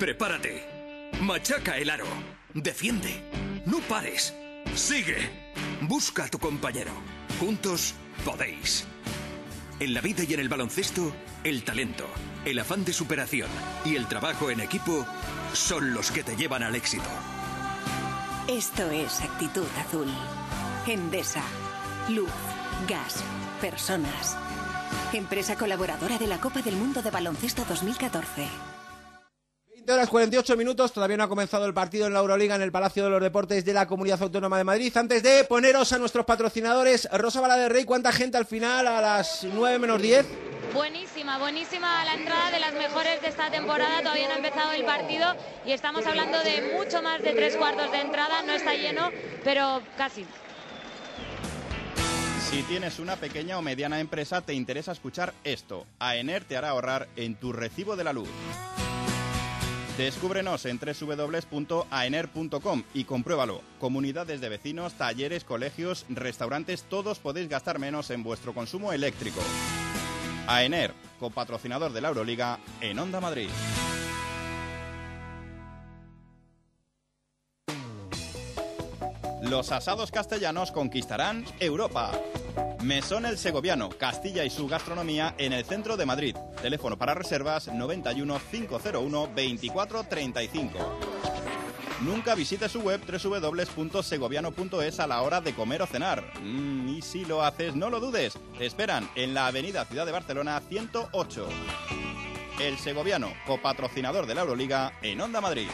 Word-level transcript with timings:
Prepárate. 0.00 0.64
Machaca 1.20 1.76
el 1.76 1.90
aro. 1.90 2.06
Defiende. 2.54 3.22
No 3.66 3.80
pares. 3.80 4.34
Sigue. 4.74 5.28
Busca 5.82 6.24
a 6.24 6.28
tu 6.28 6.38
compañero. 6.38 6.90
Juntos 7.38 7.94
podéis. 8.24 8.86
En 9.78 9.92
la 9.92 10.00
vida 10.00 10.24
y 10.26 10.32
en 10.32 10.40
el 10.40 10.48
baloncesto, 10.48 11.14
el 11.44 11.64
talento, 11.64 12.06
el 12.46 12.58
afán 12.58 12.82
de 12.86 12.94
superación 12.94 13.50
y 13.84 13.94
el 13.94 14.06
trabajo 14.06 14.50
en 14.50 14.60
equipo 14.60 15.04
son 15.52 15.92
los 15.92 16.10
que 16.10 16.24
te 16.24 16.34
llevan 16.34 16.62
al 16.62 16.76
éxito. 16.76 17.10
Esto 18.48 18.90
es 18.90 19.20
actitud 19.20 19.66
azul. 19.86 20.08
Endesa. 20.86 21.42
Luz, 22.08 22.30
gas, 22.88 23.22
personas. 23.60 24.34
Empresa 25.12 25.56
colaboradora 25.56 26.16
de 26.16 26.26
la 26.26 26.40
Copa 26.40 26.62
del 26.62 26.76
Mundo 26.76 27.02
de 27.02 27.10
Baloncesto 27.10 27.66
2014. 27.68 28.69
20 29.90 29.98
horas 29.98 30.08
48 30.08 30.56
minutos, 30.56 30.92
todavía 30.92 31.16
no 31.16 31.24
ha 31.24 31.28
comenzado 31.28 31.66
el 31.66 31.74
partido 31.74 32.06
en 32.06 32.12
la 32.12 32.20
Euroliga 32.20 32.54
en 32.54 32.62
el 32.62 32.70
Palacio 32.70 33.02
de 33.02 33.10
los 33.10 33.20
Deportes 33.20 33.64
de 33.64 33.72
la 33.72 33.88
Comunidad 33.88 34.22
Autónoma 34.22 34.56
de 34.56 34.62
Madrid. 34.62 34.96
Antes 34.96 35.20
de 35.20 35.42
poneros 35.42 35.92
a 35.92 35.98
nuestros 35.98 36.24
patrocinadores, 36.24 37.08
Rosa 37.12 37.40
Bala 37.40 37.56
de 37.56 37.68
Rey, 37.68 37.84
¿cuánta 37.84 38.12
gente 38.12 38.36
al 38.36 38.46
final 38.46 38.86
a 38.86 39.00
las 39.00 39.42
9 39.42 39.80
menos 39.80 40.00
10? 40.00 40.26
Buenísima, 40.72 41.38
buenísima 41.38 42.04
la 42.04 42.14
entrada 42.14 42.52
de 42.52 42.60
las 42.60 42.72
mejores 42.74 43.20
de 43.20 43.28
esta 43.30 43.50
temporada. 43.50 43.98
Todavía 43.98 44.28
no 44.28 44.34
ha 44.34 44.36
empezado 44.36 44.70
el 44.70 44.84
partido 44.84 45.34
y 45.66 45.72
estamos 45.72 46.06
hablando 46.06 46.38
de 46.44 46.72
mucho 46.76 47.02
más 47.02 47.20
de 47.20 47.32
tres 47.32 47.56
cuartos 47.56 47.90
de 47.90 48.00
entrada. 48.00 48.42
No 48.42 48.52
está 48.52 48.74
lleno, 48.74 49.10
pero 49.42 49.82
casi. 49.96 50.24
Si 52.48 52.62
tienes 52.62 53.00
una 53.00 53.16
pequeña 53.16 53.58
o 53.58 53.62
mediana 53.62 53.98
empresa, 53.98 54.40
te 54.40 54.54
interesa 54.54 54.92
escuchar 54.92 55.34
esto. 55.42 55.84
AENER 55.98 56.44
te 56.44 56.56
hará 56.56 56.68
ahorrar 56.68 57.08
en 57.16 57.34
tu 57.34 57.52
recibo 57.52 57.96
de 57.96 58.04
la 58.04 58.12
luz. 58.12 58.28
Descúbrenos 59.96 60.64
en 60.66 60.78
www.aener.com 60.78 62.82
y 62.94 63.04
compruébalo. 63.04 63.62
Comunidades 63.78 64.40
de 64.40 64.48
vecinos, 64.48 64.94
talleres, 64.94 65.44
colegios, 65.44 66.06
restaurantes, 66.08 66.84
todos 66.84 67.18
podéis 67.18 67.48
gastar 67.48 67.78
menos 67.78 68.10
en 68.10 68.22
vuestro 68.22 68.54
consumo 68.54 68.92
eléctrico. 68.92 69.40
AENER, 70.46 70.94
copatrocinador 71.18 71.92
de 71.92 72.00
la 72.00 72.08
Euroliga 72.08 72.58
en 72.80 72.98
Onda 72.98 73.20
Madrid. 73.20 73.48
Los 79.42 79.72
asados 79.72 80.10
castellanos 80.10 80.70
conquistarán 80.70 81.44
Europa. 81.60 82.12
Mesón 82.82 83.24
El 83.24 83.38
Segoviano, 83.38 83.88
Castilla 83.88 84.44
y 84.44 84.50
su 84.50 84.68
gastronomía 84.68 85.34
en 85.38 85.52
el 85.52 85.64
centro 85.64 85.96
de 85.96 86.06
Madrid. 86.06 86.36
Teléfono 86.60 86.98
para 86.98 87.14
reservas 87.14 87.68
91 87.68 88.40
501 88.50 89.28
24 89.34 90.04
35. 90.04 90.78
Nunca 92.02 92.34
visite 92.34 92.68
su 92.68 92.80
web 92.80 93.00
www.segoviano.es 93.06 95.00
a 95.00 95.06
la 95.06 95.22
hora 95.22 95.40
de 95.40 95.54
comer 95.54 95.82
o 95.82 95.86
cenar. 95.86 96.24
Mm, 96.42 96.88
y 96.88 97.02
si 97.02 97.24
lo 97.24 97.42
haces, 97.42 97.74
no 97.74 97.90
lo 97.90 98.00
dudes. 98.00 98.38
Te 98.56 98.66
esperan 98.66 99.08
en 99.14 99.34
la 99.34 99.46
Avenida 99.46 99.84
Ciudad 99.84 100.06
de 100.06 100.12
Barcelona 100.12 100.60
108. 100.66 101.46
El 102.60 102.78
Segoviano, 102.78 103.32
copatrocinador 103.46 104.26
de 104.26 104.34
la 104.34 104.42
Euroliga 104.42 104.92
en 105.02 105.20
Onda 105.20 105.40
Madrid. 105.40 105.68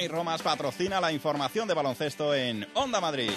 Tony 0.00 0.08
Romas 0.08 0.40
patrocina 0.40 0.98
la 0.98 1.12
información 1.12 1.68
de 1.68 1.74
baloncesto 1.74 2.34
en 2.34 2.66
Onda 2.72 3.02
Madrid. 3.02 3.28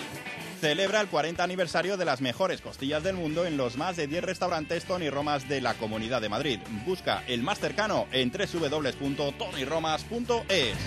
Celebra 0.62 1.02
el 1.02 1.10
40 1.10 1.44
aniversario 1.44 1.98
de 1.98 2.06
las 2.06 2.22
mejores 2.22 2.62
costillas 2.62 3.04
del 3.04 3.18
mundo 3.18 3.46
en 3.46 3.58
los 3.58 3.76
más 3.76 3.98
de 3.98 4.08
10 4.08 4.24
restaurantes 4.24 4.86
Tony 4.86 5.10
Romas 5.10 5.50
de 5.50 5.60
la 5.60 5.74
Comunidad 5.74 6.22
de 6.22 6.30
Madrid. 6.30 6.62
Busca 6.86 7.22
el 7.28 7.44
más 7.44 7.60
cercano 7.60 8.08
en 8.14 8.32
www.tonyromas.es. 8.32 10.78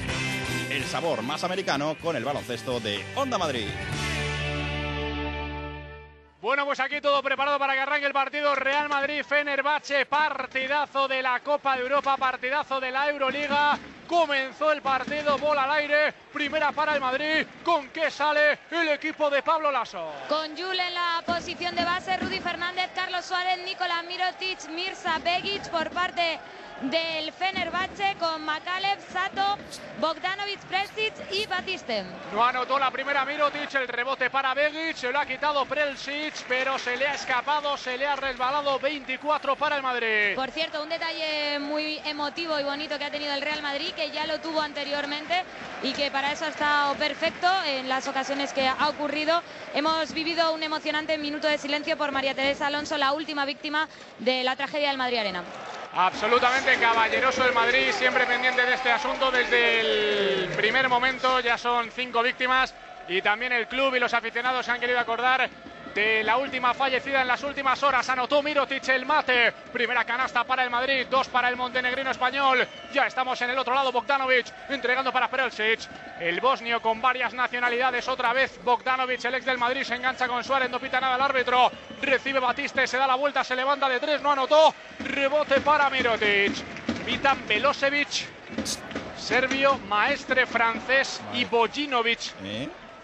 El 0.70 0.84
sabor 0.84 1.20
más 1.20 1.44
americano 1.44 1.94
con 2.00 2.16
el 2.16 2.24
baloncesto 2.24 2.80
de 2.80 3.04
Onda 3.14 3.36
Madrid. 3.36 3.68
Bueno, 6.46 6.64
pues 6.64 6.78
aquí 6.78 7.00
todo 7.00 7.20
preparado 7.24 7.58
para 7.58 7.72
que 7.72 7.80
arranque 7.80 8.06
el 8.06 8.12
partido 8.12 8.54
Real 8.54 8.88
Madrid-Fenerbahce, 8.88 10.06
partidazo 10.06 11.08
de 11.08 11.20
la 11.20 11.40
Copa 11.40 11.74
de 11.74 11.82
Europa, 11.82 12.16
partidazo 12.16 12.78
de 12.78 12.92
la 12.92 13.08
Euroliga. 13.08 13.76
Comenzó 14.06 14.70
el 14.70 14.80
partido, 14.80 15.38
bola 15.38 15.64
al 15.64 15.72
aire, 15.72 16.14
primera 16.32 16.70
para 16.70 16.94
el 16.94 17.00
Madrid. 17.00 17.44
¿Con 17.64 17.88
qué 17.88 18.12
sale 18.12 18.60
el 18.70 18.90
equipo 18.90 19.28
de 19.28 19.42
Pablo 19.42 19.72
Lasso? 19.72 20.12
Con 20.28 20.56
Jul 20.56 20.78
en 20.78 20.94
la 20.94 21.20
posición 21.26 21.74
de 21.74 21.84
base, 21.84 22.16
Rudy 22.16 22.38
Fernández, 22.38 22.90
Carlos 22.94 23.24
Suárez, 23.24 23.58
Nikola 23.64 24.04
Mirotic, 24.04 24.68
Mirza 24.68 25.18
Begic 25.18 25.68
por 25.70 25.90
parte 25.90 26.38
del 26.82 27.32
Fenerbahce 27.32 28.16
con 28.18 28.44
Makalev, 28.44 28.98
Sato, 29.10 29.56
Bogdanovic, 30.00 30.60
Presic 30.66 31.14
y 31.32 31.46
Batiste. 31.46 32.04
No 32.32 32.44
anotó 32.44 32.78
la 32.78 32.90
primera 32.90 33.24
Mirotic, 33.24 33.74
el 33.74 33.88
rebote 33.88 34.28
para 34.28 34.52
Begic, 34.52 34.96
se 34.96 35.10
lo 35.10 35.18
ha 35.18 35.26
quitado 35.26 35.64
Prelsic, 35.64 36.34
pero 36.46 36.78
se 36.78 36.96
le 36.96 37.06
ha 37.06 37.14
escapado, 37.14 37.76
se 37.76 37.96
le 37.96 38.06
ha 38.06 38.16
resbalado 38.16 38.78
24 38.78 39.56
para 39.56 39.76
el 39.76 39.82
Madrid. 39.82 40.34
Por 40.34 40.50
cierto, 40.50 40.82
un 40.82 40.88
detalle 40.88 41.58
muy 41.58 41.98
emotivo 42.04 42.60
y 42.60 42.64
bonito 42.64 42.98
que 42.98 43.04
ha 43.04 43.10
tenido 43.10 43.32
el 43.32 43.40
Real 43.40 43.62
Madrid, 43.62 43.92
que 43.94 44.10
ya 44.10 44.26
lo 44.26 44.40
tuvo 44.40 44.60
anteriormente 44.60 45.44
y 45.82 45.92
que 45.92 46.10
para 46.10 46.32
eso 46.32 46.44
ha 46.44 46.48
estado 46.48 46.94
perfecto 46.96 47.48
en 47.66 47.88
las 47.88 48.06
ocasiones 48.06 48.52
que 48.52 48.68
ha 48.68 48.88
ocurrido. 48.88 49.42
Hemos 49.74 50.12
vivido 50.12 50.52
un 50.52 50.62
emocionante 50.62 51.16
minuto 51.16 51.48
de 51.48 51.58
silencio 51.58 51.96
por 51.96 52.12
María 52.12 52.34
Teresa 52.34 52.66
Alonso, 52.66 52.98
la 52.98 53.12
última 53.12 53.46
víctima 53.46 53.88
de 54.18 54.44
la 54.44 54.56
tragedia 54.56 54.88
del 54.88 54.98
Madrid 54.98 55.18
Arena. 55.18 55.42
Absolutamente 55.98 56.76
caballeroso 56.76 57.42
el 57.46 57.54
Madrid, 57.54 57.90
siempre 57.90 58.26
pendiente 58.26 58.66
de 58.66 58.74
este 58.74 58.92
asunto 58.92 59.30
desde 59.30 59.80
el 59.80 60.48
primer 60.50 60.90
momento. 60.90 61.40
Ya 61.40 61.56
son 61.56 61.90
cinco 61.90 62.22
víctimas 62.22 62.74
y 63.08 63.22
también 63.22 63.52
el 63.52 63.66
club 63.66 63.94
y 63.94 63.98
los 63.98 64.12
aficionados 64.12 64.66
se 64.66 64.72
han 64.72 64.80
querido 64.80 65.00
acordar 65.00 65.48
de 65.96 66.22
la 66.22 66.36
última 66.36 66.74
fallecida 66.74 67.22
en 67.22 67.26
las 67.26 67.42
últimas 67.42 67.82
horas. 67.82 68.06
Anotó 68.10 68.42
Mirotic 68.42 68.86
el 68.90 69.06
mate. 69.06 69.50
Primera 69.72 70.04
canasta 70.04 70.44
para 70.44 70.62
el 70.62 70.68
Madrid, 70.68 71.06
dos 71.10 71.26
para 71.28 71.48
el 71.48 71.56
montenegrino 71.56 72.10
español. 72.10 72.68
Ya 72.92 73.06
estamos 73.06 73.40
en 73.40 73.48
el 73.48 73.58
otro 73.58 73.74
lado, 73.74 73.90
Bogdanovic 73.90 74.46
entregando 74.68 75.10
para 75.10 75.28
Perelsic. 75.28 75.80
El 76.20 76.38
bosnio 76.40 76.82
con 76.82 77.00
varias 77.00 77.32
nacionalidades. 77.32 78.06
Otra 78.08 78.34
vez 78.34 78.62
Bogdanovic, 78.62 79.24
el 79.24 79.36
ex 79.36 79.46
del 79.46 79.56
Madrid, 79.56 79.84
se 79.84 79.94
engancha 79.94 80.28
con 80.28 80.44
Suárez. 80.44 80.68
No 80.68 80.78
pita 80.78 81.00
nada 81.00 81.16
el 81.16 81.22
árbitro. 81.22 81.72
Recibe 82.02 82.40
Batiste, 82.40 82.86
se 82.86 82.98
da 82.98 83.06
la 83.06 83.14
vuelta, 83.14 83.42
se 83.42 83.56
levanta 83.56 83.88
de 83.88 83.98
tres, 83.98 84.20
no 84.20 84.32
anotó. 84.32 84.74
Rebote 84.98 85.62
para 85.62 85.88
Mirotic. 85.88 86.52
Vitan 87.06 87.48
Velosevic, 87.48 88.26
serbio, 89.16 89.78
maestre 89.88 90.44
francés 90.44 91.22
y 91.32 91.46
Bojinovic. 91.46 92.34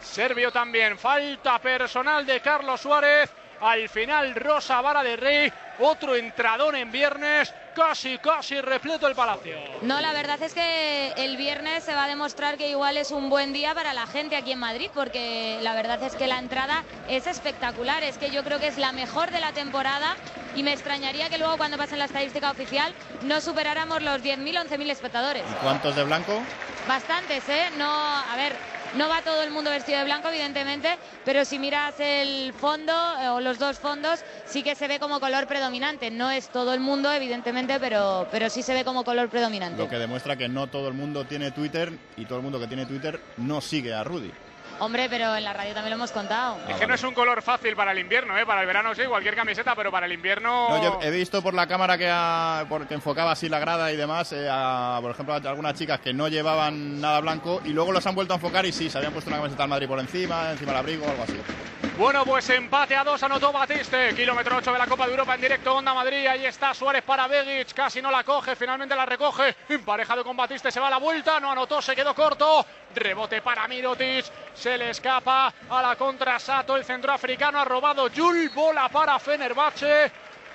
Serbio 0.03 0.51
también. 0.53 0.99
Falta 0.99 1.59
personal 1.59 2.27
de 2.27 2.41
Carlos 2.41 2.81
Suárez. 2.81 3.31
Al 3.61 3.89
final 3.89 4.35
Rosa 4.35 4.81
Vara 4.81 5.03
de 5.03 5.17
Rey. 5.17 5.53
Otro 5.79 6.17
entradón 6.17 6.77
en 6.77 6.91
viernes. 6.91 7.55
Casi, 7.75 8.19
casi 8.19 8.61
repleto 8.61 9.07
el 9.07 9.15
palacio. 9.15 9.57
No, 9.81 10.01
la 10.01 10.13
verdad 10.13 10.43
es 10.43 10.53
que 10.53 11.13
el 11.17 11.39
viernes 11.39 11.85
se 11.85 11.95
va 11.95 12.05
a 12.05 12.09
demostrar 12.09 12.59
que 12.59 12.69
igual 12.69 12.99
es 12.99 13.11
un 13.11 13.31
buen 13.31 13.55
día 13.55 13.75
para 13.75 13.95
la 13.95 14.07
gente 14.07 14.37
aquí 14.37 14.53
en 14.53 14.59
Madrid, 14.59 14.91
porque 14.93 15.59
la 15.63 15.75
verdad 15.75 16.03
es 16.03 16.15
que 16.15 16.27
la 16.27 16.39
entrada 16.39 16.85
es 17.09 17.27
espectacular. 17.27 18.03
Es 18.03 18.19
que 18.19 18.31
yo 18.31 18.45
creo 18.45 18.59
que 18.61 18.67
es 18.67 18.77
la 18.77 18.93
mejor 18.93 19.31
de 19.31 19.41
la 19.41 19.53
temporada 19.53 20.17
y 20.55 20.63
me 20.63 20.73
extrañaría 20.73 21.31
que 21.31 21.39
luego 21.39 21.57
cuando 21.57 21.79
pasen 21.79 21.99
la 21.99 22.05
estadística 22.05 22.51
oficial 22.51 22.93
no 23.23 23.41
superáramos 23.41 24.03
los 24.03 24.21
10.000, 24.23 24.69
11.000 24.69 24.91
espectadores. 24.91 25.45
¿Y 25.51 25.65
cuántos 25.65 25.97
de 25.97 26.05
blanco? 26.05 26.43
Bastantes, 26.87 27.49
¿eh? 27.49 27.71
No, 27.79 27.91
a 27.91 28.37
ver, 28.37 28.55
no 28.97 29.09
va 29.09 29.23
todo 29.23 29.43
el 29.43 29.51
mundo 29.51 29.71
vestido 29.71 29.99
de 29.99 30.05
blanco, 30.05 30.29
evidentemente, 30.29 30.99
pero 31.25 31.45
si 31.45 31.59
miras 31.59 31.95
el 31.99 32.53
fondo 32.53 32.93
eh, 33.21 33.29
o 33.29 33.41
los 33.41 33.59
dos 33.59 33.79
fondos, 33.79 34.21
sí 34.47 34.63
que 34.63 34.75
se 34.75 34.89
ve 34.89 34.99
como 34.99 35.21
color 35.21 35.47
predominante. 35.47 36.11
No 36.11 36.31
es 36.31 36.49
todo 36.49 36.75
el 36.75 36.81
mundo, 36.81 37.13
evidentemente, 37.13 37.79
pero, 37.81 38.27
pero 38.31 38.51
sí 38.51 38.63
se 38.63 38.75
ve 38.75 38.85
como 38.85 39.05
color 39.05 39.29
predominante. 39.29 39.79
Lo 39.79 39.89
que 39.89 39.99
demuestra 39.99 40.37
que 40.37 40.49
no 40.49 40.67
todo 40.67 40.89
el 40.89 40.95
mundo 40.95 41.25
tiene 41.25 41.51
Twitter 41.51 41.93
y 42.17 42.27
todo 42.27 42.39
el 42.39 42.45
mundo 42.45 42.61
que 42.61 42.67
tiene 42.67 42.87
Twitter 42.87 43.21
no 43.39 43.61
sigue 43.61 43.95
a 43.95 44.05
Rudy. 44.05 44.31
Hombre, 44.79 45.09
pero 45.09 45.37
en 45.37 45.45
la 45.45 45.53
radio 45.53 45.75
también 45.75 45.91
lo 45.91 45.97
hemos 45.97 46.11
contado. 46.13 46.59
es 46.69 46.77
que 46.77 46.87
no 46.87 46.95
es 46.95 47.03
un 47.05 47.15
color 47.15 47.41
fácil 47.43 47.77
para 47.77 47.93
el 47.93 47.99
invierno, 47.99 48.37
¿eh? 48.37 48.45
Para 48.45 48.63
el 48.63 48.67
verano 48.67 48.95
sí, 48.95 49.03
cualquier 49.09 49.37
camiseta, 49.37 49.75
pero 49.77 49.91
para 49.91 50.07
el 50.07 50.13
invierno... 50.13 50.69
No, 50.71 50.83
yo 50.83 50.99
he 51.03 51.11
visto 51.11 51.41
por 51.43 51.55
la 51.55 51.67
cámara 51.67 51.97
que, 51.97 52.09
ha- 52.11 52.65
enfocaba 52.91 53.33
así 53.33 53.49
la 53.49 53.59
grada 53.59 53.93
y 53.93 53.97
demás, 53.97 54.33
eh, 54.33 54.49
a, 54.51 54.99
por 55.01 55.13
ejemplo, 55.13 55.35
a 55.35 55.37
algunas 55.37 55.75
chicas 55.75 56.01
que 56.01 56.13
no 56.13 56.29
llevaban 56.29 57.01
nada 57.01 57.21
blanco 57.21 57.61
y 57.65 57.69
luego 57.71 57.93
los 57.93 58.07
han 58.07 58.15
vuelto 58.15 58.35
a 58.35 58.37
enfocar 58.37 58.67
y 58.67 58.73
sí, 58.73 58.91
se 58.91 58.99
habían 58.99 59.13
puesto 59.13 59.31
una 59.31 59.39
camiseta 59.39 59.63
del 59.63 59.71
Madrid 59.71 59.87
por 59.89 60.01
encima, 60.01 60.51
encima 60.51 60.73
del 60.73 60.79
abrigo 60.81 61.07
o 61.07 61.11
algo 61.11 61.23
así. 61.23 61.39
Bueno, 61.99 62.25
pues 62.25 62.49
empate 62.49 62.97
a 62.97 63.05
dos 63.05 63.23
anotó 63.23 63.53
Batiste. 63.53 64.15
Kilómetro 64.15 64.57
8 64.57 64.73
de 64.73 64.79
la 64.79 64.87
Copa 64.87 65.05
de 65.05 65.13
Europa 65.13 65.35
en 65.35 65.41
directo 65.43 65.75
Onda 65.77 65.93
Madrid. 65.93 66.27
Ahí 66.27 66.47
está 66.47 66.73
Suárez 66.73 67.03
para 67.03 67.29
Begic. 67.29 67.75
Casi 67.75 68.01
no 68.01 68.11
la 68.11 68.25
coge, 68.25 68.57
finalmente 68.57 68.97
la 68.97 69.05
recoge. 69.05 69.55
Emparejado 69.69 70.25
con 70.25 70.37
Batiste, 70.37 70.71
se 70.71 70.81
va 70.81 70.87
a 70.87 70.91
la 70.91 70.97
vuelta. 70.97 71.39
No 71.39 71.53
anotó, 71.53 71.83
se 71.83 71.95
quedó 71.95 72.15
corto. 72.15 72.65
Rebote 72.95 73.43
para 73.43 73.69
Mirotic. 73.69 74.25
Se 74.55 74.79
le 74.79 74.91
escapa 74.91 75.53
a 75.69 75.83
la 75.83 75.95
contra 75.97 76.39
Sato. 76.39 76.77
El 76.77 76.85
centroafricano 76.85 77.61
ha 77.61 77.65
robado 77.65 78.09
Jul. 78.15 78.49
Bola 78.55 78.89
para 78.89 79.19
Fenerbahce. 79.19 80.11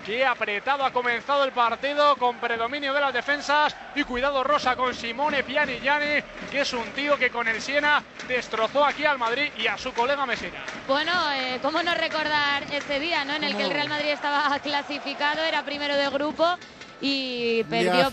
Qué 0.07 0.25
apretado 0.25 0.85
ha 0.85 0.93
comenzado 0.93 1.43
el 1.43 1.51
partido 1.51 2.15
con 2.15 2.37
predominio 2.37 2.93
de 2.93 3.01
las 3.01 3.13
defensas. 3.13 3.75
Y 3.93 4.05
cuidado 4.05 4.41
Rosa 4.41 4.73
con 4.77 4.93
Simone 4.95 5.43
Pianigiani, 5.43 6.23
que 6.49 6.61
es 6.61 6.71
un 6.71 6.85
tío 6.91 7.17
que 7.17 7.29
con 7.29 7.45
el 7.45 7.61
Siena 7.61 8.01
destrozó 8.25 8.85
aquí 8.85 9.03
al 9.03 9.17
Madrid 9.17 9.51
y 9.57 9.67
a 9.67 9.77
su 9.77 9.91
colega 9.93 10.25
Messina. 10.25 10.63
Bueno, 10.87 11.11
eh, 11.33 11.59
¿cómo 11.61 11.83
no 11.83 11.93
recordar 11.93 12.63
ese 12.71 13.01
día, 13.01 13.25
¿no? 13.25 13.33
En 13.33 13.43
el 13.43 13.57
que 13.57 13.63
el 13.63 13.71
Real 13.71 13.89
Madrid 13.89 14.11
estaba 14.11 14.57
clasificado, 14.63 15.43
era 15.43 15.63
primero 15.65 15.93
de 15.97 16.07
grupo 16.09 16.57
y 17.01 17.65
perdió 17.65 18.03
por 18.09 18.11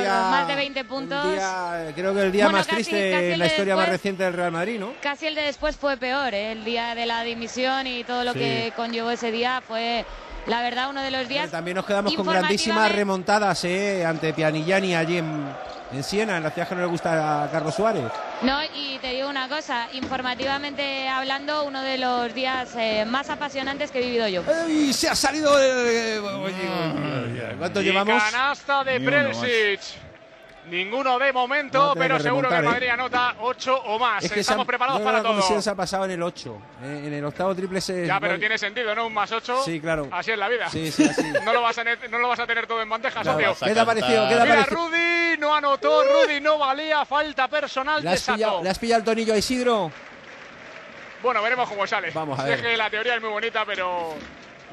día- 0.00 0.28
más 0.30 0.46
de 0.46 0.54
20 0.54 0.84
puntos. 0.84 1.32
día, 1.32 1.88
eh, 1.88 1.92
creo 1.92 2.14
que 2.14 2.20
el 2.22 2.30
día 2.30 2.44
Bueno, 2.44 2.58
más 2.58 2.68
casi- 2.68 2.84
triste 2.84 3.10
casi 3.10 3.24
en 3.32 3.38
la 3.40 3.44
de 3.46 3.50
historia 3.50 3.74
más 3.76 3.88
reciente 3.88 4.22
del 4.22 4.32
Real 4.34 4.52
Madrid, 4.52 4.78
¿no? 4.78 4.92
Casi 5.02 5.26
el 5.26 5.34
de 5.34 5.42
después 5.42 5.76
fue 5.76 5.96
peor, 5.96 6.32
¿eh? 6.34 6.52
el 6.52 6.62
día 6.64 6.94
de 6.94 7.04
la 7.04 7.24
dimisión 7.24 7.88
y 7.88 8.04
todo 8.04 8.22
lo 8.22 8.32
Sí. 8.32 8.38
que 8.38 8.72
conllevó 8.76 9.10
ese 9.10 9.32
día 9.32 9.60
fue, 9.66 10.06
la 10.46 10.62
verdad, 10.62 10.90
uno 10.90 11.02
de 11.02 11.10
los 11.10 11.28
días. 11.28 11.50
También 11.50 11.76
nos 11.76 11.86
quedamos 11.86 12.14
con 12.14 12.26
grandísimas 12.26 12.90
remontadas 12.92 13.64
eh, 13.64 14.04
ante 14.04 14.32
Pianillani 14.32 14.94
allí 14.94 15.18
en, 15.18 15.46
en 15.92 16.02
Siena, 16.02 16.36
en 16.36 16.42
la 16.42 16.50
ciudad 16.50 16.68
que 16.68 16.74
no 16.74 16.80
le 16.82 16.86
gusta 16.88 17.44
a 17.44 17.50
Carlos 17.50 17.74
Suárez. 17.74 18.04
No, 18.42 18.58
y 18.74 18.98
te 18.98 19.10
digo 19.12 19.28
una 19.28 19.48
cosa, 19.48 19.86
informativamente 19.92 21.08
hablando, 21.08 21.64
uno 21.64 21.80
de 21.82 21.98
los 21.98 22.34
días 22.34 22.70
eh, 22.76 23.04
más 23.06 23.30
apasionantes 23.30 23.90
que 23.90 24.00
he 24.00 24.02
vivido 24.02 24.26
yo. 24.28 24.42
¡Y 24.68 24.92
se 24.92 25.08
ha 25.08 25.14
salido! 25.14 25.52
eh, 25.60 26.20
¿Cuánto 27.58 27.80
Y 27.80 27.84
llevamos? 27.84 28.22
canasta 28.22 28.84
de. 28.84 29.00
Prelsic. 29.00 29.80
Ninguno 30.66 31.18
de 31.18 31.32
momento, 31.32 31.92
pero 31.98 32.16
que 32.18 32.22
seguro 32.22 32.48
que 32.48 32.54
el 32.54 32.60
remontar, 32.60 32.74
Madrid 32.80 32.86
¿eh? 32.86 32.90
anota 32.92 33.34
8 33.40 33.82
o 33.84 33.98
más. 33.98 34.24
Es 34.24 34.30
que 34.30 34.40
Estamos 34.40 34.62
ha- 34.62 34.66
preparados 34.66 35.00
no, 35.00 35.04
para 35.04 35.20
todo. 35.22 35.60
se 35.60 35.70
ha 35.70 35.74
pasado 35.74 36.04
en 36.04 36.12
el 36.12 36.22
8. 36.22 36.56
eh, 36.84 37.02
en 37.06 37.12
el 37.12 37.24
octavo 37.24 37.52
triple 37.54 37.80
se. 37.80 38.06
Ya, 38.06 38.20
pero 38.20 38.38
tiene 38.38 38.56
sentido, 38.56 38.94
¿no? 38.94 39.06
Un 39.08 39.12
más 39.14 39.32
8. 39.32 39.62
Sí, 39.64 39.80
claro. 39.80 40.08
Así 40.12 40.30
es 40.30 40.38
la 40.38 40.48
vida. 40.48 40.68
Sí, 40.70 40.92
sí, 40.92 41.04
así. 41.04 41.32
No 41.44 41.52
lo 41.52 41.62
vas 41.62 41.76
a, 41.78 41.82
tener- 41.84 42.08
no 42.10 42.18
lo 42.18 42.28
vas 42.28 42.38
a 42.38 42.46
tener 42.46 42.66
todo 42.68 42.80
en 42.80 42.88
bandeja, 42.88 43.22
Claro. 43.22 43.54
socio. 43.54 43.66
¿Qué 43.66 43.74
te 43.74 43.80
ha 43.80 43.84
parecido? 43.86 44.28
¿Qué 44.28 44.34
te 44.36 44.40
ha 44.40 44.44
Mira, 44.44 44.54
parecido? 44.56 44.86
Rudy 44.88 45.36
no 45.38 45.54
anotó, 45.56 46.02
Rudy 46.04 46.40
no 46.40 46.58
valía, 46.58 47.04
falta 47.04 47.48
personal 47.48 48.00
¿Le 48.02 48.10
de 48.10 48.14
has, 48.14 48.22
pillado. 48.22 48.62
¿Le 48.62 48.70
has 48.70 48.78
pillado 48.78 48.98
el 49.00 49.04
tonillo 49.04 49.34
a 49.34 49.38
Isidro? 49.38 49.90
Bueno, 51.22 51.42
veremos 51.42 51.68
cómo 51.68 51.86
sale. 51.86 52.10
Vamos 52.12 52.38
a 52.38 52.42
Sé 52.44 52.50
ver. 52.50 52.62
que 52.62 52.76
la 52.76 52.88
teoría 52.88 53.16
es 53.16 53.20
muy 53.20 53.30
bonita, 53.30 53.64
pero 53.64 54.14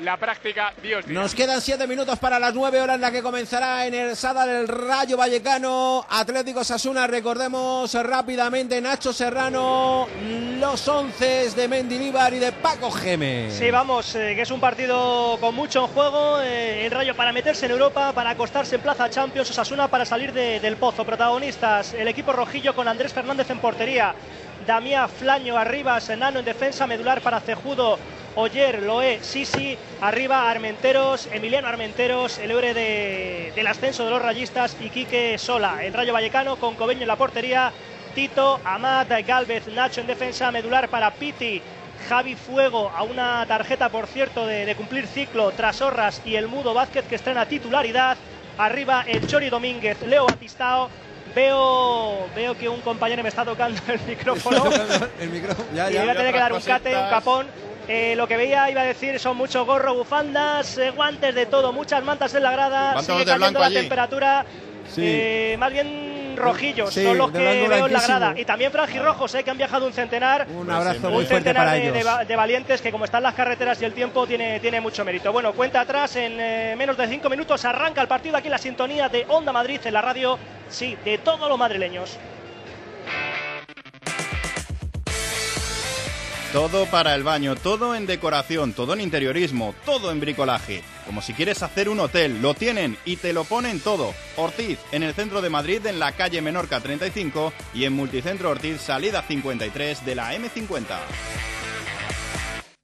la 0.01 0.17
práctica, 0.17 0.73
Dios 0.81 1.05
dirá. 1.05 1.21
Nos 1.21 1.35
quedan 1.35 1.61
7 1.61 1.85
minutos 1.87 2.17
para 2.19 2.39
las 2.39 2.53
9 2.53 2.79
horas, 2.81 2.99
la 2.99 3.11
que 3.11 3.21
comenzará 3.21 3.85
en 3.85 3.93
el 3.93 4.15
Sada 4.15 4.45
del 4.45 4.67
Rayo 4.67 5.17
Vallecano. 5.17 6.05
Atlético 6.09 6.63
Sasuna, 6.63 7.05
recordemos 7.07 7.93
rápidamente, 7.93 8.79
Nacho 8.81 9.11
Serrano, 9.11 10.07
los 10.59 10.87
11 10.87 11.49
de 11.51 11.67
Mendilibar 11.67 12.33
y 12.33 12.39
de 12.39 12.51
Paco 12.51 12.91
Gémez. 12.91 13.53
Sí, 13.57 13.69
vamos, 13.71 14.15
eh, 14.15 14.33
que 14.35 14.43
es 14.43 14.51
un 14.51 14.59
partido 14.59 15.37
con 15.39 15.53
mucho 15.55 15.81
en 15.81 15.87
juego. 15.87 16.39
eh, 16.41 16.85
el 16.85 16.91
Rayo 16.91 17.15
para 17.15 17.31
meterse 17.33 17.65
en 17.65 17.71
Europa, 17.73 18.13
para 18.13 18.29
acostarse 18.31 18.75
en 18.75 18.81
Plaza 18.81 19.09
Champions, 19.09 19.49
Osasuna 19.49 19.87
para 19.89 20.05
salir 20.05 20.31
de- 20.33 20.59
del 20.59 20.77
pozo. 20.77 21.03
Protagonistas, 21.05 21.93
el 21.93 22.07
equipo 22.07 22.31
rojillo 22.33 22.73
con 22.75 22.87
Andrés 22.87 23.11
Fernández 23.13 23.49
en 23.49 23.59
portería, 23.59 24.13
Damián 24.65 25.09
Flaño 25.09 25.57
arriba, 25.57 25.99
Senano 25.99 26.39
en 26.39 26.45
defensa, 26.45 26.85
medular 26.87 27.21
para 27.21 27.39
Cejudo, 27.39 27.97
Oyer, 28.43 28.81
Loé, 28.83 29.19
Sisi, 29.21 29.77
arriba 29.99 30.49
Armenteros, 30.49 31.27
Emiliano 31.33 31.67
Armenteros, 31.67 32.37
el 32.37 32.51
héroe 32.51 32.73
de- 32.73 33.51
del 33.53 33.67
ascenso 33.67 34.05
de 34.05 34.11
los 34.11 34.21
rayistas 34.21 34.77
y 34.79 34.89
Quique 34.89 35.37
Sola. 35.37 35.83
El 35.83 35.93
Rayo 35.93 36.13
Vallecano 36.13 36.55
con 36.55 36.75
Cobeño 36.75 37.01
en 37.01 37.09
la 37.09 37.17
portería, 37.17 37.73
Tito, 38.15 38.61
Amat, 38.63 39.09
Galvez, 39.27 39.67
Nacho 39.67 39.99
en 39.99 40.07
defensa, 40.07 40.51
medular 40.51 40.87
para 40.87 41.11
Piti, 41.11 41.61
Javi 42.07 42.35
Fuego 42.35 42.89
a 42.95 43.03
una 43.03 43.45
tarjeta, 43.45 43.89
por 43.89 44.07
cierto, 44.07 44.45
de, 44.47 44.65
de 44.65 44.75
cumplir 44.75 45.05
ciclo 45.05 45.51
tras 45.51 45.81
Horras 45.81 46.21
y 46.23 46.35
el 46.35 46.47
Mudo 46.47 46.73
Vázquez 46.73 47.05
que 47.09 47.15
estrena 47.15 47.45
titularidad. 47.45 48.15
Arriba 48.57 49.03
el 49.05 49.27
Chori 49.27 49.49
Domínguez, 49.49 50.01
Leo 50.03 50.25
Batistao. 50.25 50.89
Veo, 51.35 52.27
veo 52.35 52.57
que 52.57 52.67
un 52.69 52.79
compañero 52.81 53.21
me 53.21 53.29
está 53.29 53.43
tocando 53.45 53.79
el 53.87 53.99
micrófono 54.07 54.63
el 55.19 55.29
micrófono, 55.29 55.67
ya, 55.75 55.91
y 55.91 55.93
ya. 55.93 56.01
voy 56.01 56.09
a 56.09 56.15
tener 56.15 56.33
que 56.33 56.39
dar 56.39 56.53
un 56.53 56.61
cate, 56.61 56.97
un 56.97 57.09
capón. 57.09 57.47
Eh, 57.91 58.15
lo 58.15 58.27
que 58.27 58.37
veía, 58.37 58.69
iba 58.69 58.81
a 58.81 58.85
decir, 58.85 59.19
son 59.19 59.35
muchos 59.35 59.65
gorros, 59.65 59.95
bufandas, 59.95 60.77
eh, 60.77 60.91
guantes 60.91 61.33
de 61.33 61.47
todo, 61.47 61.73
muchas 61.73 62.03
mantas 62.03 62.33
en 62.35 62.43
la 62.43 62.51
grada. 62.51 63.01
Sigue 63.01 63.35
blanco 63.35 63.59
la 63.59 63.65
allí. 63.65 63.75
temperatura. 63.75 64.45
Sí. 64.87 65.01
Eh, 65.03 65.55
más 65.59 65.71
bien 65.71 66.35
rojillos, 66.39 66.93
Sí, 66.93 67.03
son 67.03 67.17
los 67.17 67.31
que 67.31 67.37
veo 67.37 67.85
en 67.85 67.93
la 67.93 68.01
grada. 68.01 68.33
Y 68.37 68.45
también 68.45 68.71
franjirrojos, 68.71 69.35
eh, 69.35 69.43
que 69.43 69.51
han 69.51 69.57
viajado 69.57 69.85
un 69.85 69.93
centenar. 69.93 70.47
Un 70.49 70.69
abrazo 70.69 71.09
muy 71.09 71.25
centenar 71.25 71.65
para 71.65 71.77
de, 71.77 71.89
ellos. 71.89 72.19
de 72.19 72.25
de 72.25 72.35
valientes 72.35 72.81
que 72.81 72.91
como 72.91 73.05
están 73.05 73.23
las 73.23 73.33
carreteras 73.33 73.81
y 73.81 73.85
el 73.85 73.93
tiempo 73.93 74.25
tiene, 74.25 74.59
tiene 74.59 74.79
mucho 74.79 75.03
mérito. 75.03 75.31
Bueno, 75.31 75.53
cuenta 75.53 75.81
atrás, 75.81 76.15
en 76.15 76.39
eh, 76.39 76.75
menos 76.77 76.97
de 76.97 77.07
cinco 77.07 77.29
minutos 77.29 77.65
arranca 77.65 78.01
el 78.01 78.07
partido 78.07 78.37
aquí 78.37 78.47
en 78.47 78.51
la 78.51 78.57
sintonía 78.57 79.09
de 79.09 79.25
Onda 79.27 79.51
Madrid 79.51 79.79
en 79.83 79.93
la 79.93 80.01
radio, 80.01 80.37
sí, 80.69 80.95
de 81.03 81.17
todos 81.17 81.49
los 81.49 81.57
madrileños. 81.57 82.17
Todo 86.53 86.87
para 86.87 87.13
el 87.13 87.21
baño, 87.21 87.55
todo 87.55 87.93
en 87.93 88.07
decoración, 88.07 88.73
todo 88.73 88.93
en 88.93 89.01
interiorismo, 89.01 89.75
todo 89.85 90.11
en 90.11 90.19
bricolaje. 90.19 90.81
Como 91.05 91.21
si 91.21 91.33
quieres 91.33 91.61
hacer 91.61 91.89
un 91.89 91.99
hotel, 91.99 92.41
lo 92.41 92.55
tienen 92.55 92.97
y 93.05 93.17
te 93.17 93.33
lo 93.33 93.43
ponen 93.43 93.79
todo. 93.79 94.15
Ortiz, 94.35 94.79
en 94.91 95.03
el 95.03 95.13
centro 95.13 95.43
de 95.43 95.51
Madrid, 95.51 95.85
en 95.85 95.99
la 95.99 96.13
calle 96.13 96.41
Menorca 96.41 96.79
35 96.79 97.53
y 97.75 97.85
en 97.85 97.93
Multicentro 97.93 98.49
Ortiz, 98.49 98.81
salida 98.81 99.21
53 99.21 100.03
de 100.03 100.15
la 100.15 100.33
M50. 100.33 100.97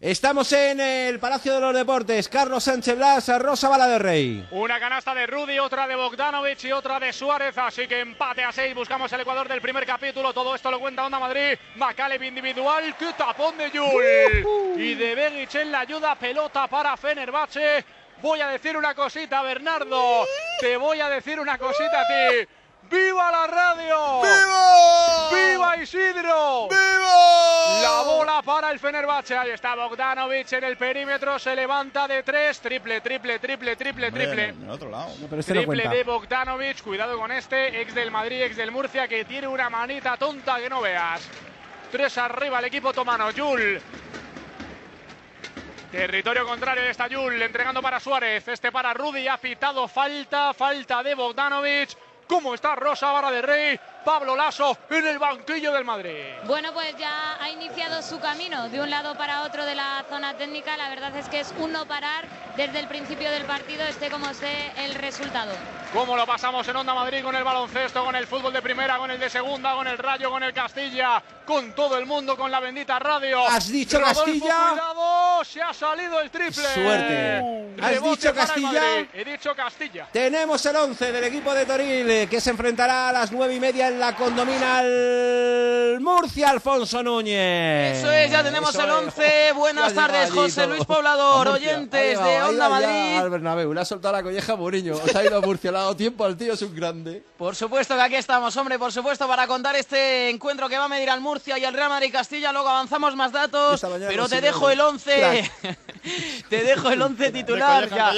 Estamos 0.00 0.52
en 0.52 0.80
el 0.80 1.18
Palacio 1.18 1.54
de 1.54 1.60
los 1.60 1.74
Deportes. 1.74 2.28
Carlos 2.28 2.64
Sánchez 2.64 2.96
Blas, 2.96 3.40
Rosa 3.40 3.68
Bala 3.68 3.86
de 3.86 3.98
Rey. 3.98 4.48
Una 4.50 4.78
canasta 4.78 5.14
de 5.14 5.26
Rudy, 5.26 5.58
otra 5.58 5.86
de 5.86 5.96
Bogdanovic 5.96 6.62
y 6.64 6.72
otra 6.72 7.00
de 7.00 7.12
Suárez. 7.12 7.56
Así 7.56 7.86
que 7.86 8.00
empate 8.00 8.44
a 8.44 8.52
seis. 8.52 8.74
Buscamos 8.74 9.10
el 9.12 9.20
Ecuador 9.20 9.48
del 9.48 9.62
primer 9.62 9.86
capítulo. 9.86 10.34
Todo 10.34 10.54
esto 10.54 10.70
lo 10.70 10.78
cuenta 10.78 11.06
Onda 11.06 11.18
Madrid. 11.18 11.56
Macaleb 11.76 12.22
individual. 12.22 12.94
¡Qué 12.98 13.12
tapón 13.16 13.56
de 13.56 13.70
Yul! 13.70 14.78
Y 14.78 14.94
de 14.94 15.14
Begic 15.14 15.54
en 15.54 15.72
la 15.72 15.80
ayuda. 15.80 16.14
Pelota 16.16 16.66
para 16.66 16.96
Fenerbahce. 16.96 17.84
Voy 18.20 18.40
a 18.40 18.48
decir 18.48 18.76
una 18.76 18.94
cosita, 18.94 19.42
Bernardo. 19.42 20.26
Te 20.60 20.76
voy 20.76 21.00
a 21.00 21.08
decir 21.08 21.40
una 21.40 21.56
cosita 21.56 22.00
a 22.00 22.06
ti. 22.06 22.48
¡Viva 22.90 23.30
la 23.30 23.46
radio! 23.46 24.22
¡Viva! 24.22 25.30
¡Viva 25.32 25.76
Isidro! 25.76 26.68
¡Viva! 26.68 27.82
La 27.82 28.02
bola 28.02 28.42
para 28.42 28.70
el 28.70 28.78
Fenerbahce. 28.78 29.36
Ahí 29.36 29.50
está 29.50 29.74
Bogdanovic 29.74 30.52
en 30.52 30.64
el 30.64 30.76
perímetro. 30.76 31.38
Se 31.38 31.54
levanta 31.56 32.06
de 32.06 32.22
tres. 32.22 32.60
Triple, 32.60 33.00
triple, 33.00 33.38
triple, 33.38 33.76
triple, 33.76 34.10
triple. 34.10 34.48
En 34.48 34.62
el 34.64 34.70
otro 34.70 34.90
lado. 34.90 35.12
No, 35.20 35.26
pero 35.28 35.40
este 35.40 35.54
Triple 35.54 35.88
de 35.88 36.04
Bogdanovic, 36.04 36.82
cuidado 36.82 37.18
con 37.18 37.32
este, 37.32 37.80
ex 37.80 37.94
del 37.94 38.10
Madrid, 38.10 38.42
ex 38.42 38.56
del 38.56 38.70
Murcia, 38.70 39.08
que 39.08 39.24
tiene 39.24 39.48
una 39.48 39.70
manita 39.70 40.16
tonta 40.16 40.58
que 40.58 40.68
no 40.68 40.80
veas. 40.80 41.28
Tres 41.90 42.18
arriba 42.18 42.58
el 42.58 42.64
equipo 42.66 42.92
tomano, 42.92 43.30
Yul. 43.30 43.80
Territorio 45.90 46.44
contrario 46.44 46.82
de 46.82 46.90
esta 46.90 47.06
Yul, 47.06 47.40
entregando 47.40 47.80
para 47.80 48.00
Suárez, 48.00 48.48
este 48.48 48.72
para 48.72 48.92
Rudy, 48.92 49.28
ha 49.28 49.36
pitado 49.36 49.86
falta, 49.86 50.52
falta 50.52 51.04
de 51.04 51.14
Bogdanovic. 51.14 51.90
¿Cómo 52.26 52.54
está 52.54 52.74
Rosa 52.74 53.12
Vara 53.12 53.30
de 53.30 53.42
Rey? 53.42 53.80
Pablo 54.04 54.36
Lasso 54.36 54.76
en 54.90 55.06
el 55.06 55.18
banquillo 55.18 55.72
del 55.72 55.84
Madrid. 55.84 56.34
Bueno, 56.46 56.72
pues 56.72 56.94
ya 56.98 57.36
ha 57.40 57.50
iniciado 57.50 58.02
su 58.02 58.20
camino 58.20 58.68
de 58.68 58.80
un 58.80 58.90
lado 58.90 59.16
para 59.16 59.42
otro 59.42 59.64
de 59.64 59.74
la 59.74 60.04
zona 60.08 60.36
técnica. 60.36 60.76
La 60.76 60.90
verdad 60.90 61.16
es 61.16 61.28
que 61.28 61.40
es 61.40 61.54
un 61.58 61.72
no 61.72 61.86
parar 61.86 62.26
desde 62.56 62.80
el 62.80 62.86
principio 62.86 63.30
del 63.30 63.44
partido, 63.44 63.82
esté 63.84 64.10
como 64.10 64.28
esté 64.28 64.72
el 64.84 64.94
resultado. 64.94 65.52
¿Cómo 65.92 66.16
lo 66.16 66.26
pasamos 66.26 66.66
en 66.66 66.74
Onda 66.74 66.92
Madrid 66.92 67.22
con 67.22 67.36
el 67.36 67.44
baloncesto, 67.44 68.04
con 68.04 68.16
el 68.16 68.26
fútbol 68.26 68.52
de 68.52 68.60
primera, 68.60 68.98
con 68.98 69.10
el 69.10 69.18
de 69.20 69.30
segunda, 69.30 69.74
con 69.74 69.86
el 69.86 69.96
Rayo, 69.96 70.28
con 70.28 70.42
el 70.42 70.52
Castilla, 70.52 71.22
con 71.46 71.72
todo 71.72 71.96
el 71.96 72.04
mundo, 72.04 72.36
con 72.36 72.50
la 72.50 72.58
bendita 72.58 72.98
radio? 72.98 73.46
¿Has 73.46 73.70
dicho 73.70 73.98
Rodolfo, 74.00 74.22
Castilla? 74.24 74.70
Cuidado, 74.70 75.44
se 75.44 75.62
ha 75.62 75.72
salido 75.72 76.20
el 76.20 76.30
triple. 76.30 76.64
Suerte. 76.64 77.74
¿Has 77.80 77.90
Rebote 77.90 78.16
dicho 78.16 78.34
Castilla? 78.34 78.72
Madrid. 78.72 79.06
He 79.14 79.24
dicho 79.24 79.54
Castilla. 79.54 80.08
Tenemos 80.12 80.66
el 80.66 80.74
11 80.76 81.12
del 81.12 81.24
equipo 81.24 81.54
de 81.54 81.64
Toril 81.64 82.10
eh, 82.10 82.28
que 82.28 82.40
se 82.40 82.50
enfrentará 82.50 83.10
a 83.10 83.12
las 83.12 83.30
nueve 83.30 83.54
y 83.54 83.60
media 83.60 83.86
en 83.86 83.93
la 83.98 84.14
condominal 84.16 85.98
Murcia, 86.00 86.50
Alfonso 86.50 87.02
Núñez. 87.02 87.98
Eso 87.98 88.10
es, 88.10 88.30
ya 88.30 88.42
tenemos 88.42 88.70
Eso 88.70 88.82
el 88.82 88.90
es. 88.90 88.96
11. 88.96 89.52
Buenas 89.52 89.94
tardes, 89.94 90.30
José 90.30 90.62
todo. 90.62 90.74
Luis 90.74 90.84
Poblador, 90.84 91.48
oyentes 91.48 92.18
de 92.22 92.42
Onda 92.42 92.68
Madrid. 92.68 93.16
Al 93.16 93.30
Bernabéu, 93.30 93.72
le 93.72 93.80
ha 93.80 93.84
soltado 93.84 94.12
la 94.14 94.22
colleja 94.22 94.56
Mourinho. 94.56 94.96
Se 94.96 95.16
ha 95.16 95.24
ido 95.24 95.38
a 95.38 95.40
Murcia, 95.40 95.70
le 95.70 95.78
ha 95.78 95.80
dado 95.82 95.96
tiempo 95.96 96.24
al 96.24 96.36
tío, 96.36 96.52
es 96.54 96.62
un 96.62 96.74
grande. 96.74 97.22
Por 97.36 97.54
supuesto 97.54 97.94
que 97.94 98.02
aquí 98.02 98.16
estamos, 98.16 98.56
hombre, 98.56 98.78
por 98.78 98.92
supuesto, 98.92 99.26
para 99.28 99.46
contar 99.46 99.76
este 99.76 100.30
encuentro 100.30 100.68
que 100.68 100.78
va 100.78 100.84
a 100.84 100.88
medir 100.88 101.10
al 101.10 101.20
Murcia 101.20 101.58
y 101.58 101.64
al 101.64 101.74
Real 101.74 101.88
Madrid 101.88 102.12
Castilla. 102.12 102.52
Luego 102.52 102.68
avanzamos 102.68 103.14
más 103.16 103.32
datos, 103.32 103.84
pero 104.08 104.28
te 104.28 104.40
dejo 104.40 104.70
el 104.70 104.80
11. 104.80 105.18
Crack. 105.18 105.78
te 106.48 106.62
dejo 106.62 106.90
el 106.90 107.00
11 107.00 107.32
titular. 107.32 107.88
ya. 107.88 108.12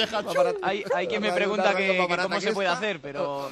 Hay, 0.61 0.83
hay 0.95 1.07
quien 1.07 1.21
me 1.21 1.31
pregunta 1.31 1.75
que, 1.75 2.07
que 2.07 2.17
cómo 2.21 2.41
se 2.41 2.53
puede 2.53 2.69
hacer, 2.69 2.99
pero, 2.99 3.49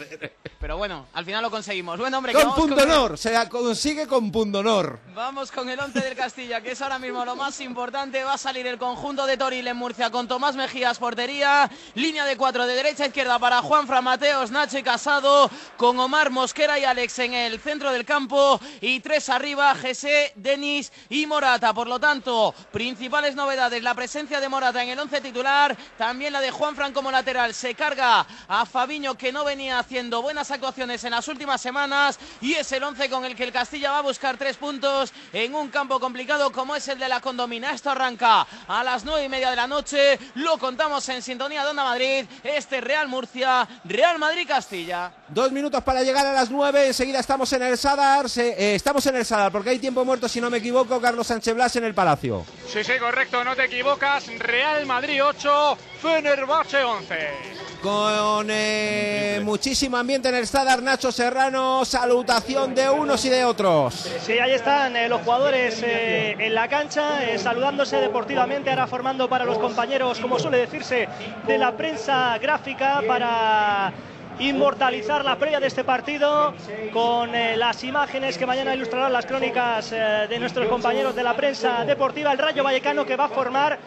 pero 0.59 0.77
bueno, 0.77 1.07
al 1.13 1.25
final 1.25 1.41
lo 1.41 1.51
conseguimos. 1.51 1.97
Bueno, 1.99 2.14
Con 2.21 2.55
punto 2.55 2.75
con- 2.75 2.89
honor, 2.91 3.17
se 3.17 3.31
la 3.31 3.49
consigue 3.49 4.07
con 4.07 4.31
punto 4.31 4.59
honor. 4.59 4.99
Vamos 5.13 5.51
con 5.51 5.69
el 5.69 5.79
11 5.79 5.99
del 6.01 6.15
Castilla, 6.15 6.61
que 6.61 6.71
es 6.71 6.81
ahora 6.81 6.99
mismo 6.99 7.23
lo 7.25 7.35
más 7.35 7.59
importante. 7.61 8.23
Va 8.23 8.33
a 8.33 8.37
salir 8.37 8.67
el 8.67 8.77
conjunto 8.77 9.25
de 9.25 9.37
Toril 9.37 9.67
en 9.67 9.77
Murcia 9.77 10.09
con 10.09 10.27
Tomás 10.27 10.55
Mejías, 10.55 10.99
portería. 10.99 11.69
Línea 11.93 12.25
de 12.25 12.35
cuatro 12.37 12.65
de 12.65 12.75
derecha 12.75 13.03
a 13.03 13.07
izquierda 13.07 13.39
para 13.39 13.61
Juan 13.61 13.87
Fra 13.87 14.01
Mateos, 14.01 14.51
Nacho 14.51 14.77
y 14.77 14.83
Casado. 14.83 15.49
Con 15.77 15.99
Omar 15.99 16.29
Mosquera 16.31 16.77
y 16.79 16.83
Alex 16.85 17.19
en 17.19 17.33
el 17.33 17.59
centro 17.59 17.91
del 17.91 18.05
campo. 18.05 18.59
Y 18.81 18.99
tres 18.99 19.29
arriba, 19.29 19.73
Jesse, 19.75 20.31
Denis 20.35 20.91
y 21.09 21.25
Morata. 21.25 21.73
Por 21.73 21.87
lo 21.87 21.99
tanto, 21.99 22.53
principales 22.71 23.35
novedades: 23.35 23.81
la 23.83 23.93
presencia 23.93 24.39
de 24.39 24.49
Morata 24.49 24.83
en 24.83 24.89
el 24.89 24.99
11 24.99 25.21
titular. 25.21 25.75
También 25.97 26.33
la 26.33 26.41
de 26.41 26.51
Juan 26.51 26.75
Fran 26.75 26.93
como 26.93 27.11
lateral. 27.11 27.53
Se 27.53 27.73
carga 27.75 28.25
a 28.47 28.65
Fabiño, 28.65 29.15
que 29.15 29.31
no 29.31 29.43
venía 29.45 29.79
haciendo 29.79 30.21
buenas 30.21 30.51
actuaciones 30.51 31.03
en 31.05 31.11
las 31.11 31.27
últimas 31.27 31.61
semanas. 31.61 32.04
Y 32.41 32.53
es 32.53 32.71
el 32.71 32.83
11 32.83 33.09
con 33.09 33.25
el 33.25 33.35
que 33.35 33.43
el 33.43 33.51
Castilla 33.51 33.91
va 33.91 33.99
a 33.99 34.01
buscar 34.01 34.37
tres 34.37 34.57
puntos 34.57 35.11
en 35.33 35.53
un 35.55 35.69
campo 35.69 35.99
complicado 35.99 36.51
como 36.51 36.75
es 36.75 36.87
el 36.87 36.99
de 36.99 37.07
la 37.09 37.19
Condomina. 37.21 37.71
Esto 37.71 37.89
arranca 37.91 38.45
a 38.67 38.83
las 38.83 39.03
nueve 39.05 39.23
y 39.25 39.29
media 39.29 39.49
de 39.49 39.55
la 39.55 39.67
noche. 39.67 40.19
Lo 40.35 40.57
contamos 40.57 41.07
en 41.09 41.21
sintonía 41.21 41.63
de 41.63 41.69
Onda 41.69 41.83
Madrid. 41.83 42.25
Este 42.43 42.81
Real 42.81 43.07
Murcia, 43.07 43.67
Real 43.85 44.19
Madrid 44.19 44.47
Castilla. 44.47 45.11
Dos 45.27 45.51
minutos 45.51 45.83
para 45.83 46.03
llegar 46.03 46.25
a 46.25 46.33
las 46.33 46.49
nueve. 46.51 46.87
Enseguida 46.87 47.19
estamos 47.19 47.51
en 47.53 47.63
el 47.63 47.77
Sadar. 47.77 48.29
Se- 48.29 48.49
eh, 48.57 48.75
estamos 48.75 49.05
en 49.07 49.15
el 49.15 49.25
Sadar 49.25 49.51
porque 49.51 49.69
hay 49.71 49.79
tiempo 49.79 50.03
muerto, 50.05 50.27
si 50.27 50.39
no 50.41 50.49
me 50.49 50.57
equivoco. 50.57 50.99
Carlos 51.01 51.27
Sánchez 51.27 51.53
Blas 51.55 51.75
en 51.75 51.83
el 51.85 51.93
Palacio. 51.93 52.45
Sí, 52.71 52.83
sí, 52.83 52.93
correcto, 52.99 53.43
no 53.43 53.55
te 53.55 53.65
equivocas. 53.65 54.25
Real 54.39 54.85
Madrid 54.85 55.23
8, 55.23 55.77
Fenerbahce 56.01 56.83
11. 56.83 57.64
Con 57.85 58.47
eh, 58.49 59.39
muchísimo 59.43 59.95
ambiente 59.95 60.29
en 60.29 60.33
el 60.33 60.47
Sadar. 60.47 60.81
Nacho 60.81 61.11
Serrano. 61.11 61.85
Salutación 61.85 62.73
de 62.73 62.89
unos 62.89 63.23
y 63.25 63.29
de 63.29 63.45
otros. 63.45 63.93
Sí, 64.21 64.39
ahí 64.39 64.53
están 64.53 64.95
eh, 64.95 65.07
los 65.07 65.21
jugadores 65.21 65.83
eh, 65.83 66.35
en 66.39 66.55
la 66.55 66.67
cancha, 66.67 67.23
eh, 67.23 67.37
saludándose 67.37 67.97
deportivamente, 67.97 68.71
ahora 68.71 68.87
formando 68.87 69.29
para 69.29 69.45
los 69.45 69.59
compañeros, 69.59 70.19
como 70.19 70.39
suele 70.39 70.57
decirse, 70.57 71.07
de 71.45 71.57
la 71.59 71.77
prensa 71.77 72.35
gráfica 72.39 73.03
para 73.07 73.93
inmortalizar 74.39 75.23
la 75.23 75.37
previa 75.37 75.59
de 75.59 75.67
este 75.67 75.83
partido 75.83 76.53
con 76.91 77.33
eh, 77.35 77.55
las 77.55 77.83
imágenes 77.83 78.37
que 78.37 78.45
mañana 78.45 78.75
ilustrarán 78.75 79.13
las 79.13 79.25
crónicas 79.25 79.91
eh, 79.91 80.27
de 80.29 80.39
nuestros 80.39 80.67
compañeros 80.67 81.15
de 81.15 81.23
la 81.23 81.35
prensa 81.35 81.85
deportiva. 81.85 82.31
El 82.31 82.37
Rayo 82.37 82.63
Vallecano 82.63 83.05
que 83.05 83.15
va 83.15 83.25
a 83.25 83.29
formar 83.29 83.77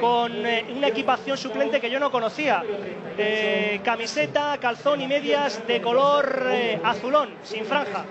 con 0.00 0.46
eh, 0.46 0.66
una 0.76 0.88
equipación 0.88 1.36
suplente 1.36 1.80
que 1.80 1.90
yo 1.90 1.98
no 1.98 2.10
conocía. 2.10 2.62
Camiseta, 3.82 4.58
calzón 4.58 5.00
y 5.00 5.06
medias 5.06 5.66
de 5.66 5.80
color 5.80 6.48
eh, 6.50 6.78
azulón, 6.82 7.30
sin 7.42 7.64
franja. 7.64 8.04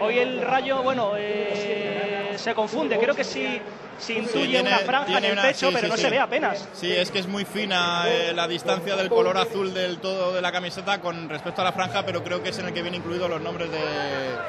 Hoy 0.00 0.18
el 0.18 0.40
rayo, 0.42 0.82
bueno, 0.82 1.12
eh, 1.16 2.32
se 2.36 2.54
confunde. 2.54 2.98
Creo 2.98 3.14
que 3.14 3.24
sí, 3.24 3.60
se 4.00 4.14
intuye 4.14 4.46
tiene- 4.48 4.68
una 4.68 4.78
franja 4.78 5.18
en 5.18 5.24
el 5.24 5.32
una- 5.32 5.42
pecho, 5.42 5.68
sí, 5.68 5.74
pero 5.74 5.86
sí, 5.86 5.90
no 5.90 5.96
sí. 5.96 6.02
se 6.02 6.10
ve 6.10 6.18
apenas. 6.18 6.68
Sí, 6.74 6.90
es 6.90 7.10
que 7.10 7.18
es 7.18 7.26
muy 7.28 7.44
fina 7.44 8.04
eh, 8.08 8.32
la 8.34 8.48
distancia 8.48 8.96
del 8.96 9.08
color 9.08 9.36
azul 9.38 9.72
del 9.74 9.98
todo 9.98 10.32
de 10.32 10.40
la 10.42 10.50
camiseta 10.52 11.00
con 11.00 11.28
respecto 11.28 11.60
a 11.60 11.64
la 11.64 11.72
franja, 11.72 12.04
pero 12.04 12.24
creo 12.24 12.42
que 12.42 12.48
es 12.50 12.58
en 12.58 12.66
el 12.66 12.72
que 12.72 12.82
vienen 12.82 13.00
incluidos 13.00 13.28
los 13.30 13.40
nombres 13.40 13.70
de, 13.70 13.78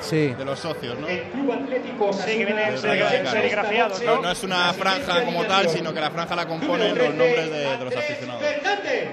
Sí. 0.01 0.27
de 0.33 0.45
los 0.45 0.59
socios, 0.59 0.97
¿no? 0.97 1.07
Sí, 1.07 1.13
que 1.13 2.45
vienen 2.45 2.55
Del 2.71 2.77
seri- 2.77 2.81
Rayo 2.89 3.05
Vallecano. 3.05 3.31
serigrafiados, 3.31 4.01
No, 4.01 4.15
¿no? 4.15 4.21
no 4.23 4.31
es 4.31 4.43
una 4.43 4.73
franja 4.73 5.23
como 5.25 5.43
tal, 5.45 5.69
sino 5.69 5.93
que 5.93 5.99
la 6.01 6.11
franja 6.11 6.35
la 6.35 6.47
componen 6.47 6.97
los 6.97 7.09
nombres 7.09 7.49
de, 7.51 7.77
de 7.77 7.85
los 7.85 7.95
aficionados. 7.95 8.41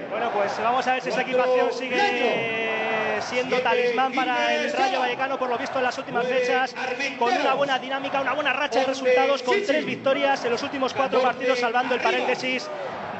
Bueno, 0.09 0.31
pues 0.33 0.51
vamos 0.63 0.87
a 0.87 0.93
ver 0.93 1.03
si 1.03 1.09
esa 1.09 1.21
equipación 1.21 1.71
sigue 1.73 3.19
siendo 3.21 3.59
talismán 3.59 4.13
para 4.13 4.53
el 4.55 4.71
Rayo 4.73 4.99
Vallecano, 4.99 5.37
por 5.37 5.49
lo 5.49 5.57
visto 5.57 5.77
en 5.77 5.83
las 5.83 5.97
últimas 5.97 6.25
fechas, 6.25 6.73
con 7.17 7.33
una 7.33 7.53
buena 7.53 7.77
dinámica, 7.77 8.21
una 8.21 8.33
buena 8.33 8.53
racha 8.53 8.79
de 8.79 8.85
resultados, 8.85 9.43
con 9.43 9.55
tres 9.65 9.85
victorias 9.85 10.28
en 10.29 10.51
los 10.51 10.61
últimos 10.61 10.93
cuatro 10.93 11.21
partidos, 11.23 11.59
salvando 11.59 11.95
el 11.95 12.01
paréntesis 12.01 12.69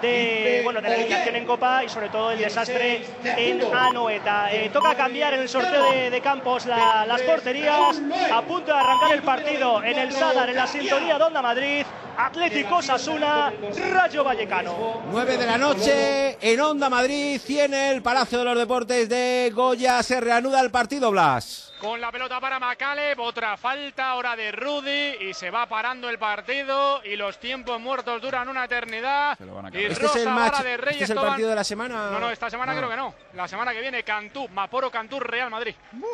de, 0.01 0.61
bueno, 0.63 0.81
de 0.81 0.89
la 0.89 0.95
eliminación 0.95 1.35
en 1.35 1.45
Copa 1.45 1.83
y 1.83 1.89
sobre 1.89 2.09
todo 2.09 2.31
el 2.31 2.39
desastre 2.39 3.05
en 3.23 3.61
Anoeta. 3.75 4.51
Eh, 4.53 4.69
toca 4.71 4.95
cambiar 4.95 5.33
en 5.33 5.41
el 5.41 5.49
sorteo 5.49 5.91
de, 5.91 6.09
de 6.09 6.21
campos 6.21 6.65
la- 6.65 7.05
las 7.05 7.21
porterías, 7.21 8.01
a 8.31 8.41
punto 8.41 8.73
de 8.73 8.79
arrancar 8.79 9.13
el 9.13 9.21
partido 9.23 9.83
en 9.83 9.97
el 9.97 10.11
Sadar, 10.11 10.49
en 10.49 10.55
la 10.55 10.67
sintonía 10.67 11.17
de 11.17 11.23
Onda 11.23 11.41
Madrid, 11.41 11.85
Atlético 12.17 12.81
Sasuna, 12.81 13.53
Rayo 13.91 14.23
Vallecano. 14.23 15.01
9 15.09 15.37
de 15.37 15.45
la 15.45 15.57
noche 15.57 16.37
en 16.41 16.59
Onda 16.59 16.89
Madrid, 16.89 17.39
100 17.39 17.73
el 17.73 18.01
Palacio 18.01 18.39
de 18.39 18.45
los 18.45 18.57
Deportes 18.57 19.07
de 19.07 19.51
Goya. 19.53 20.03
Se 20.03 20.19
reanuda 20.19 20.59
el 20.61 20.69
partido, 20.71 21.11
Blas. 21.11 21.67
Con 21.79 22.01
la 22.01 22.11
pelota 22.11 22.41
para 22.41 22.59
Macaleb, 22.59 23.17
otra 23.21 23.55
falta 23.55 24.09
ahora 24.09 24.35
de 24.35 24.51
Rudy 24.51 25.29
y 25.29 25.33
se 25.33 25.49
va 25.49 25.65
parando 25.65 26.09
el 26.09 26.19
partido 26.19 27.01
y 27.05 27.15
los 27.15 27.39
tiempos 27.39 27.79
muertos 27.79 28.21
duran 28.21 28.49
una 28.49 28.65
eternidad. 28.65 29.37
Se 29.37 29.45
lo 29.45 29.55
van 29.55 29.67
a 29.67 29.69
Y 29.69 29.85
acabar. 29.97 30.05
Este 30.05 30.19
es 30.19 30.25
el 30.25 30.33
Rosa 30.33 30.51
match, 30.51 30.63
de 30.63 30.77
Reyes 30.77 30.91
este 30.93 31.03
es 31.05 31.09
el 31.09 31.17
Toban- 31.17 31.27
partido 31.29 31.49
de 31.49 31.55
la 31.55 31.63
semana. 31.63 32.09
No, 32.11 32.19
no, 32.19 32.29
esta 32.31 32.49
semana 32.49 32.71
Ah. 32.73 32.75
creo 32.77 32.89
que 32.89 32.95
no. 32.95 33.15
La 33.33 33.47
semana 33.47 33.73
que 33.73 33.81
viene, 33.81 34.03
Cantú, 34.03 34.47
Maporo 34.49 34.89
Cantú, 34.91 35.19
Real 35.19 35.49
Madrid. 35.49 35.75
No, 35.93 36.07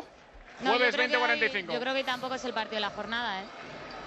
yo 0.62 0.70
Jueves 0.77 0.96
20-45. 0.98 1.72
hoy- 1.72 1.75
Yo 1.75 1.82
creo 1.82 1.94
que 1.94 2.03
tampoco 2.03 2.36
es 2.36 2.46
el 2.46 2.53
partido 2.53 2.75
de 2.75 2.82
la 2.82 2.89
jornada, 2.91 3.41
¿eh? 3.41 3.46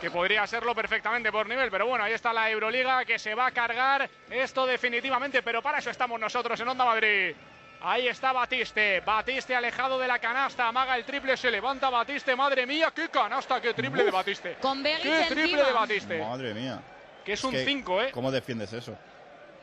que 0.00 0.10
podría 0.12 0.46
serlo 0.46 0.75
perfectamente 0.76 1.32
por 1.32 1.48
nivel, 1.48 1.70
pero 1.72 1.87
bueno, 1.87 2.04
ahí 2.04 2.12
está 2.12 2.32
la 2.32 2.48
Euroliga 2.48 3.04
que 3.04 3.18
se 3.18 3.34
va 3.34 3.46
a 3.46 3.50
cargar 3.50 4.08
esto 4.30 4.64
definitivamente, 4.64 5.42
pero 5.42 5.60
para 5.60 5.78
eso 5.78 5.90
estamos 5.90 6.20
nosotros 6.20 6.58
en 6.60 6.68
Onda 6.68 6.84
Madrid. 6.84 7.34
Ahí 7.80 8.06
está 8.08 8.32
Batiste, 8.32 9.00
Batiste 9.00 9.54
alejado 9.56 9.98
de 9.98 10.06
la 10.08 10.18
canasta, 10.20 10.68
amaga 10.68 10.96
el 10.96 11.04
triple, 11.04 11.37
se 11.37 11.50
levanta 11.50 11.90
Batiste, 11.90 12.34
madre 12.37 12.64
mía, 12.66 12.92
qué 12.94 13.08
canasta, 13.08 13.60
qué 13.60 13.75
triple 13.75 14.04
de 14.04 14.10
Batiste. 14.12 14.56
Con 14.60 14.82
Qué 14.84 14.96
triple 15.00 15.42
encima. 15.42 15.62
de 15.64 15.72
Batiste, 15.72 16.18
Madre 16.25 16.54
mía. 16.54 16.80
que 17.25 17.32
es 17.32 17.42
un 17.44 17.50
que, 17.52 17.64
5, 17.64 18.02
¿eh? 18.02 18.10
¿Cómo 18.12 18.30
defiendes 18.30 18.72
eso? 18.72 18.96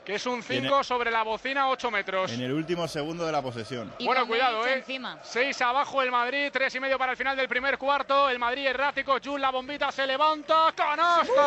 Que 0.06 0.16
es 0.16 0.26
un 0.28 0.44
Tiene- 0.44 0.68
5 0.68 0.84
sobre 0.84 1.10
la 1.10 1.24
bocina, 1.24 1.68
8 1.70 1.90
metros. 1.90 2.32
En 2.32 2.42
el 2.42 2.54
último 2.54 2.88
segudo 2.88 3.26
de 3.26 3.32
la 3.32 3.42
posesión. 3.42 3.92
Y 3.98 4.06
Bueno, 4.06 4.28
cuidado, 4.28 4.66
¿eh? 4.68 4.74
encima. 4.76 5.18
6 5.24 5.60
abajo 5.62 6.02
el 6.04 6.12
Madrid, 6.12 6.50
3 6.54 6.76
y 6.76 6.80
medio 6.80 7.00
para 7.00 7.14
el 7.14 7.18
final 7.18 7.36
del 7.36 7.48
primer 7.48 7.78
cuarto. 7.80 8.30
El 8.30 8.38
Madrid 8.38 8.68
errático, 8.68 9.18
Jul 9.24 9.42
la 9.42 9.50
bombita 9.50 9.92
se 9.92 10.06
levanta. 10.06 10.72
¡Canasta! 10.76 11.42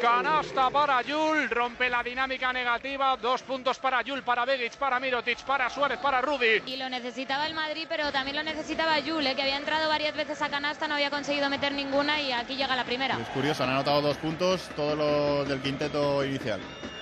Canasta 0.00 0.70
para 0.70 1.02
Jul, 1.02 1.48
rompe 1.50 1.88
la 1.88 2.02
dinámica 2.02 2.52
negativa. 2.52 3.16
Dos 3.16 3.42
puntos 3.42 3.78
para 3.78 4.02
Jul, 4.02 4.22
para 4.22 4.44
Begic, 4.44 4.74
para 4.76 5.00
Mirotic, 5.00 5.42
para 5.44 5.70
Suárez, 5.70 5.98
para 5.98 6.20
Rudy. 6.20 6.62
Y 6.66 6.76
lo 6.76 6.88
necesitaba 6.90 7.46
el 7.46 7.54
Madrid, 7.54 7.86
pero 7.88 8.10
también 8.12 8.36
lo 8.36 8.42
necesitaba 8.42 8.96
Jule, 9.06 9.30
¿eh? 9.30 9.34
que 9.34 9.42
había 9.42 9.56
entrado 9.56 9.88
varias 9.88 10.14
veces 10.14 10.40
a 10.42 10.48
canasta, 10.50 10.88
no 10.88 10.94
había 10.94 11.10
conseguido 11.10 11.48
meter 11.48 11.72
ninguna 11.72 12.20
y 12.20 12.32
aquí 12.32 12.56
llega 12.56 12.76
la 12.76 12.84
primera. 12.84 13.18
Es 13.18 13.28
curioso, 13.28 13.64
han 13.64 13.70
anotado 13.70 14.02
dos 14.02 14.16
puntos, 14.18 14.68
todos 14.76 14.96
los 14.98 15.48
del 15.48 15.60
quinteto 15.62 16.22
inicial. 16.24 16.53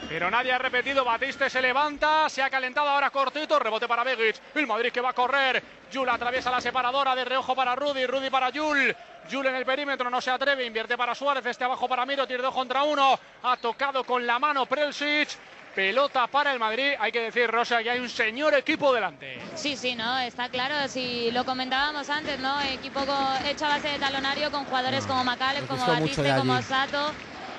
Pero 0.09 0.31
nadie 0.31 0.53
ha 0.53 0.59
repetido, 0.59 1.05
Batiste 1.05 1.49
se 1.49 1.63
levanta, 1.63 2.29
se 2.29 2.43
ha 2.43 2.51
calentado 2.51 2.89
ahora 2.89 3.11
cortito, 3.11 3.59
rebote 3.59 3.89
para 3.89 4.05
Begic, 4.05 4.37
el 4.55 4.67
Madrid 4.67 4.93
que 4.93 5.01
va 5.01 5.11
a 5.11 5.15
correr, 5.15 5.63
Jul 5.93 6.09
atraviesa 6.09 6.51
la 6.51 6.61
separadora 6.61 7.15
de 7.15 7.25
reojo 7.25 7.55
para 7.55 7.75
Rudy, 7.75 8.07
Rudy 8.07 8.29
para 8.29 8.51
Jul, 8.51 8.95
Jul 9.31 9.47
en 9.47 9.55
el 9.55 9.65
perímetro, 9.65 10.11
no 10.11 10.21
se 10.21 10.31
atreve, 10.31 10.67
invierte 10.67 10.99
para 10.99 11.15
Suárez, 11.15 11.47
este 11.47 11.65
abajo 11.65 11.89
para 11.89 12.05
Miro, 12.05 12.27
tiro 12.27 12.43
dos 12.43 12.53
contra 12.53 12.83
uno, 12.83 13.19
ha 13.43 13.57
tocado 13.57 14.05
con 14.05 14.27
la 14.27 14.39
mano 14.39 14.67
Prelsic, 14.67 15.31
Pelota 15.75 16.27
para 16.27 16.53
el 16.53 16.59
Madrid. 16.59 16.93
Hay 16.99 17.11
que 17.11 17.21
decir, 17.21 17.51
Rosa, 17.51 17.83
que 17.83 17.89
hay 17.89 17.99
un 17.99 18.11
señor 18.11 18.53
equipo 18.53 18.93
delante. 18.93 19.41
Sí, 19.55 19.75
sí, 19.75 19.95
no, 19.95 20.19
está 20.19 20.51
claro. 20.51 20.87
Si 20.87 21.31
lo 21.31 21.47
comentábamos 21.47 22.11
antes, 22.11 22.39
¿no? 22.41 22.61
Equipo 22.61 23.01
hecho 23.47 23.65
a 23.65 23.69
base 23.69 23.89
de 23.89 23.99
talonario 23.99 24.51
con 24.51 24.67
jugadores 24.67 25.07
como 25.07 25.25
Macaleb, 25.25 25.63
nos 25.63 25.71
como 25.71 25.87
Batiste, 25.87 26.35
como. 26.37 26.61
Sato 26.61 27.13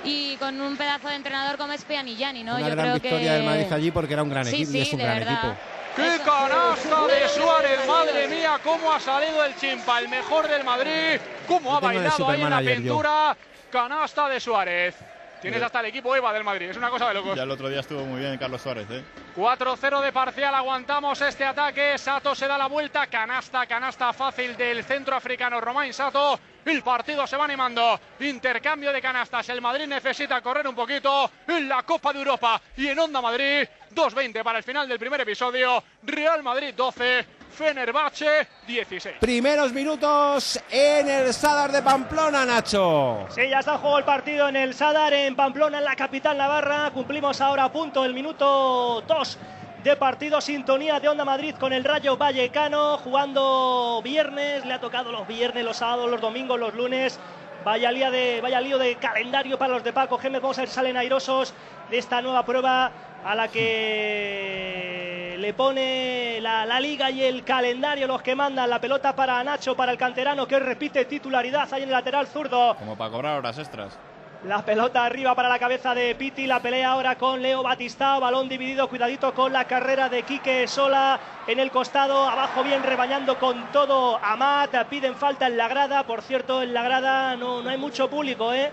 y 0.04 0.36
con 0.38 0.60
un 0.62 0.76
pedazo 0.78 1.08
de 1.10 1.16
entrenador 1.16 1.58
como 1.58 1.74
es 1.74 1.84
Pianigiani, 1.84 2.44
¿no? 2.44 2.56
Una 2.58 2.62
Yo 2.70 2.76
gran 2.76 2.86
creo 2.86 2.94
victoria 2.96 3.20
que... 3.32 3.38
del 3.38 3.44
Madrid 3.44 3.72
allí 3.74 3.92
porque 3.92 4.14
era 4.14 4.24
un 4.24 4.30
gran 4.30 4.46
Sí, 4.46 4.56
equipo 4.56 4.70
y 4.70 4.74
sí, 4.74 4.82
es 4.82 4.94
un 4.94 4.98
de 5.00 5.04
gran 5.06 5.20
verdad. 5.20 5.34
equipo. 5.38 5.56
¡Qué 5.96 6.20
canasta 6.26 7.08
de 7.08 7.30
Suárez! 7.30 7.80
¡Madre 7.88 8.28
mía! 8.28 8.60
¿Cómo 8.64 8.92
ha 8.92 9.00
salido 9.00 9.44
el 9.46 9.56
chimpa? 9.58 10.00
El 10.00 10.10
mejor 10.10 10.48
del 10.48 10.64
Madrid. 10.64 11.20
¿Cómo 11.48 11.76
ha 11.76 11.80
bailado 11.80 11.90
ahí 11.90 11.98
en 11.98 12.04
la 12.04 12.12
Supermanager, 12.58 12.78
yo. 12.78 12.82
pintura? 12.84 13.38
Canasta 13.72 14.28
de 14.30 14.40
Suárez. 14.40 14.96
Tienes 15.44 15.62
hasta 15.62 15.82
el 15.82 15.88
equipo 15.88 16.16
Eva 16.16 16.32
del 16.32 16.46
Madrid. 16.46 16.70
Es 16.70 16.78
una 16.78 16.90
cosa 16.90 17.10
de 17.10 17.16
locos. 17.16 17.36
Ya 17.36 17.44
el 17.44 17.52
otro 17.52 17.68
día 17.68 17.82
estuvo 17.82 18.06
muy 18.06 18.22
bien 18.22 18.38
Carlos 18.38 18.62
Suárez, 18.62 18.88
¿eh? 18.90 19.04
4-0 19.36 20.02
de 20.02 20.14
parcial, 20.14 20.56
aguantamos 20.56 21.20
este 21.20 21.44
ataque. 21.44 21.98
Sato 21.98 22.34
se 22.34 22.48
da 22.48 22.58
la 22.58 22.68
vuelta, 22.68 23.08
canasta, 23.08 23.66
canasta 23.66 24.14
fácil 24.14 24.56
del 24.56 24.86
centroafricano 24.86 25.60
Romain 25.60 25.94
Sato. 25.94 26.40
El 26.64 26.82
partido 26.82 27.28
se 27.28 27.36
va 27.36 27.44
animando. 27.44 28.00
Intercambio 28.22 28.94
de 28.94 29.02
canastas. 29.02 29.50
El 29.50 29.60
Madrid 29.60 29.86
necesita 29.86 30.40
correr 30.40 30.66
un 30.66 30.76
poquito 30.76 31.30
en 31.46 31.68
la 31.68 31.84
Copa 31.84 32.14
de 32.14 32.20
Europa 32.20 32.62
y 32.78 32.88
en 32.88 33.00
Onda 33.00 33.20
Madrid. 33.20 33.68
2-20 33.94 34.44
para 34.44 34.60
el 34.60 34.64
final 34.64 34.88
del 34.88 34.98
primer 34.98 35.20
episodio. 35.20 35.84
Real 36.04 36.42
Madrid 36.42 36.74
12, 36.74 37.26
Fenerbahce 37.54 38.48
16. 38.66 39.18
Primeros 39.20 39.72
minutos 39.72 40.60
en 40.72 41.08
el 41.08 41.34
Sadar 41.34 41.72
de 41.72 41.84
Pamplona, 41.84 42.46
Nacho. 42.46 43.28
Sí, 43.30 43.48
ya 43.48 43.60
está 43.60 43.74
en 43.74 43.78
juego 43.78 44.00
el 44.00 44.04
partido 44.04 44.50
en 44.50 44.56
el 44.56 44.74
Sadar, 44.74 45.14
en 45.14 45.36
Pamplona, 45.36 45.78
en 45.78 45.84
la 45.86 45.96
capital 45.96 46.38
navarra. 46.38 46.90
Cumplimos 46.92 47.40
ahora 47.42 47.66
a 47.66 47.72
punto 47.72 48.04
el 48.04 48.14
minuto 48.14 49.04
2 49.08 49.38
de 49.84 49.96
partido. 49.96 50.42
Sintonía 50.42 51.00
de 51.00 51.10
Onda 51.10 51.24
Madrid 51.24 51.54
con 51.60 51.74
el 51.74 51.84
Rayo 51.84 52.18
Vallecano. 52.18 52.98
Jugando 52.98 54.02
viernes, 54.04 54.66
le 54.66 54.74
ha 54.74 54.80
tocado 54.80 55.12
los 55.12 55.28
viernes, 55.28 55.64
los 55.64 55.78
sábados, 55.78 56.10
los 56.10 56.22
domingos, 56.22 56.60
los 56.60 56.74
lunes. 56.74 57.20
Vaya 57.64 57.92
lío 57.92 58.10
de, 58.10 58.42
vaya 58.42 58.60
lío 58.60 58.80
de 58.80 58.96
calendario 58.96 59.60
para 59.60 59.74
los 59.74 59.84
de 59.84 59.94
Paco 59.94 60.18
Gémez. 60.18 60.42
Vamos 60.42 60.58
a 60.58 60.62
ver 60.62 60.70
si 60.70 60.76
salen 60.76 60.98
airosos 60.98 61.54
de 61.92 62.00
esta 62.00 62.20
nueva 62.22 62.44
prueba 62.44 62.92
a 63.24 63.36
la 63.36 63.48
que 63.48 65.03
le 65.44 65.54
pone 65.54 66.40
la, 66.40 66.66
la 66.66 66.80
liga 66.80 67.12
y 67.12 67.22
el 67.22 67.44
calendario 67.44 68.08
los 68.08 68.22
que 68.22 68.34
mandan. 68.34 68.70
La 68.70 68.80
pelota 68.80 69.14
para 69.14 69.44
Nacho, 69.44 69.76
para 69.76 69.92
el 69.92 69.98
canterano 69.98 70.48
que 70.48 70.58
repite 70.58 71.04
titularidad 71.04 71.68
ahí 71.74 71.84
en 71.84 71.90
el 71.90 71.94
lateral 71.94 72.28
zurdo. 72.28 72.76
Como 72.78 72.98
para 72.98 73.12
cobrar 73.12 73.40
horas 73.40 73.58
extras. 73.58 74.00
La 74.46 74.64
pelota 74.64 75.04
arriba 75.04 75.36
para 75.36 75.50
la 75.50 75.60
cabeza 75.60 75.94
de 75.94 76.16
Piti, 76.16 76.48
la 76.48 76.62
pelea 76.62 76.92
ahora 76.92 77.18
con 77.18 77.42
Leo 77.42 77.62
Batistao, 77.62 78.22
balón 78.22 78.48
dividido, 78.48 78.88
cuidadito 78.88 79.34
con 79.34 79.52
la 79.52 79.66
carrera 79.66 80.08
de 80.08 80.24
Quique 80.24 80.66
Sola 80.68 81.20
en 81.48 81.60
el 81.60 81.72
costado, 81.72 82.24
abajo 82.28 82.64
bien 82.64 82.84
rebañando 82.84 83.38
con 83.38 83.72
todo 83.72 84.18
Amat, 84.22 84.88
piden 84.90 85.16
falta 85.16 85.48
en 85.48 85.58
la 85.58 85.68
grada, 85.68 86.04
por 86.04 86.22
cierto 86.22 86.62
en 86.62 86.74
la 86.74 86.84
grada 86.84 87.36
no, 87.38 87.62
no 87.62 87.70
hay 87.70 87.78
mucho 87.78 88.10
público, 88.10 88.54
¿eh? 88.54 88.72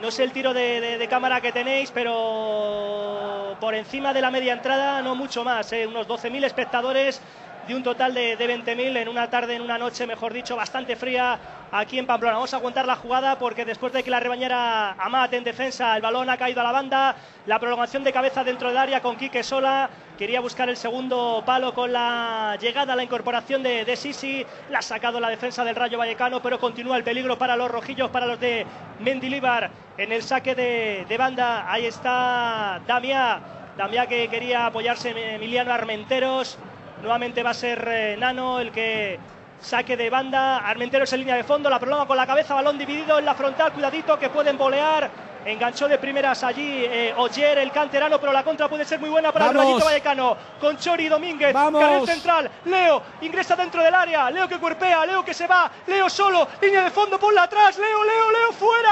No 0.00 0.10
sé 0.10 0.24
el 0.24 0.32
tiro 0.32 0.52
de, 0.52 1.06
cámara 1.08 1.40
que 1.40 1.52
tenéis, 1.52 1.90
pero 1.90 3.56
por 3.60 3.74
encima 3.74 4.12
de 4.12 4.20
la 4.20 4.30
media 4.30 4.52
entrada 4.52 5.00
no 5.02 5.14
mucho 5.14 5.44
más, 5.44 5.72
¿eh? 5.72 5.86
unos 5.86 6.06
12.000 6.08 6.44
espectadores 6.44 7.20
de 7.66 7.74
un 7.74 7.82
total 7.82 8.14
de, 8.14 8.36
de 8.36 8.58
20.000 8.58 8.96
en 8.96 9.08
una 9.08 9.30
tarde, 9.30 9.54
en 9.54 9.62
una 9.62 9.78
noche, 9.78 10.06
mejor 10.06 10.32
dicho, 10.32 10.56
bastante 10.56 10.96
fría 10.96 11.38
aquí 11.72 11.98
en 11.98 12.06
Pamplona. 12.06 12.34
Vamos 12.34 12.52
a 12.54 12.58
aguantar 12.58 12.86
la 12.86 12.96
jugada 12.96 13.38
porque 13.38 13.64
después 13.64 13.92
de 13.92 14.02
que 14.02 14.10
la 14.10 14.20
rebañara 14.20 14.92
Amat 14.92 15.32
en 15.32 15.44
defensa, 15.44 15.96
el 15.96 16.02
balón 16.02 16.28
ha 16.30 16.36
caído 16.36 16.60
a 16.60 16.64
la 16.64 16.72
banda, 16.72 17.16
la 17.46 17.58
prolongación 17.58 18.04
de 18.04 18.12
cabeza 18.12 18.44
dentro 18.44 18.68
del 18.68 18.76
área 18.76 19.00
con 19.00 19.16
Quique 19.16 19.42
Sola, 19.42 19.90
quería 20.18 20.40
buscar 20.40 20.68
el 20.68 20.76
segundo 20.76 21.42
palo 21.44 21.74
con 21.74 21.92
la 21.92 22.56
llegada, 22.60 22.94
la 22.94 23.02
incorporación 23.02 23.62
de, 23.62 23.84
de 23.84 23.96
Sisi, 23.96 24.44
la 24.70 24.78
ha 24.78 24.82
sacado 24.82 25.18
la 25.18 25.28
defensa 25.28 25.64
del 25.64 25.74
Rayo 25.76 25.98
Vallecano, 25.98 26.40
pero 26.42 26.60
continúa 26.60 26.96
el 26.96 27.04
peligro 27.04 27.38
para 27.38 27.56
los 27.56 27.70
rojillos, 27.70 28.10
para 28.10 28.26
los 28.26 28.38
de 28.38 28.66
Mendilibar 29.00 29.70
en 29.98 30.12
el 30.12 30.22
saque 30.22 30.54
de, 30.54 31.06
de 31.08 31.18
banda. 31.18 31.70
Ahí 31.72 31.86
está 31.86 32.80
Damiá, 32.86 33.40
Damiá 33.76 34.06
que 34.06 34.28
quería 34.28 34.66
apoyarse 34.66 35.10
Emiliano 35.34 35.72
Armenteros. 35.72 36.58
Nuevamente 37.04 37.42
va 37.42 37.50
a 37.50 37.54
ser 37.54 37.86
eh, 37.86 38.16
Nano 38.18 38.58
el 38.58 38.72
que 38.72 39.18
saque 39.60 39.94
de 39.94 40.08
banda. 40.08 40.56
Armenteros 40.56 41.12
en 41.12 41.20
línea 41.20 41.36
de 41.36 41.44
fondo, 41.44 41.68
la 41.68 41.78
prolonga 41.78 42.06
con 42.06 42.16
la 42.16 42.26
cabeza, 42.26 42.54
balón 42.54 42.78
dividido 42.78 43.18
en 43.18 43.26
la 43.26 43.34
frontal, 43.34 43.74
cuidadito 43.74 44.18
que 44.18 44.30
pueden 44.30 44.56
volear. 44.56 45.10
Enganchó 45.44 45.86
de 45.86 45.98
primeras 45.98 46.42
allí 46.42 46.86
eh, 46.86 47.12
Oyer, 47.18 47.58
el 47.58 47.70
canterano, 47.72 48.18
pero 48.18 48.32
la 48.32 48.42
contra 48.42 48.70
puede 48.70 48.86
ser 48.86 49.00
muy 49.00 49.10
buena 49.10 49.30
para 49.30 49.50
el. 49.50 49.54
Rayito 49.54 49.84
Vallecano. 49.84 50.34
Con 50.58 50.78
Chori 50.78 51.10
Domínguez, 51.10 51.52
carril 51.52 52.06
central. 52.06 52.50
Leo 52.64 53.02
ingresa 53.20 53.54
dentro 53.54 53.82
del 53.82 53.94
área. 53.94 54.30
Leo 54.30 54.48
que 54.48 54.56
cuerpea, 54.58 55.04
Leo 55.04 55.22
que 55.22 55.34
se 55.34 55.46
va. 55.46 55.70
Leo 55.86 56.08
solo, 56.08 56.48
línea 56.62 56.84
de 56.84 56.90
fondo, 56.90 57.18
ponla 57.18 57.42
atrás. 57.42 57.76
Leo, 57.76 58.02
Leo, 58.02 58.30
Leo, 58.30 58.50
fuera. 58.52 58.90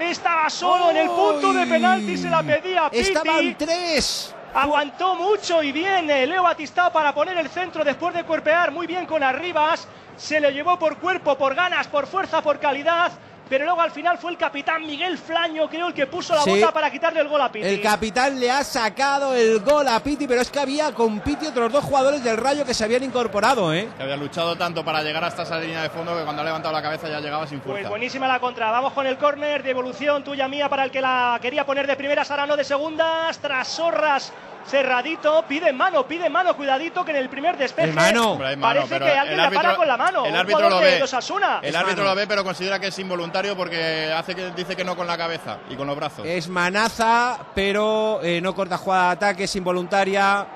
Estaba 0.00 0.48
solo 0.48 0.88
en 0.88 0.96
el 0.96 1.08
punto 1.08 1.52
de 1.52 1.66
penalti, 1.66 2.16
se 2.16 2.30
la 2.30 2.42
pedía 2.42 2.88
Piti. 2.88 3.02
Estaban 3.02 3.54
tres. 3.58 4.32
Aguantó 4.56 5.16
mucho 5.16 5.62
y 5.62 5.70
bien 5.70 6.08
eh, 6.08 6.26
Leo 6.26 6.42
Batistao 6.42 6.90
para 6.90 7.14
poner 7.14 7.36
el 7.36 7.50
centro 7.50 7.84
después 7.84 8.14
de 8.14 8.24
cuerpear 8.24 8.72
muy 8.72 8.86
bien 8.86 9.04
con 9.04 9.22
Arribas. 9.22 9.86
Se 10.16 10.40
le 10.40 10.50
llevó 10.50 10.78
por 10.78 10.96
cuerpo, 10.96 11.36
por 11.36 11.54
ganas, 11.54 11.86
por 11.88 12.06
fuerza, 12.06 12.40
por 12.40 12.58
calidad. 12.58 13.12
Pero 13.48 13.64
luego 13.64 13.80
al 13.80 13.92
final 13.92 14.18
fue 14.18 14.32
el 14.32 14.36
capitán 14.36 14.84
Miguel 14.84 15.16
Flaño, 15.18 15.68
creo, 15.68 15.86
el 15.88 15.94
que 15.94 16.06
puso 16.08 16.34
la 16.34 16.42
Sí. 16.42 16.50
bota 16.50 16.72
para 16.72 16.90
quitarle 16.90 17.20
el 17.20 17.28
gol 17.28 17.40
a 17.40 17.50
Piti. 17.52 17.64
El 17.66 17.80
capitán 17.80 18.40
le 18.40 18.50
ha 18.50 18.64
sacado 18.64 19.34
el 19.34 19.60
gol 19.60 19.86
a 19.86 20.00
Piti, 20.00 20.26
pero 20.26 20.40
es 20.40 20.50
que 20.50 20.58
había 20.58 20.92
con 20.92 21.20
Piti 21.20 21.46
otros 21.46 21.70
dos 21.72 21.84
jugadores 21.84 22.24
del 22.24 22.36
Rayo 22.38 22.64
que 22.64 22.74
se 22.74 22.82
habían 22.82 23.04
incorporado, 23.04 23.72
¿eh? 23.72 23.88
Que 23.96 24.02
había 24.02 24.16
luchado 24.16 24.56
tanto 24.56 24.84
para 24.84 25.00
llegar 25.02 25.22
hasta 25.22 25.44
esa 25.44 25.60
línea 25.60 25.80
de 25.82 25.90
fondo 25.90 26.16
que 26.16 26.24
cuando 26.24 26.42
ha 26.42 26.44
levantado 26.44 26.74
la 26.74 26.82
cabeza 26.82 27.08
ya 27.08 27.20
llegaba 27.20 27.46
sin 27.46 27.60
Pues 27.60 27.72
fuerza. 27.74 27.88
buenísima 27.90 28.26
la 28.26 28.40
contra. 28.40 28.70
Vamos 28.72 28.92
con 28.92 29.06
el 29.06 29.16
córner 29.16 29.62
de 29.62 29.70
evolución 29.70 30.24
tuya 30.24 30.48
mía 30.48 30.68
para 30.68 30.82
el 30.82 30.90
que 30.90 31.00
la 31.00 31.38
quería 31.40 31.64
poner 31.64 31.86
de 31.86 31.94
primeras, 31.94 32.28
ahora 32.32 32.46
no 32.46 32.56
de 32.56 32.64
segundas. 32.64 33.38
Tras 33.38 33.68
Sorras 33.68 34.32
cerradito, 34.68 35.44
pide 35.48 35.72
mano, 35.72 36.06
pide 36.06 36.28
mano, 36.28 36.56
cuidadito 36.56 37.04
que 37.04 37.12
en 37.12 37.18
el 37.18 37.28
primer 37.28 37.56
despeje 37.56 37.88
El 37.90 37.94
mano. 37.94 38.32
Hombre, 38.32 38.48
hay 38.48 38.56
mano, 38.56 38.74
parece 38.80 38.94
pero 38.94 39.06
que 39.06 39.12
el 39.12 39.18
alguien 39.18 39.36
la 39.38 39.44
árbitro- 39.44 39.62
para 39.62 39.76
con 39.76 39.88
la 39.88 39.96
mano. 39.96 40.26
el 40.26 40.36
árbitro 40.36 40.68
lo 40.70 40.78
de- 40.78 40.84
ve. 40.84 40.90
de. 40.90 41.68
El 41.68 41.76
árbitro 41.76 42.02
mano. 42.02 42.10
lo 42.10 42.14
ve, 42.16 42.26
pero 42.26 42.44
considera 42.44 42.78
que 42.80 42.88
es 42.88 42.98
involuntario 42.98 43.56
porque 43.56 44.12
hace 44.12 44.34
que 44.34 44.50
dice 44.50 44.74
que 44.76 44.84
no 44.84 44.96
con 44.96 45.06
la 45.06 45.16
cabeza 45.16 45.58
y 45.70 45.76
con 45.76 45.86
los 45.86 45.96
brazos. 45.96 46.26
Es 46.26 46.48
manaza, 46.48 47.38
pero 47.54 48.20
eh, 48.22 48.40
no 48.40 48.54
corta 48.54 48.76
jugada 48.78 49.06
de 49.06 49.12
ataque, 49.12 49.44
es 49.44 49.56
involuntaria. 49.56 50.46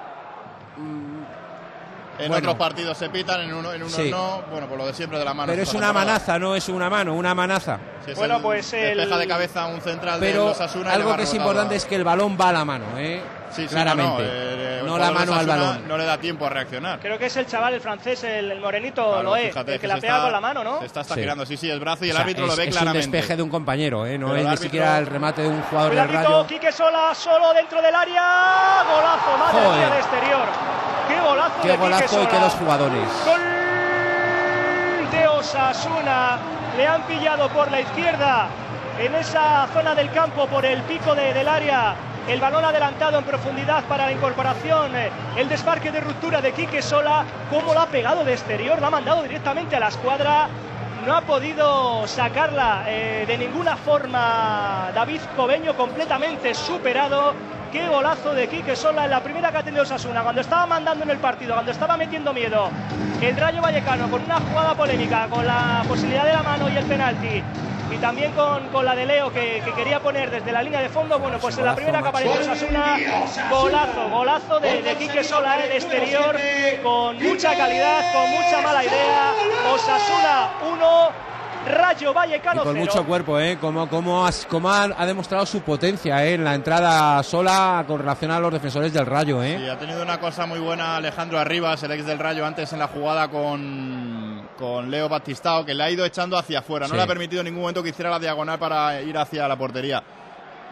en 2.18 2.28
bueno. 2.28 2.50
otros 2.50 2.56
partidos 2.56 2.98
se 2.98 3.08
pitan, 3.08 3.40
en 3.40 3.54
uno, 3.54 3.72
en 3.72 3.82
unos 3.82 3.94
Sí. 3.94 4.10
no. 4.10 4.42
Bueno, 4.50 4.66
por 4.66 4.76
lo 4.76 4.86
de 4.86 4.92
siempre 4.92 5.18
de 5.18 5.24
la 5.24 5.32
mano. 5.32 5.50
Pero 5.50 5.62
es 5.62 5.72
una 5.72 5.90
manaza, 5.92 6.38
no 6.38 6.54
es 6.54 6.68
una 6.68 6.90
mano, 6.90 7.14
una 7.14 7.34
manaza. 7.34 7.78
Si 8.04 8.12
Bueno, 8.12 8.36
el- 8.36 8.42
pues 8.42 8.72
el- 8.74 9.08
de 9.18 9.26
cabeza 9.26 9.66
un 9.66 9.80
central 9.80 10.20
de 10.20 10.26
Pero 10.30 10.48
los 10.48 10.60
Asuna 10.60 10.92
algo 10.92 11.16
que 11.16 11.22
es 11.22 11.32
importante 11.34 11.76
es 11.76 11.84
que 11.86 11.96
el 11.96 12.04
balón 12.04 12.36
va 12.38 12.50
a 12.50 12.52
la 12.52 12.64
mano, 12.66 12.84
¿eh? 12.98 13.22
Sí, 13.50 13.62
sí, 13.62 13.68
Claramente. 13.68 14.12
No, 14.12 14.18
no, 14.18 14.24
eh, 14.24 14.82
no 14.84 14.98
la 14.98 15.10
mano 15.10 15.34
al 15.34 15.46
balón. 15.46 15.88
No 15.88 15.96
le 15.98 16.04
da 16.04 16.18
tiempo 16.18 16.46
a 16.46 16.50
reaccionar. 16.50 16.98
Creo 17.00 17.18
que 17.18 17.26
es 17.26 17.36
el 17.36 17.46
chaval, 17.46 17.74
el 17.74 17.80
francés, 17.80 18.22
el, 18.24 18.50
el 18.50 18.60
morenito, 18.60 19.04
Claro, 19.06 19.22
lo 19.22 19.36
es, 19.36 19.48
fíjate, 19.48 19.74
el 19.74 19.80
que 19.80 19.86
la 19.86 19.94
pega 19.96 20.08
está- 20.14 20.22
con 20.22 20.32
la 20.32 20.40
mano, 20.40 20.64
¿no? 20.64 20.78
Se 20.80 20.86
está, 20.86 21.04
girando, 21.14 21.44
sí, 21.46 21.56
sí, 21.56 21.70
el 21.70 21.80
brazo 21.80 22.04
y 22.04 22.08
el 22.10 22.14
O 22.14 22.16
sea, 22.16 22.22
árbitro 22.24 22.44
es, 22.44 22.50
lo 22.50 22.56
ve 22.56 22.64
es 22.64 22.70
claramente. 22.76 23.06
un 23.06 23.12
despeje 23.12 23.36
de 23.36 23.42
un 23.42 23.50
compañero, 23.50 24.06
¿eh? 24.06 24.18
No 24.18 24.28
Pero 24.28 24.38
es 24.40 24.46
ni 24.48 24.56
siquiera 24.56 24.98
el 24.98 25.06
remate 25.06 25.42
de 25.42 25.48
un 25.48 25.62
jugador 25.62 25.94
del 25.94 26.08
Rayo. 26.08 26.46
Quique 26.46 26.72
Sola, 26.72 27.14
solo 27.14 27.52
dentro 27.52 27.80
del 27.82 27.94
área. 27.94 28.82
Golazo, 28.88 29.38
madre 29.38 29.60
Joder. 29.66 29.78
mía, 29.78 29.90
de 29.94 30.00
exterior. 30.00 30.46
Qué 31.08 31.20
golazo 31.20 31.54
de 31.56 31.62
Qué 31.62 31.68
Quique 31.68 31.76
golazo 31.76 32.22
y 32.22 32.26
qué 32.26 32.30
Sola. 32.32 32.44
dos 32.44 32.52
jugadores. 32.54 33.08
Gol 33.26 33.40
de 35.12 35.26
Osasuna. 35.28 36.38
Le 36.76 36.86
han 36.86 37.02
pillado 37.02 37.48
por 37.50 37.70
la 37.70 37.80
izquierda 37.80 38.46
en 38.98 39.14
esa 39.14 39.66
zona 39.72 39.94
del 39.94 40.10
campo 40.12 40.46
por 40.46 40.64
el 40.64 40.80
pico 40.82 41.14
de- 41.14 41.34
del 41.34 41.48
área. 41.48 41.94
El 42.30 42.40
balón 42.40 42.64
adelantado 42.64 43.18
en 43.18 43.24
profundidad 43.24 43.82
para 43.86 44.06
la 44.06 44.12
incorporación. 44.12 44.94
eh, 44.94 45.10
El 45.36 45.48
desmarque 45.48 45.90
de 45.90 45.98
ruptura 45.98 46.40
de 46.40 46.52
Quique 46.52 46.80
Sola. 46.80 47.24
¿Cómo 47.50 47.74
lo 47.74 47.80
ha 47.80 47.86
pegado 47.86 48.24
de 48.24 48.34
exterior? 48.34 48.80
Lo 48.80 48.86
ha 48.86 48.90
mandado 48.90 49.24
directamente 49.24 49.74
a 49.74 49.80
la 49.80 49.88
escuadra. 49.88 50.46
No 51.04 51.16
ha 51.16 51.22
podido 51.22 52.06
sacarla 52.06 52.84
eh, 52.86 53.24
de 53.26 53.36
ninguna 53.36 53.76
forma 53.76 54.90
David 54.94 55.20
Cobeño, 55.34 55.74
completamente 55.76 56.54
superado. 56.54 57.34
Qué 57.72 57.88
golazo 57.88 58.32
de 58.32 58.46
Quique 58.48 58.76
Sola 58.76 59.06
en 59.06 59.10
la 59.10 59.20
primera 59.24 59.50
que 59.50 59.58
ha 59.58 59.62
tenido 59.64 59.82
Osasuna, 59.82 60.22
cuando 60.22 60.40
estaba 60.40 60.66
mandando 60.66 61.02
en 61.04 61.10
el 61.10 61.18
partido, 61.18 61.54
cuando 61.54 61.72
estaba 61.72 61.96
metiendo 61.96 62.32
miedo. 62.32 62.70
El 63.20 63.36
Rayo 63.36 63.60
Vallecano 63.60 64.08
con 64.08 64.22
una 64.22 64.38
jugada 64.38 64.74
polémica, 64.74 65.26
con 65.28 65.44
la 65.44 65.82
posibilidad 65.88 66.24
de 66.24 66.32
la 66.32 66.42
mano 66.44 66.68
y 66.68 66.76
el 66.76 66.84
penalti. 66.84 67.42
Y 67.92 67.96
también 67.96 68.32
con, 68.32 68.68
con 68.68 68.84
la 68.84 68.94
de 68.94 69.04
Leo 69.04 69.32
que, 69.32 69.60
que 69.64 69.72
quería 69.74 70.00
poner 70.00 70.30
desde 70.30 70.52
la 70.52 70.62
línea 70.62 70.80
de 70.80 70.88
fondo. 70.88 71.18
Bueno, 71.18 71.38
pues 71.40 71.58
en 71.58 71.64
la 71.64 71.74
primera 71.74 72.00
que 72.00 72.08
apareció 72.08 72.40
Osasuna, 72.40 72.96
golazo, 73.50 74.08
golazo 74.10 74.60
de, 74.60 74.82
de 74.82 74.94
Quique 74.96 75.24
Sola 75.24 75.56
de 75.58 75.76
exterior, 75.76 76.36
con 76.82 77.16
mucha 77.22 77.56
calidad, 77.56 78.12
con 78.12 78.30
mucha 78.30 78.60
mala 78.62 78.84
idea. 78.84 79.32
Osasuna 79.74 80.50
1, 80.72 81.08
Rayo 81.76 82.14
Vallecano 82.14 82.62
Y 82.62 82.64
con 82.64 82.74
0. 82.74 82.86
mucho 82.86 83.04
cuerpo, 83.04 83.38
¿eh? 83.40 83.58
Como, 83.60 83.88
como, 83.88 84.24
has- 84.26 84.46
como 84.46 84.70
ha, 84.70 84.84
ha 84.96 85.04
demostrado 85.04 85.44
su 85.44 85.60
potencia, 85.62 86.24
¿eh? 86.24 86.34
En 86.34 86.44
la 86.44 86.54
entrada 86.54 87.22
sola 87.24 87.84
con 87.88 87.98
relación 87.98 88.30
a 88.30 88.38
los 88.38 88.52
defensores 88.52 88.92
del 88.92 89.04
Rayo, 89.04 89.42
¿eh? 89.42 89.58
Sí, 89.58 89.68
ha 89.68 89.78
tenido 89.78 90.00
una 90.02 90.18
cosa 90.20 90.46
muy 90.46 90.60
buena 90.60 90.96
Alejandro 90.96 91.38
Arribas, 91.40 91.82
el 91.82 91.90
ex 91.90 92.06
del 92.06 92.18
Rayo, 92.20 92.46
antes 92.46 92.72
en 92.72 92.78
la 92.78 92.86
jugada 92.86 93.28
con, 93.28 94.39
con 94.60 94.88
Leo 94.90 95.08
Batistao, 95.08 95.64
que 95.64 95.74
le 95.74 95.82
ha 95.82 95.90
ido 95.90 96.04
echando 96.04 96.38
hacia 96.38 96.60
afuera. 96.60 96.86
No 96.86 96.90
Sí. 96.92 96.96
le 96.98 97.02
ha 97.02 97.06
permitido 97.08 97.40
en 97.40 97.46
ningún 97.46 97.62
momento 97.62 97.82
que 97.82 97.88
hiciera 97.88 98.10
la 98.10 98.20
diagonal 98.20 98.58
para 98.60 99.00
ir 99.02 99.18
hacia 99.18 99.48
la 99.48 99.56
portería. 99.56 100.00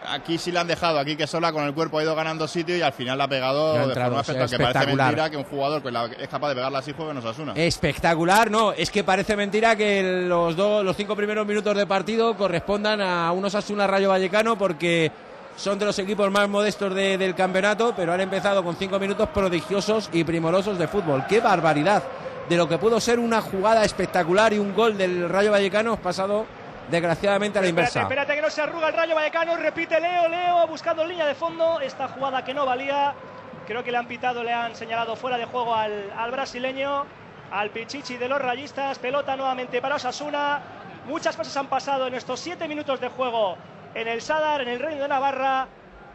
Aquí 0.07 0.37
sí 0.37 0.49
le 0.53 0.59
han 0.59 0.67
dejado, 0.67 0.97
aquí 0.97 1.17
que 1.17 1.27
sola 1.27 1.51
con 1.51 1.65
el 1.65 1.73
cuerpo 1.73 1.99
ha 1.99 2.03
ido 2.03 2.15
ganando 2.15 2.47
sitio 2.47 2.75
y 2.77 2.81
al 2.81 2.93
final 2.93 3.17
la 3.17 3.25
ha 3.25 3.27
pegado 3.27 3.73
de 3.73 3.93
forma 3.93 4.19
o 4.21 4.23
sea, 4.23 4.35
espectacular, 4.35 4.49
que 4.49 4.57
parece 4.57 4.63
espectacular. 4.79 5.07
mentira 5.07 5.29
que 5.29 5.37
un 5.37 5.43
jugador 5.43 5.83
que 5.83 5.91
la- 5.91 6.05
es 6.05 6.29
capaz 6.29 6.47
de 6.49 6.55
pegarla 6.55 6.79
así 6.79 6.93
juegue 6.95 7.11
en 7.11 7.17
Osasuna. 7.17 7.53
Espectacular, 7.55 8.49
no, 8.49 8.71
es 8.71 8.89
que 8.91 9.03
parece 9.03 9.35
mentira 9.35 9.75
que 9.75 10.23
los 10.25 10.55
dos, 10.55 10.85
los 10.85 10.95
cinco 10.95 11.17
primeros 11.17 11.45
minutos 11.45 11.75
de 11.75 11.85
partido 11.85 12.37
correspondan 12.37 13.01
a 13.01 13.29
unos 13.33 13.53
Asuna 13.55 13.87
Rayo 13.87 14.07
Vallecano 14.09 14.57
porque 14.57 15.11
son 15.57 15.77
de 15.77 15.85
los 15.85 15.99
equipos 15.99 16.31
más 16.31 16.47
modestos 16.47 16.95
de- 16.95 17.17
del 17.17 17.35
campeonato, 17.35 17.93
pero 17.93 18.13
han 18.13 18.21
empezado 18.21 18.63
con 18.63 18.77
cinco 18.77 18.99
minutos 18.99 19.27
prodigiosos 19.33 20.09
y 20.13 20.23
primorosos 20.23 20.79
de 20.79 20.87
fútbol. 20.87 21.25
¡Qué 21.27 21.41
barbaridad! 21.41 22.03
De 22.49 22.57
lo 22.57 22.67
que 22.67 22.77
pudo 22.79 22.99
ser 22.99 23.19
una 23.19 23.41
jugada 23.41 23.85
espectacular 23.85 24.53
y 24.53 24.57
un 24.59 24.73
gol 24.73 24.97
del 24.97 25.29
Rayo 25.29 25.51
Vallecano 25.51 25.97
pasado 25.97 26.47
desgraciadamente 26.89 27.59
a 27.59 27.61
la 27.61 27.67
Espérate, 27.67 27.81
inversa. 27.91 28.01
espérate 28.01 28.35
que 28.35 28.41
no 28.41 28.49
se 28.49 28.61
arruga 28.63 28.87
el 28.87 28.95
Rayo 28.95 29.13
Vallecano. 29.15 29.55
Repite 29.55 29.99
Leo, 29.99 30.27
Leo 30.27 30.67
buscando 30.67 31.05
línea 31.05 31.27
de 31.27 31.35
fondo. 31.35 31.79
Esta 31.79 32.07
jugada 32.07 32.43
que 32.43 32.53
no 32.55 32.65
valía. 32.65 33.13
Creo 33.67 33.83
que 33.83 33.91
le 33.91 33.97
han 33.99 34.07
pitado, 34.07 34.43
le 34.43 34.51
han 34.51 34.75
señalado 34.75 35.15
fuera 35.15 35.37
de 35.37 35.45
juego 35.45 35.75
al, 35.75 36.11
al 36.17 36.31
brasileño, 36.31 37.05
al 37.51 37.69
Pichichi 37.69 38.17
de 38.17 38.27
los 38.27 38.41
rayistas. 38.41 38.97
Pelota 38.97 39.35
nuevamente 39.35 39.79
para 39.79 39.95
Osasuna. 39.97 40.59
Muchas 41.05 41.35
cosas 41.37 41.55
han 41.55 41.67
pasado 41.67 42.07
en 42.07 42.15
estos 42.15 42.39
siete 42.39 42.67
minutos 42.67 42.99
de 42.99 43.09
juego 43.09 43.57
en 43.93 44.07
el 44.07 44.21
Sadar, 44.23 44.61
en 44.61 44.69
el 44.69 44.79
Reino 44.79 45.03
de 45.03 45.07
Navarra. 45.07 45.67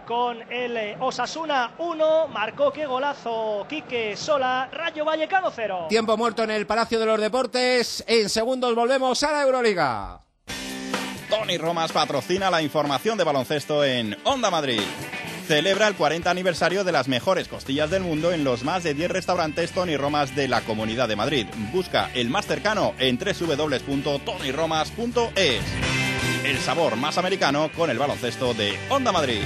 Con 0.06 0.42
el 0.52 0.76
eh, 0.76 0.96
Osasuna 1.00 1.72
1, 1.78 2.28
marcó 2.28 2.70
qué 2.72 2.84
golazo 2.84 3.64
Quique 3.68 4.16
Sola, 4.16 4.68
Rayo 4.70 5.04
Vallecano 5.04 5.50
0. 5.54 5.86
Tiempo 5.88 6.16
muerto 6.16 6.42
en 6.42 6.50
el 6.50 6.66
Palacio 6.66 6.98
de 7.00 7.06
los 7.06 7.20
Deportes. 7.20 8.04
En 8.06 8.28
segundos 8.28 8.74
volvemos 8.74 9.22
a 9.22 9.32
la 9.32 9.42
Euroliga. 9.42 10.20
Tony 11.30 11.56
Romas 11.56 11.92
patrocina 11.92 12.50
la 12.50 12.60
información 12.60 13.16
de 13.16 13.24
baloncesto 13.24 13.82
en 13.82 14.18
Onda 14.24 14.50
Madrid. 14.50 14.82
Celebra 15.48 15.88
el 15.88 15.94
40 15.94 16.30
aniversario 16.30 16.84
de 16.84 16.92
las 16.92 17.08
mejores 17.08 17.48
costillas 17.48 17.88
del 17.90 18.02
mundo 18.02 18.32
en 18.32 18.44
los 18.44 18.62
más 18.62 18.82
de 18.82 18.92
10 18.94 19.10
restaurantes 19.10 19.72
Tony 19.72 19.96
Romas 19.96 20.36
de 20.36 20.48
la 20.48 20.60
Comunidad 20.62 21.08
de 21.08 21.16
Madrid. 21.16 21.46
Busca 21.72 22.10
el 22.14 22.30
más 22.30 22.46
cercano 22.46 22.94
en 22.98 23.18
www.tonyromas.es. 23.18 25.62
El 26.44 26.58
sabor 26.58 26.96
más 26.96 27.18
americano 27.18 27.70
con 27.74 27.90
el 27.90 27.98
baloncesto 27.98 28.54
de 28.54 28.78
Onda 28.90 29.12
Madrid. 29.12 29.42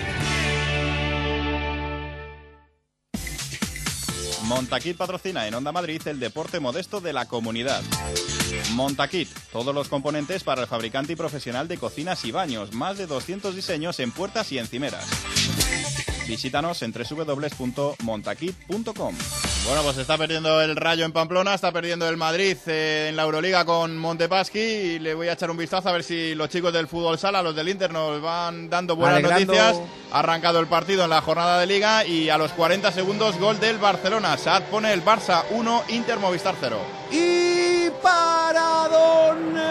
Montaquit 4.48 4.96
patrocina 4.96 5.46
en 5.46 5.54
Onda 5.54 5.72
Madrid 5.72 6.00
el 6.06 6.18
deporte 6.18 6.58
modesto 6.58 7.02
de 7.02 7.12
la 7.12 7.28
comunidad. 7.28 7.82
Montaquit, 8.72 9.28
todos 9.52 9.74
los 9.74 9.88
componentes 9.88 10.42
para 10.42 10.62
el 10.62 10.66
fabricante 10.66 11.12
y 11.12 11.16
profesional 11.16 11.68
de 11.68 11.76
cocinas 11.76 12.24
y 12.24 12.32
baños, 12.32 12.72
más 12.72 12.96
de 12.96 13.06
200 13.06 13.54
diseños 13.54 14.00
en 14.00 14.10
puertas 14.10 14.50
y 14.50 14.58
encimeras. 14.58 15.04
Visítanos 16.28 16.82
en 16.82 16.92
www.montaquit.com. 16.92 19.14
Bueno, 19.66 19.82
pues 19.82 19.96
está 19.98 20.16
perdiendo 20.18 20.60
el 20.60 20.76
Rayo 20.76 21.04
en 21.04 21.10
Pamplona, 21.12 21.54
está 21.54 21.72
perdiendo 21.72 22.06
el 22.08 22.16
Madrid 22.18 22.56
eh, 22.66 23.06
en 23.08 23.16
la 23.16 23.22
Euroliga 23.24 23.64
con 23.64 23.96
Montepaschi 23.96 24.58
y 24.58 24.98
le 24.98 25.14
voy 25.14 25.28
a 25.28 25.32
echar 25.32 25.50
un 25.50 25.56
vistazo 25.56 25.88
a 25.88 25.92
ver 25.92 26.04
si 26.04 26.34
los 26.34 26.48
chicos 26.50 26.70
del 26.72 26.86
fútbol 26.86 27.18
sala, 27.18 27.42
los 27.42 27.56
del 27.56 27.68
Inter, 27.70 27.90
nos 27.92 28.20
van 28.20 28.68
dando 28.70 28.94
buenas 28.94 29.18
Alegrando- 29.24 29.54
noticias. 29.54 29.76
Ha 30.12 30.18
arrancado 30.20 30.60
el 30.60 30.66
partido 30.66 31.04
en 31.04 31.10
la 31.10 31.22
jornada 31.22 31.58
de 31.60 31.66
liga 31.66 32.04
y 32.06 32.28
a 32.28 32.36
los 32.38 32.52
40 32.52 32.92
segundos 32.92 33.38
gol 33.38 33.58
del 33.58 33.78
Barcelona. 33.78 34.36
Saad 34.36 34.64
pone 34.64 34.92
el 34.92 35.02
Barça 35.04 35.44
1, 35.50 35.84
Inter 35.88 36.18
Movistar 36.18 36.54
0. 36.60 36.78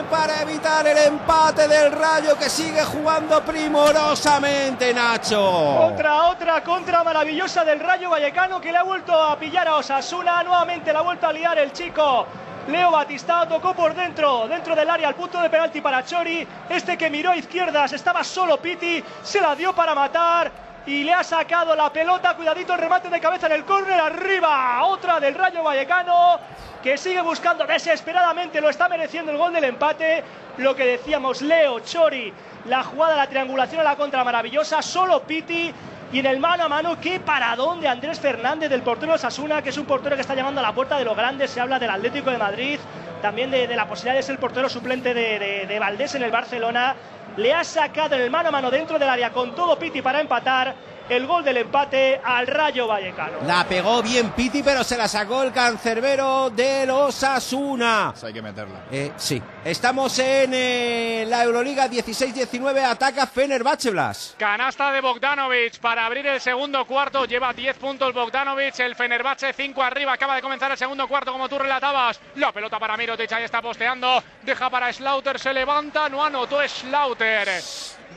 Para 0.09 0.41
evitar 0.41 0.87
el 0.87 0.97
empate 0.97 1.67
del 1.67 1.91
Rayo 1.91 2.37
que 2.37 2.49
sigue 2.49 2.83
jugando 2.83 3.43
primorosamente, 3.43 4.93
Nacho. 4.93 5.41
Otra, 5.85 6.29
otra 6.29 6.63
contra 6.63 7.03
maravillosa 7.03 7.65
del 7.65 7.79
Rayo 7.79 8.09
Vallecano 8.09 8.61
que 8.61 8.71
le 8.71 8.77
ha 8.77 8.83
vuelto 8.83 9.13
a 9.13 9.37
pillar 9.37 9.67
a 9.67 9.75
Osasuna. 9.75 10.43
Nuevamente 10.43 10.93
la 10.93 10.99
ha 10.99 11.01
vuelto 11.01 11.27
a 11.27 11.33
liar 11.33 11.59
el 11.59 11.73
chico. 11.73 12.25
Leo 12.67 12.91
Batistao 12.91 13.47
tocó 13.47 13.73
por 13.73 13.93
dentro, 13.93 14.47
dentro 14.47 14.75
del 14.75 14.89
área, 14.89 15.09
al 15.09 15.15
punto 15.15 15.41
de 15.41 15.49
penalti 15.49 15.81
para 15.81 16.03
Chori. 16.05 16.47
Este 16.69 16.97
que 16.97 17.09
miró 17.09 17.31
a 17.31 17.37
izquierdas, 17.37 17.91
estaba 17.93 18.23
solo 18.23 18.57
Piti, 18.57 19.03
se 19.23 19.41
la 19.41 19.55
dio 19.55 19.73
para 19.73 19.93
matar 19.93 20.66
y 20.87 21.03
le 21.03 21.13
ha 21.13 21.23
sacado 21.23 21.75
la 21.75 21.91
pelota. 21.91 22.35
Cuidadito 22.35 22.73
el 22.73 22.79
remate 22.79 23.09
de 23.09 23.19
cabeza 23.19 23.47
en 23.47 23.53
el 23.53 23.65
córner, 23.65 23.99
arriba. 23.99 24.83
Otra 24.85 25.19
del 25.19 25.35
Rayo 25.35 25.61
Vallecano 25.61 26.39
que 26.81 26.97
sigue 26.97 27.21
buscando 27.21 27.65
desesperadamente, 27.65 28.61
lo 28.61 28.69
está 28.69 28.87
mereciendo 28.87 29.31
el 29.31 29.37
gol 29.37 29.51
del 29.51 29.65
empate. 29.65 30.23
Lo 30.57 30.75
que 30.75 30.85
decíamos, 30.85 31.41
Leo, 31.41 31.81
Chori, 31.81 32.33
la 32.65 32.83
jugada, 32.83 33.17
la 33.17 33.27
triangulación 33.27 33.81
a 33.81 33.83
la 33.83 33.95
contra 33.97 34.23
maravillosa, 34.23 34.81
solo 34.81 35.21
Piti. 35.23 35.73
Y 36.09 36.19
en 36.19 36.25
el 36.25 36.39
mano 36.39 36.63
a 36.63 36.69
mano, 36.69 36.97
qué 37.01 37.19
paradón 37.19 37.81
de 37.81 37.89
Andrés 37.89 38.21
Fernández, 38.21 38.69
del 38.69 38.81
portero 38.81 39.11
de 39.11 39.17
Sasuna, 39.17 39.61
que 39.61 39.71
es 39.71 39.77
un 39.77 39.85
portero 39.85 40.15
que 40.15 40.21
está 40.21 40.35
llamando 40.35 40.61
a 40.61 40.63
la 40.63 40.71
puerta 40.71 40.97
de 40.97 41.03
los 41.03 41.17
grandes. 41.17 41.51
Se 41.51 41.59
habla 41.59 41.79
del 41.79 41.89
Atlético 41.89 42.31
de 42.31 42.37
Madrid, 42.37 42.79
también 43.21 43.51
de, 43.51 43.67
la 43.67 43.89
posibilidad 43.89 44.15
de 44.15 44.23
ser 44.23 44.35
el 44.35 44.39
portero 44.39 44.69
suplente 44.69 45.13
de 45.13 45.79
Valdés 45.79 46.15
en 46.15 46.23
el 46.23 46.31
Barcelona. 46.31 46.95
Le 47.37 47.53
ha 47.53 47.63
sacado 47.63 48.15
en 48.15 48.21
el 48.21 48.31
mano 48.31 48.49
a 48.49 48.51
mano 48.51 48.71
dentro 48.71 48.97
del 48.97 49.07
área 49.09 49.31
con 49.31 49.53
todo 49.53 49.77
Piti 49.77 50.01
para 50.01 50.19
empatar 50.19 50.75
el 51.09 51.25
gol 51.25 51.43
del 51.43 51.57
empate 51.57 52.19
al 52.23 52.47
Rayo 52.47 52.87
Vallecano. 52.87 53.39
La 53.45 53.65
pegó 53.65 54.01
bien 54.01 54.31
Piti, 54.31 54.63
pero 54.63 54.83
se 54.83 54.97
la 54.97 55.07
sacó 55.07 55.43
el 55.43 55.51
cancerbero 55.51 56.49
de 56.49 56.85
los 56.85 57.23
Asuna. 57.23 58.13
hay 58.21 58.33
que 58.33 58.41
meterla. 58.41 58.81
Eh, 58.91 59.11
sí. 59.17 59.41
Estamos 59.63 60.17
en 60.19 60.51
eh, 60.53 61.25
la 61.27 61.43
Euroliga 61.43 61.87
16-19. 61.87 62.83
Ataca 62.83 63.27
Fenerbahce 63.27 63.91
Blas. 63.91 64.35
Canasta 64.37 64.91
de 64.91 65.01
Bogdanovic 65.01 65.79
para 65.79 66.05
abrir 66.05 66.25
el 66.27 66.39
segundo 66.41 66.85
cuarto. 66.85 67.25
Lleva 67.25 67.53
10 67.53 67.77
puntos 67.77 68.13
Bogdanovic. 68.13 68.79
El 68.79 68.95
Fenerbahce 68.95 69.53
5 69.53 69.81
arriba. 69.83 70.13
Acaba 70.13 70.35
de 70.35 70.41
comenzar 70.41 70.71
el 70.71 70.77
segundo 70.77 71.07
cuarto 71.07 71.31
como 71.31 71.49
tú 71.49 71.57
relatabas. 71.57 72.19
La 72.35 72.51
pelota 72.51 72.79
para 72.79 72.97
Mirotic. 72.97 73.31
Ahí 73.33 73.43
está 73.43 73.61
posteando. 73.61 74.23
Deja 74.43 74.69
para 74.69 74.91
Slaughter. 74.91 75.39
Se 75.39 75.53
levanta. 75.53 76.09
No 76.09 76.23
anotó 76.23 76.59
Slaughter. 76.67 77.47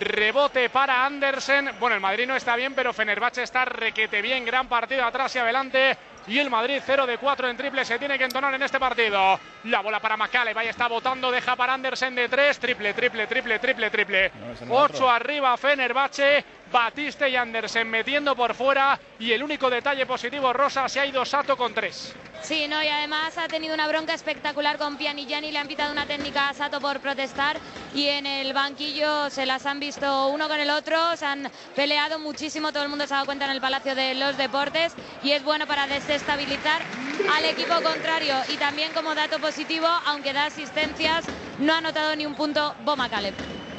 Rebote 0.00 0.70
para 0.70 1.04
Andersen. 1.04 1.70
Bueno, 1.78 1.94
el 1.94 2.00
Madrid 2.00 2.26
no 2.26 2.34
está 2.34 2.56
bien, 2.56 2.74
pero 2.74 2.92
Fenerbahce 2.92 3.42
está 3.42 3.64
requete 3.64 4.22
bien. 4.22 4.44
Gran 4.44 4.68
partido 4.68 5.04
atrás 5.04 5.34
y 5.36 5.38
adelante. 5.38 5.96
Y 6.26 6.38
el 6.38 6.50
Madrid 6.50 6.80
0 6.84 7.06
de 7.06 7.18
4 7.18 7.48
en 7.48 7.56
triple 7.56 7.84
se 7.84 7.98
tiene 7.98 8.18
que 8.18 8.24
entonar 8.24 8.54
en 8.54 8.62
este 8.62 8.78
partido. 8.78 9.40
La 9.64 9.80
bola 9.80 10.00
para 10.00 10.16
Macale, 10.16 10.54
vaya 10.54 10.70
está 10.70 10.86
votando, 10.86 11.30
deja 11.30 11.56
para 11.56 11.74
Andersen 11.74 12.14
de 12.14 12.28
3, 12.28 12.58
triple, 12.58 12.94
triple, 12.94 13.26
triple, 13.26 13.58
triple, 13.58 13.90
triple. 13.90 14.26
ese 14.26 14.66
no 14.66 14.84
es 14.84 14.90
8 14.90 14.94
otro. 14.94 15.10
arriba 15.10 15.56
Fenerbahce, 15.56 16.44
Batiste 16.70 17.28
y 17.28 17.36
Andersen 17.36 17.88
metiendo 17.88 18.36
por 18.36 18.54
fuera 18.54 18.98
y 19.18 19.32
el 19.32 19.42
único 19.42 19.68
detalle 19.68 20.06
positivo 20.06 20.52
Rosa 20.52 20.88
se 20.88 21.00
ha 21.00 21.06
ido 21.06 21.24
Sato 21.24 21.56
con 21.56 21.74
3. 21.74 22.14
Sí, 22.42 22.66
no, 22.68 22.82
y 22.82 22.88
además 22.88 23.36
ha 23.36 23.48
tenido 23.48 23.74
una 23.74 23.86
bronca 23.86 24.14
espectacular 24.14 24.78
con 24.78 24.96
Pianigiani, 24.96 25.52
le 25.52 25.58
han 25.58 25.68
pitado 25.68 25.92
una 25.92 26.06
técnica 26.06 26.48
a 26.48 26.54
Sato 26.54 26.80
por 26.80 27.00
protestar 27.00 27.58
y 27.94 28.06
en 28.06 28.24
el 28.24 28.54
banquillo 28.54 29.28
se 29.28 29.44
las 29.44 29.66
han 29.66 29.78
visto 29.78 30.28
uno 30.28 30.48
con 30.48 30.58
el 30.58 30.70
otro, 30.70 31.16
se 31.16 31.26
han 31.26 31.50
peleado 31.76 32.18
muchísimo, 32.18 32.72
todo 32.72 32.84
el 32.84 32.88
mundo 32.88 33.06
se 33.06 33.12
ha 33.12 33.18
dado 33.18 33.26
cuenta 33.26 33.44
en 33.44 33.50
el 33.50 33.60
Palacio 33.60 33.94
de 33.94 34.14
los 34.14 34.38
Deportes 34.38 34.94
y 35.22 35.32
es 35.32 35.44
bueno 35.44 35.66
para 35.66 35.86
desestabilizar 36.10 36.82
al 37.32 37.44
equipo 37.44 37.74
contrario 37.82 38.34
y 38.48 38.56
también 38.56 38.92
como 38.92 39.14
dato 39.14 39.38
positivo, 39.38 39.86
aunque 40.06 40.32
da 40.32 40.46
asistencias, 40.46 41.24
no 41.60 41.72
ha 41.72 41.78
anotado 41.78 42.16
ni 42.16 42.26
un 42.26 42.34
punto 42.34 42.74
Boma 42.84 43.08
Caleb. 43.08 43.34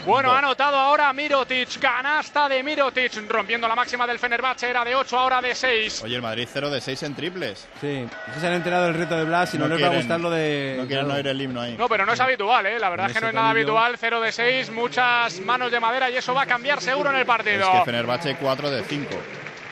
Bueno, 0.06 0.32
ha 0.32 0.40
anotado 0.40 0.78
ahora 0.78 1.12
Mirotic, 1.12 1.78
canasta 1.80 2.48
de 2.48 2.64
Mirotic, 2.64 3.12
rompiendo 3.30 3.68
la 3.68 3.76
máxima 3.76 4.08
del 4.08 4.18
Fenerbahce, 4.18 4.70
era 4.70 4.86
de 4.86 4.96
8, 4.96 5.20
ahora 5.20 5.42
de 5.42 5.54
6. 5.54 6.04
Oye, 6.06 6.16
el 6.16 6.22
Madrid 6.22 6.48
0 6.52 6.70
de 6.72 6.80
6 6.82 7.04
en 7.04 7.16
triples. 7.16 7.68
Sí. 7.82 8.08
Es 8.28 8.34
que 8.34 8.40
se 8.40 8.48
han 8.48 8.54
enterado 8.54 8.86
del 8.86 8.94
reto 8.96 9.16
de 9.18 9.26
Blas 9.26 9.54
y 9.54 9.58
no, 9.58 9.68
les 9.68 9.84
va 9.84 9.88
a 9.88 9.96
gustar 9.96 10.20
lo 10.22 10.32
de. 10.32 10.78
No 10.80 10.88
quieren 10.88 11.12
oír 11.12 11.28
el 11.28 11.40
himno 11.42 11.62
ahí. 11.62 11.76
No, 11.78 11.88
pero 11.90 12.06
no 12.06 12.14
es 12.14 12.20
habitual, 12.20 12.66
¿eh? 12.66 12.80
La 12.80 12.90
verdad 12.90 13.08
es 13.08 13.14
que 13.14 13.22
no 13.22 13.28
es 13.28 13.34
nada 13.34 13.50
habitual, 13.50 13.96
0 14.00 14.22
de 14.22 14.32
6, 14.32 14.72
muchas 14.72 15.40
manos 15.42 15.70
de 15.70 15.80
madera 15.82 16.10
y 16.10 16.16
eso 16.16 16.34
va 16.34 16.44
a 16.44 16.48
cambiar 16.48 16.82
seguro 16.82 17.10
en 17.10 17.18
el 17.18 17.22
Es 17.24 17.28
partido. 17.28 17.72
que 17.72 17.86
Fenerbahce 17.86 18.38
4 18.38 18.72
de 18.72 18.84
5. 18.84 19.10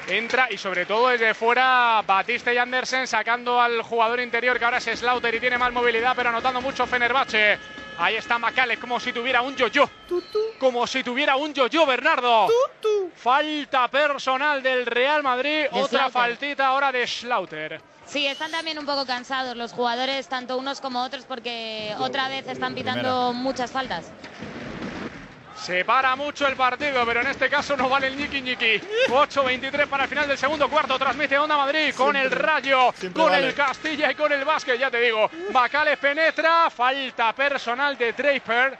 Entra 0.09 0.47
y 0.49 0.57
sobre 0.57 0.87
todo 0.87 1.09
desde 1.09 1.35
fuera 1.35 2.01
Batiste 2.05 2.51
y 2.53 2.57
Andersen 2.57 3.05
sacando 3.05 3.61
al 3.61 3.83
jugador 3.83 4.19
interior 4.19 4.57
que 4.57 4.65
ahora 4.65 4.77
es 4.79 4.85
Slaughter 4.85 5.35
y 5.35 5.39
tiene 5.39 5.57
más 5.57 5.71
movilidad 5.71 6.13
pero 6.15 6.29
anotando 6.29 6.61
mucho 6.61 6.87
Fenerbahce. 6.87 7.59
Ahí 7.99 8.15
está 8.15 8.39
Macale 8.39 8.77
como 8.77 8.99
si 8.99 9.13
tuviera 9.13 9.41
un 9.43 9.55
yo-yo. 9.55 9.87
Como 10.57 10.87
si 10.87 11.03
tuviera 11.03 11.35
un 11.35 11.53
yo-yo 11.53 11.85
Bernardo. 11.85 12.47
Falta 13.15 13.87
personal 13.89 14.63
del 14.63 14.85
Real 14.87 15.21
Madrid. 15.21 15.63
De 15.63 15.69
Otra 15.73 15.87
Slaughter. 16.09 16.11
faltita 16.11 16.67
ahora 16.67 16.91
de 16.91 17.05
Slaughter. 17.05 17.81
Sí, 18.05 18.25
están 18.25 18.49
también 18.49 18.79
un 18.79 18.87
poco 18.87 19.05
cansados 19.05 19.55
los 19.55 19.73
jugadores, 19.73 20.27
tanto 20.27 20.57
unos 20.57 20.81
como 20.81 21.03
otros, 21.03 21.25
porque 21.25 21.93
otra 21.99 22.27
vez 22.29 22.47
están 22.47 22.73
pitando 22.73 23.01
Primera. 23.01 23.31
muchas 23.33 23.69
faltas. 23.69 24.11
Se 25.61 25.83
para 25.85 26.15
mucho 26.15 26.47
el 26.47 26.55
partido, 26.55 27.05
pero 27.05 27.21
en 27.21 27.27
este 27.27 27.49
caso 27.49 27.75
no 27.75 27.89
vale 27.89 28.07
el 28.07 28.17
ñiqui 28.17 28.41
ñiqui. 28.41 28.81
8-23 29.09 29.87
para 29.87 30.03
el 30.03 30.09
final 30.09 30.27
del 30.27 30.37
segundo 30.37 30.69
cuarto. 30.69 30.97
Transmite 30.97 31.37
Onda 31.37 31.57
Madrid 31.57 31.93
con 31.95 32.15
el 32.15 32.31
Rayo, 32.31 32.93
con 33.13 33.31
vale. 33.31 33.47
el 33.47 33.53
Castilla 33.53 34.11
y 34.11 34.15
con 34.15 34.31
el 34.31 34.45
Vázquez. 34.45 34.79
Ya 34.79 34.89
te 34.89 34.99
digo, 35.01 35.29
Macales 35.51 35.97
penetra. 35.97 36.69
Falta 36.69 37.33
personal 37.33 37.97
de 37.97 38.13
Draper. 38.13 38.77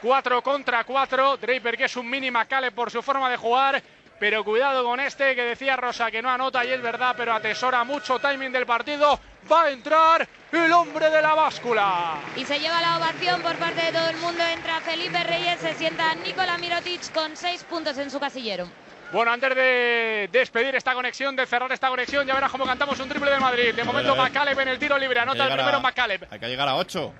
4 0.00 0.42
contra 0.42 0.84
4. 0.84 1.36
Draper 1.36 1.76
que 1.76 1.84
es 1.84 1.96
un 1.96 2.08
mini 2.08 2.30
Macales 2.30 2.72
por 2.72 2.90
su 2.90 3.02
forma 3.02 3.28
de 3.28 3.36
jugar. 3.36 3.82
Pero 4.20 4.44
cuidado 4.44 4.84
con 4.84 5.00
este 5.00 5.34
que 5.34 5.42
decía 5.42 5.76
Rosa 5.76 6.10
que 6.10 6.20
no 6.20 6.28
anota 6.28 6.62
y 6.62 6.68
es 6.68 6.82
verdad, 6.82 7.14
pero 7.16 7.32
atesora 7.32 7.82
mucho 7.84 8.18
timing 8.18 8.52
del 8.52 8.66
partido. 8.66 9.18
Va 9.50 9.64
a 9.64 9.70
entrar 9.70 10.28
el 10.52 10.70
hombre 10.74 11.08
de 11.08 11.22
la 11.22 11.34
báscula. 11.34 12.16
Y 12.36 12.44
se 12.44 12.60
lleva 12.60 12.82
la 12.82 12.98
ovación 12.98 13.40
por 13.40 13.56
parte 13.56 13.80
de 13.80 13.92
todo 13.92 14.10
el 14.10 14.18
mundo. 14.18 14.44
Entra 14.44 14.78
Felipe 14.82 15.24
Reyes, 15.24 15.60
se 15.60 15.72
sienta 15.72 16.14
Nikola 16.16 16.58
Mirotic 16.58 17.10
con 17.14 17.34
seis 17.34 17.64
puntos 17.64 17.96
en 17.96 18.10
su 18.10 18.20
casillero. 18.20 18.68
Bueno, 19.10 19.32
antes 19.32 19.54
de 19.56 20.28
despedir 20.30 20.74
esta 20.76 20.92
conexión, 20.92 21.34
de 21.34 21.46
cerrar 21.46 21.72
esta 21.72 21.88
conexión, 21.88 22.26
ya 22.26 22.34
verás 22.34 22.52
cómo 22.52 22.66
cantamos 22.66 23.00
un 23.00 23.08
triple 23.08 23.30
del 23.30 23.40
Madrid. 23.40 23.74
De 23.74 23.84
momento. 23.84 24.14
Macaleb 24.14 24.60
en 24.60 24.68
el 24.68 24.78
tiro 24.78 24.98
libre. 24.98 25.18
Anota 25.18 25.46
el 25.46 25.54
primero 25.54 25.80
Macaleb. 25.80 26.26
Hay 26.30 26.38
que 26.38 26.46
llegar 26.46 26.68
a 26.68 26.76
8. 26.76 27.14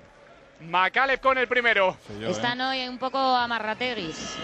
Macaleb 0.61 1.19
con 1.19 1.39
el 1.39 1.47
primero. 1.47 1.97
¿eh? 2.11 2.27
Están 2.29 2.61
hoy 2.61 2.87
un 2.87 2.99
poco 2.99 3.17
amarrateguis. 3.17 4.37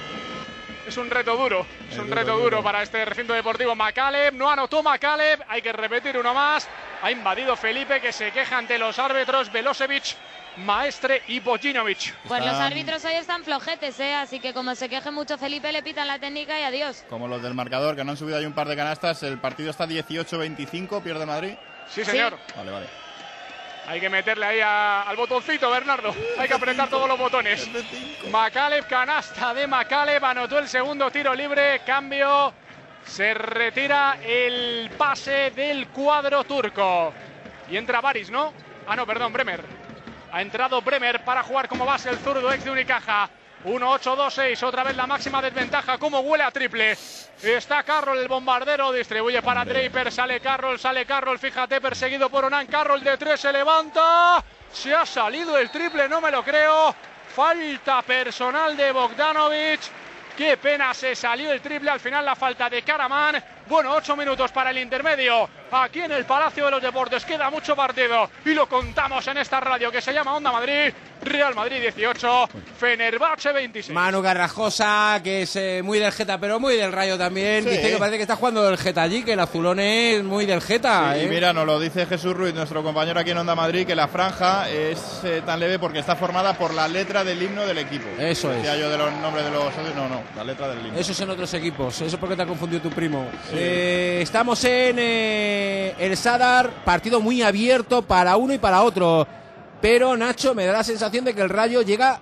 Es 0.87 0.95
un 0.97 1.09
reto 1.09 1.35
duro. 1.35 1.65
Es 1.89 1.93
Es 1.93 1.99
un 1.99 2.05
duro, 2.09 2.15
reto 2.15 2.31
duro. 2.33 2.43
duro 2.45 2.63
para 2.63 2.81
este 2.81 3.03
recinto 3.03 3.33
deportivo. 3.33 3.75
Macaleb 3.75 4.33
no 4.33 4.49
anotó 4.49 4.81
Macaleb. 4.81 5.41
Hay 5.49 5.61
que 5.61 5.73
repetir 5.73 6.17
uno 6.17 6.33
más. 6.33 6.67
Ha 7.01 7.11
invadido 7.11 7.55
Felipe 7.55 7.99
que 7.99 8.11
se 8.13 8.31
queja 8.31 8.57
ante 8.57 8.77
los 8.79 8.97
árbitros 8.97 9.51
Velosevic, 9.51 10.15
Maestre 10.57 11.21
y 11.27 11.39
Bojinovic. 11.41 12.15
Pues 12.27 12.43
los 12.43 12.55
árbitros 12.55 13.03
hoy 13.05 13.13
están 13.13 13.43
flojetes, 13.43 13.99
¿eh? 13.99 14.15
Así 14.15 14.39
que 14.39 14.53
como 14.53 14.73
se 14.75 14.87
queje 14.89 15.11
mucho 15.11 15.37
Felipe, 15.37 15.71
le 15.71 15.83
pitan 15.83 16.07
la 16.07 16.17
técnica 16.19 16.59
y 16.59 16.63
adiós. 16.63 17.03
Como 17.09 17.27
los 17.27 17.43
del 17.43 17.53
marcador, 17.53 17.95
que 17.95 18.03
no 18.03 18.11
han 18.11 18.17
subido 18.17 18.37
ahí 18.37 18.45
un 18.45 18.53
par 18.53 18.67
de 18.67 18.75
canastas. 18.75 19.21
El 19.23 19.37
partido 19.39 19.69
está 19.69 19.85
18-25, 19.85 21.03
pierde 21.03 21.25
Madrid. 21.25 21.53
Sí, 21.89 22.03
señor. 22.05 22.37
Vale, 22.55 22.71
vale. 22.71 22.87
Hay 23.87 24.01
que 24.01 24.09
meterle 24.09 24.45
ahí 24.45 24.59
al 24.61 25.15
botoncito, 25.15 25.71
Bernardo. 25.71 26.13
Hay 26.37 26.49
que 26.49 26.53
apretar 26.53 26.89
todos 26.89 27.07
los 27.07 27.17
botones. 27.17 27.69
Macaleb, 28.29 28.85
canasta 28.85 29.53
de 29.53 29.65
Macaleb, 29.65 30.23
anotó 30.25 30.59
el 30.59 30.67
segundo 30.67 31.09
tiro 31.09 31.33
libre, 31.33 31.79
cambio. 31.85 32.53
Se 33.05 33.33
retira 33.33 34.17
el 34.21 34.89
pase 34.97 35.51
del 35.51 35.87
cuadro 35.87 36.43
turco. 36.43 37.13
Y 37.69 37.77
entra 37.77 38.01
Baris, 38.01 38.29
¿no? 38.29 38.51
Ah, 38.85 38.95
no, 38.97 39.05
perdón, 39.07 39.31
Bremer. 39.31 39.63
Ha 40.33 40.41
entrado 40.41 40.81
Bremer 40.81 41.23
para 41.23 41.41
jugar 41.41 41.69
como 41.69 41.85
base 41.85 42.09
el 42.09 42.17
zurdo 42.17 42.51
ex 42.51 42.65
de 42.65 42.71
Unicaja. 42.71 43.29
1-8-2-6, 43.65 44.63
otra 44.63 44.83
vez 44.83 44.95
la 44.95 45.07
máxima 45.07 45.41
desventaja. 45.41 45.97
¿Cómo 45.97 46.19
huele 46.19 46.43
a 46.43 46.51
triple? 46.51 46.97
Está 47.41 47.83
Carroll, 47.83 48.19
el 48.19 48.27
bombardero, 48.27 48.91
distribuye 48.91 49.41
para 49.41 49.65
Draper. 49.65 50.11
Sale 50.11 50.39
Carroll, 50.39 50.79
sale 50.79 51.05
Carroll, 51.05 51.39
fíjate, 51.39 51.81
perseguido 51.81 52.29
por 52.29 52.45
Onan. 52.45 52.67
Carroll 52.67 53.03
de 53.03 53.17
tres 53.17 53.41
se 53.41 53.51
levanta. 53.51 54.43
Se 54.71 54.93
ha 54.93 55.05
salido 55.05 55.57
el 55.57 55.69
triple, 55.69 56.07
no 56.07 56.21
me 56.21 56.31
lo 56.31 56.43
creo. 56.43 56.95
Falta 57.35 58.01
personal 58.01 58.77
de 58.77 58.91
Bogdanovic. 58.91 59.81
Qué 60.37 60.57
pena 60.57 60.93
se 60.93 61.15
salió 61.15 61.51
el 61.51 61.61
triple. 61.61 61.89
Al 61.89 61.99
final 61.99 62.23
la 62.23 62.35
falta 62.35 62.69
de 62.69 62.83
Karaman. 62.83 63.43
Bueno, 63.67 63.93
ocho 63.93 64.15
minutos 64.15 64.51
para 64.51 64.69
el 64.69 64.77
intermedio. 64.77 65.49
Aquí 65.71 65.99
en 65.99 66.11
el 66.11 66.25
Palacio 66.25 66.65
de 66.65 66.71
los 66.71 66.81
Deportes 66.81 67.25
queda 67.25 67.49
mucho 67.49 67.75
partido. 67.75 68.29
Y 68.45 68.53
lo 68.53 68.67
contamos 68.67 69.27
en 69.27 69.37
esta 69.37 69.59
radio 69.59 69.91
que 69.91 70.01
se 70.01 70.13
llama 70.13 70.35
Onda 70.35 70.51
Madrid. 70.51 70.93
Real 71.21 71.55
Madrid 71.55 71.81
18, 71.81 72.49
Fenerbahce 72.77 73.51
26. 73.51 73.93
Manu 73.93 74.21
Garrajosa, 74.21 75.19
que 75.23 75.41
es 75.43 75.55
eh, 75.55 75.81
muy 75.83 75.99
del 75.99 76.11
Geta, 76.11 76.39
pero 76.39 76.59
muy 76.59 76.75
del 76.75 76.91
Rayo 76.91 77.17
también. 77.17 77.63
Sí. 77.63 77.69
Dice 77.71 77.91
que 77.91 77.97
parece 77.97 78.17
que 78.17 78.23
está 78.23 78.35
jugando 78.35 78.63
del 78.63 78.77
Geta 78.77 79.01
allí, 79.01 79.23
que 79.23 79.33
el 79.33 79.39
azulón 79.39 79.79
es 79.79 80.23
muy 80.23 80.45
del 80.45 80.61
Geta. 80.61 81.13
Sí, 81.13 81.21
¿eh? 81.21 81.23
y 81.25 81.27
mira, 81.27 81.53
nos 81.53 81.65
lo 81.65 81.79
dice 81.79 82.05
Jesús 82.05 82.33
Ruiz, 82.33 82.53
nuestro 82.53 82.83
compañero 82.83 83.19
aquí 83.19 83.31
en 83.31 83.39
Onda 83.39 83.55
Madrid, 83.55 83.85
que 83.85 83.95
la 83.95 84.07
franja 84.07 84.69
es 84.69 85.21
eh, 85.23 85.41
tan 85.45 85.59
leve 85.59 85.79
porque 85.79 85.99
está 85.99 86.15
formada 86.15 86.57
por 86.57 86.73
la 86.73 86.87
letra 86.87 87.23
del 87.23 87.41
himno 87.41 87.65
del 87.65 87.79
equipo. 87.79 88.07
Eso 88.19 88.51
es. 88.51 88.57
Decía 88.57 88.77
yo 88.77 88.89
de 88.89 88.97
los 88.97 89.11
nombres 89.13 89.43
de 89.43 89.51
los 89.51 89.73
socios, 89.73 89.95
no, 89.95 90.07
no, 90.07 90.21
la 90.35 90.43
letra 90.43 90.69
del 90.69 90.85
himno. 90.85 90.99
Eso 90.99 91.11
es 91.11 91.19
en 91.19 91.29
otros 91.29 91.53
equipos. 91.53 91.99
Eso 92.01 92.17
porque 92.19 92.35
te 92.35 92.43
ha 92.43 92.47
confundido 92.47 92.81
tu 92.81 92.89
primo. 92.89 93.27
Eh, 93.51 94.19
estamos 94.21 94.63
en 94.63 94.99
el 95.99 96.17
Sadar, 96.17 96.69
partido 96.85 97.19
muy 97.19 97.41
abierto 97.41 98.01
para 98.01 98.37
uno 98.37 98.53
y 98.53 98.57
para 98.57 98.83
otro. 98.83 99.27
Pero 99.81 100.17
Nacho, 100.17 100.55
me 100.55 100.65
da 100.65 100.73
la 100.73 100.83
sensación 100.83 101.23
de 101.25 101.33
que 101.33 101.41
el 101.41 101.49
Rayo 101.49 101.81
llega, 101.83 102.19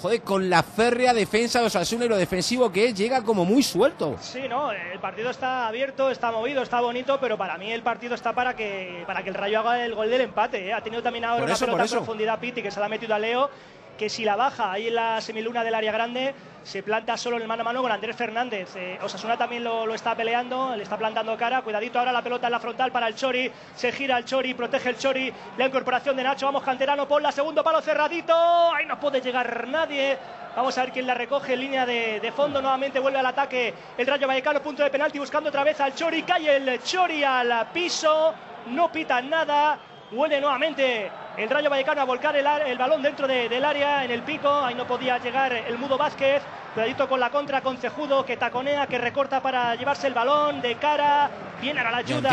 joder, 0.00 0.22
con 0.22 0.48
la 0.48 0.62
férrea 0.62 1.12
defensa 1.12 1.60
de 1.60 1.66
Osasuna 1.66 2.04
y 2.04 2.08
lo 2.08 2.16
defensivo 2.16 2.70
que 2.70 2.86
es, 2.86 2.94
llega 2.94 3.22
como 3.22 3.44
muy 3.44 3.62
suelto. 3.62 4.16
Sí, 4.20 4.42
no, 4.48 4.70
el 4.70 4.98
partido 5.00 5.30
está 5.30 5.66
abierto, 5.66 6.08
está 6.10 6.30
movido, 6.30 6.62
está 6.62 6.80
bonito, 6.80 7.18
pero 7.20 7.36
para 7.36 7.58
mí 7.58 7.70
el 7.72 7.82
partido 7.82 8.14
está 8.14 8.32
para 8.32 8.54
que 8.54 9.02
para 9.06 9.22
que 9.24 9.30
el 9.30 9.34
Rayo 9.34 9.58
haga 9.60 9.84
el 9.84 9.94
gol 9.94 10.08
del 10.08 10.20
empate. 10.20 10.66
¿eh? 10.68 10.72
Ha 10.72 10.80
tenido 10.82 11.02
también 11.02 11.24
ahora 11.24 11.38
Por 11.40 11.44
una 11.46 11.54
eso, 11.54 11.64
pelota 11.64 11.76
por 11.78 11.80
en 11.80 11.86
eso. 11.86 11.96
profundidad 11.96 12.38
Piti 12.38 12.62
que 12.62 12.70
se 12.70 12.78
la 12.78 12.86
ha 12.86 12.88
metido 12.88 13.14
a 13.14 13.18
Leo, 13.18 13.50
que 13.98 14.08
si 14.08 14.24
la 14.24 14.36
baja 14.36 14.72
ahí 14.72 14.88
en 14.88 14.94
la 14.94 15.20
semiluna 15.20 15.62
del 15.62 15.74
área 15.74 15.92
grande 15.92 16.34
se 16.62 16.82
planta 16.82 17.16
solo 17.16 17.36
en 17.36 17.42
el 17.42 17.48
mano 17.48 17.62
a 17.62 17.64
mano 17.64 17.82
con 17.82 17.90
Andrés 17.90 18.16
Fernández. 18.16 18.76
Eh, 18.76 18.98
Osasuna 19.02 19.36
también 19.36 19.64
lo, 19.64 19.84
lo 19.84 19.94
está 19.94 20.14
peleando, 20.14 20.76
le 20.76 20.82
está 20.84 20.96
plantando 20.96 21.36
cara. 21.36 21.62
Cuidadito 21.62 21.98
ahora 21.98 22.12
la 22.12 22.22
pelota 22.22 22.46
en 22.46 22.52
la 22.52 22.60
frontal 22.60 22.92
para 22.92 23.08
el 23.08 23.16
Chori. 23.16 23.50
Se 23.74 23.90
gira 23.90 24.16
el 24.18 24.24
Chori, 24.24 24.54
protege 24.54 24.90
el 24.90 24.98
Chori. 24.98 25.32
La 25.58 25.66
incorporación 25.66 26.16
de 26.16 26.22
Nacho. 26.22 26.46
Vamos, 26.46 26.62
canterano, 26.62 27.08
por 27.08 27.20
la 27.20 27.32
segundo 27.32 27.64
palo 27.64 27.82
cerradito. 27.82 28.32
Ahí 28.74 28.86
no 28.86 28.98
puede 29.00 29.20
llegar 29.20 29.66
nadie. 29.68 30.16
Vamos 30.54 30.76
a 30.78 30.82
ver 30.84 30.92
quién 30.92 31.06
la 31.06 31.14
recoge 31.14 31.56
línea 31.56 31.84
de, 31.84 32.20
de 32.20 32.32
fondo. 32.32 32.62
Nuevamente 32.62 33.00
vuelve 33.00 33.18
al 33.18 33.26
ataque 33.26 33.74
el 33.98 34.06
Rayo 34.06 34.28
Vallecano, 34.28 34.62
punto 34.62 34.84
de 34.84 34.90
penalti, 34.90 35.18
buscando 35.18 35.48
otra 35.48 35.64
vez 35.64 35.80
al 35.80 35.94
Chori. 35.94 36.22
Cae 36.22 36.56
el 36.56 36.82
Chori 36.82 37.24
al 37.24 37.68
piso. 37.72 38.32
No 38.66 38.92
pita 38.92 39.20
nada. 39.20 39.78
Vuelve 40.12 40.40
nuevamente 40.40 41.10
el 41.36 41.48
Rayo 41.48 41.70
Vallecano 41.70 42.00
a 42.02 42.04
volcar 42.04 42.36
el, 42.36 42.78
balón 42.78 43.02
dentro 43.02 43.26
de- 43.26 43.48
del 43.48 43.64
área 43.64 44.04
en 44.04 44.10
el 44.10 44.22
pico. 44.22 44.48
Ahí 44.52 44.74
no 44.74 44.86
podía 44.86 45.18
llegar 45.18 45.52
el 45.52 45.78
Mudo 45.78 45.96
Vázquez. 45.96 46.42
Cuidadito 46.74 47.08
con 47.08 47.20
la 47.20 47.30
contra 47.30 47.60
con 47.60 47.76
Cejudo 47.76 48.24
que 48.24 48.36
taconea, 48.36 48.86
que 48.86 48.96
recorta 48.98 49.40
para 49.40 49.74
llevarse 49.74 50.06
el 50.06 50.14
balón 50.14 50.60
de 50.62 50.74
cara. 50.76 51.30
Viene 51.60 51.80
a 51.80 51.90
la 51.90 51.98
ayuda 51.98 52.30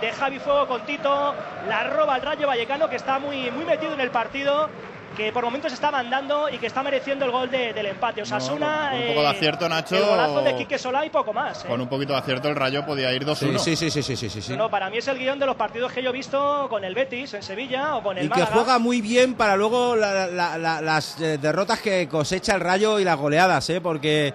de 0.00 0.12
Javi 0.12 0.38
Fuego 0.38 0.66
con 0.66 0.82
Tito. 0.82 1.34
La 1.68 1.84
roba 1.84 2.16
el 2.16 2.22
Rayo 2.22 2.46
Vallecano 2.46 2.88
que 2.88 2.96
está 2.96 3.18
muy, 3.18 3.50
muy 3.50 3.64
metido 3.64 3.94
en 3.94 4.00
el 4.00 4.10
partido. 4.10 4.68
Que 5.16 5.32
por 5.32 5.42
momentos 5.44 5.72
está 5.72 5.90
mandando 5.90 6.48
y 6.48 6.58
que 6.58 6.68
está 6.68 6.80
mereciendo 6.82 7.24
el 7.24 7.32
gol 7.32 7.50
de- 7.50 7.72
del 7.72 7.86
empate. 7.86 8.22
Osasuna. 8.22 8.90
con 8.92 9.00
un 9.00 9.06
poco 9.08 9.20
de 9.20 9.26
eh, 9.26 9.30
acierto, 9.30 9.68
Nacho. 9.68 9.96
El 9.96 10.04
golazo 10.04 10.42
de 10.42 10.56
Quique 10.56 10.78
Solá 10.78 11.04
y 11.04 11.10
poco 11.10 11.32
más. 11.32 11.64
eh. 11.64 11.68
Con 11.68 11.80
un 11.80 11.88
poquito 11.88 12.12
de 12.12 12.20
acierto 12.20 12.48
el 12.48 12.54
Rayo 12.54 12.86
podía 12.86 13.12
ir 13.12 13.24
2-1. 13.24 13.58
Sí, 13.58 13.74
sí, 13.74 13.90
sí, 13.90 14.02
sí, 14.02 14.16
sí, 14.16 14.30
sí, 14.30 14.40
sí. 14.42 14.52
No, 14.52 14.58
no, 14.58 14.70
para 14.70 14.88
mí 14.90 14.98
es 14.98 15.08
el 15.08 15.18
guion 15.18 15.38
de 15.40 15.46
los 15.46 15.56
partidos 15.56 15.90
que 15.92 16.02
yo 16.02 16.10
he 16.10 16.12
visto 16.12 16.68
con 16.70 16.84
el 16.84 16.94
Betis 16.94 17.34
en 17.34 17.42
Sevilla 17.42 17.96
o 17.96 18.02
con 18.02 18.16
el 18.16 18.26
Y 18.26 18.28
que 18.28 18.34
Málaga. 18.34 18.52
juega 18.54 18.78
muy 18.78 19.00
bien 19.00 19.34
para 19.34 19.56
luego 19.56 19.96
la- 19.96 20.28
la- 20.28 20.56
la- 20.56 20.80
las 20.80 21.20
eh, 21.20 21.38
derrotas 21.38 21.80
que 21.80 22.06
cosecha 22.08 22.54
el 22.54 22.60
Rayo 22.60 23.00
y 23.00 23.04
las 23.04 23.16
goleadas, 23.18 23.68
¿eh? 23.70 23.80
Porque, 23.80 24.32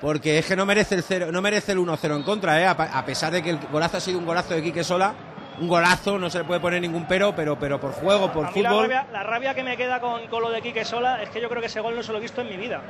porque 0.00 0.38
es 0.38 0.46
que 0.46 0.56
no 0.56 0.64
merece 0.64 0.94
el 0.94 1.02
cero, 1.02 1.26
no 1.32 1.42
merece 1.42 1.72
el 1.72 1.78
1-0 1.78 2.16
en 2.16 2.22
contra, 2.22 2.60
¿eh? 2.62 2.66
A, 2.66 2.70
a 2.70 3.04
pesar 3.04 3.30
de 3.32 3.42
que 3.42 3.50
el 3.50 3.58
golazo 3.70 3.98
ha 3.98 4.00
sido 4.00 4.18
un 4.18 4.24
golazo 4.26 4.54
de 4.54 4.62
Quique 4.62 4.84
Sola, 4.84 5.12
un 5.60 5.68
golazo, 5.68 6.18
no 6.18 6.30
se 6.30 6.38
le 6.38 6.44
puede 6.44 6.60
poner 6.60 6.80
ningún 6.80 7.06
pero, 7.06 7.34
pero, 7.34 7.58
pero 7.58 7.80
por 7.80 7.92
juego, 7.92 8.32
por 8.32 8.46
A 8.46 8.50
mí 8.50 8.62
la 8.62 8.70
fútbol. 8.70 8.82
rabia, 8.84 9.06
la 9.12 9.22
rabia 9.22 9.54
que 9.54 9.62
me 9.62 9.76
queda 9.76 10.00
con, 10.00 10.26
con 10.28 10.42
lo 10.42 10.50
de 10.50 10.62
Quique 10.62 10.84
Sola 10.84 11.22
es 11.22 11.28
que 11.30 11.40
yo 11.40 11.48
creo 11.48 11.60
que 11.60 11.66
ese 11.68 11.80
gol 11.80 11.94
no 11.94 12.02
se 12.02 12.12
lo 12.12 12.18
he 12.18 12.20
visto 12.20 12.40
en 12.40 12.48
mi 12.48 12.56
vida. 12.56 12.80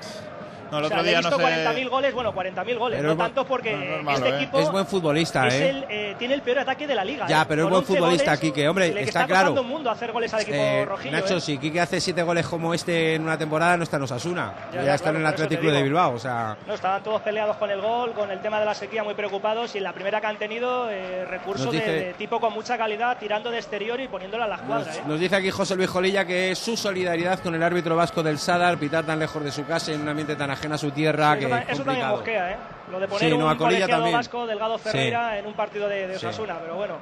No, 0.70 0.78
el 0.78 0.84
O 0.84 0.88
sea, 0.88 0.98
otro 0.98 1.10
he 1.10 1.14
visto 1.16 1.30
no 1.30 1.36
sé. 1.38 1.44
40.000 1.44 1.88
goles, 1.88 2.14
bueno, 2.14 2.32
40.000 2.34 2.78
goles, 2.78 2.98
Pero 3.00 3.08
no 3.10 3.16
tanto 3.16 3.44
porque 3.46 4.00
no, 4.02 4.10
este 4.10 4.28
¿eh? 4.28 4.36
equipo 4.36 4.58
Es 4.58 4.70
buen 4.70 4.86
futbolista, 4.86 5.46
es 5.48 5.54
¿eh? 5.54 5.68
el, 5.70 5.84
eh, 5.88 6.14
tiene 6.18 6.34
el 6.34 6.42
peor 6.42 6.60
ataque 6.60 6.86
de 6.86 6.94
la 6.94 7.04
liga. 7.04 7.26
Ya, 7.26 7.42
¿eh? 7.42 7.44
pero 7.48 7.62
es 7.64 7.68
buen 7.70 7.80
11 7.80 7.92
futbolista, 7.94 8.30
goles, 8.32 8.40
Quique, 8.40 8.68
hombre, 8.68 8.92
le 8.92 9.02
está 9.02 9.20
está 9.22 9.26
claro. 9.26 9.62
mundo 9.62 9.90
hacer 9.90 10.12
goles 10.12 10.32
al 10.34 10.40
equipo 10.42 10.56
Eh, 10.56 10.84
rojillo. 10.84 11.12
Nacho, 11.12 11.36
¿eh? 11.36 11.40
si 11.40 11.58
Quique 11.58 11.80
hace 11.80 12.00
siete 12.00 12.22
goles 12.22 12.46
como 12.46 12.74
este 12.74 13.14
en 13.14 13.22
una 13.22 13.36
temporada, 13.38 13.76
no 13.76 13.84
está 13.84 13.96
en 13.96 14.02
Osasuna. 14.04 14.52
Ya, 14.72 14.78
Ya, 14.80 14.84
ya, 14.86 14.94
está 14.94 15.10
claro, 15.10 15.18
en 15.26 15.26
el 15.26 15.58
Club 15.58 15.72
de. 15.72 15.82
Bilbao, 15.82 16.14
o 16.14 16.18
sea... 16.18 16.56
No, 16.66 16.74
estaban 16.74 17.02
todos 17.02 17.20
peleados 17.22 17.56
con 17.56 17.70
el 17.70 17.80
gol, 17.80 18.12
con 18.12 18.30
el 18.30 18.40
tema 18.40 18.58
de 18.60 18.66
la 18.66 18.74
sequía 18.74 19.04
muy 19.04 19.14
preocupados 19.14 19.74
y 19.74 19.78
en 19.78 19.84
la 19.84 19.92
primera 19.92 20.20
que 20.20 20.26
han 20.26 20.36
tenido 20.38 20.90
eh, 20.90 21.24
recursos 21.24 21.72
de- 21.72 22.14
tipo 22.18 22.40
con 22.40 22.52
mucha 22.52 22.76
calidad, 22.78 23.16
tirando 23.18 23.50
de 23.50 23.58
exterior 23.58 24.00
y 24.00 24.08
poniéndola 24.08 24.44
a 24.44 24.48
la 24.48 24.54
escuadra. 24.56 24.86
Nos, 24.86 24.96
¿eh? 24.96 25.02
nos 25.06 25.20
dice 25.20 25.36
aquí 25.36 25.50
José 25.50 25.76
Luis 25.76 25.88
Jolilla 25.90 26.24
que 26.24 26.50
es 26.52 26.58
su 26.58 26.76
solidaridad 26.76 27.38
con 27.40 27.54
el 27.54 27.62
árbitro 27.62 27.96
vasco 27.96 28.22
del 28.22 28.38
Sadar, 28.38 28.78
pitar 28.78 29.04
tan 29.04 29.18
lejos 29.18 29.42
de 29.44 29.52
su 29.52 29.64
casa 29.66 29.92
en 29.92 30.00
un 30.02 30.08
ambiente 30.08 30.36
tan 30.36 30.50
ajeno 30.50 30.63
a 30.72 30.78
su 30.78 30.90
tierra, 30.90 31.34
Sí, 31.34 31.40
que 31.40 31.46
eso, 31.46 31.56
es 31.56 31.68
eso 31.70 31.84
también 31.84 32.08
mosquea, 32.08 32.52
¿eh? 32.52 32.56
Lo 32.90 33.00
de 33.00 33.08
poner 33.08 33.30
Sí, 33.30 33.36
no, 33.38 33.48
a 33.48 33.52
un 33.52 33.58
Colilla 33.58 33.78
colegiado 33.80 34.02
también. 34.02 34.16
vasco, 34.18 34.46
Delgado 34.46 34.78
Sí. 34.78 34.84
Ferreira, 34.84 35.38
en 35.38 35.46
un 35.46 35.54
partido 35.54 35.88
de, 35.88 36.06
de 36.08 36.18
Sí. 36.18 36.26
Osasuna, 36.26 36.56
pero 36.60 36.76
bueno, 36.76 36.94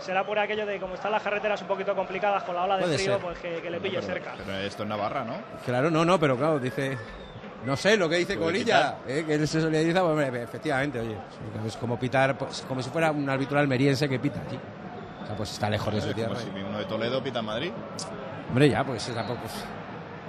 será 0.00 0.24
por 0.24 0.38
aquello 0.38 0.66
de 0.66 0.78
como 0.78 0.94
están 0.94 1.12
las 1.12 1.22
carreteras 1.22 1.60
un 1.62 1.68
poquito 1.68 1.94
complicadas 1.94 2.42
con 2.44 2.54
la 2.54 2.64
ola 2.64 2.76
de 2.76 2.82
Puede 2.84 2.98
frío, 2.98 3.12
ser. 3.14 3.22
pues 3.22 3.38
que, 3.38 3.60
que 3.62 3.70
le 3.70 3.80
pille 3.80 4.00
Pero- 4.00 4.06
cerca. 4.14 4.32
Pero 4.36 4.58
esto 4.58 4.82
es 4.82 4.88
Navarra, 4.88 5.24
¿no? 5.24 5.34
Claro, 5.64 5.90
no, 5.90 6.04
no, 6.04 6.18
pero 6.18 6.36
claro, 6.36 6.58
dice... 6.58 6.96
No 7.64 7.76
sé 7.78 7.96
lo 7.96 8.10
que 8.10 8.16
dice 8.16 8.36
Colilla, 8.36 8.96
¿eh? 9.08 9.24
que 9.26 9.34
él 9.36 9.48
se 9.48 9.58
solidariza, 9.58 10.00
pues, 10.02 10.10
hombre, 10.26 10.42
efectivamente, 10.42 11.00
oye, 11.00 11.16
es 11.66 11.76
como 11.78 11.98
pitar, 11.98 12.36
pues, 12.36 12.60
como 12.68 12.82
si 12.82 12.90
fuera 12.90 13.10
un 13.10 13.26
árbitro 13.30 13.58
almeriense 13.58 14.06
que 14.06 14.18
pita 14.18 14.38
aquí. 14.40 14.58
O 15.22 15.26
sea, 15.26 15.34
pues 15.34 15.50
está 15.52 15.70
lejos 15.70 15.94
de 15.94 16.00
su 16.02 16.08
Es 16.08 16.14
como 16.14 16.26
tierra. 16.34 16.40
si 16.42 16.60
uno 16.62 16.78
de 16.78 16.84
Toledo 16.84 17.22
pita 17.22 17.38
en 17.38 17.44
Madrid. 17.46 17.72
Hombre, 18.50 18.68
ya, 18.68 18.84
pues 18.84 19.06
tampoco. 19.14 19.40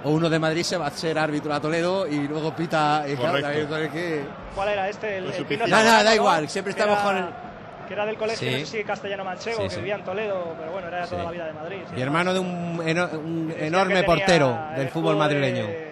O 0.04 0.10
uno 0.10 0.28
de 0.30 0.38
Madrid 0.38 0.62
se 0.62 0.76
va 0.76 0.86
a 0.86 0.90
ser 0.90 1.18
árbitro 1.18 1.52
a 1.52 1.60
Toledo 1.60 2.06
y 2.06 2.28
luego 2.28 2.54
pita. 2.54 3.04
Y 3.08 3.16
claro, 3.16 3.40
también 3.40 3.90
que- 3.90 4.24
¿Cuál 4.54 4.68
era 4.68 4.88
este? 4.88 5.18
El, 5.18 5.26
el. 5.32 5.58
No, 5.68 5.82
no, 5.82 6.04
da 6.04 6.14
igual, 6.14 6.48
siempre 6.48 6.74
Que 6.74 6.80
estamos 6.80 6.98
era- 7.00 7.06
con 7.06 7.16
el- 7.16 7.46
Que 7.86 7.94
era 7.94 8.04
del 8.04 8.16
colegio, 8.16 8.48
Sí. 8.50 8.54
no 8.60 8.66
sé 8.66 8.78
si 8.78 8.84
castellano 8.84 9.24
manchego, 9.24 9.58
Sí, 9.58 9.62
que 9.64 9.70
sí. 9.70 9.76
vivía 9.76 9.94
en 9.94 10.04
Toledo, 10.04 10.56
pero 10.58 10.72
bueno, 10.72 10.88
era 10.88 11.02
de 11.02 11.06
toda 11.06 11.20
Sí. 11.20 11.24
la 11.26 11.30
vida 11.30 11.46
de 11.46 11.52
Madrid. 11.52 11.76
sí. 11.88 11.94
Mi 11.94 12.02
hermano 12.02 12.34
de 12.34 12.40
un, 12.40 12.82
eno- 12.84 13.08
un 13.14 13.54
enorme 13.56 14.02
portero 14.02 14.58
del 14.72 14.80
el 14.82 14.88
fútbol 14.90 15.16
madrileño. 15.16 15.66
De, 15.66 15.85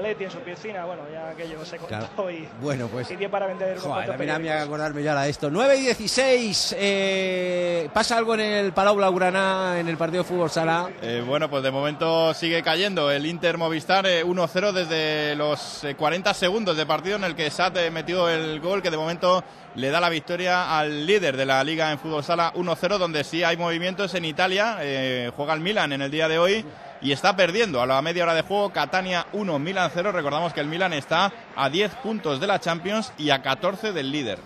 de 0.00 0.02
la 0.02 0.08
Leti 0.08 0.24
en 0.24 0.30
su 0.30 0.38
piscina, 0.38 0.84
bueno, 0.84 1.02
ya 1.12 1.30
aquello 1.30 1.64
se 1.64 1.76
contó 1.76 1.88
Claro. 2.14 2.30
y, 2.30 2.48
Bueno, 2.60 2.88
pues. 2.88 3.10
y 3.10 3.16
dio 3.16 3.30
para 3.30 3.46
vender 3.46 3.72
unos 3.72 3.82
Joder, 3.82 4.06
cuantos 4.06 4.14
a 4.14 4.38
mí 4.38 4.44
me 4.44 4.50
haga 4.52 4.62
acordarme 4.62 5.02
ya 5.02 5.20
de 5.22 5.30
esto. 5.30 5.50
9 5.50 5.76
y 5.76 5.80
16. 5.82 6.76
eh, 6.78 7.88
¿Pasa 7.92 8.16
algo 8.16 8.34
en 8.34 8.40
el 8.40 8.72
Palau 8.72 8.96
Blaugrana 8.96 9.78
en 9.78 9.88
el 9.88 9.96
partido 9.96 10.22
de 10.22 10.28
fútbol 10.28 10.50
sala? 10.50 10.88
Eh, 11.02 11.22
bueno, 11.26 11.48
pues 11.50 11.62
de 11.62 11.70
momento 11.70 12.32
sigue 12.34 12.62
cayendo 12.62 13.10
el 13.10 13.26
Inter 13.26 13.58
Movistar 13.58 14.06
eh, 14.06 14.24
1-0 14.24 14.72
desde 14.72 15.36
los 15.36 15.84
eh, 15.84 15.94
40 15.94 16.32
segundos 16.34 16.76
de 16.76 16.86
partido 16.86 17.16
en 17.16 17.24
el 17.24 17.34
que 17.34 17.50
Sat 17.50 17.76
eh, 17.76 17.90
metió 17.90 18.28
el 18.28 18.60
gol 18.60 18.82
que 18.82 18.90
de 18.90 18.96
momento 18.96 19.42
le 19.74 19.90
da 19.90 20.00
la 20.00 20.08
victoria 20.08 20.78
al 20.78 21.06
líder 21.06 21.36
de 21.36 21.46
la 21.46 21.62
liga 21.62 21.92
en 21.92 21.98
fútbol 21.98 22.24
sala 22.24 22.52
1-0 22.54 22.98
donde 22.98 23.22
sí 23.24 23.44
hay 23.44 23.56
movimientos 23.56 24.14
en 24.14 24.24
Italia. 24.24 24.78
eh, 24.80 25.30
juega 25.36 25.54
el 25.54 25.60
Milan 25.60 25.92
en 25.92 26.02
el 26.02 26.10
día 26.10 26.28
de 26.28 26.38
hoy 26.38 26.64
y 27.02 27.12
está 27.12 27.36
perdiendo 27.36 27.80
a 27.80 27.86
la 27.86 28.00
media 28.02 28.24
hora 28.24 28.34
de 28.34 28.42
juego 28.42 28.72
Catania 28.72 29.26
1, 29.32 29.58
Milan 29.58 29.90
0. 29.92 30.12
Recordamos 30.12 30.52
que 30.52 30.60
el 30.60 30.68
Milan 30.68 30.92
está 30.92 31.32
a 31.56 31.70
10 31.70 31.94
puntos 31.96 32.40
de 32.40 32.46
la 32.46 32.60
Champions 32.60 33.12
y 33.18 33.30
a 33.30 33.42
14 33.42 33.92
del 33.92 34.10
líder. 34.10 34.38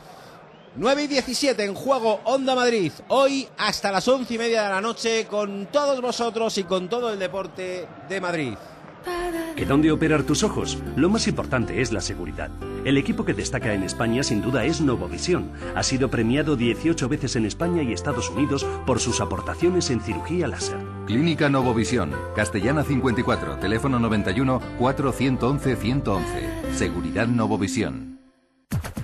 9 0.77 1.05
y 1.05 1.07
17 1.07 1.65
en 1.65 1.75
juego 1.75 2.21
Onda 2.25 2.55
Madrid. 2.55 2.93
Hoy 3.09 3.49
hasta 3.59 3.93
las 3.93 4.07
11 4.09 4.35
y 4.35 4.39
media 4.39 4.65
de 4.65 4.71
la 4.71 4.81
noche 4.81 5.27
con 5.27 5.67
todos 5.67 6.01
vosotros 6.01 6.59
y 6.59 6.65
con 6.65 6.89
todo 6.89 7.13
el 7.13 7.19
deporte 7.19 7.87
de 8.09 8.21
Madrid. 8.21 8.55
¿Que 9.57 9.67
dónde 9.67 9.93
operar 9.93 10.25
tus 10.25 10.43
ojos? 10.43 10.79
Lo 10.97 11.09
más 11.09 11.29
importante 11.29 11.81
es 11.81 11.93
la 11.93 12.01
seguridad. 12.01 12.51
El 12.85 12.99
equipo 12.99 13.25
que 13.25 13.35
destaca 13.35 13.73
en 13.73 13.85
España 13.85 14.23
sin 14.23 14.43
duda 14.43 14.65
es 14.65 14.81
Novovisión. 14.81 15.51
Ha 15.77 15.83
sido 15.83 16.11
premiado 16.11 16.57
18 16.57 17.09
veces 17.09 17.37
en 17.37 17.47
España 17.47 17.83
y 17.83 17.93
Estados 17.93 18.31
Unidos 18.31 18.67
por 18.85 18.99
sus 18.99 19.21
aportaciones 19.21 19.91
en 19.91 20.01
cirugía 20.01 20.49
láser. 20.49 20.79
Clínica 21.07 21.49
Novovisión, 21.49 22.11
Castellana 22.35 22.83
54, 22.83 23.59
teléfono 23.59 23.99
91 23.99 24.61
411 24.79 25.77
111. 25.77 26.75
Seguridad 26.75 27.29
Novovisión. 27.29 28.14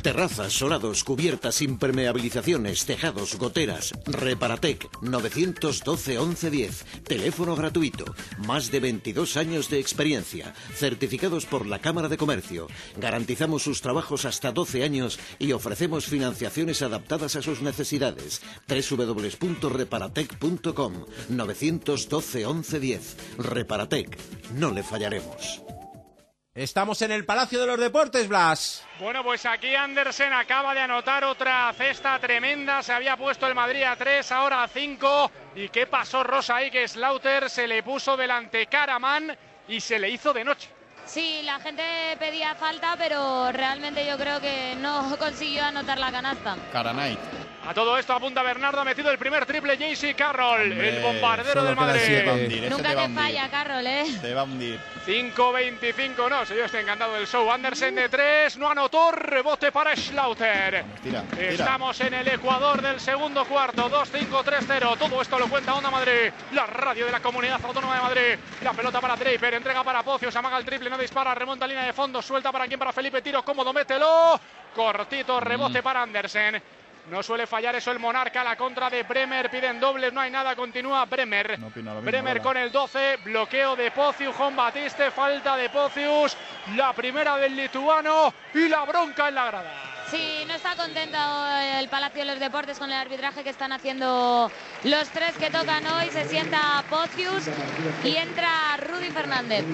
Terrazas, 0.02 0.52
solados, 0.54 1.04
cubiertas, 1.04 1.60
impermeabilizaciones, 1.60 2.86
tejados, 2.86 3.36
goteras. 3.36 3.92
Reparatec 4.06 4.88
912 5.02 6.18
1110. 6.18 6.86
Teléfono 7.04 7.54
gratuito. 7.54 8.06
Más 8.38 8.70
de 8.70 8.80
22 8.80 9.36
años 9.36 9.68
de 9.68 9.78
experiencia. 9.78 10.54
Certificados 10.74 11.44
por 11.44 11.66
la 11.66 11.80
Cámara 11.80 12.08
de 12.08 12.16
Comercio. 12.16 12.66
Garantizamos 12.96 13.62
sus 13.62 13.82
trabajos 13.82 14.24
hasta 14.24 14.52
12 14.52 14.84
años 14.84 15.18
y 15.38 15.52
ofrecemos 15.52 16.06
financiaciones 16.06 16.80
adaptadas 16.80 17.36
a 17.36 17.42
sus 17.42 17.60
necesidades. 17.60 18.40
www.reparatec.com 18.68 20.94
912 21.28 22.38
1110. 22.38 23.16
Reparatec. 23.38 24.16
No 24.54 24.70
le 24.70 24.82
fallaremos. 24.82 25.60
Estamos 26.54 27.00
en 27.02 27.12
el 27.12 27.24
Palacio 27.24 27.60
de 27.60 27.66
los 27.68 27.78
Deportes, 27.78 28.26
Blas. 28.26 28.84
Bueno, 28.98 29.22
pues 29.22 29.46
aquí 29.46 29.72
Andersen 29.76 30.32
acaba 30.32 30.74
de 30.74 30.80
anotar 30.80 31.22
otra 31.22 31.72
cesta 31.74 32.18
tremenda. 32.18 32.82
Se 32.82 32.92
había 32.92 33.16
puesto 33.16 33.46
el 33.46 33.54
Madrid 33.54 33.84
a 33.84 33.94
3, 33.94 34.32
ahora 34.32 34.64
a 34.64 34.68
5. 34.68 35.30
¿Y 35.54 35.68
qué 35.68 35.86
pasó, 35.86 36.24
Rosa? 36.24 36.56
Ahí 36.56 36.72
que 36.72 36.88
Slaughter 36.88 37.48
se 37.48 37.68
le 37.68 37.84
puso 37.84 38.16
delante 38.16 38.66
Caraman 38.66 39.36
y 39.68 39.80
se 39.80 40.00
le 40.00 40.10
hizo 40.10 40.32
de 40.32 40.42
noche. 40.42 40.68
Sí, 41.06 41.40
la 41.44 41.60
gente 41.60 41.84
pedía 42.18 42.56
falta, 42.56 42.96
pero 42.98 43.52
realmente 43.52 44.04
yo 44.04 44.18
creo 44.18 44.40
que 44.40 44.74
no 44.80 45.16
consiguió 45.20 45.64
anotar 45.64 45.98
la 45.98 46.10
canasta. 46.10 46.56
Caranait. 46.72 47.18
A 47.66 47.74
todo 47.74 47.98
esto 47.98 48.14
apunta 48.14 48.42
Bernardo, 48.42 48.80
ha 48.80 48.84
metido 48.84 49.10
el 49.10 49.18
primer 49.18 49.44
triple 49.44 49.76
JC 49.76 50.16
Carroll, 50.16 50.72
Hombre, 50.72 50.96
el 50.96 51.02
bombardero 51.02 51.62
del 51.62 51.76
Madrid. 51.76 52.00
siete. 52.04 52.24
Va 52.26 52.32
a 52.32 52.34
hundir, 52.34 52.64
ese 52.64 52.70
Nunca 52.70 52.88
te 52.88 52.94
va 52.94 53.08
falla, 53.08 53.50
Carroll, 53.50 53.86
¿eh? 53.86 54.04
Te 54.20 54.34
va 54.34 54.40
a 54.40 54.44
hundir. 54.44 54.80
5-25, 55.06 56.28
no, 56.30 56.46
si 56.46 56.54
yo 56.54 56.64
estoy 56.64 56.80
encantado 56.80 57.14
del 57.14 57.26
show. 57.26 57.50
Andersen 57.50 57.94
de 57.94 58.08
3, 58.08 58.56
no 58.56 58.70
anotó, 58.70 59.12
rebote 59.12 59.70
para 59.72 59.94
Schlauter. 59.94 60.84
Tira, 61.02 61.22
tira. 61.22 61.50
Estamos 61.50 62.00
en 62.00 62.14
el 62.14 62.28
Ecuador 62.28 62.80
del 62.80 62.98
segundo 62.98 63.44
cuarto, 63.44 63.90
2-5-3-0. 63.90 64.98
Todo 64.98 65.20
esto 65.20 65.38
lo 65.38 65.48
cuenta 65.48 65.74
Onda 65.74 65.90
Madrid, 65.90 66.32
la 66.52 66.66
radio 66.66 67.06
de 67.06 67.12
la 67.12 67.20
Comunidad 67.20 67.60
Autónoma 67.62 67.94
de 67.94 68.00
Madrid. 68.00 68.38
La 68.62 68.72
pelota 68.72 69.00
para 69.00 69.16
Draper, 69.16 69.54
entrega 69.54 69.84
para 69.84 70.02
Pocio, 70.02 70.30
se 70.32 70.38
amaga 70.38 70.56
el 70.56 70.64
triple, 70.64 70.88
no 70.90 70.96
dispara, 70.98 71.34
remonta 71.34 71.66
línea 71.66 71.84
de 71.84 71.92
fondo, 71.92 72.22
suelta 72.22 72.50
para 72.50 72.66
quien, 72.66 72.78
para 72.80 72.92
Felipe, 72.92 73.20
tiro 73.20 73.44
cómodo, 73.44 73.72
mételo. 73.72 74.40
Cortito, 74.74 75.40
rebote 75.40 75.82
para 75.82 76.02
Andersen. 76.02 76.62
No 77.10 77.24
suele 77.24 77.46
fallar 77.46 77.74
eso 77.74 77.90
el 77.90 77.98
Monarca, 77.98 78.44
la 78.44 78.54
contra 78.56 78.88
de 78.88 79.02
Bremer, 79.02 79.50
piden 79.50 79.80
dobles, 79.80 80.12
no 80.12 80.20
hay 80.20 80.30
nada, 80.30 80.54
continúa 80.54 81.04
Bremer. 81.06 81.58
No 81.58 81.66
opino 81.66 81.90
lo 81.90 81.96
mismo, 81.96 82.10
Bremer 82.10 82.40
con 82.40 82.56
el 82.56 82.70
12, 82.70 83.16
bloqueo 83.24 83.74
de 83.74 83.90
Pocius, 83.90 84.36
Juan 84.36 84.54
Batiste, 84.54 85.10
falta 85.10 85.56
de 85.56 85.68
Pocius, 85.70 86.36
la 86.76 86.92
primera 86.92 87.36
del 87.36 87.56
lituano 87.56 88.32
y 88.54 88.68
la 88.68 88.84
bronca 88.84 89.28
en 89.28 89.34
la 89.34 89.46
grada. 89.46 89.72
Sí, 90.08 90.44
no 90.46 90.54
está 90.54 90.76
contento 90.76 91.18
el 91.78 91.88
Palacio 91.88 92.20
de 92.20 92.26
los 92.26 92.38
Deportes 92.38 92.78
con 92.78 92.90
el 92.90 92.96
arbitraje 92.96 93.42
que 93.42 93.50
están 93.50 93.72
haciendo 93.72 94.50
los 94.84 95.08
tres 95.10 95.36
que 95.36 95.50
tocan 95.50 95.84
hoy. 95.86 96.10
Se 96.10 96.24
sienta 96.26 96.84
Pocius 96.88 97.48
y 98.04 98.16
entra 98.16 98.76
Rudy 98.76 99.10
Fernández. 99.10 99.64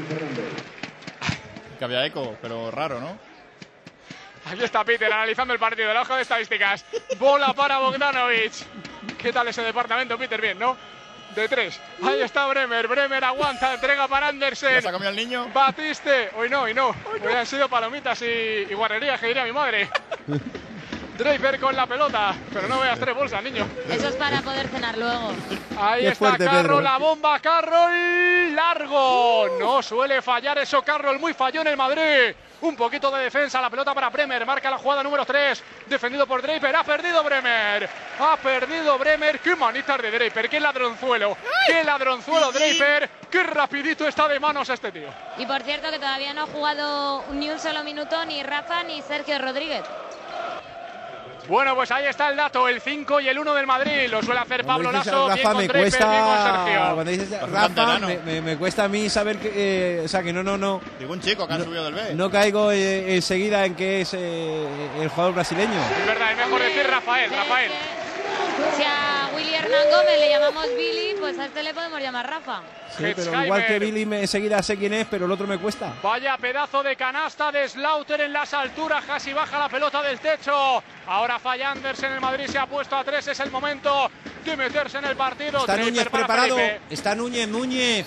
Que 1.79 1.85
había 1.85 2.05
eco, 2.07 2.37
pero 2.41 2.71
raro, 2.71 2.99
¿no? 2.99 3.26
Aquí 4.47 4.63
está 4.63 4.85
Peter 4.85 5.13
analizando 5.13 5.53
el 5.55 5.59
partido, 5.61 5.93
la 5.93 6.03
hoja 6.03 6.17
de 6.17 6.23
estadísticas. 6.23 6.85
Bola 7.19 7.53
para 7.53 7.79
Bogdanovic. 7.79 8.53
¿Qué 9.19 9.33
tal 9.33 9.49
ese 9.49 9.63
departamento, 9.63 10.17
Peter? 10.17 10.41
Bien, 10.41 10.59
¿no? 10.59 10.77
De 11.35 11.49
tres. 11.49 11.81
Ahí 12.03 12.21
está 12.23 12.47
Bremer. 12.47 12.87
Bremer 12.87 13.25
aguanta, 13.25 13.75
entrega 13.75 14.07
para 14.09 14.29
Andersen. 14.29 14.75
¿Ya 14.75 14.83
se 14.83 14.89
ha 14.89 14.93
comido 14.93 15.11
el 15.11 15.17
niño? 15.17 15.49
Batiste. 15.53 16.31
Hoy 16.37 16.49
no, 16.49 16.63
hoy 16.63 16.75
no. 16.75 16.89
Hoy 17.25 17.33
han 17.35 17.45
sido 17.47 17.69
palomitas 17.69 18.23
y, 18.23 18.25
y 18.71 18.75
guarrerías, 18.75 19.21
que 19.21 19.27
diría 19.27 19.45
mi 19.45 19.53
madre. 19.53 19.91
Draper 21.19 21.59
con 21.59 21.75
la 21.75 21.87
pelota. 21.87 22.35
Pero 22.53 22.69
no 22.69 22.79
veas 22.81 22.99
tres 23.01 23.15
bolsas, 23.15 23.43
niño. 23.43 23.67
Eso 23.91 24.09
es 24.09 24.15
para 24.17 24.41
poder 24.43 24.69
cenar 24.69 24.97
luego. 24.97 25.33
Ahí 25.79 26.03
Qué 26.03 26.09
está 26.09 26.19
fuerte, 26.27 26.45
Carroll, 26.45 26.63
Pedro. 26.63 26.81
la 26.83 26.99
bomba 26.99 27.41
Carroll, 27.41 28.55
largo. 28.55 29.49
No 29.59 29.83
suele 29.83 30.23
fallar 30.23 30.57
eso 30.59 30.83
Carroll, 30.83 31.19
muy 31.19 31.35
falló 31.35 31.63
en 31.63 31.67
el 31.67 31.77
Madrid. 31.77 32.35
Un 32.63 32.75
poquito 32.75 33.11
de 33.11 33.25
defensa, 33.25 33.61
la 33.61 33.69
pelota 33.69 33.93
para 33.95 34.09
Bremer, 34.09 34.47
marca 34.47 34.71
la 34.71 34.79
jugada 34.79 35.03
número 35.03 35.27
3, 35.27 35.63
defendido 35.87 36.27
por 36.27 36.41
Draper, 36.41 36.75
ha 36.75 36.85
perdido 36.85 37.23
Bremer, 37.23 37.89
ha 38.19 38.37
perdido 38.39 38.99
Bremer, 38.99 39.41
qué 39.41 39.55
manitas 39.55 40.01
de 40.01 40.11
Draper, 40.11 40.49
qué 40.49 40.59
ladronzuelo, 40.59 41.37
qué 41.67 41.85
ladronzuelo 41.85 42.51
Draper, 42.53 43.11
qué 43.31 43.43
rapidito 43.43 44.09
está 44.09 44.27
de 44.27 44.41
manos 44.41 44.71
este 44.71 44.91
tío. 44.91 45.09
Y 45.37 45.45
por 45.45 45.63
cierto 45.63 45.91
que 45.91 45.99
todavía 45.99 46.33
no 46.33 46.45
ha 46.45 46.47
jugado 46.47 47.25
ni 47.33 47.51
un 47.51 47.59
solo 47.59 47.85
minuto 47.85 48.25
ni 48.25 48.43
Rafa 48.43 48.83
ni 48.85 49.03
Sergio 49.03 49.39
Rodríguez. 49.39 49.85
Bueno, 51.49 51.75
pues 51.77 51.91
ahí 51.93 52.07
está 52.07 52.29
el 52.31 52.37
dato, 52.37 52.69
el 52.69 52.81
5 52.81 53.21
y 53.21 53.29
el 53.29 53.39
1 53.39 53.55
del 53.55 53.67
Madrid, 53.67 54.09
lo 54.11 54.21
suele 54.23 54.41
hacer 54.41 54.65
Pablo 54.65 54.91
Lasso, 54.91 55.27
bien 55.27 55.37
Rafa 55.37 55.49
con 55.53 55.57
me 55.59 55.69
Draper, 55.69 55.83
bien 55.83 56.01
con 56.01 56.11
cuesta. 56.11 56.65
Sergio. 56.65 56.95
Cuando 56.95 57.11
dices 57.13 57.31
Rafa, 57.53 57.99
me, 58.01 58.19
me- 58.19 58.41
me 58.43 58.57
cuesta 58.57 58.85
a 58.85 58.89
mí 58.89 59.09
saber 59.09 59.37
que. 59.39 59.53
eh, 59.55 60.03
o 60.05 60.09
sea, 60.09 60.23
que 60.23 60.33
no, 60.33 60.43
no, 60.43 60.59
no. 60.59 60.81
Digo 60.99 61.13
un 61.13 61.21
chico 61.21 61.47
que 61.47 61.55
ha 61.55 61.63
subido 61.63 61.85
del 61.85 61.95
B. 61.95 62.15
No 62.15 62.31
caigo 62.31 62.73
eh, 62.73 63.15
enseguida 63.15 63.65
en 63.65 63.75
que 63.77 64.01
es 64.01 64.13
eh, 64.15 64.67
el 65.01 65.09
jugador 65.09 65.35
brasileño. 65.35 65.81
Es 66.01 66.07
verdad, 66.07 66.33
es 66.33 66.37
mejor 66.39 66.61
decir 66.63 66.87
Rafael, 66.91 67.31
Rafael. 67.31 67.71
Si 68.77 68.83
a 68.83 69.31
Willy 69.35 69.55
Hernán 69.55 69.91
Gómez 69.91 70.19
le 70.19 70.29
llamamos 70.31 70.67
Billy, 70.77 71.17
pues 71.19 71.39
a 71.39 71.47
este 71.47 71.63
le 71.63 71.75
podemos 71.75 72.01
llamar 72.01 72.29
Rafa. 72.29 72.63
Sí, 72.97 73.05
pero 73.15 73.45
igual 73.45 73.67
que 73.67 73.79
Billy 73.79 74.07
me, 74.07 74.21
enseguida 74.23 74.63
sé 74.63 74.77
quién 74.77 74.93
es, 74.95 75.07
pero 75.11 75.27
el 75.27 75.33
otro 75.33 75.47
me 75.47 75.59
cuesta. 75.59 75.95
Vaya 76.03 76.37
pedazo 76.39 76.83
de 76.83 76.97
canasta 76.97 77.53
de 77.53 77.69
Slaughter 77.69 78.23
en 78.23 78.33
las 78.33 78.53
alturas, 78.55 79.05
casi 79.05 79.33
baja 79.33 79.59
la 79.59 79.69
pelota 79.69 80.03
del 80.03 80.19
techo. 80.19 80.83
Ahora 81.07 81.39
falla 81.39 81.71
Andersen, 81.71 82.13
el 82.13 82.21
Madrid 82.21 82.47
se 82.47 82.59
ha 82.59 82.67
puesto 82.67 82.97
a 82.97 83.05
tres, 83.05 83.29
es 83.29 83.41
el 83.41 83.51
momento 83.51 84.11
de 84.45 84.57
meterse 84.57 84.99
en 84.99 85.05
el 85.05 85.17
partido. 85.17 85.61
Está 85.61 85.77
Núñez 85.77 86.09
para 86.09 86.27
preparado. 86.27 86.57
Felipe. 86.57 86.81
Está 86.91 87.15
Núñez, 87.15 87.49
Núñez. 87.49 88.07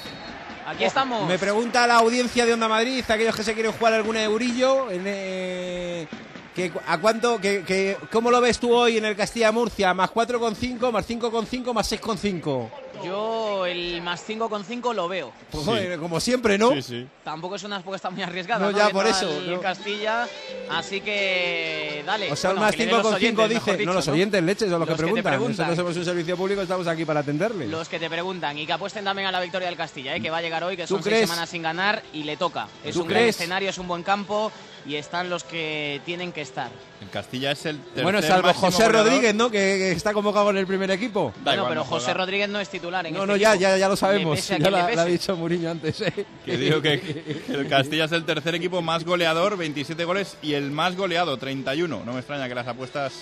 Aquí 0.65 0.83
estamos. 0.83 1.27
Me 1.27 1.39
pregunta 1.39 1.87
la 1.87 1.95
audiencia 1.95 2.45
de 2.45 2.53
Onda 2.53 2.67
Madrid, 2.67 3.03
aquellos 3.07 3.35
que 3.35 3.43
se 3.43 3.53
quieren 3.53 3.71
jugar 3.71 3.93
algún 3.93 4.17
eurillo, 4.17 4.91
en, 4.91 5.03
eh, 5.05 6.07
que, 6.55 6.71
¿a 6.87 6.97
cuánto, 6.97 7.39
que, 7.39 7.63
que- 7.63 7.97
¿cómo 8.11 8.31
lo 8.31 8.41
ves 8.41 8.59
tú 8.59 8.73
hoy 8.73 8.97
en 8.97 9.05
el 9.05 9.15
Castilla-Murcia? 9.15 9.93
¿Más 9.93 10.09
4,5, 10.11 10.91
más 10.91 11.07
5,5, 11.09 11.73
más 11.73 11.91
6,5? 11.91 12.69
Yo 13.03 13.65
el 13.65 14.01
más 14.01 14.27
5,5 14.27 14.93
lo 14.93 15.07
veo. 15.07 15.31
Pues, 15.51 15.65
joder, 15.65 15.99
como 15.99 16.19
siempre, 16.19 16.57
¿no? 16.57 16.71
Sí, 16.73 16.81
sí. 16.81 17.07
Tampoco 17.23 17.55
es 17.55 17.63
una 17.63 17.77
apuesta 17.77 18.09
muy 18.09 18.21
arriesgada. 18.23 18.65
No, 18.65 18.71
No, 18.71 18.77
ya 18.77 18.89
por 18.89 19.05
eso, 19.07 19.29
no. 19.47 19.59
Castilla 19.61 20.27
Así 20.69 21.01
que 21.01 22.03
dale. 22.05 22.31
O 22.31 22.35
sea, 22.35 22.49
Bueno, 22.51 22.61
un 22.61 22.65
más 22.67 22.75
que 22.75 22.85
le 22.85 22.85
den 22.85 22.95
5 22.95 22.97
los 23.03 23.11
con 23.11 23.19
5 23.19 23.41
oyentes, 23.41 23.49
dice. 23.49 23.59
mejor 23.71 23.77
dicho, 23.77 23.89
no, 23.89 23.93
los 23.95 24.07
oyentes, 24.07 24.43
leches, 24.43 24.69
son 24.69 24.79
los, 24.79 24.79
Los 24.79 24.87
que 24.87 24.93
que 24.93 24.97
preguntan. 25.03 25.31
preguntan. 25.33 25.67
Nosotros 25.67 25.77
somos 25.77 25.97
un 25.97 26.05
servicio 26.05 26.37
público, 26.37 26.61
estamos 26.61 26.87
aquí 26.87 27.05
para 27.05 27.19
atenderles. 27.21 27.69
Los 27.69 27.89
que 27.89 27.99
te 27.99 28.09
preguntan 28.09 28.57
y 28.57 28.65
que 28.65 28.73
apuesten 28.73 29.03
también 29.03 29.27
a 29.27 29.31
la 29.31 29.41
victoria 29.41 29.67
del 29.67 29.77
Castilla, 29.77 30.15
¿eh? 30.15 30.21
que 30.21 30.29
va 30.29 30.37
a 30.37 30.41
llegar 30.41 30.63
hoy, 30.63 30.75
que 30.77 30.85
son 30.87 31.01
seis 31.03 31.13
crees? 31.15 31.29
semanas 31.29 31.49
sin 31.49 31.61
ganar 31.61 32.03
y 32.13 32.23
le 32.23 32.37
toca. 32.37 32.67
Es 32.83 32.93
¿Tú 32.95 33.01
un 33.01 33.07
gran 33.07 33.21
crees? 33.21 33.35
escenario, 33.35 33.69
es 33.69 33.77
un 33.77 33.87
buen 33.87 34.03
campo 34.03 34.51
y 34.85 34.95
están 34.95 35.29
los 35.29 35.43
que 35.43 36.01
tienen 36.05 36.31
que 36.31 36.41
estar. 36.41 36.69
El 37.01 37.09
Castilla 37.09 37.51
es 37.51 37.65
el 37.65 37.77
tercer 37.79 38.03
Bueno, 38.03 38.21
salvo 38.21 38.53
José 38.53 38.83
goleador. 38.83 39.07
Rodríguez, 39.07 39.33
¿no? 39.33 39.49
Que, 39.49 39.57
que 39.57 39.91
está 39.93 40.11
convocado 40.13 40.49
en 40.49 40.57
el 40.57 40.67
primer 40.67 40.91
equipo. 40.91 41.31
Da 41.37 41.43
bueno, 41.43 41.53
igual, 41.53 41.69
pero 41.69 41.81
no 41.81 41.85
José 41.85 42.05
juega. 42.05 42.19
Rodríguez 42.19 42.49
no 42.49 42.59
es 42.59 42.69
titular 42.69 43.05
en 43.07 43.13
No, 43.13 43.19
este 43.21 43.31
no, 43.31 43.37
ya, 43.37 43.55
ya, 43.55 43.77
ya 43.77 43.87
lo 43.87 43.95
sabemos. 43.95 44.47
Ya 44.59 44.69
la, 44.69 44.91
la 44.91 45.01
ha 45.03 45.05
dicho 45.05 45.35
Mourinho 45.37 45.71
antes, 45.71 46.01
¿eh? 46.01 46.25
Que 46.45 46.57
digo 46.57 46.81
que, 46.81 46.99
que 47.47 47.53
el 47.53 47.67
Castilla 47.69 48.05
es 48.05 48.11
el 48.11 48.25
tercer 48.25 48.53
equipo 48.55 48.81
más 48.81 49.05
goleador, 49.05 49.55
27 49.55 50.03
goles, 50.03 50.35
y 50.41 50.53
el 50.53 50.71
más 50.71 50.97
goleado, 50.97 51.37
31. 51.37 52.03
No 52.05 52.11
me 52.13 52.19
extraña 52.19 52.49
que 52.49 52.55
las 52.55 52.67
apuestas 52.67 53.13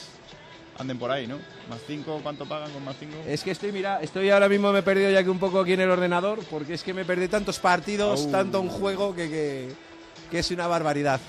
anden 0.80 0.98
por 0.98 1.12
ahí, 1.12 1.28
¿no? 1.28 1.38
Más 1.70 1.80
5, 1.88 2.20
¿cuánto 2.24 2.46
pagan 2.46 2.72
con 2.72 2.84
más 2.84 2.96
5? 3.00 3.12
Es 3.28 3.44
que 3.44 3.52
estoy, 3.52 3.72
mira, 3.72 4.00
estoy 4.02 4.30
ahora 4.30 4.48
mismo 4.50 4.72
me 4.72 4.80
he 4.80 4.84
perdido 4.84 5.10
ya 5.12 5.24
que 5.24 5.30
un 5.30 5.40
poco 5.40 5.60
aquí 5.60 5.74
en 5.74 5.82
el 5.82 5.90
ordenador, 5.90 6.40
porque 6.50 6.74
es 6.76 6.84
que 6.84 6.94
me 6.94 7.04
perdí 7.06 7.28
tantos 7.28 7.60
partidos, 7.60 8.32
tanto 8.32 8.62
un 8.62 8.70
juego 8.70 9.16
que, 9.16 9.30
que, 9.30 9.70
que 10.32 10.40
es 10.40 10.50
una 10.52 10.68
barbaridad. 10.68 11.20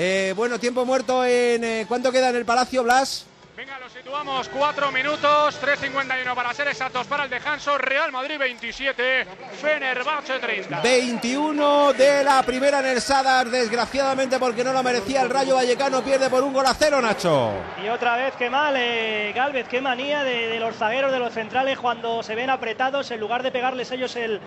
Eh, 0.00 0.32
bueno, 0.36 0.60
tiempo 0.60 0.84
muerto 0.84 1.24
en... 1.24 1.64
eh, 1.64 1.84
¿Cuánto 1.88 2.12
queda 2.12 2.30
en 2.30 2.36
el 2.36 2.44
Palacio, 2.44 2.84
Blas? 2.84 3.26
Venga, 3.56 3.76
lo 3.80 3.90
situamos. 3.90 4.48
4 4.48 4.92
minutos, 4.92 5.60
3.51 5.60 6.32
para 6.36 6.54
ser 6.54 6.68
exactos 6.68 7.04
para 7.08 7.24
el 7.24 7.30
descanso. 7.30 7.76
Real 7.76 8.12
Madrid 8.12 8.38
27, 8.38 9.26
Fenerbahce 9.60 10.38
30. 10.38 10.80
21 10.80 11.92
de 11.94 12.22
la 12.22 12.40
primera 12.44 12.78
en 12.78 12.86
el 12.86 13.00
Sadar, 13.00 13.48
desgraciadamente 13.50 14.38
porque 14.38 14.62
no 14.62 14.72
lo 14.72 14.80
merecía 14.84 15.22
el 15.22 15.30
Rayo 15.30 15.56
Vallecano, 15.56 16.04
pierde 16.04 16.30
por 16.30 16.44
un 16.44 16.52
gol 16.52 16.66
a 16.66 16.74
cero, 16.74 17.02
Nacho. 17.02 17.50
Y 17.84 17.88
otra 17.88 18.14
vez, 18.16 18.34
qué 18.38 18.48
mal, 18.48 18.74
eh, 18.78 19.32
Galvez, 19.34 19.66
qué 19.66 19.80
manía 19.80 20.22
de, 20.22 20.46
de 20.46 20.60
los 20.60 20.76
zagueros, 20.76 21.10
de 21.10 21.18
los 21.18 21.34
centrales, 21.34 21.76
cuando 21.80 22.22
se 22.22 22.36
ven 22.36 22.50
apretados, 22.50 23.10
en 23.10 23.18
lugar 23.18 23.42
de 23.42 23.50
pegarles 23.50 23.90
ellos 23.90 24.14
el, 24.14 24.40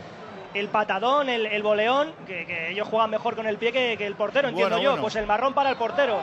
el 0.54 0.68
patadón, 0.70 1.30
el, 1.30 1.46
el 1.46 1.64
boleón, 1.64 2.12
que, 2.28 2.46
que 2.46 2.72
ellos 2.72 2.88
juegan 2.88 3.10
mejor 3.10 3.36
con 3.36 3.46
el 3.48 3.58
pie 3.58 3.72
que, 3.72 3.96
que 3.98 4.06
el 4.06 4.16
portero, 4.16 4.50
entiendo 4.50 4.76
Bueno, 4.76 4.84
yo. 4.84 4.90
bueno. 4.92 5.02
Pues 5.04 5.16
el 5.16 5.26
marrón 5.28 5.54
para 5.54 5.70
el 5.70 5.76
portero. 5.78 6.20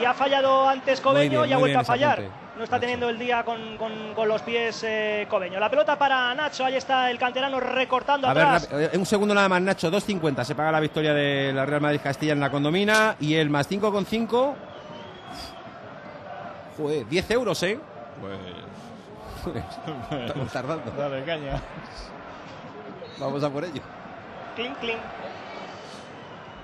Y 0.00 0.04
ha 0.04 0.14
fallado 0.14 0.68
antes 0.68 1.00
Cobeño 1.00 1.40
bien, 1.40 1.50
y 1.50 1.52
ha 1.52 1.58
vuelto 1.58 1.78
a 1.80 1.84
fallar. 1.84 2.20
apunte, 2.20 2.30
No 2.56 2.62
está 2.64 2.78
teniendo 2.78 3.08
el 3.08 3.18
día 3.18 3.42
con, 3.44 3.76
con- 3.76 4.14
con 4.14 4.28
los 4.28 4.42
pies 4.42 4.84
eh, 4.86 5.26
Cobeño. 5.28 5.58
La 5.58 5.68
pelota 5.70 5.96
para 5.98 6.32
Nacho, 6.34 6.64
ahí 6.64 6.76
está 6.76 7.10
el 7.10 7.18
canterano 7.18 7.58
recortando 7.60 8.28
A 8.28 8.34
ver, 8.34 8.44
atrás. 8.44 8.68
rap- 8.70 8.94
eh, 8.94 8.98
un 8.98 9.06
segundo 9.06 9.34
nada 9.34 9.48
más, 9.48 9.60
Nacho, 9.62 9.90
2.50, 9.90 10.44
se 10.44 10.54
paga 10.54 10.70
la 10.72 10.80
victoria 10.80 11.12
de 11.14 11.52
la 11.52 11.64
Real 11.66 11.80
Madrid 11.80 12.00
Castilla 12.02 12.32
en 12.34 12.40
la 12.40 12.50
condomina 12.50 13.16
y 13.20 13.34
el 13.34 13.50
más 13.50 13.68
5,5... 13.70 14.54
Joder, 16.76 17.06
10 17.08 17.30
euros, 17.30 17.62
¿eh? 17.62 17.78
Pues. 18.20 19.54
Estamos 20.26 20.52
tardando. 20.52 20.90
Dale, 20.96 21.22
caña. 21.24 21.60
Vamos 23.18 23.42
a 23.44 23.50
por 23.50 23.64
ello. 23.64 23.80
Clink, 24.56 24.78
clink. 24.78 24.98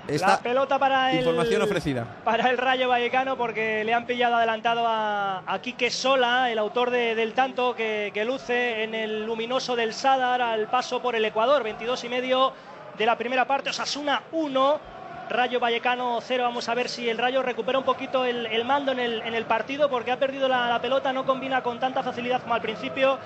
Esta 0.09 0.27
La 0.29 0.39
pelota 0.41 0.79
para 0.79 1.13
el, 1.13 1.19
información 1.19 1.63
ofrecida. 1.63 2.05
para 2.25 2.51
el 2.51 2.59
Rayo 2.59 2.89
Vallecano 2.89 3.37
porque 3.37 3.85
le 3.85 3.95
han 3.95 4.07
pillado 4.07 4.35
adelantado 4.37 4.85
a, 4.87 5.43
a 5.47 5.59
Quique 5.61 5.91
Sola, 5.91 6.51
el 6.51 6.59
autor 6.59 6.91
de- 6.91 7.15
del 7.15 7.33
tanto 7.33 7.77
que, 7.77 8.11
que 8.13 8.25
luce 8.25 8.83
en 8.83 8.95
el 8.95 9.25
luminoso 9.27 9.77
del 9.77 9.93
Sadar 9.95 10.43
al 10.43 10.67
paso 10.69 11.01
por 11.01 11.15
el 11.15 11.25
Ecuador, 11.25 11.63
22 11.63 12.03
y 12.05 12.09
medio 12.09 12.53
de 12.99 13.07
la 13.07 13.17
primera 13.17 13.47
parte, 13.47 13.71
Osasuna 13.71 14.23
1, 14.33 14.81
Rayo 15.29 15.61
Vallecano 15.61 16.19
0. 16.21 16.43
Vamos 16.45 16.69
a 16.69 16.75
ver 16.75 16.89
si 16.89 17.09
el 17.09 17.19
Rayo 17.19 17.43
recupera 17.43 17.79
un 17.79 17.85
poquito 17.85 18.25
el, 18.25 18.47
el 18.47 18.65
mando 18.65 18.91
en 18.91 18.99
el, 18.99 19.23
en 19.23 19.35
el 19.35 19.45
partido 19.45 19.89
porque 19.89 20.11
ha 20.11 20.19
perdido 20.19 20.49
la, 20.49 20.69
la 20.69 20.81
pelota, 20.81 21.13
no 21.13 21.25
combina 21.25 21.63
con 21.63 21.79
tanta 21.79 22.03
facilidad 22.03 22.41
como 22.43 22.55
al 22.55 22.63
principio 22.63 23.19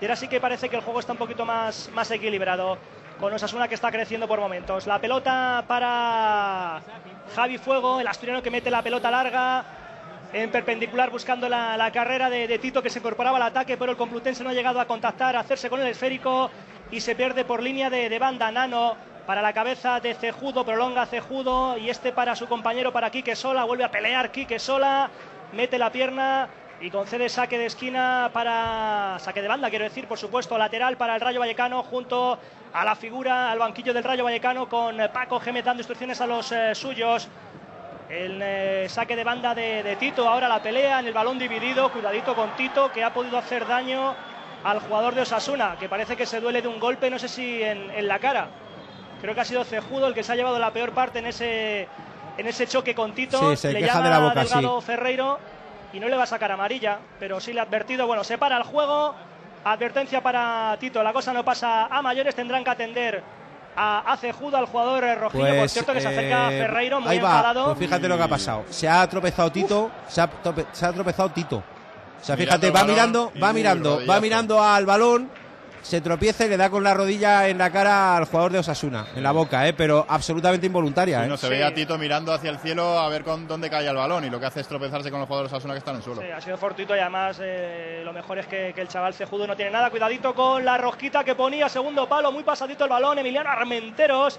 y 0.00 0.04
ahora 0.04 0.16
sí 0.16 0.28
que 0.28 0.40
parece 0.40 0.68
que 0.68 0.76
el 0.76 0.82
juego 0.82 1.00
está 1.00 1.12
un 1.12 1.18
poquito 1.18 1.44
más, 1.44 1.90
más 1.92 2.10
equilibrado. 2.10 2.78
Con 3.18 3.32
Osasuna 3.32 3.66
que 3.66 3.74
está 3.74 3.90
creciendo 3.90 4.28
por 4.28 4.38
momentos. 4.38 4.86
La 4.86 5.00
pelota 5.00 5.64
para 5.66 6.80
Javi 7.34 7.58
Fuego, 7.58 7.98
el 7.98 8.06
asturiano 8.06 8.44
que 8.44 8.50
mete 8.50 8.70
la 8.70 8.80
pelota 8.80 9.10
larga 9.10 9.64
en 10.32 10.50
perpendicular 10.52 11.10
buscando 11.10 11.48
la, 11.48 11.76
la 11.76 11.90
carrera 11.90 12.30
de, 12.30 12.58
Tito 12.60 12.80
que 12.80 12.90
se 12.90 13.00
incorporaba 13.00 13.38
al 13.38 13.42
ataque, 13.42 13.76
pero 13.76 13.90
el 13.90 13.98
Complutense 13.98 14.44
no 14.44 14.50
ha 14.50 14.52
llegado 14.52 14.80
a 14.80 14.86
contactar, 14.86 15.34
a 15.34 15.40
hacerse 15.40 15.68
con 15.68 15.80
el 15.80 15.88
esférico 15.88 16.48
y 16.92 17.00
se 17.00 17.16
pierde 17.16 17.44
por 17.44 17.60
línea 17.60 17.90
de, 17.90 18.08
de 18.08 18.18
banda. 18.20 18.52
Nano 18.52 18.94
para 19.26 19.42
la 19.42 19.52
cabeza 19.52 19.98
de 19.98 20.14
Cejudo, 20.14 20.64
prolonga 20.64 21.04
Cejudo 21.06 21.76
y 21.76 21.90
este 21.90 22.12
para 22.12 22.36
su 22.36 22.46
compañero, 22.46 22.92
para 22.92 23.10
Quique 23.10 23.34
Sola, 23.34 23.64
vuelve 23.64 23.84
a 23.84 23.90
pelear 23.90 24.30
Quique 24.30 24.60
Sola, 24.60 25.10
mete 25.52 25.76
la 25.76 25.90
pierna 25.90 26.48
y 26.80 26.90
concede 26.90 27.28
saque 27.28 27.58
de 27.58 27.66
esquina 27.66 28.30
para 28.32 29.16
saque 29.18 29.42
de 29.42 29.48
banda, 29.48 29.68
quiero 29.70 29.84
decir, 29.84 30.06
por 30.06 30.18
supuesto, 30.18 30.56
lateral 30.56 30.96
para 30.96 31.14
el 31.14 31.20
Rayo 31.20 31.40
Vallecano 31.40 31.82
junto 31.82 32.38
a 32.72 32.84
la 32.84 32.94
figura, 32.94 33.50
al 33.50 33.58
banquillo 33.58 33.92
del 33.92 34.04
Rayo 34.04 34.24
Vallecano 34.24 34.68
con 34.68 34.96
Paco 35.12 35.40
Gémez 35.40 35.64
dando 35.64 35.80
instrucciones 35.80 36.20
a 36.20 36.26
los 36.26 36.52
eh, 36.52 36.74
suyos. 36.74 37.28
El 38.08 38.40
eh, 38.40 38.86
saque 38.88 39.16
de 39.16 39.24
banda 39.24 39.54
de, 39.54 39.82
de 39.82 39.96
Tito, 39.96 40.26
ahora 40.26 40.48
la 40.48 40.62
pelea 40.62 41.00
en 41.00 41.06
el 41.06 41.12
balón 41.12 41.38
dividido, 41.38 41.92
cuidadito 41.92 42.34
con 42.34 42.50
Tito 42.56 42.90
que 42.90 43.04
ha 43.04 43.12
podido 43.12 43.36
hacer 43.36 43.66
daño 43.66 44.14
al 44.64 44.80
jugador 44.80 45.14
de 45.14 45.22
Osasuna, 45.22 45.76
que 45.78 45.88
parece 45.88 46.16
que 46.16 46.26
se 46.26 46.40
duele 46.40 46.62
de 46.62 46.68
un 46.68 46.80
golpe, 46.80 47.10
no 47.10 47.18
sé 47.18 47.28
si 47.28 47.62
en, 47.62 47.90
en 47.90 48.08
la 48.08 48.18
cara. 48.18 48.48
Creo 49.20 49.34
que 49.34 49.40
ha 49.40 49.44
sido 49.44 49.64
Cejudo 49.64 50.06
el 50.06 50.14
que 50.14 50.22
se 50.22 50.32
ha 50.32 50.36
llevado 50.36 50.58
la 50.58 50.72
peor 50.72 50.92
parte 50.92 51.18
en 51.18 51.26
ese, 51.26 51.88
en 52.38 52.46
ese 52.46 52.66
choque 52.66 52.94
con 52.94 53.12
Tito. 53.12 53.50
Sí, 53.50 53.56
se 53.56 53.72
le 53.72 53.80
queja 53.80 53.94
llama 53.94 54.04
de 54.04 54.10
la 54.10 54.20
boca, 54.20 54.40
Delgado 54.40 54.80
Ferreiro 54.80 55.38
y 55.92 56.00
no 56.00 56.08
le 56.08 56.16
va 56.16 56.24
a 56.24 56.26
sacar 56.26 56.50
amarilla, 56.52 56.98
pero 57.18 57.40
sí 57.40 57.52
le 57.52 57.60
ha 57.60 57.64
advertido. 57.64 58.06
Bueno, 58.06 58.24
se 58.24 58.38
para 58.38 58.56
el 58.56 58.62
juego. 58.64 59.14
Advertencia 59.64 60.22
para 60.22 60.76
Tito. 60.78 61.02
La 61.02 61.12
cosa 61.12 61.32
no 61.32 61.44
pasa 61.44 61.86
a 61.86 62.00
mayores. 62.00 62.34
Tendrán 62.34 62.62
que 62.64 62.70
atender 62.70 63.22
a, 63.76 64.12
a 64.12 64.16
Cejudo, 64.16 64.56
al 64.56 64.66
jugador 64.66 65.02
eh, 65.04 65.14
rojillo. 65.16 65.44
por 65.46 65.56
Pues, 65.58 65.72
cierto, 65.72 65.92
que 65.92 66.00
se 66.00 66.08
acerca 66.08 66.52
eh, 66.52 66.58
Ferreiro 66.60 67.00
muy 67.00 67.10
ahí 67.10 67.18
va. 67.18 67.28
enfadado. 67.30 67.64
Pues 67.66 67.78
fíjate 67.78 68.08
lo 68.08 68.16
que 68.16 68.22
ha 68.22 68.28
pasado. 68.28 68.64
Se 68.70 68.88
ha 68.88 69.06
tropezado 69.08 69.50
Tito, 69.50 69.90
se 70.08 70.20
ha, 70.20 70.30
tope- 70.30 70.66
se 70.72 70.86
ha 70.86 70.92
tropezado 70.92 71.30
Tito. 71.30 71.56
O 71.56 72.24
sea, 72.24 72.36
fíjate, 72.36 72.70
va 72.70 72.84
mirando, 72.84 73.32
va 73.42 73.52
mirando, 73.52 74.00
va 74.08 74.20
mirando 74.20 74.62
al 74.62 74.84
balón, 74.86 75.30
se 75.82 76.00
tropieza 76.00 76.44
y 76.44 76.48
le 76.48 76.56
da 76.56 76.70
con 76.70 76.82
la 76.82 76.94
rodilla 76.94 77.48
en 77.48 77.58
la 77.58 77.70
cara 77.70 78.16
al 78.16 78.24
jugador 78.24 78.52
de 78.52 78.58
Osasuna, 78.58 79.06
en 79.14 79.22
la 79.22 79.32
boca, 79.32 79.66
¿eh? 79.66 79.72
pero 79.72 80.04
absolutamente 80.08 80.66
involuntaria. 80.66 81.20
Sí, 81.20 81.24
¿eh? 81.24 81.28
no, 81.28 81.36
se 81.36 81.48
ve 81.48 81.64
a 81.64 81.72
Tito 81.72 81.98
mirando 81.98 82.32
hacia 82.32 82.50
el 82.50 82.58
cielo 82.58 82.98
a 82.98 83.08
ver 83.08 83.24
con 83.24 83.46
dónde 83.46 83.70
cae 83.70 83.88
el 83.88 83.96
balón 83.96 84.24
y 84.24 84.30
lo 84.30 84.40
que 84.40 84.46
hace 84.46 84.60
es 84.60 84.68
tropezarse 84.68 85.10
con 85.10 85.20
los 85.20 85.26
jugadores 85.26 85.50
de 85.50 85.56
Osasuna 85.56 85.74
que 85.74 85.78
están 85.78 85.94
en 85.94 85.98
el 85.98 86.04
suelo. 86.04 86.20
Sí, 86.22 86.28
ha 86.30 86.40
sido 86.40 86.56
fortuito 86.56 86.94
y 86.94 86.98
además 86.98 87.38
eh, 87.40 88.02
lo 88.04 88.12
mejor 88.12 88.38
es 88.38 88.46
que, 88.46 88.72
que 88.74 88.80
el 88.80 88.88
chaval 88.88 89.14
cejudo 89.14 89.46
no 89.46 89.56
tiene 89.56 89.70
nada. 89.70 89.90
Cuidadito 89.90 90.34
con 90.34 90.64
la 90.64 90.78
rosquita 90.78 91.24
que 91.24 91.34
ponía, 91.34 91.68
segundo 91.68 92.08
palo, 92.08 92.32
muy 92.32 92.42
pasadito 92.42 92.84
el 92.84 92.90
balón. 92.90 93.18
Emiliano 93.18 93.50
Armenteros, 93.50 94.38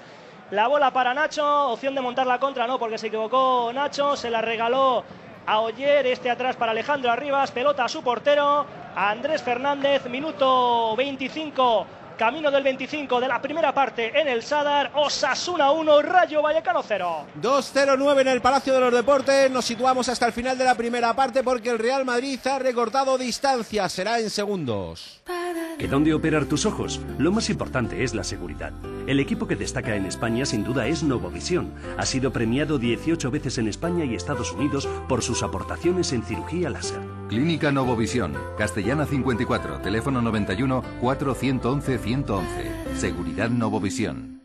la 0.51 0.67
bola 0.67 0.91
para 0.91 1.13
Nacho, 1.13 1.69
opción 1.69 1.95
de 1.95 2.01
montar 2.01 2.27
la 2.27 2.39
contra, 2.39 2.67
no, 2.67 2.79
porque 2.79 2.97
se 2.97 3.07
equivocó 3.07 3.71
Nacho, 3.73 4.15
se 4.15 4.29
la 4.29 4.41
regaló 4.41 5.03
a 5.49 5.61
Oyer, 5.61 6.05
este 6.05 6.29
atrás 6.29 6.55
para 6.55 6.73
Alejandro 6.73 7.09
Arribas, 7.09 7.49
pelota 7.49 7.83
a 7.83 7.89
su 7.89 8.03
portero, 8.03 8.67
a 8.95 9.09
Andrés 9.09 9.41
Fernández, 9.41 10.05
minuto 10.05 10.95
25. 10.95 11.87
Camino 12.19 12.51
del 12.51 12.63
25 12.63 13.21
de 13.21 13.29
la 13.29 13.41
primera 13.41 13.73
parte 13.73 14.19
en 14.19 14.27
el 14.27 14.43
Sadar, 14.43 14.91
Osasuna 14.93 15.71
1, 15.71 16.01
Rayo 16.01 16.41
Vallecano 16.41 16.83
0. 16.85 17.27
2-0-9 17.41 18.19
en 18.19 18.27
el 18.27 18.41
Palacio 18.41 18.73
de 18.73 18.81
los 18.81 18.93
Deportes. 18.93 19.49
Nos 19.49 19.63
situamos 19.63 20.09
hasta 20.09 20.25
el 20.25 20.33
final 20.33 20.57
de 20.57 20.65
la 20.65 20.75
primera 20.75 21.15
parte 21.15 21.43
porque 21.43 21.69
el 21.69 21.79
Real 21.79 22.03
Madrid 22.03 22.37
ha 22.45 22.59
recortado 22.59 23.17
distancia. 23.17 23.87
Será 23.87 24.19
en 24.19 24.29
segundos. 24.29 25.21
¿Que 25.77 25.87
dónde 25.87 26.13
operar 26.13 26.43
tus 26.43 26.65
ojos? 26.65 26.99
Lo 27.17 27.31
más 27.31 27.49
importante 27.49 28.03
es 28.03 28.13
la 28.13 28.25
seguridad. 28.25 28.73
El 29.07 29.21
equipo 29.21 29.47
que 29.47 29.55
destaca 29.55 29.95
en 29.95 30.05
España 30.05 30.45
sin 30.45 30.65
duda 30.65 30.87
es 30.87 31.03
Novovisión. 31.03 31.73
Ha 31.97 32.05
sido 32.05 32.33
premiado 32.33 32.79
18 32.79 33.31
veces 33.31 33.59
en 33.59 33.69
España 33.69 34.03
y 34.03 34.15
Estados 34.15 34.51
Unidos 34.51 34.89
por 35.07 35.21
sus 35.21 35.41
aportaciones 35.41 36.11
en 36.11 36.23
cirugía 36.23 36.69
láser. 36.69 36.99
Clínica 37.29 37.71
Novovisión, 37.71 38.33
Castellana 38.57 39.05
54, 39.05 39.81
teléfono 39.81 40.19
91 40.19 40.83
411 40.99 41.99
111. 41.99 42.97
Seguridad 42.97 43.51
Novovisión. 43.51 44.38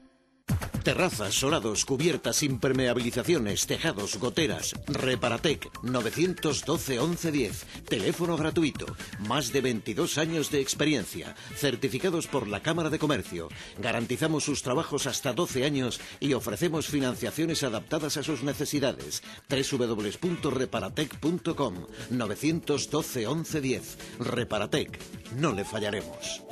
Terrazas, 0.84 1.34
solados, 1.34 1.84
cubiertas, 1.86 2.42
impermeabilizaciones, 2.42 3.66
tejados, 3.66 4.18
goteras. 4.18 4.74
Reparatec 4.86 5.70
912 5.82 7.00
1110. 7.00 7.64
Teléfono 7.88 8.36
gratuito. 8.36 8.84
Más 9.20 9.50
de 9.50 9.62
22 9.62 10.18
años 10.18 10.50
de 10.50 10.60
experiencia. 10.60 11.34
Certificados 11.56 12.26
por 12.26 12.46
la 12.46 12.60
Cámara 12.60 12.90
de 12.90 12.98
Comercio. 12.98 13.48
Garantizamos 13.78 14.44
sus 14.44 14.62
trabajos 14.62 15.06
hasta 15.06 15.32
12 15.32 15.64
años 15.64 16.02
y 16.20 16.34
ofrecemos 16.34 16.88
financiaciones 16.88 17.62
adaptadas 17.62 18.18
a 18.18 18.22
sus 18.22 18.42
necesidades. 18.42 19.22
www.reparatec.com 19.48 21.86
912 22.10 23.20
1110. 23.20 23.98
Reparatec. 24.18 24.98
No 25.38 25.52
le 25.52 25.64
fallaremos. 25.64 26.42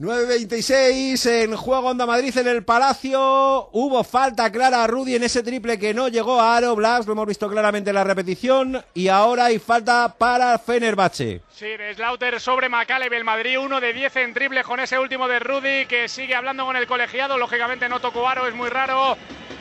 9.26 0.00 1.26
en 1.30 1.54
juego 1.54 1.90
Onda 1.90 2.06
Madrid 2.06 2.34
en 2.38 2.48
el 2.48 2.64
Palacio. 2.64 3.68
Hubo 3.72 4.02
falta 4.02 4.50
clara 4.50 4.82
a 4.82 4.86
Rudy 4.86 5.16
en 5.16 5.24
ese 5.24 5.42
triple 5.42 5.78
que 5.78 5.92
no 5.92 6.08
llegó 6.08 6.40
a 6.40 6.56
Aro 6.56 6.74
Blas. 6.74 7.06
Lo 7.06 7.12
hemos 7.12 7.26
visto 7.26 7.50
claramente 7.50 7.90
en 7.90 7.96
la 7.96 8.04
repetición. 8.04 8.82
Y 8.94 9.08
ahora 9.08 9.44
hay 9.44 9.58
falta 9.58 10.14
para 10.16 10.58
Fenerbahce. 10.58 11.42
Sí, 11.50 11.66
de 11.76 11.92
Slaughter 11.94 12.40
sobre 12.40 12.70
Macaleb, 12.70 13.12
el 13.12 13.24
Madrid, 13.24 13.58
uno 13.58 13.78
de 13.78 13.92
10 13.92 14.16
en 14.16 14.32
triple 14.32 14.64
con 14.64 14.80
ese 14.80 14.98
último 14.98 15.28
de 15.28 15.38
Rudy 15.38 15.84
que 15.84 16.08
sigue 16.08 16.34
hablando 16.34 16.64
con 16.64 16.76
el 16.76 16.86
colegiado. 16.86 17.36
Lógicamente 17.36 17.86
no 17.86 18.00
tocó 18.00 18.26
aro, 18.26 18.48
es 18.48 18.54
muy 18.54 18.70
raro. 18.70 19.18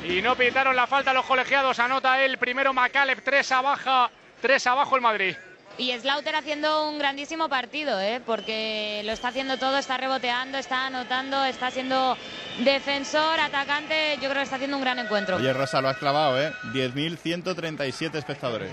Y 0.08 0.22
no 0.22 0.38
pitaron 0.38 0.74
la 0.74 0.88
falta 0.88 1.12
los 1.12 1.26
colegiados. 1.26 1.80
Anota 1.80 2.24
el 2.24 2.38
primero 2.38 2.74
Macaleb, 2.74 3.22
3 3.22 3.52
abajo, 3.52 4.10
3 4.40 4.68
abajo 4.68 4.96
el 4.96 5.02
Madrid. 5.02 5.36
Y 5.80 5.98
Slaughter 5.98 6.36
haciendo 6.36 6.90
un 6.90 7.00
grandísimo 7.00 7.48
partido, 7.48 8.02
¿eh? 8.02 8.22
porque 8.26 9.02
lo 9.06 9.14
está 9.14 9.30
haciendo 9.30 9.58
todo, 9.58 9.78
está 9.78 9.96
reboteando, 9.96 10.58
está 10.58 10.88
anotando, 10.88 11.46
está 11.46 11.72
siendo 11.72 12.18
defensor, 12.60 13.40
atacante. 13.40 14.16
Yo 14.16 14.24
creo 14.24 14.36
que 14.36 14.42
está 14.42 14.58
haciendo 14.58 14.76
un 14.76 14.84
gran 14.84 15.00
encuentro. 15.00 15.38
Oye, 15.38 15.54
Rosa, 15.54 15.80
lo 15.80 15.88
has 15.88 15.96
clavado, 15.96 16.42
¿eh? 16.42 16.52
10.137 16.74 18.14
espectadores. 18.16 18.70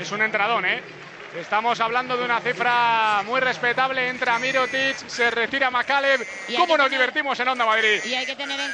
Es 0.00 0.10
un 0.10 0.20
entradón, 0.20 0.66
¿eh? 0.66 0.82
Estamos 1.38 1.78
hablando 1.78 2.16
de 2.16 2.24
una 2.24 2.40
cifra 2.40 3.22
muy 3.24 3.38
respetable. 3.38 4.08
Entra 4.08 4.40
Mirotic, 4.40 4.96
se 5.06 5.30
retira 5.30 5.70
Macaleb. 5.70 6.26
¿Cómo 6.56 6.76
nos 6.76 6.90
divertimos 6.90 7.38
en 7.38 7.48
Onda 7.48 7.66
Madrid? 7.66 8.00
Y 8.04 8.14
hay 8.14 8.26
que 8.26 8.34
tener 8.34 8.58
en... 8.58 8.70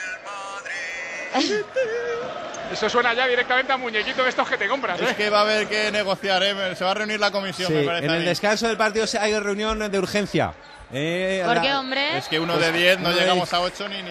Eso 2.73 2.89
suena 2.89 3.15
ya 3.15 3.27
directamente 3.27 3.73
a 3.73 3.77
muñequito 3.77 4.23
de 4.23 4.31
estos 4.31 4.49
que 4.49 4.57
te 4.57 4.69
compras. 4.69 5.01
Es 5.01 5.11
¿eh? 5.11 5.15
que 5.17 5.31
va 5.31 5.39
a 5.39 5.43
haber 5.43 5.69
que 5.69 5.93
negociar, 5.93 6.43
¿eh? 6.43 6.75
Se 6.75 6.85
va 6.85 6.93
a 6.93 6.95
reunir 6.95 7.21
la 7.21 7.31
comisión, 7.31 7.69
Sí, 7.69 7.75
me 7.75 7.85
parece. 7.85 8.07
en 8.07 8.13
el 8.13 8.25
descanso 8.25 8.67
del 8.67 8.77
partido 8.77 9.07
hay 9.21 9.39
reunión 9.39 9.91
de 9.91 9.99
urgencia. 9.99 10.53
Eh, 10.93 11.43
¿Por 11.47 11.61
qué, 11.61 11.75
hombre? 11.75 12.19
Es 12.19 12.29
que 12.29 12.41
uno 12.41 12.55
Pues, 12.55 12.67
de 12.73 12.79
10 12.79 13.01
no 13.01 13.11
llegamos 13.13 13.51
10. 13.51 13.55
a 13.55 13.61
8 13.61 13.89
ni. 13.89 14.03
ni... 14.03 14.11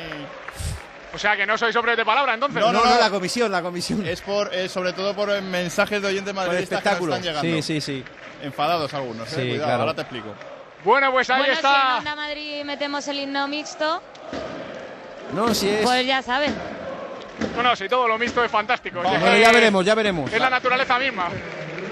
O 1.13 1.17
sea 1.17 1.35
que 1.37 1.45
no 1.45 1.57
sois 1.57 1.75
hombres 1.75 1.95
de 1.95 2.03
palabra, 2.05 2.33
entonces. 2.33 2.59
No, 2.59 2.71
no, 2.73 2.83
no, 2.83 2.99
la 2.99 3.09
comisión, 3.09 3.51
la 3.51 3.61
comisión. 3.61 4.05
Es 4.07 4.21
por, 4.21 4.53
eh, 4.53 4.67
sobre 4.67 4.93
todo 4.93 5.13
por 5.15 5.29
eh, 5.29 5.41
mensajes 5.41 6.01
de 6.01 6.07
oyentes 6.07 6.33
Por 6.33 6.45
madridistas 6.45 6.81
que 6.81 6.89
nos 6.89 7.01
están 7.01 7.21
llegando. 7.21 7.41
Sí, 7.41 7.61
sí, 7.61 7.81
sí. 7.81 8.03
Enfadados 8.41 8.93
algunos, 8.93 9.27
¿eh? 9.33 9.35
Sí, 9.35 9.41
Cuidado, 9.49 9.65
claro. 9.65 9.81
ahora 9.81 9.93
te 9.93 10.01
explico. 10.01 10.33
Bueno, 10.83 11.11
pues 11.11 11.29
ahí 11.29 11.37
Bueno, 11.39 11.53
si 11.53 11.59
en 11.59 11.65
está. 11.65 11.97
Onda 11.99 12.15
Madrid 12.15 12.63
metemos 12.65 13.07
el 13.07 13.19
himno 13.19 13.47
mixto, 13.47 14.01
No, 15.33 15.53
si 15.53 15.69
es. 15.69 15.81
pues 15.83 16.05
ya 16.05 16.21
saben. 16.21 16.53
No, 17.55 17.63
no, 17.63 17.75
si 17.75 17.87
todo 17.87 18.07
lo 18.07 18.17
mixto 18.17 18.43
es 18.43 18.51
fantástico. 18.51 19.01
Bueno, 19.01 19.37
ya 19.37 19.51
veremos, 19.51 19.85
ya 19.85 19.95
veremos. 19.95 20.31
Es 20.31 20.39
la 20.39 20.49
naturaleza 20.49 20.97
misma. 20.99 21.29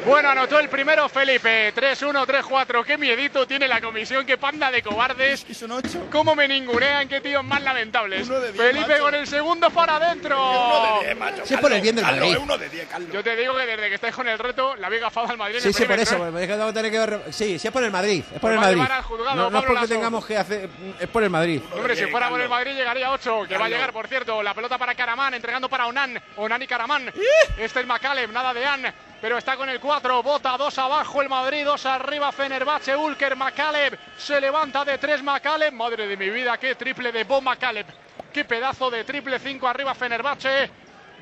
Bueno, 0.06 0.30
anotó 0.30 0.60
el 0.60 0.68
primero 0.70 1.08
Felipe. 1.10 1.74
3-1, 1.76 2.26
3-4. 2.26 2.84
Qué 2.84 2.98
miedito 2.98 3.46
tiene 3.46 3.68
la 3.68 3.80
comisión. 3.80 4.26
Qué 4.26 4.38
panda 4.38 4.72
de 4.72 4.82
cobardes. 4.82 5.46
Y 5.48 5.54
son 5.54 5.72
8. 5.72 6.08
Cómo 6.12 6.36
me 6.36 6.48
ningunean. 6.48 7.08
Qué 7.08 7.22
tíos 7.22 7.44
más 7.44 7.62
lamentables. 7.62 8.28
Uno 8.28 8.40
de 8.40 8.52
diez, 8.52 8.66
Felipe 8.66 8.88
macho. 8.90 9.04
con 9.04 9.16
el 9.16 9.28
segundo 9.28 9.70
para 9.70 9.98
adentro. 9.98 11.00
Sí, 11.44 11.54
es 11.54 11.60
por 11.60 11.72
el 11.72 11.82
bien 11.82 11.96
del 11.96 12.06
Madrid. 12.06 12.38
uno 12.42 12.58
de 12.58 12.70
10, 12.70 12.88
Carlos. 12.88 13.10
Yo 13.12 13.24
te 13.24 13.36
digo 13.36 13.56
que 13.56 13.66
desde 13.66 13.90
que 13.90 13.96
estáis 13.96 14.16
con 14.16 14.28
el 14.28 14.40
reto, 14.40 14.76
la 14.78 14.88
habéis 14.88 15.02
gafado 15.04 15.30
al 15.30 15.38
Madrid. 15.38 15.56
en 15.58 15.62
Sí, 15.62 15.68
el 15.70 15.74
sí, 15.76 15.86
por 15.86 16.00
eso. 16.00 16.18
pues, 16.18 16.48
que 16.48 16.54
tengo 16.54 16.68
que 16.68 16.74
tener 16.74 16.92
que 16.92 17.00
ver- 17.00 17.22
Sí, 17.34 17.60
sí, 17.60 17.68
es 17.68 17.74
por 17.74 17.84
el 17.84 17.92
Madrid. 17.92 18.24
Es 18.34 18.40
por 18.40 18.52
Nos 18.54 18.68
el 18.68 18.78
Madrid. 18.78 19.04
juzgado, 19.04 19.36
No, 19.36 19.50
no 19.50 19.60
es 19.60 19.66
porque 19.66 19.88
tengamos 19.88 20.26
que 20.26 20.38
hacer. 20.38 20.70
Es 21.00 21.08
por 21.10 21.24
el 21.24 21.30
Madrid. 21.30 21.62
Hombre, 21.74 21.96
si 21.96 22.08
fuera 22.08 22.30
por 22.30 22.42
el 22.42 22.50
Madrid 22.50 22.72
llegaría 22.74 23.08
a 23.08 23.12
8, 23.12 23.44
que 23.48 23.58
va 23.58 23.66
a 23.66 23.70
llegar, 23.70 23.94
por 23.94 24.08
cierto. 24.08 24.42
La 24.42 24.54
pelota 24.54 24.78
para 24.78 24.96
Caramán, 24.96 25.34
entregando 25.36 25.70
para 25.70 25.86
Onan. 25.86 26.22
Onan 26.38 26.62
y 26.62 26.68
Caramán. 26.68 27.12
Este 27.58 27.80
es 27.82 27.86
Macaleb, 27.86 28.32
nada 28.32 28.54
de 28.54 28.66
An, 28.66 28.94
pero 29.22 29.38
está 29.38 29.56
con 29.56 29.70
el 29.70 29.80
4. 29.80 30.24
Bota 30.24 30.58
2 30.58 30.78
abajo 30.80 31.22
el 31.22 31.30
Madrid, 31.30 31.64
2 31.64 31.86
arriba 31.86 32.32
Fenerbahce. 32.32 32.96
Ulker 32.96 33.36
Macaleb 33.36 33.98
se 34.18 34.42
levanta 34.42 34.84
de 34.84 34.98
3 34.98 35.22
Macaleb. 35.24 35.72
Madre 35.74 36.08
de 36.08 36.18
mi 36.18 36.30
vida, 36.30 36.58
qué 36.58 36.76
triple 36.76 37.12
de 37.12 37.24
Bo 37.24 37.40
Macaleb. 37.42 37.86
Qué 38.34 38.46
pedazo 38.46 38.90
de 38.90 39.04
triple 39.04 39.40
5 39.40 39.68
arriba 39.68 39.94
Fenerbahce. 39.94 40.72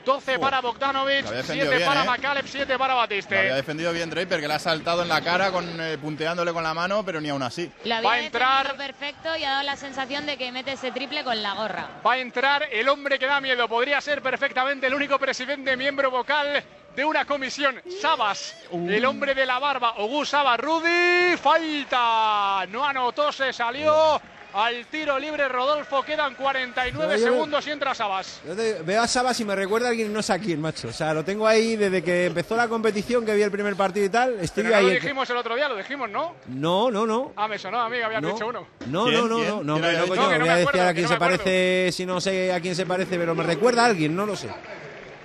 12 0.06 0.40
para 0.40 0.62
Bogdanovic, 0.62 1.24
Lo 1.24 1.28
había 1.28 1.42
defendido 1.42 1.66
7 1.68 1.76
bien, 1.78 1.90
para 1.90 2.04
¿eh? 2.04 2.08
Macaleb, 2.08 2.46
7 2.48 2.78
para 2.78 2.94
Lo 2.94 3.02
había 3.02 3.18
Batiste. 3.18 3.36
defendido 3.54 3.92
bien 3.92 4.10
Draper, 4.10 4.40
que 4.40 4.48
le 4.48 4.54
ha 4.54 4.60
saltado 4.60 5.02
en 5.04 5.10
la 5.10 5.22
cara 5.22 5.52
con 5.52 5.80
eh, 5.82 5.98
punteándole 5.98 6.54
con 6.54 6.64
la 6.64 6.74
mano, 6.74 7.04
pero 7.04 7.20
ni 7.20 7.28
aún 7.30 7.44
así. 7.44 7.70
Lo 7.84 7.96
había 7.96 8.10
Va 8.10 8.16
a 8.16 8.20
entrar. 8.22 8.78
perfecto 8.78 9.36
y 9.36 9.44
ha 9.44 9.50
dado 9.52 9.64
la 9.64 9.76
sensación 9.76 10.26
de 10.26 10.38
que 10.38 10.54
mete 10.54 10.72
ese 10.72 10.92
triple 10.94 11.26
con 11.26 11.44
la 11.44 11.54
gorra. 11.54 11.90
Va 12.06 12.14
a 12.14 12.18
entrar 12.18 12.70
el 12.72 12.88
hombre 12.88 13.20
que 13.20 13.28
da 13.28 13.42
miedo. 13.42 13.68
Podría 13.68 14.00
ser 14.00 14.22
perfectamente 14.22 14.88
el 14.88 14.94
único 14.94 15.20
presidente 15.20 15.76
miembro 15.76 16.10
vocal 16.10 16.64
de 17.00 17.06
una 17.06 17.24
comisión. 17.24 17.82
Sabas, 18.02 18.54
el 18.74 19.06
hombre 19.06 19.34
de 19.34 19.46
la 19.46 19.58
barba. 19.58 19.94
Ogu 20.00 20.26
Sabas, 20.26 20.60
Rudy. 20.60 21.38
Falta. 21.42 22.66
No 22.70 22.84
anotó, 22.86 23.32
se 23.32 23.54
salió. 23.54 24.20
Al 24.52 24.86
tiro 24.88 25.18
libre 25.18 25.48
Rodolfo. 25.48 26.02
Quedan 26.04 26.36
49 26.36 27.14
Pero 27.16 27.20
yo- 27.26 27.32
segundos 27.34 27.66
y 27.68 27.72
entra 27.72 27.94
Sabas. 27.96 28.42
Yo 28.46 28.54
te- 28.54 28.82
veo 28.82 29.02
a 29.02 29.08
Sabas 29.08 29.40
y 29.40 29.46
me 29.46 29.56
recuerda 29.56 29.88
a 29.88 29.90
alguien 29.92 30.10
y 30.12 30.14
no 30.14 30.22
sé 30.22 30.34
a 30.34 30.40
quién, 30.40 30.60
macho. 30.60 30.90
O 30.90 30.92
sea, 30.92 31.14
lo 31.14 31.24
tengo 31.24 31.48
ahí 31.48 31.78
desde 31.78 32.04
que 32.04 32.26
empezó 32.26 32.58
la 32.58 32.68
competición, 32.68 33.26
que 33.26 33.34
vi 33.34 33.44
el 33.44 33.52
primer 33.52 33.76
partido 33.78 34.06
y 34.08 34.10
tal. 34.10 34.38
Estoy 34.42 34.64
Pero 34.64 34.76
no 34.76 34.80
ahí. 34.82 34.86
lo 34.88 34.92
dijimos 34.92 35.30
el 35.30 35.38
otro 35.38 35.56
día, 35.56 35.70
lo 35.70 35.78
dijimos, 35.78 36.10
¿no? 36.10 36.34
No, 36.48 36.92
no, 36.92 37.06
no. 37.06 37.32
Ah, 37.38 37.48
me 37.48 37.58
sonó 37.58 37.80
a 37.80 37.88
mí 37.90 37.96
que 37.98 38.04
habías 38.04 38.22
No. 38.24 38.34
dicho 38.34 38.48
uno. 38.48 38.68
No, 38.88 39.10
no, 39.10 39.22
no, 39.26 39.28
no, 39.28 39.38
no, 39.38 39.46
¿Quién 39.62 39.70
hombre, 39.70 39.88
había 39.90 40.00
no, 40.02 40.08
coño, 40.08 40.22
No, 40.24 40.30
que 40.30 40.34
no 40.36 40.40
voy 40.42 40.50
a 40.50 40.54
me 40.56 40.60
decir 40.66 40.82
a 40.82 40.94
quién 40.94 41.04
no 41.04 41.08
se 41.08 41.14
me 41.14 41.20
parece, 41.20 41.90
si 41.94 42.06
no 42.06 42.20
sé 42.20 42.52
a 42.52 42.60
quién 42.60 42.76
se 42.76 42.86
parece, 42.86 43.18
pero 43.18 43.34
me 43.36 43.44
recuerda 43.44 43.84
a 43.84 43.86
alguien, 43.86 44.14
no 44.16 44.26
lo 44.26 44.36
sé. 44.36 44.50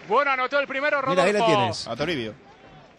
Bueno, 0.08 0.30
anotó 0.32 0.58
el 0.58 0.66
primero 0.66 1.00
Rodolfo. 1.00 1.24
Mira, 1.24 1.44
ahí 1.44 1.48
le 1.48 1.54
tienes. 1.56 1.86
A 1.88 1.96
Toribio. 1.96 2.34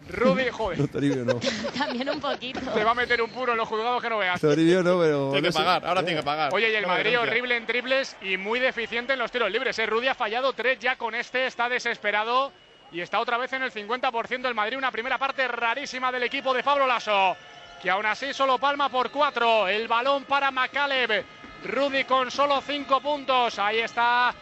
Rudy, 0.08 0.50
joder. 0.50 0.88
Toribio 0.92 1.24
no. 1.24 1.34
También 1.78 2.08
un 2.10 2.20
poquito. 2.20 2.60
Te 2.60 2.84
va 2.84 2.92
a 2.92 2.94
meter 2.94 3.20
un 3.22 3.30
puro 3.30 3.52
en 3.52 3.58
los 3.58 3.68
juzgados 3.68 4.02
que 4.02 4.08
no 4.10 4.18
veas. 4.18 4.40
Toribio 4.40 4.82
no, 4.82 5.00
pero. 5.00 5.30
Tiene 5.32 5.48
que 5.48 5.52
no 5.52 5.58
pagar, 5.64 5.86
ahora 5.86 6.04
tiene 6.04 6.20
que 6.20 6.24
pagar. 6.24 6.54
Oye, 6.54 6.70
y 6.70 6.74
el 6.74 6.82
No, 6.82 6.88
Madrid 6.88 7.10
denuncia. 7.10 7.30
horrible 7.30 7.56
en 7.56 7.66
triples 7.66 8.16
y 8.22 8.36
muy 8.36 8.60
deficiente 8.60 9.12
en 9.14 9.18
los 9.18 9.30
tiros 9.32 9.50
libres. 9.50 9.78
¿eh? 9.78 9.86
Rudy 9.86 10.08
ha 10.08 10.14
fallado 10.14 10.52
tres 10.52 10.78
ya 10.78 10.96
con 10.96 11.14
este, 11.14 11.46
está 11.46 11.68
desesperado 11.68 12.52
y 12.92 13.00
está 13.00 13.18
otra 13.20 13.36
vez 13.36 13.52
en 13.52 13.62
el 13.64 13.72
50% 13.72 14.46
el 14.46 14.54
Madrid. 14.54 14.76
Una 14.78 14.92
primera 14.92 15.18
parte 15.18 15.48
rarísima 15.48 16.12
del 16.12 16.22
equipo 16.22 16.54
de 16.54 16.62
Pablo 16.62 16.86
Lasso, 16.86 17.36
que 17.82 17.90
aún 17.90 18.06
así 18.06 18.32
solo 18.32 18.58
palma 18.58 18.88
por 18.88 19.10
cuatro. 19.10 19.66
El 19.66 19.88
balón 19.88 20.24
para 20.24 20.50
Macaleb. 20.52 21.24
Rudy 21.64 22.04
con 22.04 22.30
solo 22.30 22.60
cinco 22.60 23.00
puntos. 23.00 23.58
Ahí 23.58 23.80
está 23.80 24.32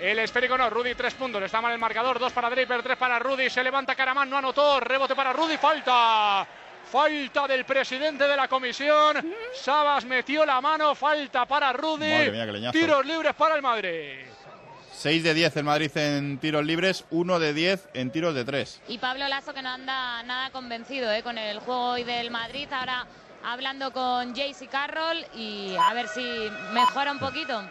el 0.00 0.18
esférico, 0.18 0.56
no. 0.56 0.70
Rudy 0.70 0.94
tres 0.94 1.14
puntos. 1.14 1.42
Está 1.42 1.60
mal 1.60 1.72
el 1.72 1.78
marcador. 1.78 2.18
Dos 2.18 2.32
para 2.32 2.50
Draper, 2.50 2.82
tres 2.82 2.96
para 2.96 3.18
Rudy. 3.18 3.50
Se 3.50 3.62
levanta 3.62 3.94
Caramán, 3.94 4.28
no 4.28 4.38
anotó. 4.38 4.80
Rebote 4.80 5.14
para 5.14 5.32
Rudy. 5.32 5.56
Falta. 5.56 6.46
Falta 6.90 7.46
del 7.46 7.64
presidente 7.64 8.26
de 8.26 8.36
la 8.36 8.48
comisión. 8.48 9.32
Sabas 9.54 10.04
metió 10.04 10.44
la 10.44 10.60
mano. 10.60 10.94
Falta 10.94 11.46
para 11.46 11.72
Rudy. 11.72 12.30
Mía. 12.30 12.72
Tiros 12.72 13.04
libres 13.04 13.34
para 13.34 13.54
el 13.56 13.62
Madrid. 13.62 14.26
6 14.92 15.22
de 15.22 15.32
10 15.32 15.56
el 15.56 15.64
Madrid 15.64 15.96
en 15.96 16.38
tiros 16.38 16.62
libres, 16.62 17.06
1 17.10 17.38
de 17.38 17.54
10 17.54 17.88
en 17.94 18.10
tiros 18.10 18.34
de 18.34 18.44
3. 18.44 18.82
Y 18.88 18.98
Pablo 18.98 19.26
Lasso 19.28 19.54
que 19.54 19.62
no 19.62 19.70
anda 19.70 20.22
nada 20.24 20.50
convencido 20.50 21.10
¿eh? 21.10 21.22
con 21.22 21.38
el 21.38 21.58
juego 21.60 21.92
hoy 21.92 22.04
del 22.04 22.30
Madrid. 22.30 22.68
Ahora 22.70 23.06
hablando 23.42 23.92
con 23.92 24.34
Jaycee 24.34 24.68
Carroll 24.68 25.24
y 25.34 25.74
a 25.76 25.94
ver 25.94 26.06
si 26.08 26.50
mejora 26.74 27.12
un 27.12 27.18
poquito. 27.18 27.62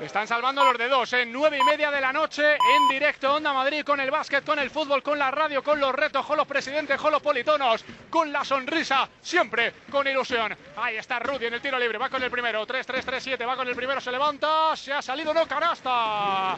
Están 0.00 0.26
salvando 0.26 0.64
los 0.64 0.76
de 0.78 0.88
dos, 0.88 1.12
en 1.12 1.30
nueve 1.30 1.58
y 1.58 1.62
media 1.62 1.90
de 1.90 2.00
la 2.00 2.12
noche, 2.12 2.54
en 2.54 2.88
directo 2.88 3.34
Onda 3.34 3.52
Madrid, 3.52 3.84
con 3.84 4.00
el 4.00 4.10
básquet, 4.10 4.44
con 4.44 4.58
el 4.58 4.68
fútbol, 4.68 5.02
con 5.02 5.18
la 5.18 5.30
radio, 5.30 5.62
con 5.62 5.78
los 5.78 5.94
retos, 5.94 6.26
con 6.26 6.36
los 6.36 6.46
presidentes, 6.46 7.00
con 7.00 7.12
los 7.12 7.22
politonos, 7.22 7.84
con 8.10 8.32
la 8.32 8.44
sonrisa, 8.44 9.08
siempre 9.20 9.74
con 9.90 10.06
ilusión. 10.06 10.56
Ahí 10.76 10.96
está 10.96 11.20
Rudy 11.20 11.46
en 11.46 11.54
el 11.54 11.60
tiro 11.60 11.78
libre, 11.78 11.98
va 11.98 12.08
con 12.08 12.22
el 12.22 12.30
primero, 12.30 12.66
3-3-3-7, 12.66 13.46
va 13.46 13.54
con 13.54 13.68
el 13.68 13.76
primero, 13.76 14.00
se 14.00 14.10
levanta, 14.10 14.74
se 14.74 14.92
ha 14.92 15.02
salido, 15.02 15.32
no, 15.32 15.46
canasta. 15.46 16.56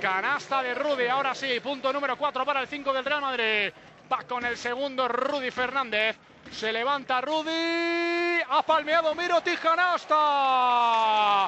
Canasta 0.00 0.62
de 0.62 0.74
Rudy, 0.74 1.06
ahora 1.06 1.34
sí, 1.34 1.60
punto 1.60 1.92
número 1.92 2.16
4 2.16 2.44
para 2.44 2.60
el 2.60 2.66
5 2.66 2.92
del 2.92 3.04
Real 3.04 3.20
Madrid. 3.20 3.72
Va 4.10 4.24
con 4.24 4.44
el 4.44 4.56
segundo 4.56 5.06
Rudy 5.06 5.52
Fernández. 5.52 6.16
Se 6.50 6.72
levanta 6.72 7.20
Rudy. 7.20 8.40
Ha 8.48 8.62
palmeado 8.66 9.14
Miro 9.14 9.40
Canasta. 9.62 10.16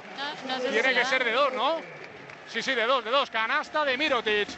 No, 0.01 0.03
no 0.47 0.61
sé 0.61 0.67
si 0.67 0.73
Tiene 0.73 0.95
que 0.95 1.05
ser 1.05 1.25
de 1.25 1.33
dos, 1.33 1.53
¿no? 1.55 1.81
Sí, 2.47 2.63
sí, 2.63 2.75
de 2.75 2.85
dos, 2.85 3.05
de 3.05 3.11
dos. 3.11 3.31
Canasta 3.31 3.85
de 3.85 3.97
Mirotic. 3.97 4.49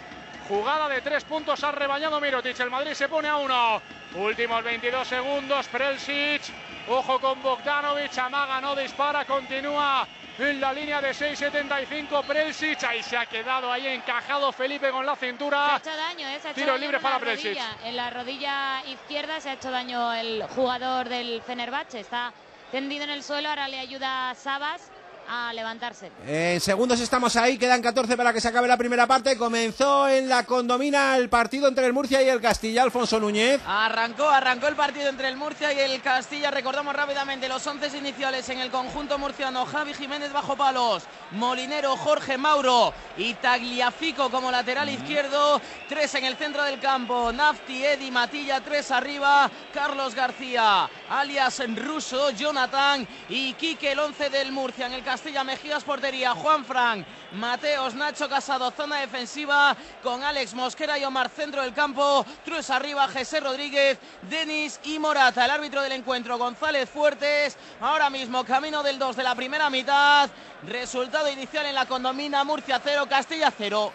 Jugada 0.49 0.87
de 0.89 1.01
tres 1.01 1.25
puntos 1.25 1.65
ha 1.65 1.73
rebañado 1.73 2.21
Mirotic. 2.21 2.61
El 2.61 2.71
Madrid 2.71 2.93
se 2.93 3.09
pone 3.09 3.29
a 3.29 3.37
uno. 3.37 3.81
Últimos 4.17 4.63
22 4.63 5.09
segundos. 5.09 5.67
Prelsic. 5.69 6.43
Ojo 6.89 7.19
con 7.19 7.41
Bogdanovic. 7.43 8.19
Amaga, 8.19 8.61
no 8.61 8.77
dispara. 8.77 9.25
Continúa 9.25 10.07
en 10.39 10.61
la 10.61 10.73
línea 10.73 11.01
de 11.01 11.11
6.75. 11.11 12.25
Prelsic. 12.25 12.83
Ahí 12.85 13.03
se 13.03 13.17
ha 13.17 13.27
quedado 13.27 13.71
ahí 13.71 13.87
encajado 13.87 14.53
Felipe 14.53 14.91
con 14.91 15.07
la 15.07 15.15
Se 15.17 15.27
ha 15.27 15.29
cintura. 15.29 15.77
hecho 15.77 15.97
daño, 15.97 16.29
¿eh? 16.29 16.39
Se 16.41 16.49
ha 16.49 16.51
hecho 16.51 16.61
Tiro 16.61 16.73
daño 16.73 16.81
libre 16.81 17.01
para 17.01 17.19
rodilla. 17.19 17.77
En 17.85 17.97
la 17.97 18.11
rodilla 18.11 18.83
izquierda 18.87 19.41
se 19.41 19.51
ha 19.51 19.53
hecho 19.55 19.71
daño 19.71 20.13
el 20.13 20.43
jugador 20.55 21.09
del 21.09 21.41
Fenerbahce. 21.43 22.01
Está 22.01 22.33
tendido 22.73 23.05
en 23.05 23.11
el 23.11 23.23
suelo, 23.23 23.49
ahora 23.49 23.69
le 23.69 23.79
ayuda 23.79 24.35
Sabas 24.35 24.91
a 25.29 25.53
levantarse. 25.53 26.11
En 26.27 26.61
segundos 26.61 27.01
estamos 27.01 27.37
ahí, 27.37 27.59
quedan 27.59 27.83
14 27.83 28.17
para 28.17 28.33
que 28.33 28.41
se 28.41 28.49
acabe 28.49 28.69
la 28.69 28.77
primera 28.77 29.07
parte. 29.07 29.37
Comenzó 29.37 30.09
en 30.09 30.29
la 30.29 30.45
condomina 30.45 31.17
el 31.17 31.29
partido 31.29 31.69
entre 31.69 31.87
el 31.87 31.93
Murcia 31.93 32.23
y 32.23 32.29
el 32.29 32.41
Castilla, 32.41 32.83
Alfonso 32.83 33.19
Núñez. 33.19 33.61
Arrancó, 33.67 34.29
arrancó 34.29 34.69
el 34.69 34.77
partido 34.77 35.09
entre 35.09 35.29
el 35.29 35.37
Murcia 35.37 35.73
y 35.73 35.79
el 35.79 36.03
Castilla. 36.03 36.51
Recordamos 36.51 36.95
rápidamente 36.95 37.49
los 37.49 37.67
11 37.67 37.97
iniciales 37.97 38.49
en 38.51 38.59
el 38.59 38.71
conjunto 38.71 39.19
murciano. 39.19 39.65
Javi 39.67 39.95
Jiménez 39.95 40.33
bajo 40.33 40.57
palos, 40.57 41.05
Molinero, 41.33 41.97
Jorge 41.97 42.37
Mauro 42.37 42.93
y 43.17 43.35
Tagliafico 43.35 44.31
como 44.31 44.51
lateral 44.51 44.89
izquierdo. 44.89 45.61
Tres 45.89 46.15
en 46.15 46.25
el 46.25 46.37
centro 46.37 46.63
del 46.63 46.81
campo, 46.81 47.33
Nafti, 47.33 47.85
Edi, 47.85 48.11
Matilla, 48.11 48.61
tres 48.61 48.91
arriba, 48.91 49.51
Carlos 49.73 50.15
García, 50.15 50.89
alias 51.09 51.63
Russo, 51.77 52.31
Jonathan 52.31 53.07
y 53.29 53.55
Quique, 53.55 53.93
el 53.93 53.99
11 53.99 54.31
del 54.31 54.53
Murcia. 54.53 54.87
En 54.87 54.93
el 54.93 55.03
Castilla 55.03 55.14
Mejías, 55.45 55.85
portería, 55.85 56.35
Juan 56.35 56.65
Frank, 56.65 57.07
Mateos, 57.33 57.95
Nacho 57.95 58.29
Casado, 58.29 58.73
zona 58.73 58.99
defensiva 58.99 59.77
con 60.03 60.25
Alex 60.25 60.55
Mosquera 60.55 60.99
y 60.99 61.05
Omar, 61.05 61.29
centro 61.29 61.63
del 61.63 61.73
campo, 61.73 62.27
Trues 62.45 62.69
arriba, 62.69 63.07
José 63.07 63.39
Rodríguez, 63.39 63.97
Denis 64.23 64.81
y 64.83 64.99
Morata. 64.99 65.45
El 65.45 65.53
árbitro 65.53 65.83
del 65.83 65.93
encuentro, 65.93 66.37
González 66.37 66.91
Fuertes, 66.91 67.57
ahora 67.81 68.11
mismo 68.11 68.45
camino 68.45 68.83
del 68.83 68.99
2 68.99 69.15
de 69.15 69.23
la 69.23 69.37
primera 69.37 69.71
mitad. 69.71 70.29
Resultado 70.67 71.31
inicial 71.31 71.67
en 71.67 71.77
la 71.77 71.87
condomina, 71.87 72.43
Murcia 72.43 72.81
0, 72.83 73.07
Castilla 73.09 73.53
0. 73.57 73.93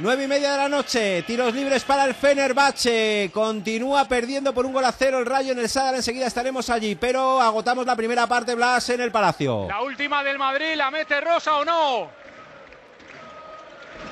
9 0.00 0.24
y 0.24 0.26
media 0.26 0.52
de 0.52 0.56
la 0.56 0.68
noche, 0.70 1.22
tiros 1.26 1.52
libres 1.54 1.84
para 1.84 2.04
el 2.04 2.14
Fenerbahce. 2.14 3.30
Continúa 3.34 4.06
perdiendo 4.08 4.54
por 4.54 4.64
un 4.64 4.72
gol 4.72 4.86
a 4.86 4.92
cero 4.92 5.18
el 5.18 5.26
Rayo 5.26 5.52
en 5.52 5.58
el 5.58 5.68
Sadar. 5.68 5.94
Enseguida 5.94 6.26
estaremos 6.26 6.70
allí, 6.70 6.94
pero 6.94 7.38
agotamos 7.38 7.84
la 7.84 7.94
primera 7.94 8.26
parte, 8.26 8.54
Blas, 8.54 8.88
en 8.88 9.02
el 9.02 9.12
Palacio. 9.12 9.66
La 9.68 9.82
última 9.82 10.24
del 10.24 10.38
Madrid, 10.38 10.74
¿la 10.74 10.90
mete 10.90 11.20
Rosa 11.20 11.56
o 11.56 11.64
no? 11.66 12.10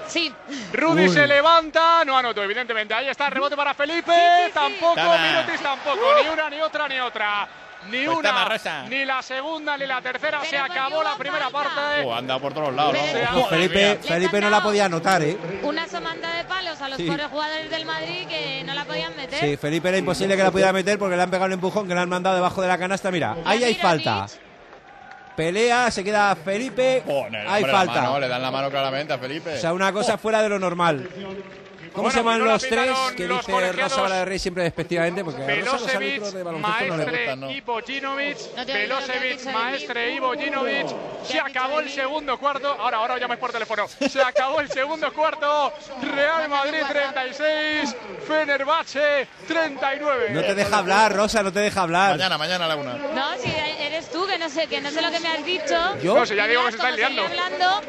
Sí. 0.06 0.30
Rudy 0.74 1.08
Uy. 1.08 1.08
se 1.08 1.26
levanta, 1.26 2.04
no 2.04 2.18
anotó, 2.18 2.42
evidentemente. 2.42 2.92
Ahí 2.92 3.08
está 3.08 3.28
el 3.28 3.32
rebote 3.32 3.56
para 3.56 3.72
Felipe. 3.72 4.12
Tampoco. 4.52 4.94
Mirotis 5.00 5.62
tampoco. 5.62 6.00
Ni 6.22 6.28
una, 6.28 6.50
ni 6.50 6.60
otra, 6.60 6.86
ni 6.86 7.00
otra. 7.00 7.48
Ni 7.90 8.04
Pues 8.04 8.18
una, 8.18 8.58
ni 8.88 9.04
la 9.04 9.22
segunda, 9.22 9.76
ni 9.78 9.86
la 9.86 10.00
tercera. 10.02 10.40
Se 10.42 10.50
Pero 10.50 10.62
¿por 10.64 10.72
qué 10.72 10.78
acabó 10.78 11.02
la 11.02 11.16
primera 11.16 11.48
parte. 11.48 12.04
Oh, 12.04 12.14
anda 12.14 12.38
por 12.38 12.52
todos 12.52 12.74
lados. 12.74 12.96
Felipe, 13.48 13.98
Felipe 14.02 14.40
no 14.40 14.50
la 14.50 14.62
podía 14.62 14.86
anotar, 14.86 15.22
¿eh? 15.22 15.38
Una 15.62 15.86
somanta 15.88 16.34
de 16.36 16.44
palos 16.44 16.80
a 16.80 16.88
los 16.88 16.98
Sí. 16.98 17.06
pobres 17.06 17.26
jugadores 17.28 17.70
del 17.70 17.86
Madrid 17.86 18.26
que 18.28 18.62
no 18.64 18.74
la 18.74 18.84
podían 18.84 19.16
meter. 19.16 19.40
Sí, 19.40 19.56
Felipe 19.56 19.88
era 19.88 19.98
imposible 19.98 20.36
que 20.36 20.42
la 20.42 20.50
pudiera 20.50 20.72
meter 20.72 20.98
porque 20.98 21.16
le 21.16 21.22
han 21.22 21.30
pegado 21.30 21.46
un 21.46 21.52
empujón 21.52 21.88
que 21.88 21.94
le 21.94 22.00
han 22.00 22.08
mandado 22.08 22.36
debajo 22.36 22.60
de 22.60 22.68
la 22.68 22.76
canasta. 22.78 23.10
Mira, 23.10 23.36
ahí 23.44 23.62
hay 23.64 23.74
falta. 23.74 24.26
Pelea, 25.36 25.90
se 25.92 26.02
queda 26.02 26.34
Felipe. 26.34 27.04
Hay 27.06 27.62
hombre, 27.62 27.72
falta. 27.72 28.02
mano, 28.02 28.18
le 28.18 28.26
dan 28.28 28.42
la 28.42 28.50
mano 28.50 28.70
claramente 28.70 29.12
a 29.12 29.18
Felipe. 29.18 29.54
O 29.54 29.56
sea, 29.56 29.72
una 29.72 29.92
cosa 29.92 30.18
fuera 30.18 30.42
de 30.42 30.48
lo 30.48 30.58
normal. 30.58 31.08
¿Cómo 31.92 32.02
Bueno, 32.04 32.10
se 32.10 32.18
llaman 32.18 32.44
los 32.44 32.62
tres 32.62 32.90
que 33.16 33.26
los 33.26 33.46
dice. 33.46 33.72
Rosa 33.72 34.00
Bala 34.02 34.16
de 34.16 34.24
Rey 34.24 34.38
siempre 34.38 34.62
despectivamente? 34.64 35.24
Porque 35.24 35.42
a 35.42 35.46
Rosa 35.56 35.72
los 35.72 35.94
árbitros 35.94 36.32
de 36.34 36.42
baloncesto 36.42 36.84
no 36.86 36.96
le 36.96 37.04
Maestre 37.04 37.18
gustan, 37.18 37.40
¿no? 37.40 37.46
de 37.48 37.52
Maestre 39.52 40.06
mí. 40.10 40.12
y 40.16 40.20
Bojinovic. 40.20 40.86
Se 41.24 41.32
¿Qué 41.32 41.40
ha 41.40 41.44
acabó 41.46 41.80
el 41.80 41.90
segundo 41.90 42.38
cuarto. 42.38 42.68
Ahora, 42.78 42.98
ahora 42.98 43.18
llames 43.18 43.38
por 43.38 43.52
teléfono. 43.52 43.86
Se 43.88 44.22
acabó 44.22 44.60
el 44.60 44.70
segundo 44.70 45.12
cuarto. 45.12 45.72
Real 46.14 46.48
Madrid 46.48 46.80
36, 46.88 47.96
Fenerbahce 48.26 49.26
39. 49.46 50.30
No 50.30 50.40
te 50.42 50.54
deja 50.54 50.78
hablar, 50.78 51.14
Rosa, 51.14 51.42
no 51.42 51.52
te 51.52 51.60
deja 51.60 51.82
hablar. 51.82 52.12
Mañana, 52.12 52.38
mañana 52.38 52.64
a 52.64 52.68
la 52.68 52.76
una. 52.76 52.94
No, 52.94 53.36
si 53.42 53.50
eres 53.80 54.10
tú, 54.10 54.26
que 54.26 54.38
no 54.38 54.48
sé, 54.48 54.66
que 54.66 54.80
no 54.80 54.90
sé 54.90 55.02
lo 55.02 55.10
que 55.10 55.20
me 55.20 55.28
has 55.28 55.44
dicho. 55.44 55.98
¿Yo? 56.02 56.14
No, 56.14 56.26
si 56.26 56.34
ya 56.34 56.46
digo 56.46 56.64
que 56.64 56.70
se 56.72 56.76
está 56.76 56.90
liando. 56.92 57.22
hablando, 57.22 57.80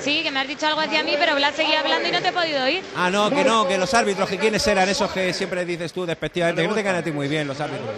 sí, 0.00 0.22
que 0.22 0.30
me 0.30 0.40
has 0.40 0.48
dicho 0.48 0.66
algo 0.66 0.80
hacia 0.80 1.02
mí, 1.02 1.14
pero 1.18 1.34
Blas 1.34 1.54
seguía 1.56 1.80
hablando 1.80 2.08
y 2.08 2.12
no 2.12 2.20
te 2.22 2.28
he 2.28 2.32
podido 2.32 2.64
oír. 2.64 2.84
Ah, 2.96 3.10
no, 3.10 3.30
que 3.30 3.44
no, 3.46 3.66
que 3.66 3.78
los 3.78 3.92
árbitros, 3.94 4.28
que 4.28 4.38
quiénes 4.38 4.66
eran 4.66 4.88
esos 4.88 5.10
que 5.12 5.32
siempre 5.32 5.64
dices 5.64 5.92
tú 5.92 6.04
despectivamente. 6.04 6.62
Que 6.62 6.68
no 6.68 6.74
te 6.74 6.84
caen 6.84 6.96
a 6.96 7.02
ti 7.02 7.12
muy 7.12 7.28
bien 7.28 7.46
los 7.46 7.60
árbitros. 7.60 7.88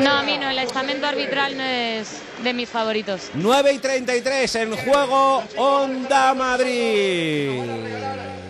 No, 0.00 0.10
a 0.10 0.22
mí 0.22 0.36
no, 0.38 0.50
el 0.50 0.58
estamento 0.58 1.06
arbitral 1.06 1.56
no 1.56 1.64
es 1.64 2.20
de 2.42 2.52
mis 2.52 2.68
favoritos. 2.68 3.30
9 3.34 3.72
y 3.72 3.78
33 3.78 4.54
en 4.56 4.76
juego 4.76 5.42
Onda 5.56 6.34
Madrid. 6.34 7.62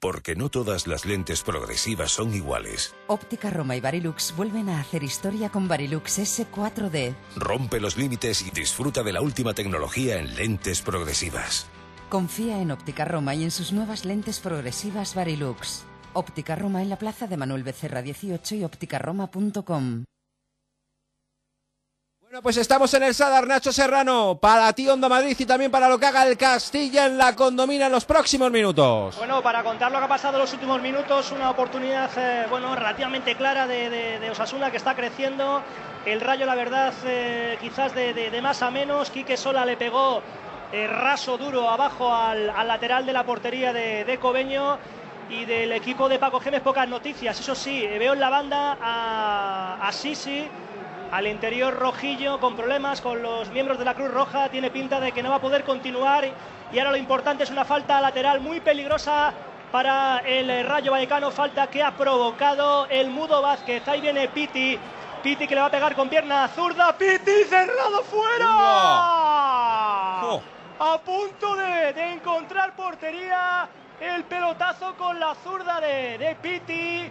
Porque 0.00 0.34
no 0.34 0.48
todas 0.48 0.86
las 0.86 1.04
lentes 1.04 1.42
progresivas 1.42 2.12
son 2.12 2.32
iguales. 2.32 2.94
Óptica 3.06 3.50
Roma 3.50 3.76
y 3.76 3.82
Barilux 3.82 4.34
vuelven 4.34 4.70
a 4.70 4.80
hacer 4.80 5.02
historia 5.02 5.50
con 5.50 5.68
Barilux 5.68 6.18
S4D. 6.18 7.14
Rompe 7.36 7.80
los 7.80 7.98
límites 7.98 8.40
y 8.40 8.50
disfruta 8.50 9.02
de 9.02 9.12
la 9.12 9.20
última 9.20 9.52
tecnología 9.52 10.18
en 10.18 10.34
lentes 10.34 10.80
progresivas. 10.80 11.66
Confía 12.08 12.62
en 12.62 12.70
Óptica 12.70 13.04
Roma 13.04 13.34
y 13.34 13.44
en 13.44 13.50
sus 13.50 13.72
nuevas 13.72 14.06
lentes 14.06 14.40
progresivas 14.40 15.14
Barilux. 15.14 15.84
Óptica 16.14 16.56
Roma 16.56 16.80
en 16.80 16.88
la 16.88 16.98
plaza 16.98 17.26
de 17.26 17.36
Manuel 17.36 17.62
Becerra 17.62 18.00
18 18.00 18.54
y 18.54 18.64
ópticaroma.com. 18.64 20.04
Bueno, 22.30 22.42
pues 22.42 22.58
estamos 22.58 22.94
en 22.94 23.02
el 23.02 23.12
Sadar, 23.12 23.44
Nacho 23.44 23.72
Serrano, 23.72 24.38
para 24.40 24.72
ti 24.72 24.88
Onda 24.88 25.08
Madrid 25.08 25.34
y 25.36 25.44
también 25.46 25.68
para 25.68 25.88
lo 25.88 25.98
que 25.98 26.06
haga 26.06 26.24
el 26.24 26.36
Castilla 26.36 27.06
en 27.06 27.18
la 27.18 27.34
condomina 27.34 27.86
en 27.86 27.92
los 27.92 28.04
próximos 28.04 28.52
minutos. 28.52 29.16
Bueno, 29.16 29.42
para 29.42 29.64
contar 29.64 29.90
lo 29.90 29.98
que 29.98 30.04
ha 30.04 30.08
pasado 30.08 30.34
en 30.34 30.42
los 30.42 30.52
últimos 30.52 30.80
minutos, 30.80 31.32
una 31.32 31.50
oportunidad 31.50 32.08
eh, 32.16 32.46
bueno, 32.48 32.76
relativamente 32.76 33.34
clara 33.34 33.66
de, 33.66 34.28
Osasuna 34.30 34.70
que 34.70 34.76
está 34.76 34.94
creciendo. 34.94 35.60
El 36.06 36.20
rayo, 36.20 36.46
la 36.46 36.54
verdad, 36.54 36.94
eh, 37.04 37.58
quizás 37.60 37.96
de, 37.96 38.38
más 38.40 38.62
a 38.62 38.70
menos. 38.70 39.10
Quique 39.10 39.36
Sola 39.36 39.66
le 39.66 39.76
pegó 39.76 40.22
eh, 40.70 40.86
raso 40.86 41.36
duro 41.36 41.68
abajo 41.68 42.14
al, 42.14 42.48
al 42.48 42.68
lateral 42.68 43.06
de 43.06 43.12
la 43.12 43.26
portería 43.26 43.72
de, 43.72 44.18
Cobeño. 44.20 44.78
Y 45.30 45.46
del 45.46 45.72
equipo 45.72 46.08
de 46.08 46.20
Paco 46.20 46.38
Gémez, 46.38 46.62
pocas 46.62 46.88
noticias. 46.88 47.40
Eso 47.40 47.56
sí, 47.56 47.84
veo 47.86 48.12
en 48.14 48.20
la 48.20 48.30
banda 48.30 48.78
a 48.80 49.90
Sisi, 49.92 50.48
al 51.10 51.26
interior 51.26 51.74
rojillo, 51.74 52.38
con 52.38 52.56
problemas 52.56 53.00
con 53.00 53.22
los 53.22 53.50
miembros 53.50 53.78
de 53.78 53.84
la 53.84 53.94
Cruz 53.94 54.10
Roja. 54.10 54.48
Tiene 54.48 54.70
pinta 54.70 55.00
de 55.00 55.12
que 55.12 55.22
no 55.22 55.30
va 55.30 55.36
a 55.36 55.40
poder 55.40 55.64
continuar. 55.64 56.24
Y 56.72 56.78
ahora 56.78 56.92
lo 56.92 56.96
importante 56.96 57.44
es 57.44 57.50
una 57.50 57.64
falta 57.64 58.00
lateral 58.00 58.40
muy 58.40 58.60
peligrosa 58.60 59.32
para 59.72 60.18
el 60.18 60.48
eh, 60.50 60.62
Rayo 60.62 60.92
Vallecano. 60.92 61.30
Falta 61.30 61.66
que 61.68 61.82
ha 61.82 61.90
provocado 61.92 62.86
el 62.86 63.10
Mudo 63.10 63.42
Vázquez. 63.42 63.86
Ahí 63.88 64.00
viene 64.00 64.28
Piti. 64.28 64.78
Piti 65.22 65.46
que 65.46 65.54
le 65.54 65.60
va 65.60 65.66
a 65.66 65.70
pegar 65.70 65.94
con 65.94 66.08
pierna 66.08 66.48
zurda. 66.48 66.96
Piti 66.96 67.44
cerrado 67.48 68.02
fuera. 68.04 68.46
Oh. 70.22 70.40
A 70.78 70.98
punto 70.98 71.56
de, 71.56 71.92
de 71.92 72.12
encontrar 72.12 72.74
portería. 72.76 73.68
El 74.00 74.24
pelotazo 74.24 74.94
con 74.96 75.20
la 75.20 75.34
zurda 75.34 75.80
de, 75.80 76.16
de 76.18 76.34
Piti. 76.36 77.10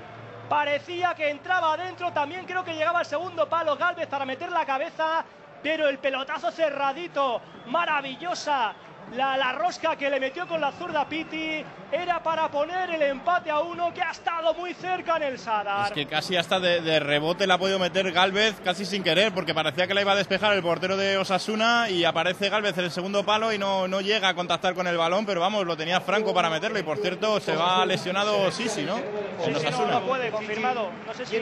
Parecía 0.49 1.13
que 1.13 1.29
entraba 1.29 1.73
adentro. 1.73 2.11
También 2.11 2.45
creo 2.45 2.63
que 2.63 2.73
llegaba 2.73 2.99
al 2.99 3.05
segundo 3.05 3.47
palo 3.47 3.77
Galvez 3.77 4.07
para 4.07 4.25
meter 4.25 4.51
la 4.51 4.65
cabeza. 4.65 5.23
Pero 5.61 5.87
el 5.87 5.99
pelotazo 5.99 6.51
cerradito. 6.51 7.41
Maravillosa. 7.67 8.73
La, 9.15 9.35
la 9.37 9.53
rosca 9.53 9.95
que 9.95 10.09
le 10.09 10.19
metió 10.19 10.47
con 10.47 10.61
la 10.61 10.71
zurda 10.71 11.09
Piti 11.09 11.63
era 11.91 12.21
para 12.21 12.47
poner 12.49 12.91
el 12.91 13.01
empate 13.01 13.49
a 13.49 13.59
uno 13.59 13.91
que 13.91 14.03
ha 14.03 14.11
estado 14.11 14.53
muy 14.53 14.73
cerca 14.75 15.17
en 15.17 15.23
el 15.23 15.39
Sadar. 15.39 15.87
Es 15.87 15.93
que 15.93 16.05
casi 16.05 16.35
hasta 16.37 16.59
de, 16.59 16.81
de 16.81 16.99
rebote 16.99 17.47
la 17.47 17.55
ha 17.55 17.57
podido 17.57 17.79
meter 17.79 18.11
Galvez, 18.11 18.55
casi 18.63 18.85
sin 18.85 19.03
querer, 19.03 19.33
porque 19.33 19.55
parecía 19.55 19.87
que 19.87 19.95
la 19.95 20.01
iba 20.01 20.11
a 20.11 20.15
despejar 20.15 20.53
el 20.55 20.61
portero 20.61 20.95
de 20.95 21.17
Osasuna 21.17 21.89
y 21.89 22.05
aparece 22.05 22.49
Galvez 22.49 22.77
en 22.77 22.85
el 22.85 22.91
segundo 22.91 23.25
palo 23.25 23.51
y 23.51 23.57
no, 23.57 23.87
no 23.87 23.99
llega 24.01 24.29
a 24.29 24.35
contactar 24.35 24.75
con 24.75 24.85
el 24.85 24.97
balón, 24.97 25.25
pero 25.25 25.41
vamos, 25.41 25.65
lo 25.65 25.75
tenía 25.75 25.99
Franco 26.01 26.31
para 26.31 26.51
meterlo 26.51 26.77
y 26.77 26.83
por 26.83 26.99
cierto 26.99 27.39
se 27.39 27.55
va 27.55 27.83
lesionado 27.87 28.51
Sisi, 28.51 28.83
¿no? 28.83 28.97
Sí, 28.97 29.53
sí, 29.57 29.67
no, 29.71 29.85
no 29.87 30.01
puede, 30.01 30.29
confirmado. 30.29 30.91
No 31.07 31.13
sé 31.15 31.25
si, 31.25 31.39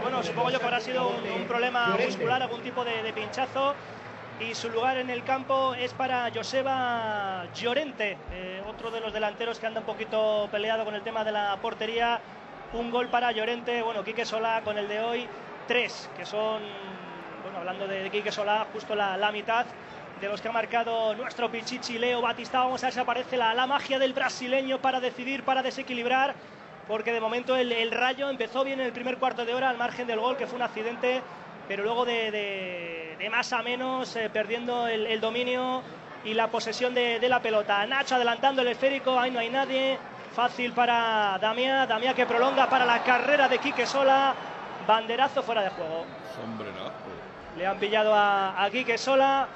bueno, 0.00 0.22
supongo 0.22 0.50
yo 0.50 0.60
que 0.60 0.64
habrá 0.66 0.80
sido 0.80 1.08
un, 1.08 1.40
un 1.40 1.44
problema 1.48 1.96
muscular, 1.96 2.40
algún 2.42 2.62
tipo 2.62 2.84
de, 2.84 3.02
de 3.02 3.12
pinchazo. 3.12 3.74
Y 4.40 4.54
su 4.54 4.68
lugar 4.70 4.96
en 4.98 5.10
el 5.10 5.24
campo 5.24 5.74
es 5.74 5.92
para 5.94 6.30
Joseba 6.32 7.44
Llorente, 7.54 8.16
eh, 8.32 8.62
otro 8.68 8.90
de 8.90 9.00
los 9.00 9.12
delanteros 9.12 9.58
que 9.58 9.66
anda 9.66 9.80
un 9.80 9.86
poquito 9.86 10.48
peleado 10.52 10.84
con 10.84 10.94
el 10.94 11.02
tema 11.02 11.24
de 11.24 11.32
la 11.32 11.56
portería. 11.60 12.20
Un 12.72 12.90
gol 12.90 13.08
para 13.08 13.32
Llorente, 13.32 13.82
bueno, 13.82 14.04
Quique 14.04 14.24
Solá 14.24 14.60
con 14.62 14.78
el 14.78 14.86
de 14.88 15.00
hoy, 15.00 15.26
tres, 15.66 16.08
que 16.16 16.24
son, 16.24 16.62
bueno, 17.42 17.58
hablando 17.58 17.88
de, 17.88 18.10
Quique 18.10 18.30
Solá, 18.30 18.66
justo 18.72 18.94
la, 18.94 19.16
la 19.16 19.32
mitad 19.32 19.66
de 20.20 20.28
los 20.28 20.40
que 20.40 20.48
ha 20.48 20.52
marcado 20.52 21.14
nuestro 21.16 21.50
Pichichi 21.50 21.98
Leo 21.98 22.20
Batista. 22.20 22.60
Vamos 22.60 22.82
a 22.84 22.86
ver 22.86 22.94
si 22.94 23.00
aparece 23.00 23.36
la, 23.36 23.54
la 23.54 23.66
magia 23.66 23.98
del 23.98 24.12
brasileño 24.12 24.78
para 24.80 25.00
decidir, 25.00 25.42
para 25.42 25.62
desequilibrar. 25.62 26.34
porque 26.86 27.12
de 27.12 27.20
momento 27.20 27.54
el, 27.56 27.70
el 27.72 27.90
Rayo 27.90 28.30
empezó 28.30 28.64
bien 28.64 28.80
en 28.80 28.86
el 28.86 28.92
primer 28.92 29.18
cuarto 29.18 29.44
de 29.44 29.52
hora 29.54 29.68
al 29.68 29.76
margen 29.76 30.06
del 30.06 30.20
gol, 30.20 30.36
que 30.38 30.46
fue 30.46 30.56
un 30.56 30.62
accidente, 30.62 31.22
pero 31.68 31.82
luego 31.82 32.04
de- 32.06 32.30
de 33.18 33.30
más 33.30 33.52
a 33.52 33.62
menos, 33.62 34.14
eh, 34.16 34.30
perdiendo 34.32 34.86
el, 34.86 35.06
el 35.06 35.20
dominio 35.20 35.82
y 36.24 36.34
la 36.34 36.48
posesión 36.48 36.94
de, 36.94 37.18
de 37.18 37.28
la 37.28 37.40
pelota. 37.40 37.84
Nacho 37.86 38.14
adelantando 38.16 38.62
el 38.62 38.68
esférico, 38.68 39.18
ahí 39.18 39.30
no 39.30 39.40
hay 39.40 39.50
nadie. 39.50 39.98
Fácil 40.34 40.72
para 40.72 41.36
Damián, 41.40 41.88
Damián 41.88 42.14
que 42.14 42.26
prolonga 42.26 42.68
para 42.68 42.84
la 42.84 43.02
carrera 43.02 43.48
de 43.48 43.58
Quique 43.58 43.86
Sola. 43.86 44.34
Banderazo 44.86 45.42
fuera 45.42 45.62
de 45.62 45.70
juego. 45.70 46.04
Sombrerazo. 46.34 46.92
Le 47.56 47.66
han 47.66 47.78
pillado 47.78 48.14
a, 48.14 48.62
a 48.62 48.70
Quique 48.70 48.96
Sola 48.98 49.48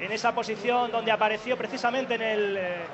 en 0.00 0.10
esa 0.12 0.34
posición 0.34 0.90
donde 0.90 1.12
apareció 1.12 1.56
precisamente 1.56 2.14
en 2.16 2.22
el, 2.22 2.56
eh, 2.58 2.84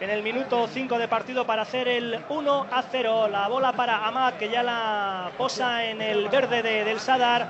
en 0.00 0.10
el 0.10 0.22
minuto 0.22 0.66
5 0.66 0.98
de 0.98 1.08
partido 1.08 1.46
para 1.46 1.62
hacer 1.62 1.88
el 1.88 2.20
1 2.28 2.66
a 2.72 2.82
0. 2.90 3.28
La 3.28 3.48
bola 3.48 3.72
para 3.72 4.06
Amad 4.06 4.34
que 4.34 4.48
ya 4.48 4.62
la 4.62 5.30
posa 5.36 5.84
en 5.84 6.00
el 6.00 6.28
verde 6.28 6.62
de- 6.62 6.84
del 6.84 7.00
Sadar 7.00 7.46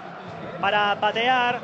para 0.60 0.96
patear. 0.96 1.60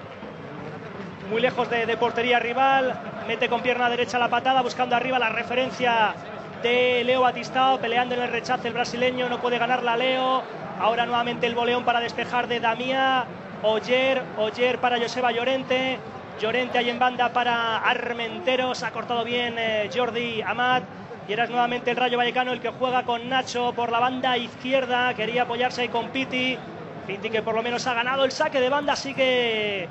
Muy 1.30 1.40
lejos 1.40 1.70
de, 1.70 1.96
portería 1.96 2.38
rival. 2.38 2.94
Mete 3.26 3.48
con 3.48 3.62
pierna 3.62 3.88
derecha 3.88 4.18
la 4.18 4.28
patada 4.28 4.60
buscando 4.60 4.94
arriba 4.94 5.18
la 5.18 5.30
referencia 5.30 6.14
de 6.62 7.02
Leo 7.04 7.22
Batistao. 7.22 7.78
Peleando 7.78 8.14
en 8.14 8.22
el 8.22 8.30
rechace 8.30 8.68
el 8.68 8.74
brasileño. 8.74 9.28
No 9.28 9.40
puede 9.40 9.58
ganarla 9.58 9.96
Leo. 9.96 10.42
Ahora 10.78 11.06
nuevamente 11.06 11.46
el 11.46 11.54
boleón 11.54 11.84
para 11.84 12.00
despejar 12.00 12.46
de 12.46 12.60
Damía. 12.60 13.24
Oyer, 13.62 14.22
Oyer 14.36 14.78
para 14.78 14.98
Joseba 14.98 15.32
Llorente. 15.32 15.98
Llorente 16.40 16.78
ahí 16.78 16.90
en 16.90 16.98
banda 16.98 17.30
para 17.30 17.78
Armenteros. 17.78 18.82
Ha 18.82 18.90
cortado 18.90 19.24
bien 19.24 19.54
eh, 19.56 19.88
Jordi 19.94 20.42
Amat. 20.42 20.84
Y 21.26 21.32
era 21.32 21.46
nuevamente 21.46 21.90
el 21.90 21.96
Rayo 21.96 22.18
Vallecano 22.18 22.52
el 22.52 22.60
que 22.60 22.68
juega 22.68 23.04
con 23.04 23.30
Nacho 23.30 23.72
por 23.72 23.90
la 23.90 23.98
banda 23.98 24.36
izquierda. 24.36 25.14
Quería 25.14 25.42
apoyarse 25.42 25.82
ahí 25.82 25.88
con 25.88 26.10
Piti. 26.10 26.58
Piti 27.06 27.28
que 27.30 27.42
por 27.42 27.54
lo 27.54 27.62
menos 27.62 27.86
ha 27.86 27.94
ganado 27.94 28.24
el 28.24 28.32
saque 28.32 28.60
de 28.60 28.68
banda. 28.68 28.96
Sigue 28.96 29.88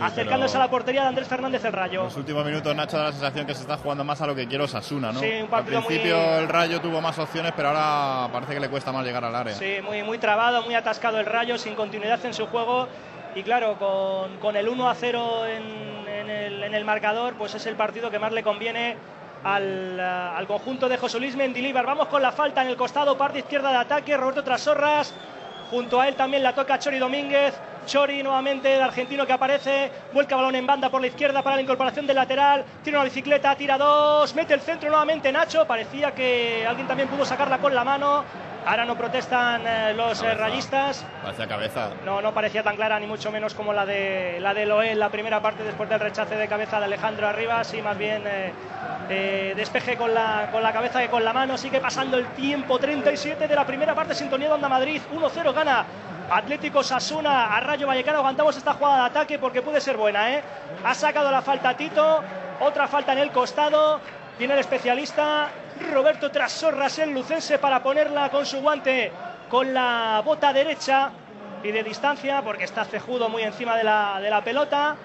acercándose 0.00 0.52
pero- 0.52 0.62
a 0.62 0.66
la 0.66 0.70
portería 0.70 1.02
de 1.02 1.08
Andrés 1.08 1.28
Fernández 1.28 1.64
el 1.64 1.72
Rayo. 1.72 2.00
En 2.00 2.06
los 2.06 2.16
últimos 2.16 2.44
minutos 2.44 2.74
Nacho 2.74 2.96
da 2.98 3.04
la 3.04 3.12
sensación 3.12 3.46
que 3.46 3.54
se 3.54 3.62
está 3.62 3.76
jugando 3.76 4.04
más 4.04 4.20
a 4.20 4.26
lo 4.26 4.34
que 4.34 4.46
quiere 4.46 4.64
Osasuna, 4.64 5.12
¿no? 5.12 5.20
Sí, 5.20 5.26
un 5.36 5.42
Al 5.42 5.48
partido 5.48 5.84
principio 5.84 6.16
muy- 6.16 6.38
el 6.42 6.48
Rayo 6.48 6.80
tuvo 6.80 7.00
más 7.00 7.18
opciones, 7.18 7.52
pero 7.56 7.68
ahora 7.68 8.32
parece 8.32 8.54
que 8.54 8.60
le 8.60 8.68
cuesta 8.68 8.92
más 8.92 9.04
llegar 9.04 9.24
al 9.24 9.34
área. 9.34 9.54
Sí, 9.54 9.76
muy, 9.82 10.02
muy 10.02 10.18
trabado, 10.18 10.62
muy 10.62 10.74
atascado 10.74 11.18
el 11.18 11.26
Rayo, 11.26 11.58
sin 11.58 11.74
continuidad 11.74 12.24
en 12.24 12.34
su 12.34 12.46
juego. 12.46 12.88
Y 13.34 13.42
claro, 13.42 13.76
con, 13.78 14.36
con 14.38 14.56
el 14.56 14.68
1 14.68 14.88
a 14.88 14.94
0 14.94 15.46
en, 15.46 16.06
en 16.08 16.30
el, 16.30 16.62
en 16.64 16.74
el 16.74 16.84
marcador, 16.84 17.34
pues 17.34 17.54
es 17.54 17.64
el 17.66 17.76
partido 17.76 18.10
que 18.10 18.18
más 18.18 18.30
le 18.32 18.42
conviene 18.42 18.96
al, 19.42 19.98
al 19.98 20.46
conjunto 20.46 20.88
de 20.88 20.98
José 20.98 21.18
Luis 21.18 21.34
Mendilíbar. 21.34 21.86
Vamos 21.86 22.08
con 22.08 22.20
la 22.22 22.30
falta 22.32 22.62
en 22.62 22.68
el 22.68 22.76
costado, 22.76 23.16
parte 23.16 23.38
izquierda 23.40 23.70
de 23.70 23.78
ataque, 23.78 24.16
Roberto 24.16 24.44
Trasorras. 24.44 25.14
Junto 25.72 25.98
a 25.98 26.06
él 26.06 26.14
también 26.16 26.42
la 26.42 26.54
toca 26.54 26.78
Chori 26.78 26.98
Domínguez. 26.98 27.54
Chori 27.86 28.22
nuevamente 28.22 28.74
el 28.74 28.82
argentino 28.82 29.26
que 29.26 29.32
aparece. 29.32 29.90
Vuelca 30.12 30.36
balón 30.36 30.54
en 30.54 30.66
banda 30.66 30.90
por 30.90 31.00
la 31.00 31.06
izquierda 31.06 31.42
para 31.42 31.56
la 31.56 31.62
incorporación 31.62 32.06
del 32.06 32.16
lateral. 32.16 32.62
Tira 32.84 32.98
una 32.98 33.04
bicicleta, 33.04 33.56
tira 33.56 33.78
dos. 33.78 34.34
Mete 34.34 34.52
el 34.52 34.60
centro 34.60 34.90
nuevamente 34.90 35.32
Nacho. 35.32 35.66
Parecía 35.66 36.10
que 36.10 36.66
alguien 36.68 36.86
también 36.86 37.08
pudo 37.08 37.24
sacarla 37.24 37.56
con 37.56 37.74
la 37.74 37.84
mano. 37.84 38.22
Ahora 38.64 38.84
no 38.84 38.96
protestan 38.96 39.66
eh, 39.66 39.92
los 39.94 40.22
eh, 40.22 40.34
rayistas. 40.34 41.04
Parecía 41.22 41.48
cabeza. 41.48 41.90
No, 42.04 42.22
no 42.22 42.32
parecía 42.32 42.62
tan 42.62 42.76
clara, 42.76 42.98
ni 43.00 43.06
mucho 43.06 43.32
menos 43.32 43.54
como 43.54 43.72
la 43.72 43.84
de 43.84 44.38
la 44.40 44.54
de 44.54 44.66
Loé 44.66 44.92
en 44.92 45.00
la 45.00 45.08
primera 45.08 45.40
parte 45.42 45.64
después 45.64 45.88
del 45.88 45.98
rechace 45.98 46.36
de 46.36 46.46
cabeza 46.46 46.78
de 46.78 46.84
Alejandro 46.84 47.26
arriba. 47.26 47.64
Sí, 47.64 47.82
más 47.82 47.98
bien 47.98 48.22
eh, 48.24 48.52
eh, 49.08 49.52
despeje 49.56 49.96
con 49.96 50.14
la, 50.14 50.48
con 50.52 50.62
la 50.62 50.72
cabeza 50.72 51.00
que 51.00 51.08
con 51.08 51.24
la 51.24 51.32
mano. 51.32 51.58
Sigue 51.58 51.80
pasando 51.80 52.16
el 52.16 52.26
tiempo. 52.28 52.78
37 52.78 53.48
de 53.48 53.54
la 53.54 53.66
primera 53.66 53.94
parte. 53.96 54.14
Sintonía 54.14 54.48
de 54.48 54.54
Onda 54.54 54.68
Madrid. 54.68 55.02
1-0 55.12 55.52
gana 55.52 55.84
Atlético 56.30 56.84
Sasuna 56.84 57.56
a 57.56 57.60
Rayo 57.60 57.88
Vallecano. 57.88 58.18
Aguantamos 58.18 58.56
esta 58.56 58.74
jugada 58.74 58.98
de 58.98 59.06
ataque 59.06 59.38
porque 59.40 59.62
puede 59.62 59.80
ser 59.80 59.96
buena. 59.96 60.32
¿eh? 60.32 60.42
Ha 60.84 60.94
sacado 60.94 61.32
la 61.32 61.42
falta 61.42 61.76
Tito. 61.76 62.22
Otra 62.60 62.86
falta 62.86 63.12
en 63.12 63.18
el 63.18 63.32
costado. 63.32 64.00
Viene 64.38 64.54
el 64.54 64.60
especialista 64.60 65.48
Roberto 65.92 66.30
Trasorras, 66.30 66.98
el 66.98 67.10
lucense, 67.10 67.58
para 67.58 67.82
ponerla 67.82 68.30
con 68.30 68.46
su 68.46 68.60
guante 68.60 69.12
con 69.48 69.72
la 69.72 70.22
bota 70.24 70.52
derecha. 70.52 71.10
Pide 71.62 71.82
distancia 71.82 72.42
porque 72.42 72.64
está 72.64 72.84
cejudo 72.84 73.28
muy 73.28 73.42
encima 73.42 73.76
de 73.76 73.84
la, 73.84 74.18
de 74.20 74.30
la 74.30 74.42
pelota. 74.42 74.96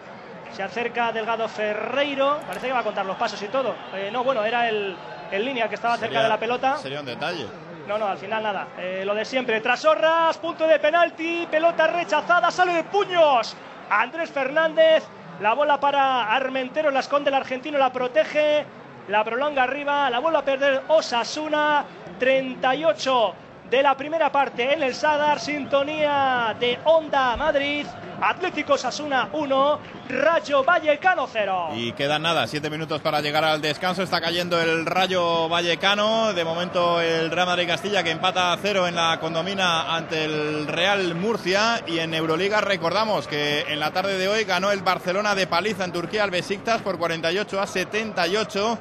Se 0.53 0.63
acerca 0.63 1.11
Delgado 1.11 1.47
Ferreiro. 1.47 2.39
Parece 2.47 2.67
que 2.67 2.73
va 2.73 2.79
a 2.79 2.83
contar 2.83 3.05
los 3.05 3.17
pasos 3.17 3.41
y 3.41 3.47
todo. 3.47 3.75
Eh, 3.93 4.09
no, 4.11 4.23
bueno, 4.23 4.43
era 4.43 4.67
el, 4.69 4.95
el 5.31 5.45
línea 5.45 5.67
que 5.69 5.75
estaba 5.75 5.97
cerca 5.97 6.23
de 6.23 6.29
la 6.29 6.37
pelota. 6.39 6.77
Sería 6.77 6.99
un 6.99 7.05
detalle. 7.05 7.45
No, 7.87 7.97
no, 7.97 8.07
al 8.07 8.17
final 8.17 8.43
nada. 8.43 8.67
Eh, 8.77 9.03
lo 9.05 9.13
de 9.13 9.23
siempre. 9.23 9.61
Trasorras, 9.61 10.37
punto 10.37 10.65
de 10.67 10.79
penalti, 10.79 11.47
pelota 11.49 11.87
rechazada, 11.87 12.49
sale 12.51 12.73
de 12.73 12.83
puños. 12.85 13.55
Andrés 13.89 14.31
Fernández, 14.31 15.03
la 15.39 15.53
bola 15.53 15.79
para 15.79 16.33
Armentero, 16.33 16.91
la 16.91 16.99
esconde 16.99 17.29
el 17.29 17.35
argentino, 17.35 17.77
la 17.77 17.91
protege, 17.93 18.65
la 19.07 19.23
prolonga 19.23 19.63
arriba, 19.63 20.09
la 20.09 20.19
vuelve 20.19 20.39
a 20.39 20.45
perder 20.45 20.81
Osasuna. 20.87 21.85
38 22.19 23.33
de 23.69 23.83
la 23.83 23.95
primera 23.95 24.31
parte 24.31 24.73
en 24.73 24.81
el 24.81 24.95
Sadar, 24.95 25.39
sintonía 25.39 26.55
de 26.59 26.79
Onda 26.85 27.35
Madrid. 27.35 27.85
Atlético 28.21 28.73
Osasuna 28.73 29.29
1, 29.31 29.79
Rayo 30.09 30.63
Vallecano 30.63 31.27
0. 31.31 31.69
Y 31.75 31.91
quedan 31.91 32.23
nada, 32.23 32.47
siete 32.47 32.69
minutos 32.69 32.99
para 33.01 33.21
llegar 33.21 33.43
al 33.43 33.61
descanso. 33.61 34.01
Está 34.01 34.19
cayendo 34.19 34.59
el 34.59 34.85
Rayo 34.85 35.47
Vallecano. 35.47 36.33
De 36.33 36.43
momento 36.43 36.99
el 36.99 37.29
Real 37.29 37.45
Madrid 37.45 37.67
Castilla 37.67 38.03
que 38.03 38.11
empata 38.11 38.53
a 38.53 38.57
cero 38.57 38.87
en 38.87 38.95
la 38.95 39.19
condomina 39.19 39.95
ante 39.95 40.25
el 40.25 40.67
Real 40.67 41.13
Murcia. 41.15 41.83
Y 41.85 41.99
en 41.99 42.13
Euroliga 42.13 42.59
recordamos 42.61 43.27
que 43.27 43.61
en 43.67 43.79
la 43.79 43.91
tarde 43.91 44.17
de 44.17 44.27
hoy 44.27 44.43
ganó 44.45 44.71
el 44.71 44.81
Barcelona 44.81 45.35
de 45.35 45.45
paliza 45.45 45.83
en 45.83 45.91
Turquía 45.91 46.23
al 46.23 46.31
Besiktas 46.31 46.81
por 46.81 46.97
48 46.97 47.61
a 47.61 47.67
78. 47.67 48.79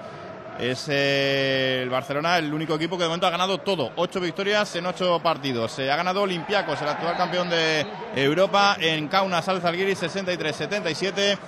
Es 0.59 0.89
el 0.89 1.91
Barcelona 1.91 2.39
el 2.39 2.53
único 2.53 2.75
equipo 2.75 2.97
que 2.97 3.03
de 3.03 3.09
momento 3.09 3.27
ha 3.27 3.31
ganado 3.31 3.59
todo. 3.59 3.93
Ocho 3.97 4.21
victorias 4.21 4.75
en 4.77 4.87
ocho 4.87 5.21
partidos. 5.21 5.73
Se 5.73 5.91
ha 5.91 5.97
ganado 5.97 6.23
Olympiacos, 6.23 6.81
el 6.81 6.89
actual 6.89 7.17
campeón 7.17 7.51
de 7.51 7.87
Europa, 8.15 8.77
en 8.81 9.09
Kaunas 9.09 9.47
al 9.49 9.61
Zalgiris 9.61 10.03
63-77. 10.03 11.39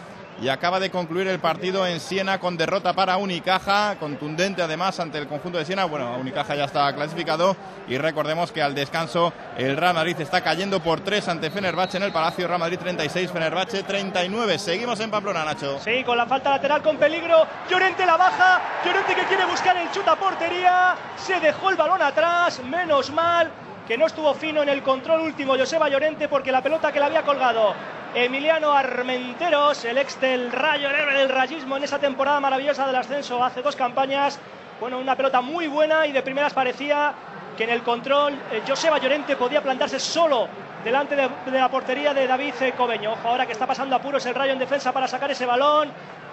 Y 0.41 0.49
acaba 0.51 0.78
de 0.78 0.91
concluir 0.91 1.26
el 1.26 1.41
partido 1.41 1.84
en 1.84 1.99
Siena 1.99 2.39
con 2.39 2.57
derrota 2.57 2.93
para 2.93 3.16
Unicaja, 3.16 3.97
contundente 3.99 4.62
además 4.62 5.01
ante 5.01 5.18
el 5.18 5.26
conjunto 5.26 5.59
de 5.59 5.64
Siena. 5.64 5.84
Bueno, 5.84 6.16
Unicaja 6.16 6.55
ya 6.55 6.64
está 6.64 6.95
clasificado 6.95 7.57
y 7.89 7.99
recordemos 7.99 8.53
que 8.53 8.62
al 8.62 8.72
descanso 8.72 9.32
el 9.57 9.76
Real 9.76 9.95
Madrid 9.95 10.14
está 10.20 10.41
cayendo 10.41 10.78
por 10.78 11.01
tres 11.01 11.26
ante 11.26 11.51
Fenerbahce 11.51 11.97
en 11.97 12.05
el 12.05 12.12
Palacio. 12.12 12.47
Real 12.47 12.61
Madrid 12.61 12.78
36, 12.78 13.32
Fenerbahce 13.32 13.82
39. 13.82 14.59
Seguimos 14.61 15.01
en 15.01 15.11
Pamplona, 15.11 15.45
Nacho. 15.45 15.80
Sí, 15.80 16.05
con 16.05 16.16
la 16.16 16.26
falta 16.26 16.51
lateral 16.51 16.82
con 16.82 16.99
peligro. 16.99 17.45
Llorente 17.68 18.07
la 18.07 18.16
baja. 18.16 18.62
Llorente 18.84 19.16
que 19.16 19.24
quiere 19.24 19.45
buscar 19.45 19.76
el 19.76 19.91
chuta 19.91 20.14
portería. 20.14 20.95
Se 21.16 21.41
dejó 21.41 21.70
el 21.70 21.76
balón 21.76 22.01
atrás. 22.01 22.62
Menos 22.62 23.11
mal 23.11 23.51
que 23.89 23.99
no 23.99 24.07
estuvo 24.07 24.32
fino 24.34 24.62
en 24.62 24.68
el 24.68 24.82
control 24.82 25.22
último 25.22 25.57
Joseba 25.57 25.89
Llorente 25.89 26.28
porque 26.28 26.53
la 26.53 26.62
pelota 26.62 26.93
que 26.93 27.01
le 27.01 27.07
había 27.07 27.22
colgado 27.22 27.74
Emiliano 28.14 28.72
Armenteros, 28.72 29.84
el 29.84 29.98
ex 29.98 30.18
del 30.20 30.50
Rayo, 30.50 30.88
el 30.88 30.94
héroe 30.94 31.14
del 31.14 31.28
rayismo 31.28 31.76
en 31.76 31.84
esa 31.84 31.98
temporada 31.98 32.40
maravillosa 32.40 32.86
del 32.86 32.96
ascenso 32.96 33.44
hace 33.44 33.61
dos 33.61 33.76
campañas. 33.76 34.40
Bueno, 34.80 34.98
una 34.98 35.14
pelota 35.14 35.42
muy 35.42 35.66
buena 35.66 36.06
y 36.06 36.12
de 36.12 36.22
primeras 36.22 36.54
parecía 36.54 37.12
que 37.56 37.64
en 37.64 37.70
el 37.70 37.82
control 37.82 38.32
eh, 38.50 38.62
Joseba 38.66 38.98
Llorente 38.98 39.36
podía 39.36 39.62
plantarse 39.62 40.00
solo 40.00 40.48
delante 40.82 41.16
de, 41.16 41.28
la 41.52 41.68
portería 41.68 42.14
de 42.14 42.26
David 42.26 42.54
eh, 42.61 42.72
Cobeño. 42.72 43.12
Ojo, 43.12 43.28
ahora 43.28 43.44
que 43.44 43.52
está 43.52 43.66
pasando 43.66 43.94
apuros 43.94 44.24
el 44.24 44.34
Rayo 44.34 44.54
en 44.54 44.59
defensa 44.59 44.90
para 44.90 45.06
sacar 45.06 45.30
ese 45.30 45.44
balón. 45.44 45.90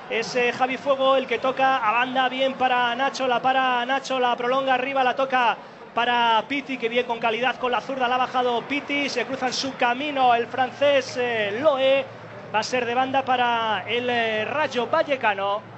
Es 0.09 0.37
Javi 0.57 0.77
Fuego 0.77 1.15
el 1.15 1.25
que 1.25 1.39
toca 1.39 1.77
a 1.77 1.91
banda 1.91 2.29
bien 2.29 2.53
para 2.53 2.95
Nacho, 2.95 3.27
la 3.27 3.41
para 3.41 3.83
Nacho, 3.87 4.19
la 4.19 4.35
prolonga 4.35 4.75
arriba, 4.75 5.03
la 5.03 5.15
toca 5.15 5.57
para 5.95 6.43
Piti, 6.47 6.77
que 6.77 6.89
bien 6.89 7.07
con 7.07 7.19
calidad 7.19 7.55
con 7.55 7.71
la 7.71 7.79
zurda 7.79 8.07
la 8.09 8.15
ha 8.15 8.19
bajado 8.19 8.61
Piti, 8.63 9.07
se 9.07 9.25
cruza 9.25 9.47
en 9.47 9.53
su 9.53 9.75
camino 9.77 10.35
el 10.35 10.45
francés 10.45 11.15
eh, 11.17 11.57
Loe, 11.61 12.05
va 12.53 12.59
a 12.59 12.63
ser 12.63 12.85
de 12.85 12.93
banda 12.93 13.23
para 13.23 13.85
el 13.87 14.09
eh, 14.09 14.43
Rayo 14.45 14.87
Vallecano. 14.87 15.74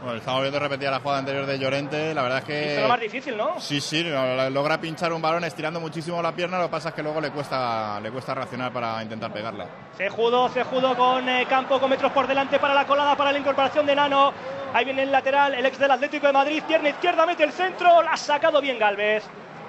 Bueno, 0.00 0.18
estamos 0.18 0.42
viendo 0.42 0.60
repetida 0.60 0.92
la 0.92 1.00
jugada 1.00 1.18
anterior 1.18 1.44
de 1.44 1.58
Llorente. 1.58 2.14
La 2.14 2.22
verdad 2.22 2.38
es 2.38 2.44
que. 2.44 2.72
Hizo 2.72 2.82
lo 2.82 2.88
más 2.88 3.00
difícil, 3.00 3.36
¿no? 3.36 3.58
Sí, 3.58 3.80
sí, 3.80 4.04
lo- 4.04 4.48
logra 4.50 4.80
pinchar 4.80 5.12
un 5.12 5.20
balón 5.20 5.42
estirando 5.44 5.80
muchísimo 5.80 6.22
la 6.22 6.32
pierna. 6.32 6.58
Lo 6.58 6.64
que 6.66 6.70
pasa 6.70 6.90
es 6.90 6.94
que 6.94 7.02
luego 7.02 7.20
le 7.20 7.30
cuesta, 7.30 7.98
le 8.00 8.10
cuesta 8.12 8.32
reaccionar 8.34 8.72
para 8.72 9.02
intentar 9.02 9.32
pegarla. 9.32 9.66
Cejudo, 9.96 10.48
Cejudo 10.50 10.96
con 10.96 11.28
eh, 11.28 11.46
campo 11.48 11.80
con 11.80 11.90
metros 11.90 12.12
por 12.12 12.28
delante 12.28 12.58
para 12.60 12.74
la 12.74 12.86
colada, 12.86 13.16
para 13.16 13.32
la 13.32 13.38
incorporación 13.38 13.86
de 13.86 13.96
Nano. 13.96 14.32
Ahí 14.72 14.84
viene 14.84 15.02
el 15.02 15.10
lateral, 15.10 15.54
el 15.54 15.66
ex 15.66 15.78
del 15.78 15.90
Atlético 15.90 16.26
de 16.28 16.32
Madrid, 16.32 16.62
pierna 16.66 16.90
izquierda, 16.90 17.26
mete 17.26 17.42
el 17.42 17.52
centro, 17.52 18.00
la 18.02 18.12
ha 18.12 18.16
sacado 18.16 18.60
bien 18.60 18.78
Galvez. 18.78 19.24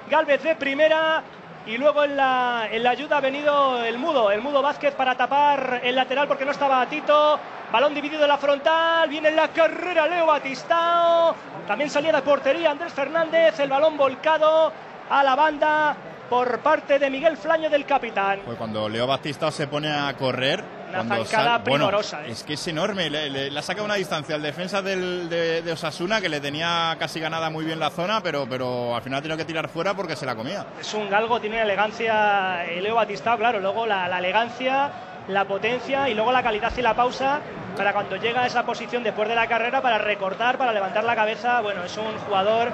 Galvez 0.10 0.44
de 0.44 0.56
primera 0.56 1.24
y 1.70 1.78
luego 1.78 2.03
en 2.03 2.17
la, 2.17 2.67
en 2.72 2.82
la 2.82 2.89
ayuda 2.89 3.17
ha 3.17 3.22
venido 3.22 3.84
el 3.84 3.99
Mudo, 3.99 4.32
el 4.32 4.41
Mudo 4.41 4.59
Vázquez 4.61 4.95
para 4.95 5.15
tapar 5.15 5.82
el 5.84 5.95
lateral 5.95 6.28
porque 6.28 6.43
no 6.43 6.51
estaba 6.51 6.84
Tito. 6.88 7.39
Balón 7.72 7.93
dividido 7.93 8.24
en 8.24 8.28
la 8.28 8.39
frontal, 8.39 9.07
viene 9.07 9.30
en 9.30 9.36
la 9.36 9.49
carrera 9.49 10.07
Leo 10.07 10.26
Batistao. 10.26 11.36
También 11.67 11.91
salía 11.91 12.11
de 12.11 12.24
portería 12.24 12.72
Andrés 12.72 12.91
Fernández, 12.91 13.59
el 13.59 13.70
balón 13.70 13.97
volcado 13.97 14.74
a 15.11 15.24
la 15.24 15.36
banda 15.36 15.95
por 16.28 16.59
parte 16.59 16.97
de 16.97 17.07
Miguel 17.11 17.38
Flaño 17.38 17.70
del 17.70 17.86
capitán. 17.86 18.39
Cuando 18.57 18.89
Leo 18.89 19.05
Batista 19.05 19.51
se 19.51 19.67
pone 19.67 19.91
a 19.91 20.11
correr. 20.17 20.79
Una 20.90 21.04
zancada 21.04 21.26
sal- 21.28 21.62
bueno, 21.64 21.86
primorosa, 21.88 22.26
¿eh? 22.26 22.32
Es 22.32 22.44
que 22.44 22.54
es 22.54 22.68
enorme. 22.68 23.10
Le, 23.10 23.30
le- 23.30 23.52
le 23.52 23.60
ha 23.60 23.62
sacado 23.62 23.86
una 23.86 23.96
distancia 23.96 24.36
al 24.36 24.42
defensa 24.42 24.82
del- 24.82 25.30
de, 25.30 25.62
de 25.62 25.72
Osasuna 25.72 26.20
que 26.22 26.30
le 26.30 26.40
tenía 26.40 26.96
casi 27.00 27.20
ganada 27.20 27.50
muy 27.50 27.66
bien 27.66 27.80
la 27.80 27.90
zona, 27.90 28.22
pero, 28.22 28.48
pero 28.50 28.96
al 28.96 29.02
final 29.02 29.20
ha 29.20 29.22
tenido 29.22 29.38
que 29.38 29.46
tirar 29.46 29.70
fuera 29.70 29.94
porque 29.94 30.16
se 30.16 30.26
la 30.26 30.36
comía. 30.36 30.66
Es 30.80 30.94
un 30.94 31.10
galgo, 31.10 31.40
tiene 31.40 31.56
una 31.58 31.64
elegancia 31.66 32.66
eh, 32.66 32.82
Leo 32.82 32.96
Batistao, 32.96 33.38
claro, 33.38 33.60
luego 33.60 33.86
la, 33.86 34.08
la 34.08 34.20
elegancia, 34.20 34.92
la 35.28 35.45
potencia 35.45 36.09
y 36.09 36.13
luego 36.15 36.32
la 36.32 36.41
calidad 36.43 36.72
y 36.78 36.82
la 36.82 36.95
pausa 36.95 37.39
para 37.78 37.93
cuando 37.93 38.15
llega 38.15 38.41
a 38.41 38.47
esa 38.47 38.65
posición 38.65 39.03
después 39.03 39.30
de 39.30 39.36
la 39.36 39.47
carrera 39.47 39.82
para 39.82 39.97
recortar, 39.97 40.57
para 40.57 40.74
levantar 40.74 41.03
la 41.03 41.15
cabeza. 41.15 41.61
Bueno, 41.61 41.84
es 41.84 41.95
un 41.97 42.17
jugador 42.26 42.72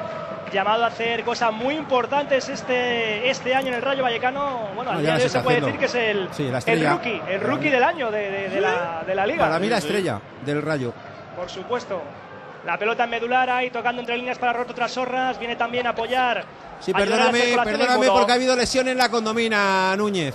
llamado 0.53 0.83
a 0.85 0.87
hacer 0.87 1.23
cosas 1.23 1.51
muy 1.51 1.75
importantes 1.75 2.47
este, 2.49 3.29
este 3.29 3.53
año 3.53 3.67
en 3.69 3.73
el 3.75 3.81
Rayo 3.81 4.03
Vallecano. 4.03 4.69
Bueno, 4.75 4.91
al 4.91 4.97
No, 4.97 5.01
ya 5.03 5.07
día 5.07 5.11
las 5.11 5.19
de 5.19 5.23
hoy 5.25 5.29
se 5.29 5.39
puede 5.41 5.57
haciendo. 5.57 5.65
decir 5.67 5.79
que 5.79 5.85
es 5.85 5.95
el, 5.95 6.29
Sí, 6.31 6.71
el 6.71 6.89
rookie, 6.89 7.21
el 7.27 7.41
rookie 7.41 7.69
del 7.69 7.83
año 7.83 8.09
de, 8.09 8.31
de- 8.31 8.49
de 8.49 8.61
la, 8.61 9.03
de 9.05 9.15
la 9.15 9.25
liga. 9.27 9.39
Para 9.45 9.59
mí 9.59 9.67
la 9.67 9.77
estrella 9.77 10.19
del 10.45 10.61
Rayo. 10.61 10.93
Por 11.35 11.49
supuesto. 11.49 12.01
La 12.65 12.77
pelota 12.79 13.03
en 13.03 13.11
medular 13.11 13.47
ahí 13.49 13.69
tocando 13.69 13.99
entre 14.01 14.17
líneas 14.17 14.39
para 14.39 14.53
Roto 14.53 14.73
Trasorras. 14.73 15.37
Viene 15.37 15.55
también 15.55 15.85
a 15.85 15.91
apoyar. 15.91 16.43
Sí, 16.79 16.93
perdóname, 16.93 17.41
perdóname 17.63 18.07
porque 18.07 18.31
ha 18.31 18.35
habido 18.35 18.55
lesión 18.55 18.87
en 18.87 18.97
la 18.97 19.09
condomina, 19.09 19.95
Núñez. 19.95 20.33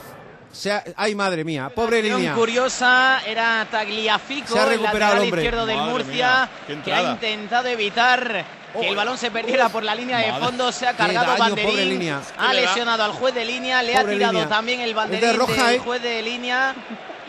Se 0.53 0.73
ha- 0.73 0.83
ay, 0.97 1.15
madre 1.15 1.45
mía, 1.45 1.71
pobre 1.75 2.03
línea. 2.03 2.35
curiosa 2.35 3.21
era 3.27 3.67
Tagliafico, 3.71 4.53
Se 4.53 4.59
ha 4.59 4.65
el 4.65 4.71
recuperado 4.71 4.99
lateral 4.99 5.17
el 5.19 5.23
hombre. 5.25 5.41
izquierdo 5.43 5.67
del 5.67 5.77
Madre 5.77 5.93
Murcia, 5.93 6.49
mía, 6.69 6.83
que 6.85 6.93
ha 6.93 7.03
intentado 7.13 7.69
evitar 7.69 8.45
que 8.81 8.89
el 8.89 8.97
balón 8.97 9.17
se 9.19 9.31
perdiera 9.31 9.69
por 9.69 9.83
la 9.85 9.95
línea 9.95 10.19
de 10.19 10.33
fondo, 10.35 10.71
se 10.73 10.87
ha 10.87 10.95
cargado 10.97 11.33
daño, 11.37 11.55
banderín, 11.57 11.89
línea. 11.89 12.21
ha 12.39 12.53
lesionado 12.53 13.05
al 13.05 13.13
juez 13.13 13.35
de 13.35 13.45
línea, 13.45 13.83
le 13.83 13.97
ha 13.97 14.01
Pobre 14.01 14.15
tirado 14.15 14.33
línea. 14.33 14.49
también 14.49 14.81
el 14.81 14.89
de 14.89 14.95
banderín 14.95 15.37
roja, 15.37 15.67
del 15.69 15.77
¿eh? 15.77 15.79
juez 15.79 16.03
de 16.03 16.23
línea 16.23 16.75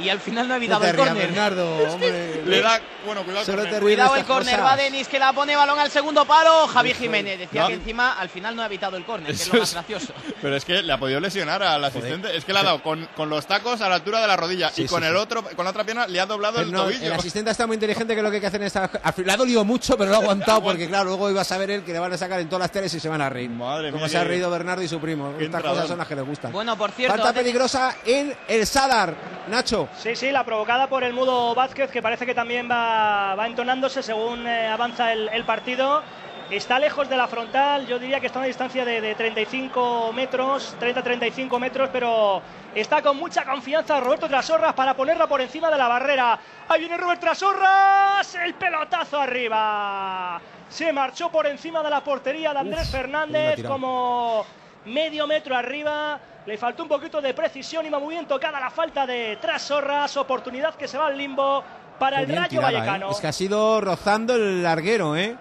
y 0.04 0.10
al 0.10 0.20
final 0.20 0.48
no 0.48 0.54
ha 0.54 0.58
evitado 0.58 0.86
el 0.86 0.96
córner. 0.96 1.28
Bernardo, 1.28 1.78
hombre. 1.94 2.42
Le 2.46 2.62
da, 2.62 2.80
bueno, 3.06 3.24
cuidado. 3.24 3.80
Cuidado 3.82 4.16
el 4.16 4.26
córner, 4.26 4.60
va 4.64 4.76
Denis 4.76 5.08
que 5.08 5.20
la 5.20 5.34
pone 5.34 5.56
balón 5.56 5.80
al 5.80 5.90
segundo 5.92 6.26
palo, 6.26 6.68
Javi 6.68 6.94
Jiménez 6.94 7.40
decía 7.40 7.62
No. 7.64 7.68
que 7.68 7.74
encima 7.76 8.14
al 8.14 8.30
final 8.30 8.56
no 8.56 8.62
ha 8.62 8.66
evitado 8.66 8.98
el 8.98 9.06
córner, 9.06 9.28
que 9.28 9.34
es 9.42 9.48
lo 9.54 9.60
más 9.60 9.70
es- 9.70 9.74
gracioso. 9.76 10.14
Pero 10.42 10.56
es 10.56 10.66
que 10.66 10.82
le 10.82 10.92
ha 10.94 10.98
podido 10.98 11.20
lesionar 11.20 11.62
al 11.64 11.84
asistente. 11.84 12.36
Es 12.36 12.46
que 12.46 12.54
le 12.54 12.60
ha 12.60 12.64
dado 12.64 12.82
con, 12.84 13.08
con 13.16 13.30
los 13.30 13.46
tacos 13.46 13.82
a 13.82 13.90
la 13.90 13.96
altura 13.96 14.22
de 14.22 14.28
la 14.28 14.36
rodilla 14.38 14.70
Sí, 14.72 14.84
y 14.84 14.88
con 14.88 15.02
sí, 15.02 15.08
el 15.08 15.16
otro, 15.16 15.44
con 15.44 15.66
la 15.66 15.72
otra 15.72 15.84
pierna 15.84 16.08
le 16.08 16.20
ha 16.20 16.26
doblado 16.26 16.56
Pero 16.56 16.66
el 16.68 16.72
no, 16.74 16.84
tobillo. 16.84 17.06
el 17.06 17.14
asistente 17.14 17.52
está 17.52 17.68
muy 17.68 17.76
inteligente 17.76 18.16
que 18.16 18.22
lo 18.22 18.30
que 18.30 18.36
hay 18.38 18.42
que 18.42 18.48
hacer 18.48 18.62
en 18.62 18.68
esta... 18.68 18.90
al 19.04 19.14
fin- 19.14 19.26
Le 19.26 19.32
ha 19.34 19.38
dolido 19.38 19.64
mucho, 19.64 19.98
pero 19.98 20.10
lo 20.10 20.18
ha 20.18 20.20
aguantado 20.22 20.62
porque, 20.64 20.88
claro, 20.88 21.06
luego 21.06 21.30
iba 21.30 21.42
a 21.42 21.46
saber 21.46 21.72
él 21.72 21.84
que 21.84 21.94
le 21.94 22.00
van 22.00 22.12
a 22.14 22.18
sacar 22.18 22.40
en 22.40 22.48
todas 22.48 22.62
las 22.62 22.72
teles 22.72 22.94
y 22.94 23.00
se 23.00 23.10
van 23.10 23.22
a 23.22 23.30
reír. 23.30 23.50
Madre 23.50 23.92
Como 23.92 24.04
mía, 24.06 24.10
se 24.10 24.18
ha 24.18 24.24
reído 24.24 24.50
Bernardo 24.50 24.82
y 24.84 24.88
su 24.88 25.00
primo. 25.00 25.30
Estas 25.32 25.44
entrador. 25.46 25.72
cosas 25.72 25.88
son 25.88 25.98
las 25.98 26.08
que 26.08 26.16
les 26.16 26.26
gustan. 26.26 26.52
Bueno, 26.52 26.78
por 26.78 26.92
cierto, 26.92 27.16
Falta 27.18 27.34
peligrosa 27.34 27.96
en 28.06 28.36
el 28.48 28.66
Sadar, 28.66 29.14
Nacho. 29.50 29.88
Sí, 29.98 30.16
sí, 30.16 30.32
la 30.32 30.44
provocada 30.44 30.88
por 30.88 31.04
el 31.04 31.14
mudo 31.14 31.54
Vázquez, 31.54 31.92
que 31.92 32.02
parece 32.02 32.26
que 32.26 32.34
también 32.34 32.70
va, 32.70 33.36
va 33.36 33.46
entonándose 33.46 34.02
según 34.02 34.48
eh, 34.48 34.68
avanza 34.68 35.12
el, 35.14 35.30
el 35.30 35.44
partido. 35.44 36.02
Está 36.50 36.80
lejos 36.80 37.08
de 37.08 37.16
la 37.16 37.28
frontal, 37.28 37.88
yo 37.88 37.98
diría 37.98 38.20
que 38.20 38.26
está 38.28 38.40
a 38.40 38.42
una 38.42 38.48
distancia 38.48 38.84
de, 38.84 39.00
de 39.00 39.16
35 39.16 40.12
metros, 40.12 40.76
30-35 40.82 41.58
metros, 41.60 41.90
pero 41.94 42.42
está 42.76 43.02
con 43.02 43.16
mucha 43.16 43.46
confianza 43.46 44.02
Roberto 44.02 44.28
Trasorras 44.28 44.74
para 44.74 44.94
ponerla 44.94 45.28
por 45.28 45.40
encima 45.40 45.72
de 45.72 45.78
la 45.78 45.88
barrera. 45.88 46.38
Ahí 46.68 46.82
viene 46.82 46.98
Roberto 46.98 47.22
Trasorras, 47.28 48.36
el 48.36 48.54
pelotazo 48.56 49.18
arriba. 49.22 50.42
Se 50.68 50.92
marchó 50.92 51.30
por 51.30 51.48
encima 51.48 51.82
de 51.84 51.90
la 51.90 52.02
portería 52.04 52.52
de 52.52 52.60
Andrés 52.60 52.88
Uf, 52.88 52.92
Fernández 52.92 53.64
como 53.66 54.46
medio 54.86 55.28
metro 55.28 55.56
arriba. 55.56 56.20
Le 56.46 56.58
faltó 56.58 56.84
un 56.84 56.90
poquito 56.90 57.22
de 57.22 57.34
precisión, 57.34 57.86
iba 57.86 58.00
muy 58.00 58.16
bien 58.16 58.26
tocada 58.28 58.60
la 58.60 58.72
falta 58.72 59.06
de 59.06 59.38
Trasorras, 59.40 60.18
oportunidad 60.18 60.74
que 60.76 60.88
se 60.88 60.98
va 60.98 61.08
al 61.08 61.18
limbo 61.18 61.64
para 62.00 62.18
Qué 62.18 62.24
el 62.24 62.30
Rayo 62.36 62.50
tirada, 62.50 62.72
¿eh? 62.72 62.74
Vallecano. 62.76 63.12
Es 63.12 63.20
que 63.20 63.28
ha 63.28 63.32
sido 63.32 63.80
rozando 63.80 64.36
el 64.36 64.64
larguero, 64.64 65.16
¿eh? 65.16 65.36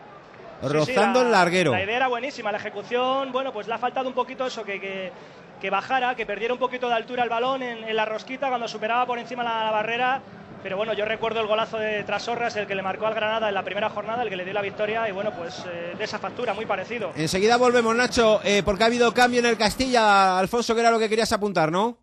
Sí, 0.61 0.67
sí, 0.67 0.73
rozando 0.75 1.21
la- 1.21 1.27
el 1.27 1.33
larguero. 1.33 1.73
La 1.73 1.83
idea 1.83 1.97
era 1.97 2.09
buenísima, 2.09 2.53
la 2.53 2.59
ejecución, 2.59 3.33
bueno, 3.33 3.51
pues 3.51 3.67
le 3.67 3.73
ha 3.73 3.79
faltado 3.79 4.09
un 4.09 4.15
poquito 4.15 4.45
eso, 4.47 4.63
que, 4.63 4.79
que, 4.79 5.11
que 5.59 5.71
bajara, 5.71 6.15
que 6.15 6.27
perdiera 6.27 6.53
un 6.53 6.61
poquito 6.61 6.87
de 6.87 6.95
altura 6.97 7.23
el 7.23 7.31
balón 7.31 7.63
en, 7.63 7.83
en 7.85 7.97
la 7.97 8.05
rosquita 8.05 8.49
cuando 8.49 8.69
superaba 8.69 9.07
por 9.07 9.19
encima 9.19 9.43
la, 9.43 9.65
la 9.65 9.71
barrera. 9.71 10.21
Pero 10.63 10.77
bueno, 10.77 10.93
yo 10.93 11.07
recuerdo 11.07 11.41
el 11.41 11.47
golazo 11.47 11.79
de 11.79 12.05
Trasorras, 12.05 12.55
el 12.57 12.67
que 12.67 12.75
le 12.75 12.83
marcó 12.83 13.07
al 13.07 13.15
Granada 13.15 13.49
en 13.49 13.55
la 13.55 13.63
primera 13.63 13.89
jornada, 13.89 14.23
el 14.23 14.29
que 14.29 14.37
le 14.37 14.45
dio 14.45 14.53
la 14.53 14.61
victoria, 14.61 15.09
y 15.09 15.13
bueno, 15.13 15.33
pues 15.33 15.65
eh, 15.67 15.95
de 15.97 16.05
esa 16.05 16.19
factura, 16.19 16.53
muy 16.53 16.67
parecido. 16.67 17.13
Enseguida 17.17 17.57
volvemos, 17.57 17.97
Nacho, 17.97 18.41
eh, 18.45 18.63
porque 18.63 18.83
ha 18.83 18.87
habido 18.87 19.13
cambio 19.15 19.41
en 19.41 19.47
el 19.47 19.57
Castilla. 19.57 20.39
Alfonso, 20.39 20.75
que 20.75 20.81
era 20.81 20.91
lo 20.91 20.99
que 20.99 21.09
querías 21.09 21.33
apuntar, 21.33 21.73
¿no? 21.73 21.97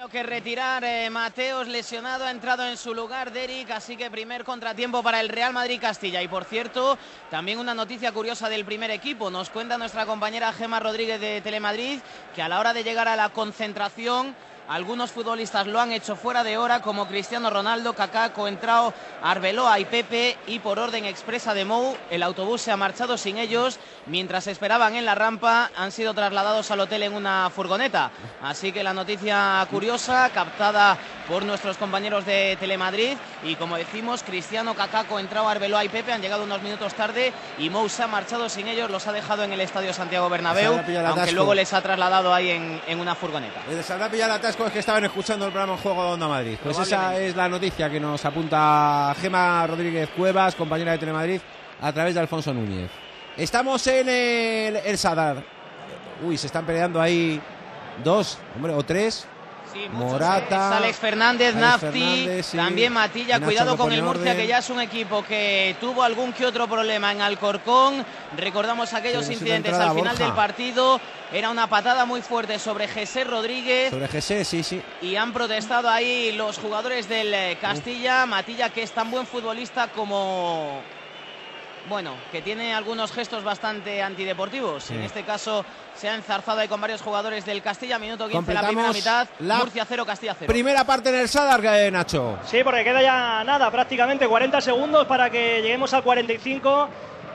tenido 0.00 0.08
que 0.08 0.22
retirar 0.22 0.82
eh, 0.82 1.10
Mateos 1.10 1.68
lesionado, 1.68 2.24
ha 2.24 2.30
entrado 2.30 2.66
en 2.66 2.78
su 2.78 2.94
lugar 2.94 3.32
Derek, 3.32 3.70
así 3.70 3.98
que 3.98 4.10
primer 4.10 4.44
contratiempo 4.44 5.02
para 5.02 5.20
el 5.20 5.28
Real 5.28 5.52
Madrid 5.52 5.78
Castilla. 5.78 6.22
Y 6.22 6.28
por 6.28 6.46
cierto, 6.46 6.96
también 7.30 7.58
una 7.58 7.74
noticia 7.74 8.10
curiosa 8.10 8.48
del 8.48 8.64
primer 8.64 8.90
equipo. 8.90 9.30
Nos 9.30 9.50
cuenta 9.50 9.76
nuestra 9.76 10.06
compañera 10.06 10.54
Gema 10.54 10.80
Rodríguez 10.80 11.20
de 11.20 11.42
Telemadrid 11.42 12.00
que 12.34 12.40
a 12.40 12.48
la 12.48 12.60
hora 12.60 12.72
de 12.72 12.82
llegar 12.82 13.08
a 13.08 13.16
la 13.16 13.28
concentración 13.28 14.34
algunos 14.68 15.10
futbolistas 15.10 15.66
lo 15.66 15.80
han 15.80 15.92
hecho 15.92 16.16
fuera 16.16 16.44
de 16.44 16.56
hora, 16.56 16.80
como 16.80 17.08
Cristiano 17.08 17.50
Ronaldo, 17.50 17.94
Kaká, 17.94 18.32
Coentrao, 18.32 18.94
Arbeloa 19.22 19.78
y 19.80 19.84
Pepe, 19.84 20.36
y 20.46 20.60
por 20.60 20.78
orden 20.78 21.04
expresa 21.04 21.54
de 21.54 21.64
Mou, 21.64 21.96
el 22.10 22.22
autobús 22.22 22.62
se 22.62 22.70
ha 22.70 22.76
marchado 22.76 23.18
sin 23.18 23.38
ellos. 23.38 23.78
Mientras 24.06 24.46
esperaban 24.46 24.94
en 24.94 25.04
la 25.04 25.14
rampa, 25.14 25.70
han 25.76 25.92
sido 25.92 26.14
trasladados 26.14 26.70
al 26.70 26.80
hotel 26.80 27.02
en 27.02 27.14
una 27.14 27.50
furgoneta. 27.50 28.10
Así 28.42 28.72
que 28.72 28.82
la 28.82 28.94
noticia 28.94 29.66
curiosa, 29.70 30.30
captada 30.30 30.96
por 31.28 31.44
nuestros 31.44 31.76
compañeros 31.76 32.24
de 32.24 32.56
Telemadrid. 32.58 33.16
Y 33.44 33.56
como 33.56 33.76
decimos, 33.76 34.22
Cristiano, 34.22 34.74
Kaká, 34.74 35.04
Coentrao, 35.04 35.48
Arbeloa 35.48 35.84
y 35.84 35.88
Pepe 35.88 36.12
han 36.12 36.22
llegado 36.22 36.44
unos 36.44 36.62
minutos 36.62 36.94
tarde 36.94 37.32
y 37.58 37.70
Mou 37.70 37.88
se 37.88 38.02
ha 38.02 38.06
marchado 38.06 38.48
sin 38.48 38.68
ellos, 38.68 38.90
los 38.90 39.06
ha 39.06 39.12
dejado 39.12 39.42
en 39.44 39.52
el 39.52 39.60
estadio 39.60 39.92
Santiago 39.92 40.28
Bernabéu, 40.28 40.80
aunque 41.06 41.32
luego 41.32 41.54
les 41.54 41.72
ha 41.72 41.82
trasladado 41.82 42.32
ahí 42.32 42.50
en, 42.50 42.80
en 42.86 43.00
una 43.00 43.14
furgoneta. 43.14 43.60
Se 43.82 43.92
habrá 43.92 44.08
pillado 44.08 44.32
el 44.32 44.38
atasco 44.38 44.59
es 44.66 44.72
que 44.72 44.78
estaban 44.80 45.04
escuchando 45.04 45.46
el 45.46 45.52
programa 45.52 45.74
en 45.74 45.78
Juego 45.78 46.04
de 46.04 46.10
Onda 46.12 46.28
Madrid. 46.28 46.56
Pues 46.62 46.78
esa 46.78 47.18
es 47.18 47.34
la 47.34 47.48
noticia 47.48 47.88
que 47.88 47.98
nos 47.98 48.24
apunta 48.24 49.14
Gema 49.20 49.66
Rodríguez 49.66 50.08
Cuevas, 50.10 50.54
compañera 50.54 50.92
de 50.92 50.98
Telemadrid, 50.98 51.40
a 51.80 51.92
través 51.92 52.14
de 52.14 52.20
Alfonso 52.20 52.52
Núñez. 52.52 52.90
Estamos 53.36 53.86
en 53.86 54.08
el, 54.08 54.76
el 54.76 54.98
Sadar. 54.98 55.42
Uy, 56.22 56.36
se 56.36 56.46
están 56.46 56.66
peleando 56.66 57.00
ahí 57.00 57.40
dos, 58.04 58.38
hombre, 58.54 58.74
o 58.74 58.82
tres. 58.82 59.26
Sí, 59.72 59.88
Morata, 59.92 60.70
eh, 60.72 60.76
Alex 60.78 60.96
Fernández, 60.98 61.54
Alex 61.54 61.60
Nafti, 61.82 62.00
Fernández, 62.00 62.46
sí. 62.46 62.56
también 62.56 62.92
Matilla. 62.92 63.34
Nacho 63.38 63.46
Cuidado 63.46 63.76
con 63.76 63.92
el 63.92 64.02
Murcia, 64.02 64.22
orden. 64.32 64.36
que 64.36 64.46
ya 64.46 64.58
es 64.58 64.70
un 64.70 64.80
equipo 64.80 65.22
que 65.22 65.76
tuvo 65.80 66.02
algún 66.02 66.32
que 66.32 66.44
otro 66.46 66.66
problema 66.68 67.12
en 67.12 67.20
Alcorcón. 67.20 68.04
Recordamos 68.36 68.92
aquellos 68.94 69.26
Sí, 69.26 69.34
incidentes 69.34 69.74
al 69.74 69.90
final 69.94 70.08
Borja. 70.16 70.24
del 70.24 70.32
partido. 70.34 71.00
Era 71.32 71.50
una 71.50 71.68
patada 71.68 72.04
muy 72.04 72.22
fuerte 72.22 72.58
sobre 72.58 72.88
José 72.88 73.22
Rodríguez. 73.24 73.90
Sobre 73.90 74.08
GC, 74.08 74.44
sí, 74.44 74.62
sí. 74.64 74.82
Y 75.02 75.14
han 75.16 75.32
protestado 75.32 75.88
ahí 75.88 76.32
los 76.32 76.58
jugadores 76.58 77.08
del 77.08 77.32
eh, 77.32 77.58
Castilla. 77.60 78.26
Matilla, 78.26 78.70
que 78.70 78.82
es 78.82 78.90
tan 78.90 79.10
buen 79.10 79.26
futbolista 79.26 79.88
como. 79.88 80.80
Bueno, 81.88 82.14
que 82.30 82.42
tiene 82.42 82.74
algunos 82.74 83.12
gestos 83.12 83.42
bastante 83.42 84.02
antideportivos. 84.02 84.84
Sí. 84.84 84.94
En 84.94 85.02
este 85.02 85.24
caso 85.24 85.64
se 85.94 86.08
ha 86.08 86.14
enzarzado 86.14 86.60
ahí 86.60 86.68
con 86.68 86.80
varios 86.80 87.02
jugadores 87.02 87.44
del 87.44 87.62
Castilla. 87.62 87.98
Minuto 87.98 88.28
15, 88.28 88.54
la 88.54 88.66
primera 88.66 88.92
mitad. 88.92 89.28
la 89.40 89.58
Murcia 89.58 89.84
0, 89.88 90.06
Castilla 90.06 90.36
0. 90.38 90.52
Primera 90.52 90.84
parte 90.84 91.08
en 91.08 91.16
el 91.16 91.28
Sadar, 91.28 91.64
eh, 91.64 91.90
Nacho. 91.90 92.38
Sí, 92.44 92.62
porque 92.62 92.84
queda 92.84 93.02
ya 93.02 93.42
nada, 93.44 93.70
prácticamente 93.70 94.28
40 94.28 94.60
segundos 94.60 95.06
para 95.06 95.30
que 95.30 95.62
lleguemos 95.62 95.92
al 95.94 96.02
45 96.02 96.88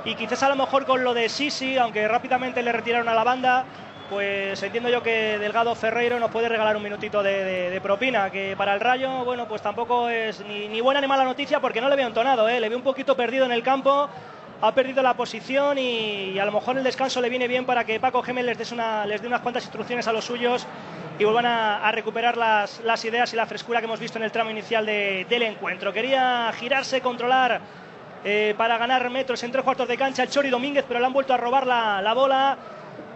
y 0.06 0.16
quizás 0.16 0.43
a 0.43 0.50
lo 0.50 0.56
mejor 0.56 0.86
con 0.86 1.04
lo 1.04 1.14
de 1.14 1.30
Sisi, 1.30 1.78
aunque 1.78 2.08
rápidamente 2.08 2.62
le 2.62 2.72
retiraron 2.72 3.10
a 3.10 3.14
la 3.16 3.24
banda, 3.24 3.66
pues 4.10 4.62
entiendo 4.62 4.89
yo 4.89 5.01
que 5.01 5.38
Delgado 5.39 5.74
Ferreiro 5.76 6.20
nos 6.20 6.32
puede 6.32 6.49
regalar 6.49 6.78
un 6.78 6.84
minutito 6.84 7.24
de, 7.24 7.80
propina, 7.82 8.30
que 8.30 8.56
para 8.58 8.74
el 8.74 8.80
Rayo, 8.80 9.26
bueno, 9.26 9.47
pues 9.47 9.62
tampoco 9.62 10.10
es 10.10 10.39
ni, 10.45 10.68
ni 10.68 10.82
buena 10.82 11.01
ni 11.01 11.08
mala 11.08 11.24
noticia 11.24 11.60
porque 11.60 11.82
no 11.82 11.89
le 11.89 11.95
veo 11.95 12.08
entonado, 12.08 12.47
¿eh? 12.47 12.60
le 12.60 12.70
veo 12.70 12.78
un 12.78 12.84
poquito 12.84 13.16
perdido 13.16 13.45
en 13.45 13.51
el 13.51 13.64
campo, 13.64 14.08
ha 14.62 14.72
perdido 14.74 15.01
la 15.03 15.16
posición 15.16 15.78
y, 15.78 16.38
a 16.39 16.45
lo 16.45 16.51
mejor 16.51 16.78
el 16.78 16.84
descanso 16.84 17.20
le 17.22 17.30
viene 17.30 17.47
bien 17.47 17.66
para 17.66 17.84
que 17.84 17.99
Paco 17.99 18.22
Gémez 18.22 18.45
les, 18.45 18.58
les 19.08 19.22
dé 19.22 19.28
unas 19.28 19.41
cuantas 19.41 19.64
instrucciones 19.64 20.08
a 20.08 20.14
los 20.14 20.26
suyos 20.26 20.66
y 21.18 21.24
vuelvan 21.24 21.45
a, 21.45 21.91
recuperar 21.91 22.38
las, 22.38 22.80
las 22.82 23.03
ideas 23.06 23.34
y 23.34 23.36
la 23.36 23.45
frescura 23.45 23.80
que 23.80 23.86
hemos 23.86 23.99
visto 23.99 24.18
en 24.18 24.24
el 24.24 24.32
tramo 24.32 24.49
inicial 24.51 24.86
de- 24.86 25.26
del 25.30 25.43
encuentro. 25.43 25.91
Quería 25.93 26.51
girarse, 26.58 27.01
controlar 27.01 27.60
eh, 28.24 28.53
para 28.58 28.78
ganar 28.78 29.10
metros 29.10 29.43
en 29.43 29.51
tres 29.51 29.64
cuartos 29.64 29.88
de 29.88 29.97
cancha 29.97 30.24
el 30.24 30.30
Chori 30.30 30.49
Domínguez, 30.49 30.86
pero 30.88 30.99
le 30.99 31.06
han 31.06 31.14
vuelto 31.14 31.34
a 31.34 31.38
robar 31.38 31.66
la, 31.68 32.01
la 32.01 32.14
bola. 32.14 32.58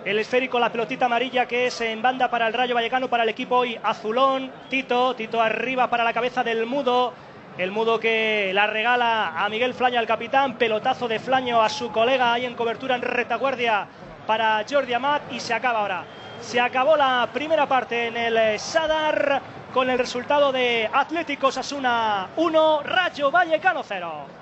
El 0.10 0.18
esférico, 0.18 0.60
la 0.60 0.72
pelotita 0.72 1.06
amarilla 1.06 1.46
que 1.46 1.68
es 1.68 1.82
en 1.82 2.02
banda 2.02 2.32
para 2.32 2.48
el 2.48 2.54
Rayo 2.56 2.74
Vallecano, 2.74 3.08
para 3.08 3.22
el 3.22 3.30
equipo 3.30 3.58
hoy 3.58 3.80
azulón. 3.84 4.52
Tito, 4.68 5.16
Tito 5.16 5.40
arriba 5.40 5.88
para 5.88 6.04
la 6.04 6.14
cabeza 6.14 6.44
del 6.44 6.66
mudo. 6.66 7.14
El 7.60 7.70
mudo 7.70 8.00
que 8.00 8.50
la 8.52 8.66
regala 8.66 9.40
a 9.40 9.48
Miguel 9.50 9.76
Flaño, 9.76 10.00
al 10.00 10.08
capitán. 10.08 10.58
Pelotazo 10.58 11.08
de 11.08 11.20
Flaño 11.20 11.62
a 11.62 11.70
su 11.70 11.92
colega 11.92 12.34
ahí 12.34 12.46
en 12.46 12.56
cobertura 12.56 12.96
en 12.96 13.04
retaguardia 13.04 13.86
para 14.26 14.66
Jordi 14.68 14.94
Amat. 14.94 15.32
Y 15.32 15.40
se 15.40 15.54
acaba 15.54 15.82
ahora. 15.82 16.04
Se 16.42 16.60
acabó 16.60 16.98
la 16.98 17.30
primera 17.32 17.68
parte 17.68 18.08
en 18.08 18.18
el 18.18 18.36
eh, 18.36 18.58
Sadar 18.58 19.40
con 19.72 19.92
el 19.92 20.00
resultado 20.00 20.52
de 20.52 20.90
Atlético 20.92 21.52
Sasuna 21.52 22.30
1, 22.36 22.82
Rayo 22.82 23.30
Vallecano 23.30 23.84
0. 23.84 24.39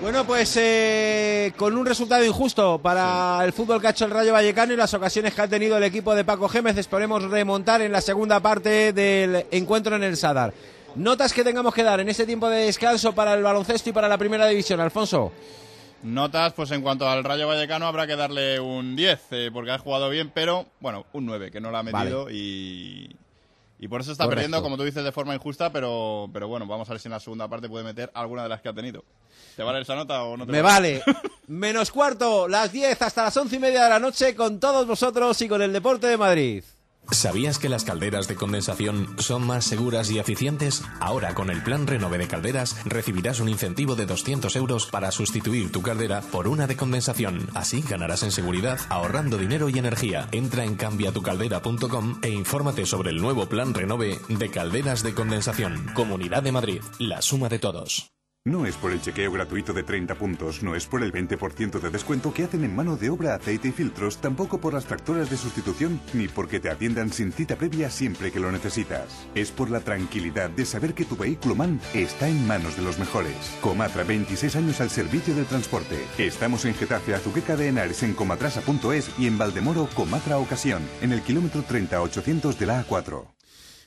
Bueno, 0.00 0.24
pues 0.26 0.56
eh, 0.56 1.52
con 1.56 1.76
un 1.76 1.84
resultado 1.84 2.24
injusto 2.24 2.78
para 2.78 3.44
el 3.44 3.52
fútbol 3.52 3.80
que 3.80 3.88
ha 3.88 3.90
hecho 3.90 4.06
el 4.06 4.10
Rayo 4.10 4.32
Vallecano 4.32 4.72
y 4.72 4.76
las 4.76 4.94
ocasiones 4.94 5.34
que 5.34 5.42
ha 5.42 5.48
tenido 5.48 5.76
el 5.76 5.82
equipo 5.84 6.14
de 6.14 6.24
Paco 6.24 6.48
Gémez, 6.48 6.78
esperemos 6.78 7.22
remontar 7.24 7.82
en 7.82 7.92
la 7.92 8.00
segunda 8.00 8.40
parte 8.40 8.94
del 8.94 9.44
encuentro 9.50 9.96
en 9.96 10.02
el 10.02 10.16
Sadar. 10.16 10.54
Notas 10.94 11.34
que 11.34 11.44
tengamos 11.44 11.74
que 11.74 11.82
dar 11.82 12.00
en 12.00 12.08
este 12.08 12.24
tiempo 12.24 12.48
de 12.48 12.64
descanso 12.64 13.14
para 13.14 13.34
el 13.34 13.42
baloncesto 13.42 13.90
y 13.90 13.92
para 13.92 14.08
la 14.08 14.16
primera 14.16 14.46
división, 14.46 14.80
Alfonso. 14.80 15.32
Notas, 16.02 16.54
pues 16.54 16.70
en 16.70 16.80
cuanto 16.80 17.06
al 17.06 17.22
Rayo 17.22 17.46
Vallecano 17.46 17.86
habrá 17.86 18.06
que 18.06 18.16
darle 18.16 18.58
un 18.58 18.96
10, 18.96 19.20
eh, 19.32 19.50
porque 19.52 19.70
ha 19.70 19.78
jugado 19.78 20.08
bien, 20.08 20.30
pero 20.32 20.66
bueno, 20.80 21.04
un 21.12 21.26
9, 21.26 21.50
que 21.50 21.60
no 21.60 21.70
lo 21.70 21.76
ha 21.76 21.82
metido 21.82 22.30
y, 22.30 23.14
y 23.78 23.88
por 23.88 24.00
eso 24.00 24.12
está 24.12 24.24
Correcto. 24.24 24.36
perdiendo, 24.36 24.62
como 24.62 24.78
tú 24.78 24.84
dices, 24.84 25.04
de 25.04 25.12
forma 25.12 25.34
injusta, 25.34 25.70
pero, 25.70 26.26
pero 26.32 26.48
bueno, 26.48 26.66
vamos 26.66 26.88
a 26.88 26.94
ver 26.94 27.00
si 27.00 27.08
en 27.08 27.12
la 27.12 27.20
segunda 27.20 27.46
parte 27.48 27.68
puede 27.68 27.84
meter 27.84 28.10
alguna 28.14 28.44
de 28.44 28.48
las 28.48 28.62
que 28.62 28.70
ha 28.70 28.72
tenido. 28.72 29.04
¿Te 29.56 29.62
vale 29.62 29.80
esa 29.80 29.94
nota 29.94 30.22
o 30.22 30.36
no 30.36 30.46
te 30.46 30.52
Me 30.52 30.62
vale. 30.62 31.02
Menos 31.46 31.90
cuarto, 31.90 32.48
las 32.48 32.72
10 32.72 33.02
hasta 33.02 33.24
las 33.24 33.36
once 33.36 33.56
y 33.56 33.58
media 33.58 33.84
de 33.84 33.90
la 33.90 33.98
noche 33.98 34.34
con 34.34 34.60
todos 34.60 34.86
vosotros 34.86 35.40
y 35.42 35.48
con 35.48 35.62
el 35.62 35.72
Deporte 35.72 36.06
de 36.06 36.16
Madrid. 36.16 36.64
¿Sabías 37.12 37.58
que 37.58 37.68
las 37.68 37.84
calderas 37.84 38.28
de 38.28 38.36
condensación 38.36 39.16
son 39.18 39.44
más 39.44 39.64
seguras 39.64 40.10
y 40.10 40.20
eficientes? 40.20 40.82
Ahora 41.00 41.34
con 41.34 41.50
el 41.50 41.62
plan 41.62 41.86
Renove 41.86 42.18
de 42.18 42.28
Calderas 42.28 42.76
recibirás 42.84 43.40
un 43.40 43.48
incentivo 43.48 43.96
de 43.96 44.06
200 44.06 44.54
euros 44.54 44.86
para 44.86 45.10
sustituir 45.10 45.72
tu 45.72 45.82
caldera 45.82 46.20
por 46.20 46.46
una 46.46 46.68
de 46.68 46.76
condensación. 46.76 47.48
Así 47.54 47.82
ganarás 47.82 48.22
en 48.22 48.30
seguridad 48.30 48.78
ahorrando 48.90 49.38
dinero 49.38 49.68
y 49.68 49.78
energía. 49.78 50.28
Entra 50.30 50.64
en 50.64 50.76
cambiatucaldera.com 50.76 52.20
e 52.22 52.28
infórmate 52.28 52.86
sobre 52.86 53.10
el 53.10 53.16
nuevo 53.16 53.48
plan 53.48 53.74
Renove 53.74 54.20
de 54.28 54.50
calderas 54.50 55.02
de 55.02 55.14
condensación. 55.14 55.90
Comunidad 55.94 56.44
de 56.44 56.52
Madrid, 56.52 56.80
la 57.00 57.22
suma 57.22 57.48
de 57.48 57.58
todos. 57.58 58.19
No 58.46 58.64
es 58.64 58.74
por 58.74 58.90
el 58.90 59.02
chequeo 59.02 59.30
gratuito 59.30 59.74
de 59.74 59.82
30 59.82 60.14
puntos, 60.14 60.62
no 60.62 60.74
es 60.74 60.86
por 60.86 61.02
el 61.02 61.12
20% 61.12 61.78
de 61.78 61.90
descuento 61.90 62.32
que 62.32 62.44
hacen 62.44 62.64
en 62.64 62.74
mano 62.74 62.96
de 62.96 63.10
obra, 63.10 63.34
aceite 63.34 63.68
y 63.68 63.70
filtros, 63.70 64.16
tampoco 64.16 64.58
por 64.58 64.72
las 64.72 64.86
tractoras 64.86 65.28
de 65.28 65.36
sustitución, 65.36 66.00
ni 66.14 66.26
porque 66.26 66.58
te 66.58 66.70
atiendan 66.70 67.12
sin 67.12 67.32
cita 67.32 67.56
previa 67.56 67.90
siempre 67.90 68.32
que 68.32 68.40
lo 68.40 68.50
necesitas. 68.50 69.28
Es 69.34 69.50
por 69.50 69.68
la 69.68 69.80
tranquilidad 69.80 70.48
de 70.48 70.64
saber 70.64 70.94
que 70.94 71.04
tu 71.04 71.18
vehículo 71.18 71.54
MAN 71.54 71.82
está 71.92 72.30
en 72.30 72.46
manos 72.46 72.78
de 72.78 72.82
los 72.82 72.98
mejores. 72.98 73.36
Comatra, 73.60 74.04
26 74.04 74.56
años 74.56 74.80
al 74.80 74.88
servicio 74.88 75.34
del 75.34 75.44
transporte. 75.44 75.98
Estamos 76.16 76.64
en 76.64 76.74
Getafe, 76.74 77.14
Azuqueca 77.14 77.56
de 77.56 77.68
Henares, 77.68 78.02
en 78.02 78.14
comatrasa.es 78.14 79.10
y 79.18 79.26
en 79.26 79.36
Valdemoro, 79.36 79.86
Comatra 79.94 80.38
Ocasión, 80.38 80.80
en 81.02 81.12
el 81.12 81.20
kilómetro 81.20 81.62
30800 81.62 82.58
de 82.58 82.64
la 82.64 82.86
A4. 82.86 83.39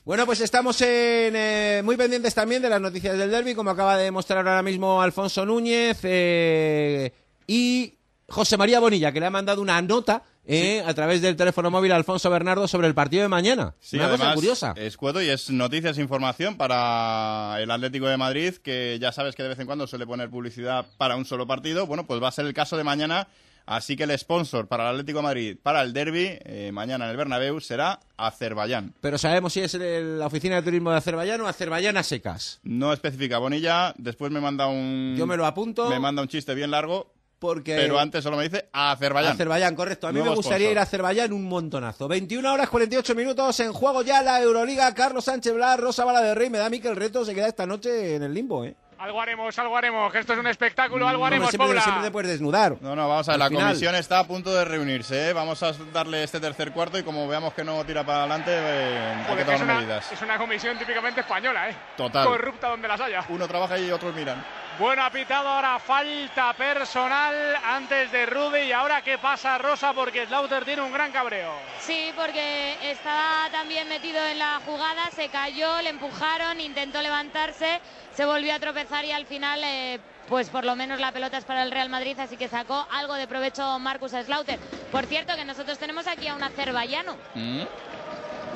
Bueno, 0.04 0.26
pues 0.26 0.42
estamos 0.42 0.78
en, 0.82 1.34
eh, 1.34 1.80
muy 1.82 1.96
pendientes 1.96 2.34
también 2.34 2.60
de 2.60 2.68
las 2.68 2.78
noticias 2.78 3.16
del 3.16 3.30
derby, 3.30 3.54
como 3.54 3.70
acaba 3.70 3.96
de 3.96 4.10
mostrar 4.10 4.46
ahora 4.46 4.62
mismo 4.62 5.00
Alfonso 5.00 5.46
Núñez 5.46 6.00
eh, 6.02 7.10
y 7.46 7.94
José 8.28 8.58
María 8.58 8.80
Bonilla, 8.80 9.12
que 9.12 9.20
le 9.20 9.24
ha 9.24 9.30
mandado 9.30 9.62
una 9.62 9.80
nota 9.80 10.22
eh, 10.44 10.82
a 10.86 10.92
través 10.92 11.22
del 11.22 11.36
teléfono 11.36 11.70
móvil 11.70 11.90
a 11.92 11.96
Alfonso 11.96 12.28
Bernardo 12.28 12.68
sobre 12.68 12.86
el 12.86 12.94
partido 12.94 13.22
de 13.22 13.28
mañana. 13.28 13.76
Sí, 13.80 13.96
una 13.96 14.10
cosa 14.10 14.34
curiosa. 14.34 14.74
Escueto 14.76 15.22
y 15.22 15.30
es 15.30 15.48
noticias 15.48 15.96
e 15.96 16.02
información 16.02 16.58
para 16.58 17.56
el 17.60 17.70
Atlético 17.70 18.06
de 18.06 18.18
Madrid, 18.18 18.56
que 18.56 18.98
ya 19.00 19.10
sabes 19.10 19.34
que 19.34 19.42
de 19.42 19.48
vez 19.48 19.58
en 19.58 19.64
cuando 19.64 19.86
suele 19.86 20.06
poner 20.06 20.28
publicidad 20.28 20.84
para 20.98 21.16
un 21.16 21.24
solo 21.24 21.46
partido. 21.46 21.86
Bueno, 21.86 22.06
pues 22.06 22.22
va 22.22 22.28
a 22.28 22.32
ser 22.32 22.44
el 22.44 22.52
caso 22.52 22.76
de 22.76 22.84
mañana. 22.84 23.26
Así 23.66 23.96
que 23.96 24.04
el 24.04 24.18
sponsor 24.18 24.66
para 24.68 24.84
el 24.84 24.90
Atlético 24.90 25.18
de 25.20 25.22
Madrid, 25.22 25.56
para 25.62 25.80
el 25.82 25.92
derby, 25.94 26.38
eh, 26.44 26.70
mañana 26.72 27.06
en 27.06 27.10
el 27.12 27.16
Bernabéu, 27.16 27.60
será 27.60 27.98
Azerbaiyán. 28.16 28.94
Pero 29.00 29.16
sabemos 29.18 29.52
si 29.54 29.60
es 29.60 29.74
el- 29.74 30.18
la 30.18 30.26
oficina 30.26 30.56
de 30.56 30.62
turismo 30.62 30.90
de 30.90 30.98
Azerbaiyán 30.98 31.40
o 31.40 31.46
Azerbaiyán 31.48 31.96
a 31.96 32.02
secas. 32.02 32.60
No 32.62 32.92
especifica 32.92 33.38
Bonilla, 33.38 33.94
después 33.96 34.30
me 34.30 34.40
manda 34.40 34.66
un... 34.66 35.14
Yo 35.16 35.26
me 35.26 35.36
lo 35.36 35.46
apunto. 35.46 35.88
Me 35.88 35.98
manda 35.98 36.20
un 36.22 36.28
chiste 36.28 36.54
bien 36.54 36.70
largo, 36.70 37.12
Porque... 37.38 37.74
pero 37.76 37.98
antes 37.98 38.22
solo 38.22 38.36
me 38.36 38.44
dice 38.44 38.68
Azerbaiyán. 38.72 39.32
Azerbaiyán, 39.32 39.74
correcto. 39.74 40.06
A 40.08 40.12
mí 40.12 40.18
Nuevo 40.18 40.32
me 40.32 40.36
gustaría 40.36 40.66
sponsor. 40.66 40.72
ir 40.72 40.78
a 40.78 40.82
Azerbaiyán 40.82 41.32
un 41.32 41.44
montonazo. 41.44 42.06
21 42.08 42.52
horas 42.52 42.68
48 42.70 43.14
minutos 43.14 43.60
en 43.60 43.72
juego 43.72 44.02
ya 44.02 44.22
la 44.22 44.40
Euroliga. 44.42 44.92
Carlos 44.94 45.24
Sánchez 45.24 45.54
Blas, 45.54 45.78
Rosa 45.80 46.04
Bala 46.04 46.20
de 46.22 46.34
Rey. 46.34 46.50
Me 46.50 46.58
da 46.58 46.66
a 46.66 46.70
mí 46.70 46.80
que 46.80 46.88
el 46.88 46.96
reto 46.96 47.24
se 47.24 47.34
queda 47.34 47.48
esta 47.48 47.66
noche 47.66 48.16
en 48.16 48.22
el 48.22 48.32
limbo, 48.34 48.64
¿eh? 48.64 48.74
Algo 49.04 49.20
haremos, 49.20 49.58
algo 49.58 49.76
haremos, 49.76 50.10
que 50.10 50.20
esto 50.20 50.32
es 50.32 50.38
un 50.38 50.46
espectáculo, 50.46 51.06
algo 51.06 51.26
haremos, 51.26 51.50
siempre, 51.50 51.66
Paula. 51.66 51.82
siempre 51.82 52.04
te 52.04 52.10
puedes 52.10 52.30
desnudar. 52.30 52.76
No, 52.80 52.96
no, 52.96 53.06
vamos 53.06 53.28
a 53.28 53.32
ver, 53.32 53.34
Al 53.34 53.38
la 53.40 53.48
final. 53.48 53.66
comisión 53.66 53.94
está 53.96 54.18
a 54.20 54.26
punto 54.26 54.50
de 54.54 54.64
reunirse, 54.64 55.28
¿eh? 55.28 55.32
Vamos 55.34 55.62
a 55.62 55.72
darle 55.92 56.22
este 56.22 56.40
tercer 56.40 56.72
cuarto 56.72 56.98
y 56.98 57.02
como 57.02 57.28
veamos 57.28 57.52
que 57.52 57.64
no 57.64 57.84
tira 57.84 58.02
para 58.02 58.20
adelante, 58.20 58.50
eh, 58.50 59.14
hay 59.28 59.36
que 59.36 59.44
tomar 59.44 59.76
medidas. 59.76 60.10
es 60.10 60.22
una 60.22 60.38
comisión 60.38 60.78
típicamente 60.78 61.20
española, 61.20 61.68
¿eh? 61.68 61.76
Total. 61.98 62.26
Corrupta 62.26 62.70
donde 62.70 62.88
las 62.88 62.98
haya. 62.98 63.22
Uno 63.28 63.46
trabaja 63.46 63.78
y 63.78 63.90
otros 63.90 64.14
miran. 64.14 64.42
Bueno, 64.78 65.04
ha 65.04 65.10
pitado 65.10 65.48
ahora 65.48 65.78
falta 65.78 66.52
personal 66.54 67.54
antes 67.64 68.10
de 68.10 68.26
Rudy. 68.26 68.62
¿Y 68.62 68.72
ahora 68.72 69.02
qué 69.02 69.18
pasa, 69.18 69.56
Rosa? 69.56 69.92
Porque 69.92 70.26
Slaughter 70.26 70.64
tiene 70.64 70.82
un 70.82 70.92
gran 70.92 71.12
cabreo. 71.12 71.52
Sí, 71.78 72.10
porque 72.16 72.76
estaba 72.90 73.48
también 73.52 73.88
metido 73.88 74.18
en 74.26 74.40
la 74.40 74.60
jugada, 74.66 75.12
se 75.12 75.28
cayó, 75.28 75.80
le 75.80 75.90
empujaron, 75.90 76.60
intentó 76.60 77.00
levantarse, 77.02 77.80
se 78.12 78.24
volvió 78.24 78.52
a 78.52 78.58
tropezar 78.58 79.04
y 79.04 79.12
al 79.12 79.26
final, 79.26 79.60
eh, 79.62 80.00
pues 80.28 80.50
por 80.50 80.64
lo 80.64 80.74
menos 80.74 80.98
la 80.98 81.12
pelota 81.12 81.38
es 81.38 81.44
para 81.44 81.62
el 81.62 81.70
Real 81.70 81.88
Madrid, 81.88 82.18
así 82.18 82.36
que 82.36 82.48
sacó 82.48 82.84
algo 82.90 83.14
de 83.14 83.28
provecho 83.28 83.78
Marcus 83.78 84.10
Slaughter. 84.10 84.58
Por 84.90 85.06
cierto, 85.06 85.36
que 85.36 85.44
nosotros 85.44 85.78
tenemos 85.78 86.08
aquí 86.08 86.26
a 86.26 86.34
un 86.34 86.42
azerbaiyano, 86.42 87.16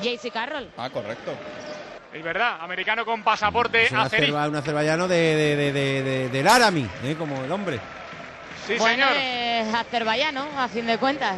JC 0.01 0.31
Carroll. 0.33 0.69
Ah, 0.75 0.89
correcto. 0.89 1.31
Es 2.13 2.23
verdad, 2.23 2.57
americano 2.61 3.05
con 3.05 3.23
pasaporte 3.23 3.83
Es 3.85 3.91
un, 3.91 3.99
azerí. 3.99 4.27
azerba- 4.31 4.47
un 4.49 4.55
azerbaiyano 4.55 5.07
de, 5.07 5.15
de, 5.35 5.55
de, 5.55 5.71
de- 5.73 6.03
de- 6.03 6.29
del 6.29 6.47
Arami, 6.47 6.89
¿eh? 7.03 7.15
como 7.17 7.43
el 7.43 7.51
hombre. 7.51 7.79
Sí, 8.65 8.75
bueno, 8.77 9.07
señor. 9.07 9.21
es 9.21 9.73
azerbaiyano, 9.75 10.45
a 10.57 10.67
fin 10.67 10.87
de 10.87 10.97
cuentas. 10.97 11.35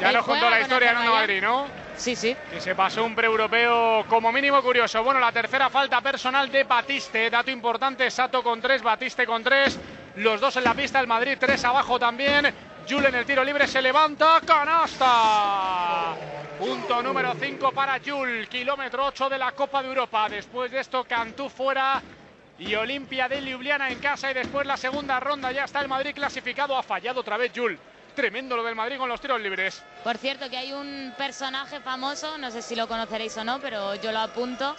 Ya 0.00 0.12
nos 0.12 0.24
contó 0.24 0.48
la 0.50 0.60
historia 0.60 0.90
Azerbaiyán. 0.90 1.14
Madrid, 1.20 1.42
¿no? 1.42 1.66
Sí, 1.96 2.16
sí. 2.16 2.34
Que 2.50 2.60
se 2.60 2.74
pasó 2.74 3.04
un 3.04 3.14
pre-europeo 3.14 4.04
como 4.08 4.32
mínimo 4.32 4.62
curioso. 4.62 5.02
Bueno, 5.04 5.20
la 5.20 5.30
tercera 5.30 5.68
falta 5.68 6.00
personal 6.00 6.50
de 6.50 6.64
Batiste. 6.64 7.28
Dato 7.28 7.50
importante, 7.50 8.10
Sato 8.10 8.42
con 8.42 8.60
tres, 8.60 8.82
Batiste 8.82 9.26
con 9.26 9.44
tres. 9.44 9.78
Los 10.16 10.40
dos 10.40 10.56
en 10.56 10.64
la 10.64 10.74
pista, 10.74 10.98
el 10.98 11.06
Madrid 11.06 11.36
tres 11.38 11.62
abajo 11.64 11.98
también. 11.98 12.52
Jul 12.90 13.06
en 13.06 13.14
el 13.14 13.24
tiro 13.24 13.44
libre 13.44 13.68
se 13.68 13.80
levanta. 13.80 14.40
¡Canasta! 14.44 16.16
Punto 16.58 17.00
número 17.02 17.34
5 17.38 17.70
para 17.72 18.00
Jul. 18.04 18.48
Kilómetro 18.48 19.06
8 19.06 19.28
de 19.28 19.38
la 19.38 19.52
Copa 19.52 19.80
de 19.82 19.88
Europa. 19.88 20.28
Después 20.28 20.72
de 20.72 20.80
esto, 20.80 21.04
Cantú 21.04 21.48
fuera. 21.48 22.02
Y 22.58 22.74
Olimpia 22.74 23.28
de 23.28 23.40
Ljubljana 23.42 23.90
en 23.90 24.00
casa. 24.00 24.30
Y 24.30 24.34
después 24.34 24.66
la 24.66 24.76
segunda 24.76 25.20
ronda. 25.20 25.52
Ya 25.52 25.64
está 25.64 25.80
el 25.80 25.88
Madrid 25.88 26.12
clasificado. 26.14 26.76
Ha 26.76 26.82
fallado 26.82 27.20
otra 27.20 27.36
vez 27.36 27.52
Jul. 27.54 27.78
Tremendo 28.16 28.56
lo 28.56 28.64
del 28.64 28.74
Madrid 28.74 28.98
con 28.98 29.08
los 29.08 29.20
tiros 29.20 29.40
libres. 29.40 29.82
Por 30.02 30.18
cierto, 30.18 30.50
que 30.50 30.56
hay 30.56 30.72
un 30.72 31.14
personaje 31.16 31.80
famoso, 31.80 32.38
no 32.38 32.50
sé 32.50 32.60
si 32.60 32.74
lo 32.74 32.88
conoceréis 32.88 33.36
o 33.36 33.44
no, 33.44 33.60
pero 33.60 33.94
yo 33.94 34.10
lo 34.10 34.18
apunto. 34.18 34.74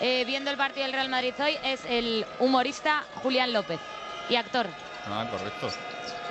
eh, 0.00 0.24
viendo 0.26 0.50
el 0.50 0.58
partido 0.58 0.84
del 0.84 0.92
Real 0.92 1.08
Madrid 1.08 1.32
hoy, 1.38 1.56
es 1.64 1.80
el 1.88 2.26
humorista 2.40 3.04
Julián 3.22 3.52
López 3.54 3.80
y 4.28 4.36
actor. 4.36 4.66
Ah, 5.08 5.26
correcto. 5.30 5.70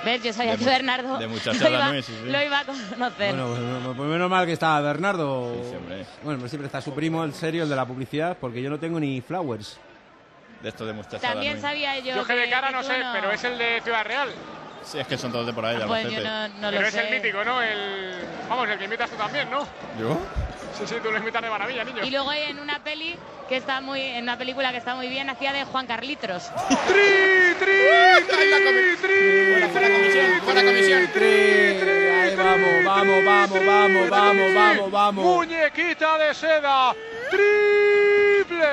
¿Ves? 0.04 0.22
Yo 0.22 0.32
sabía 0.32 0.52
De 0.52 0.58
que 0.58 0.64
Bernardo 0.64 1.18
de 1.18 1.24
lo, 1.24 1.30
muchachada 1.30 1.70
iba, 1.70 1.92
Nui, 1.92 2.02
sí, 2.02 2.12
sí. 2.22 2.30
lo 2.30 2.42
iba 2.42 2.58
a 2.60 2.64
conocer. 2.64 3.34
Bueno, 3.34 3.82
pues, 3.84 3.96
pues 3.96 4.08
menos 4.08 4.30
mal 4.30 4.46
que 4.46 4.52
está 4.52 4.80
Bernardo. 4.80 5.54
Sí. 5.54 6.06
Bueno, 6.22 6.38
pues 6.40 6.50
siempre 6.50 6.66
está 6.66 6.80
su 6.80 6.94
primo, 6.94 7.24
el 7.24 7.34
serio, 7.34 7.64
el 7.64 7.68
de 7.68 7.76
la 7.76 7.86
publicidad, 7.86 8.36
porque 8.40 8.62
yo 8.62 8.70
no 8.70 8.78
tengo 8.78 9.00
ni 9.00 9.20
flowers. 9.20 9.78
De 10.62 10.68
esto 10.70 10.86
de 10.86 10.92
muchachada. 10.94 11.34
También 11.34 11.60
sabía 11.60 11.98
yo. 11.98 12.14
Yo 12.16 12.26
que 12.26 12.34
de 12.34 12.48
cara 12.48 12.70
no 12.70 12.82
sé, 12.82 12.94
pero 13.12 13.30
es 13.30 13.44
el 13.44 13.58
de 13.58 13.80
Ciudad 13.82 14.04
Real. 14.04 14.30
Sí, 14.82 14.98
es 14.98 15.06
que 15.06 15.16
son 15.16 15.32
todos 15.32 15.46
de 15.46 15.52
por 15.52 15.64
ahí, 15.64 15.78
de 15.78 15.86
Pues 15.86 16.02
yo 16.04 16.08
Albacete. 16.18 16.28
no, 16.28 16.48
no 16.60 16.68
pero 16.70 16.82
lo 16.82 16.88
es 16.88 16.94
el 16.94 17.10
mítico, 17.10 17.44
¿no? 17.44 17.62
El... 17.62 18.14
Vamos, 18.48 18.68
el 18.68 18.78
que 18.78 18.84
invitas 18.84 19.10
tú 19.10 19.16
también, 19.16 19.50
¿no? 19.50 19.66
¿Yo? 19.98 20.18
Sí, 20.78 20.86
sí, 20.86 20.96
tú 21.02 21.10
lo 21.10 21.18
invitas 21.18 21.40
de 21.40 21.50
maravilla, 21.50 21.84
niño. 21.84 22.04
Y 22.04 22.10
luego 22.10 22.32
en 22.32 22.58
una 22.58 22.82
peli 22.82 23.16
que 23.48 23.56
está 23.56 23.80
muy, 23.80 24.00
en 24.00 24.24
una 24.24 24.36
película 24.36 24.72
que 24.72 24.78
está 24.78 24.94
muy 24.94 25.08
bien, 25.08 25.30
hacía 25.30 25.52
de 25.52 25.64
Juan 25.64 25.86
Carlitos. 25.86 26.50
¡Tri, 26.86 27.54
tri, 27.58 27.66
tri, 28.26 28.96
tri! 29.00 29.70
Fuera 29.70 29.88
comisión, 29.88 30.40
fuera 30.42 30.62
comisión. 30.64 31.08
Ahí 32.24 32.34
vamos, 32.36 32.84
vamos, 32.84 33.24
vamos, 33.24 33.66
vamos, 33.66 34.10
vamos, 34.10 34.54
vamos, 34.54 34.90
vamos. 34.90 35.24
Muñequita 35.24 36.18
de 36.18 36.34
seda. 36.34 36.94
Triple. 37.30 38.66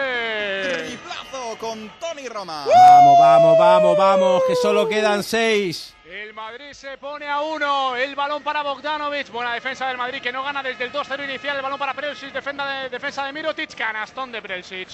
Triplazo 0.87 1.57
con 1.59 1.89
Tony 1.99 2.27
Roma. 2.27 2.65
Vamos, 2.65 3.19
vamos, 3.19 3.57
vamos, 3.59 3.97
vamos, 3.97 4.43
que 4.47 4.55
solo 4.55 4.87
quedan 4.87 5.21
seis. 5.23 5.93
El 6.11 6.33
Madrid 6.33 6.73
se 6.73 6.97
pone 6.97 7.25
a 7.25 7.39
uno. 7.39 7.95
El 7.95 8.15
balón 8.15 8.43
para 8.43 8.63
Bogdanovic. 8.63 9.29
Buena 9.29 9.53
defensa 9.53 9.87
del 9.87 9.97
Madrid 9.97 10.21
que 10.21 10.33
no 10.33 10.43
gana 10.43 10.61
desde 10.61 10.83
el 10.83 10.91
2-0 10.91 11.23
inicial. 11.23 11.55
El 11.55 11.61
balón 11.61 11.79
para 11.79 11.93
Prelsic. 11.93 12.33
Defensa 12.33 12.65
de, 12.67 12.89
defensa 12.89 13.25
de 13.25 13.31
Mirotic. 13.31 13.73
Canastón 13.75 14.29
de 14.29 14.41
Prelsic. 14.41 14.89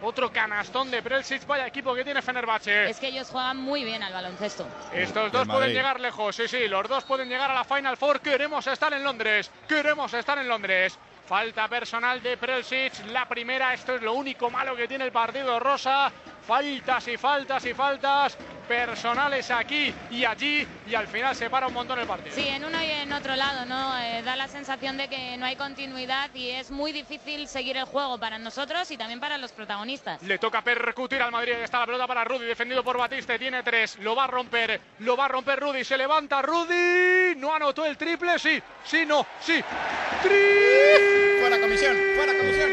Otro 0.00 0.32
canastón 0.32 0.88
de 0.88 1.02
Prelsic. 1.02 1.44
Vaya 1.44 1.66
equipo 1.66 1.92
que 1.92 2.04
tiene 2.04 2.22
Fenerbahce. 2.22 2.88
Es 2.88 3.00
que 3.00 3.08
ellos 3.08 3.28
juegan 3.30 3.56
muy 3.56 3.82
bien 3.82 4.04
al 4.04 4.12
baloncesto. 4.12 4.64
Estos 4.94 5.32
dos 5.32 5.48
pueden 5.48 5.72
llegar 5.72 5.98
lejos, 5.98 6.36
sí, 6.36 6.46
sí, 6.46 6.68
los 6.68 6.88
dos 6.88 7.02
pueden 7.02 7.28
llegar 7.28 7.50
a 7.50 7.54
la 7.54 7.64
Final 7.64 7.96
Four. 7.96 8.20
Queremos 8.20 8.64
estar 8.68 8.92
en 8.92 9.02
Londres, 9.02 9.50
queremos 9.68 10.14
estar 10.14 10.38
en 10.38 10.48
Londres. 10.48 10.96
Falta 11.26 11.68
personal 11.68 12.22
de 12.22 12.36
Prelsic, 12.36 13.06
la 13.08 13.28
primera, 13.28 13.74
esto 13.74 13.96
es 13.96 14.02
lo 14.02 14.14
único 14.14 14.50
malo 14.50 14.74
que 14.76 14.88
tiene 14.88 15.04
el 15.04 15.12
partido 15.12 15.58
rosa. 15.58 16.10
Faltas 16.46 17.08
y 17.08 17.16
faltas 17.16 17.64
y 17.66 17.74
faltas 17.74 18.36
personales 18.70 19.50
aquí 19.50 19.92
y 20.12 20.24
allí 20.24 20.64
y 20.86 20.94
al 20.94 21.08
final 21.08 21.34
se 21.34 21.50
para 21.50 21.66
un 21.66 21.74
montón 21.74 21.98
el 21.98 22.06
partido. 22.06 22.34
Sí, 22.36 22.46
en 22.46 22.64
uno 22.64 22.80
y 22.80 22.88
en 22.88 23.12
otro 23.12 23.34
lado, 23.34 23.66
¿no? 23.66 23.98
Eh, 23.98 24.22
da 24.22 24.36
la 24.36 24.46
sensación 24.46 24.96
de 24.96 25.08
que 25.08 25.36
no 25.38 25.46
hay 25.46 25.56
continuidad 25.56 26.30
y 26.34 26.50
es 26.50 26.70
muy 26.70 26.92
difícil 26.92 27.48
seguir 27.48 27.76
el 27.76 27.84
juego 27.84 28.18
para 28.18 28.38
nosotros 28.38 28.88
y 28.92 28.96
también 28.96 29.18
para 29.18 29.38
los 29.38 29.50
protagonistas. 29.50 30.22
Le 30.22 30.38
toca 30.38 30.62
percutir 30.62 31.20
al 31.20 31.32
Madrid, 31.32 31.54
está 31.54 31.80
la 31.80 31.86
pelota 31.86 32.06
para 32.06 32.22
Rudy, 32.22 32.46
defendido 32.46 32.84
por 32.84 32.96
Batiste, 32.96 33.40
tiene 33.40 33.64
tres, 33.64 33.98
lo 33.98 34.14
va 34.14 34.24
a 34.24 34.28
romper, 34.28 34.80
lo 35.00 35.16
va 35.16 35.24
a 35.24 35.28
romper 35.28 35.58
Rudy, 35.58 35.82
se 35.82 35.98
levanta 35.98 36.40
Rudy, 36.40 37.34
no 37.38 37.52
anotó 37.52 37.84
el 37.84 37.96
triple, 37.96 38.38
sí, 38.38 38.62
sí, 38.84 39.04
no, 39.04 39.26
sí. 39.40 39.60
¡Triple! 40.22 41.40
Fuera 41.40 41.60
comisión, 41.60 41.96
fuera 42.14 42.32
comisión. 42.38 42.70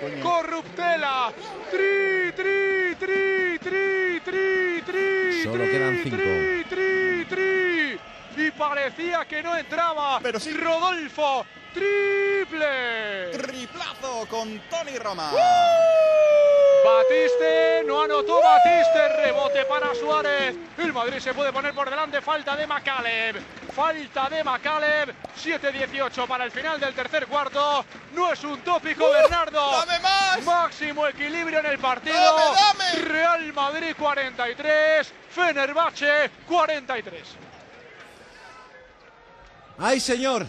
Corruptela. 0.00 1.30
Tri, 1.70 2.32
tri, 2.34 2.96
tri, 2.98 3.58
tri, 3.58 4.20
tri, 4.24 4.82
tri. 4.82 5.42
Solo 5.42 5.64
quedan 5.64 6.00
cinco. 6.02 6.16
Tri, 6.16 6.64
tri, 6.64 6.68
tri. 6.68 6.89
Y 8.36 8.50
parecía 8.52 9.24
que 9.24 9.42
no 9.42 9.56
entraba. 9.56 10.20
Pero 10.20 10.40
sí. 10.40 10.52
Rodolfo. 10.52 11.44
Triple. 11.72 13.30
Triplazo 13.32 14.26
con 14.28 14.58
Tony 14.68 14.98
Roma. 14.98 15.30
Batiste, 16.84 17.82
no 17.86 18.02
anotó 18.02 18.40
Batiste, 18.42 19.08
rebote 19.08 19.64
para 19.66 19.94
Suárez. 19.94 20.56
El 20.78 20.92
Madrid 20.92 21.18
se 21.18 21.34
puede 21.34 21.52
poner 21.52 21.74
por 21.74 21.88
delante, 21.90 22.20
falta 22.22 22.56
de 22.56 22.66
Macaleb. 22.66 23.36
Falta 23.72 24.28
de 24.30 24.42
Macaleb, 24.42 25.14
7-18 25.36 26.26
para 26.26 26.44
el 26.44 26.50
final 26.50 26.80
del 26.80 26.94
tercer 26.94 27.26
cuarto. 27.26 27.84
No 28.14 28.32
es 28.32 28.42
un 28.42 28.60
tópico, 28.62 29.08
¡Uh! 29.08 29.12
Bernardo. 29.12 29.70
¡Dame 29.70 30.00
más! 30.00 30.42
Máximo 30.42 31.06
equilibrio 31.06 31.60
en 31.60 31.66
el 31.66 31.78
partido. 31.78 32.16
¡Dame, 32.16 32.94
dame! 32.94 33.08
Real 33.08 33.52
Madrid 33.52 33.94
43, 33.96 35.12
Fenerbahce 35.30 36.30
43. 36.48 37.49
¡Ay, 39.80 39.98
señor! 40.00 40.46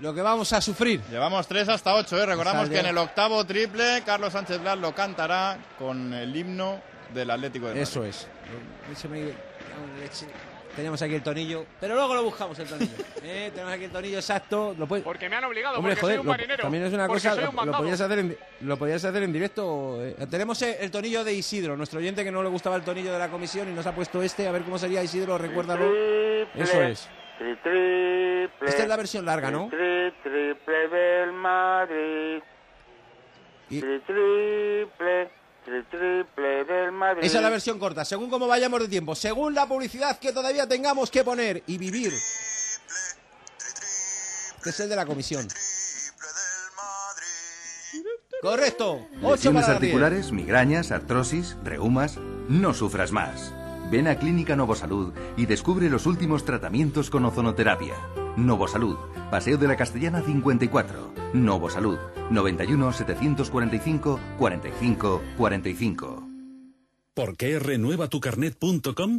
Lo 0.00 0.14
que 0.14 0.22
vamos 0.22 0.52
a 0.52 0.60
sufrir. 0.60 1.00
Llevamos 1.10 1.46
3 1.46 1.68
hasta 1.68 1.94
8, 1.94 2.22
¿eh? 2.22 2.26
Recordamos 2.26 2.68
que 2.68 2.78
en 2.80 2.86
el 2.86 2.98
octavo 2.98 3.44
triple 3.44 4.02
Carlos 4.04 4.32
Sánchez 4.32 4.60
Blas 4.60 4.78
lo 4.78 4.94
cantará 4.94 5.58
con 5.78 6.12
el 6.14 6.34
himno 6.34 6.80
del 7.12 7.30
Atlético 7.30 7.66
de 7.66 7.72
Madrid. 7.72 7.82
Eso 7.82 8.04
es. 8.04 8.26
Teníamos 10.76 11.00
aquí 11.02 11.14
el 11.14 11.22
tonillo, 11.22 11.64
pero 11.80 11.94
luego 11.94 12.14
lo 12.16 12.24
buscamos 12.24 12.58
el 12.58 12.66
tonillo. 12.66 12.92
¿eh? 13.22 13.50
Tenemos 13.54 13.72
aquí 13.72 13.84
el 13.84 13.92
tonillo 13.92 14.16
exacto. 14.18 14.74
Lo 14.76 14.86
Porque 14.88 15.28
me 15.28 15.36
han 15.36 15.44
obligado, 15.44 15.78
Hombre, 15.78 15.92
porque 15.94 16.00
joder, 16.00 16.16
soy 16.16 16.20
un 16.20 16.26
lo- 16.26 16.32
marinero. 16.32 16.62
también 16.62 16.84
es 16.84 16.92
una 16.92 17.06
cosa, 17.06 17.34
lo, 17.36 17.50
un 17.50 17.66
lo 17.66 17.72
podías 17.76 18.00
hacer 18.00 18.18
en, 18.18 18.36
lo 18.62 18.76
podías 18.76 19.04
hacer 19.04 19.22
en 19.22 19.32
directo. 19.32 19.98
eh. 20.04 20.16
Tenemos 20.28 20.60
eh, 20.62 20.78
el 20.80 20.90
tonillo 20.90 21.22
de 21.22 21.32
Isidro, 21.32 21.76
nuestro 21.76 22.00
oyente 22.00 22.24
que 22.24 22.32
no 22.32 22.42
le 22.42 22.48
gustaba 22.48 22.74
el 22.74 22.82
tonillo 22.82 23.12
de 23.12 23.18
la 23.20 23.28
comisión 23.28 23.68
y 23.70 23.72
nos 23.72 23.86
ha 23.86 23.94
puesto 23.94 24.20
este, 24.22 24.48
a 24.48 24.52
ver 24.52 24.62
cómo 24.62 24.76
sería 24.76 25.02
Isidro, 25.02 25.38
recuérdalo. 25.38 25.84
Eso 26.56 26.82
es. 26.82 27.08
Tri, 27.38 27.56
triple. 27.56 28.68
Esta 28.68 28.82
es 28.82 28.88
la 28.88 28.96
versión 28.96 29.24
larga, 29.24 29.50
¿no? 29.50 29.68
Tri, 29.68 30.12
triple 30.22 30.88
del 30.88 31.32
Madrid. 31.32 32.42
Y- 33.70 33.80
Tri, 33.80 34.00
triple. 34.00 35.30
Tri, 35.64 35.82
triple 35.90 36.64
del 36.64 36.92
Madrid. 36.92 37.24
Esa 37.24 37.38
es 37.38 37.42
la 37.42 37.50
versión 37.50 37.78
corta, 37.78 38.04
según 38.04 38.28
cómo 38.30 38.46
vayamos 38.46 38.80
de 38.80 38.88
tiempo, 38.88 39.14
según 39.14 39.54
la 39.54 39.66
publicidad 39.66 40.18
que 40.18 40.32
todavía 40.32 40.68
tengamos 40.68 41.10
que 41.10 41.24
poner 41.24 41.62
y 41.66 41.78
vivir. 41.78 42.12
Que 44.62 44.70
es 44.70 44.80
el 44.80 44.88
de 44.88 44.96
la 44.96 45.04
comisión. 45.06 45.46
Correcto. 48.40 49.06
8 49.22 49.36
Lesiones 49.36 49.62
para 49.62 49.72
las 49.74 49.80
10. 49.80 49.92
articulares, 49.94 50.32
migrañas, 50.32 50.90
artrosis, 50.92 51.56
reumas. 51.64 52.18
No 52.48 52.74
sufras 52.74 53.10
más. 53.10 53.52
Ven 53.94 54.08
a 54.08 54.18
Clínica 54.18 54.56
Novosalud 54.56 55.12
y 55.36 55.46
descubre 55.46 55.88
los 55.88 56.06
últimos 56.06 56.44
tratamientos 56.44 57.10
con 57.10 57.24
ozonoterapia. 57.26 57.94
Novosalud, 58.36 58.96
Paseo 59.30 59.56
de 59.56 59.68
la 59.68 59.76
Castellana 59.76 60.20
54. 60.20 61.14
Novosalud, 61.32 61.98
91 62.28 62.92
745 62.92 64.18
45 64.36 65.22
45. 65.36 66.28
¿Por 67.14 67.36
qué 67.36 67.60
renuevatucarnet.com? 67.60 69.18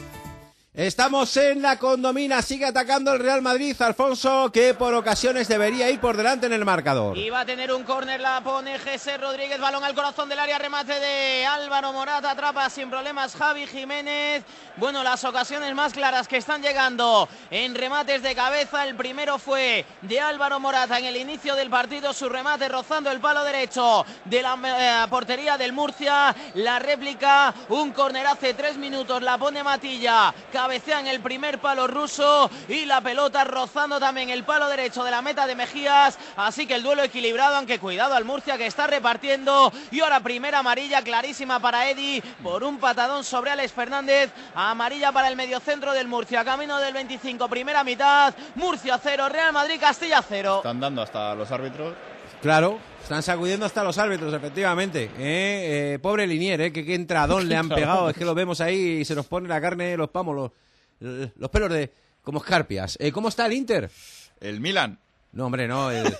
Estamos 0.73 1.35
en 1.35 1.61
la 1.61 1.77
condomina, 1.77 2.41
sigue 2.41 2.65
atacando 2.65 3.11
el 3.11 3.19
Real 3.19 3.41
Madrid, 3.41 3.75
Alfonso, 3.81 4.49
que 4.53 4.73
por 4.73 4.93
ocasiones 4.93 5.49
debería 5.49 5.89
ir 5.89 5.99
por 5.99 6.15
delante 6.15 6.45
en 6.45 6.53
el 6.53 6.63
marcador. 6.63 7.17
Y 7.17 7.29
va 7.29 7.41
a 7.41 7.45
tener 7.45 7.73
un 7.73 7.83
córner, 7.83 8.21
la 8.21 8.39
pone 8.39 8.79
Jesse 8.79 9.19
Rodríguez, 9.19 9.59
balón 9.59 9.83
al 9.83 9.93
corazón 9.93 10.29
del 10.29 10.39
área, 10.39 10.57
remate 10.57 10.97
de 10.97 11.45
Álvaro 11.45 11.91
Morata, 11.91 12.31
atrapa 12.31 12.69
sin 12.69 12.89
problemas 12.89 13.35
Javi 13.35 13.67
Jiménez. 13.67 14.45
Bueno, 14.77 15.03
las 15.03 15.25
ocasiones 15.25 15.75
más 15.75 15.91
claras 15.91 16.29
que 16.29 16.37
están 16.37 16.61
llegando 16.61 17.27
en 17.49 17.75
remates 17.75 18.23
de 18.23 18.33
cabeza, 18.33 18.87
el 18.87 18.95
primero 18.95 19.39
fue 19.39 19.85
de 20.03 20.21
Álvaro 20.21 20.61
Morata 20.61 20.97
en 20.97 21.03
el 21.03 21.17
inicio 21.17 21.53
del 21.55 21.69
partido, 21.69 22.13
su 22.13 22.29
remate 22.29 22.69
rozando 22.69 23.11
el 23.11 23.19
palo 23.19 23.43
derecho 23.43 24.05
de 24.23 24.41
la 24.41 24.57
eh, 24.63 25.07
portería 25.09 25.57
del 25.57 25.73
Murcia, 25.73 26.33
la 26.53 26.79
réplica, 26.79 27.53
un 27.67 27.91
córner 27.91 28.25
hace 28.25 28.53
tres 28.53 28.77
minutos, 28.77 29.21
la 29.21 29.37
pone 29.37 29.65
Matilla, 29.65 30.33
cabecea 30.61 30.99
en 30.99 31.07
el 31.07 31.21
primer 31.21 31.57
palo 31.57 31.87
ruso 31.87 32.47
y 32.67 32.85
la 32.85 33.01
pelota 33.01 33.43
rozando 33.43 33.99
también 33.99 34.29
el 34.29 34.43
palo 34.43 34.69
derecho 34.69 35.03
de 35.03 35.09
la 35.09 35.23
meta 35.23 35.47
de 35.47 35.55
Mejías. 35.55 36.19
Así 36.35 36.67
que 36.67 36.75
el 36.75 36.83
duelo 36.83 37.01
equilibrado, 37.01 37.55
aunque 37.55 37.79
cuidado 37.79 38.13
al 38.13 38.25
Murcia 38.25 38.59
que 38.59 38.67
está 38.67 38.85
repartiendo. 38.85 39.73
Y 39.89 40.01
ahora 40.01 40.19
primera 40.19 40.59
amarilla 40.59 41.01
clarísima 41.01 41.59
para 41.59 41.89
Eddy 41.89 42.21
por 42.43 42.63
un 42.63 42.77
patadón 42.77 43.23
sobre 43.23 43.49
Alex 43.49 43.73
Fernández. 43.73 44.31
Amarilla 44.53 45.11
para 45.11 45.29
el 45.29 45.35
mediocentro 45.35 45.93
del 45.93 46.07
Murcia. 46.07 46.45
Camino 46.45 46.77
del 46.77 46.93
25, 46.93 47.49
primera 47.49 47.83
mitad. 47.83 48.35
Murcia 48.53 48.99
0, 49.01 49.29
Real 49.29 49.53
Madrid 49.53 49.79
Castilla 49.79 50.21
0. 50.21 50.57
Están 50.57 50.79
dando 50.79 51.01
hasta 51.01 51.33
los 51.33 51.51
árbitros. 51.51 51.95
Claro, 52.39 52.77
están 53.11 53.23
sacudiendo 53.23 53.65
hasta 53.65 53.83
los 53.83 53.97
árbitros, 53.97 54.33
efectivamente. 54.33 55.03
¿eh? 55.17 55.93
Eh, 55.95 55.99
pobre 56.01 56.25
Linier, 56.25 56.61
¿eh? 56.61 56.71
que 56.71 56.85
qué 56.85 56.95
entradón 56.95 57.49
le 57.49 57.57
han 57.57 57.67
pegado. 57.69 58.09
Es 58.09 58.15
que 58.15 58.23
lo 58.23 58.33
vemos 58.33 58.61
ahí 58.61 58.99
y 59.01 59.05
se 59.05 59.15
nos 59.15 59.25
pone 59.25 59.49
la 59.49 59.59
carne, 59.59 59.97
los 59.97 60.09
pamos, 60.09 60.33
los, 60.33 61.31
los 61.35 61.49
pelos 61.49 61.69
de 61.71 61.91
como 62.21 62.39
escarpias. 62.39 62.97
Eh, 63.01 63.11
¿Cómo 63.11 63.27
está 63.27 63.47
el 63.47 63.53
Inter? 63.53 63.91
El 64.39 64.61
Milan. 64.61 64.97
No, 65.33 65.47
hombre, 65.47 65.67
no. 65.67 65.91
El, 65.91 66.07
eh, 66.07 66.13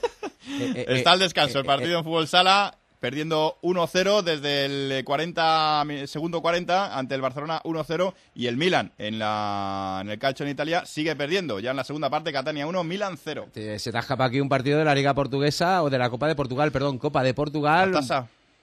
eh, 0.49 0.85
Está 0.89 1.13
al 1.13 1.19
descanso 1.19 1.59
el 1.59 1.65
partido 1.65 1.95
eh, 1.95 1.97
en 1.99 2.03
fútbol 2.03 2.27
sala, 2.27 2.77
perdiendo 3.01 3.57
1-0 3.63 4.21
desde 4.21 4.65
el 4.99 5.03
40, 5.03 5.83
mi- 5.87 6.05
segundo 6.07 6.41
40 6.41 6.97
ante 6.97 7.15
el 7.15 7.21
Barcelona 7.21 7.59
1-0 7.65 8.13
y 8.35 8.45
el 8.45 8.55
Milan 8.57 8.91
en, 8.99 9.17
la, 9.17 9.97
en 10.01 10.09
el 10.11 10.19
calcio 10.19 10.45
en 10.45 10.51
Italia 10.51 10.85
sigue 10.85 11.15
perdiendo. 11.15 11.59
Ya 11.59 11.71
en 11.71 11.77
la 11.77 11.83
segunda 11.83 12.11
parte, 12.11 12.31
Catania 12.31 12.67
1, 12.67 12.83
Milan 12.83 13.17
0. 13.17 13.47
eh, 13.55 13.79
se 13.79 13.91
te 13.91 13.97
ha 13.97 14.01
escapado 14.01 14.27
aquí 14.29 14.39
un 14.39 14.47
partido 14.49 14.77
de 14.77 14.85
la 14.85 14.93
Liga 14.93 15.13
Portuguesa 15.15 15.81
o 15.83 15.89
de 15.89 15.97
la 15.97 16.09
Copa 16.11 16.27
de 16.27 16.35
Portugal, 16.35 16.71
perdón, 16.71 16.99
Copa 16.99 17.23
de 17.23 17.33
Portugal. 17.33 17.91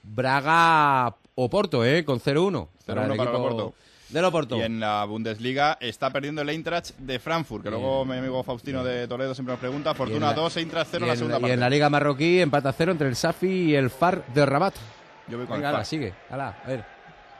Braga 0.04 1.14
Oporto, 1.34 1.84
¿eh? 1.84 2.04
Con 2.04 2.20
0-1. 2.20 2.68
0-1 2.86 3.16
para 3.16 3.30
el 3.30 3.36
Oporto. 3.36 3.74
Del 4.10 4.24
Oporto. 4.24 4.56
Y 4.56 4.62
en 4.62 4.80
la 4.80 5.04
Bundesliga 5.04 5.76
está 5.80 6.10
perdiendo 6.10 6.40
el 6.42 6.48
Eintracht 6.48 6.92
de 6.98 7.18
Frankfurt, 7.18 7.62
que 7.64 7.70
luego 7.70 8.04
mi 8.06 8.16
amigo 8.16 8.42
Faustino 8.42 8.82
de 8.82 9.06
Toledo 9.06 9.34
siempre 9.34 9.52
nos 9.52 9.60
pregunta. 9.60 9.90
Y 9.90 9.94
Fortuna 9.94 10.16
en 10.30 10.36
la- 10.36 10.42
2, 10.42 10.56
Eintracht 10.56 10.88
0 10.90 11.04
y 11.04 11.08
la 11.08 11.12
en, 11.12 11.18
segunda 11.18 11.36
y 11.38 11.40
parte. 11.40 11.54
en 11.54 11.60
la 11.60 11.68
Liga 11.70 11.90
Marroquí, 11.90 12.40
empata 12.40 12.72
0 12.72 12.92
entre 12.92 13.08
el 13.08 13.16
Safi 13.16 13.46
y 13.46 13.74
el 13.74 13.90
Far 13.90 14.24
de 14.32 14.46
Rabat. 14.46 14.74
Yo 15.28 15.36
voy 15.36 15.46
con 15.46 15.56
Venga, 15.56 15.68
el 15.70 15.74
ala, 15.76 15.84
sigue. 15.84 16.14
Ala, 16.30 16.56
a 16.64 16.68
ver. 16.68 16.84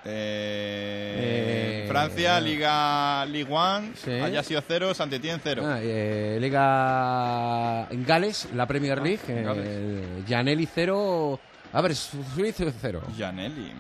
Eh, 0.05 1.85
Eh, 1.85 1.87
Francia, 1.89 2.41
Liga 2.41 3.25
Ligue 3.27 3.51
1, 3.51 3.93
Sí. 3.97 4.13
Ajaccio 4.13 4.63
0, 4.67 4.95
Saint-Étienne 4.95 5.41
0. 5.43 5.63
Ah, 5.67 5.79
eh, 5.81 6.39
Liga 6.41 7.87
en 7.91 8.05
Gales, 8.05 8.49
la 8.55 8.67
Premier 8.67 9.01
League. 9.03 9.21
en 9.27 9.45
Gales. 9.45 9.65
eh, 9.67 10.23
Gianelli 10.27 10.67
0, 10.73 11.41
A 11.73 11.81
ver, 11.83 11.95
Suiz 11.95 12.57
cero. 12.81 13.03
Janelli. 13.19 13.73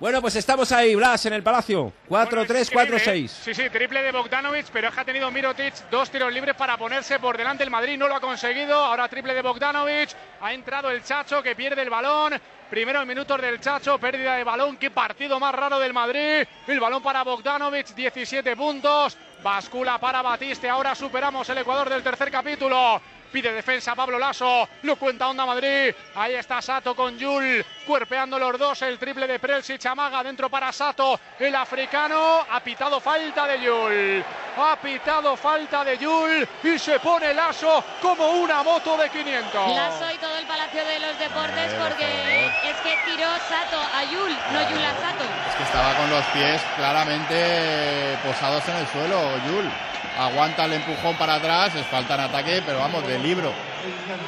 Bueno, 0.00 0.20
pues 0.22 0.36
estamos 0.36 0.70
ahí, 0.70 0.94
Blas, 0.94 1.26
en 1.26 1.32
el 1.32 1.42
Palacio. 1.42 1.92
4-3-4-6. 2.08 3.26
Sí, 3.26 3.52
sí, 3.52 3.68
triple 3.68 4.00
de 4.00 4.12
Bogdanovic, 4.12 4.66
pero 4.72 4.88
es 4.88 4.94
que 4.94 5.00
ha 5.00 5.04
tenido 5.04 5.28
Mirotic 5.32 5.74
dos 5.90 6.08
tiros 6.08 6.32
libres 6.32 6.54
para 6.54 6.76
ponerse 6.76 7.18
por 7.18 7.36
delante 7.36 7.64
el 7.64 7.70
Madrid, 7.70 7.98
no 7.98 8.06
lo 8.06 8.14
ha 8.14 8.20
conseguido. 8.20 8.76
Ahora 8.76 9.08
triple 9.08 9.34
de 9.34 9.42
Bogdanovic, 9.42 10.10
ha 10.40 10.52
entrado 10.52 10.88
el 10.90 11.02
Chacho 11.02 11.42
que 11.42 11.56
pierde 11.56 11.82
el 11.82 11.90
balón. 11.90 12.40
Primeros 12.70 13.04
minutos 13.06 13.40
del 13.40 13.58
Chacho, 13.58 13.98
pérdida 13.98 14.36
de 14.36 14.44
balón, 14.44 14.76
qué 14.76 14.92
partido 14.92 15.40
más 15.40 15.52
raro 15.52 15.80
del 15.80 15.92
Madrid. 15.92 16.46
El 16.68 16.78
balón 16.78 17.02
para 17.02 17.24
Bogdanovic, 17.24 17.88
17 17.88 18.54
puntos. 18.54 19.18
Bascula 19.42 19.98
para 19.98 20.22
Batiste, 20.22 20.68
ahora 20.68 20.94
superamos 20.94 21.48
el 21.48 21.58
Ecuador 21.58 21.88
del 21.88 22.04
tercer 22.04 22.30
capítulo. 22.30 23.00
Pide 23.30 23.52
defensa 23.52 23.94
Pablo 23.94 24.18
Lasso. 24.18 24.68
Lo 24.82 24.96
cuenta 24.96 25.28
Onda 25.28 25.44
Madrid. 25.44 25.94
Ahí 26.14 26.34
está 26.34 26.62
Sato 26.62 26.94
con 26.94 27.18
Yul. 27.18 27.64
Cuerpeando 27.86 28.38
los 28.38 28.58
dos. 28.58 28.82
El 28.82 28.98
triple 28.98 29.26
de 29.26 29.38
Prelsic. 29.38 29.84
Amaga 29.86 30.22
dentro 30.22 30.48
para 30.48 30.72
Sato. 30.72 31.20
El 31.38 31.54
africano. 31.54 32.46
Ha 32.50 32.60
pitado 32.60 33.00
falta 33.00 33.46
de 33.46 33.60
Yul. 33.60 34.24
Ha 34.56 34.76
pitado 34.76 35.36
falta 35.36 35.84
de 35.84 35.98
Yul. 35.98 36.48
Y 36.62 36.78
se 36.78 36.98
pone 37.00 37.34
Lasso 37.34 37.84
como 38.00 38.28
una 38.30 38.62
moto 38.62 38.96
de 38.96 39.10
500. 39.10 39.76
Lasso 39.76 40.10
y 40.12 40.18
todo 40.18 40.36
el 40.36 40.46
Palacio 40.46 40.84
de 40.84 40.98
los 41.00 41.18
Deportes 41.18 41.74
porque 41.74 42.46
es 42.64 42.76
que 42.76 42.98
tiró 43.04 43.28
Sato 43.48 43.80
a 43.94 44.04
Yul, 44.04 44.36
no 44.52 44.70
Yul 44.70 44.84
a 44.84 44.94
Sato. 44.94 45.24
Es 45.48 45.54
que 45.56 45.62
estaba 45.62 45.94
con 45.96 46.10
los 46.10 46.24
pies 46.26 46.60
claramente 46.76 48.18
posados 48.24 48.66
en 48.68 48.76
el 48.76 48.86
suelo, 48.88 49.36
Yul. 49.46 49.70
Aguanta 50.18 50.64
el 50.64 50.72
empujón 50.72 51.16
para 51.16 51.36
atrás, 51.36 51.76
es 51.76 51.86
falta 51.86 52.16
en 52.16 52.20
ataque, 52.22 52.60
pero 52.66 52.80
vamos, 52.80 53.06
de 53.06 53.20
libro. 53.20 53.52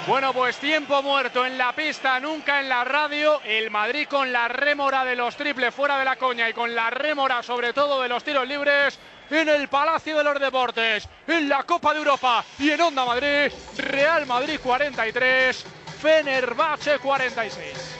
Bueno, 0.07 0.33
pues 0.33 0.57
tiempo 0.59 1.03
muerto 1.03 1.45
en 1.45 1.59
la 1.59 1.73
pista, 1.73 2.21
nunca 2.21 2.61
en 2.61 2.69
la 2.69 2.85
radio. 2.85 3.41
El 3.45 3.73
Madrid 3.73 4.07
con 4.09 4.33
la 4.33 4.47
rémora 4.47 5.05
de 5.05 5.17
los 5.17 5.35
triples 5.35 5.75
fuera 5.75 5.99
de 5.99 6.05
la 6.05 6.15
coña 6.15 6.49
y 6.49 6.53
con 6.53 6.73
la 6.77 6.91
rémora 6.91 7.43
sobre 7.43 7.73
todo 7.73 8.01
de 8.03 8.09
los 8.09 8.23
tiros 8.23 8.47
libres 8.47 9.01
en 9.31 9.49
el 9.49 9.67
Palacio 9.67 10.17
de 10.17 10.23
los 10.23 10.39
Deportes, 10.39 11.09
en 11.27 11.49
la 11.49 11.65
Copa 11.65 11.93
de 11.93 11.99
Europa 11.99 12.45
y 12.61 12.71
en 12.71 12.81
Onda 12.81 13.05
Madrid. 13.05 13.53
Real 13.79 14.27
Madrid 14.27 14.61
43, 14.63 15.65
Fenerbahce 16.01 17.01
46. 17.01 18.00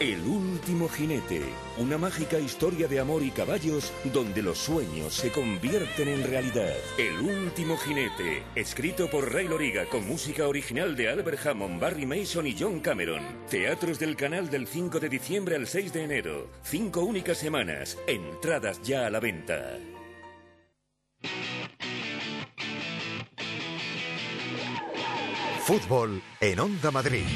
El 0.00 0.24
último 0.26 0.88
jinete, 0.88 1.42
una 1.76 1.98
mágica 1.98 2.38
historia 2.38 2.86
de 2.86 3.00
amor 3.00 3.22
y 3.24 3.30
caballos 3.30 3.92
donde 4.12 4.42
los 4.42 4.58
sueños 4.58 5.12
se 5.12 5.32
convierten 5.32 6.06
en 6.06 6.22
realidad. 6.22 6.72
El 6.96 7.18
último 7.18 7.76
jinete, 7.76 8.44
escrito 8.54 9.10
por 9.10 9.32
Ray 9.32 9.48
Loriga 9.48 9.86
con 9.86 10.06
música 10.06 10.46
original 10.46 10.94
de 10.94 11.08
Albert 11.08 11.44
Hammond, 11.44 11.80
Barry 11.80 12.06
Mason 12.06 12.46
y 12.46 12.56
John 12.56 12.78
Cameron. 12.78 13.22
Teatros 13.50 13.98
del 13.98 14.14
canal 14.14 14.48
del 14.48 14.68
5 14.68 15.00
de 15.00 15.08
diciembre 15.08 15.56
al 15.56 15.66
6 15.66 15.92
de 15.92 16.04
enero. 16.04 16.50
Cinco 16.62 17.00
únicas 17.00 17.38
semanas. 17.38 17.98
Entradas 18.06 18.80
ya 18.82 19.06
a 19.06 19.10
la 19.10 19.18
venta. 19.18 19.78
Fútbol 25.64 26.22
en 26.40 26.60
Onda 26.60 26.90
Madrid. 26.90 27.26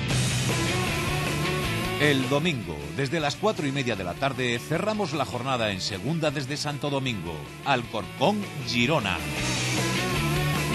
El 2.02 2.28
domingo, 2.28 2.76
desde 2.96 3.20
las 3.20 3.36
cuatro 3.36 3.64
y 3.64 3.70
media 3.70 3.94
de 3.94 4.02
la 4.02 4.14
tarde, 4.14 4.58
cerramos 4.58 5.12
la 5.12 5.24
jornada 5.24 5.70
en 5.70 5.80
segunda 5.80 6.32
desde 6.32 6.56
Santo 6.56 6.90
Domingo, 6.90 7.32
Alcorcón, 7.64 8.42
Girona. 8.66 9.18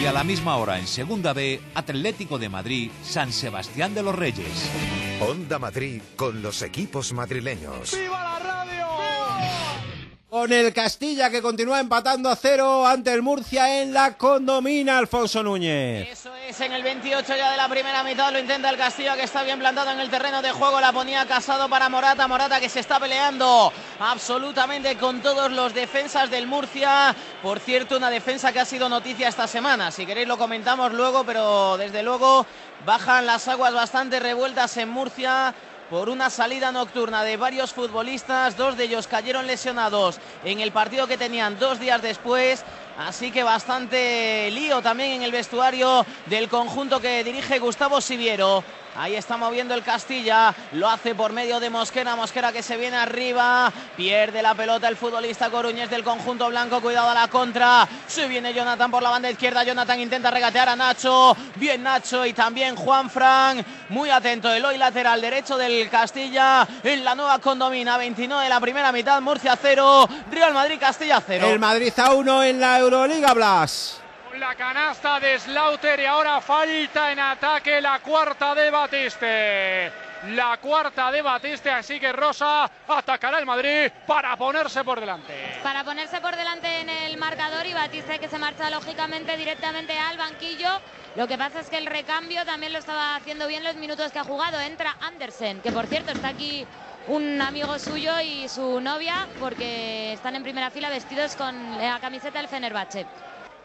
Y 0.01 0.05
a 0.05 0.13
la 0.13 0.23
misma 0.23 0.55
hora 0.55 0.79
en 0.79 0.87
segunda 0.87 1.33
B, 1.33 1.59
Atlético 1.75 2.39
de 2.39 2.47
Madrid, 2.47 2.91
San 3.03 3.33
Sebastián 3.33 3.93
de 3.93 4.03
los 4.03 4.15
Reyes. 4.15 4.71
Onda 5.19 5.59
Madrid 5.59 6.01
con 6.15 6.41
los 6.41 6.61
equipos 6.61 7.11
madrileños. 7.11 7.91
¡Viva 7.91 8.39
la! 8.39 8.46
Con 10.29 10.51
el 10.51 10.73
Castilla 10.73 11.29
que 11.29 11.41
continúa 11.41 11.79
empatando 11.79 12.29
a 12.29 12.35
cero 12.35 12.85
ante 12.85 13.13
el 13.13 13.21
Murcia 13.21 13.81
en 13.81 13.93
la 13.93 14.17
condomina 14.17 14.97
Alfonso 14.97 15.41
Núñez. 15.41 16.09
Eso 16.11 16.35
es, 16.35 16.59
en 16.59 16.73
el 16.73 16.83
28 16.83 17.33
ya 17.37 17.51
de 17.51 17.55
la 17.55 17.69
primera 17.69 18.03
mitad 18.03 18.33
lo 18.33 18.37
intenta 18.37 18.69
el 18.69 18.75
Castilla 18.75 19.15
que 19.15 19.23
está 19.23 19.43
bien 19.43 19.57
plantado 19.57 19.89
en 19.89 20.01
el 20.01 20.09
terreno 20.09 20.41
de 20.41 20.51
juego. 20.51 20.81
La 20.81 20.91
ponía 20.91 21.25
casado 21.25 21.69
para 21.69 21.87
Morata. 21.87 22.27
Morata 22.27 22.59
que 22.59 22.67
se 22.67 22.81
está 22.81 22.99
peleando 22.99 23.71
absolutamente 24.01 24.97
con 24.97 25.21
todos 25.21 25.49
los 25.49 25.73
defensas 25.73 26.29
del 26.29 26.45
Murcia. 26.45 27.15
Por 27.41 27.61
cierto, 27.61 27.95
una 27.95 28.09
defensa 28.09 28.51
que 28.51 28.59
ha 28.59 28.65
sido 28.65 28.89
noticia 28.89 29.29
esta 29.29 29.47
semana. 29.47 29.91
Si 29.91 30.05
queréis 30.05 30.27
lo 30.27 30.37
comentamos 30.37 30.91
luego, 30.91 31.23
pero 31.23 31.77
desde 31.77 32.03
luego 32.03 32.45
bajan 32.85 33.25
las 33.25 33.47
aguas 33.47 33.73
bastante 33.73 34.19
revueltas 34.19 34.75
en 34.75 34.89
Murcia 34.89 35.55
por 35.89 36.09
una 36.09 36.29
salida 36.29 36.71
nocturna 36.71 37.23
de 37.23 37.37
varios 37.37 37.73
futbolistas. 37.73 38.57
Dos 38.57 38.77
de 38.77 38.85
ellos 38.85 39.07
cayeron 39.07 39.47
lesionados 39.47 40.19
en 40.43 40.59
el 40.59 40.71
partido 40.71 41.07
que 41.07 41.17
tenían 41.17 41.59
dos 41.59 41.79
días 41.79 42.01
después. 42.01 42.63
Así 42.97 43.31
que 43.31 43.43
bastante 43.43 44.49
lío 44.51 44.81
también 44.81 45.11
en 45.11 45.21
el 45.23 45.31
vestuario 45.31 46.05
del 46.25 46.49
conjunto 46.49 46.99
que 46.99 47.23
dirige 47.23 47.59
Gustavo 47.59 48.01
Siviero. 48.01 48.63
Ahí 48.97 49.15
está 49.15 49.37
moviendo 49.37 49.75
el 49.75 49.83
Castilla, 49.83 50.55
lo 50.71 50.89
hace 50.89 51.13
por 51.13 51.31
medio 51.31 51.59
de 51.59 51.69
Mosquera, 51.69 52.15
Mosquera 52.15 52.51
que 52.51 52.63
se 52.63 52.77
viene 52.77 52.97
arriba, 52.97 53.71
pierde 53.95 54.41
la 54.41 54.55
pelota 54.55 54.87
el 54.87 54.97
futbolista 54.97 55.51
Coruñez 55.51 55.87
del 55.87 56.03
conjunto 56.03 56.47
blanco, 56.47 56.81
cuidado 56.81 57.09
a 57.09 57.13
la 57.13 57.27
contra, 57.27 57.87
se 58.07 58.27
viene 58.27 58.55
Jonathan 58.55 58.89
por 58.89 59.03
la 59.03 59.11
banda 59.11 59.29
izquierda, 59.29 59.63
Jonathan 59.63 59.99
intenta 59.99 60.31
regatear 60.31 60.69
a 60.69 60.75
Nacho, 60.75 61.37
bien 61.57 61.83
Nacho 61.83 62.25
y 62.25 62.33
también 62.33 62.75
Juan 62.75 63.07
Fran, 63.11 63.63
muy 63.89 64.09
atento 64.09 64.51
el 64.51 64.65
hoy 64.65 64.79
lateral 64.79 65.21
derecho 65.21 65.57
del 65.57 65.87
Castilla. 65.91 66.67
En 66.83 67.05
la 67.05 67.13
nueva 67.13 67.37
condomina, 67.37 67.99
29 67.99 68.45
de 68.45 68.49
la 68.49 68.59
primera 68.59 68.91
mitad, 68.91 69.21
Murcia 69.21 69.55
0, 69.61 70.09
Real 70.31 70.55
Madrid 70.55 70.79
Castilla 70.79 71.21
0. 71.23 71.45
El 71.47 71.59
Madrid 71.59 71.93
a 71.97 72.13
uno 72.13 72.41
en 72.41 72.59
la 72.59 72.79
Euroliga, 72.79 73.35
Blas. 73.35 74.01
La 74.39 74.53
canasta 74.53 75.19
de 75.19 75.39
Slaughter 75.39 75.99
y 75.99 76.05
ahora 76.05 76.39
falta 76.41 77.11
en 77.11 77.19
ataque 77.19 77.81
la 77.81 77.99
cuarta 77.99 78.53
de 78.53 78.69
Batiste. 78.69 79.91
La 80.35 80.57
cuarta 80.57 81.11
de 81.11 81.23
Batiste, 81.23 81.71
así 81.71 81.99
que 81.99 82.11
Rosa 82.11 82.69
atacará 82.87 83.39
el 83.39 83.47
Madrid 83.47 83.89
para 84.05 84.37
ponerse 84.37 84.83
por 84.83 84.99
delante. 84.99 85.59
Para 85.63 85.83
ponerse 85.83 86.21
por 86.21 86.35
delante 86.35 86.81
en 86.81 86.89
el 86.89 87.17
marcador 87.17 87.65
y 87.65 87.73
Batiste 87.73 88.19
que 88.19 88.29
se 88.29 88.37
marcha 88.37 88.69
lógicamente 88.69 89.35
directamente 89.37 89.97
al 89.97 90.17
banquillo. 90.17 90.69
Lo 91.15 91.27
que 91.27 91.37
pasa 91.37 91.61
es 91.61 91.69
que 91.69 91.77
el 91.77 91.87
recambio 91.87 92.45
también 92.45 92.73
lo 92.73 92.79
estaba 92.79 93.15
haciendo 93.15 93.47
bien 93.47 93.63
los 93.63 93.75
minutos 93.75 94.11
que 94.11 94.19
ha 94.19 94.23
jugado. 94.23 94.59
Entra 94.59 94.97
Andersen, 95.01 95.61
que 95.61 95.71
por 95.71 95.87
cierto 95.87 96.11
está 96.11 96.27
aquí 96.27 96.63
un 97.07 97.41
amigo 97.41 97.79
suyo 97.79 98.19
y 98.21 98.47
su 98.49 98.79
novia 98.81 99.27
porque 99.39 100.13
están 100.13 100.35
en 100.35 100.43
primera 100.43 100.69
fila 100.69 100.89
vestidos 100.89 101.35
con 101.35 101.79
la 101.79 101.99
camiseta 101.99 102.37
del 102.37 102.47
Fenerbahce. 102.47 103.07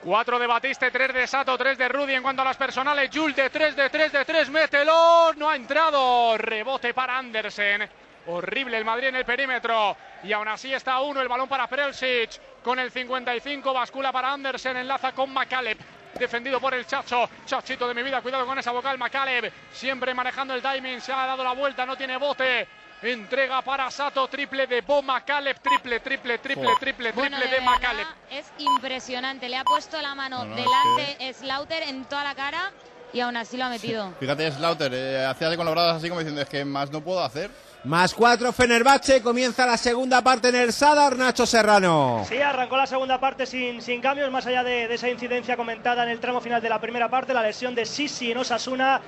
4 0.02 0.38
de 0.38 0.46
Batiste, 0.48 0.90
3 0.90 1.14
de 1.14 1.26
Sato, 1.28 1.56
3 1.56 1.78
de 1.78 1.88
Rudy 1.88 2.14
en 2.14 2.22
cuanto 2.22 2.42
a 2.42 2.44
las 2.44 2.56
personales. 2.56 3.08
Jul 3.12 3.34
de 3.34 3.50
3 3.50 3.76
de 3.76 3.88
3 3.88 4.12
de 4.12 4.24
3, 4.24 4.50
mételo. 4.50 5.32
No 5.36 5.48
ha 5.48 5.54
entrado. 5.54 6.36
Rebote 6.36 6.92
para 6.92 7.16
Andersen. 7.16 7.88
Horrible 8.26 8.78
el 8.78 8.84
Madrid 8.84 9.08
en 9.08 9.16
el 9.16 9.24
perímetro. 9.24 9.96
Y 10.24 10.32
aún 10.32 10.48
así 10.48 10.74
está 10.74 11.00
uno. 11.00 11.20
El 11.20 11.28
balón 11.28 11.48
para 11.48 11.68
Prelsic. 11.68 12.40
Con 12.64 12.80
el 12.80 12.90
55. 12.90 13.72
Bascula 13.72 14.10
para 14.10 14.32
Andersen. 14.32 14.76
Enlaza 14.76 15.12
con 15.12 15.32
Macaleb. 15.32 15.78
Defendido 16.18 16.58
por 16.58 16.74
el 16.74 16.84
Chacho. 16.84 17.30
Chachito 17.46 17.86
de 17.86 17.94
mi 17.94 18.02
vida. 18.02 18.20
Cuidado 18.20 18.44
con 18.44 18.58
esa 18.58 18.72
vocal. 18.72 18.98
Macaleb. 18.98 19.52
Siempre 19.72 20.14
manejando 20.14 20.52
el 20.54 20.62
timing. 20.62 21.00
Se 21.00 21.12
ha 21.12 21.26
dado 21.26 21.44
la 21.44 21.52
vuelta. 21.52 21.86
No 21.86 21.96
tiene 21.96 22.16
bote. 22.16 22.66
Entrega 23.02 23.62
para 23.62 23.90
Sato, 23.90 24.28
triple 24.28 24.66
de 24.68 24.80
Bo 24.80 25.02
Macaleb, 25.02 25.58
triple, 25.60 25.98
triple, 26.00 26.38
triple, 26.38 26.68
Oh. 26.68 26.78
triple, 26.78 27.12
Bueno, 27.12 27.36
triple 27.36 27.54
de 27.56 27.60
de 27.60 27.66
Macaleb. 27.66 28.06
Es 28.30 28.46
impresionante. 28.58 29.48
Le 29.48 29.56
ha 29.56 29.64
puesto 29.64 30.00
la 30.00 30.14
mano 30.14 30.44
No, 30.44 30.44
no, 30.44 30.54
delante 30.56 31.34
Slaughter 31.34 31.82
en 31.84 32.04
toda 32.04 32.22
la 32.22 32.34
cara 32.36 32.70
y 33.12 33.18
aún 33.20 33.36
así 33.36 33.56
lo 33.56 33.64
ha 33.64 33.68
metido. 33.68 34.12
Fíjate, 34.20 34.52
Slaughter, 34.52 34.92
eh, 34.94 35.26
hacía 35.26 35.54
con 35.56 35.66
los 35.66 35.74
brazos 35.74 35.96
así 35.96 36.08
como 36.08 36.20
diciendo, 36.20 36.42
es 36.42 36.48
que 36.48 36.64
más 36.64 36.90
no 36.92 37.00
puedo 37.00 37.22
hacer. 37.24 37.50
Más 37.84 38.14
cuatro 38.14 38.52
Fenerbahce, 38.52 39.20
comienza 39.20 39.66
la 39.66 39.76
segunda 39.76 40.22
parte 40.22 40.50
en 40.50 40.54
el 40.54 40.72
Sadar, 40.72 41.16
Nacho 41.16 41.44
Serrano. 41.44 42.24
Sí, 42.28 42.40
arrancó 42.40 42.76
la 42.76 42.86
segunda 42.86 43.18
parte 43.18 43.44
sin, 43.44 43.82
sin 43.82 44.00
cambios, 44.00 44.30
más 44.30 44.46
allá 44.46 44.62
de, 44.62 44.86
de 44.86 44.94
esa 44.94 45.08
incidencia 45.08 45.56
comentada 45.56 46.04
en 46.04 46.10
el 46.10 46.20
tramo 46.20 46.40
final 46.40 46.62
de 46.62 46.68
la 46.68 46.80
primera 46.80 47.08
parte, 47.10 47.34
la 47.34 47.42
lesión 47.42 47.74
de 47.74 47.84
Sisi 47.84 48.30
en 48.30 48.38
Osasuna. 48.38 49.00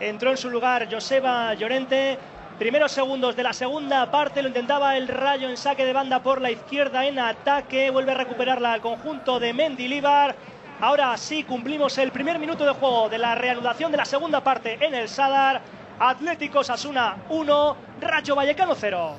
Entró 0.00 0.30
en 0.30 0.38
su 0.38 0.48
lugar 0.48 0.88
Joseba 0.90 1.52
Llorente. 1.52 2.18
Primeros 2.58 2.92
segundos 2.92 3.34
de 3.34 3.42
la 3.42 3.52
segunda 3.52 4.10
parte 4.10 4.40
lo 4.40 4.48
intentaba 4.48 4.96
el 4.96 5.08
Rayo 5.08 5.48
en 5.48 5.56
saque 5.56 5.84
de 5.84 5.92
banda 5.92 6.22
por 6.22 6.40
la 6.40 6.50
izquierda 6.50 7.04
en 7.06 7.18
ataque. 7.18 7.90
Vuelve 7.90 8.12
a 8.12 8.16
recuperarla 8.16 8.72
al 8.72 8.80
conjunto 8.80 9.40
de 9.40 9.52
Mendilibar. 9.52 10.36
Ahora 10.80 11.16
sí 11.16 11.44
cumplimos 11.44 11.96
el 11.98 12.12
primer 12.12 12.38
minuto 12.38 12.64
de 12.64 12.72
juego 12.72 13.08
de 13.08 13.18
la 13.18 13.34
reanudación 13.34 13.90
de 13.90 13.98
la 13.98 14.04
segunda 14.04 14.42
parte 14.42 14.78
en 14.84 14.94
el 14.94 15.08
Sadar. 15.08 15.60
Atlético 15.98 16.62
Sasuna 16.62 17.16
1, 17.28 17.76
Rayo 18.00 18.34
Vallecano 18.36 18.74
0. 18.74 19.16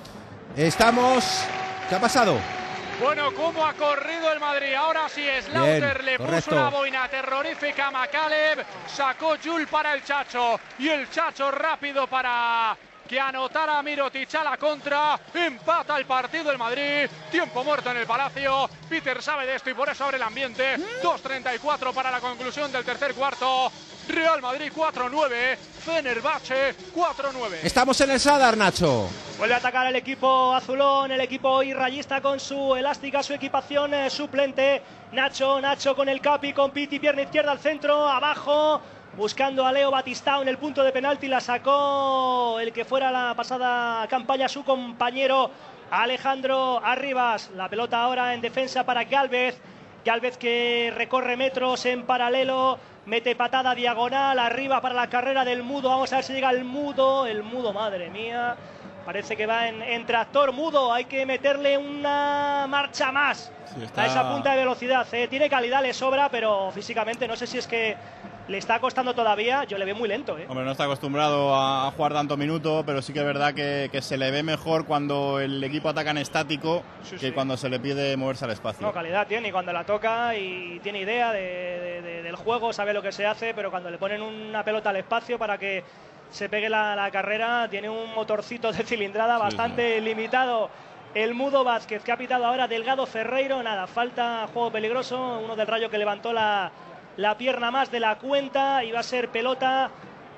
Estamos. 0.55 1.45
¿Qué 1.89 1.95
ha 1.95 1.99
pasado? 1.99 2.37
Bueno, 3.01 3.33
cómo 3.33 3.65
ha 3.65 3.73
corrido 3.73 4.31
el 4.31 4.39
Madrid. 4.39 4.73
Ahora 4.73 5.09
sí, 5.09 5.25
Slaughter 5.41 5.95
Bien, 5.95 6.05
le 6.05 6.17
correcto. 6.17 6.49
puso 6.49 6.55
una 6.61 6.69
boina 6.69 7.07
terrorífica 7.09 7.87
a 7.87 7.91
Macaleb. 7.91 8.65
Sacó 8.87 9.35
Jul 9.43 9.67
para 9.67 9.93
el 9.93 10.03
Chacho. 10.03 10.59
Y 10.79 10.87
el 10.89 11.09
Chacho 11.09 11.51
rápido 11.51 12.07
para 12.07 12.77
que 13.07 13.19
anotara 13.19 13.79
a 13.79 13.83
Mirotic 13.83 14.33
a 14.35 14.43
la 14.43 14.57
contra. 14.57 15.19
Empata 15.33 15.97
el 15.97 16.05
partido 16.05 16.51
el 16.51 16.57
Madrid. 16.57 17.09
Tiempo 17.31 17.63
muerto 17.63 17.91
en 17.91 17.97
el 17.97 18.07
Palacio. 18.07 18.69
Peter 18.89 19.21
sabe 19.21 19.45
de 19.45 19.55
esto 19.55 19.69
y 19.69 19.73
por 19.73 19.89
eso 19.89 20.05
abre 20.05 20.17
el 20.17 20.23
ambiente. 20.23 20.77
2.34 21.01 21.93
para 21.93 22.11
la 22.11 22.19
conclusión 22.19 22.71
del 22.71 22.83
tercer 22.83 23.13
cuarto. 23.13 23.71
Real 24.07 24.41
Madrid 24.41 24.71
4-9. 24.75 25.57
Fenerbahce 25.83 26.75
4-9. 26.95 27.59
Estamos 27.63 27.99
en 28.01 28.11
el 28.11 28.19
Sadar, 28.19 28.55
Nacho. 28.57 29.09
Vuelve 29.37 29.55
a 29.55 29.57
atacar 29.57 29.87
el 29.87 29.95
equipo 29.95 30.53
azulón, 30.53 31.11
el 31.11 31.19
equipo 31.21 31.63
irrayista 31.63 32.21
con 32.21 32.39
su 32.39 32.75
elástica, 32.75 33.23
su 33.23 33.33
equipación 33.33 33.93
eh, 33.93 34.09
suplente. 34.09 34.81
Nacho, 35.11 35.59
Nacho 35.59 35.95
con 35.95 36.07
el 36.07 36.21
capi, 36.21 36.53
con 36.53 36.71
Piti, 36.71 36.99
pierna 36.99 37.23
izquierda 37.23 37.51
al 37.51 37.59
centro, 37.59 38.07
abajo. 38.07 38.81
Buscando 39.17 39.65
a 39.65 39.71
Leo 39.71 39.91
Batistao 39.91 40.41
en 40.41 40.47
el 40.47 40.57
punto 40.57 40.83
de 40.83 40.91
penalti, 40.91 41.27
la 41.27 41.39
sacó 41.39 42.59
el 42.59 42.73
que 42.73 42.83
fuera 42.83 43.11
la 43.11 43.35
pasada 43.35 44.07
campaña 44.07 44.47
su 44.49 44.63
compañero 44.63 45.51
Alejandro 45.91 46.81
Arribas. 46.83 47.51
La 47.55 47.69
pelota 47.69 48.01
ahora 48.01 48.33
en 48.33 48.41
defensa 48.41 48.83
para 48.85 49.03
Galvez. 49.03 49.61
Galvez 50.03 50.37
que 50.37 50.91
recorre 50.95 51.37
metros 51.37 51.85
en 51.85 52.03
paralelo, 52.05 52.79
mete 53.05 53.35
patada 53.35 53.75
diagonal 53.75 54.37
arriba 54.39 54.81
para 54.81 54.95
la 54.95 55.07
carrera 55.07 55.45
del 55.45 55.61
mudo. 55.61 55.89
Vamos 55.89 56.11
a 56.11 56.15
ver 56.17 56.25
si 56.25 56.33
llega 56.33 56.49
el 56.49 56.65
mudo. 56.65 57.27
El 57.27 57.43
mudo, 57.43 57.71
madre 57.71 58.09
mía. 58.09 58.55
Parece 59.05 59.37
que 59.37 59.45
va 59.45 59.67
en, 59.67 59.81
en 59.83 60.05
tractor 60.07 60.53
mudo. 60.53 60.91
Hay 60.91 61.05
que 61.05 61.23
meterle 61.27 61.77
una 61.77 62.65
marcha 62.67 63.11
más 63.11 63.51
Sí, 63.75 63.83
está- 63.83 64.01
a 64.03 64.05
esa 64.07 64.31
punta 64.31 64.51
de 64.51 64.57
velocidad. 64.57 65.05
¿eh? 65.13 65.27
Tiene 65.27 65.49
calidad, 65.49 65.83
le 65.83 65.93
sobra, 65.93 66.29
pero 66.29 66.71
físicamente 66.71 67.27
no 67.27 67.35
sé 67.35 67.45
si 67.45 67.59
es 67.59 67.67
que 67.67 67.95
le 68.47 68.57
está 68.57 68.79
costando 68.79 69.13
todavía. 69.13 69.63
Yo 69.63 69.77
le 69.77 69.85
veo 69.85 69.95
muy 69.95 70.07
lento. 70.09 70.37
¿eh? 70.37 70.45
Hombre, 70.49 70.65
no 70.65 70.71
está 70.71 70.83
acostumbrado 70.85 71.55
a, 71.55 71.91
jugar 71.91 72.13
tanto 72.13 72.35
minuto, 72.37 72.83
pero 72.85 73.01
sí 73.01 73.13
que 73.13 73.19
es 73.19 73.25
verdad 73.25 73.53
que, 73.53 73.89
que 73.91 74.01
se 74.01 74.17
le 74.17 74.31
ve 74.31 74.43
mejor 74.43 74.85
cuando 74.85 75.39
el 75.39 75.63
equipo 75.63 75.89
ataca 75.89 76.11
en 76.11 76.17
estático 76.17 76.83
que 77.09 77.17
sí. 77.17 77.31
cuando 77.31 77.55
se 77.57 77.69
le 77.69 77.79
pide 77.79 78.17
moverse 78.17 78.45
al 78.45 78.51
espacio. 78.51 78.85
No, 78.85 78.91
calidad 78.93 79.27
tiene 79.27 79.49
y 79.49 79.51
cuando 79.51 79.71
la 79.71 79.85
toca 79.85 80.35
y 80.35 80.79
tiene 80.83 80.99
idea 80.99 81.31
de- 81.31 81.39
de- 81.39 82.01
de- 82.01 82.23
del 82.23 82.35
juego, 82.35 82.73
sabe 82.73 82.93
lo 82.93 83.01
que 83.01 83.11
se 83.11 83.25
hace, 83.25 83.53
pero 83.53 83.71
cuando 83.71 83.89
le 83.89 83.97
ponen 83.97 84.21
una 84.21 84.63
pelota 84.63 84.89
al 84.89 84.97
espacio 84.97 85.37
para 85.39 85.57
que 85.57 85.83
se 86.31 86.49
pegue 86.49 86.69
la, 86.69 86.95
la 86.95 87.11
carrera, 87.11 87.67
tiene 87.69 87.89
un 87.89 88.13
motorcito 88.13 88.71
de 88.71 88.83
cilindrada 88.83 89.37
bastante 89.37 90.01
limitado. 90.01 90.69
El 91.13 91.35
Mudo 91.35 91.63
Vázquez 91.63 92.03
que 92.03 92.11
ha 92.11 92.17
pitado 92.17 92.45
ahora 92.47 92.67
Delgado 92.67 93.05
Ferreiro, 93.05 93.61
nada, 93.61 93.85
falta 93.85 94.47
juego 94.51 94.71
peligroso, 94.71 95.39
uno 95.45 95.55
del 95.55 95.67
Rayo 95.67 95.91
que 95.91 95.99
levantó 95.99 96.33
la, 96.33 96.71
la 97.17 97.37
pierna 97.37 97.71
más 97.71 97.91
de 97.91 97.99
la 97.99 98.17
cuenta 98.17 98.83
y 98.83 98.91
va 98.91 98.99
a 98.99 99.03
ser 99.03 99.29
pelota 99.29 99.91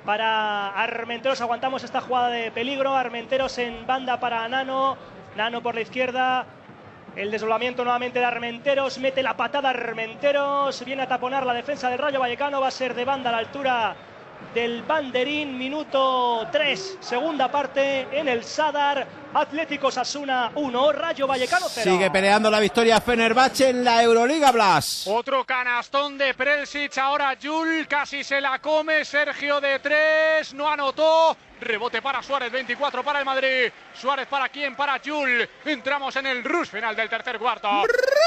para 0.04 0.68
Armenteros. 0.70 1.40
Aguantamos 1.40 1.84
esta 1.84 2.00
jugada 2.00 2.28
de 2.28 2.50
peligro. 2.50 2.94
Armenteros 2.94 3.58
en 3.58 3.86
banda 3.86 4.20
para 4.20 4.48
Nano. 4.48 4.96
Nano 5.36 5.62
por 5.62 5.74
la 5.74 5.80
izquierda. 5.80 6.46
El 7.16 7.30
desdoblamiento 7.30 7.82
nuevamente 7.82 8.18
de 8.18 8.24
Armenteros. 8.24 8.98
Mete 8.98 9.22
la 9.22 9.36
patada 9.36 9.70
Armenteros. 9.70 10.84
Viene 10.84 11.02
a 11.02 11.08
taponar 11.08 11.46
la 11.46 11.54
defensa 11.54 11.90
del 11.90 11.98
Rayo 11.98 12.20
Vallecano. 12.20 12.60
Va 12.60 12.68
a 12.68 12.70
ser 12.70 12.94
de 12.94 13.04
banda 13.04 13.30
a 13.30 13.32
la 13.32 13.38
altura 13.38 13.96
del 14.54 14.82
banderín. 14.82 15.58
Minuto 15.58 16.46
3, 16.52 16.98
segunda 17.00 17.50
parte 17.50 18.06
en 18.12 18.28
el 18.28 18.44
Sadar. 18.44 19.06
Atlético 19.36 19.90
Sasuna 19.90 20.50
1, 20.54 20.92
Rayo 20.92 21.26
Vallecano 21.26 21.66
0. 21.68 21.90
Sigue 21.90 22.10
peleando 22.10 22.50
la 22.50 22.58
victoria 22.58 23.02
Fenerbahce 23.02 23.68
en 23.68 23.84
la 23.84 24.02
Euroliga 24.02 24.50
Blas. 24.50 25.06
Otro 25.06 25.44
canastón 25.44 26.16
de 26.16 26.32
Prelsic, 26.32 26.96
ahora 26.96 27.36
Jul, 27.40 27.86
casi 27.86 28.24
se 28.24 28.40
la 28.40 28.58
come, 28.60 29.04
Sergio 29.04 29.60
de 29.60 29.78
tres, 29.80 30.54
no 30.54 30.66
anotó, 30.66 31.36
rebote 31.60 32.02
para 32.02 32.22
Suárez, 32.22 32.50
24 32.50 33.02
para 33.02 33.18
el 33.18 33.24
Madrid, 33.24 33.70
Suárez 33.94 34.26
para 34.26 34.48
quién, 34.48 34.74
para 34.74 35.00
Jul, 35.04 35.48
entramos 35.64 36.14
en 36.16 36.26
el 36.26 36.44
rush 36.44 36.68
final 36.68 36.94
del 36.94 37.08
tercer 37.08 37.38
cuarto, 37.38 37.68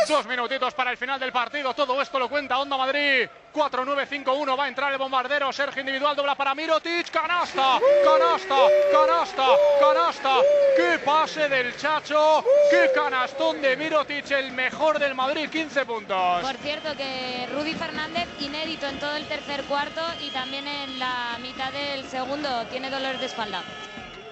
dos 0.07 0.26
minutitos 0.26 0.73
para 0.73 0.91
el 0.91 0.98
final 0.98 1.19
del 1.19 1.31
partido, 1.31 1.73
todo 1.73 2.02
esto 2.02 2.19
lo 2.19 2.30
cuenta 2.30 2.60
Onda 2.60 2.77
Madrid, 2.77 3.27
4-9-5-1, 3.53 4.60
va 4.60 4.65
a 4.65 4.68
entrar 4.68 4.91
el 4.91 4.98
bombardero, 4.98 5.52
Sergio 5.52 5.81
individual, 5.81 6.15
dobla 6.15 6.36
para 6.36 6.56
Mirotic, 6.56 7.10
canasta, 7.10 7.80
canasta, 8.03 8.56
canasta, 8.91 9.48
canasta, 9.80 10.36
qué 10.76 10.98
pase 11.05 11.49
del 11.49 11.76
Chacho, 11.77 12.43
qué 12.69 12.91
canastón 12.93 13.61
de 13.61 13.76
Mirotic, 13.76 14.30
el 14.31 14.51
mejor 14.51 14.99
del 14.99 15.15
Madrid, 15.15 15.49
15 15.49 15.85
puntos. 15.85 16.41
Por 16.41 16.55
cierto 16.57 16.95
que 16.95 17.47
Rudy 17.53 17.73
Fernández 17.73 18.27
inédito 18.39 18.88
en 18.88 18.99
todo 18.99 19.15
el 19.15 19.26
tercer 19.27 19.63
cuarto 19.63 20.01
y 20.21 20.30
también 20.30 20.67
en 20.67 20.99
la 20.99 21.38
mitad 21.41 21.71
del 21.71 22.07
segundo 22.07 22.65
tiene 22.67 22.89
dolores 22.89 23.19
de 23.19 23.26
espalda. 23.27 23.63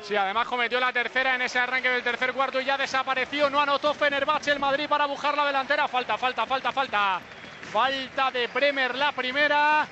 Sí, 0.02 0.16
además 0.16 0.48
cometió 0.48 0.80
la 0.80 0.94
tercera 0.94 1.36
en 1.36 1.42
ese 1.42 1.60
arranque 1.60 1.90
del 1.90 2.04
tercer 2.04 2.34
cuarto 2.34 2.62
y 2.62 2.66
ya 2.66 2.78
desapareció. 2.78 3.50
No 3.50 3.60
anotó 3.60 3.94
Fenerbahce 3.94 4.52
el 4.52 4.60
Madrid 4.60 4.88
para 4.88 5.06
bujar 5.06 5.36
la 5.36 5.46
delantera. 5.46 5.88
Falta, 5.88 6.18
falta, 6.18 6.46
falta, 6.46 6.72
falta. 6.72 7.20
Falta 7.74 8.32
de 8.32 8.48
Bremer 8.48 8.96
la 8.96 9.12
primera. 9.12 9.86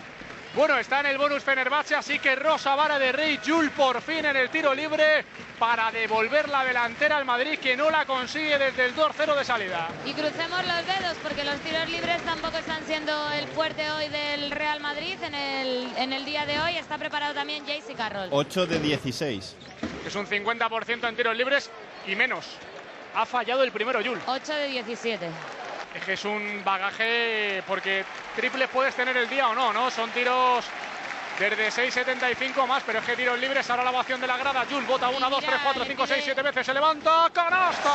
Bueno, 0.56 0.78
está 0.78 1.02
en 1.02 1.08
el 1.08 1.18
bonus 1.18 1.44
Fenerbahce, 1.44 1.96
así 1.96 2.18
que 2.18 2.34
Rosa 2.34 2.76
Vara 2.76 2.98
de 2.98 3.12
Rey, 3.12 3.42
Jul 3.46 3.72
por 3.72 4.02
fin 4.02 4.24
en 4.24 4.38
el 4.38 4.50
tiro 4.50 4.74
libre 4.74 5.26
para 5.60 5.92
devolver 5.92 6.48
la 6.48 6.64
delantera 6.64 7.18
al 7.18 7.26
Madrid 7.26 7.60
que 7.60 7.76
no 7.76 7.90
la 7.90 8.06
consigue 8.06 8.58
desde 8.58 8.86
el 8.86 8.96
2-0 8.96 9.36
de 9.36 9.44
salida. 9.44 9.90
Y 10.06 10.14
crucemos 10.14 10.66
los 10.66 10.88
dedos 10.88 11.18
porque 11.22 11.44
los 11.44 11.60
tiros 11.60 11.90
libres 11.90 12.22
tampoco 12.22 12.58
están 12.58 12.82
siendo 12.86 13.32
el 13.34 13.46
fuerte 13.50 13.92
hoy 13.92 14.08
del 14.08 14.50
Real 14.52 14.80
Madrid. 14.80 15.22
En 15.22 15.36
el, 15.36 15.90
en 15.98 16.14
el 16.14 16.24
día 16.24 16.46
de 16.46 16.58
hoy 16.62 16.78
está 16.78 16.98
preparado 16.98 17.34
también 17.34 17.66
Jaycee 17.66 17.96
Carroll. 17.96 18.30
8 18.32 18.66
de 18.66 18.80
16. 18.80 19.56
Es 20.08 20.16
un 20.16 20.26
50% 20.26 21.10
en 21.10 21.16
tiros 21.18 21.36
libres 21.36 21.70
y 22.08 22.16
menos. 22.16 22.46
Ha 23.14 23.26
fallado 23.26 23.62
el 23.62 23.74
primero 23.74 24.02
Jul. 24.02 24.22
8 24.26 24.54
de 24.54 24.68
17. 24.68 25.30
Es 25.96 26.04
que 26.04 26.14
es 26.14 26.26
un 26.26 26.62
bagaje 26.64 27.64
porque 27.66 28.04
triples 28.36 28.68
puedes 28.70 28.94
tener 28.96 29.16
el 29.16 29.30
día 29.30 29.48
o 29.48 29.56
no, 29.56 29.72
¿no? 29.72 29.90
Son 29.90 30.10
tiros 30.12 30.66
desde 31.40 31.70
6.75 31.70 32.68
más, 32.68 32.84
pero 32.86 33.00
es 33.00 33.06
que 33.06 33.16
tiros 33.16 33.40
libres, 33.40 33.70
ahora 33.70 33.84
la 33.84 33.92
ovación 33.92 34.20
de 34.20 34.28
la 34.28 34.38
grada, 34.38 34.66
Jul 34.70 34.84
bota 34.86 35.10
1, 35.10 35.30
2, 35.30 35.44
3, 35.44 35.56
4, 35.64 35.86
5, 35.86 36.08
6, 36.08 36.22
7 36.24 36.42
veces, 36.42 36.66
se 36.66 36.74
levanta, 36.74 37.30
canasta. 37.34 37.94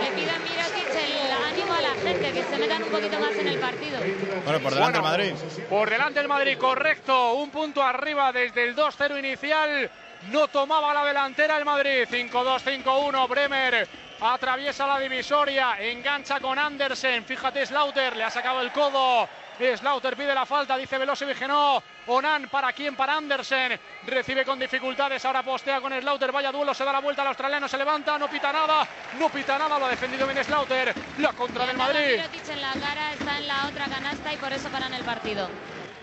Le 0.00 0.10
pide 0.12 0.30
a 0.30 0.38
Mirotic 0.38 0.94
el 0.94 1.32
ánimo 1.32 1.72
a 1.72 1.80
la 1.80 1.94
gente, 2.02 2.32
que 2.32 2.42
se 2.42 2.58
metan 2.58 2.82
un 2.82 2.90
poquito 2.90 3.18
más 3.18 3.32
en 3.32 3.48
el 3.48 3.58
partido. 3.58 3.98
Bueno, 4.44 4.60
por 4.60 4.74
delante 4.74 4.98
el 4.98 5.04
Madrid. 5.04 5.34
Por 5.68 5.90
delante 5.90 6.20
el 6.20 6.28
Madrid, 6.28 6.58
correcto, 6.58 7.34
un 7.34 7.50
punto 7.50 7.82
arriba 7.82 8.32
desde 8.32 8.64
el 8.64 8.76
2-0 8.76 9.18
inicial, 9.18 9.90
no 10.30 10.48
tomaba 10.48 10.94
la 10.94 11.04
delantera 11.04 11.56
el 11.56 11.64
Madrid, 11.64 12.06
5-2, 12.10 12.84
5-1, 12.84 13.28
Bremer 13.28 13.88
atraviesa 14.32 14.86
la 14.86 14.98
divisoria, 14.98 15.76
engancha 15.78 16.40
con 16.40 16.58
Andersen, 16.58 17.24
fíjate 17.24 17.66
Slaughter, 17.66 18.16
le 18.16 18.24
ha 18.24 18.30
sacado 18.30 18.60
el 18.62 18.72
codo, 18.72 19.28
Slaughter 19.76 20.16
pide 20.16 20.34
la 20.34 20.46
falta, 20.46 20.76
dice 20.76 20.98
Velosevic 20.98 21.38
que 21.38 21.46
no, 21.46 21.82
Onan 22.06 22.48
para 22.48 22.72
quién, 22.72 22.96
para 22.96 23.16
Andersen, 23.16 23.78
recibe 24.06 24.44
con 24.44 24.58
dificultades, 24.58 25.24
ahora 25.24 25.42
postea 25.42 25.80
con 25.80 25.92
Slaughter, 25.92 26.32
vaya 26.32 26.50
duelo, 26.50 26.72
se 26.72 26.84
da 26.84 26.92
la 26.92 27.00
vuelta 27.00 27.22
al 27.22 27.28
australiano, 27.28 27.68
se 27.68 27.76
levanta, 27.76 28.18
no 28.18 28.28
pita 28.28 28.52
nada, 28.52 28.86
no 29.18 29.28
pita 29.28 29.58
nada, 29.58 29.78
lo 29.78 29.86
ha 29.86 29.90
defendido 29.90 30.26
bien 30.26 30.42
Slaughter, 30.42 30.94
la 31.18 31.32
contra 31.32 31.66
del 31.66 31.76
Madrid. 31.76 32.16
Mirotic 32.16 32.48
en 32.48 32.62
la 32.62 32.72
cara, 32.72 33.12
está 33.12 33.38
en 33.38 33.48
la 33.48 33.66
otra 33.66 33.84
canasta 33.86 34.32
y 34.32 34.36
por 34.36 34.52
eso 34.52 34.68
paran 34.70 34.94
el 34.94 35.04
partido. 35.04 35.48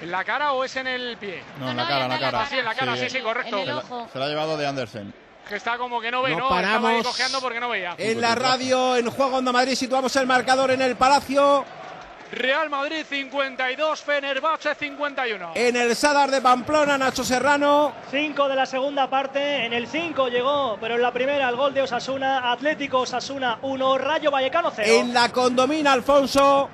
¿En 0.01 0.09
la 0.09 0.23
cara 0.23 0.53
o 0.53 0.63
es 0.63 0.75
en 0.75 0.87
el 0.87 1.17
pie? 1.17 1.43
No, 1.59 1.69
en 1.69 1.77
la 1.77 1.87
cara, 1.87 2.05
en 2.05 2.09
la 2.09 2.19
cara. 2.19 2.45
Sí, 2.47 2.57
en 2.57 2.65
la 2.65 2.73
cara, 2.73 2.95
sí, 2.97 3.09
sí, 3.09 3.19
correcto. 3.19 3.57
En 3.57 3.69
el 3.69 3.77
ojo. 3.77 4.09
Se 4.11 4.17
la 4.17 4.25
ha 4.25 4.29
llevado 4.29 4.57
de 4.57 4.65
Andersen. 4.65 5.13
Que 5.51 5.57
está 5.57 5.77
como 5.77 5.99
que 5.99 6.09
no 6.09 6.21
ve, 6.21 6.31
No 6.31 6.39
¿no? 6.39 6.47
Paramos. 6.49 7.03
cojeando 7.05 7.41
porque 7.41 7.59
no 7.59 7.67
veía. 7.67 7.93
En 7.97 8.21
la 8.21 8.35
radio, 8.35 8.95
en 8.95 9.09
Juego 9.11 9.35
Onda 9.35 9.51
Madrid, 9.51 9.75
situamos 9.75 10.15
el 10.15 10.25
marcador 10.25 10.71
en 10.71 10.81
el 10.81 10.95
Palacio. 10.95 11.65
Real 12.31 12.69
Madrid 12.69 13.03
52, 13.05 14.01
Fenerbahce 14.01 14.73
51. 14.75 15.51
En 15.55 15.75
el 15.75 15.93
Sadar 15.93 16.31
de 16.31 16.39
Pamplona, 16.39 16.97
Nacho 16.97 17.25
Serrano. 17.25 17.91
5 18.11 18.47
de 18.47 18.55
la 18.55 18.65
segunda 18.65 19.09
parte, 19.09 19.65
en 19.65 19.73
el 19.73 19.87
5 19.87 20.29
llegó, 20.29 20.77
pero 20.79 20.95
en 20.95 21.01
la 21.01 21.11
primera 21.11 21.49
el 21.49 21.57
gol 21.57 21.73
de 21.73 21.81
Osasuna, 21.81 22.49
Atlético 22.49 22.99
Osasuna 22.99 23.59
1, 23.61 23.97
Rayo 23.97 24.31
Vallecano 24.31 24.71
0. 24.73 24.87
En 24.89 25.13
la 25.13 25.27
condomina, 25.33 25.91
Alfonso. 25.91 26.69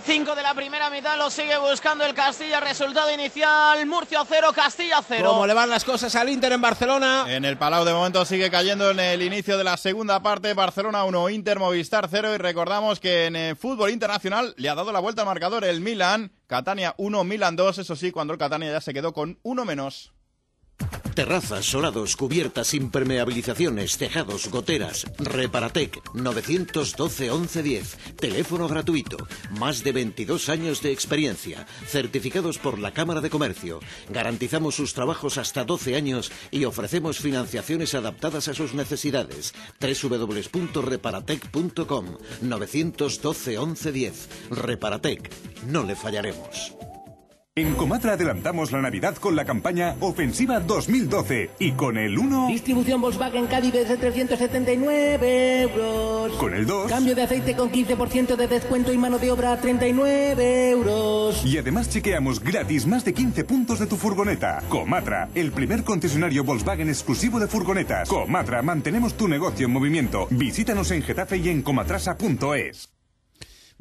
5 0.00 0.34
de 0.34 0.42
la 0.42 0.54
primera 0.54 0.88
mitad 0.90 1.18
lo 1.18 1.28
sigue 1.28 1.58
buscando 1.58 2.04
el 2.04 2.14
Castilla. 2.14 2.60
Resultado 2.60 3.12
inicial: 3.12 3.84
Murcia 3.86 4.24
0, 4.26 4.52
Castilla 4.54 5.02
0. 5.06 5.28
¿Cómo 5.28 5.46
le 5.46 5.54
van 5.54 5.68
las 5.68 5.84
cosas 5.84 6.14
al 6.14 6.28
Inter 6.28 6.52
en 6.52 6.60
Barcelona? 6.60 7.24
En 7.28 7.44
el 7.44 7.58
Palau 7.58 7.84
de 7.84 7.92
momento 7.92 8.24
sigue 8.24 8.50
cayendo 8.50 8.90
en 8.90 9.00
el 9.00 9.22
inicio 9.22 9.58
de 9.58 9.64
la 9.64 9.76
segunda 9.76 10.22
parte. 10.22 10.54
Barcelona 10.54 11.04
1, 11.04 11.30
Inter 11.30 11.58
Movistar 11.58 12.08
0. 12.10 12.34
Y 12.34 12.38
recordamos 12.38 13.00
que 13.00 13.26
en 13.26 13.36
el 13.36 13.56
fútbol 13.56 13.90
internacional 13.90 14.54
le 14.56 14.68
ha 14.68 14.74
dado 14.74 14.92
la 14.92 15.00
vuelta 15.00 15.22
al 15.22 15.28
marcador 15.28 15.64
el 15.64 15.80
Milan. 15.80 16.32
Catania 16.46 16.94
1, 16.96 17.24
Milan 17.24 17.56
2. 17.56 17.78
Eso 17.78 17.96
sí, 17.96 18.10
cuando 18.10 18.32
el 18.32 18.38
Catania 18.38 18.72
ya 18.72 18.80
se 18.80 18.94
quedó 18.94 19.12
con 19.12 19.38
uno 19.42 19.64
menos. 19.64 20.12
Terrazas, 21.14 21.64
solados, 21.66 22.16
cubiertas, 22.16 22.72
impermeabilizaciones, 22.72 23.98
tejados, 23.98 24.48
goteras. 24.48 25.06
Reparatec 25.18 26.00
912 26.14 27.30
1110. 27.30 27.98
Teléfono 28.16 28.66
gratuito. 28.66 29.18
Más 29.58 29.84
de 29.84 29.92
22 29.92 30.48
años 30.48 30.80
de 30.80 30.90
experiencia. 30.90 31.66
Certificados 31.86 32.56
por 32.58 32.78
la 32.78 32.92
Cámara 32.92 33.20
de 33.20 33.28
Comercio. 33.28 33.80
Garantizamos 34.08 34.74
sus 34.74 34.94
trabajos 34.94 35.36
hasta 35.36 35.64
12 35.64 35.96
años 35.96 36.32
y 36.50 36.64
ofrecemos 36.64 37.18
financiaciones 37.18 37.94
adaptadas 37.94 38.48
a 38.48 38.54
sus 38.54 38.72
necesidades. 38.72 39.52
www.reparatec.com 39.80 42.06
912 42.40 43.58
1110. 43.58 44.28
Reparatec. 44.50 45.30
No 45.66 45.84
le 45.84 45.94
fallaremos. 45.94 46.72
En 47.54 47.74
Comatra 47.74 48.14
adelantamos 48.14 48.72
la 48.72 48.80
Navidad 48.80 49.14
con 49.16 49.36
la 49.36 49.44
campaña 49.44 49.94
Ofensiva 50.00 50.58
2012 50.58 51.50
y 51.58 51.72
con 51.72 51.98
el 51.98 52.18
1... 52.18 52.46
Distribución 52.48 53.02
Volkswagen 53.02 53.46
Caddy 53.46 53.70
desde 53.70 53.98
379 53.98 55.60
euros. 55.60 56.32
Con 56.38 56.54
el 56.54 56.64
2... 56.64 56.88
Cambio 56.90 57.14
de 57.14 57.20
aceite 57.20 57.54
con 57.54 57.70
15% 57.70 58.36
de 58.36 58.48
descuento 58.48 58.90
y 58.90 58.96
mano 58.96 59.18
de 59.18 59.30
obra 59.30 59.52
a 59.52 59.60
39 59.60 60.70
euros. 60.70 61.44
Y 61.44 61.58
además 61.58 61.90
chequeamos 61.90 62.40
gratis 62.40 62.86
más 62.86 63.04
de 63.04 63.12
15 63.12 63.44
puntos 63.44 63.80
de 63.80 63.86
tu 63.86 63.98
furgoneta. 63.98 64.62
Comatra, 64.70 65.28
el 65.34 65.52
primer 65.52 65.84
concesionario 65.84 66.44
Volkswagen 66.44 66.88
exclusivo 66.88 67.38
de 67.38 67.48
furgonetas. 67.48 68.08
Comatra, 68.08 68.62
mantenemos 68.62 69.12
tu 69.12 69.28
negocio 69.28 69.66
en 69.66 69.74
movimiento. 69.74 70.26
Visítanos 70.30 70.90
en 70.90 71.02
Getafe 71.02 71.36
y 71.36 71.50
en 71.50 71.60
comatrasa.es. 71.60 72.91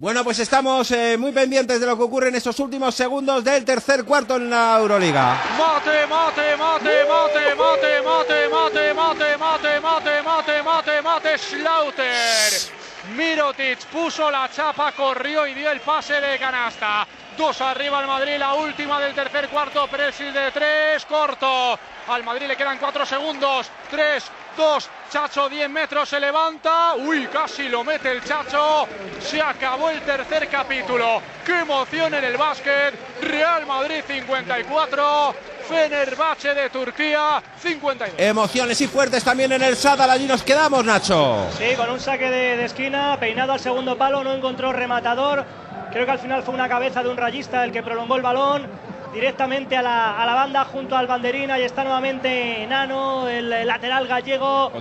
Bueno, 0.02 0.24
pues 0.24 0.40
estamos 0.40 0.90
eh, 0.90 1.16
muy 1.16 1.32
pendientes 1.32 1.80
de 1.80 1.86
lo 1.86 1.96
que 1.96 2.02
ocurre 2.02 2.30
en 2.30 2.36
estos 2.36 2.60
últimos 2.60 2.96
segundos 2.96 3.44
del 3.44 3.64
tercer 3.64 4.04
cuarto 4.04 4.38
en 4.38 4.50
la 4.50 4.78
Euroliga. 4.80 5.40
Mate, 5.60 6.08
mate, 6.08 6.58
mate, 6.58 7.06
mate, 7.06 7.56
mate, 7.56 8.02
mate, 8.02 8.50
mate, 8.50 8.94
mate, 8.96 8.96
mate, 9.38 9.80
mate, 9.80 10.24
mate, 10.24 10.64
mate, 10.64 11.02
mate, 11.04 11.38
Schlauter. 11.38 12.82
Mirotic 13.16 13.86
puso 13.92 14.32
la 14.32 14.50
chapa, 14.50 14.92
corrió 14.94 15.46
y 15.46 15.54
dio 15.54 15.70
el 15.70 15.82
pase 15.82 16.20
de 16.20 16.40
canasta. 16.40 17.06
Dos 17.38 17.62
arriba 17.62 18.02
el 18.02 18.08
Madrid, 18.08 18.38
la 18.40 18.56
última 18.56 19.00
del 19.00 19.14
tercer 19.14 19.50
cuarto, 19.50 19.88
Presil 19.88 20.34
de 20.34 20.52
tres, 20.52 21.06
corto. 21.06 21.78
Al 22.08 22.24
Madrid 22.24 22.48
le 22.48 22.58
quedan 22.58 22.80
cuatro 22.80 23.06
segundos. 23.06 23.70
Tres, 23.92 24.24
dos, 24.56 24.90
Chacho 25.12 25.50
10 25.50 25.70
metros 25.70 26.08
se 26.10 26.20
levanta. 26.20 26.96
Uy, 26.96 27.28
casi 27.28 27.68
lo 27.68 27.84
mete 27.84 28.12
el 28.12 28.24
Chacho. 28.24 28.88
Se 29.20 29.42
acabó 29.42 29.90
el 29.90 30.02
tercer 30.02 30.48
capítulo. 30.48 31.22
Qué 31.46 31.60
emoción 31.60 32.14
en 32.14 32.24
el 32.24 32.38
básquet. 32.38 32.94
Real 33.22 33.66
Madrid 33.66 34.04
54. 34.08 35.36
Fenerbahce 35.68 36.54
de 36.54 36.70
Turquía 36.70 37.42
52. 37.60 38.20
Emociones 38.20 38.80
y 38.82 38.88
fuertes 38.88 39.24
también 39.24 39.52
en 39.52 39.62
el 39.62 39.76
Sadar. 39.76 40.10
Allí 40.10 40.26
nos 40.26 40.44
quedamos, 40.44 40.84
Nacho. 40.84 41.48
Sí, 41.58 41.76
con 41.76 41.90
un 41.90 42.00
saque 42.00 42.30
de, 42.30 42.58
de 42.58 42.66
esquina, 42.66 43.18
peinado 43.20 43.54
al 43.54 43.60
segundo 43.60 43.98
palo, 43.98 44.24
no 44.24 44.34
encontró 44.34 44.74
rematador. 44.74 45.46
Creo 45.92 46.06
que 46.06 46.12
al 46.12 46.20
final 46.20 46.44
fue 46.44 46.54
una 46.54 46.70
cabeza 46.70 47.04
de 47.04 47.10
un 47.10 47.18
rayista 47.18 47.64
el 47.64 47.72
que 47.72 47.84
prolongó 47.84 48.16
el 48.16 48.22
balón 48.22 48.91
directamente 49.14 49.76
a 49.78 49.82
la, 49.82 50.22
a 50.22 50.26
la 50.26 50.34
banda 50.34 50.64
junto 50.66 50.96
al 50.96 51.08
banderín. 51.08 51.52
Ahí 51.52 51.64
está 51.64 51.84
nuevamente 51.84 52.66
Nano, 52.68 53.28
el 53.28 53.50
lateral 53.68 54.08
gallego, 54.08 54.72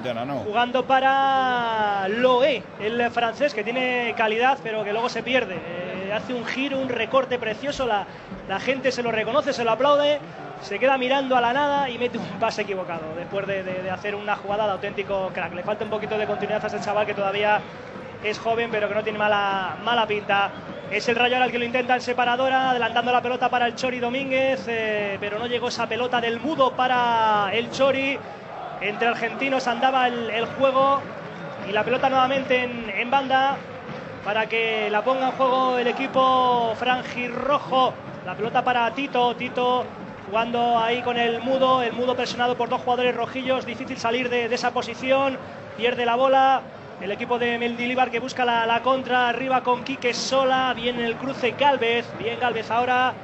jugando 0.44 0.84
para 0.86 2.06
Loé, 2.08 2.62
el 2.80 3.10
francés 3.10 3.54
que 3.54 3.64
tiene 3.64 4.14
calidad 4.16 4.58
pero 4.62 4.84
que 4.84 4.92
luego 4.92 5.08
se 5.08 5.22
pierde. 5.22 5.56
Eh, 5.56 6.12
hace 6.14 6.34
un 6.34 6.44
giro, 6.44 6.78
un 6.78 6.88
recorte 6.88 7.38
precioso, 7.38 7.86
la, 7.86 8.04
la 8.48 8.60
gente 8.60 8.92
se 8.92 9.02
lo 9.02 9.10
reconoce, 9.12 9.52
se 9.52 9.64
lo 9.64 9.72
aplaude. 9.72 10.18
Se 10.62 10.78
queda 10.78 10.98
mirando 10.98 11.38
a 11.38 11.40
la 11.40 11.54
nada 11.54 11.88
y 11.88 11.96
mete 11.96 12.18
un 12.18 12.24
pase 12.38 12.60
equivocado 12.62 13.14
después 13.16 13.46
de, 13.46 13.62
de- 13.62 13.82
de 13.82 13.90
hacer 13.90 14.14
una 14.14 14.36
jugada 14.36 14.66
de 14.66 14.72
auténtico 14.72 15.30
crack. 15.32 15.54
Le 15.54 15.62
falta 15.62 15.84
un 15.84 15.90
poquito 15.90 16.18
de 16.18 16.26
continuidad 16.26 16.62
a 16.62 16.66
ese 16.66 16.80
chaval 16.80 17.06
que 17.06 17.14
todavía 17.14 17.60
es 18.22 18.38
joven 18.38 18.70
pero 18.70 18.88
que 18.88 18.94
no 18.94 19.02
tiene 19.02 19.18
mala, 19.18 19.76
mala 19.82 20.06
pinta. 20.06 20.50
Es 20.90 21.08
el 21.08 21.16
Rayo 21.16 21.36
ahora 21.36 21.46
el 21.46 21.52
que 21.52 21.58
lo 21.58 21.64
intenta 21.64 21.94
en 21.94 22.00
separadora, 22.00 22.70
adelantando 22.70 23.12
la 23.12 23.22
pelota 23.22 23.48
para 23.48 23.66
el 23.66 23.76
Chori 23.76 24.00
Domínguez, 24.00 24.66
eh, 24.66 25.18
pero 25.20 25.38
no 25.38 25.46
llegó 25.46 25.68
esa 25.68 25.86
pelota 25.86 26.20
del 26.20 26.40
mudo 26.40 26.72
para 26.72 27.50
el 27.52 27.70
Chori. 27.70 28.18
Entre 28.80 29.06
argentinos 29.06 29.68
andaba 29.68 30.08
el, 30.08 30.46
juego 30.58 31.00
y 31.68 31.72
la 31.72 31.84
pelota 31.84 32.08
nuevamente 32.08 32.64
en, 32.64 32.90
en 32.90 33.10
banda 33.10 33.56
para 34.24 34.46
que 34.46 34.88
la 34.90 35.02
ponga 35.04 35.26
en 35.26 35.32
juego 35.32 35.78
el 35.78 35.86
equipo 35.86 36.74
franjirrojo. 36.76 37.94
La 38.26 38.34
pelota 38.34 38.64
para 38.64 38.90
Tito, 38.90 39.36
Tito 39.36 39.84
jugando 40.26 40.78
ahí 40.78 41.02
con 41.02 41.16
el 41.16 41.40
mudo, 41.40 41.82
el 41.82 41.92
mudo 41.92 42.14
presionado 42.14 42.56
por 42.56 42.68
dos 42.68 42.80
jugadores 42.82 43.14
rojillos, 43.14 43.66
difícil 43.66 43.98
salir 43.98 44.28
de, 44.28 44.48
de 44.48 44.54
esa 44.54 44.72
posición, 44.72 45.38
pierde 45.76 46.04
la 46.04 46.16
bola. 46.16 46.62
El 47.00 47.10
equipo 47.12 47.38
de 47.38 47.56
Mendilibar 47.56 48.10
que 48.10 48.20
busca 48.20 48.44
la, 48.44 48.66
la 48.66 48.82
contra, 48.82 49.30
arriba 49.30 49.62
con 49.62 49.84
Quique 49.84 50.12
Sola, 50.12 50.74
bien 50.74 51.00
el 51.00 51.16
cruce 51.16 51.52
Galvez, 51.52 52.04
bien 52.18 52.38
Galvez 52.38 52.70
ahora, 52.70 53.14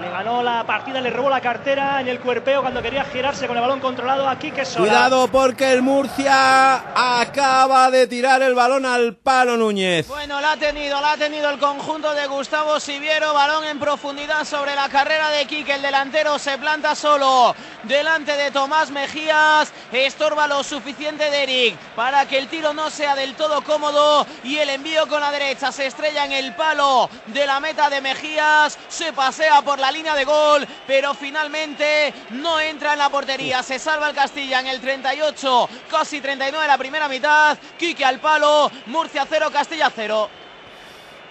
le 0.00 0.10
ganó 0.10 0.42
la 0.42 0.64
partida, 0.64 1.00
le 1.00 1.10
robó 1.10 1.28
la 1.28 1.40
cartera 1.40 2.00
en 2.00 2.06
el 2.06 2.20
cuerpeo 2.20 2.60
cuando 2.60 2.82
quería 2.82 3.04
girarse 3.04 3.46
con 3.48 3.56
el 3.56 3.62
balón 3.62 3.80
controlado 3.80 4.28
a 4.28 4.38
Quique 4.38 4.64
Sola. 4.64 4.86
Cuidado 4.86 5.28
porque 5.28 5.72
el 5.72 5.82
Murcia 5.82 7.20
acaba 7.20 7.90
de 7.90 8.06
tirar 8.06 8.42
el 8.42 8.54
balón 8.54 8.86
al 8.86 9.16
palo 9.16 9.56
Núñez. 9.56 10.06
Bueno, 10.06 10.40
la 10.40 10.52
ha 10.52 10.56
tenido, 10.56 11.00
la 11.00 11.12
ha 11.12 11.16
tenido 11.16 11.50
el 11.50 11.58
conjunto 11.58 12.14
de 12.14 12.26
Gustavo 12.28 12.78
Siviero, 12.78 13.34
balón 13.34 13.64
en 13.64 13.80
profundidad 13.80 14.44
sobre 14.44 14.74
la 14.76 14.88
carrera 14.88 15.30
de 15.30 15.46
Quique, 15.46 15.74
el 15.74 15.82
delantero 15.82 16.38
se 16.38 16.58
planta 16.58 16.94
solo 16.94 17.56
delante 17.84 18.36
de 18.36 18.52
Tomás 18.52 18.90
Mejías, 18.90 19.72
estorba 19.92 20.46
lo 20.46 20.62
suficiente 20.62 21.30
de 21.30 21.42
Eric 21.42 21.76
para 21.96 22.26
que 22.26 22.38
el 22.38 22.48
tiro 22.48 22.72
no 22.72 22.90
sea 22.90 23.15
del 23.16 23.34
todo 23.34 23.62
cómodo 23.62 24.24
y 24.44 24.58
el 24.58 24.68
envío 24.68 25.08
con 25.08 25.20
la 25.20 25.32
derecha 25.32 25.72
se 25.72 25.86
estrella 25.86 26.24
en 26.26 26.32
el 26.32 26.54
palo 26.54 27.10
de 27.26 27.46
la 27.46 27.58
meta 27.58 27.90
de 27.90 28.00
Mejías, 28.00 28.78
se 28.88 29.12
pasea 29.12 29.62
por 29.62 29.78
la 29.78 29.90
línea 29.90 30.14
de 30.14 30.24
gol, 30.24 30.66
pero 30.86 31.14
finalmente 31.14 32.14
no 32.30 32.60
entra 32.60 32.92
en 32.92 32.98
la 33.00 33.08
portería, 33.10 33.62
se 33.62 33.78
salva 33.78 34.08
el 34.10 34.14
Castilla 34.14 34.60
en 34.60 34.68
el 34.68 34.80
38, 34.80 35.68
casi 35.90 36.20
39 36.20 36.62
de 36.62 36.68
la 36.68 36.78
primera 36.78 37.08
mitad, 37.08 37.58
Quique 37.78 38.04
al 38.04 38.20
palo, 38.20 38.70
Murcia 38.86 39.26
0, 39.28 39.48
Castilla 39.52 39.90
0. 39.94 40.30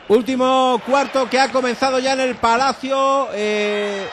Último 0.08 0.82
cuarto 0.86 1.30
que 1.30 1.40
ha 1.40 1.52
comenzado 1.52 2.00
ya 2.00 2.14
en 2.14 2.20
el 2.20 2.36
Palacio. 2.36 3.30
eh, 3.34 4.08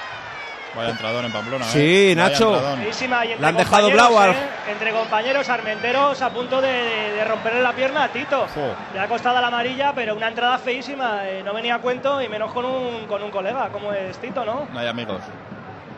Vaya 0.75 0.91
entrador 0.91 1.25
en 1.25 1.33
Pamplona. 1.33 1.65
Sí, 1.67 2.13
¿eh? 2.13 2.15
Nacho. 2.17 2.53
Le 2.53 3.47
han 3.47 3.57
dejado 3.57 3.89
compañeros, 3.91 3.93
blau 3.93 4.19
al- 4.19 4.31
¿eh? 4.31 4.37
Entre 4.71 4.91
compañeros, 4.93 5.49
Armenteros 5.51 6.23
a 6.23 6.31
punto 6.31 6.61
de, 6.63 6.69
de- 6.73 7.13
de 7.13 7.25
romperle 7.25 7.61
la 7.63 7.73
pierna 7.73 8.05
a 8.05 8.09
Tito. 8.09 8.47
Le 8.95 8.99
ha 9.01 9.07
costado 9.07 9.41
la 9.41 9.49
amarilla, 9.49 9.93
pero 9.95 10.15
una 10.17 10.29
entrada 10.29 10.57
feísima. 10.59 11.29
eh, 11.29 11.43
no 11.45 11.53
venía 11.53 11.75
a 11.75 11.79
cuento 11.79 12.23
y 12.23 12.29
menos 12.29 12.53
con 12.53 12.65
un, 12.65 13.07
con 13.07 13.23
un 13.23 13.31
colega, 13.31 13.69
como 13.69 13.93
es 13.93 14.17
Tito, 14.19 14.45
¿no? 14.45 14.67
No 14.73 14.79
hay 14.81 14.87
amigos. 14.89 15.21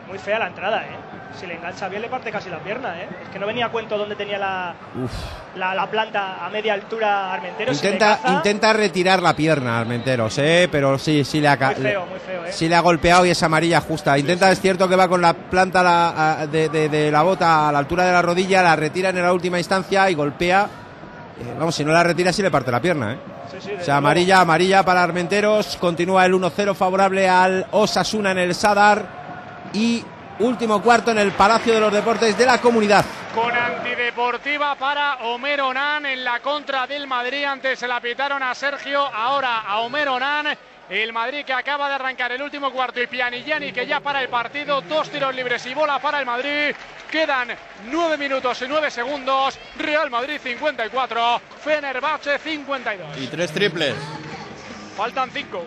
Muy 0.07 0.17
fea 0.19 0.39
la 0.39 0.47
entrada, 0.47 0.83
¿eh? 0.83 0.95
Si 1.39 1.45
le 1.45 1.55
engancha 1.55 1.89
bien, 1.89 2.01
le 2.01 2.07
parte 2.09 2.31
casi 2.31 2.49
la 2.49 2.59
pierna, 2.59 2.97
¿eh? 3.01 3.09
Es 3.23 3.29
que 3.29 3.39
no 3.39 3.45
venía 3.45 3.65
a 3.65 3.69
cuento 3.69 3.97
dónde 3.97 4.15
tenía 4.15 4.37
la, 4.37 4.73
la, 5.55 5.75
la 5.75 5.85
planta 5.91 6.45
a 6.45 6.49
media 6.49 6.73
altura 6.73 7.33
Armenteros. 7.33 7.75
intenta, 7.75 8.19
intenta 8.27 8.71
retirar 8.71 9.21
la 9.21 9.35
pierna 9.35 9.77
Armenteros, 9.79 10.37
eh, 10.37 10.69
pero 10.71 10.97
sí, 10.97 11.25
sí 11.25 11.41
le 11.41 11.49
ha, 11.49 11.57
Muy 11.57 11.75
feo, 11.75 12.05
muy 12.05 12.19
feo, 12.19 12.45
¿eh? 12.45 12.53
sí 12.53 12.69
le 12.69 12.75
ha 12.75 12.79
golpeado 12.79 13.25
y 13.25 13.31
es 13.31 13.43
amarilla 13.43 13.81
justa. 13.81 14.17
Intenta, 14.17 14.49
es 14.49 14.61
cierto 14.61 14.87
que 14.87 14.95
va 14.95 15.09
con 15.09 15.21
la 15.21 15.33
planta 15.33 15.83
la- 15.83 16.39
a- 16.41 16.47
de, 16.47 16.69
de- 16.69 16.87
de 16.87 17.11
la 17.11 17.21
bota 17.23 17.67
a 17.67 17.71
la 17.73 17.79
altura 17.79 18.05
de 18.05 18.13
la 18.13 18.21
rodilla, 18.21 18.61
la 18.63 18.75
retira 18.77 19.09
en 19.09 19.21
la 19.21 19.33
última 19.33 19.57
instancia 19.57 20.09
y 20.09 20.13
golpea. 20.13 20.69
Eh, 21.37 21.53
vamos, 21.59 21.75
si 21.75 21.83
no 21.83 21.91
la 21.91 22.01
retira, 22.03 22.31
sí 22.31 22.41
le 22.41 22.49
parte 22.49 22.71
la 22.71 22.79
pierna, 22.79 23.11
eh. 23.13 23.17
Sí, 23.51 23.57
sí, 23.61 23.71
O 23.79 23.83
sea, 23.83 23.97
amarilla, 23.97 24.39
amarilla 24.39 24.83
para 24.85 25.03
Armenteros. 25.03 25.75
Continúa 25.81 26.25
el 26.25 26.33
1-0 26.33 26.73
favorable 26.75 27.27
al 27.27 27.67
Osasuna 27.71 28.31
en 28.31 28.37
el 28.37 28.55
Sadar. 28.55 29.05
Y 29.73 30.03
último 30.39 30.81
cuarto 30.81 31.11
en 31.11 31.19
el 31.19 31.31
Palacio 31.31 31.73
de 31.73 31.79
los 31.79 31.93
Deportes 31.93 32.37
de 32.37 32.45
la 32.45 32.59
Comunidad. 32.59 33.05
Con 33.33 33.55
antideportiva 33.55 34.75
para 34.75 35.15
Homer 35.25 35.61
Onan 35.61 36.05
en 36.05 36.23
la 36.23 36.39
contra 36.39 36.87
del 36.87 37.07
Madrid. 37.07 37.43
Antes 37.43 37.79
se 37.79 37.87
la 37.87 37.99
pitaron 37.99 38.41
a 38.43 38.53
Sergio, 38.55 39.01
ahora 39.01 39.61
a 39.61 39.79
Homer 39.79 40.09
Onan. 40.09 40.47
El 40.89 41.11
Madrid 41.13 41.43
que 41.43 41.53
acaba 41.53 41.89
de 41.89 41.95
arrancar 41.95 42.31
el 42.31 42.41
último 42.41 42.71
cuarto 42.71 43.01
y 43.01 43.07
Pianigiani 43.07 43.71
que 43.71 43.87
ya 43.87 43.99
para 44.01 44.21
el 44.21 44.29
partido. 44.29 44.81
Dos 44.81 45.09
tiros 45.09 45.33
libres 45.33 45.65
y 45.65 45.73
bola 45.73 45.99
para 45.99 46.19
el 46.19 46.25
Madrid. 46.25 46.75
Quedan 47.09 47.49
nueve 47.89 48.17
minutos 48.17 48.61
y 48.61 48.65
nueve 48.67 48.91
segundos. 48.91 49.57
Real 49.77 50.11
Madrid 50.11 50.39
54, 50.41 51.41
Fenerbahce 51.63 52.37
52. 52.37 53.17
Y 53.17 53.27
tres 53.27 53.51
triples. 53.51 53.95
Faltan 54.95 55.31
cinco. 55.31 55.65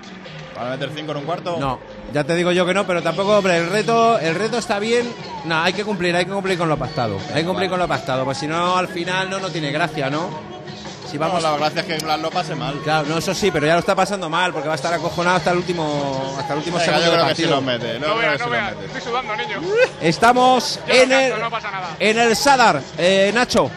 Para 0.55 0.71
meter 0.71 0.91
5 0.93 1.13
en 1.13 1.19
un 1.19 1.25
cuarto. 1.25 1.57
No, 1.59 1.79
ya 2.13 2.25
te 2.25 2.35
digo 2.35 2.53
yo 2.53 2.65
que 2.67 2.75
no, 2.75 2.87
pero 2.87 3.03
tampoco, 3.03 3.39
hombre, 3.39 3.57
el 3.59 3.69
reto, 3.71 4.19
el 4.19 4.35
reto 4.35 4.59
está 4.59 4.79
bien. 4.79 5.13
No, 5.45 5.61
hay 5.63 5.73
que 5.73 5.85
cumplir, 5.85 6.15
hay 6.17 6.25
que 6.25 6.33
cumplir 6.33 6.59
con 6.59 6.69
lo 6.69 6.77
pactado. 6.77 7.19
Hay 7.35 7.43
que 7.43 7.47
cumplir 7.49 7.69
con 7.71 7.79
lo 7.79 7.87
pactado, 7.89 8.25
pues 8.25 8.39
si 8.39 8.47
no, 8.47 8.77
al 8.77 8.89
final 8.89 9.29
no, 9.31 9.39
no 9.39 9.49
tiene 9.51 9.71
gracia, 9.71 10.11
¿no? 10.11 10.29
Si 11.11 11.17
vamos, 11.17 11.43
No, 11.43 11.51
la 11.53 11.57
gracia 11.57 11.81
es 11.81 11.87
que 11.87 12.05
Blas 12.05 12.21
lo 12.21 12.31
pase 12.31 12.55
mal. 12.55 12.79
Claro, 12.85 13.07
no, 13.09 13.17
eso 13.17 13.33
sí, 13.35 13.51
pero 13.51 13.67
ya 13.67 13.73
lo 13.73 13.79
está 13.79 13.95
pasando 13.95 14.29
mal, 14.29 14.53
porque 14.53 14.69
va 14.69 14.75
a 14.75 14.77
estar 14.77 14.93
acojonado 14.93 15.37
hasta 15.39 15.53
el 15.53 15.57
último, 15.57 16.35
hasta 16.39 16.53
el 16.53 16.59
último 16.59 16.77
Venga, 16.77 16.93
segundo 16.93 17.07
yo 17.07 17.13
creo 17.17 17.29
que 17.29 17.35
sí 17.35 17.47
los 17.47 17.63
mete. 17.63 17.99
No 17.99 18.17
veas, 18.17 18.39
no 18.39 18.51
veas. 18.51 18.75
Estoy 18.85 19.01
sudando, 19.01 19.35
niño. 19.37 19.59
Estamos 20.03 20.79
Yo 20.87 20.95
en 20.95 21.09
no 21.09 21.19
el, 21.19 21.31
canto, 21.31 21.45
no 21.45 21.51
pasa 21.51 21.71
nada. 21.71 21.89
en 21.99 22.19
el 22.19 22.37
Sadar, 22.37 22.83
eh, 22.99 23.31
Nacho. 23.35 23.71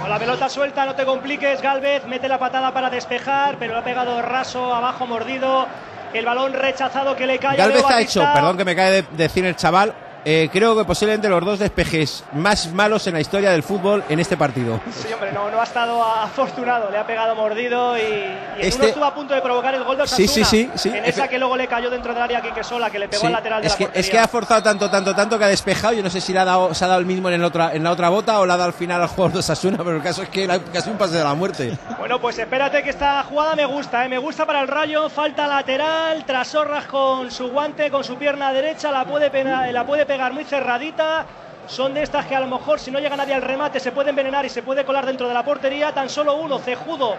Con 0.00 0.10
la 0.10 0.18
pelota 0.18 0.50
suelta, 0.50 0.84
no 0.84 0.94
te 0.94 1.06
compliques. 1.06 1.62
Galvez 1.62 2.04
mete 2.06 2.28
la 2.28 2.38
patada 2.38 2.74
para 2.74 2.90
despejar, 2.90 3.56
pero 3.58 3.72
lo 3.72 3.78
ha 3.80 3.84
pegado 3.84 4.20
raso, 4.20 4.74
abajo 4.74 5.06
mordido. 5.06 5.66
El 6.14 6.24
balón 6.24 6.52
rechazado 6.52 7.16
que 7.16 7.26
le 7.26 7.38
cae 7.38 7.54
a 7.54 7.56
Galvez 7.56 7.82
Leo 7.82 7.88
ha 7.88 8.00
hecho, 8.00 8.24
perdón 8.32 8.56
que 8.56 8.64
me 8.64 8.76
cae 8.76 9.02
de 9.02 9.04
decir 9.16 9.44
el 9.44 9.56
chaval, 9.56 9.92
eh, 10.24 10.48
creo 10.52 10.76
que 10.76 10.84
posiblemente 10.84 11.28
los 11.28 11.44
dos 11.44 11.58
despejes 11.58 12.24
más 12.32 12.72
malos 12.72 13.06
en 13.06 13.14
la 13.14 13.20
historia 13.20 13.50
del 13.50 13.62
fútbol 13.62 14.02
en 14.08 14.20
este 14.20 14.36
partido. 14.36 14.80
Sí, 14.90 15.12
hombre, 15.12 15.32
no, 15.32 15.50
no 15.50 15.60
ha 15.60 15.64
estado 15.64 16.02
afortunado. 16.02 16.90
Le 16.90 16.98
ha 16.98 17.06
pegado 17.06 17.34
mordido 17.34 17.96
y, 17.98 18.00
y 18.00 18.04
en 18.04 18.38
Este- 18.60 18.76
uno 18.80 18.88
estuvo 18.88 19.04
a 19.04 19.14
punto 19.14 19.34
de 19.34 19.40
provocar 19.42 19.74
el 19.74 19.84
gol 19.84 19.96
de 19.98 20.06
Sí, 20.06 20.24
Osasuna. 20.24 20.46
sí, 20.46 20.70
sí, 20.74 20.90
sí. 20.90 20.96
En 20.96 21.04
esa 21.04 21.28
que 21.28 21.38
luego 21.38 21.56
le 21.56 21.66
cayó 21.66 21.90
dentro 21.90 22.12
del 22.14 22.22
área 22.22 22.38
a 22.38 22.42
Quique 22.42 22.64
Sola, 22.64 22.90
que 22.90 22.98
le 22.98 23.08
pegó 23.08 23.20
Sí, 23.20 23.26
al 23.26 23.32
lateral 23.32 23.60
de 23.62 23.66
es, 23.68 23.72
la 23.74 23.78
que, 23.78 23.84
portería. 23.84 24.00
es 24.00 24.10
que 24.10 24.18
ha 24.18 24.28
forzado 24.28 24.62
tanto, 24.62 24.90
tanto, 24.90 25.14
tanto 25.14 25.38
que 25.38 25.44
ha 25.44 25.48
despejado. 25.48 25.94
Yo 25.94 26.02
no 26.02 26.10
sé 26.10 26.20
si 26.20 26.32
le 26.32 26.38
ha 26.40 26.44
dado, 26.44 26.74
se 26.74 26.84
ha 26.84 26.88
dado 26.88 27.00
el 27.00 27.06
mismo 27.06 27.28
en, 27.28 27.34
el 27.34 27.44
otra, 27.44 27.74
en 27.74 27.84
la 27.84 27.90
otra 27.90 28.08
bota 28.08 28.40
o 28.40 28.46
le 28.46 28.52
ha 28.52 28.56
dado 28.56 28.68
al 28.68 28.74
final 28.74 29.02
al 29.02 29.08
jugador 29.08 29.32
de 29.32 29.38
Osasuna, 29.40 29.78
pero 29.78 29.96
el 29.96 30.02
caso 30.02 30.22
es 30.22 30.28
que 30.28 30.44
era 30.44 30.58
casi 30.58 30.90
un 30.90 30.96
pase 30.96 31.14
de 31.18 31.24
la 31.24 31.34
muerte. 31.34 31.76
Bueno, 31.98 32.20
pues 32.20 32.38
espérate 32.38 32.82
que 32.82 32.90
esta 32.90 33.22
jugada 33.24 33.54
me 33.54 33.66
gusta, 33.66 34.04
¿eh? 34.04 34.08
me 34.08 34.18
gusta 34.18 34.46
para 34.46 34.60
el 34.60 34.68
Rayo, 34.68 35.08
falta 35.08 35.46
lateral, 35.46 36.24
Trasorras 36.24 36.86
con 36.86 37.30
su 37.30 37.48
guante, 37.50 37.90
con 37.90 38.04
su 38.04 38.16
pierna 38.16 38.52
derecha, 38.52 38.90
la 38.90 39.04
puede, 39.04 39.30
pena- 39.30 39.70
la 39.70 39.84
puede 39.84 40.06
pegar 40.14 40.32
muy 40.32 40.44
cerradita. 40.44 41.26
Son 41.66 41.92
de 41.92 42.04
estas 42.04 42.24
que 42.26 42.36
a 42.36 42.40
lo 42.40 42.46
mejor 42.46 42.78
si 42.78 42.92
no 42.92 43.00
llega 43.00 43.16
nadie 43.16 43.34
al 43.34 43.42
remate 43.42 43.80
se 43.80 43.90
puede 43.90 44.10
envenenar 44.10 44.44
y 44.44 44.48
se 44.48 44.62
puede 44.62 44.84
colar 44.84 45.04
dentro 45.04 45.26
de 45.26 45.34
la 45.34 45.44
portería. 45.44 45.92
Tan 45.92 46.08
solo 46.08 46.36
uno, 46.36 46.60
cejudo 46.60 47.16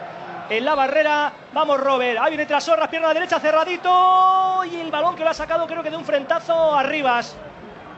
en 0.50 0.64
la 0.64 0.76
barrera. 0.76 1.34
Vamos, 1.52 1.78
Robert. 1.78 2.18
Ahí 2.22 2.30
viene 2.30 2.46
Trasorras, 2.46 2.88
pierna 2.88 3.14
derecha, 3.14 3.38
cerradito. 3.38 4.64
Y 4.72 4.80
el 4.80 4.92
balón 4.92 5.14
que 5.14 5.26
lo 5.26 5.32
ha 5.32 5.34
sacado 5.34 5.68
creo 5.68 5.84
que 5.84 5.90
de 5.90 5.98
un 5.98 6.06
frentazo 6.06 6.74
a 6.74 6.84
Rivas. 6.84 7.36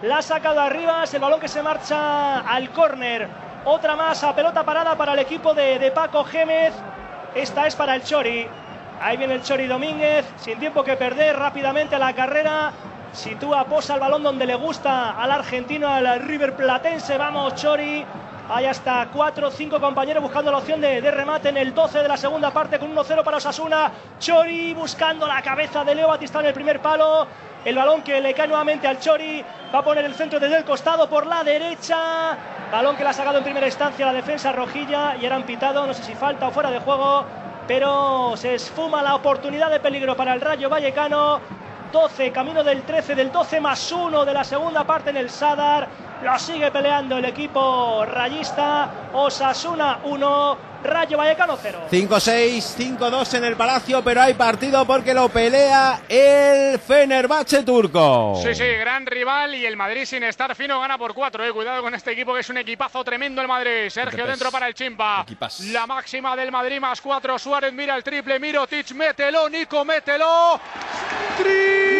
La 0.01 0.17
ha 0.17 0.21
sacado 0.23 0.61
a 0.61 0.69
Rivas, 0.69 1.13
el 1.13 1.21
balón 1.21 1.39
que 1.39 1.47
se 1.47 1.61
marcha 1.61 2.39
al 2.39 2.71
córner. 2.71 3.27
Otra 3.65 3.95
más 3.95 4.23
a 4.23 4.33
pelota 4.33 4.63
parada 4.63 4.95
para 4.95 5.13
el 5.13 5.19
equipo 5.19 5.53
de, 5.53 5.77
de 5.77 5.91
Paco 5.91 6.23
Gémez. 6.23 6.73
Esta 7.35 7.67
es 7.67 7.75
para 7.75 7.93
el 7.93 8.03
Chori. 8.03 8.47
Ahí 8.99 9.15
viene 9.15 9.35
el 9.35 9.43
Chori 9.43 9.67
Domínguez, 9.67 10.25
sin 10.37 10.57
tiempo 10.57 10.83
que 10.83 10.95
perder, 10.95 11.37
rápidamente 11.37 11.95
a 11.95 11.99
la 11.99 12.13
carrera. 12.13 12.71
Sitúa, 13.13 13.65
posa 13.65 13.95
el 13.95 13.99
balón 13.99 14.23
donde 14.23 14.45
le 14.45 14.55
gusta 14.55 15.11
al 15.11 15.31
argentino, 15.31 15.87
al 15.87 16.19
River 16.21 16.55
Platense. 16.55 17.17
Vamos, 17.17 17.55
Chori. 17.55 18.05
Hay 18.49 18.65
hasta 18.65 19.09
4 19.11 19.47
o 19.47 19.51
5 19.51 19.79
compañeros 19.81 20.23
buscando 20.23 20.51
la 20.51 20.59
opción 20.59 20.79
de, 20.79 21.01
de 21.01 21.11
remate 21.11 21.49
en 21.49 21.57
el 21.57 21.73
12 21.73 22.01
de 22.01 22.07
la 22.07 22.15
segunda 22.15 22.51
parte 22.51 22.79
con 22.79 22.95
1-0 22.95 23.23
para 23.23 23.37
Osasuna. 23.37 23.91
Chori 24.19 24.73
buscando 24.73 25.27
la 25.27 25.41
cabeza 25.41 25.83
de 25.83 25.95
Leo 25.95 26.07
Batista 26.07 26.39
en 26.39 26.45
el 26.45 26.53
primer 26.53 26.79
palo. 26.79 27.27
El 27.65 27.75
balón 27.75 28.03
que 28.03 28.21
le 28.21 28.33
cae 28.33 28.47
nuevamente 28.47 28.87
al 28.87 28.99
Chori. 28.99 29.43
Va 29.73 29.79
a 29.79 29.83
poner 29.83 30.05
el 30.05 30.13
centro 30.13 30.39
desde 30.39 30.57
el 30.57 30.63
costado 30.63 31.09
por 31.09 31.25
la 31.25 31.43
derecha. 31.43 32.37
Balón 32.71 32.95
que 32.95 33.03
le 33.03 33.09
ha 33.09 33.13
sacado 33.13 33.39
en 33.39 33.43
primera 33.43 33.65
instancia 33.65 34.05
la 34.05 34.13
defensa 34.13 34.53
rojilla 34.53 35.17
y 35.17 35.25
eran 35.25 35.43
pitado. 35.43 35.85
No 35.85 35.93
sé 35.93 36.03
si 36.03 36.15
falta 36.15 36.47
o 36.47 36.51
fuera 36.51 36.71
de 36.71 36.79
juego. 36.79 37.25
Pero 37.67 38.37
se 38.37 38.55
esfuma 38.55 39.01
la 39.01 39.15
oportunidad 39.15 39.69
de 39.69 39.81
peligro 39.81 40.15
para 40.15 40.33
el 40.33 40.39
Rayo 40.39 40.69
Vallecano. 40.69 41.41
12, 41.91 42.31
camino 42.31 42.63
del 42.63 42.83
13, 42.83 43.15
del 43.15 43.31
12 43.31 43.59
más 43.59 43.91
1 43.91 44.25
de 44.25 44.33
la 44.33 44.43
segunda 44.43 44.83
parte 44.83 45.09
en 45.09 45.17
el 45.17 45.29
Sadar. 45.29 45.87
Lo 46.23 46.37
sigue 46.39 46.71
peleando 46.71 47.17
el 47.17 47.25
equipo 47.25 48.03
rayista. 48.05 49.09
Osasuna 49.13 49.99
1, 50.03 50.57
Rayo 50.83 51.17
Vallecano 51.17 51.57
0. 51.61 51.81
5-6, 51.91 52.97
5-2 52.97 53.37
en 53.37 53.43
el 53.45 53.55
Palacio, 53.55 54.03
pero 54.03 54.21
hay 54.21 54.33
partido 54.33 54.85
porque 54.85 55.13
lo 55.13 55.29
pelea 55.29 56.01
el 56.09 56.79
Fenerbahce 56.79 57.63
turco. 57.63 58.39
Sí, 58.43 58.55
sí, 58.55 58.63
gran 58.63 59.05
rival 59.05 59.53
y 59.55 59.65
el 59.65 59.77
Madrid 59.77 60.05
sin 60.05 60.23
estar 60.23 60.55
fino 60.55 60.79
gana 60.79 60.97
por 60.97 61.13
cuatro. 61.13 61.45
Eh. 61.45 61.51
Cuidado 61.51 61.81
con 61.83 61.93
este 61.93 62.11
equipo 62.11 62.33
que 62.33 62.39
es 62.39 62.49
un 62.49 62.57
equipazo 62.57 63.03
tremendo 63.03 63.41
el 63.41 63.47
Madrid. 63.47 63.89
Sergio 63.89 64.19
Equipes. 64.19 64.27
dentro 64.27 64.51
para 64.51 64.67
el 64.67 64.73
Chimpa. 64.73 65.25
La 65.71 65.85
máxima 65.85 66.35
del 66.35 66.51
Madrid 66.51 66.79
más 66.79 66.99
cuatro. 66.99 67.37
Suárez 67.37 67.73
mira 67.73 67.95
el 67.95 68.03
triple. 68.03 68.39
Mirotic, 68.39 68.91
mételo. 68.93 69.49
Nico, 69.49 69.85
mételo. 69.85 70.59
Triple. 71.37 71.96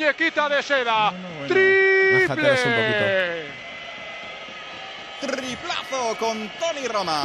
muñequita 0.00 0.48
de 0.48 0.62
seda. 0.62 1.12
Triple. 1.46 2.56
Triple. 5.20 5.79
Con 5.90 6.48
Tony 6.60 6.86
Roma. 6.86 7.24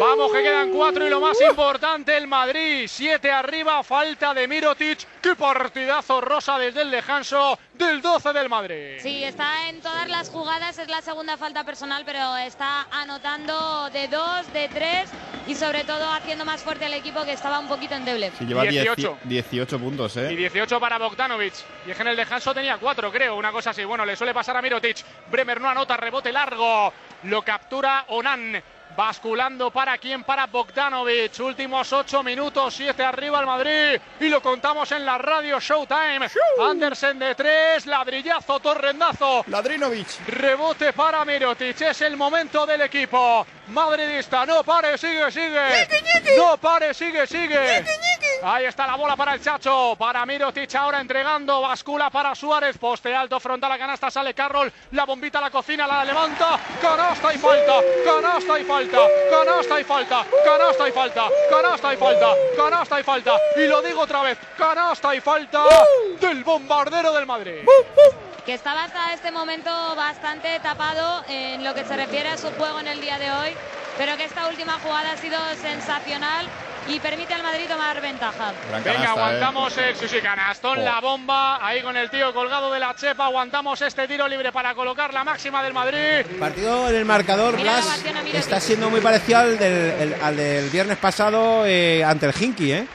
Vamos 0.00 0.32
que 0.32 0.42
quedan 0.42 0.70
cuatro 0.72 1.06
y 1.06 1.10
lo 1.10 1.20
más 1.20 1.40
importante 1.40 2.16
el 2.16 2.26
Madrid. 2.26 2.86
Siete 2.88 3.30
arriba, 3.30 3.80
falta 3.84 4.34
de 4.34 4.48
Mirotic. 4.48 5.06
Qué 5.20 5.36
partidazo 5.36 6.20
rosa 6.20 6.58
desde 6.58 6.82
el 6.82 6.90
descanso 6.90 7.56
del 7.74 8.02
12 8.02 8.32
del 8.32 8.48
Madrid. 8.48 8.96
Sí, 9.00 9.22
está 9.22 9.68
en 9.68 9.80
todas 9.80 10.08
las 10.08 10.30
jugadas, 10.30 10.76
es 10.78 10.88
la 10.88 11.00
segunda 11.00 11.36
falta 11.36 11.62
personal, 11.62 12.02
pero 12.04 12.36
está 12.38 12.88
anotando 12.90 13.88
de 13.90 14.08
dos, 14.08 14.52
de 14.52 14.68
tres 14.68 15.08
y 15.46 15.54
sobre 15.54 15.84
todo 15.84 16.10
haciendo 16.10 16.44
más 16.44 16.62
fuerte 16.62 16.86
al 16.86 16.94
equipo 16.94 17.24
que 17.24 17.32
estaba 17.32 17.60
un 17.60 17.68
poquito 17.68 17.94
endeble. 17.94 18.32
Sí, 18.36 18.46
lleva 18.46 18.62
18. 18.64 18.94
18. 18.94 19.18
18 19.24 19.78
puntos, 19.78 20.16
Y 20.16 20.20
¿eh? 20.20 20.28
18 20.36 20.80
para 20.80 20.98
Bogdanovic. 20.98 21.54
Y 21.86 21.90
es 21.92 21.96
que 21.96 22.02
en 22.02 22.08
el 22.08 22.16
descanso 22.16 22.52
tenía 22.52 22.78
cuatro, 22.78 23.12
creo, 23.12 23.36
una 23.36 23.52
cosa 23.52 23.70
así. 23.70 23.84
Bueno, 23.84 24.04
le 24.04 24.16
suele 24.16 24.34
pasar 24.34 24.56
a 24.56 24.62
Mirotic. 24.62 24.96
Bremer 25.30 25.60
no 25.60 25.68
anota, 25.68 25.96
rebote 25.96 26.32
largo. 26.32 26.92
Lo 27.24 27.42
captura 27.42 28.04
Onan. 28.08 28.60
Basculando 28.96 29.70
para 29.70 29.96
quién, 29.96 30.22
para 30.22 30.46
Bogdanovic. 30.46 31.40
Últimos 31.40 31.92
ocho 31.92 32.22
minutos, 32.22 32.74
siete 32.74 33.02
arriba 33.02 33.40
el 33.40 33.46
Madrid. 33.46 34.00
Y 34.20 34.28
lo 34.28 34.42
contamos 34.42 34.92
en 34.92 35.06
la 35.06 35.16
radio 35.16 35.58
Showtime. 35.58 36.28
Andersen 36.60 37.18
de 37.18 37.34
tres, 37.34 37.86
ladrillazo, 37.86 38.60
torrendazo. 38.60 39.44
Ladrinovic. 39.46 40.26
Rebote 40.26 40.92
para 40.92 41.24
Mirotic. 41.24 41.80
Es 41.80 42.02
el 42.02 42.16
momento 42.18 42.66
del 42.66 42.82
equipo. 42.82 43.46
Madridista, 43.68 44.44
no 44.44 44.62
pare, 44.62 44.98
sigue, 44.98 45.30
sigue. 45.30 45.88
No 46.36 46.58
pare, 46.58 46.92
sigue, 46.92 47.26
sigue. 47.26 47.84
Ahí 48.42 48.66
está 48.66 48.86
la 48.86 48.96
bola 48.96 49.16
para 49.16 49.34
el 49.34 49.40
Chacho. 49.40 49.96
Para 49.98 50.26
Mirotic 50.26 50.74
ahora 50.74 51.00
entregando. 51.00 51.62
Bascula 51.62 52.10
para 52.10 52.34
Suárez. 52.34 52.76
Poste 52.76 53.14
alto, 53.14 53.40
frontal 53.40 53.72
a 53.72 53.78
canasta. 53.78 54.10
Sale 54.10 54.34
Carroll. 54.34 54.70
La 54.90 55.04
bombita 55.04 55.38
a 55.38 55.42
la 55.42 55.50
cocina. 55.50 55.86
La 55.86 56.04
levanta. 56.04 56.58
Canasta 56.80 57.32
y 57.32 57.38
falta. 57.38 57.80
Canasta 58.04 58.60
y 58.60 58.64
falta. 58.64 58.81
Canasta 58.90 59.80
y 59.80 59.84
falta. 59.84 60.26
Canasta 60.44 60.88
y 60.88 60.92
falta. 60.92 61.28
Canasta 61.50 61.94
y 61.94 61.96
falta. 61.96 62.34
Canasta 62.56 63.00
y 63.00 63.02
falta. 63.02 63.36
Y 63.56 63.66
lo 63.66 63.82
digo 63.82 64.00
otra 64.00 64.22
vez. 64.22 64.38
Canasta 64.56 65.14
y 65.14 65.20
falta 65.20 65.64
del 66.20 66.44
bombardero 66.44 67.12
del 67.12 67.26
Madrid. 67.26 67.64
que 68.44 68.54
estaba 68.54 68.84
hasta 68.84 69.12
este 69.14 69.30
momento 69.30 69.70
bastante 69.94 70.58
tapado 70.60 71.22
en 71.28 71.62
lo 71.62 71.74
que 71.74 71.84
se 71.84 71.96
refiere 71.96 72.28
a 72.28 72.36
su 72.36 72.50
juego 72.52 72.80
en 72.80 72.88
el 72.88 73.00
día 73.00 73.18
de 73.18 73.30
hoy, 73.30 73.50
pero 73.96 74.16
que 74.16 74.24
esta 74.24 74.48
última 74.48 74.78
jugada 74.82 75.12
ha 75.12 75.16
sido 75.16 75.38
sensacional 75.60 76.48
y 76.88 76.98
permite 77.00 77.32
al 77.34 77.42
Madrid 77.42 77.64
tomar 77.68 78.00
ventaja. 78.00 78.52
Venga, 78.70 78.82
canasta, 78.82 79.02
¿eh? 79.04 79.06
aguantamos 79.06 79.78
el 79.78 79.96
sí, 79.96 80.08
sí, 80.08 80.20
canastón, 80.20 80.78
Oh. 80.80 80.82
la 80.82 81.00
bomba, 81.00 81.64
ahí 81.66 81.82
con 81.82 81.96
el 81.96 82.10
tío 82.10 82.32
colgado 82.34 82.72
de 82.72 82.80
la 82.80 82.94
chepa, 82.96 83.26
aguantamos 83.26 83.80
este 83.82 84.06
tiro 84.08 84.26
libre 84.28 84.50
para 84.52 84.74
colocar 84.74 85.12
la 85.14 85.24
máxima 85.24 85.62
del 85.62 85.72
Madrid. 85.72 86.26
Partido 86.38 86.88
en 86.88 86.96
el 86.96 87.04
marcador, 87.04 87.60
Blas, 87.60 88.02
está 88.34 88.60
siendo 88.60 88.90
muy 88.90 89.00
parecido 89.00 89.38
al 89.38 89.58
del, 89.58 89.72
el- 90.00 90.14
al 90.22 90.36
del 90.36 90.70
viernes 90.70 90.98
pasado 90.98 91.64
eh, 91.66 92.02
ante 92.04 92.26
el 92.26 92.32
Hinky, 92.38 92.72
¿eh? 92.72 92.86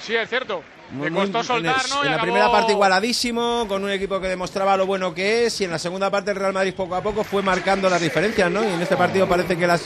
Sí, 0.00 0.14
es 0.16 0.28
cierto. 0.28 0.62
Muy- 0.90 1.06
Le 1.06 1.10
muy- 1.10 1.22
costó 1.32 1.42
soltar, 1.54 1.82
en, 1.84 1.90
¿no? 1.90 2.04
En 2.04 2.10
la 2.12 2.20
primera 2.20 2.50
parte 2.50 2.72
igualadísimo, 2.72 3.66
con 3.68 3.82
un 3.82 3.90
equipo 3.90 4.20
que 4.20 4.28
demostraba 4.28 4.76
lo 4.76 4.86
bueno 4.86 5.12
que 5.14 5.46
es, 5.46 5.60
y 5.60 5.64
en 5.64 5.70
la 5.72 5.78
segunda 5.80 6.10
parte 6.10 6.30
el 6.30 6.36
Real 6.36 6.52
Madrid 6.52 6.74
poco 6.74 6.94
a 6.94 7.02
poco 7.02 7.24
fue 7.24 7.42
marcando 7.42 7.90
las 7.90 8.00
diferencias, 8.00 8.50
¿no? 8.50 8.62
Y 8.62 8.68
en 8.72 8.80
este 8.80 8.96
partido 8.96 9.26
parece 9.28 9.56
que 9.56 9.66
la 9.66 9.78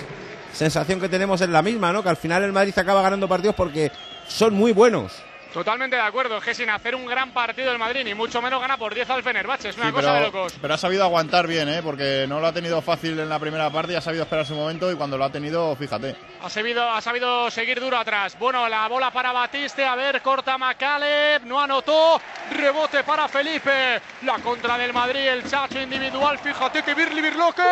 sensación 0.52 1.00
que 1.00 1.08
tenemos 1.08 1.40
es 1.40 1.48
la 1.48 1.62
misma, 1.62 1.92
¿no? 1.92 2.02
Que 2.02 2.08
al 2.08 2.16
final 2.16 2.42
el 2.42 2.52
Madrid 2.52 2.76
acaba 2.76 3.02
ganando 3.02 3.28
partidos 3.28 3.54
porque 3.54 3.90
son 4.26 4.54
muy 4.54 4.72
buenos. 4.72 5.12
Totalmente 5.52 5.96
de 5.96 6.02
acuerdo, 6.02 6.38
es 6.38 6.44
que 6.44 6.54
sin 6.54 6.70
hacer 6.70 6.94
un 6.94 7.06
gran 7.06 7.30
partido 7.32 7.72
el 7.72 7.78
Madrid, 7.78 8.02
ni 8.04 8.14
mucho 8.14 8.40
menos 8.40 8.60
gana 8.60 8.76
por 8.76 8.94
10 8.94 9.10
al 9.10 9.22
Fenerbahce, 9.22 9.70
es 9.70 9.76
una 9.76 9.86
Sí, 9.86 9.92
cosa 9.92 10.12
de 10.14 10.20
locos. 10.22 10.54
pero 10.62 10.74
ha 10.74 10.78
sabido 10.78 11.02
aguantar 11.02 11.46
bien, 11.48 11.68
¿eh? 11.68 11.80
porque 11.82 12.26
no 12.28 12.38
lo 12.40 12.46
ha 12.46 12.52
tenido 12.52 12.80
fácil 12.80 13.18
en 13.18 13.28
la 13.28 13.38
primera 13.38 13.68
parte 13.70 13.92
y 13.92 13.96
ha 13.96 14.00
sabido 14.00 14.22
esperar 14.22 14.46
su 14.46 14.54
momento 14.54 14.90
y 14.92 14.94
cuando 14.94 15.18
lo 15.18 15.24
ha 15.24 15.30
tenido, 15.32 15.74
fíjate. 15.74 16.14
Ha 16.42 16.48
sabido, 16.48 16.88
ha 16.88 17.00
sabido 17.00 17.50
seguir 17.50 17.80
duro 17.80 17.98
atrás. 17.98 18.36
Bueno, 18.38 18.68
la 18.68 18.86
bola 18.88 19.10
para 19.10 19.32
Batiste. 19.32 19.84
A 19.84 19.94
ver, 19.96 20.22
corta 20.22 20.56
Macaleb. 20.56 21.42
No 21.44 21.60
anotó. 21.60 22.20
Rebote 22.52 23.02
para 23.04 23.28
Felipe. 23.28 24.00
La 24.22 24.38
contra 24.38 24.78
del 24.78 24.92
Madrid. 24.92 25.20
El 25.26 25.50
Chacho 25.50 25.80
individual. 25.80 26.38
Fíjate 26.38 26.82
que 26.82 26.94
Birli 26.94 27.20
Birloque. 27.20 27.62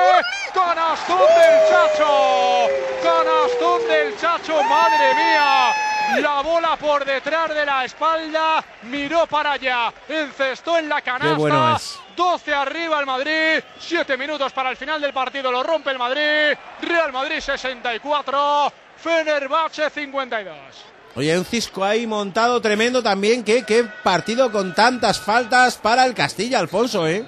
Canastón 0.53 1.19
del 1.19 1.69
Chacho. 1.71 2.67
Canastón 3.03 3.89
del 3.89 4.17
Chacho. 4.19 4.63
Madre 4.65 5.15
mía. 5.15 5.73
La 6.21 6.41
bola 6.43 6.77
por 6.77 7.05
detrás 7.05 7.55
de 7.55 7.65
la 7.69 7.85
espalda. 7.85 8.65
Miró 8.85 9.27
para 9.27 9.53
allá. 9.53 9.93
Encestó 10.09 10.79
en 10.79 10.89
la 10.89 11.03
canasta. 11.03 11.37
bueno 11.37 11.77
es. 11.77 11.99
12 12.17 12.53
arriba 12.53 12.99
el 12.99 13.07
Madrid, 13.07 13.63
7 13.79 14.17
minutos 14.17 14.53
para 14.53 14.71
el 14.71 14.77
final 14.77 15.01
del 15.01 15.13
partido, 15.13 15.53
lo 15.53 15.63
rompe 15.63 15.91
el 15.93 15.99
Madrid, 15.99 16.59
Real 16.83 17.13
Madrid 17.13 17.39
64, 17.39 18.73
Fenerbahce 18.97 19.89
52. 19.89 20.57
Oye, 21.15 21.39
un 21.39 21.45
cisco 21.45 21.85
ahí 21.85 22.09
montado 22.09 22.61
tremendo 22.61 23.05
también. 23.05 23.45
¿Qué, 23.45 23.65
qué 23.65 23.85
partido 24.03 24.51
con 24.51 24.75
tantas 24.75 25.21
faltas 25.21 25.77
para 25.77 26.05
el 26.07 26.15
Castilla, 26.15 26.59
Alfonso, 26.59 27.07
¿eh? 27.07 27.25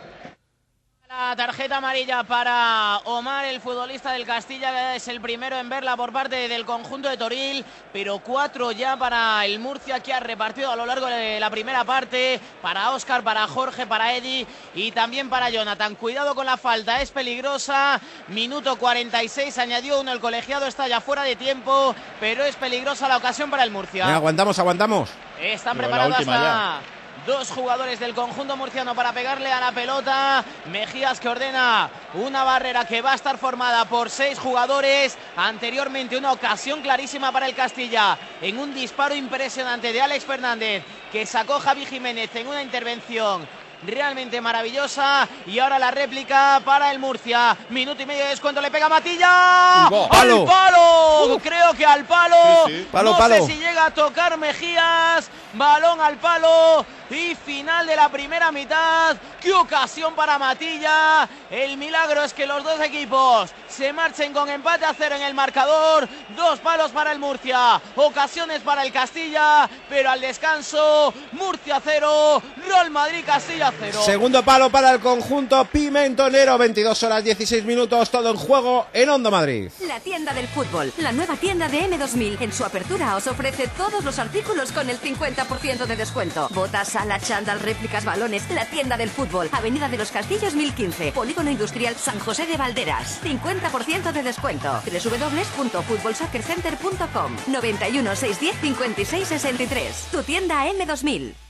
La 1.11 1.35
tarjeta 1.35 1.79
amarilla 1.79 2.23
para 2.23 2.99
Omar, 2.99 3.45
el 3.45 3.61
futbolista 3.61 4.13
del 4.13 4.25
Castilla, 4.25 4.95
es 4.95 5.09
el 5.09 5.21
primero 5.21 5.59
en 5.59 5.69
verla 5.69 5.97
por 5.97 6.13
parte 6.13 6.47
del 6.49 6.65
conjunto 6.65 7.09
de 7.09 7.17
Toril, 7.17 7.65
pero 7.93 8.21
cuatro 8.21 8.71
ya 8.71 8.97
para 8.97 9.45
el 9.45 9.59
Murcia 9.59 9.99
que 9.99 10.13
ha 10.15 10.21
repartido 10.21 10.71
a 10.71 10.77
lo 10.77 10.87
largo 10.87 11.07
de 11.07 11.41
la 11.41 11.51
primera 11.51 11.83
parte, 11.83 12.39
para 12.63 12.93
Oscar, 12.93 13.25
para 13.25 13.49
Jorge, 13.49 13.89
para 13.89 14.15
Eddie 14.15 14.47
y 14.73 14.93
también 14.93 15.29
para 15.29 15.51
Jonathan. 15.51 15.97
Cuidado 15.97 16.37
con 16.37 16.47
la 16.47 16.57
falta, 16.57 17.03
es 17.03 17.11
peligrosa. 17.11 18.01
Minuto 18.29 18.77
46, 18.77 19.59
añadió 19.59 20.01
uno, 20.01 20.13
el 20.13 20.21
colegiado 20.21 20.67
está 20.69 20.87
ya 20.87 21.01
fuera 21.01 21.25
de 21.25 21.35
tiempo, 21.35 21.93
pero 22.21 22.45
es 22.45 22.55
peligrosa 22.55 23.09
la 23.09 23.17
ocasión 23.17 23.51
para 23.51 23.65
el 23.65 23.73
Murcia. 23.73 24.15
Aguantamos, 24.15 24.57
aguantamos. 24.61 25.11
Están 25.41 25.77
Pero 25.77 25.89
la 25.89 25.97
preparadas 25.97 26.19
última 26.21 26.39
la- 26.41 26.81
Dos 27.27 27.51
jugadores 27.51 28.01
del 28.01 28.15
conjunto 28.15 28.57
murciano 28.57 28.95
para 28.95 29.13
pegarle 29.13 29.53
a 29.53 29.61
la 29.61 29.73
pelota. 29.73 30.43
Mejías 30.67 31.21
que 31.21 31.29
ordena 31.29 31.91
una 32.15 32.45
barrera 32.45 32.87
que 32.87 33.03
va 33.03 33.13
a 33.13 33.15
estar 33.15 33.37
formada 33.37 33.85
por 33.85 34.09
seis 34.09 34.39
jugadores. 34.39 35.19
Anteriormente 35.37 36.17
una 36.17 36.33
ocasión 36.33 36.81
clarísima 36.81 37.31
para 37.31 37.47
el 37.47 37.55
Castilla 37.55 38.17
en 38.41 38.59
un 38.59 38.73
disparo 38.75 39.15
impresionante 39.15 39.93
de 39.93 40.01
Alex 40.01 40.25
Fernández 40.25 40.83
que 41.13 41.27
sacó 41.27 41.61
Javi 41.61 41.85
Jiménez 41.85 42.35
en 42.37 42.47
una 42.47 42.63
intervención 42.63 43.47
realmente 43.87 44.41
maravillosa. 44.41 45.29
Y 45.47 45.59
ahora 45.59 45.79
la 45.79 45.91
réplica 45.91 46.61
para 46.65 46.91
el 46.91 46.99
Murcia. 46.99 47.57
Minuto 47.69 48.03
y 48.03 48.07
medio 48.07 48.25
de 48.25 48.31
descuento. 48.31 48.61
Le 48.61 48.71
pega 48.71 48.89
Matilla. 48.89 49.89
Uy. 49.91 50.07
¡Al 50.11 50.45
Palo. 50.45 51.39
Creo 51.43 51.75
que 51.75 51.85
al 51.85 52.05
palo. 52.05 52.67
Sí, 52.67 52.79
sí. 52.79 52.89
Palo, 52.91 53.13
no 53.13 53.19
palo. 53.19 53.35
sé 53.35 53.53
si 53.53 53.59
llega 53.59 53.87
a 53.87 53.91
tocar 53.95 54.39
Mejías. 54.39 55.31
Balón 55.55 56.01
al 56.01 56.17
palo. 56.17 56.85
Y 57.11 57.35
final 57.35 57.87
de 57.87 57.97
la 57.97 58.09
primera 58.09 58.53
mitad. 58.53 59.17
¡Qué 59.41 59.53
ocasión 59.53 60.15
para 60.15 60.39
Matilla! 60.39 61.29
El 61.51 61.77
milagro 61.77 62.23
es 62.23 62.33
que 62.33 62.47
los 62.47 62.63
dos 62.63 62.81
equipos 62.81 63.51
se 63.69 63.93
marchen 63.93 64.33
con 64.33 64.49
empate 64.49 64.85
a 64.85 64.95
cero 64.95 65.17
en 65.17 65.23
el 65.23 65.35
marcador. 65.35 66.09
Dos 66.37 66.61
palos 66.61 66.93
para 66.93 67.11
el 67.11 67.19
Murcia. 67.19 67.81
Ocasiones 67.97 68.61
para 68.61 68.85
el 68.85 68.93
Castilla. 68.93 69.69
Pero 69.89 70.11
al 70.11 70.21
descanso, 70.21 71.13
Murcia 71.33 71.81
cero. 71.83 72.41
Real 72.65 72.91
Madrid 72.91 73.25
Castilla 73.27 73.73
cero. 73.77 74.01
Segundo 74.05 74.45
palo 74.45 74.71
para 74.71 74.93
el 74.93 75.01
conjunto 75.01 75.65
pimentonero. 75.65 76.57
22 76.59 77.03
horas 77.03 77.25
16 77.25 77.65
minutos. 77.65 78.09
Todo 78.09 78.31
en 78.31 78.37
juego 78.37 78.87
en 78.93 79.09
Hondo 79.09 79.33
Madrid. 79.33 79.69
La 79.81 79.99
tienda 79.99 80.33
del 80.33 80.47
fútbol, 80.47 80.93
la 80.99 81.11
nueva 81.11 81.35
tienda 81.35 81.69
de 81.69 81.91
M2000. 81.91 82.41
En 82.41 82.53
su 82.53 82.65
apertura 82.65 83.17
os 83.17 83.27
ofrece 83.27 83.67
todos 83.77 84.05
los 84.05 84.21
artículos 84.21 84.71
con 84.71 84.89
el 84.89 85.01
50% 85.01 85.40
de 85.87 85.97
descuento. 85.97 86.49
Botas, 86.55 86.89
sala, 86.89 87.19
chándal, 87.19 87.61
réplicas, 87.61 88.05
balones. 88.05 88.51
La 88.51 88.67
tienda 88.67 88.97
del 88.97 89.11
fútbol, 89.11 89.49
Avenida 89.53 89.89
de 89.89 89.99
los 89.99 90.11
Castillos 90.11 90.55
1015, 90.55 91.13
Polígono 91.13 91.51
Industrial 91.51 91.95
San 91.97 92.19
José 92.19 92.47
de 92.47 92.57
Valderas. 92.57 93.21
50% 93.23 94.13
de 94.13 94.23
descuento. 94.23 94.83
www.futbolsoccercenter.com 94.85 97.37
91 97.47 98.17
610 98.17 98.61
56 98.61 99.29
63. 99.29 100.09
Tu 100.13 100.23
tienda 100.23 100.67
M2000. 100.67 101.50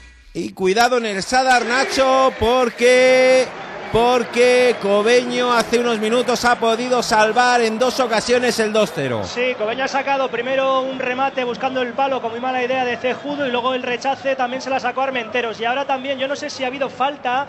Y 0.33 0.53
cuidado 0.53 0.97
en 0.97 1.05
el 1.05 1.23
Sadar 1.23 1.65
Nacho 1.65 2.31
porque 2.39 3.45
porque 3.91 4.77
Cobeño 4.81 5.51
hace 5.51 5.77
unos 5.77 5.99
minutos 5.99 6.45
ha 6.45 6.57
podido 6.57 7.03
salvar 7.03 7.59
en 7.59 7.77
dos 7.77 7.99
ocasiones 7.99 8.57
el 8.59 8.71
2-0. 8.71 9.25
Sí, 9.25 9.53
Cobeño 9.57 9.83
ha 9.83 9.89
sacado 9.89 10.31
primero 10.31 10.83
un 10.83 10.99
remate 10.99 11.43
buscando 11.43 11.81
el 11.81 11.91
palo 11.91 12.21
con 12.21 12.31
muy 12.31 12.39
mala 12.39 12.63
idea 12.63 12.85
de 12.85 12.95
Cejudo 12.95 13.45
y 13.45 13.51
luego 13.51 13.73
el 13.73 13.83
rechace 13.83 14.37
también 14.37 14.61
se 14.61 14.69
la 14.69 14.79
sacó 14.79 15.01
Armenteros. 15.01 15.59
Y 15.59 15.65
ahora 15.65 15.83
también, 15.83 16.17
yo 16.17 16.29
no 16.29 16.37
sé 16.37 16.49
si 16.49 16.63
ha 16.63 16.67
habido 16.67 16.89
falta 16.89 17.47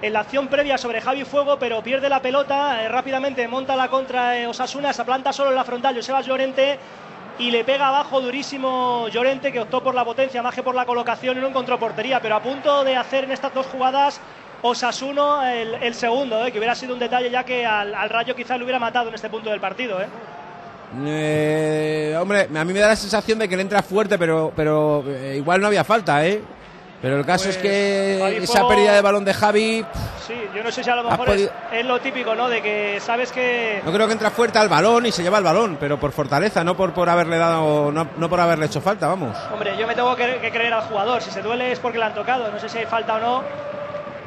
en 0.00 0.12
la 0.14 0.20
acción 0.20 0.48
previa 0.48 0.78
sobre 0.78 1.02
Javi 1.02 1.24
Fuego, 1.24 1.58
pero 1.58 1.82
pierde 1.82 2.08
la 2.08 2.22
pelota, 2.22 2.82
eh, 2.82 2.88
rápidamente 2.88 3.46
monta 3.48 3.76
la 3.76 3.88
contra 3.88 4.38
eh, 4.38 4.46
Osasuna, 4.46 4.94
se 4.94 5.04
planta 5.04 5.32
solo 5.32 5.50
en 5.50 5.56
la 5.56 5.64
frontal 5.64 5.94
Josebas 5.94 6.24
Llorente 6.24 6.78
y 7.38 7.50
le 7.50 7.64
pega 7.64 7.88
abajo 7.88 8.20
durísimo 8.20 9.08
Llorente 9.08 9.52
que 9.52 9.60
optó 9.60 9.82
por 9.82 9.94
la 9.94 10.04
potencia 10.04 10.42
más 10.42 10.54
que 10.54 10.62
por 10.62 10.74
la 10.74 10.86
colocación 10.86 11.36
y 11.36 11.40
no 11.40 11.48
encontró 11.48 11.78
portería, 11.78 12.20
pero 12.20 12.36
a 12.36 12.42
punto 12.42 12.84
de 12.84 12.96
hacer 12.96 13.24
en 13.24 13.32
estas 13.32 13.52
dos 13.52 13.66
jugadas 13.66 14.20
Osasuno 14.62 15.44
el, 15.44 15.74
el 15.74 15.94
segundo, 15.94 16.46
eh, 16.46 16.50
que 16.50 16.58
hubiera 16.58 16.74
sido 16.74 16.94
un 16.94 16.98
detalle 16.98 17.30
ya 17.30 17.44
que 17.44 17.66
al, 17.66 17.94
al 17.94 18.08
Rayo 18.08 18.34
quizá 18.34 18.56
le 18.56 18.64
hubiera 18.64 18.78
matado 18.78 19.08
en 19.08 19.14
este 19.14 19.28
punto 19.28 19.50
del 19.50 19.60
partido. 19.60 20.00
Eh. 20.00 20.06
Eh, 21.06 22.16
hombre, 22.18 22.48
a 22.54 22.64
mí 22.64 22.72
me 22.72 22.78
da 22.78 22.88
la 22.88 22.96
sensación 22.96 23.38
de 23.38 23.48
que 23.48 23.56
le 23.56 23.62
entra 23.62 23.82
fuerte, 23.82 24.16
pero, 24.16 24.52
pero 24.54 25.04
eh, 25.06 25.34
igual 25.36 25.60
no 25.60 25.66
había 25.66 25.84
falta, 25.84 26.24
¿eh? 26.26 26.40
Pero 27.04 27.18
el 27.18 27.26
caso 27.26 27.50
es 27.50 27.58
que 27.58 28.16
Javi 28.18 28.36
esa 28.36 28.66
pérdida 28.66 28.94
de 28.94 29.02
balón 29.02 29.26
de 29.26 29.34
Javi, 29.34 29.84
Sí, 30.26 30.32
yo 30.54 30.64
no 30.64 30.72
sé 30.72 30.82
si 30.82 30.88
a 30.88 30.96
lo 30.96 31.04
mejor 31.04 31.28
es, 31.32 31.84
lo 31.84 32.00
típico, 32.00 32.34
¿no? 32.34 32.48
De 32.48 32.62
que 32.62 32.98
sabes 32.98 33.30
que 33.30 33.82
no 33.84 33.92
creo 33.92 34.06
que 34.06 34.14
entra 34.14 34.30
fuerte 34.30 34.58
al 34.58 34.70
balón 34.70 35.04
y 35.04 35.12
se 35.12 35.22
lleva 35.22 35.36
el 35.36 35.44
balón, 35.44 35.76
pero 35.78 36.00
por 36.00 36.12
fortaleza, 36.12 36.64
no 36.64 36.74
por, 36.74 36.94
por 36.94 37.10
haberle 37.10 37.36
dado, 37.36 37.92
no, 37.92 38.08
no 38.16 38.28
por 38.30 38.40
haberle 38.40 38.64
hecho 38.64 38.80
falta, 38.80 39.06
vamos. 39.06 39.36
Hombre, 39.52 39.76
yo 39.76 39.86
me 39.86 39.94
tengo 39.94 40.16
que, 40.16 40.38
que 40.40 40.50
creer 40.50 40.72
al 40.72 40.84
jugador. 40.84 41.20
Si 41.20 41.30
se 41.30 41.42
duele 41.42 41.72
es 41.72 41.78
porque 41.78 41.98
le 41.98 42.04
han 42.06 42.14
tocado. 42.14 42.50
No 42.50 42.58
sé 42.58 42.70
si 42.70 42.78
hay 42.78 42.86
falta 42.86 43.16
o 43.16 43.20
no. 43.20 43.44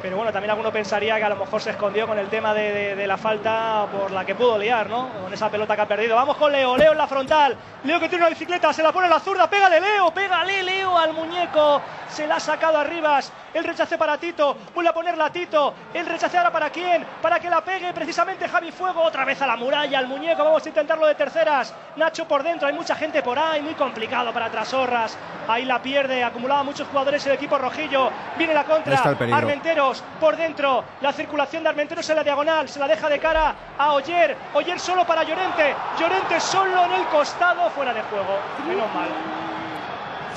Pero 0.00 0.16
bueno, 0.16 0.32
también 0.32 0.50
alguno 0.50 0.72
pensaría 0.72 1.16
que 1.16 1.24
a 1.24 1.28
lo 1.28 1.36
mejor 1.36 1.60
se 1.60 1.70
escondió 1.70 2.06
con 2.06 2.18
el 2.18 2.28
tema 2.28 2.54
de, 2.54 2.94
de- 2.94 3.06
la 3.08 3.16
falta 3.16 3.86
por 3.90 4.10
la 4.12 4.24
que 4.24 4.34
pudo 4.34 4.56
liar, 4.58 4.88
¿no? 4.88 5.08
Con 5.24 5.32
esa 5.32 5.50
pelota 5.50 5.74
que 5.74 5.82
ha 5.82 5.88
perdido. 5.88 6.14
Vamos 6.14 6.36
con 6.36 6.52
Leo. 6.52 6.76
Leo 6.76 6.92
en 6.92 6.98
la 6.98 7.06
frontal. 7.08 7.56
Leo 7.84 7.98
que 7.98 8.08
tiene 8.08 8.22
una 8.24 8.30
bicicleta. 8.30 8.72
Se 8.72 8.82
la 8.82 8.92
pone 8.92 9.06
en 9.06 9.12
la 9.12 9.18
zurda. 9.20 9.48
Pégale, 9.50 9.80
Leo. 9.80 10.12
Pégale, 10.12 10.62
Leo 10.62 10.96
al 10.96 11.12
muñeco. 11.14 11.80
Se 12.08 12.26
la 12.26 12.36
ha 12.36 12.40
sacado 12.40 12.78
arriba. 12.78 13.18
El 13.54 13.64
rechace 13.64 13.96
para 13.96 14.18
Tito. 14.18 14.56
Vuelve 14.74 14.90
a 14.90 14.94
ponerla 14.94 15.26
a 15.26 15.32
Tito. 15.32 15.74
El 15.94 16.06
rechace 16.06 16.36
ahora 16.36 16.50
para 16.50 16.70
quién? 16.70 17.04
Para 17.22 17.40
que 17.40 17.48
la 17.48 17.62
pegue 17.62 17.92
precisamente 17.92 18.48
Javi 18.48 18.70
Fuego. 18.72 19.02
Otra 19.02 19.24
vez 19.24 19.40
a 19.40 19.46
la 19.46 19.56
muralla, 19.56 19.98
al 19.98 20.06
muñeco. 20.06 20.44
Vamos 20.44 20.64
a 20.64 20.68
intentarlo 20.68 21.06
de 21.06 21.14
terceras. 21.14 21.74
Nacho 21.96 22.28
por 22.28 22.42
dentro. 22.42 22.68
Hay 22.68 22.74
mucha 22.74 22.94
gente 22.94 23.22
por 23.22 23.38
ahí. 23.38 23.62
Muy 23.62 23.74
complicado 23.74 24.32
para 24.32 24.50
Trasorras. 24.50 25.16
Ahí 25.48 25.64
la 25.64 25.80
pierde. 25.80 26.22
Acumulaba 26.22 26.62
muchos 26.62 26.86
jugadores 26.88 27.24
el 27.26 27.32
equipo 27.32 27.58
rojillo. 27.58 28.10
Viene 28.36 28.54
la 28.54 28.64
contra. 28.64 29.00
Armenteros 29.32 30.04
por 30.20 30.36
dentro. 30.36 30.84
La 31.00 31.12
circulación 31.12 31.62
de 31.62 31.70
Armenteros 31.70 32.08
en 32.10 32.16
la 32.16 32.24
diagonal. 32.24 32.68
Se 32.68 32.78
la 32.78 32.86
deja 32.86 33.08
de 33.08 33.18
cara 33.18 33.54
a 33.78 33.92
Oyer. 33.92 34.36
Oyer 34.54 34.78
solo 34.78 35.06
para 35.06 35.22
Llorente. 35.22 35.74
Llorente 35.98 36.40
solo 36.40 36.84
en 36.84 36.92
el 36.92 37.06
costado. 37.06 37.70
Fuera 37.70 37.94
de 37.94 38.02
juego. 38.02 38.38
Menos 38.66 38.94
mal. 38.94 39.37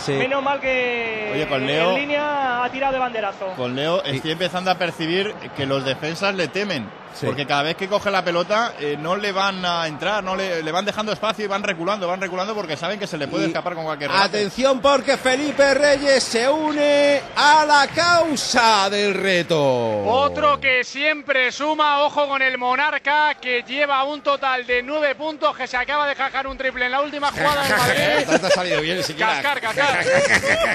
Sí. 0.02 0.14
Menos 0.14 0.44
mal 0.44 0.60
que 0.60 1.32
Oye, 1.34 1.48
con 1.48 1.70
en 1.70 1.96
línea 1.96 2.64
ha 2.64 2.72
tirado 2.72 2.94
de 2.94 3.00
banderazo. 3.00 3.48
Con 3.56 3.76
Leo 3.76 4.04
estoy 4.04 4.32
empezando 4.32 4.72
a 4.72 4.76
percibir 4.76 5.34
que 5.56 5.66
los 5.66 5.86
defensas 5.86 6.34
le 6.36 6.48
temen. 6.48 7.01
Sí. 7.14 7.26
Porque 7.26 7.46
cada 7.46 7.64
vez 7.64 7.76
que 7.76 7.88
coge 7.88 8.10
la 8.12 8.24
pelota 8.24 8.74
eh, 8.80 8.96
no 9.00 9.16
le 9.16 9.32
van 9.32 9.64
a 9.66 9.88
entrar, 9.88 10.24
no 10.24 10.36
le, 10.36 10.64
le 10.64 10.72
van 10.72 10.86
dejando 10.86 11.12
espacio 11.12 11.46
y 11.46 11.48
van 11.48 11.64
reculando, 11.64 12.08
van 12.08 12.22
reculando 12.22 12.54
porque 12.56 12.78
saben 12.78 13.00
que 13.00 13.08
se 13.08 13.18
le 13.18 13.28
puede 13.28 13.46
Y 13.46 13.48
escapar 13.48 13.76
con 13.76 13.84
cualquier 13.84 14.12
remate. 14.12 14.38
Atención 14.38 14.80
porque 14.82 15.18
Felipe 15.18 15.74
Reyes 15.74 16.24
se 16.24 16.50
une 16.50 17.22
a 17.36 17.66
la 17.66 17.88
causa 17.88 18.90
del 18.90 19.14
reto. 19.14 20.04
Otro 20.06 20.60
que 20.60 20.84
siempre 20.84 21.52
suma, 21.52 22.04
ojo 22.04 22.28
con 22.28 22.42
el 22.42 22.58
Monarca, 22.58 23.36
que 23.36 23.64
lleva 23.64 24.04
un 24.04 24.22
total 24.22 24.66
de 24.66 24.82
nueve 24.84 25.16
puntos, 25.16 25.56
que 25.56 25.68
se 25.68 25.78
acaba 25.78 26.08
de 26.08 26.16
jajar 26.16 26.48
un 26.48 26.58
triple 26.58 26.86
en 26.86 26.92
la 26.92 27.02
última 27.02 27.32
jugada 27.32 27.64
del 27.64 27.78
Madrid. 27.78 28.40
Te 28.40 28.48
ha 28.48 28.50
salido 28.50 28.82
bien 28.82 29.04
siquiera. 29.04 29.42
Cascar, 29.42 29.62
cascar. 29.62 30.06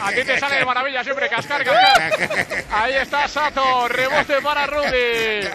A 0.02 0.10
ti 0.12 0.24
te 0.24 0.38
sale 0.38 0.56
de 0.56 0.64
maravilla 0.64 1.02
siempre, 1.02 1.28
cascar, 1.28 1.64
cascar. 1.64 2.12
Ahí 2.70 2.94
está 2.94 3.26
Sato, 3.28 3.88
rebote 3.88 4.40
para 4.42 4.66
Rudy. 4.66 5.48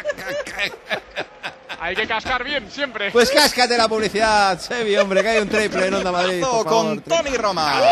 Hay 1.80 1.95
que 1.95 2.07
cascar 2.07 2.43
bien 2.43 2.69
siempre. 2.69 3.10
Pues 3.11 3.31
cáscate 3.31 3.76
la 3.77 3.88
publicidad, 3.88 4.60
Sebi, 4.60 4.95
hombre, 4.98 5.23
que 5.23 5.30
hay 5.30 5.39
un 5.39 5.49
triple 5.49 5.88
en 5.88 5.93
Onda 5.95 6.11
Madrid. 6.11 6.41
por 6.41 6.65
con 6.68 7.02
favor. 7.02 7.23
Tony 7.23 7.38
Roma. 7.38 7.81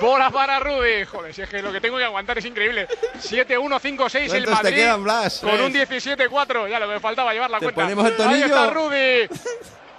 Bola 0.00 0.30
para 0.30 0.58
Rudy. 0.60 1.04
Joder, 1.04 1.32
si 1.34 1.42
es 1.42 1.48
que 1.48 1.62
lo 1.62 1.72
que 1.72 1.80
tengo 1.80 1.96
que 1.98 2.04
aguantar 2.04 2.38
es 2.38 2.44
increíble. 2.44 2.88
7-1-5-6 3.22 4.16
el 4.34 4.38
¿Cuántos 4.44 4.44
te 4.44 4.50
Madrid. 4.50 4.74
quedan, 4.76 5.04
Blas? 5.04 5.38
Con 5.40 5.60
un 5.60 5.72
17-4. 5.72 6.68
Ya 6.68 6.80
lo 6.80 6.88
que 6.88 6.94
me 6.94 7.00
faltaba 7.00 7.32
llevar 7.32 7.50
la 7.50 7.58
¿Te 7.58 7.64
cuenta. 7.66 7.82
ponemos 7.82 8.06
el 8.06 8.12
Ahí 8.12 8.18
tonillo? 8.18 8.46
está 8.46 8.70
Rudy. 8.70 9.28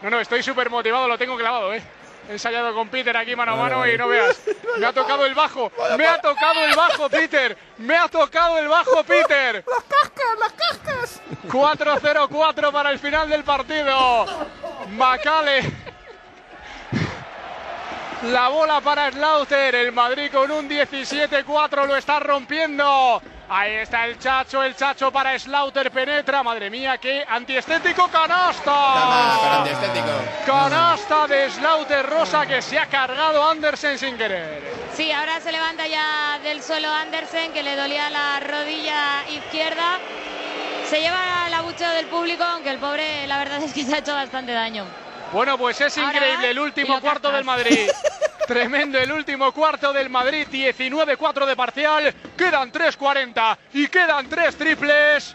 No, 0.02 0.10
no, 0.10 0.20
estoy 0.20 0.44
súper 0.44 0.70
motivado, 0.70 1.08
lo 1.08 1.18
tengo 1.18 1.38
clavado, 1.38 1.74
eh. 1.74 1.82
Ensayado 2.30 2.74
con 2.74 2.90
Peter 2.90 3.16
aquí 3.16 3.36
mano 3.36 3.54
a 3.54 3.56
mano 3.56 3.88
y 3.88 3.98
no 3.98 4.08
veas. 4.08 4.42
Me 4.78 4.86
ha 4.86 4.94
tocado 4.94 5.26
el 5.26 5.36
bajo. 5.36 5.72
Me 5.98 6.08
ha 6.08 6.20
tocado 6.20 6.66
el 6.66 6.76
bajo, 6.76 7.10
Peter. 7.10 7.58
Me 7.78 7.96
ha 7.96 8.08
tocado 8.08 8.58
el 8.58 8.68
bajo, 8.68 9.04
Peter. 9.04 9.64
Las 9.68 9.84
cascas, 9.84 10.40
las 10.40 10.54
cascas. 10.54 11.22
4-0-4 11.48 12.72
para 12.72 12.92
el 12.92 13.00
final 13.00 13.30
del 13.30 13.44
partido. 13.44 14.26
Macale. 14.92 15.72
La 18.24 18.50
bola 18.50 18.82
para 18.82 19.12
Slaughter. 19.12 19.76
El 19.76 19.92
Madrid 19.92 20.32
con 20.32 20.50
un 20.50 20.70
17-4 20.70 21.86
lo 21.86 21.96
está 21.96 22.20
rompiendo. 22.20 23.22
Ahí 23.48 23.74
está 23.74 24.08
el 24.08 24.18
Chacho, 24.18 24.64
el 24.64 24.76
Chacho 24.76 25.12
para 25.12 25.38
Slaughter 25.38 25.92
penetra. 25.92 26.42
Madre 26.42 26.70
mía, 26.70 26.98
qué 26.98 27.24
antiestético 27.28 28.08
canasta. 28.08 29.34
Canasta 30.46 31.28
de 31.28 31.52
Slaughter 31.52 32.06
Rosa 32.08 32.46
que 32.48 32.62
se 32.62 32.80
ha 32.80 32.88
cargado 32.88 33.48
Andersen 33.48 34.00
sin 34.00 34.18
querer. 34.18 34.64
Sí, 34.96 35.12
ahora 35.12 35.40
se 35.42 35.52
levanta 35.52 35.86
ya 35.86 36.40
del 36.42 36.64
suelo 36.64 36.90
Andersen, 36.90 37.52
que 37.54 37.62
le 37.62 37.76
dolía 37.76 38.10
la 38.10 38.40
rodilla 38.40 39.30
izquierda. 39.30 40.00
Se 40.90 41.02
lleva 41.02 41.48
el 41.48 41.54
abucheo 41.54 41.92
del 41.92 42.08
público, 42.08 42.44
aunque 42.44 42.72
el 42.72 42.80
pobre, 42.80 43.28
la 43.28 43.38
verdad 43.38 43.62
es 43.62 43.74
que 43.74 43.84
se 43.84 43.94
ha 43.94 44.00
hecho 44.00 44.14
bastante 44.14 44.54
daño. 44.54 44.86
Bueno, 45.36 45.58
pues 45.58 45.82
es 45.82 45.98
increíble 45.98 46.52
el 46.52 46.60
último 46.60 47.02
cuarto 47.02 47.30
del 47.30 47.44
Madrid. 47.44 47.90
Tremendo 48.48 48.98
el 48.98 49.12
último 49.12 49.52
cuarto 49.52 49.92
del 49.92 50.10
Madrid, 50.10 50.48
19-4 50.50 51.46
de 51.46 51.56
parcial. 51.58 52.16
Quedan 52.38 52.72
3-40 52.72 53.58
y 53.74 53.88
quedan 53.88 54.30
3 54.30 54.56
triples. 54.56 55.34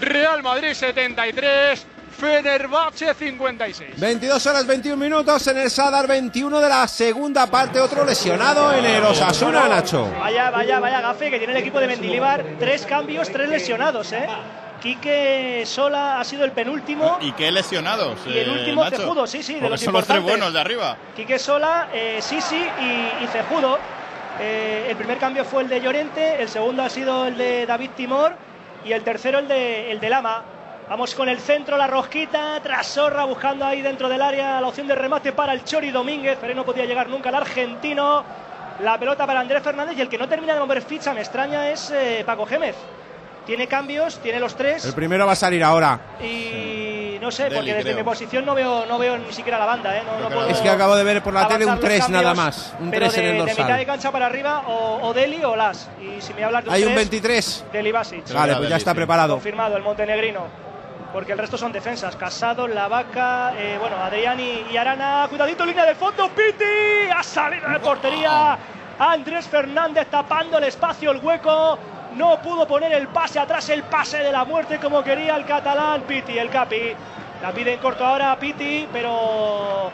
Real 0.00 0.42
Madrid 0.42 0.74
73, 0.74 1.86
Fenerbahce 2.18 3.14
56. 3.14 4.00
22 4.00 4.46
horas 4.46 4.66
21 4.66 4.96
minutos 4.96 5.46
en 5.46 5.58
el 5.58 5.70
Sadar 5.70 6.08
21 6.08 6.58
de 6.58 6.68
la 6.68 6.88
segunda 6.88 7.46
parte. 7.46 7.78
Otro 7.78 8.04
lesionado 8.04 8.72
en 8.72 8.86
el 8.86 9.04
Osasuna, 9.04 9.68
Nacho. 9.68 10.10
Vaya, 10.18 10.50
vaya, 10.50 10.80
vaya 10.80 11.00
gafe 11.00 11.30
que 11.30 11.38
tiene 11.38 11.52
el 11.52 11.60
equipo 11.60 11.78
de 11.78 11.86
Mendilibar. 11.86 12.44
Tres 12.58 12.84
cambios, 12.84 13.30
tres 13.30 13.48
lesionados, 13.48 14.12
¿eh? 14.14 14.26
Quique 14.80 15.64
Sola 15.66 16.20
ha 16.20 16.24
sido 16.24 16.44
el 16.44 16.52
penúltimo. 16.52 17.18
¿Y 17.20 17.32
qué 17.32 17.50
lesionados? 17.50 18.18
Y 18.26 18.38
el 18.38 18.48
eh, 18.48 18.52
último 18.52 18.84
Nacho? 18.84 18.96
Cejudo, 18.98 19.26
sí, 19.26 19.42
sí, 19.42 19.54
de 19.54 19.60
Porque 19.60 19.72
los 19.72 19.80
son 19.80 19.94
los 19.94 20.06
tres 20.06 20.22
buenos 20.22 20.52
de 20.52 20.60
arriba. 20.60 20.96
Quique 21.16 21.38
Sola, 21.38 21.88
eh, 21.92 22.18
Sisi 22.20 22.56
y, 22.56 23.24
y 23.24 23.26
Cejudo. 23.28 23.78
Eh, 24.40 24.86
el 24.90 24.96
primer 24.96 25.18
cambio 25.18 25.44
fue 25.44 25.62
el 25.62 25.68
de 25.68 25.80
Llorente, 25.80 26.40
el 26.40 26.48
segundo 26.48 26.82
ha 26.82 26.88
sido 26.88 27.26
el 27.26 27.36
de 27.36 27.66
David 27.66 27.90
Timor 27.96 28.36
y 28.84 28.92
el 28.92 29.02
tercero 29.02 29.40
el 29.40 29.48
de, 29.48 29.90
el 29.90 29.98
de 29.98 30.10
Lama. 30.10 30.44
Vamos 30.88 31.14
con 31.14 31.28
el 31.28 31.38
centro, 31.40 31.76
la 31.76 31.86
rosquita, 31.88 32.60
Trasorra 32.62 33.24
buscando 33.24 33.66
ahí 33.66 33.82
dentro 33.82 34.08
del 34.08 34.22
área 34.22 34.60
la 34.60 34.68
opción 34.68 34.86
de 34.86 34.94
remate 34.94 35.32
para 35.32 35.52
el 35.52 35.64
Chori 35.64 35.90
Domínguez, 35.90 36.38
pero 36.40 36.54
no 36.54 36.64
podía 36.64 36.84
llegar 36.86 37.08
nunca 37.08 37.30
el 37.30 37.34
argentino. 37.34 38.24
La 38.80 38.96
pelota 38.96 39.26
para 39.26 39.40
Andrés 39.40 39.62
Fernández 39.62 39.98
y 39.98 40.02
el 40.02 40.08
que 40.08 40.16
no 40.16 40.28
termina 40.28 40.54
de 40.54 40.60
mover 40.60 40.82
ficha, 40.82 41.12
me 41.12 41.20
extraña, 41.20 41.68
es 41.68 41.90
eh, 41.90 42.22
Paco 42.24 42.46
Gémez. 42.46 42.76
Tiene 43.48 43.66
cambios, 43.66 44.18
tiene 44.18 44.38
los 44.40 44.54
tres. 44.54 44.84
El 44.84 44.92
primero 44.92 45.24
va 45.24 45.32
a 45.32 45.34
salir 45.34 45.64
ahora. 45.64 45.98
Y 46.20 47.16
no 47.18 47.30
sé, 47.30 47.44
Deli, 47.44 47.54
porque 47.56 47.70
desde 47.72 47.82
creo. 47.84 47.96
mi 47.96 48.02
posición 48.02 48.44
no 48.44 48.54
veo, 48.54 48.84
no 48.84 48.98
veo 48.98 49.16
ni 49.16 49.32
siquiera 49.32 49.58
la 49.58 49.64
banda, 49.64 49.96
¿eh? 49.96 50.02
No, 50.04 50.20
no 50.20 50.28
puedo 50.28 50.50
Es 50.50 50.58
que 50.58 50.68
acabo 50.68 50.94
de 50.94 51.02
ver 51.02 51.22
por 51.22 51.32
la 51.32 51.48
tele 51.48 51.64
un 51.64 51.70
avanzar 51.70 51.90
los 51.90 51.98
3 51.98 52.00
cambios, 52.00 52.22
nada 52.22 52.34
más. 52.34 52.74
Un 52.78 52.90
pero 52.90 53.06
3 53.06 53.16
en 53.16 53.24
el 53.24 53.30
de 53.30 53.42
mitad 53.44 53.56
de 53.56 53.62
dorsal. 53.62 53.86
cancha 53.86 54.12
para 54.12 54.26
arriba, 54.26 54.64
o, 54.66 55.00
o 55.00 55.14
Deli 55.14 55.42
o 55.44 55.56
Las. 55.56 55.88
Y 55.98 56.20
si 56.20 56.34
me 56.34 56.44
hablas 56.44 56.64
de 56.64 56.68
un 56.68 56.74
Hay 56.76 56.82
un 56.82 56.92
3, 56.92 56.96
23. 56.96 57.64
Deli 57.72 57.90
Basic. 57.90 58.32
Vale, 58.34 58.56
pues 58.56 58.68
ya 58.68 58.76
está 58.76 58.92
preparado. 58.92 59.32
Confirmado 59.36 59.78
el 59.78 59.82
montenegrino. 59.82 60.42
Porque 61.14 61.32
el 61.32 61.38
resto 61.38 61.56
son 61.56 61.72
defensas. 61.72 62.16
Casado, 62.16 62.68
Lavaca, 62.68 63.54
eh, 63.56 63.78
bueno, 63.80 63.96
Adriani 63.96 64.66
y 64.70 64.76
Arana. 64.76 65.26
Cuidadito, 65.30 65.64
línea 65.64 65.86
de 65.86 65.94
fondo. 65.94 66.28
Piti. 66.28 67.10
Ha 67.16 67.22
salido 67.22 67.66
de 67.70 67.80
portería. 67.80 68.58
Andrés 68.98 69.46
Fernández 69.46 70.08
tapando 70.10 70.58
el 70.58 70.64
espacio, 70.64 71.12
el 71.12 71.24
hueco. 71.24 71.78
No 72.14 72.40
pudo 72.40 72.66
poner 72.66 72.92
el 72.92 73.08
pase 73.08 73.38
atrás, 73.38 73.68
el 73.68 73.82
pase 73.84 74.18
de 74.18 74.32
la 74.32 74.44
muerte 74.44 74.78
como 74.78 75.02
quería 75.02 75.36
el 75.36 75.44
catalán. 75.44 76.02
Piti, 76.02 76.38
el 76.38 76.50
Capi. 76.50 76.94
La 77.42 77.52
pide 77.52 77.74
en 77.74 77.78
corto 77.78 78.04
ahora 78.04 78.36
Piti, 78.36 78.88
pero 78.92 79.90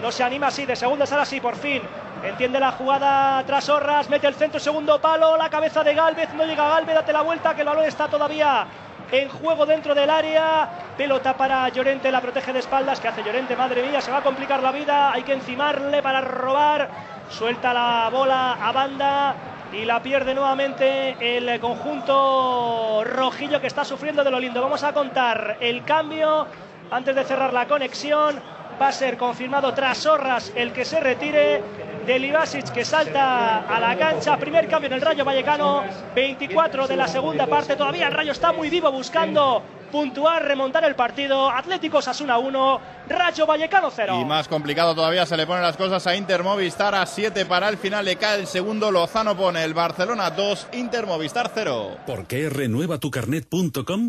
no 0.00 0.12
se 0.12 0.22
anima 0.22 0.48
así. 0.48 0.66
De 0.66 0.76
segunda 0.76 1.06
sala 1.06 1.24
sí, 1.24 1.40
por 1.40 1.56
fin. 1.56 1.82
Entiende 2.22 2.60
la 2.60 2.72
jugada 2.72 3.42
tras 3.44 3.68
Horras, 3.68 4.08
mete 4.08 4.28
el 4.28 4.34
centro, 4.34 4.60
segundo 4.60 5.00
palo, 5.00 5.36
la 5.36 5.50
cabeza 5.50 5.82
de 5.82 5.92
Galvez, 5.92 6.32
no 6.34 6.44
llega 6.44 6.68
Galvez, 6.68 6.94
date 6.94 7.12
la 7.12 7.22
vuelta, 7.22 7.52
que 7.52 7.62
el 7.62 7.66
balón 7.66 7.84
está 7.84 8.06
todavía 8.06 8.64
en 9.10 9.28
juego 9.28 9.66
dentro 9.66 9.94
del 9.94 10.08
área. 10.08 10.68
Pelota 10.96 11.36
para 11.36 11.68
Llorente, 11.70 12.12
la 12.12 12.20
protege 12.20 12.52
de 12.52 12.60
espaldas. 12.60 13.00
que 13.00 13.08
hace 13.08 13.24
Llorente? 13.24 13.56
Madre 13.56 13.82
mía, 13.82 14.00
se 14.00 14.10
va 14.10 14.18
a 14.18 14.22
complicar 14.22 14.62
la 14.62 14.70
vida. 14.70 15.12
Hay 15.12 15.22
que 15.22 15.32
encimarle 15.32 16.02
para 16.02 16.20
robar. 16.20 16.88
Suelta 17.28 17.72
la 17.72 18.08
bola 18.10 18.58
a 18.60 18.72
banda 18.72 19.34
y 19.72 19.84
la 19.84 20.02
pierde 20.02 20.34
nuevamente 20.34 21.16
el 21.20 21.58
conjunto 21.58 23.02
rojillo 23.04 23.60
que 23.60 23.66
está 23.66 23.84
sufriendo 23.84 24.22
de 24.22 24.30
lo 24.30 24.38
lindo. 24.38 24.60
Vamos 24.60 24.82
a 24.82 24.92
contar 24.92 25.56
el 25.60 25.84
cambio 25.84 26.46
antes 26.90 27.14
de 27.14 27.24
cerrar 27.24 27.52
la 27.52 27.66
conexión. 27.66 28.40
Va 28.80 28.88
a 28.88 28.92
ser 28.92 29.16
confirmado 29.16 29.72
tras 29.72 30.04
Horras 30.06 30.52
el 30.54 30.72
que 30.72 30.84
se 30.84 31.00
retire. 31.00 31.62
Delibasic 32.06 32.70
que 32.72 32.84
salta 32.84 33.60
a 33.60 33.80
la 33.80 33.96
cancha. 33.96 34.36
Primer 34.36 34.68
cambio 34.68 34.88
en 34.88 34.94
el 34.94 35.00
Rayo 35.00 35.24
Vallecano. 35.24 35.84
24 36.14 36.86
de 36.86 36.96
la 36.96 37.08
segunda 37.08 37.46
parte. 37.46 37.76
Todavía 37.76 38.08
el 38.08 38.14
Rayo 38.14 38.32
está 38.32 38.52
muy 38.52 38.70
vivo 38.70 38.90
buscando 38.90 39.62
puntuar, 39.92 40.44
remontar 40.44 40.84
el 40.84 40.96
partido. 40.96 41.50
Atlético 41.50 42.02
Sasuna 42.02 42.38
1, 42.38 42.80
Rayo 43.08 43.46
Vallecano 43.46 43.90
0. 43.94 44.18
Y 44.20 44.24
más 44.24 44.48
complicado 44.48 44.94
todavía 44.94 45.26
se 45.26 45.36
le 45.36 45.46
ponen 45.46 45.62
las 45.62 45.76
cosas 45.76 46.04
a 46.06 46.16
Inter 46.16 46.42
Movistar 46.42 46.94
a 46.94 47.06
7 47.06 47.46
para 47.46 47.68
el 47.68 47.76
final. 47.76 48.04
Le 48.04 48.16
cae 48.16 48.40
el 48.40 48.46
segundo. 48.46 48.90
Lozano 48.90 49.36
pone 49.36 49.62
el 49.62 49.74
Barcelona 49.74 50.30
2, 50.30 50.68
Inter 50.72 51.06
Movistar 51.06 51.50
0. 51.54 51.98
¿Por 52.06 52.26
qué 52.26 52.48
renuevatucarnet.com? 52.48 54.08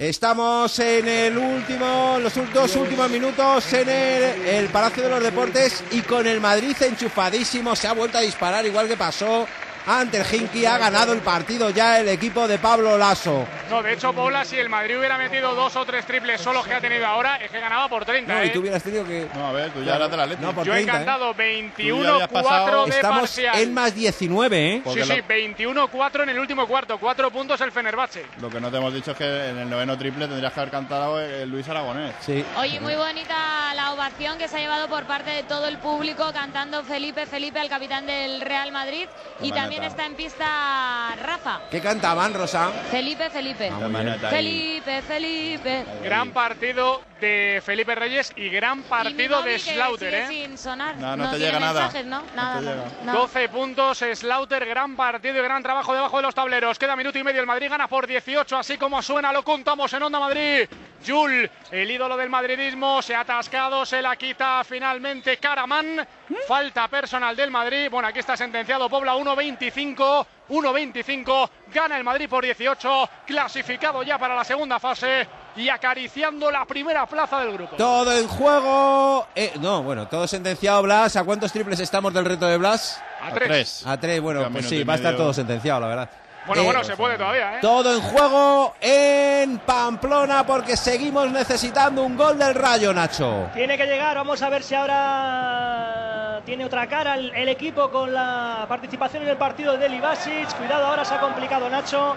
Estamos 0.00 0.78
en 0.78 1.06
el 1.06 1.36
último, 1.36 2.16
los 2.22 2.32
dos 2.54 2.74
últimos 2.76 3.10
minutos 3.10 3.70
en 3.74 3.86
el, 3.86 4.46
el 4.46 4.68
Palacio 4.70 5.02
de 5.02 5.10
los 5.10 5.22
Deportes 5.22 5.84
y 5.90 6.00
con 6.00 6.26
el 6.26 6.40
Madrid 6.40 6.74
enchufadísimo. 6.80 7.76
Se 7.76 7.86
ha 7.86 7.92
vuelto 7.92 8.16
a 8.16 8.22
disparar 8.22 8.64
igual 8.64 8.88
que 8.88 8.96
pasó 8.96 9.46
ante 9.86 10.18
el 10.20 10.26
Hinky. 10.26 10.66
Ha 10.66 10.78
ganado 10.78 11.12
el 11.12 11.20
partido 11.20 11.70
ya 11.70 12.00
el 12.00 12.08
equipo 12.08 12.46
de 12.48 12.58
Pablo 12.58 12.96
Lasso. 12.98 13.46
No, 13.68 13.82
de 13.82 13.92
hecho, 13.94 14.12
Paula, 14.12 14.44
si 14.44 14.56
el 14.58 14.68
Madrid 14.68 14.98
hubiera 14.98 15.16
metido 15.18 15.54
dos 15.54 15.74
o 15.76 15.84
tres 15.84 16.04
triples 16.06 16.40
solos 16.40 16.66
que 16.66 16.74
ha 16.74 16.80
tenido 16.80 17.06
ahora, 17.06 17.36
es 17.36 17.50
que 17.50 17.60
ganaba 17.60 17.88
por 17.88 18.04
30. 18.04 18.32
No, 18.34 18.42
y 18.44 18.46
¿eh? 18.46 18.50
tú 18.50 18.60
hubieras 18.60 18.82
tenido 18.82 19.04
que. 19.04 19.28
No, 19.34 19.46
a 19.48 19.52
ver, 19.52 19.70
tú 19.70 19.82
ya 19.82 19.96
eras 19.96 20.10
del 20.10 20.20
Atlético. 20.20 20.46
No, 20.48 20.54
por 20.54 20.64
Yo 20.66 20.72
he 20.72 20.76
30, 20.84 20.92
¿eh? 20.92 21.02
encantado, 21.02 21.32
ya 21.32 21.38
21-4 21.38 22.08
habías 22.14 22.28
pasado- 22.28 22.84
de 22.84 22.90
Estamos 22.90 23.20
parcial. 23.20 23.58
en 23.58 23.74
más 23.74 23.94
19, 23.94 24.74
¿eh? 24.76 24.80
Porque 24.84 25.04
Sí, 25.04 25.10
sí, 25.10 25.16
lo- 25.16 25.24
21-4 25.24 26.22
en 26.22 26.28
el 26.30 26.38
último 26.38 26.66
cuarto, 26.66 26.98
cuatro 26.98 27.30
puntos 27.30 27.60
el 27.60 27.72
Fenerbahce. 27.72 28.26
Lo 28.40 28.50
que 28.50 28.60
no 28.60 28.70
te 28.70 28.76
hemos 28.76 28.92
dicho 28.92 29.12
es 29.12 29.16
que 29.16 29.48
en 29.50 29.58
el 29.58 29.70
noveno 29.70 29.96
triple 29.96 30.26
tendrías 30.26 30.52
que 30.52 30.60
haber 30.60 30.72
cantado 30.72 31.20
eh, 31.20 31.46
Luis 31.46 31.68
Aragonés. 31.68 32.14
Sí. 32.20 32.44
Oye, 32.58 32.80
muy 32.80 32.94
bonita 32.94 33.72
la 33.74 33.92
ovación 33.92 34.38
que 34.38 34.48
se 34.48 34.56
ha 34.56 34.60
llevado 34.60 34.88
por 34.88 35.04
parte 35.04 35.30
de 35.30 35.42
todo 35.44 35.66
el 35.68 35.78
público 35.78 36.30
cantando 36.32 36.82
Felipe, 36.84 37.26
Felipe 37.26 37.58
al 37.60 37.68
capitán 37.68 38.06
del 38.06 38.40
Real 38.40 38.72
Madrid. 38.72 39.06
Y 39.42 39.48
Toma 39.50 39.62
también 39.70 39.84
está 39.88 40.04
en 40.04 40.14
pista 40.16 41.14
Rafa. 41.22 41.60
¿Qué 41.70 41.80
cantaban, 41.80 42.34
Rosa? 42.34 42.70
Felipe, 42.90 43.30
Felipe. 43.30 43.70
Ah. 43.70 44.28
Felipe, 44.28 45.00
Felipe. 45.02 45.84
Gran 46.02 46.32
partido 46.32 47.02
de 47.20 47.62
Felipe 47.64 47.94
Reyes 47.94 48.32
y 48.36 48.48
gran 48.48 48.82
partido 48.82 49.42
de 49.42 49.58
Slaughter, 49.58 50.14
¿eh? 50.14 50.26
sin 50.28 50.58
sonar. 50.58 50.96
No, 50.96 51.16
no 51.16 51.24
te 51.30 51.36
tiene 51.36 51.46
llega 51.46 51.60
nada. 51.60 51.80
mensajes, 51.82 52.06
¿no? 52.06 52.22
Nada, 52.34 52.60
nada. 52.60 52.84
No. 53.04 53.12
12 53.12 53.48
puntos, 53.48 53.98
Slaughter, 54.14 54.64
gran 54.66 54.96
partido 54.96 55.38
y 55.38 55.42
gran 55.42 55.62
trabajo 55.62 55.94
debajo 55.94 56.16
de 56.16 56.22
los 56.22 56.34
tableros. 56.34 56.78
Queda 56.78 56.96
minuto 56.96 57.18
y 57.18 57.24
medio, 57.24 57.40
el 57.40 57.46
Madrid 57.46 57.68
gana 57.70 57.88
por 57.88 58.06
18, 58.06 58.56
así 58.56 58.78
como 58.78 59.02
suena, 59.02 59.32
lo 59.32 59.42
contamos 59.44 59.92
en 59.92 60.02
Onda 60.02 60.18
Madrid. 60.18 60.68
Jul, 61.06 61.50
el 61.70 61.90
ídolo 61.90 62.16
del 62.16 62.28
madridismo, 62.28 63.00
se 63.00 63.14
ha 63.14 63.20
atascado, 63.20 63.86
se 63.86 64.02
la 64.02 64.16
quita 64.16 64.62
finalmente 64.64 65.38
Caraman. 65.38 66.06
Falta 66.46 66.88
personal 66.88 67.34
del 67.34 67.50
Madrid. 67.50 67.88
Bueno, 67.90 68.08
aquí 68.08 68.18
está 68.18 68.36
sentenciado 68.36 68.88
Pobla 68.88 69.14
1.25. 69.14 70.26
1.25, 70.50 71.48
gana 71.72 71.96
el 71.96 72.04
Madrid 72.04 72.28
por 72.28 72.44
18, 72.44 73.08
clasificado 73.26 74.02
ya 74.02 74.18
para 74.18 74.34
la 74.34 74.44
segunda 74.44 74.78
fase 74.78 75.26
y 75.56 75.68
acariciando 75.68 76.50
la 76.50 76.64
primera 76.64 77.06
plaza 77.06 77.40
del 77.40 77.52
grupo. 77.52 77.76
Todo 77.76 78.16
en 78.16 78.26
juego. 78.26 79.26
Eh, 79.34 79.52
no, 79.60 79.82
bueno, 79.82 80.08
todo 80.08 80.26
sentenciado, 80.26 80.82
Blas. 80.82 81.16
¿A 81.16 81.24
cuántos 81.24 81.52
triples 81.52 81.80
estamos 81.80 82.12
del 82.12 82.24
reto 82.24 82.46
de 82.46 82.56
Blas? 82.56 83.00
A 83.22 83.32
tres. 83.32 83.48
tres. 83.48 83.86
A 83.86 83.98
tres, 83.98 84.20
bueno, 84.20 84.48
pues 84.50 84.68
sí, 84.68 84.82
va 84.84 84.94
a 84.94 84.96
estar 84.96 85.16
todo 85.16 85.32
sentenciado, 85.32 85.80
la 85.80 85.86
verdad. 85.86 86.10
Bueno, 86.46 86.62
Eh, 86.62 86.64
bueno, 86.64 86.84
se 86.84 86.96
puede 86.96 87.16
todavía, 87.18 87.56
¿eh? 87.56 87.58
Todo 87.60 87.94
en 87.94 88.00
juego 88.00 88.74
en 88.80 89.58
Pamplona 89.58 90.44
porque 90.46 90.76
seguimos 90.76 91.30
necesitando 91.30 92.02
un 92.02 92.16
gol 92.16 92.38
del 92.38 92.54
Rayo, 92.54 92.92
Nacho. 92.94 93.48
Tiene 93.54 93.76
que 93.76 93.86
llegar, 93.86 94.16
vamos 94.16 94.40
a 94.42 94.48
ver 94.48 94.62
si 94.62 94.74
ahora 94.74 96.40
tiene 96.44 96.64
otra 96.64 96.86
cara 96.86 97.14
el, 97.14 97.30
el 97.34 97.48
equipo 97.48 97.90
con 97.90 98.12
la 98.12 98.64
participación 98.68 99.22
en 99.24 99.28
el 99.28 99.36
partido 99.36 99.72
de 99.72 99.78
Deli 99.78 100.00
Basic. 100.00 100.52
Cuidado, 100.56 100.86
ahora 100.86 101.04
se 101.04 101.14
ha 101.14 101.20
complicado 101.20 101.68
Nacho 101.68 102.16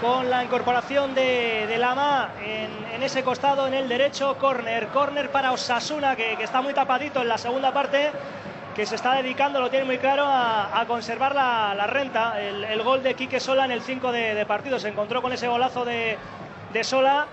con 0.00 0.28
la 0.28 0.42
incorporación 0.42 1.14
de, 1.14 1.66
de 1.68 1.78
Lama 1.78 2.30
en, 2.44 2.70
en 2.94 3.02
ese 3.02 3.22
costado, 3.22 3.66
en 3.68 3.74
el 3.74 3.88
derecho, 3.88 4.36
corner. 4.38 4.88
Corner 4.88 5.30
para 5.30 5.52
Osasuna, 5.52 6.16
que, 6.16 6.36
que 6.36 6.42
está 6.44 6.60
muy 6.62 6.74
tapadito 6.74 7.20
en 7.22 7.28
la 7.28 7.38
segunda 7.38 7.72
parte, 7.72 8.10
que 8.74 8.86
se 8.86 8.94
está 8.94 9.14
dedicando, 9.14 9.60
lo 9.60 9.70
tiene 9.70 9.84
muy 9.84 9.98
claro, 9.98 10.24
a, 10.26 10.84
conservar 10.86 11.34
la, 11.34 11.74
la 11.74 11.86
renta. 11.86 12.40
El, 12.40 12.64
el 12.64 12.82
gol 12.82 13.02
de 13.02 13.14
Quique 13.14 13.40
Sola 13.40 13.64
en 13.64 13.70
el 13.70 13.82
5 13.82 14.12
de, 14.12 14.46
partido. 14.46 14.78
Se 14.78 14.88
encontró 14.88 15.20
con 15.20 15.32
ese 15.32 15.48
golazo 15.48 15.84
de, 15.84 16.16
de 16.72 16.84
Sola 16.84 17.26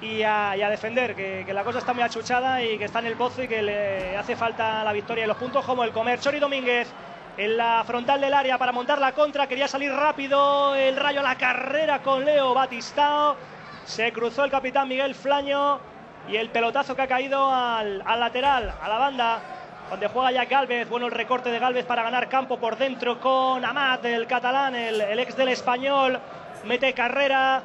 y 0.00 0.22
a, 0.22 0.54
defender, 0.70 1.14
que, 1.14 1.44
que 1.46 1.52
la 1.54 1.62
cosa 1.62 1.78
está 1.78 1.92
muy 1.92 2.02
achuchada 2.02 2.62
y 2.62 2.78
que 2.78 2.86
está 2.86 3.00
en 3.00 3.06
el 3.06 3.16
pozo 3.16 3.42
y 3.42 3.48
que 3.48 3.62
le 3.62 4.16
hace 4.16 4.34
falta 4.34 4.82
la 4.82 4.92
victoria 4.92 5.24
y 5.24 5.26
los 5.28 5.36
puntos 5.36 5.64
como 5.64 5.84
el 5.84 5.92
comer. 5.92 6.18
Chori 6.20 6.40
Domínguez 6.40 6.88
en 7.36 7.56
la 7.56 7.84
frontal 7.86 8.20
del 8.20 8.34
área 8.34 8.58
para 8.58 8.72
montar 8.72 8.98
la 8.98 9.12
contra, 9.12 9.46
quería 9.46 9.68
salir 9.68 9.92
rápido 9.92 10.74
el 10.74 10.96
rayo 10.96 11.20
a 11.20 11.22
la 11.22 11.36
carrera 11.36 12.02
con 12.02 12.24
Leo 12.24 12.52
Batistao, 12.52 13.36
se 13.84 14.12
cruzó 14.12 14.44
el 14.44 14.50
capitán 14.50 14.88
Miguel 14.88 15.14
Flaño 15.14 15.80
y 16.28 16.36
el 16.36 16.50
pelotazo 16.50 16.94
que 16.94 17.02
ha 17.02 17.06
caído 17.06 17.50
al, 17.50 18.02
al 18.04 18.20
lateral, 18.20 18.74
a 18.82 18.88
la 18.88 18.98
banda. 18.98 19.59
Donde 19.90 20.06
juega 20.06 20.30
ya 20.30 20.44
Galvez, 20.44 20.88
bueno 20.88 21.06
el 21.06 21.12
recorte 21.12 21.50
de 21.50 21.58
Galvez 21.58 21.84
para 21.84 22.04
ganar 22.04 22.28
campo 22.28 22.58
por 22.58 22.78
dentro 22.78 23.18
con 23.18 23.64
Amat, 23.64 24.04
el 24.04 24.28
catalán, 24.28 24.76
el, 24.76 25.18
ex 25.18 25.36
del 25.36 25.48
español, 25.48 26.20
mete 26.64 26.92
carrera, 26.94 27.60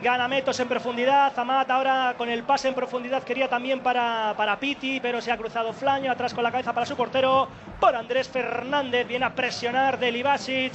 Gana 0.00 0.28
Metos 0.28 0.60
en 0.60 0.68
profundidad. 0.68 1.36
Amat 1.36 1.70
ahora 1.70 2.14
con 2.16 2.28
el 2.28 2.44
pase 2.44 2.68
en 2.68 2.74
profundidad 2.74 3.24
quería 3.24 3.48
también 3.48 3.80
para, 3.80 4.34
para 4.36 4.58
Piti, 4.60 5.00
pero 5.00 5.20
se 5.20 5.32
ha 5.32 5.36
cruzado 5.36 5.72
Flaño. 5.72 6.12
Atrás 6.12 6.32
con 6.32 6.44
la 6.44 6.52
cabeza 6.52 6.72
para 6.72 6.86
su 6.86 6.96
portero. 6.96 7.48
Por 7.80 7.96
Andrés 7.96 8.28
Fernández. 8.28 9.06
Viene 9.06 9.24
a 9.24 9.34
presionar 9.34 9.98
de 9.98 10.12
Libasic. 10.12 10.74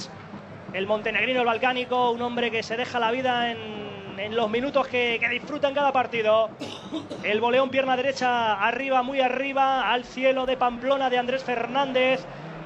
El 0.72 0.86
montenegrino, 0.86 1.40
el 1.40 1.46
balcánico. 1.46 2.10
Un 2.10 2.22
hombre 2.22 2.50
que 2.50 2.62
se 2.62 2.76
deja 2.76 2.98
la 2.98 3.10
vida 3.10 3.50
en, 3.50 3.99
en 4.20 4.36
los 4.36 4.50
minutos 4.50 4.86
que, 4.86 5.18
que 5.18 5.28
disfruta 5.30 5.68
en 5.68 5.74
cada 5.74 5.92
partido. 5.92 6.50
El 7.22 7.40
boleón 7.40 7.70
pierna 7.70 7.96
derecha 7.96 8.54
arriba, 8.60 9.02
muy 9.02 9.20
arriba. 9.20 9.90
Al 9.90 10.04
cielo 10.04 10.44
de 10.44 10.58
Pamplona 10.58 11.08
de 11.08 11.18
Andrés 11.18 11.42
Fernández. 11.42 12.24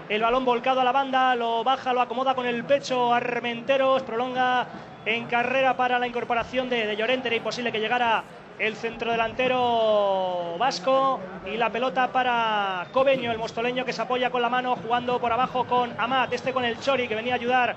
El 0.09 0.21
balón 0.21 0.45
volcado 0.45 0.81
a 0.81 0.85
la 0.85 0.93
banda, 0.93 1.35
lo 1.35 1.65
baja, 1.65 1.95
lo 1.95 2.03
acomoda 2.03 2.35
con 2.35 2.45
el 2.45 2.65
pecho 2.65 3.15
Armenteros, 3.15 4.03
prolonga 4.03 4.67
en 5.07 5.27
carrera 5.27 5.77
para 5.77 5.99
la 5.99 6.07
incorporación 6.07 6.69
de, 6.69 6.87
de 6.87 6.97
Llorente. 6.97 7.29
Era 7.29 7.37
imposible 7.37 7.73
que 7.73 7.81
llegara 7.81 8.25
el 8.59 8.77
centrodelantero 8.77 10.57
vasco 10.59 11.21
y 11.47 11.57
la 11.57 11.71
pelota 11.71 12.13
para 12.13 12.87
Cobeño, 12.93 13.31
el 13.31 13.39
mostoleño 13.39 13.85
que 13.85 13.93
se 13.93 14.03
apoya 14.03 14.31
con 14.31 14.43
la 14.43 14.49
mano 14.49 14.77
jugando 14.77 15.21
por 15.21 15.33
abajo 15.33 15.65
con 15.65 15.95
Amat, 15.99 16.33
este 16.33 16.53
con 16.53 16.65
el 16.65 16.79
Chori 16.81 17.09
que 17.09 17.15
venía 17.15 17.35
a 17.35 17.37
ayudar 17.37 17.75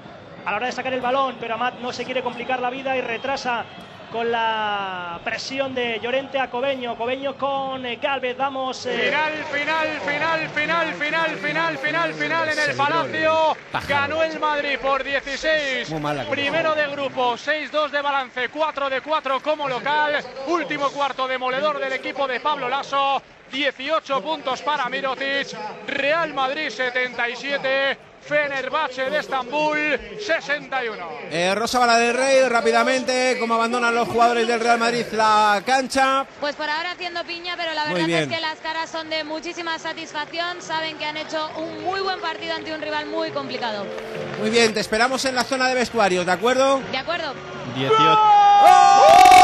a 0.48 0.52
la 0.52 0.58
hora 0.58 0.68
de 0.68 0.72
sacar 0.72 0.94
el 0.94 1.02
balón, 1.02 1.36
pero 1.42 1.56
Amat 1.56 1.80
no 1.80 1.92
se 1.92 2.06
quiere 2.06 2.24
complicar 2.24 2.62
la 2.62 2.70
vida 2.70 2.96
y 2.96 3.02
retrasa 3.02 3.66
con 4.14 4.32
la 4.32 5.20
presión 5.22 5.76
de 5.76 6.00
Llorente 6.00 6.40
a 6.40 6.50
Cobeño, 6.50 6.96
Cobeño 6.96 7.36
con 7.36 7.86
eh, 7.86 7.98
Galvez, 7.98 8.38
vamos... 8.38 8.86
eh, 8.86 9.12
Final, 9.12 9.34
final, 9.52 9.88
final, 10.00 10.50
final, 10.50 10.94
final, 10.94 11.36
final, 11.36 11.78
final, 11.78 12.14
final 12.14 12.50
en 12.50 12.60
el 12.70 12.78
Palacio. 12.78 13.58
Ganó 13.90 14.24
el 14.24 14.40
Madrid 14.40 14.80
por 14.82 15.04
16. 15.04 15.90
Muy 15.90 16.00
mala 16.00 16.22
cosa. 16.24 16.32
Primero 16.32 16.76
de 16.76 16.88
grupo, 16.88 17.34
6-2 17.34 17.90
de 17.90 18.02
balance, 18.02 18.48
4 18.48 18.90
de 18.90 19.02
4 19.02 19.42
como 19.42 19.68
local. 19.68 20.16
Último 20.48 20.90
cuarto 20.92 21.28
demoledor 21.28 21.78
del 21.78 21.92
equipo 21.92 22.26
de 22.26 22.40
Pablo 22.40 22.70
Lasso. 22.70 23.22
18 23.52 24.22
puntos 24.24 24.62
para 24.62 24.88
Mirotic. 24.88 25.48
Real 25.88 26.34
Madrid 26.34 26.70
77. 26.70 27.98
Fenerbahce 28.28 29.10
de 29.10 29.20
Estambul 29.20 29.78
61. 30.20 30.96
Eh, 31.32 31.56
Rosa 31.56 31.80
Bala 31.80 31.98
del 31.98 32.14
Rey, 32.14 32.48
rápidamente, 32.50 33.38
cómo 33.40 33.54
abandonan 33.54 33.96
los 33.96 34.08
jugadores 34.08 34.48
del 34.48 34.60
Real 34.60 34.78
Madrid 34.78 35.06
la 35.14 35.62
cancha. 35.66 36.26
Pues 36.42 36.56
por 36.56 36.70
ahora 36.70 36.92
haciendo 36.92 37.24
piña, 37.24 37.56
pero 37.56 37.74
la 37.74 37.86
verdad 37.86 38.10
es 38.10 38.28
que 38.28 38.42
las 38.42 38.60
caras 38.60 38.90
son 38.90 39.10
de 39.10 39.24
muchísima 39.24 39.80
satisfacción. 39.80 40.62
Saben 40.62 40.98
que 40.98 41.06
han 41.06 41.18
hecho 41.18 41.50
un 41.58 41.84
muy 41.84 42.02
buen 42.02 42.20
partido 42.20 42.54
ante 42.54 42.74
un 42.74 42.82
rival 42.82 43.06
muy 43.06 43.32
complicado. 43.32 43.86
Muy 44.40 44.50
bien, 44.50 44.74
te 44.74 44.82
esperamos 44.82 45.24
en 45.26 45.36
la 45.36 45.44
zona 45.44 45.70
de 45.70 45.76
vestuarios, 45.76 46.26
¿de 46.26 46.32
acuerdo? 46.32 46.82
¿De 46.92 46.98
acuerdo? 46.98 47.34
18. 47.76 47.96
Anulado 47.98 49.37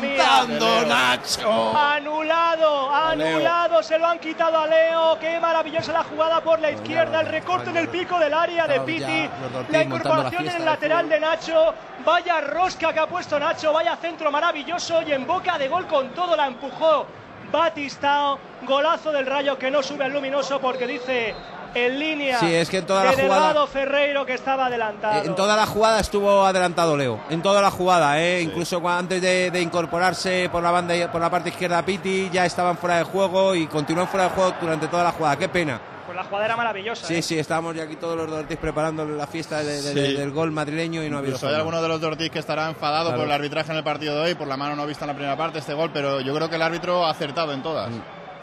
mía. 0.00 0.44
Nacho. 0.86 1.76
Anulado, 1.76 2.94
anulado, 2.94 3.82
se 3.82 3.98
lo 3.98 4.06
han 4.06 4.18
quitado 4.18 4.58
a 4.58 4.66
Leo. 4.66 5.18
Qué 5.18 5.38
maravillosa 5.40 5.92
la 5.92 6.04
jugada 6.04 6.40
por 6.40 6.60
la 6.60 6.70
izquierda, 6.70 7.20
el 7.20 7.28
recorte 7.28 7.70
en 7.70 7.76
el 7.76 7.88
pico 7.88 8.18
del 8.18 8.34
área 8.34 8.66
de 8.66 8.80
Piti, 8.80 9.28
la 9.70 9.82
incorporación 9.82 10.48
en 10.48 10.56
el 10.56 10.64
lateral 10.64 11.08
de 11.08 11.20
Nacho. 11.20 11.74
Vaya 12.04 12.40
rosca 12.40 12.92
que 12.92 13.00
ha 13.00 13.06
puesto 13.06 13.38
Nacho, 13.38 13.72
vaya 13.72 13.96
centro 13.96 14.30
maravilloso 14.30 15.02
y 15.02 15.12
en 15.12 15.26
boca 15.26 15.58
de 15.58 15.68
gol 15.68 15.86
con 15.86 16.10
todo 16.10 16.36
la 16.36 16.46
empujó 16.46 17.06
Batistao. 17.50 18.38
Golazo 18.62 19.12
del 19.12 19.26
rayo 19.26 19.58
que 19.58 19.70
no 19.70 19.82
sube 19.82 20.04
al 20.04 20.12
luminoso 20.12 20.60
porque 20.60 20.86
dice 20.86 21.34
en 21.74 21.98
línea 21.98 22.38
Sí, 22.40 22.54
es 22.54 22.68
que 22.68 22.78
en 22.78 22.86
toda 22.86 23.04
la 23.04 23.12
jugada- 23.12 23.66
Ferreiro 23.66 24.26
que 24.26 24.34
estaba 24.34 24.66
adelantado. 24.66 25.22
Eh, 25.22 25.26
En 25.26 25.34
toda 25.34 25.56
la 25.56 25.66
jugada 25.66 26.00
estuvo 26.00 26.44
adelantado 26.44 26.96
Leo. 26.96 27.20
En 27.30 27.42
toda 27.42 27.60
la 27.62 27.70
jugada, 27.70 28.20
¿eh? 28.22 28.40
incluso 28.42 28.86
antes 28.88 29.20
de, 29.22 29.50
de 29.50 29.60
incorporarse 29.60 30.48
por 30.50 30.62
la 30.62 30.70
banda 30.70 30.94
por 31.10 31.20
la 31.20 31.30
parte 31.30 31.48
izquierda 31.50 31.82
Piti, 31.84 32.28
ya 32.32 32.44
estaban 32.44 32.76
fuera 32.76 32.98
de 32.98 33.04
juego 33.04 33.54
y 33.54 33.66
continúan 33.66 34.08
fuera 34.08 34.24
de 34.24 34.30
juego 34.30 34.54
durante 34.60 34.88
toda 34.88 35.04
la 35.04 35.12
jugada. 35.12 35.36
Qué 35.36 35.48
pena. 35.48 35.80
Pues 36.04 36.16
la 36.16 36.24
jugada 36.24 36.44
era 36.46 36.56
maravillosa. 36.56 37.06
Sí, 37.06 37.14
¿eh? 37.14 37.22
sí, 37.22 37.38
estábamos 37.38 37.74
ya 37.76 37.84
aquí 37.84 37.96
todos 37.96 38.16
los 38.16 38.28
de 38.30 38.36
Ortiz 38.36 38.58
preparando 38.58 39.04
la 39.06 39.26
fiesta 39.26 39.58
de- 39.62 39.80
de- 39.80 39.92
Sí. 39.92 39.94
de- 39.94 40.14
del 40.14 40.30
gol 40.32 40.50
madrileño 40.50 41.02
y 41.02 41.08
no 41.08 41.16
ha 41.16 41.18
habido 41.20 41.36
Incluso 41.36 41.48
hay 41.48 41.54
alguno 41.54 41.80
de 41.80 41.88
los 41.88 42.00
de 42.00 42.06
Ortiz 42.08 42.30
que 42.30 42.40
estará 42.40 42.68
enfadado 42.68 43.06
Claro. 43.06 43.18
por 43.18 43.26
el 43.28 43.32
arbitraje 43.32 43.70
en 43.70 43.78
el 43.78 43.84
partido 43.84 44.16
de 44.16 44.20
hoy, 44.22 44.34
por 44.34 44.48
la 44.48 44.56
mano 44.56 44.74
no 44.76 44.86
vista 44.86 45.04
en 45.04 45.08
la 45.08 45.14
primera 45.14 45.36
parte, 45.36 45.60
este 45.60 45.72
gol, 45.74 45.90
pero 45.94 46.20
yo 46.20 46.34
creo 46.34 46.50
que 46.50 46.56
el 46.56 46.62
árbitro 46.62 47.06
ha 47.06 47.10
acertado 47.10 47.52
en 47.52 47.62
todas. 47.62 47.90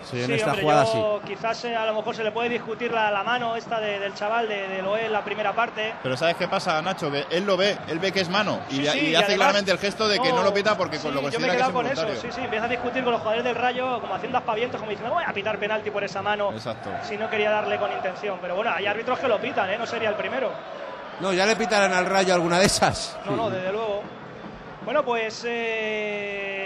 Sí, 0.03 0.19
en 0.21 0.27
Sí, 0.27 0.33
esta 0.33 0.47
hombre, 0.51 0.61
jugada 0.63 0.85
yo 0.85 1.21
quizás 1.25 1.65
eh, 1.65 1.75
a 1.75 1.85
lo 1.85 1.93
mejor 1.93 2.15
se 2.15 2.23
le 2.23 2.31
puede 2.31 2.49
discutir 2.49 2.91
la, 2.91 3.11
la 3.11 3.23
mano 3.23 3.55
esta 3.55 3.79
de- 3.79 3.99
del 3.99 4.13
chaval 4.13 4.47
de, 4.47 4.67
de 4.67 4.81
Loé 4.81 5.05
en 5.07 5.11
la 5.13 5.23
primera 5.23 5.53
parte. 5.53 5.93
Pero 6.01 6.15
¿sabes 6.15 6.35
qué 6.37 6.47
pasa, 6.47 6.81
Nacho? 6.81 7.11
Que 7.11 7.25
él 7.29 7.45
lo 7.45 7.57
ve, 7.57 7.77
él 7.89 7.99
ve 7.99 8.11
que 8.11 8.21
es 8.21 8.29
mano 8.29 8.61
y, 8.69 8.75
Sí, 8.75 8.81
y 8.81 8.87
sí, 8.87 8.99
y 8.99 9.15
hace 9.15 9.25
además- 9.25 9.35
claramente 9.35 9.71
el 9.71 9.77
gesto 9.77 10.07
de 10.07 10.19
que 10.19 10.29
no, 10.31 10.41
lo 10.41 10.53
pita 10.53 10.77
porque 10.77 10.97
con 10.99 11.11
sí, 11.11 11.21
lo 11.21 11.29
yo 11.29 11.39
me 11.39 11.47
he 11.47 11.49
considera 11.49 11.55
que 11.55 11.61
es 11.63 11.69
con 11.69 11.85
eso, 11.87 12.21
sí, 12.21 12.27
sí, 12.31 12.41
empieza 12.41 12.65
a 12.65 12.69
discutir 12.69 13.03
con 13.03 13.11
los 13.11 13.19
jugadores 13.21 13.43
del 13.43 13.55
Rayo 13.55 13.99
como 13.99 14.15
haciendo 14.15 14.37
aspavientos, 14.37 14.79
como 14.79 14.89
diciendo 14.91 15.13
voy 15.13 15.23
a 15.27 15.33
pitar 15.33 15.57
penalti 15.59 15.91
por 15.91 16.03
esa 16.03 16.21
mano 16.21 16.51
Exacto. 16.53 16.89
si 17.03 17.17
no 17.17 17.29
quería 17.29 17.51
darle 17.51 17.77
con 17.77 17.91
intención. 17.91 18.37
Pero 18.41 18.55
bueno, 18.55 18.71
hay 18.73 18.85
árbitros 18.87 19.19
que 19.19 19.27
lo 19.27 19.39
pitan, 19.39 19.69
¿eh? 19.69 19.77
no 19.77 19.85
sería 19.85 20.09
el 20.09 20.15
primero. 20.15 20.51
No, 21.19 21.33
ya 21.33 21.45
le 21.45 21.57
pitarán 21.57 21.91
al 21.91 22.05
rayo 22.05 22.33
alguna 22.33 22.57
de 22.59 22.65
esas. 22.65 23.17
No, 23.25 23.35
no, 23.35 23.49
desde 23.49 23.71
luego. 23.73 24.01
Bueno, 24.85 25.03
pues 25.03 25.43
eh, 25.45 26.58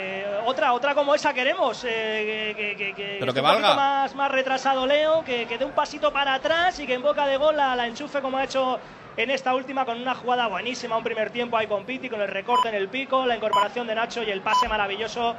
otra, 0.45 0.73
otra 0.73 0.93
como 0.95 1.13
esa 1.15 1.33
queremos. 1.33 1.83
eh, 1.85 2.53
que, 2.57 2.75
que- 2.75 2.93
que- 2.93 3.17
Pero 3.19 3.33
que 3.33 3.39
un 3.39 3.45
valga. 3.45 3.73
más, 3.75 4.15
más 4.15 4.31
retrasado 4.31 4.85
Leo, 4.85 5.23
que, 5.23 5.45
que 5.45 5.57
dé 5.57 5.65
un 5.65 5.71
pasito 5.71 6.11
para 6.11 6.33
atrás 6.35 6.79
y 6.79 6.87
que 6.87 6.93
en 6.93 7.01
boca 7.01 7.25
de 7.27 7.37
gol 7.37 7.55
la, 7.57 7.75
la 7.75 7.87
enchufe 7.87 8.21
como 8.21 8.37
ha 8.37 8.43
hecho 8.43 8.79
en 9.15 9.29
esta 9.29 9.53
última 9.53 9.85
con 9.85 10.01
una 10.01 10.15
jugada 10.15 10.47
buenísima, 10.47 10.97
un 10.97 11.03
primer 11.03 11.29
tiempo 11.29 11.55
ahí 11.57 11.67
con 11.67 11.85
Piti, 11.85 12.09
con 12.09 12.19
el 12.21 12.27
recorte 12.27 12.69
en 12.69 12.75
el 12.75 12.87
pico, 12.89 13.25
la 13.25 13.35
incorporación 13.35 13.85
de 13.85 13.93
Nacho 13.95 14.23
y 14.23 14.31
el 14.31 14.41
pase 14.41 14.67
maravilloso, 14.67 15.35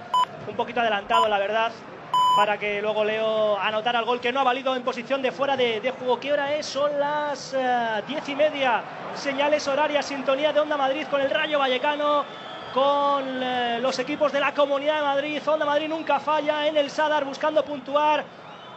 un 0.49 0.55
poquito 0.57 0.81
adelantado 0.81 1.27
la 1.29 1.39
verdad, 1.39 1.73
para 2.37 2.57
que 2.57 2.81
luego 2.81 3.05
Leo 3.05 3.59
anotara 3.59 3.99
el 3.99 4.05
gol 4.05 4.21
que 4.21 4.33
no 4.33 4.41
ha 4.41 4.45
valido 4.45 4.75
en 4.77 4.83
posición 4.83 5.23
de 5.23 5.33
fuera 5.33 5.57
de, 5.57 5.81
de 5.81 5.91
juego. 5.91 6.19
¿Qué 6.21 6.33
hora 6.33 6.55
es? 6.55 6.67
Son 6.67 6.99
las 7.01 7.53
eh, 7.55 8.03
diez 8.07 8.29
y 8.29 8.35
media. 8.37 8.81
Señales 9.15 9.67
horarias, 9.69 10.07
sintonía 10.07 10.53
de 10.53 10.61
Onda 10.61 10.77
Madrid 10.77 11.07
con 11.11 11.21
el 11.21 11.31
Rayo 11.31 11.59
Vallecano, 11.59 12.25
con 12.75 13.41
eh, 13.41 13.79
los 13.81 13.97
equipos 14.01 14.33
de 14.33 14.41
la 14.41 14.53
Comunidad 14.53 14.97
de 14.97 15.03
Madrid. 15.03 15.43
Onda 15.47 15.65
Madrid 15.65 15.89
nunca 15.89 16.19
falla 16.19 16.67
en 16.67 16.77
el 16.77 16.91
Sadar 16.91 17.25
buscando 17.25 17.65
puntuar, 17.65 18.25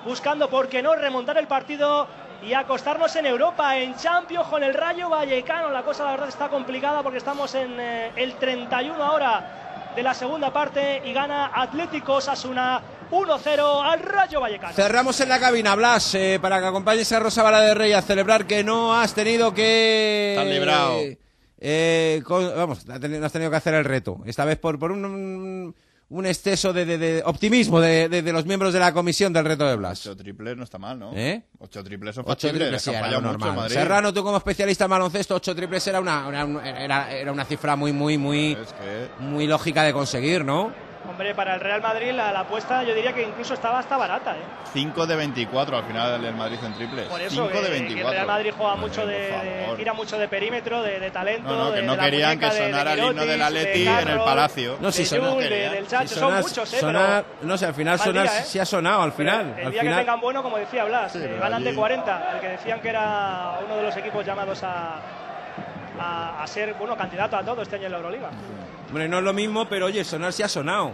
buscando, 0.05 0.47
¿por 0.47 0.69
qué 0.69 0.83
no?, 0.83 0.95
remontar 0.95 1.39
el 1.39 1.47
partido 1.47 2.07
y 2.43 2.53
acostarnos 2.53 3.15
en 3.15 3.25
Europa, 3.25 3.75
en 3.75 3.95
Champions 3.95 4.47
con 4.49 4.63
el 4.63 4.75
Rayo 4.75 5.09
Vallecano. 5.09 5.71
La 5.71 5.81
cosa, 5.81 6.03
la 6.05 6.11
verdad, 6.11 6.29
está 6.29 6.47
complicada 6.47 7.01
porque 7.01 7.17
estamos 7.17 7.55
en 7.55 7.79
eh, 7.79 8.11
el 8.15 8.35
31 8.35 9.03
ahora 9.03 9.93
de 9.95 10.03
la 10.03 10.13
segunda 10.13 10.53
parte 10.53 11.01
y 11.03 11.11
gana 11.11 11.49
Atlético 11.55 12.13
Osasuna 12.13 12.79
1-0 13.09 13.83
al 13.83 13.99
Rayo 14.01 14.41
Vallecano. 14.41 14.73
Cerramos 14.75 15.19
en 15.21 15.29
la 15.29 15.39
cabina, 15.39 15.73
Blas, 15.73 16.13
eh, 16.13 16.37
para 16.39 16.59
que 16.59 16.67
acompañes 16.67 17.11
a 17.13 17.19
Rosa 17.19 17.41
Bala 17.41 17.61
de 17.61 17.73
Rey 17.73 17.93
a 17.93 18.03
celebrar 18.03 18.45
que 18.45 18.63
no 18.63 18.93
has 18.93 19.15
tenido 19.15 19.55
que... 19.55 20.35
Estás 20.37 20.53
librado. 20.53 20.99
Eh, 21.59 22.21
con- 22.23 22.55
vamos, 22.55 22.85
no 22.85 22.93
has 23.25 23.31
tenido 23.31 23.49
que 23.51 23.57
hacer 23.57 23.73
el 23.73 23.85
reto. 23.85 24.19
Esta 24.25 24.45
vez 24.45 24.57
por, 24.57 24.77
por 24.79 24.91
un, 24.91 25.73
un, 26.09 26.25
exceso 26.25 26.71
de, 26.73 26.85
de- 26.85 26.97
de 26.97 27.21
optimismo 27.25 27.79
de, 27.81 28.07
de- 28.09 28.21
de 28.21 28.31
los 28.33 28.45
miembros 28.45 28.73
de 28.73 28.79
la 28.79 28.93
comisión 28.93 29.33
del 29.33 29.45
reto 29.45 29.67
de 29.67 29.75
Blas. 29.75 30.05
Ocho 30.05 30.15
triples 30.15 30.55
no 30.55 30.63
está 30.63 30.77
mal, 30.77 30.97
¿no? 30.99 31.11
¿Eh? 31.15 31.43
Ocho 31.59 31.83
triples 31.83 32.15
son 32.15 32.23
Ocho 32.27 32.47
triples 32.49 32.73
es 32.75 32.81
sí, 32.83 32.91
era 32.91 33.07
mucho 33.19 33.21
normal. 33.21 33.69
Serrano, 33.69 34.13
tú 34.13 34.23
como 34.23 34.37
especialista 34.37 34.85
en 34.85 34.91
baloncesto, 34.91 35.35
ocho 35.35 35.55
triples 35.55 35.85
era 35.87 35.99
una, 35.99 36.27
una- 36.27 36.83
era, 36.83 37.11
era 37.11 37.31
una 37.31 37.45
cifra 37.45 37.75
muy, 37.75 37.91
muy, 37.91 38.17
muy, 38.17 38.55
muy 39.19 39.47
lógica 39.47 39.83
de 39.83 39.93
conseguir, 39.93 40.45
¿no? 40.45 40.71
Hombre, 41.09 41.33
para 41.33 41.55
el 41.55 41.59
Real 41.61 41.81
Madrid 41.81 42.11
la, 42.11 42.31
la 42.31 42.41
apuesta 42.41 42.83
yo 42.83 42.93
diría 42.93 43.13
que 43.13 43.23
incluso 43.23 43.53
estaba 43.53 43.79
hasta 43.79 43.95
barata. 43.97 44.35
¿eh? 44.35 44.41
5 44.73 45.07
de 45.07 45.15
24 45.15 45.77
al 45.77 45.83
final 45.85 46.23
el 46.25 46.35
Madrid 46.35 46.57
en 46.63 46.73
triples. 46.73 47.07
Por 47.07 47.21
eso 47.21 47.29
5 47.47 47.47
que, 47.49 47.57
de 47.57 47.63
que 47.63 47.69
24. 47.71 48.07
el 48.09 48.13
Real 48.15 48.27
Madrid 48.27 48.53
juega 48.57 48.75
mucho 48.75 49.05
de, 49.07 49.17
de- 49.17 49.73
tira 49.77 49.93
mucho 49.93 50.17
de 50.17 50.27
perímetro, 50.27 50.81
de, 50.83 50.99
de 50.99 51.09
talento. 51.11 51.49
No, 51.49 51.65
no, 51.65 51.73
que 51.73 51.79
de- 51.81 51.87
no 51.87 51.95
de 51.95 52.01
querían 52.01 52.37
que 52.39 52.45
muñeca, 52.45 52.53
de- 52.53 52.59
de 52.59 52.71
sonara 52.71 52.93
el 52.93 52.99
himno 52.99 53.25
del 53.25 53.41
Atleti 53.41 53.83
de 53.85 54.01
en 54.01 54.07
el 54.09 54.17
Palacio. 54.19 54.77
No, 54.81 54.91
si 54.91 54.99
de 55.03 55.05
sonó. 55.07 55.31
Jul, 55.31 55.43
de- 55.43 55.69
del 55.69 55.87
Chacho, 55.87 56.07
Si 56.09 56.15
son 56.19 56.33
muchos, 56.35 56.73
¿eh? 56.73 56.79
sonar- 56.79 57.23
pero 57.39 57.47
no 57.47 57.57
sé, 57.57 57.65
al 57.65 57.73
final 57.73 57.99
sonar 57.99 58.23
día, 58.23 58.39
¿eh? 58.39 58.43
sí 58.45 58.59
ha 58.59 58.65
sonado, 58.65 59.01
al 59.01 59.13
Pero 59.13 59.29
final. 59.31 59.55
El 59.59 59.65
al 59.67 59.71
día 59.71 59.81
que 59.81 59.87
final. 59.87 59.99
tengan 60.01 60.21
bueno, 60.21 60.43
como 60.43 60.57
decía 60.57 60.83
Blas, 60.83 61.11
Sí, 61.13 61.17
eh, 61.19 61.21
pero 61.23 61.39
ganan 61.41 61.63
de 61.63 61.69
allí- 61.69 61.77
40, 61.77 62.31
el 62.33 62.39
que 62.41 62.47
decían 62.49 62.79
que 62.81 62.89
era 62.89 63.59
uno 63.65 63.77
de 63.77 63.83
los 63.83 63.95
equipos 63.97 64.25
llamados 64.25 64.61
a, 64.63 64.95
a, 65.99 66.43
a 66.43 66.47
ser 66.47 66.73
bueno 66.75 66.95
candidato 66.97 67.35
a 67.37 67.43
todo 67.43 67.61
este 67.61 67.75
año 67.75 67.85
en 67.85 67.91
la 67.91 67.97
Euroliga. 67.97 68.29
Hombre, 68.89 69.07
no 69.09 69.17
es 69.19 69.23
lo 69.23 69.33
mismo, 69.33 69.67
pero 69.67 69.87
oye, 69.87 70.03
sonar 70.03 70.31
sí 70.33 70.43
ha 70.43 70.47
sonado. 70.49 70.91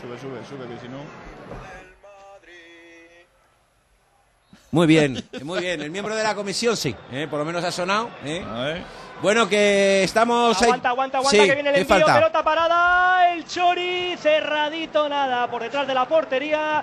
Sube, 0.00 0.18
sube, 0.18 0.38
sube, 0.48 0.66
que 0.74 0.80
si 0.80 0.88
no. 0.88 0.98
Muy 4.72 4.86
bien, 4.86 5.22
muy 5.42 5.60
bien. 5.60 5.80
El 5.82 5.90
miembro 5.90 6.14
de 6.14 6.22
la 6.22 6.34
comisión 6.34 6.76
sí, 6.76 6.94
¿eh? 7.12 7.26
por 7.28 7.38
lo 7.40 7.44
menos 7.44 7.62
ha 7.64 7.72
sonado. 7.72 8.08
¿eh? 8.24 8.42
Bueno, 9.20 9.48
que 9.48 10.02
estamos 10.04 10.56
ahí. 10.62 10.64
Aguanta, 10.68 10.88
aguanta, 10.90 11.18
aguanta, 11.18 11.38
Sí, 11.42 11.46
que 11.46 11.54
viene 11.54 11.68
el 11.70 11.74
¿qué 11.74 11.80
envío, 11.82 11.96
falta? 12.06 12.14
pelota 12.14 12.42
parada, 12.44 13.32
el 13.34 13.44
Chori 13.46 14.16
cerradito, 14.16 15.08
nada, 15.08 15.50
por 15.50 15.62
detrás 15.62 15.86
de 15.86 15.94
la 15.94 16.06
portería. 16.06 16.82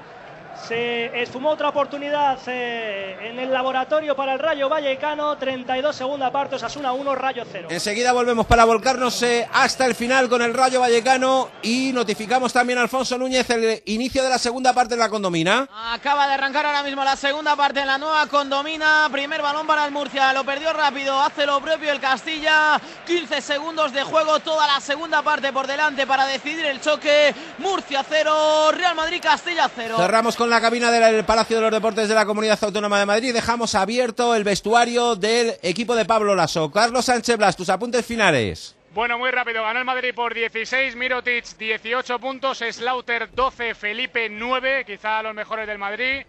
Se 0.65 1.21
esfumó 1.21 1.51
otra 1.51 1.69
oportunidad 1.69 2.39
eh, 2.47 3.15
en 3.29 3.39
el 3.39 3.51
laboratorio 3.51 4.15
para 4.15 4.33
el 4.33 4.39
Rayo 4.39 4.67
Vallecano, 4.67 5.37
32 5.37 5.95
segunda 5.95 6.31
parte, 6.31 6.55
Osasuna 6.55 6.91
1, 6.91 7.15
Rayo 7.15 7.43
0. 7.49 7.67
Enseguida 7.71 8.11
volvemos 8.11 8.45
para 8.45 8.65
volcarnos 8.65 9.21
eh, 9.23 9.47
hasta 9.53 9.85
el 9.85 9.95
final 9.95 10.27
con 10.27 10.41
el 10.41 10.53
Rayo 10.53 10.79
Vallecano 10.79 11.49
y 11.61 11.91
notificamos 11.93 12.51
también 12.51 12.79
a 12.79 12.81
Alfonso 12.81 13.17
Núñez 13.17 13.49
el 13.49 13.81
inicio 13.85 14.23
de 14.23 14.29
la 14.29 14.37
segunda 14.37 14.73
parte 14.73 14.95
de 14.95 14.99
la 14.99 15.09
condomina. 15.09 15.67
Acaba 15.93 16.27
de 16.27 16.33
arrancar 16.33 16.65
ahora 16.65 16.83
mismo 16.83 17.03
la 17.03 17.15
segunda 17.15 17.55
parte 17.55 17.79
en 17.79 17.87
la 17.87 17.97
nueva 17.97 18.27
condomina. 18.27 19.07
Primer 19.11 19.41
balón 19.41 19.67
para 19.67 19.85
el 19.85 19.91
Murcia. 19.91 20.33
Lo 20.33 20.43
perdió 20.43 20.73
rápido. 20.73 21.19
Hace 21.19 21.45
lo 21.45 21.61
propio 21.61 21.91
el 21.91 21.99
Castilla. 21.99 22.79
15 23.05 23.41
segundos 23.41 23.93
de 23.93 24.03
juego. 24.03 24.39
Toda 24.39 24.67
la 24.67 24.81
segunda 24.81 25.21
parte 25.21 25.53
por 25.53 25.67
delante 25.67 26.05
para 26.05 26.25
decidir 26.25 26.65
el 26.65 26.81
choque. 26.81 27.33
Murcia 27.59 28.03
0. 28.07 28.71
Real 28.71 28.95
Madrid 28.95 29.21
Castilla 29.21 29.69
0. 29.73 29.95
Cerramos 29.97 30.35
con 30.35 30.46
la 30.49 30.61
cabina 30.61 30.91
del 30.91 31.25
Palacio 31.25 31.57
de 31.57 31.63
los 31.63 31.71
Deportes 31.71 32.07
de 32.07 32.15
la 32.15 32.25
Comunidad 32.25 32.57
Autónoma 32.63 32.99
de 32.99 33.05
Madrid. 33.05 33.33
Dejamos 33.33 33.75
abierto 33.75 34.35
el 34.35 34.43
vestuario 34.43 35.15
del 35.15 35.55
equipo 35.61 35.95
de 35.95 36.05
Pablo 36.05 36.35
Lasso. 36.35 36.71
Carlos 36.71 37.05
Sánchez 37.05 37.37
Blas, 37.37 37.55
tus 37.55 37.69
apuntes 37.69 38.05
finales. 38.05 38.75
Bueno, 38.93 39.17
muy 39.17 39.31
rápido. 39.31 39.63
Ganó 39.63 39.79
el 39.79 39.85
Madrid 39.85 40.13
por 40.15 40.33
16, 40.33 40.95
Mirotic 40.95 41.45
18 41.57 42.19
puntos, 42.19 42.59
Slaughter 42.59 43.29
12, 43.31 43.75
Felipe 43.75 44.29
9, 44.29 44.85
quizá 44.85 45.21
los 45.21 45.35
mejores 45.35 45.67
del 45.67 45.77
Madrid. 45.77 46.25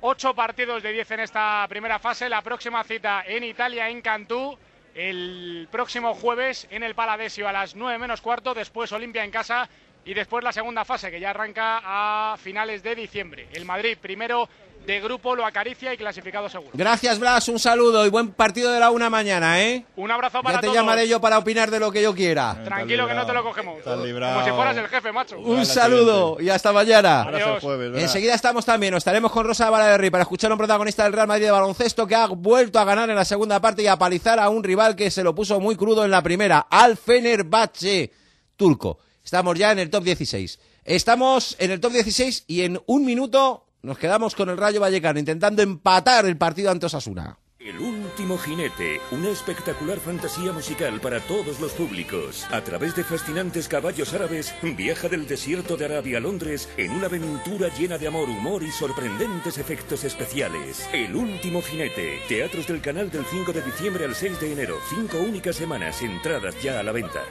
8 0.00 0.34
partidos 0.34 0.82
de 0.82 0.92
10 0.92 1.10
en 1.12 1.20
esta 1.20 1.66
primera 1.68 1.98
fase. 1.98 2.28
La 2.28 2.42
próxima 2.42 2.84
cita 2.84 3.24
en 3.26 3.44
Italia, 3.44 3.88
en 3.88 4.00
Cantú. 4.00 4.56
El 4.94 5.66
próximo 5.72 6.14
jueves 6.14 6.68
en 6.70 6.82
el 6.82 6.94
Paladesio 6.94 7.48
a 7.48 7.52
las 7.52 7.74
9 7.74 7.98
menos 7.98 8.20
cuarto. 8.20 8.54
Después 8.54 8.92
Olimpia 8.92 9.24
en 9.24 9.30
casa. 9.30 9.68
Y 10.06 10.14
después 10.14 10.44
la 10.44 10.52
segunda 10.52 10.84
fase 10.84 11.10
que 11.10 11.18
ya 11.20 11.30
arranca 11.30 11.80
a 11.82 12.36
finales 12.36 12.82
de 12.82 12.94
diciembre. 12.94 13.48
El 13.52 13.64
Madrid 13.64 13.96
primero 14.00 14.48
de 14.86 15.00
grupo 15.00 15.34
lo 15.34 15.46
acaricia 15.46 15.94
y 15.94 15.96
clasificado 15.96 16.46
seguro. 16.50 16.72
Gracias 16.74 17.18
Blas, 17.18 17.48
un 17.48 17.58
saludo 17.58 18.04
y 18.04 18.10
buen 18.10 18.32
partido 18.32 18.70
de 18.70 18.78
la 18.78 18.90
una 18.90 19.08
mañana, 19.08 19.62
¿eh? 19.62 19.86
Un 19.96 20.10
abrazo 20.10 20.42
para 20.42 20.56
Ya 20.56 20.60
te 20.60 20.66
todos. 20.66 20.76
llamaré 20.76 21.08
yo 21.08 21.22
para 21.22 21.38
opinar 21.38 21.70
de 21.70 21.80
lo 21.80 21.90
que 21.90 22.02
yo 22.02 22.14
quiera. 22.14 22.62
Tranquilo 22.64 23.08
que 23.08 23.14
no 23.14 23.24
te 23.24 23.32
lo 23.32 23.42
cogemos. 23.42 23.82
Como 23.82 24.44
si 24.44 24.50
fueras 24.50 24.76
el 24.76 24.88
jefe, 24.88 25.10
macho. 25.10 25.38
Un 25.38 25.64
saludo 25.64 26.36
y 26.38 26.50
hasta 26.50 26.70
mañana. 26.70 27.26
El 27.32 27.60
jueves. 27.60 28.02
Enseguida 28.02 28.34
estamos 28.34 28.66
también, 28.66 28.92
nos 28.92 28.98
estaremos 29.00 29.32
con 29.32 29.46
Rosa 29.46 29.70
Valaderri 29.70 30.10
para 30.10 30.22
escuchar 30.24 30.50
a 30.50 30.54
un 30.54 30.58
protagonista 30.58 31.04
del 31.04 31.14
Real 31.14 31.28
Madrid 31.28 31.46
de 31.46 31.50
baloncesto 31.50 32.06
que 32.06 32.14
ha 32.14 32.26
vuelto 32.26 32.78
a 32.78 32.84
ganar 32.84 33.08
en 33.08 33.16
la 33.16 33.24
segunda 33.24 33.60
parte 33.60 33.82
y 33.82 33.86
a 33.86 33.96
palizar 33.96 34.38
a 34.38 34.50
un 34.50 34.62
rival 34.62 34.96
que 34.96 35.10
se 35.10 35.24
lo 35.24 35.34
puso 35.34 35.60
muy 35.60 35.76
crudo 35.76 36.04
en 36.04 36.10
la 36.10 36.22
primera, 36.22 36.66
al 36.70 36.98
Fenerbahce 36.98 38.12
turco. 38.56 38.98
Estamos 39.24 39.58
ya 39.58 39.72
en 39.72 39.78
el 39.78 39.90
top 39.90 40.04
16. 40.04 40.58
Estamos 40.84 41.56
en 41.58 41.70
el 41.70 41.80
top 41.80 41.92
16 41.92 42.44
y 42.46 42.60
en 42.60 42.80
un 42.86 43.06
minuto 43.06 43.66
nos 43.82 43.98
quedamos 43.98 44.34
con 44.34 44.50
el 44.50 44.58
Rayo 44.58 44.80
Vallecano 44.80 45.18
intentando 45.18 45.62
empatar 45.62 46.26
el 46.26 46.36
partido 46.36 46.70
ante 46.70 46.86
Osasuna. 46.86 47.38
El 47.58 47.78
último 47.78 48.36
jinete, 48.36 49.00
una 49.10 49.30
espectacular 49.30 49.98
fantasía 49.98 50.52
musical 50.52 51.00
para 51.00 51.20
todos 51.20 51.58
los 51.60 51.72
públicos. 51.72 52.46
A 52.50 52.60
través 52.60 52.94
de 52.94 53.04
fascinantes 53.04 53.68
caballos 53.68 54.12
árabes, 54.12 54.54
viaja 54.76 55.08
del 55.08 55.26
desierto 55.26 55.78
de 55.78 55.86
Arabia 55.86 56.18
a 56.18 56.20
Londres 56.20 56.68
en 56.76 56.90
una 56.90 57.06
aventura 57.06 57.74
llena 57.74 57.96
de 57.96 58.08
amor, 58.08 58.28
humor 58.28 58.62
y 58.62 58.70
sorprendentes 58.70 59.56
efectos 59.56 60.04
especiales. 60.04 60.86
El 60.92 61.16
último 61.16 61.62
jinete, 61.62 62.18
teatros 62.28 62.66
del 62.66 62.82
canal 62.82 63.10
del 63.10 63.24
5 63.24 63.54
de 63.54 63.62
diciembre 63.62 64.04
al 64.04 64.14
6 64.14 64.38
de 64.42 64.52
enero, 64.52 64.76
cinco 64.90 65.16
únicas 65.18 65.56
semanas, 65.56 66.02
entradas 66.02 66.54
ya 66.62 66.80
a 66.80 66.82
la 66.82 66.92
venta. 66.92 67.22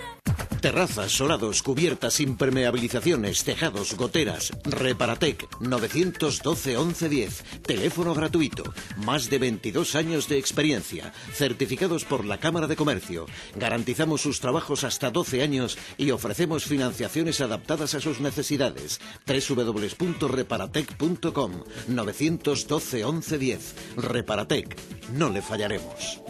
Terrazas, 0.62 1.12
solados, 1.12 1.62
cubiertas, 1.62 2.22
impermeabilizaciones, 2.22 3.44
tejados, 3.44 3.96
goteras. 3.96 4.54
Reparatec 4.64 5.46
912 5.60 6.78
1110. 6.78 7.44
Teléfono 7.64 8.14
gratuito. 8.14 8.64
Más 8.98 9.30
de 9.30 9.40
22 9.40 9.96
años 9.96 10.30
de 10.30 10.38
experiencia. 10.38 11.12
Certificados 11.34 12.06
por 12.06 12.24
la 12.24 12.40
Cámara 12.40 12.68
de 12.68 12.78
Comercio. 12.78 13.26
Garantizamos 13.56 14.22
sus 14.22 14.40
trabajos 14.40 14.86
hasta 14.86 15.12
12 15.12 15.42
años 15.42 15.78
y 15.98 16.12
ofrecemos 16.12 16.64
financiaciones 16.64 17.42
adaptadas 17.42 17.94
a 17.96 18.00
sus 18.00 18.22
necesidades. 18.22 19.02
www.reparatec.com 19.28 21.52
912 21.90 23.04
1110. 23.04 23.76
Reparatec. 23.98 24.78
No 25.12 25.30
le 25.30 25.42
fallaremos. 25.42 26.22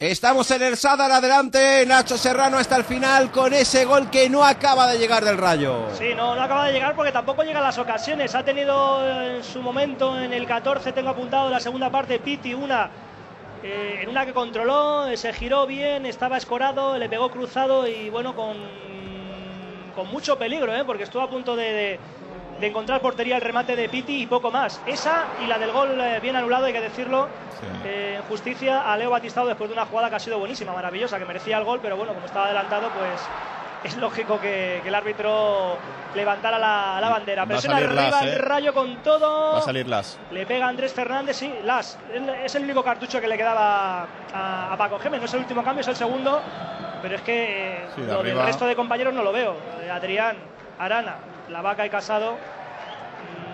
Estamos 0.00 0.48
en 0.52 0.62
el 0.62 0.76
Sadar 0.76 1.10
adelante, 1.10 1.84
Nacho 1.84 2.16
Serrano 2.16 2.56
hasta 2.56 2.76
el 2.76 2.84
final 2.84 3.32
con 3.32 3.52
ese 3.52 3.84
gol 3.84 4.08
que 4.10 4.30
no 4.30 4.44
acaba 4.44 4.86
de 4.86 4.96
llegar 4.96 5.24
del 5.24 5.36
Rayo. 5.36 5.88
Sí, 5.94 6.14
no, 6.16 6.36
no 6.36 6.40
acaba 6.42 6.66
de 6.66 6.72
llegar 6.72 6.94
porque 6.94 7.10
tampoco 7.10 7.42
llegan 7.42 7.64
las 7.64 7.78
ocasiones. 7.78 8.32
Ha 8.36 8.44
tenido 8.44 9.04
en 9.20 9.42
su 9.42 9.60
momento 9.60 10.16
en 10.20 10.32
el 10.32 10.46
14, 10.46 10.92
tengo 10.92 11.08
apuntado 11.10 11.50
la 11.50 11.58
segunda 11.58 11.90
parte, 11.90 12.20
Piti, 12.20 12.54
una 12.54 12.88
eh, 13.64 13.98
en 14.02 14.08
una 14.08 14.24
que 14.24 14.32
controló, 14.32 15.04
se 15.16 15.32
giró 15.32 15.66
bien, 15.66 16.06
estaba 16.06 16.36
escorado, 16.36 16.96
le 16.96 17.08
pegó 17.08 17.28
cruzado 17.28 17.88
y 17.88 18.08
bueno, 18.08 18.36
con, 18.36 18.56
con 19.96 20.06
mucho 20.12 20.38
peligro, 20.38 20.72
¿eh? 20.76 20.84
porque 20.84 21.02
estuvo 21.02 21.22
a 21.22 21.28
punto 21.28 21.56
de- 21.56 21.98
de 22.60 22.66
encontrar 22.66 23.00
portería 23.00 23.36
el 23.36 23.42
remate 23.42 23.76
de 23.76 23.88
Piti 23.88 24.22
y 24.22 24.26
poco 24.26 24.50
más. 24.50 24.80
Esa 24.86 25.26
y 25.42 25.46
la 25.46 25.58
del 25.58 25.72
gol 25.72 26.00
eh, 26.00 26.18
bien 26.20 26.36
anulado, 26.36 26.66
hay 26.66 26.72
que 26.72 26.80
decirlo, 26.80 27.28
eh, 27.84 28.16
en 28.18 28.22
justicia 28.28 28.92
a 28.92 28.96
Leo 28.96 29.10
Batistado 29.10 29.46
después 29.46 29.70
de 29.70 29.74
una 29.74 29.86
jugada 29.86 30.10
que 30.10 30.16
ha 30.16 30.20
sido 30.20 30.38
buenísima, 30.38 30.72
maravillosa, 30.72 31.18
que 31.18 31.24
merecía 31.24 31.58
el 31.58 31.64
gol, 31.64 31.80
pero 31.82 31.96
bueno, 31.96 32.14
como 32.14 32.26
estaba 32.26 32.46
adelantado, 32.46 32.90
pues 32.90 33.20
es 33.84 33.96
lógico 33.96 34.40
que, 34.40 34.80
que 34.82 34.88
el 34.88 34.94
árbitro 34.94 35.76
levantara 36.14 36.58
la, 36.58 36.98
la 37.00 37.08
bandera. 37.10 37.46
Presiona 37.46 37.76
arriba 37.76 37.94
Las, 37.94 38.22
el 38.22 38.28
¿eh? 38.30 38.38
rayo 38.38 38.74
con 38.74 38.96
todo. 39.04 39.52
Va 39.52 39.58
a 39.58 39.62
salir 39.62 39.86
Las. 39.86 40.18
Le 40.32 40.44
pega 40.46 40.66
a 40.66 40.68
Andrés 40.68 40.92
Fernández, 40.92 41.36
sí, 41.36 41.54
Las. 41.64 41.96
Es 42.42 42.54
el 42.56 42.64
único 42.64 42.82
cartucho 42.82 43.20
que 43.20 43.28
le 43.28 43.36
quedaba 43.36 44.06
a, 44.34 44.72
a 44.72 44.76
Paco 44.76 44.98
Gémez. 44.98 45.20
No 45.20 45.26
es 45.26 45.34
el 45.34 45.40
último 45.40 45.62
cambio, 45.62 45.82
es 45.82 45.88
el 45.88 45.96
segundo. 45.96 46.40
Pero 47.02 47.14
es 47.14 47.22
que 47.22 47.76
eh, 47.76 47.86
Sí, 47.94 48.00
de 48.02 48.12
lo 48.12 48.22
del 48.24 48.36
resto 48.42 48.66
de 48.66 48.74
compañeros 48.74 49.14
no 49.14 49.22
lo 49.22 49.30
veo. 49.30 49.54
Adrián, 49.92 50.36
Arana, 50.80 51.16
La 51.50 51.62
Vaca 51.62 51.86
y 51.86 51.90
Casado. 51.90 52.36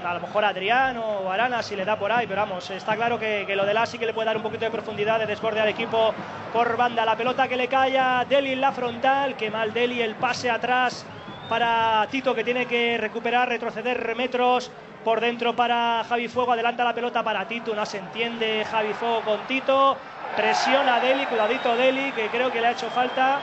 A 0.04 0.14
lo 0.14 0.20
mejor 0.20 0.44
Adrián 0.44 0.98
o 0.98 1.32
Arana 1.32 1.62
si 1.62 1.74
le 1.74 1.84
da 1.84 1.98
por 1.98 2.12
ahí, 2.12 2.26
pero 2.26 2.42
vamos, 2.42 2.68
está 2.68 2.94
claro 2.94 3.18
que, 3.18 3.46
lo 3.56 3.64
de 3.64 3.72
Las 3.72 3.88
sí 3.88 3.98
que 3.98 4.04
le 4.04 4.12
puede 4.12 4.26
dar 4.26 4.36
un 4.36 4.42
poquito 4.42 4.66
de 4.66 4.70
profundidad, 4.70 5.18
de 5.18 5.26
desborde 5.26 5.60
al 5.60 5.68
equipo 5.68 6.12
por 6.52 6.76
banda. 6.76 7.06
La 7.06 7.16
pelota 7.16 7.48
que 7.48 7.56
le 7.56 7.68
cae 7.68 7.98
a 7.98 8.26
Deli 8.28 8.52
en 8.52 8.60
la 8.60 8.72
frontal, 8.72 9.34
que 9.34 9.50
mal 9.50 9.72
Deli, 9.72 10.02
el 10.02 10.14
pase 10.16 10.50
atrás 10.50 11.06
para 11.48 12.06
Tito 12.10 12.34
que 12.34 12.44
tiene 12.44 12.66
que 12.66 12.98
recuperar, 12.98 13.48
retroceder 13.48 14.14
metros 14.14 14.70
por 15.04 15.20
dentro 15.20 15.56
para 15.56 16.04
Javi 16.06 16.28
Fuego, 16.28 16.52
adelanta 16.52 16.84
la 16.84 16.94
pelota 16.94 17.22
para 17.22 17.46
Tito, 17.48 17.74
no 17.74 17.86
se 17.86 17.98
entiende 17.98 18.66
Javi 18.70 18.92
Fuego 18.92 19.22
con 19.22 19.40
Tito, 19.46 19.96
presiona 20.36 21.00
Deli, 21.00 21.24
cuidadito 21.26 21.76
Deli, 21.76 22.12
que 22.12 22.28
creo 22.28 22.52
que 22.52 22.60
le 22.60 22.66
ha 22.66 22.70
hecho 22.72 22.90
falta 22.90 23.40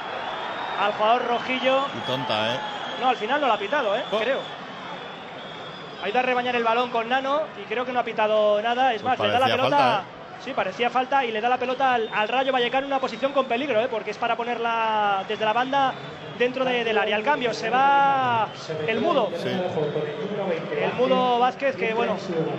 al 0.80 0.94
jugador 0.94 1.28
rojillo. 1.28 1.86
Y 1.98 2.00
tonta, 2.06 2.54
¿eh? 2.54 2.81
No, 3.02 3.10
al 3.10 3.18
final 3.18 3.42
no 3.42 3.48
lo 3.48 3.54
ha 3.54 3.58
pitado, 3.58 3.96
¿eh? 3.96 4.04
creo. 4.22 4.40
Ha 6.04 6.10
ido 6.10 6.20
a 6.20 6.22
rebañar 6.22 6.56
el 6.56 6.64
balón 6.64 6.90
con 6.92 7.10
Nano 7.10 7.42
y 7.62 7.66
creo 7.66 7.86
que 7.86 7.92
no 7.92 8.00
ha 8.00 8.04
pitado 8.04 8.62
nada. 8.62 8.94
Es 8.94 9.04
más, 9.04 9.20
le 9.20 9.28
da 9.28 9.34
la 9.40 9.46
Pues 9.46 9.56
pelota. 9.56 9.78
falta, 9.78 10.04
Sí, 10.44 10.54
parecía 10.56 10.90
falta 10.90 11.24
y 11.24 11.32
le 11.32 11.40
da 11.40 11.50
la 11.50 11.60
pelota 11.60 11.94
al, 11.94 12.10
al 12.12 12.28
Rayo 12.28 12.52
Vallecano 12.52 12.88
en 12.88 12.92
una 12.94 13.00
posición 13.00 13.32
con 13.32 13.46
peligro, 13.46 13.80
¿eh? 13.80 13.88
porque 13.92 14.10
es 14.10 14.18
para 14.18 14.36
ponerla 14.36 15.24
desde 15.28 15.46
la 15.46 15.54
banda 15.54 15.94
dentro 16.40 16.66
de- 16.66 16.84
del 16.84 16.98
área. 16.98 17.16
Al 17.16 17.22
cambio 17.24 17.54
se 17.54 17.70
va 17.70 18.48
el 18.88 19.00
mudo. 19.02 19.30
El 20.82 20.94
mudo 20.94 21.38
Vázquez, 21.38 21.76
que 21.76 21.94
bueno, 21.94 22.18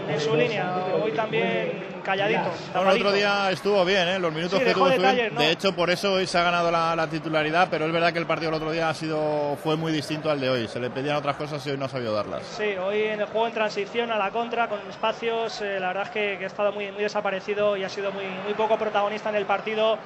en 0.08 0.20
su 0.20 0.36
línea, 0.36 0.72
hoy 1.02 1.10
también 1.10 1.82
calladito. 2.02 2.50
Bueno, 2.74 2.90
el 2.90 2.96
otro 2.98 3.12
día 3.12 3.50
estuvo 3.50 3.84
bien, 3.84 4.08
¿eh? 4.08 4.18
Los 4.18 4.32
minutos 4.32 4.58
Sí, 4.58 4.64
que 4.64 4.74
tuvo 4.74 4.88
detalles, 4.88 5.32
¿no? 5.32 5.40
De 5.40 5.50
hecho, 5.50 5.74
por 5.74 5.90
eso 5.90 6.12
hoy 6.14 6.26
se 6.26 6.38
ha 6.38 6.42
ganado 6.42 6.70
la, 6.70 6.94
la 6.96 7.06
titularidad, 7.08 7.68
pero 7.70 7.86
es 7.86 7.92
verdad 7.92 8.12
que 8.12 8.18
el 8.18 8.26
partido 8.26 8.50
del 8.50 8.60
otro 8.60 8.72
día 8.72 8.88
ha 8.88 8.94
sido 8.94 9.56
fue 9.62 9.76
muy 9.76 9.92
distinto 9.92 10.30
al 10.30 10.40
de 10.40 10.50
hoy. 10.50 10.68
Se 10.68 10.80
le 10.80 10.90
pedían 10.90 11.16
otras 11.16 11.36
cosas 11.36 11.66
y 11.66 11.70
hoy 11.70 11.78
no 11.78 11.86
ha 11.86 11.88
sabido 11.88 12.12
darlas. 12.14 12.42
Sí, 12.56 12.76
hoy 12.76 13.02
en 13.02 13.20
el 13.20 13.26
juego 13.26 13.46
en 13.46 13.54
transición 13.54 14.10
a 14.10 14.18
la 14.18 14.30
contra, 14.30 14.68
con 14.68 14.80
espacios, 14.88 15.60
eh, 15.62 15.78
la 15.80 15.88
verdad 15.88 16.04
es 16.04 16.10
que, 16.10 16.36
que 16.38 16.44
ha 16.44 16.48
estado 16.48 16.72
muy, 16.72 16.90
muy 16.92 17.02
desaparecido 17.02 17.76
y 17.76 17.84
ha 17.84 17.88
sido 17.88 18.12
muy, 18.12 18.24
muy 18.44 18.54
poco 18.54 18.76
protagonista 18.76 19.28
en 19.30 19.36
el 19.36 19.46
partido. 19.46 19.98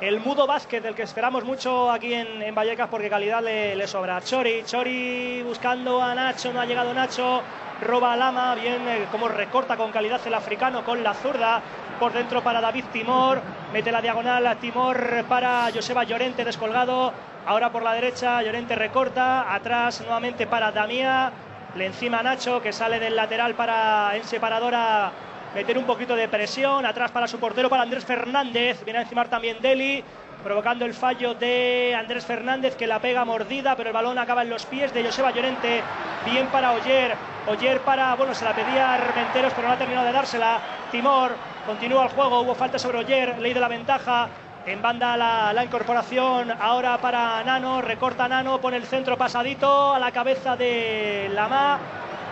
El 0.00 0.20
mudo 0.20 0.46
básquet, 0.46 0.80
del 0.80 0.94
que 0.94 1.02
esperamos 1.02 1.42
mucho 1.42 1.90
aquí 1.90 2.14
en, 2.14 2.40
en 2.40 2.54
Vallecas 2.54 2.88
porque 2.88 3.10
calidad 3.10 3.42
le, 3.42 3.74
le 3.74 3.86
sobra. 3.88 4.20
Chori, 4.20 4.62
Chori 4.64 5.42
buscando 5.42 6.00
a 6.00 6.14
Nacho, 6.14 6.52
no 6.52 6.60
ha 6.60 6.66
llegado 6.66 6.94
Nacho, 6.94 7.42
roba 7.80 8.16
Lama, 8.16 8.54
bien 8.54 8.86
eh, 8.88 9.06
como 9.10 9.28
recorta 9.28 9.76
con 9.76 9.92
calidad 9.92 10.20
el 10.26 10.34
africano 10.34 10.84
con 10.84 11.02
la 11.02 11.14
zurda. 11.14 11.62
Por 11.98 12.12
dentro 12.12 12.42
para 12.42 12.60
David 12.60 12.84
Timor, 12.92 13.40
mete 13.72 13.90
la 13.90 14.00
diagonal 14.00 14.46
a 14.46 14.54
Timor 14.56 15.24
para 15.28 15.68
Joseba 15.74 16.04
Llorente 16.04 16.44
descolgado. 16.44 17.12
Ahora 17.46 17.72
por 17.72 17.82
la 17.82 17.94
derecha, 17.94 18.42
Llorente 18.42 18.74
recorta, 18.74 19.52
atrás 19.52 20.00
nuevamente 20.02 20.46
para 20.46 20.70
Damía. 20.70 21.32
Le 21.74 21.86
encima 21.86 22.22
Nacho 22.22 22.62
que 22.62 22.72
sale 22.72 22.98
del 23.00 23.16
lateral 23.16 23.54
para 23.54 24.16
en 24.16 24.24
separadora 24.24 25.10
meter 25.54 25.76
un 25.76 25.84
poquito 25.84 26.14
de 26.14 26.28
presión. 26.28 26.86
Atrás 26.86 27.10
para 27.10 27.26
su 27.26 27.38
portero, 27.38 27.68
para 27.68 27.82
Andrés 27.82 28.04
Fernández. 28.04 28.84
Viene 28.84 29.00
a 29.00 29.02
encimar 29.02 29.28
también 29.28 29.58
Deli. 29.60 30.04
Provocando 30.42 30.84
el 30.84 30.94
fallo 30.94 31.34
de 31.34 31.96
Andrés 31.98 32.24
Fernández 32.24 32.76
que 32.76 32.86
la 32.86 33.00
pega 33.00 33.24
mordida, 33.24 33.74
pero 33.76 33.88
el 33.88 33.92
balón 33.92 34.18
acaba 34.18 34.42
en 34.42 34.50
los 34.50 34.66
pies 34.66 34.94
de 34.94 35.04
Joseba 35.04 35.32
Llorente. 35.32 35.82
Bien 36.24 36.46
para 36.46 36.72
Oyer. 36.72 37.14
Oyer 37.48 37.80
para, 37.80 38.14
bueno, 38.14 38.34
se 38.34 38.44
la 38.44 38.54
pedía 38.54 38.94
Armenteros, 38.94 39.52
pero 39.54 39.68
no 39.68 39.74
ha 39.74 39.78
terminado 39.78 40.06
de 40.06 40.12
dársela. 40.12 40.60
Timor 40.92 41.32
continúa 41.66 42.04
el 42.04 42.10
juego. 42.10 42.40
Hubo 42.40 42.54
falta 42.54 42.78
sobre 42.78 42.98
Oyer, 42.98 43.38
ley 43.38 43.52
de 43.52 43.60
la 43.60 43.68
ventaja. 43.68 44.28
En 44.64 44.82
banda 44.82 45.16
la, 45.16 45.64
incorporación 45.64 46.50
ahora 46.50 46.98
para 46.98 47.42
Nano, 47.42 47.80
recorta 47.80 48.28
Nano, 48.28 48.60
pone 48.60 48.76
el 48.76 48.84
centro 48.84 49.16
pasadito 49.16 49.94
a 49.94 49.98
la 49.98 50.12
cabeza 50.12 50.56
de 50.56 51.30
Lama. 51.32 51.78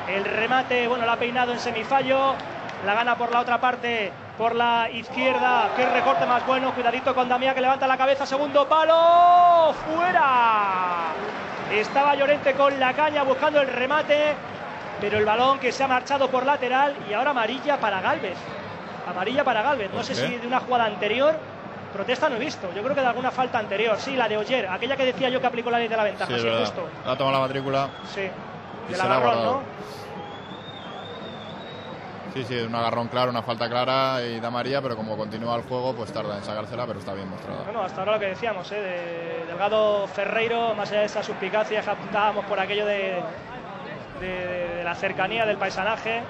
El 0.07 0.25
remate, 0.25 0.87
bueno, 0.87 1.07
la 1.07 1.15
ha 1.15 1.17
peinado 1.17 1.53
en 1.53 1.59
semifallo. 1.59 2.35
La 2.85 2.95
gana 2.95 3.17
por 3.17 3.33
la 3.33 3.41
otra 3.41 3.59
parte, 3.59 4.13
por 4.37 4.55
la 4.55 4.89
izquierda. 4.91 5.71
Qué 5.77 5.87
recorte 5.87 6.27
más 6.27 6.47
bueno. 6.47 6.73
Cuidadito 6.75 7.15
con 7.15 7.29
Damía 7.29 7.55
que 7.55 7.61
levanta 7.61 7.87
la 7.87 7.97
cabeza. 7.97 8.27
Segundo 8.27 8.69
palo. 8.69 9.75
¡Fuera! 9.95 11.13
Estaba 11.73 12.15
Llorente 12.15 12.55
con 12.55 12.79
la 12.79 12.93
caña 12.93 13.23
buscando 13.23 13.61
el 13.61 13.69
remate. 13.69 14.35
Pero 15.01 15.19
el 15.19 15.25
balón 15.25 15.59
que 15.59 15.73
se 15.73 15.85
ha 15.85 15.89
marchado 15.89 16.29
por 16.31 16.47
lateral 16.47 16.95
y 17.09 17.13
ahora 17.13 17.31
amarilla 17.31 17.79
para 17.79 18.01
Galvez. 18.01 18.37
Amarilla 19.09 19.45
para 19.45 19.63
Galvez. 19.63 19.91
No 19.91 19.97
¿Por 19.97 20.05
sé 20.05 20.15
qué? 20.15 20.29
si 20.29 20.37
de 20.37 20.47
una 20.47 20.61
jugada 20.61 20.87
anterior. 20.87 21.35
Protesta 21.93 22.29
no 22.29 22.37
he 22.37 22.39
visto. 22.39 22.69
Yo 22.75 22.83
creo 22.83 22.95
que 22.95 23.01
de 23.01 23.07
alguna 23.07 23.31
falta 23.31 23.59
anterior. 23.59 23.97
Sí, 23.99 24.17
la 24.17 24.29
de 24.29 24.37
Oyer. 24.37 24.69
Aquella 24.69 24.97
que 24.97 25.05
decía 25.05 25.29
yo 25.29 25.41
que 25.41 25.47
aplicó 25.47 25.71
la 25.71 25.79
ley 25.79 25.89
de 25.89 25.97
la 25.97 26.05
ventaja. 26.05 26.37
Sí, 26.37 26.49
justo. 26.61 26.89
Ha 27.07 27.17
tomado 27.17 27.33
la 27.39 27.47
matrícula. 27.47 27.89
Sí. 28.15 28.29
Se 28.91 28.97
la 28.97 29.19
guardado. 29.19 29.45
¿no? 29.45 29.63
Sí, 32.37 32.45
sí, 32.45 32.55
un 32.61 32.75
agarrón 32.75 33.09
claro, 33.09 33.31
una 33.31 33.43
falta 33.43 33.67
clara 33.67 34.23
y 34.23 34.39
da 34.41 34.51
María, 34.51 34.83
pero 34.83 34.95
como 34.95 35.17
continúa 35.17 35.57
el 35.57 35.63
juego, 35.63 35.95
pues 35.95 36.13
tarda 36.13 36.37
en 36.37 36.45
sacársela, 36.45 36.87
pero 36.87 36.99
está 36.99 37.15
bien 37.15 37.31
mostrada. 37.31 37.63
Bueno, 37.65 37.81
hasta 37.83 38.01
ahora 38.01 38.13
lo 38.13 38.21
que 38.21 38.27
decíamos, 38.27 38.71
¿eh? 38.73 38.81
de 38.83 39.47
Delgado 39.47 40.07
Ferreiro, 40.09 40.75
más 40.75 40.91
allá 40.91 41.01
de 41.01 41.07
esa 41.07 41.23
suspicacia 41.23 41.81
que 41.81 41.89
apuntábamos 41.91 42.45
por 42.45 42.61
aquello 42.61 42.85
de, 42.85 43.23
de- 44.21 44.77
de 44.77 44.85
la 44.85 44.95
cercanía 44.95 45.47
del 45.47 45.57
paisanaje. 45.57 46.23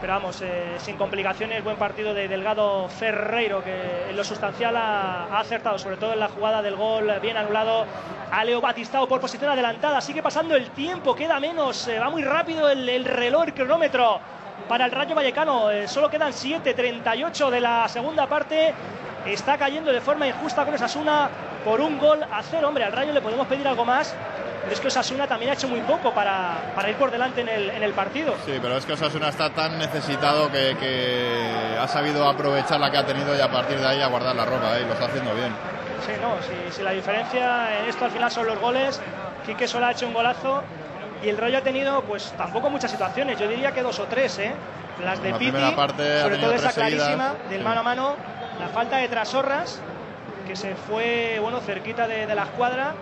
Pero 0.00 0.12
vamos, 0.12 0.40
eh, 0.42 0.74
sin 0.78 0.96
complicaciones, 0.96 1.64
buen 1.64 1.76
partido 1.76 2.14
de 2.14 2.28
Delgado 2.28 2.88
Ferreiro, 2.88 3.64
que 3.64 4.10
en 4.10 4.16
lo 4.16 4.22
sustancial 4.22 4.76
ha, 4.76 5.24
ha 5.24 5.40
acertado, 5.40 5.76
sobre 5.78 5.96
todo 5.96 6.12
en 6.12 6.20
la 6.20 6.28
jugada 6.28 6.62
del 6.62 6.76
gol 6.76 7.10
bien 7.20 7.36
anulado 7.36 7.84
a 8.30 8.44
Leo 8.44 8.60
Batistao 8.60 9.08
por 9.08 9.20
posición 9.20 9.50
adelantada. 9.50 10.00
Sigue 10.00 10.22
pasando 10.22 10.54
el 10.54 10.70
tiempo, 10.70 11.16
queda 11.16 11.40
menos, 11.40 11.88
eh, 11.88 11.98
va 11.98 12.08
muy 12.10 12.22
rápido 12.22 12.70
el, 12.70 12.88
el 12.88 13.04
reloj, 13.04 13.46
el 13.46 13.54
cronómetro 13.54 14.20
para 14.68 14.84
el 14.86 14.90
Rayo 14.90 15.14
Vallecano. 15.14 15.70
Eh, 15.70 15.86
solo 15.88 16.08
quedan 16.10 16.32
7.38 16.32 17.50
de 17.50 17.60
la 17.60 17.88
segunda 17.88 18.26
parte. 18.26 18.74
Está 19.26 19.58
cayendo 19.58 19.92
de 19.92 20.00
forma 20.00 20.26
injusta 20.26 20.64
con 20.64 20.74
Osasuna 20.74 21.28
por 21.64 21.80
un 21.80 21.98
gol 21.98 22.22
a 22.22 22.42
cero. 22.42 22.68
Hombre, 22.68 22.84
al 22.84 22.92
Rayo 22.92 23.12
le 23.12 23.20
podemos 23.20 23.46
pedir 23.46 23.66
algo 23.68 23.84
más, 23.84 24.14
pero 24.62 24.72
es 24.72 24.80
que 24.80 24.86
Osasuna 24.88 25.26
también 25.26 25.50
ha 25.50 25.54
hecho 25.54 25.68
muy 25.68 25.80
poco 25.80 26.12
para, 26.14 26.72
para 26.74 26.88
ir 26.88 26.96
por 26.96 27.10
delante 27.10 27.40
en 27.42 27.48
el, 27.48 27.70
en 27.70 27.82
el 27.82 27.92
partido. 27.92 28.34
Sí, 28.46 28.58
pero 28.60 28.76
es 28.76 28.86
que 28.86 28.92
Osasuna 28.94 29.28
está 29.28 29.50
tan 29.50 29.78
necesitado 29.78 30.50
que, 30.50 30.76
que 30.78 31.76
ha 31.78 31.88
sabido 31.88 32.26
aprovechar 32.28 32.80
la 32.80 32.90
que 32.90 32.96
ha 32.98 33.04
tenido 33.06 33.36
y 33.36 33.40
a 33.40 33.50
partir 33.50 33.78
de 33.78 33.86
ahí 33.86 34.00
a 34.00 34.06
guardar 34.06 34.34
la 34.36 34.44
ropa, 34.44 34.78
¿eh? 34.78 34.82
y 34.82 34.86
lo 34.86 34.92
está 34.92 35.06
haciendo 35.06 35.34
bien. 35.34 35.52
Sí, 36.06 36.12
no, 36.22 36.36
si, 36.42 36.76
si 36.76 36.82
la 36.82 36.92
diferencia 36.92 37.80
en 37.80 37.86
esto 37.88 38.04
al 38.04 38.10
final 38.10 38.30
son 38.30 38.46
los 38.46 38.58
goles, 38.60 39.00
Quique 39.44 39.66
solo 39.66 39.86
ha 39.86 39.90
hecho 39.92 40.06
un 40.06 40.14
golazo 40.14 40.62
y 41.22 41.28
el 41.28 41.36
Rayo 41.36 41.58
ha 41.58 41.62
tenido 41.62 42.02
pues 42.02 42.32
tampoco 42.36 42.70
muchas 42.70 42.90
situaciones, 42.90 43.38
yo 43.38 43.48
diría 43.48 43.72
que 43.72 43.82
dos 43.82 43.98
o 43.98 44.04
tres, 44.04 44.38
¿eh? 44.38 44.52
Las 45.04 45.22
de 45.22 45.30
la 45.30 45.38
Piti, 45.38 45.52
parte 45.76 46.22
sobre 46.22 46.38
todo 46.38 46.52
esa 46.52 46.70
seguidas, 46.70 47.06
clarísima 47.06 47.34
del 47.48 47.58
sí. 47.58 47.64
mano 47.64 47.80
a 47.80 47.82
mano, 47.84 48.16
la 48.58 48.68
falta 48.68 48.96
de 48.96 49.08
Trasorras, 49.08 49.80
que 50.46 50.56
se 50.56 50.74
fue 50.74 51.38
bueno 51.40 51.60
cerquita 51.60 52.06
de, 52.08 52.26
de 52.26 52.34
la 52.34 52.42
escuadra. 52.44 52.94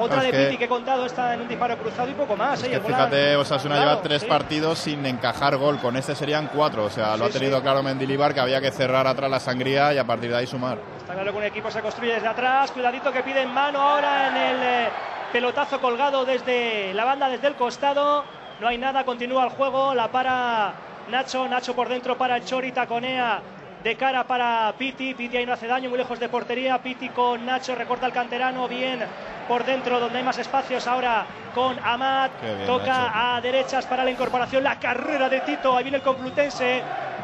Otra 0.00 0.24
Es 0.24 0.32
de 0.32 0.44
Piti 0.44 0.56
que 0.58 0.64
he 0.66 0.68
contado 0.68 1.06
está 1.06 1.34
en 1.34 1.40
un 1.40 1.48
disparo 1.48 1.76
cruzado 1.76 2.08
y 2.08 2.14
poco 2.14 2.36
más. 2.36 2.62
¿eh? 2.62 2.68
Y 2.68 2.70
Que 2.70 2.80
fíjate, 2.80 3.34
Osasuna 3.36 3.74
claro, 3.74 3.90
lleva 3.90 4.02
tres 4.02 4.22
sí. 4.22 4.28
partidos 4.28 4.78
sin 4.78 5.04
encajar 5.06 5.56
gol, 5.56 5.78
con 5.80 5.96
este 5.96 6.14
serían 6.14 6.48
cuatro, 6.54 6.84
o 6.84 6.90
sea, 6.90 7.16
lo 7.16 7.24
Sí, 7.26 7.30
ha 7.30 7.40
tenido 7.40 7.60
claro 7.62 7.82
Mendilibar 7.82 8.32
que 8.32 8.38
había 8.40 8.60
que 8.60 8.70
cerrar 8.70 9.08
atrás 9.08 9.28
la 9.28 9.40
sangría 9.40 9.92
y 9.92 9.98
a 9.98 10.04
partir 10.04 10.30
de 10.30 10.36
ahí 10.36 10.46
sumar. 10.46 10.78
Está 10.98 11.14
claro 11.14 11.32
que 11.32 11.38
un 11.38 11.44
equipo 11.44 11.68
se 11.70 11.80
construye 11.80 12.14
desde 12.14 12.28
atrás. 12.28 12.70
Cuidadito 12.70 13.12
que 13.12 13.22
pide 13.24 13.42
en 13.42 13.52
mano 13.52 13.80
ahora 13.80 14.28
en 14.28 14.36
el 14.36 14.62
eh, 14.62 14.88
pelotazo 15.32 15.80
colgado 15.80 16.24
desde 16.24 16.94
la 16.94 17.04
banda, 17.04 17.28
desde 17.28 17.48
el 17.48 17.54
costado. 17.54 18.24
No 18.60 18.68
hay 18.68 18.78
nada, 18.78 19.04
continúa 19.04 19.44
el 19.44 19.50
juego. 19.50 19.94
La 19.94 20.08
para 20.08 20.72
Nacho. 21.10 21.48
Nacho 21.48 21.74
por 21.74 21.88
dentro 21.88 22.16
para 22.16 22.36
el 22.36 22.44
Chori, 22.44 22.72
taconea 22.72 23.40
de 23.82 23.96
cara 23.96 24.24
para 24.24 24.72
Piti. 24.76 25.14
Piti 25.14 25.36
ahí 25.36 25.46
no 25.46 25.52
hace 25.52 25.66
daño, 25.66 25.88
muy 25.88 25.98
lejos 25.98 26.18
de 26.18 26.28
portería. 26.28 26.78
Piti 26.78 27.10
con 27.10 27.44
Nacho, 27.46 27.74
recorta 27.74 28.06
el 28.06 28.12
canterano, 28.12 28.66
bien 28.68 29.04
por 29.46 29.64
dentro 29.64 29.98
donde 29.98 30.18
hay 30.18 30.24
más 30.24 30.38
espacios 30.38 30.86
ahora 30.86 31.26
con 31.54 31.78
Amat. 31.78 32.32
Bien, 32.42 32.66
Toca 32.66 32.86
Nacho. 32.86 33.10
a 33.14 33.40
derechas 33.40 33.86
para 33.86 34.04
la 34.04 34.10
incorporación, 34.10 34.64
la 34.64 34.78
carrera 34.78 35.28
de 35.28 35.40
Tito. 35.40 35.76
Ahí 35.76 35.84
viene 35.84 35.98
el 35.98 36.02
Complutense 36.02 36.82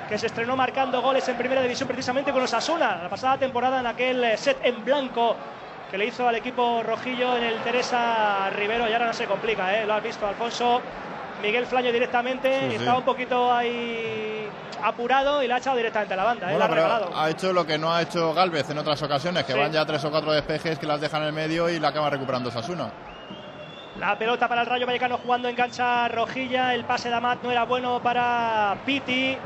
que 0.09 0.19
se 0.19 0.27
estrenó 0.27 0.55
marcando 0.55 1.01
goles 1.01 1.27
en 1.29 1.37
primera 1.37 1.63
división 1.63 1.89
precisamente 1.89 2.31
con 2.31 2.43
los 2.43 2.53
Asuna. 2.53 3.01
La 3.03 3.09
pasada 3.09 3.39
temporada 3.39 3.81
en 3.81 3.87
aquel 3.87 4.39
set 4.39 4.59
en 4.63 4.85
blanco 4.85 5.35
que 5.95 5.99
le 5.99 6.07
hizo 6.07 6.27
al 6.27 6.35
equipo 6.35 6.83
rojillo 6.83 7.37
en 7.37 7.45
el 7.45 7.59
Teresa 7.61 8.51
Rivero. 8.51 8.89
Y 8.91 8.93
ahora 8.93 9.07
no 9.07 9.13
se 9.13 9.27
complica, 9.27 9.79
¿eh? 9.79 9.87
lo 9.87 9.95
has 9.95 10.03
visto, 10.03 10.27
Alfonso. 10.27 10.83
Miguel 11.41 11.67
Flaño 11.67 11.93
directamente, 11.93 12.63
Sí, 12.63 12.71
sí. 12.71 12.75
estaba 12.79 12.99
un 12.99 13.05
poquito 13.05 13.53
ahí 13.55 14.49
apurado 14.83 15.41
y 15.41 15.47
la 15.47 15.55
ha 15.55 15.59
echado 15.59 15.77
directamente 15.77 16.15
a 16.15 16.17
la 16.17 16.25
banda, 16.25 16.51
¿eh? 16.53 16.57
Bueno, 16.59 16.75
la 16.75 17.11
ha 17.15 17.31
hecho 17.31 17.53
lo 17.53 17.65
que 17.65 17.79
no 17.79 17.95
ha 17.95 18.03
hecho 18.03 18.35
Galvez 18.35 18.69
en 18.71 18.79
otras 18.79 19.01
ocasiones, 19.03 19.45
que 19.45 19.53
Sí. 19.53 19.59
van 19.59 19.71
ya 19.71 19.87
tres 19.87 20.05
o 20.05 20.11
cuatro 20.11 20.33
despejes 20.33 20.81
que 20.81 20.87
las 20.87 21.01
dejan 21.01 21.23
en 21.23 21.29
el 21.29 21.33
medio 21.33 21.71
y 21.71 21.79
la 21.79 21.89
acaba 21.91 22.11
recuperando 22.11 22.51
Sasuna. 22.51 22.91
La 24.01 24.19
pelota 24.19 24.49
para 24.49 24.63
el 24.63 24.67
Rayo 24.67 24.87
Vallecano 24.87 25.19
jugando 25.19 25.47
en 25.49 25.55
cancha 25.55 26.09
rojilla. 26.09 26.75
El 26.75 26.85
pase 26.87 27.09
de 27.09 27.15
Amat 27.15 27.41
no 27.45 27.53
era 27.53 27.63
bueno 27.67 28.01
para 28.03 28.79
Piti. 28.85 29.39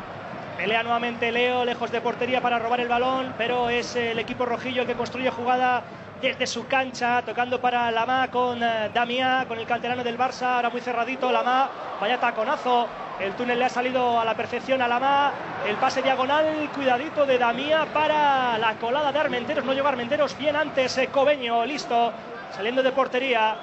Pelea 0.56 0.82
nuevamente 0.82 1.30
Leo, 1.30 1.66
lejos 1.66 1.90
de 1.92 2.00
portería 2.00 2.40
para 2.40 2.58
robar 2.58 2.80
el 2.80 2.88
balón, 2.88 3.34
pero 3.36 3.68
es 3.68 3.94
el 3.96 4.18
equipo 4.18 4.46
rojillo 4.46 4.80
el 4.80 4.88
que 4.88 4.94
construye 4.94 5.28
jugada 5.30 5.82
desde 6.20 6.47
su 6.47 6.66
cancha, 6.66 7.23
tocando 7.23 7.61
para 7.61 7.90
Lamá 7.90 8.28
con 8.28 8.61
eh, 8.62 8.90
Damiá, 8.93 9.45
con 9.47 9.59
el 9.59 9.66
canterano 9.66 10.03
del 10.03 10.19
Barça, 10.19 10.57
ahora 10.57 10.70
muy 10.70 10.81
cerradito, 10.81 11.31
Lamá, 11.31 11.69
vaya 12.01 12.19
taconazo, 12.19 12.89
el 13.20 13.32
túnel 13.35 13.59
le 13.59 13.66
ha 13.66 13.69
salido 13.69 14.19
a 14.19 14.24
la 14.24 14.35
perfección 14.35 14.82
a 14.82 14.89
Lamá, 14.89 15.32
el 15.66 15.77
pase 15.77 16.03
diagonal, 16.03 16.69
cuidadito 16.74 17.24
de 17.24 17.39
Damiá 17.39 17.86
para 17.93 18.59
la 18.59 18.74
colada 18.74 19.12
de 19.12 19.19
Armenteros, 19.19 19.65
no 19.65 19.73
llegó 19.73 19.86
Armenteros, 19.89 20.36
bien 20.36 20.57
antes, 20.57 20.99
eh, 20.99 21.09
Cobeño, 21.09 21.65
listo, 21.65 22.12
saliendo 22.57 22.82
de 22.82 22.90
portería, 22.90 23.57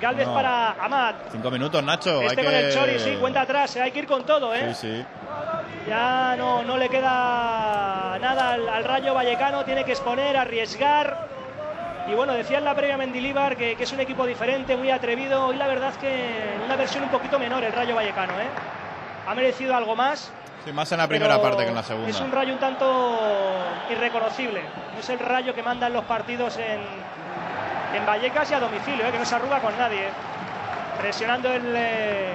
Galvez 0.00 0.26
No. 0.26 0.34
para 0.34 0.72
Amat, 0.72 1.16
Cinco 1.30 1.50
minutos, 1.52 1.82
Nacho. 1.84 2.20
este 2.22 2.40
hay 2.40 2.46
con 2.46 2.54
que... 2.54 2.60
el 2.60 2.74
Chori, 2.74 2.98
sí, 2.98 3.16
cuenta 3.20 3.42
atrás, 3.42 3.76
eh, 3.76 3.82
hay 3.82 3.92
que 3.92 4.00
ir 4.00 4.06
con 4.06 4.24
todo, 4.26 4.52
¿eh? 4.54 4.74
Sí, 4.74 4.88
sí. 4.88 5.04
Ya 5.88 6.34
no, 6.36 6.62
no 6.64 6.76
le 6.76 6.88
queda 6.88 8.18
nada 8.20 8.54
al, 8.54 8.68
al 8.68 8.82
Rayo 8.84 9.14
Vallecano, 9.14 9.64
tiene 9.64 9.84
que 9.84 9.92
exponer, 9.92 10.36
arriesgar. 10.36 11.35
Y 12.08 12.14
bueno, 12.14 12.34
decía 12.34 12.58
en 12.58 12.64
la 12.64 12.74
previa 12.74 12.96
Mendilíbar 12.96 13.56
que, 13.56 13.74
que 13.76 13.82
es 13.82 13.92
un 13.92 14.00
equipo 14.00 14.26
diferente, 14.26 14.76
muy 14.76 14.90
atrevido. 14.90 15.52
Y 15.52 15.56
la 15.56 15.66
verdad 15.66 15.90
es 15.90 15.98
que 15.98 16.54
en 16.54 16.62
una 16.62 16.76
versión 16.76 17.02
un 17.04 17.10
poquito 17.10 17.38
menor 17.38 17.64
el 17.64 17.72
Rayo 17.72 17.96
Vallecano, 17.96 18.34
¿eh? 18.34 18.46
Ha 19.26 19.34
merecido 19.34 19.74
algo 19.74 19.96
más. 19.96 20.32
Sí, 20.64 20.72
más 20.72 20.90
en 20.92 20.98
la 20.98 21.08
primera 21.08 21.40
parte 21.40 21.64
que 21.64 21.68
en 21.70 21.74
la 21.74 21.82
segunda. 21.82 22.08
Es 22.08 22.20
un 22.20 22.30
Rayo 22.30 22.52
un 22.52 22.60
tanto 22.60 23.18
irreconocible. 23.90 24.62
No 24.94 25.00
es 25.00 25.08
el 25.10 25.18
Rayo 25.18 25.52
que 25.54 25.62
manda 25.62 25.88
en 25.88 25.92
los 25.94 26.04
partidos 26.04 26.56
en, 26.58 26.80
en 27.94 28.06
Vallecas 28.06 28.50
y 28.50 28.54
a 28.54 28.60
domicilio, 28.60 29.06
¿eh? 29.06 29.10
que 29.10 29.18
no 29.18 29.24
se 29.24 29.34
arruga 29.34 29.58
con 29.60 29.76
nadie. 29.76 30.08
Presionando 31.00 31.52
el 31.52 31.74
eh, 31.76 32.32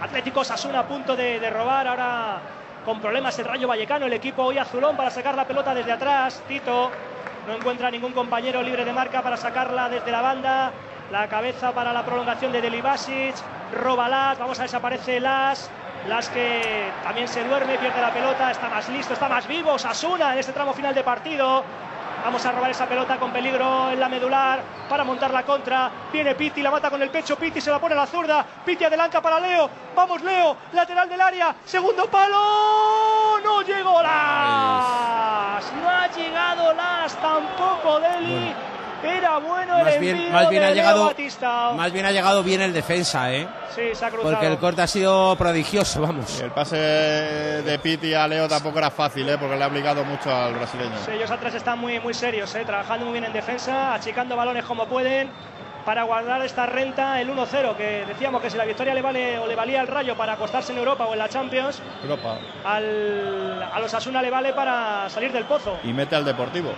Atlético 0.00 0.42
Sasuna 0.42 0.80
a 0.80 0.86
punto 0.86 1.14
de, 1.14 1.38
de 1.38 1.50
robar. 1.50 1.86
Ahora 1.86 2.40
con 2.84 3.00
problemas 3.00 3.38
el 3.38 3.44
Rayo 3.44 3.68
Vallecano. 3.68 4.06
El 4.06 4.12
equipo 4.14 4.42
hoy 4.42 4.58
azulón 4.58 4.96
para 4.96 5.10
sacar 5.10 5.36
la 5.36 5.44
pelota 5.44 5.74
desde 5.74 5.92
atrás. 5.92 6.42
Tito 6.48 6.90
no 7.46 7.54
encuentra 7.54 7.90
ningún 7.90 8.12
compañero 8.12 8.62
libre 8.62 8.84
de 8.84 8.92
marca 8.92 9.22
para 9.22 9.36
sacarla 9.36 9.88
desde 9.88 10.10
la 10.10 10.22
banda. 10.22 10.72
La 11.10 11.28
cabeza 11.28 11.72
para 11.72 11.92
la 11.92 12.04
prolongación 12.04 12.52
de 12.52 12.60
Delibasic. 12.60 13.34
Roba 13.74 14.08
Las. 14.08 14.38
Vamos 14.38 14.60
a 14.60 14.76
aparece 14.76 15.20
Las. 15.20 15.70
Las 16.08 16.28
que 16.30 16.90
también 17.04 17.28
se 17.28 17.44
duerme, 17.44 17.78
pierde 17.78 18.00
la 18.00 18.12
pelota, 18.12 18.50
está 18.50 18.68
más 18.68 18.88
listo, 18.88 19.12
está 19.12 19.28
más 19.28 19.46
vivo. 19.46 19.78
Sasuna 19.78 20.32
en 20.32 20.40
este 20.40 20.52
tramo 20.52 20.72
final 20.72 20.94
de 20.94 21.04
partido. 21.04 21.62
Vamos 22.24 22.46
a 22.46 22.52
robar 22.52 22.70
esa 22.70 22.86
pelota 22.86 23.18
con 23.18 23.32
peligro 23.32 23.90
en 23.90 23.98
la 23.98 24.08
medular 24.08 24.62
para 24.88 25.02
montar 25.02 25.32
la 25.32 25.42
contra. 25.42 25.90
Viene 26.12 26.36
Piti, 26.36 26.62
la 26.62 26.70
mata 26.70 26.88
con 26.88 27.02
el 27.02 27.10
pecho. 27.10 27.36
Piti 27.36 27.60
se 27.60 27.70
la 27.70 27.80
pone 27.80 27.94
a 27.94 27.98
la 27.98 28.06
zurda. 28.06 28.46
Piti 28.64 28.84
adelanta 28.84 29.20
para 29.20 29.40
Leo. 29.40 29.68
Vamos, 29.96 30.22
Leo. 30.22 30.56
Lateral 30.72 31.08
del 31.08 31.20
área. 31.20 31.54
Segundo 31.64 32.06
palo. 32.06 33.40
No 33.42 33.62
llegó 33.62 34.00
Las. 34.02 35.72
No 35.82 35.88
ha 35.90 36.08
llegado 36.14 36.72
Las. 36.74 37.16
Tampoco 37.16 37.98
Deli. 37.98 38.54
Era 39.04 39.38
bueno 39.38 39.78
el 39.78 39.84
Más 39.84 39.98
bien, 40.00 40.16
envío 40.16 40.32
más 40.32 40.48
bien 40.50 40.62
de 40.62 40.68
ha 40.68 40.74
llegado, 40.74 41.04
Batista. 41.06 41.72
más 41.74 41.92
bien 41.92 42.06
ha 42.06 42.12
llegado 42.12 42.42
bien 42.42 42.60
el 42.62 42.72
defensa, 42.72 43.32
¿eh? 43.32 43.48
Sí, 43.74 43.82
se 43.94 44.04
ha 44.04 44.10
cruzado. 44.10 44.32
Porque 44.34 44.46
el 44.46 44.58
corte 44.58 44.82
ha 44.82 44.86
sido 44.86 45.34
prodigioso, 45.36 46.02
vamos. 46.02 46.40
El 46.40 46.50
pase 46.50 46.76
de 46.76 47.78
Piti 47.78 48.14
a 48.14 48.26
Leo 48.28 48.48
tampoco 48.48 48.78
era 48.78 48.90
fácil, 48.90 49.28
¿eh? 49.28 49.36
porque 49.38 49.56
le 49.56 49.64
ha 49.64 49.66
obligado 49.66 50.04
mucho 50.04 50.34
al 50.34 50.54
brasileño. 50.54 50.96
Sí, 51.04 51.12
ellos 51.12 51.30
atrás 51.30 51.54
están 51.54 51.78
muy, 51.78 51.98
muy 52.00 52.14
serios, 52.14 52.54
¿eh? 52.54 52.64
trabajando 52.64 53.04
muy 53.06 53.12
bien 53.12 53.24
en 53.24 53.32
defensa, 53.32 53.94
achicando 53.94 54.36
balones 54.36 54.64
como 54.64 54.86
pueden 54.86 55.30
para 55.84 56.04
guardar 56.04 56.40
esta 56.42 56.64
renta 56.66 57.20
el 57.20 57.28
1-0, 57.28 57.74
que 57.74 58.04
decíamos 58.06 58.40
que 58.40 58.50
si 58.50 58.56
la 58.56 58.64
victoria 58.64 58.94
le 58.94 59.02
vale 59.02 59.36
o 59.40 59.48
le 59.48 59.56
valía 59.56 59.80
al 59.80 59.88
Rayo 59.88 60.16
para 60.16 60.34
acostarse 60.34 60.70
en 60.70 60.78
Europa 60.78 61.06
o 61.06 61.12
en 61.12 61.18
la 61.18 61.28
Champions, 61.28 61.82
Europa. 62.02 62.36
al, 62.64 63.62
a 63.72 63.80
los 63.80 63.92
Asuna 63.92 64.22
le 64.22 64.30
vale 64.30 64.52
para 64.52 65.08
salir 65.10 65.32
del 65.32 65.44
pozo. 65.44 65.76
Y 65.82 65.92
mete 65.92 66.14
al 66.14 66.24
Deportivo. 66.24 66.72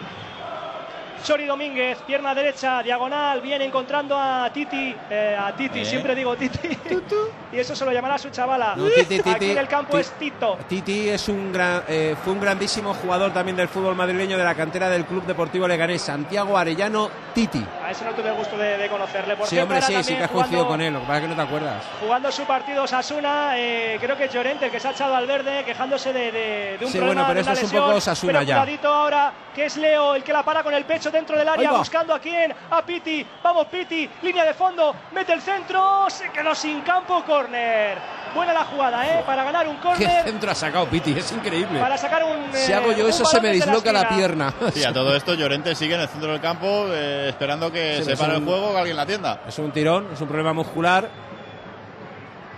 Chori 1.25 1.47
Domínguez, 1.47 1.99
pierna 2.07 2.35
derecha, 2.35 2.83
diagonal, 2.83 3.41
viene 3.41 3.65
encontrando 3.65 4.15
a 4.19 4.51
Titi, 4.53 4.95
eh, 5.09 5.35
a 5.41 5.57
Titi, 5.57 5.81
Eh. 5.81 5.85
siempre 5.87 6.15
digo 6.15 6.37
Titi, 6.37 6.69
y 7.53 7.59
eso 7.59 7.75
se 7.75 7.83
lo 7.87 7.93
llamará 7.93 8.19
su 8.19 8.29
chavala. 8.29 8.75
No, 8.77 8.85
Titi, 8.91 9.17
Titi, 9.17 9.31
Aquí 9.31 9.51
en 9.53 9.57
el 9.59 9.67
campo 9.67 9.97
es 9.99 10.11
Tito. 10.19 10.59
Titi 10.69 11.09
es 11.09 11.27
un 11.31 11.51
gran, 11.51 11.83
eh, 11.89 12.15
fue 12.23 12.35
un 12.35 12.41
grandísimo 12.41 12.93
jugador 12.93 13.33
también 13.33 13.57
del 13.57 13.69
fútbol 13.69 13.95
madrileño 13.95 14.37
de 14.37 14.45
la 14.45 14.55
cantera 14.55 14.91
del 14.91 15.07
Club 15.07 15.25
Deportivo 15.25 15.67
Leganés, 15.67 16.03
Santiago 16.03 16.59
Arellano 16.59 17.09
Titi. 17.33 17.65
A 17.83 17.91
ese 17.91 18.05
no 18.05 18.11
tuve 18.13 18.29
el 18.29 18.35
gusto 18.35 18.59
de, 18.59 18.77
de 18.77 18.89
conocerle. 18.91 19.35
Por 19.37 19.47
Sí, 19.47 19.59
hombre, 19.59 19.81
sí, 19.81 19.95
sí 20.05 20.15
que 20.17 20.25
has 20.25 20.31
coincidido 20.31 20.65
jugando- 20.65 20.69
con 20.69 20.81
él, 20.83 20.93
lo 20.93 21.01
que 21.01 21.07
pasa 21.07 21.17
es 21.17 21.23
que 21.23 21.29
no 21.29 21.37
te 21.37 21.43
acuerdas. 21.43 21.85
Jugando 22.01 22.31
su 22.33 22.45
partido 22.45 22.87
Sasuna, 22.87 23.53
eh, 23.57 23.97
creo 23.99 24.15
que 24.19 24.25
es 24.25 24.33
Llorente 24.33 24.67
el 24.67 24.71
que 24.71 24.79
se 24.79 24.89
ha 24.89 24.91
echado 24.91 25.15
al 25.17 25.27
verde, 25.27 25.65
quejándose 25.65 26.13
de, 26.13 26.31
de- 26.31 26.77
de 26.79 26.85
un 26.85 26.93
Sí, 26.93 26.99
problema 26.99 27.23
bueno, 27.23 27.25
pero 27.29 27.35
de 27.35 27.41
eso 27.41 27.51
una 27.51 27.53
es 27.53 27.59
un 27.59 27.65
lesión. 27.71 27.83
poco 27.85 27.97
Osasuna 27.97 28.33
pero 28.35 28.43
ya. 28.45 28.89
ahora, 28.93 29.33
que 29.55 29.66
es 29.66 29.76
Leo 29.76 30.14
el 30.14 30.22
que 30.24 30.32
la 30.32 30.43
para 30.43 30.62
con 30.62 30.74
el 30.74 30.85
pecho 30.85 31.10
dentro 31.10 31.39
del 31.39 31.48
área, 31.48 31.72
buscando 31.72 32.12
a 32.14 32.18
quién, 32.18 32.52
a 32.70 32.82
Piti. 32.85 33.24
Vamos 33.43 33.66
Piti, 33.68 34.09
línea 34.22 34.44
de 34.44 34.55
fondo, 34.55 34.94
mete 35.12 35.32
el 35.32 35.40
centro, 35.40 36.06
se 36.09 36.28
quedó 36.31 36.55
sin 36.55 36.81
campo, 36.82 37.22
córner. 37.24 37.98
Buena 38.35 38.52
la 38.52 38.64
jugada, 38.64 39.06
¿eh? 39.06 39.22
Para 39.24 39.44
ganar 39.44 39.68
un 39.68 39.76
¿Qué 39.76 39.82
córner, 39.82 40.24
centro 40.24 40.51
ha 40.51 40.55
sacado 40.56 40.86
Piti? 40.86 41.12
Es 41.16 41.31
increíble. 41.32 41.78
para 41.78 41.97
sacar 41.97 42.24
un. 42.24 42.52
Si 42.52 42.72
eh, 42.72 42.74
hago 42.74 42.90
yo 42.93 43.05
un 43.05 43.10
eso 43.10 43.24
se 43.24 43.40
me 43.40 43.51
disloca 43.52 43.93
la 43.93 44.09
pierna. 44.09 44.52
Sí, 44.72 44.82
a 44.85 44.93
todo 44.93 45.14
esto 45.14 45.35
Llorente 45.35 45.74
sigue 45.76 45.94
en 45.94 46.01
el 46.01 46.09
centro 46.09 46.32
del 46.32 46.40
campo 46.40 46.86
eh, 46.90 47.28
esperando 47.28 47.70
que 47.70 47.98
Sí, 47.98 48.05
se 48.05 48.16
pare 48.16 48.35
el 48.36 48.44
juego 48.44 48.70
o 48.70 48.72
que 48.72 48.78
alguien 48.78 48.97
la 48.97 49.02
atienda. 49.05 49.40
Es 49.47 49.56
un 49.60 49.70
tirón, 49.70 50.09
es 50.12 50.20
un 50.20 50.26
problema 50.26 50.52
muscular. 50.52 51.09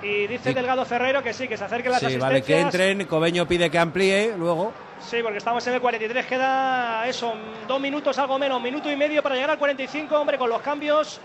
Y 0.02 0.27
dice 0.28 0.51
Sí. 0.51 0.55
Delgado 0.55 0.85
Ferrero 0.85 1.23
que 1.23 1.32
sí, 1.35 1.48
que 1.48 1.56
se 1.56 1.64
acerquen 1.64 1.90
las 1.93 2.01
Sí, 2.01 2.16
vale, 2.16 2.43
que 2.43 2.55
asistencias. 2.55 2.74
entren. 2.90 3.06
Cobeño 3.09 3.47
pide 3.47 3.70
que 3.70 3.78
amplíe 3.78 4.35
luego. 4.36 4.73
Sí, 5.01 5.18
porque 5.23 5.39
estamos 5.39 5.66
en 5.66 5.74
el 5.74 5.81
43, 5.81 6.27
queda 6.27 7.06
eso, 7.06 7.35
dos 7.68 7.81
minutos, 7.81 8.18
algo 8.18 8.39
menos, 8.39 8.60
minuto 8.60 8.90
y 8.90 8.97
medio 8.97 9.23
para 9.23 9.35
llegar 9.35 9.51
al 9.51 9.59
45, 9.59 10.18
hombre, 10.18 10.39
con 10.39 10.51
los 10.51 10.60
cambios 10.62 11.20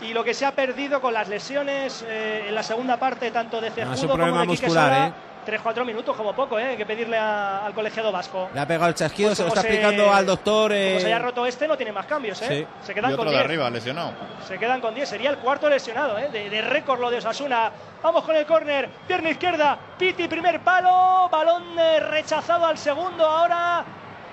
y 0.00 0.12
lo 0.12 0.24
que 0.24 0.34
se 0.34 0.44
ha 0.44 0.52
perdido 0.52 1.00
con 1.00 1.12
las 1.12 1.28
lesiones 1.28 2.04
eh, 2.08 2.46
en 2.48 2.54
la 2.54 2.62
segunda 2.62 2.96
parte, 2.96 3.30
tanto 3.30 3.60
de 3.60 3.70
Cejudo 3.70 4.08
como 4.08 4.38
de 4.38 4.46
muscular, 4.46 4.72
Sola. 4.72 5.06
¿eh? 5.08 5.31
3-4 5.46 5.84
minutos 5.84 6.16
como 6.16 6.32
poco, 6.34 6.58
¿eh? 6.58 6.64
hay 6.64 6.76
que 6.76 6.86
pedirle 6.86 7.16
a- 7.18 7.64
al 7.66 7.74
colegiado 7.74 8.12
vasco. 8.12 8.48
Le 8.54 8.60
ha 8.60 8.66
pegado 8.66 8.88
el 8.88 8.94
chasquido, 8.94 9.30
Pues 9.30 9.38
se 9.38 9.42
lo 9.44 9.48
como 9.50 9.60
está 9.60 9.68
explicando 9.68 10.12
al 10.12 10.26
doctor. 10.26 10.70
Como 10.70 10.74
eh, 10.80 10.98
se 11.00 11.06
haya 11.06 11.18
roto 11.18 11.46
este, 11.46 11.66
no 11.68 11.76
tiene 11.76 11.92
más 11.92 12.06
cambios, 12.06 12.40
¿eh? 12.42 12.46
Sí. 12.48 12.66
Se 12.86 12.94
quedan 12.94 13.10
Y 13.10 13.14
otro 13.14 13.24
con 13.24 13.32
de 13.32 13.38
10. 13.38 13.44
arriba, 13.44 13.70
lesionado. 13.70 14.12
Se 14.46 14.58
quedan 14.58 14.80
con 14.80 14.94
10, 14.94 15.08
sería 15.08 15.30
el 15.30 15.38
cuarto 15.38 15.68
lesionado, 15.68 16.18
¿eh? 16.18 16.28
de, 16.32 16.48
de 16.50 16.62
récord 16.62 17.00
lo 17.00 17.10
de 17.10 17.18
Osasuna. 17.18 17.70
Vamos 18.02 18.24
con 18.24 18.36
el 18.36 18.46
córner, 18.46 18.88
pierna 19.06 19.30
izquierda, 19.30 19.78
Piti, 19.98 20.28
primer 20.28 20.60
palo, 20.60 21.28
balón 21.30 21.78
eh, 21.78 22.00
rechazado 22.00 22.66
al 22.66 22.78
segundo 22.78 23.26
ahora. 23.26 23.84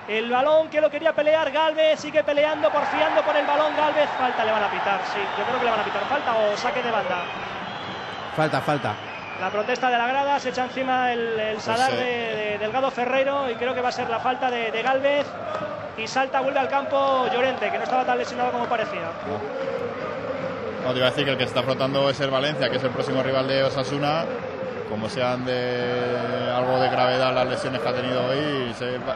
El 0.08 0.28
balón 0.30 0.70
que 0.70 0.82
lo 0.82 0.90
quería 0.90 1.14
pelear 1.14 1.52
Galvez, 1.52 2.00
sigue 2.00 2.24
peleando, 2.24 2.72
porfiando 2.72 3.22
por 3.22 3.36
el 3.36 3.46
balón 3.46 3.76
Galvez. 3.78 4.10
Falta 4.18 4.44
le 4.44 4.52
van 4.52 4.64
a 4.64 4.72
pitar, 4.72 5.00
sí, 5.14 5.20
yo 5.38 5.44
creo 5.46 5.60
que 5.60 5.66
le 5.66 5.72
van 5.72 5.80
a 5.82 5.84
pitar 5.84 6.02
falta 6.10 6.36
o 6.36 6.58
saque 6.58 6.82
de 6.82 6.90
banda. 6.90 7.24
Falta, 8.36 8.62
falta. 8.62 8.94
La 9.40 9.50
protesta 9.50 9.90
de 9.90 9.98
la 9.98 10.08
grada, 10.08 10.40
se 10.40 10.50
echa 10.50 10.66
encima 10.66 11.14
el, 11.14 11.40
el 11.40 11.62
Sadar 11.62 11.92
sí. 11.92 11.98
de, 11.98 12.04
de 12.04 12.58
Delgado 12.60 12.92
Ferreiro 12.92 13.50
y 13.50 13.56
creo 13.56 13.74
que 13.74 13.82
va 13.82 13.90
a 13.90 13.94
ser 13.94 14.10
la 14.10 14.20
falta 14.20 14.52
de, 14.52 14.72
de 14.72 14.82
Galvez. 14.82 15.26
Y 15.98 16.08
salta, 16.08 16.42
vuelve 16.42 16.60
al 16.60 16.70
campo 16.70 17.28
Llorente, 17.34 17.70
que 17.70 17.78
no 17.78 17.84
estaba 17.84 18.06
tan 18.06 18.18
lesionado 18.18 18.52
como 18.52 18.66
parecía. 18.66 19.12
No, 20.86 20.92
te 20.92 20.98
iba 20.98 21.08
a 21.08 21.10
decir 21.10 21.26
que 21.26 21.32
el 21.32 21.38
que 21.38 21.44
está 21.44 21.62
frotando 21.62 22.10
es 22.10 22.20
el 22.22 22.30
Valencia, 22.30 22.70
que 22.70 22.78
es 22.78 22.84
el 22.84 22.92
próximo 22.92 23.22
rival 23.22 23.48
de 23.48 23.64
Osasuna. 23.64 24.26
Como 24.90 25.08
sean 25.10 25.46
de 25.46 26.52
algo 26.56 26.80
de 26.80 26.90
gravedad 26.90 27.34
las 27.34 27.48
lesiones 27.48 27.82
que 27.82 27.88
ha 27.90 27.94
tenido 27.94 28.26
hoy, 28.26 28.74
se 28.78 28.98
va, 29.00 29.16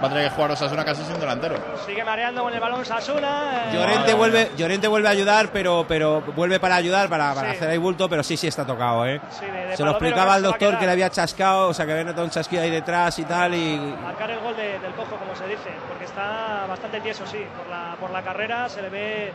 va 0.00 0.06
a 0.06 0.08
tener 0.10 0.28
que 0.28 0.30
jugar 0.34 0.50
Osasuna 0.52 0.84
casi 0.84 1.02
sin 1.04 1.18
delantero. 1.18 1.56
Sigue 1.86 2.04
mareando 2.04 2.42
con 2.42 2.52
el 2.54 2.60
balón 2.60 2.84
Sasuna. 2.84 3.64
eh, 3.70 3.74
Llorente 3.74 4.14
vuelve, 4.14 4.50
Llorente 4.56 4.86
vuelve 4.86 5.08
a 5.08 5.10
ayudar, 5.12 5.48
pero, 5.52 5.84
pero 5.88 6.20
vuelve 6.36 6.60
para 6.60 6.76
ayudar, 6.76 7.08
para, 7.08 7.34
para 7.34 7.50
Sí. 7.50 7.56
hacer 7.56 7.70
ahí 7.70 7.78
bulto, 7.78 8.08
pero 8.08 8.22
sí, 8.22 8.36
sí 8.36 8.46
está 8.46 8.64
tocado, 8.64 9.06
¿eh? 9.06 9.20
Sí, 9.30 9.46
de- 9.46 9.66
de 9.68 9.76
Se 9.76 9.82
lo 9.84 9.90
explicaba 9.92 10.34
al 10.34 10.42
doctor 10.42 10.78
que 10.78 10.86
le 10.86 10.92
había 10.92 11.10
chascado, 11.10 11.68
o 11.68 11.74
sea, 11.74 11.84
que 11.86 11.92
había 11.92 12.04
notado 12.04 12.24
un 12.24 12.30
chasquido 12.30 12.62
ahí 12.62 12.70
detrás 12.70 13.18
y 13.18 13.24
tal, 13.24 13.54
y 13.54 13.76
marcar 14.02 14.30
el 14.30 14.38
gol 14.40 14.54
de- 14.56 14.78
del 14.78 14.92
cojo, 14.92 15.16
como 15.16 15.34
se 15.34 15.46
dice, 15.48 15.70
porque 15.88 16.04
está 16.04 16.66
bastante 16.68 17.00
tieso, 17.00 17.26
sí, 17.26 17.38
por 17.56 17.66
la, 17.68 17.96
por 17.98 18.10
la 18.10 18.22
carrera 18.22 18.68
se 18.68 18.82
le 18.82 18.88
ve, 18.90 19.32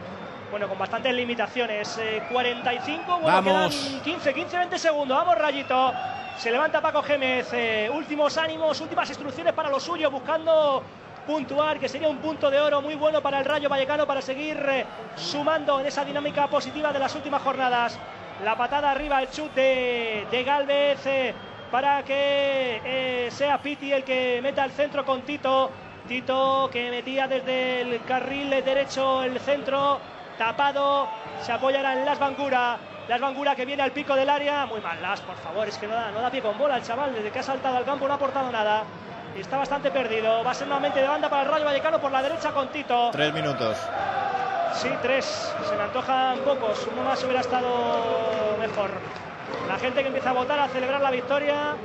bueno, 0.53 0.67
con 0.69 0.77
bastantes 0.77 1.11
limitaciones. 1.15 1.97
Eh, 1.97 2.21
45, 2.31 3.19
bueno, 3.19 3.25
Vamos. 3.25 3.75
quedan 3.75 4.03
15, 4.03 4.33
15, 4.35 4.57
20 4.59 4.77
segundos, 4.77 5.17
vamos 5.17 5.35
Rayito. 5.35 5.91
Se 6.37 6.51
levanta 6.51 6.79
Paco 6.79 7.01
Gémez, 7.01 7.51
eh, 7.53 7.89
últimos 7.91 8.37
ánimos, 8.37 8.79
últimas 8.79 9.09
instrucciones 9.09 9.51
para 9.53 9.69
lo 9.69 9.79
suyo, 9.79 10.11
buscando 10.11 10.83
puntuar, 11.25 11.79
que 11.79 11.89
sería 11.89 12.07
un 12.07 12.17
punto 12.17 12.51
de 12.51 12.59
oro 12.61 12.83
muy 12.83 12.93
bueno 12.93 13.19
para 13.19 13.39
el 13.39 13.45
Rayo 13.45 13.67
Vallecano 13.67 14.05
para 14.05 14.21
seguir 14.21 14.63
eh, 14.69 14.85
sumando 15.15 15.79
en 15.79 15.87
esa 15.87 16.05
dinámica 16.05 16.45
positiva 16.47 16.93
de 16.93 16.99
las 16.99 17.15
últimas 17.15 17.41
jornadas. 17.41 17.97
La 18.43 18.55
patada 18.55 18.91
arriba, 18.91 19.23
el 19.23 19.31
chut 19.31 19.51
de, 19.55 20.27
de 20.29 20.43
Galvez 20.43 21.03
eh, 21.07 21.33
para 21.71 22.03
que 22.03 22.79
eh, 22.85 23.31
sea 23.31 23.57
Piti 23.57 23.91
el 23.91 24.03
que 24.03 24.39
meta 24.43 24.63
el 24.65 24.71
centro 24.71 25.03
con 25.03 25.23
Tito. 25.23 25.71
Tito 26.07 26.69
que 26.71 26.91
metía 26.91 27.27
desde 27.27 27.81
el 27.81 28.03
carril 28.03 28.49
derecho 28.49 29.23
el 29.23 29.39
centro, 29.39 29.99
tapado, 30.37 31.07
se 31.41 31.51
apoyará 31.51 31.93
en 31.93 32.05
Las 32.05 32.19
Bangura. 32.19 32.77
Las 33.07 33.19
Bangura 33.19 33.55
que 33.55 33.65
viene 33.65 33.83
al 33.83 33.91
pico 33.91 34.15
del 34.15 34.29
área. 34.29 34.65
Muy 34.65 34.79
mal, 34.81 35.01
Las, 35.01 35.21
por 35.21 35.35
favor, 35.37 35.67
es 35.67 35.77
que 35.77 35.87
no 35.87 35.95
da, 35.95 36.11
no 36.11 36.21
da 36.21 36.29
pie 36.29 36.41
con 36.41 36.57
bola 36.57 36.77
el 36.77 36.83
chaval. 36.83 37.13
Desde 37.13 37.31
que 37.31 37.39
ha 37.39 37.43
saltado 37.43 37.77
al 37.77 37.85
campo 37.85 38.07
no 38.07 38.13
ha 38.13 38.15
aportado 38.15 38.51
nada. 38.51 38.83
Y 39.35 39.41
está 39.41 39.57
bastante 39.57 39.91
perdido. 39.91 40.43
Va 40.43 40.51
a 40.51 40.53
ser 40.53 40.67
nuevamente 40.67 41.01
de 41.01 41.07
banda 41.07 41.29
para 41.29 41.43
el 41.43 41.49
Rayo 41.49 41.65
Vallecano 41.65 41.99
por 41.99 42.11
la 42.11 42.21
derecha 42.21 42.51
con 42.51 42.67
Tito. 42.69 43.09
Tres 43.11 43.33
minutos. 43.33 43.77
Sí, 44.73 44.89
tres. 45.01 45.53
Se 45.67 45.75
me 45.75 45.83
antojan 45.83 46.39
pocos. 46.39 46.87
Uno 46.91 47.03
más 47.03 47.23
hubiera 47.23 47.41
estado 47.41 48.57
mejor. 48.59 48.91
La 49.67 49.77
gente 49.77 50.01
que 50.01 50.07
empieza 50.07 50.29
a 50.29 50.33
votar 50.33 50.59
a 50.59 50.67
celebrar 50.67 51.01
la 51.01 51.11
victoria 51.11 51.75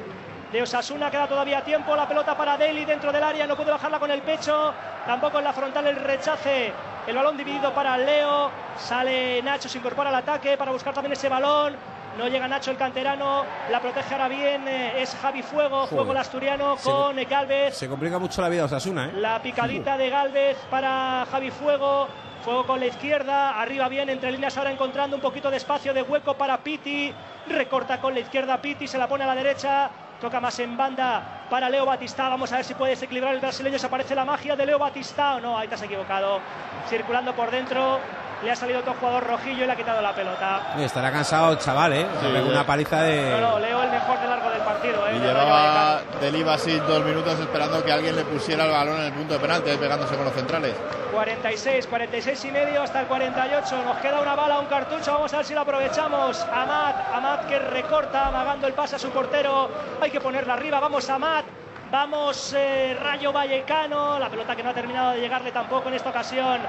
de 0.52 0.62
Osasuna. 0.62 1.10
Queda 1.10 1.26
todavía 1.26 1.62
tiempo. 1.62 1.96
La 1.96 2.06
pelota 2.06 2.36
para 2.36 2.56
Deli 2.56 2.84
dentro 2.84 3.12
del 3.12 3.24
área. 3.24 3.46
No 3.46 3.56
puede 3.56 3.70
bajarla 3.70 3.98
con 3.98 4.10
el 4.10 4.20
pecho. 4.22 4.72
Tampoco 5.06 5.38
en 5.38 5.44
la 5.44 5.52
frontal 5.52 5.86
el 5.86 5.96
rechace. 5.96 6.72
El 7.08 7.16
balón 7.16 7.36
dividido 7.36 7.72
para 7.72 7.96
Leo. 7.96 8.50
Sale 8.76 9.42
Nacho, 9.42 9.68
se 9.68 9.78
incorpora 9.78 10.10
al 10.10 10.16
ataque 10.16 10.56
para 10.56 10.70
buscar 10.70 10.92
también 10.94 11.12
ese 11.14 11.28
balón. 11.28 11.74
No 12.18 12.28
llega 12.28 12.46
Nacho 12.48 12.70
el 12.70 12.76
canterano. 12.76 13.44
La 13.70 13.80
protege 13.80 14.12
ahora 14.14 14.28
bien. 14.28 14.66
eh, 14.68 15.00
Es 15.02 15.16
Javi 15.20 15.42
Fuego. 15.42 15.86
Fuego 15.86 16.04
Joder. 16.04 16.16
el 16.16 16.20
asturiano 16.20 16.76
Se- 16.76 16.90
con 16.90 17.16
Galvez. 17.28 17.74
se 17.76 17.88
complica 17.88 18.18
mucho 18.18 18.42
la 18.42 18.48
vida 18.48 18.64
Osasuna, 18.64 19.06
¿eh? 19.06 19.12
La 19.14 19.40
picadita 19.40 19.96
de 19.96 20.10
Galvez 20.10 20.58
para 20.70 21.26
Javi 21.30 21.50
Fuego. 21.50 22.08
Fuego 22.44 22.66
con 22.66 22.78
la 22.80 22.86
izquierda. 22.86 23.58
Arriba 23.60 23.88
bien, 23.88 24.08
entre 24.10 24.30
líneas 24.30 24.56
ahora 24.58 24.70
encontrando 24.70 25.16
un 25.16 25.22
poquito 25.22 25.50
de 25.50 25.56
espacio 25.56 25.94
de 25.94 26.02
hueco 26.02 26.34
para 26.34 26.58
Piti. 26.58 27.12
Recorta 27.48 28.00
con 28.00 28.12
la 28.14 28.20
izquierda 28.20 28.58
Piti, 28.58 28.86
se 28.86 28.98
la 28.98 29.08
pone 29.08 29.24
a 29.24 29.26
la 29.26 29.34
derecha. 29.34 29.90
Toca 30.20 30.40
más 30.40 30.58
en 30.58 30.76
banda 30.76 31.46
para 31.48 31.70
Leo 31.70 31.86
Batista. 31.86 32.28
Vamos 32.28 32.52
a 32.52 32.56
ver 32.56 32.64
si 32.64 32.74
puede 32.74 32.90
desequilibrar 32.90 33.34
el 33.34 33.40
brasileño. 33.40 33.78
Se 33.78 33.86
aparece 33.86 34.16
la 34.16 34.24
magia 34.24 34.56
de 34.56 34.66
Leo 34.66 34.78
Batista. 34.78 35.36
O 35.36 35.40
no, 35.40 35.56
ahí 35.56 35.68
te 35.68 35.76
has 35.76 35.82
equivocado. 35.82 36.40
Circulando 36.88 37.34
por 37.34 37.50
dentro. 37.50 38.00
Le 38.42 38.52
ha 38.52 38.56
salido 38.56 38.78
otro 38.78 38.94
jugador 38.94 39.26
rojillo 39.26 39.64
y 39.64 39.66
le 39.66 39.72
ha 39.72 39.76
quitado 39.76 40.00
la 40.00 40.14
pelota. 40.14 40.74
Estará 40.78 41.10
cansado 41.10 41.52
el 41.52 41.58
chaval, 41.58 41.92
¿eh? 41.92 42.06
Sí, 42.20 42.26
eh. 42.26 42.42
una 42.42 42.64
paliza 42.64 43.02
de... 43.02 43.32
No, 43.32 43.40
no, 43.40 43.58
Leo 43.58 43.82
el 43.82 43.90
mejor 43.90 44.20
de 44.20 44.28
largo 44.28 44.50
del 44.50 44.60
partido. 44.60 45.08
¿eh? 45.08 45.16
Y 45.16 45.18
llevaba 45.18 46.00
del 46.20 46.36
Ibasic 46.36 46.82
dos 46.84 47.04
minutos 47.04 47.38
esperando 47.40 47.84
que 47.84 47.90
alguien 47.90 48.14
le 48.14 48.24
pusiera 48.24 48.64
el 48.64 48.70
balón 48.70 49.00
en 49.00 49.06
el 49.06 49.12
punto 49.12 49.34
de 49.34 49.40
penalti, 49.40 49.70
ahí 49.70 49.76
pegándose 49.76 50.14
con 50.14 50.24
los 50.24 50.34
centrales. 50.34 50.74
46, 51.12 51.86
46 51.88 52.44
y 52.44 52.50
medio 52.52 52.82
hasta 52.82 53.00
el 53.00 53.06
48. 53.08 53.82
Nos 53.84 53.96
queda 53.96 54.20
una 54.20 54.36
bala, 54.36 54.60
un 54.60 54.66
cartucho. 54.66 55.14
Vamos 55.14 55.34
a 55.34 55.38
ver 55.38 55.46
si 55.46 55.54
lo 55.54 55.62
aprovechamos. 55.62 56.40
Amat, 56.52 56.96
Amat 57.12 57.46
que 57.46 57.58
recorta, 57.58 58.28
amagando 58.28 58.68
el 58.68 58.72
pase 58.72 58.96
a 58.96 58.98
su 59.00 59.10
portero. 59.10 59.68
Hay 60.00 60.12
que 60.12 60.20
ponerla 60.20 60.54
arriba. 60.54 60.78
Vamos, 60.78 61.10
Amat. 61.10 61.44
Vamos, 61.90 62.54
eh, 62.56 62.96
Rayo 63.02 63.32
Vallecano. 63.32 64.16
La 64.20 64.28
pelota 64.28 64.54
que 64.54 64.62
no 64.62 64.70
ha 64.70 64.74
terminado 64.74 65.12
de 65.12 65.20
llegarle 65.20 65.50
tampoco 65.50 65.88
en 65.88 65.94
esta 65.94 66.10
ocasión 66.10 66.60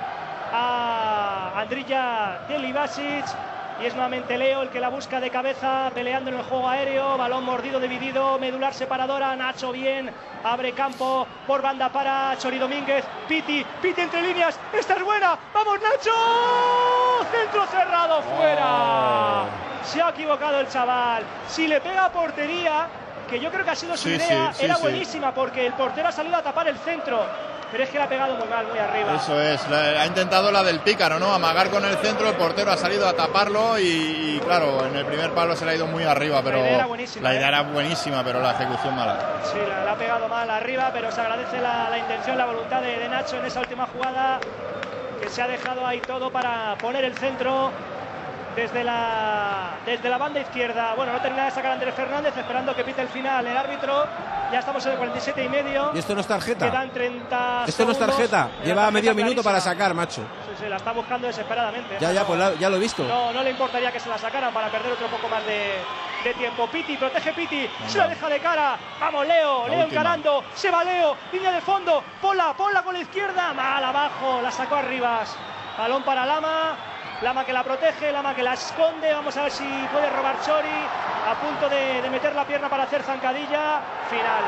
a 0.52 1.54
Andrilla 1.56 2.42
Delibasic. 2.48 3.26
Y 3.82 3.86
es 3.86 3.94
nuevamente 3.94 4.38
Leo 4.38 4.62
el 4.62 4.70
que 4.70 4.82
la 4.82 4.90
busca 4.90 5.22
de 5.22 5.30
cabeza, 5.30 5.90
peleando 5.94 6.30
en 6.30 6.38
el 6.38 6.44
juego 6.44 6.68
aéreo. 6.68 7.18
Balón 7.18 7.46
mordido, 7.46 7.80
dividido, 7.80 8.38
medular 8.38 8.74
separadora. 8.74 9.36
Nacho 9.38 9.72
bien, 9.72 10.12
abre 10.44 10.74
campo 10.74 11.26
por 11.48 11.62
banda 11.62 11.88
para 11.88 12.38
Chori 12.38 12.58
Domínguez. 12.58 13.06
Piti, 13.30 13.66
Piti 13.82 14.02
entre 14.02 14.22
líneas. 14.22 14.60
Esta 14.74 14.96
es 14.96 15.04
buena. 15.04 15.38
¡Vamos, 15.54 15.80
Nacho! 15.80 16.12
Centro 17.32 17.66
cerrado, 17.68 18.22
fuera. 18.22 19.46
Se 19.84 20.02
ha 20.02 20.10
equivocado 20.10 20.60
el 20.60 20.68
chaval. 20.68 21.24
Si 21.48 21.66
le 21.66 21.80
pega 21.80 22.06
a 22.06 22.12
portería, 22.12 22.88
que 23.30 23.40
yo 23.40 23.52
creo 23.52 23.64
que 23.64 23.72
ha 23.72 23.76
sido 23.76 23.96
su 23.96 24.04
Sí, 24.10 24.16
idea, 24.16 24.52
sí, 24.52 24.60
sí, 24.60 24.66
era 24.66 24.78
buenísima 24.78 25.34
porque 25.34 25.66
el 25.68 25.74
portero 25.74 26.08
ha 26.08 26.12
salido 26.12 26.36
a 26.38 26.42
tapar 26.42 26.68
el 26.68 26.78
centro. 26.78 27.26
Pero 27.72 27.84
es 27.84 27.90
que 27.92 28.00
le 28.00 28.04
ha 28.04 28.10
pegado 28.10 28.34
muy 28.36 28.48
mal, 28.48 28.66
muy 28.66 28.80
arriba. 28.80 29.14
Eso 29.16 29.40
es, 29.40 29.70
la- 29.70 30.02
ha 30.02 30.06
intentado 30.08 30.52
la 30.52 30.64
del 30.64 30.80
pícaro, 30.80 31.20
¿no? 31.20 31.32
Amagar 31.32 31.70
con 31.70 31.86
el 31.86 31.96
centro, 31.98 32.28
el 32.28 32.34
portero 32.36 32.72
ha 32.72 32.78
salido 32.78 33.08
a 33.08 33.14
taparlo 33.14 33.78
y, 33.78 33.84
y, 34.38 34.42
claro, 34.44 34.88
en 34.88 34.96
el 34.96 35.06
primer 35.06 35.30
palo 35.34 35.56
se 35.56 35.66
le 35.66 35.72
ha 35.72 35.76
ido 35.76 35.86
muy 35.86 36.04
arriba, 36.04 36.42
pero 36.44 36.58
idea 36.62 36.76
era 36.78 36.86
buenísima, 36.88 37.30
la 37.30 37.36
idea 37.36 37.46
¿eh? 37.46 37.50
era 37.50 37.62
buenísima, 37.62 38.24
pero 38.24 38.42
la 38.42 38.54
ejecución 38.54 38.96
mala. 38.96 39.20
Sí, 39.44 39.60
la, 39.70 39.84
la 39.86 39.92
ha 39.92 39.96
pegado 39.98 40.28
mal 40.28 40.50
arriba, 40.50 40.90
pero 40.92 41.12
se 41.12 41.22
agradece 41.22 41.62
la, 41.62 41.92
la 41.92 41.98
intención, 42.00 42.40
la 42.40 42.46
voluntad 42.46 42.82
de, 42.82 42.98
de 42.98 43.08
Nacho 43.08 43.38
en 43.38 43.46
esa 43.46 43.60
última 43.60 43.86
jugada, 43.86 44.40
que 45.22 45.30
se 45.30 45.40
ha 45.44 45.48
dejado 45.48 45.86
ahí 45.86 46.00
todo 46.00 46.32
para 46.32 46.76
poner 46.80 47.06
el 47.06 47.16
centro 47.20 47.72
desde 48.60 48.84
la, 48.84 49.72
desde 49.86 50.10
la 50.10 50.18
banda 50.18 50.40
izquierda. 50.42 50.94
Bueno, 50.96 51.14
no 51.14 51.22
termina 51.22 51.46
de 51.46 51.52
sacar 51.52 51.72
Andrés 51.72 51.96
Fernández, 51.96 52.36
esperando 52.36 52.76
que 52.76 52.84
pite 52.84 53.02
el 53.02 53.08
final 53.08 53.46
el 53.48 53.56
árbitro. 53.56 54.06
Ya 54.52 54.60
estamos 54.60 54.86
en 54.86 54.92
el 54.94 54.98
47 54.98 55.44
y 55.44 55.50
medio. 55.50 55.92
¿Y 55.94 56.00
esto 56.00 56.14
no 56.16 56.22
es 56.22 56.28
tarjeta? 56.28 56.70
Quedan 56.70 56.90
30 56.92 57.64
Esto 57.68 57.86
no 57.86 57.92
es 57.92 57.98
segundos. 57.98 58.18
tarjeta. 58.18 58.50
Lleva 58.64 58.82
tarjeta 58.84 58.92
medio 58.92 59.16
minuto 59.16 59.44
para 59.44 59.62
sacar, 59.62 59.94
macho. 59.94 60.22
Sí, 60.48 60.64
sí, 60.64 60.70
la 60.70 60.76
está 60.78 60.92
buscando 60.92 61.28
desesperadamente. 61.28 61.98
Ya, 62.00 62.12
ya, 62.12 62.26
pues 62.26 62.38
la- 62.40 62.54
ya 62.56 62.70
lo 62.70 62.76
he 62.78 62.80
visto. 62.80 63.04
No, 63.04 63.32
no 63.32 63.44
le 63.44 63.52
importaría 63.52 63.92
que 63.92 64.00
se 64.00 64.10
la 64.10 64.18
sacaran 64.18 64.52
para 64.54 64.68
perder 64.70 64.92
otro 64.94 65.08
poco 65.08 65.30
más 65.30 65.46
de, 65.46 65.76
de 66.24 66.34
tiempo. 66.34 66.68
Piti, 66.68 66.98
protege 66.98 67.32
Piti, 67.34 67.70
se 67.88 67.98
la 68.00 68.08
deja 68.08 68.28
de 68.28 68.40
cara. 68.40 68.76
Vamos, 69.00 69.26
Leo, 69.28 69.64
La 69.68 69.76
Leo 69.76 69.84
última. 69.86 70.02
encarando. 70.02 70.44
Se 70.56 70.70
va 70.72 70.84
Leo, 70.84 71.16
línea 71.32 71.52
de 71.52 71.62
fondo. 71.62 72.04
Ponla, 72.22 72.54
ponla 72.54 72.82
con 72.84 72.94
la 72.94 73.00
izquierda. 73.02 73.54
Mal 73.54 73.84
abajo, 73.84 74.42
la 74.42 74.52
sacó 74.52 74.76
Arribas. 74.76 75.36
Balón 75.78 76.04
para 76.04 76.26
Lama. 76.26 76.76
Lama 77.22 77.44
que 77.44 77.52
la 77.52 77.64
protege, 77.64 78.12
Lama 78.12 78.34
que 78.34 78.44
la 78.44 78.54
esconde. 78.54 79.12
Vamos 79.12 79.36
a 79.36 79.44
ver 79.44 79.52
si 79.52 79.88
puede 79.92 80.10
robar 80.10 80.40
Chori. 80.42 80.80
A 81.30 81.36
punto 81.36 81.68
de, 81.68 82.02
de 82.02 82.10
meter 82.10 82.34
la 82.34 82.46
pierna 82.46 82.70
para 82.70 82.84
hacer 82.84 83.04
zancadilla. 83.04 83.82
Final. 84.10 84.44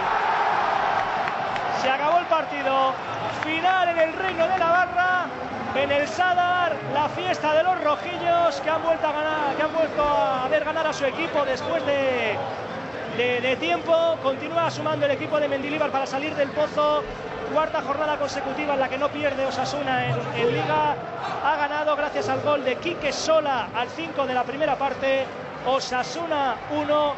Se 1.81 1.89
acabó 1.89 2.19
el 2.19 2.25
partido. 2.25 2.93
Final 3.43 3.89
en 3.89 3.99
el 3.99 4.13
Reino 4.13 4.47
de 4.47 4.57
Navarra. 4.57 5.25
En 5.75 5.89
el 5.89 6.07
Sadar, 6.07 6.75
la 6.93 7.07
fiesta 7.09 7.53
de 7.53 7.63
los 7.63 7.81
rojillos 7.81 8.59
que 8.59 8.69
han 8.69 8.83
vuelto 8.83 9.07
a 9.07 9.11
ganar, 9.13 9.55
que 9.55 9.63
han 9.63 9.73
vuelto 9.73 10.03
a 10.03 10.47
ver 10.49 10.65
ganar 10.65 10.85
a 10.85 10.91
su 10.91 11.05
equipo 11.05 11.45
después 11.45 11.85
de, 11.85 12.37
de, 13.17 13.57
tiempo. 13.57 14.17
Continúa 14.23 14.69
sumando 14.69 15.05
el 15.05 15.11
equipo 15.11 15.39
de 15.39 15.47
Mendilibar 15.47 15.91
para 15.91 16.05
salir 16.05 16.35
del 16.35 16.49
pozo. 16.49 17.03
Cuarta 17.53 17.81
jornada 17.81 18.17
consecutiva 18.17 18.73
en 18.75 18.79
la 18.79 18.89
que 18.89 18.97
no 18.97 19.09
pierde 19.09 19.45
Osasuna 19.45 20.07
en, 20.07 20.15
en 20.35 20.51
Liga. 20.53 20.95
Ha 21.43 21.55
ganado 21.57 21.95
gracias 21.95 22.29
al 22.29 22.41
gol 22.41 22.63
de 22.63 22.77
Quique 22.77 23.11
Sola 23.11 23.69
al 23.75 23.89
5 23.89 24.25
de 24.25 24.33
la 24.33 24.43
primera 24.43 24.77
parte. 24.77 25.25
Osasuna 25.65 26.55
1, 26.71 27.13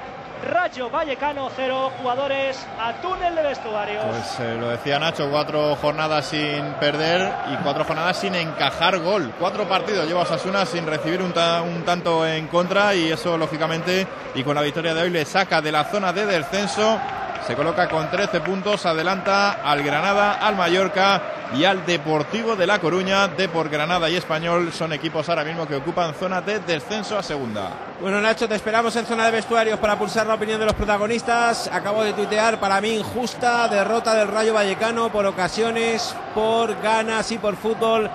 Rayo 0.49 0.89
Vallecano 0.89 1.49
0. 1.55 1.91
Jugadores 2.01 2.65
a 2.79 2.93
túnel 3.01 3.35
de 3.35 3.41
vestuarios. 3.43 4.03
Pues 4.05 4.39
eh, 4.39 4.57
lo 4.59 4.69
decía 4.69 4.99
Nacho, 4.99 5.29
cuatro 5.29 5.75
jornadas 5.77 6.25
sin 6.25 6.63
perder 6.79 7.31
y 7.51 7.55
cuatro 7.63 7.83
jornadas 7.85 8.17
sin 8.17 8.35
encajar 8.35 8.99
gol. 8.99 9.31
Cuatro 9.39 9.67
partidos 9.67 10.05
lleva 10.07 10.21
Osasuna 10.21 10.65
sin 10.65 10.85
recibir 10.85 11.21
un, 11.21 11.31
ta- 11.31 11.61
un 11.61 11.83
tanto 11.83 12.25
en 12.27 12.47
contra 12.47 12.93
y 12.95 13.11
eso 13.11 13.37
lógicamente 13.37 14.07
y 14.35 14.43
con 14.43 14.55
la 14.55 14.61
victoria 14.61 14.93
de 14.93 15.01
hoy 15.03 15.09
le 15.09 15.25
saca 15.25 15.61
de 15.61 15.71
la 15.71 15.83
zona 15.85 16.11
de 16.13 16.25
descenso. 16.25 16.99
Se 17.47 17.55
coloca 17.55 17.89
con 17.89 18.09
13 18.09 18.39
puntos, 18.39 18.85
adelanta 18.85 19.57
al 19.63 19.83
Granada, 19.83 20.33
al 20.35 20.55
Mallorca 20.55 21.21
y 21.55 21.65
al 21.65 21.85
Deportivo 21.85 22.55
de 22.55 22.67
La 22.67 22.79
Coruña. 22.79 23.27
Depor 23.27 23.69
Granada 23.69 24.09
y 24.09 24.15
Español 24.15 24.71
son 24.73 24.93
equipos 24.93 25.27
ahora 25.29 25.43
mismo 25.43 25.67
que 25.67 25.75
ocupan 25.75 26.13
zona 26.15 26.41
de 26.41 26.59
descenso 26.59 27.17
a 27.17 27.23
segunda. 27.23 27.71
Bueno, 28.01 28.19
Nacho, 28.21 28.47
te 28.47 28.55
esperamos 28.55 28.95
en 28.95 29.05
zona 29.05 29.25
de 29.25 29.31
vestuarios 29.31 29.79
para 29.79 29.97
pulsar 29.97 30.25
la 30.27 30.35
opinión 30.35 30.59
de 30.59 30.65
los 30.65 30.75
protagonistas. 30.75 31.69
Acabo 31.71 32.03
de 32.03 32.13
tuitear, 32.13 32.59
para 32.59 32.81
mí 32.81 32.95
injusta 32.95 33.67
derrota 33.67 34.15
del 34.15 34.27
Rayo 34.27 34.53
Vallecano 34.53 35.11
por 35.11 35.25
ocasiones, 35.25 36.15
por 36.33 36.81
ganas 36.81 37.31
y 37.31 37.37
por 37.37 37.55
fútbol 37.55 38.09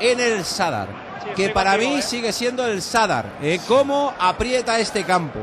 en 0.00 0.20
el 0.20 0.44
Sadar. 0.44 0.88
Sí, 1.22 1.28
que 1.36 1.48
para 1.50 1.72
contigo, 1.72 1.92
mí 1.92 1.98
¿eh? 1.98 2.02
sigue 2.02 2.32
siendo 2.32 2.66
el 2.66 2.82
Sadar. 2.82 3.26
¿eh? 3.42 3.60
¿Cómo 3.66 4.12
aprieta 4.18 4.78
este 4.78 5.04
campo? 5.04 5.40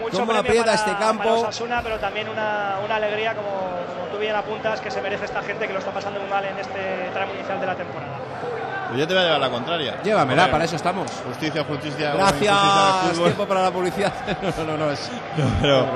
Mucho 0.00 0.18
cómo 0.18 0.32
aprieta 0.32 0.64
para, 0.64 0.74
este 0.74 0.92
para 0.92 1.06
campo. 1.06 1.30
Osasuna, 1.40 1.80
pero 1.82 1.98
también 1.98 2.28
una, 2.28 2.76
una 2.84 2.96
alegría, 2.96 3.34
como, 3.34 3.48
como 3.48 4.06
tú 4.12 4.18
bien 4.18 4.34
apuntas, 4.34 4.80
que 4.80 4.90
se 4.90 5.00
merece 5.00 5.26
esta 5.26 5.42
gente 5.42 5.66
que 5.66 5.72
lo 5.72 5.78
está 5.78 5.92
pasando 5.92 6.18
muy 6.20 6.28
mal 6.28 6.44
en 6.44 6.58
este 6.58 7.10
tramo 7.12 7.34
inicial 7.34 7.60
de 7.60 7.66
la 7.66 7.74
temporada. 7.76 8.18
Pues 8.88 8.98
yo 8.98 9.06
te 9.06 9.14
voy 9.14 9.22
a 9.22 9.26
llevar 9.26 9.40
la 9.40 9.50
contraria. 9.50 10.02
Llévamela, 10.02 10.50
para 10.50 10.64
eso 10.64 10.74
estamos. 10.74 11.08
Justicia, 11.24 11.62
justicia. 11.62 12.12
Gracias. 12.12 12.56
fútbol. 13.12 13.24
Tiempo 13.26 13.46
para 13.46 13.62
la 13.62 13.70
publicidad. 13.70 14.12
no, 14.58 14.64
no, 14.64 14.76
no, 14.76 14.90
es. 14.90 15.08
Pero 15.60 15.86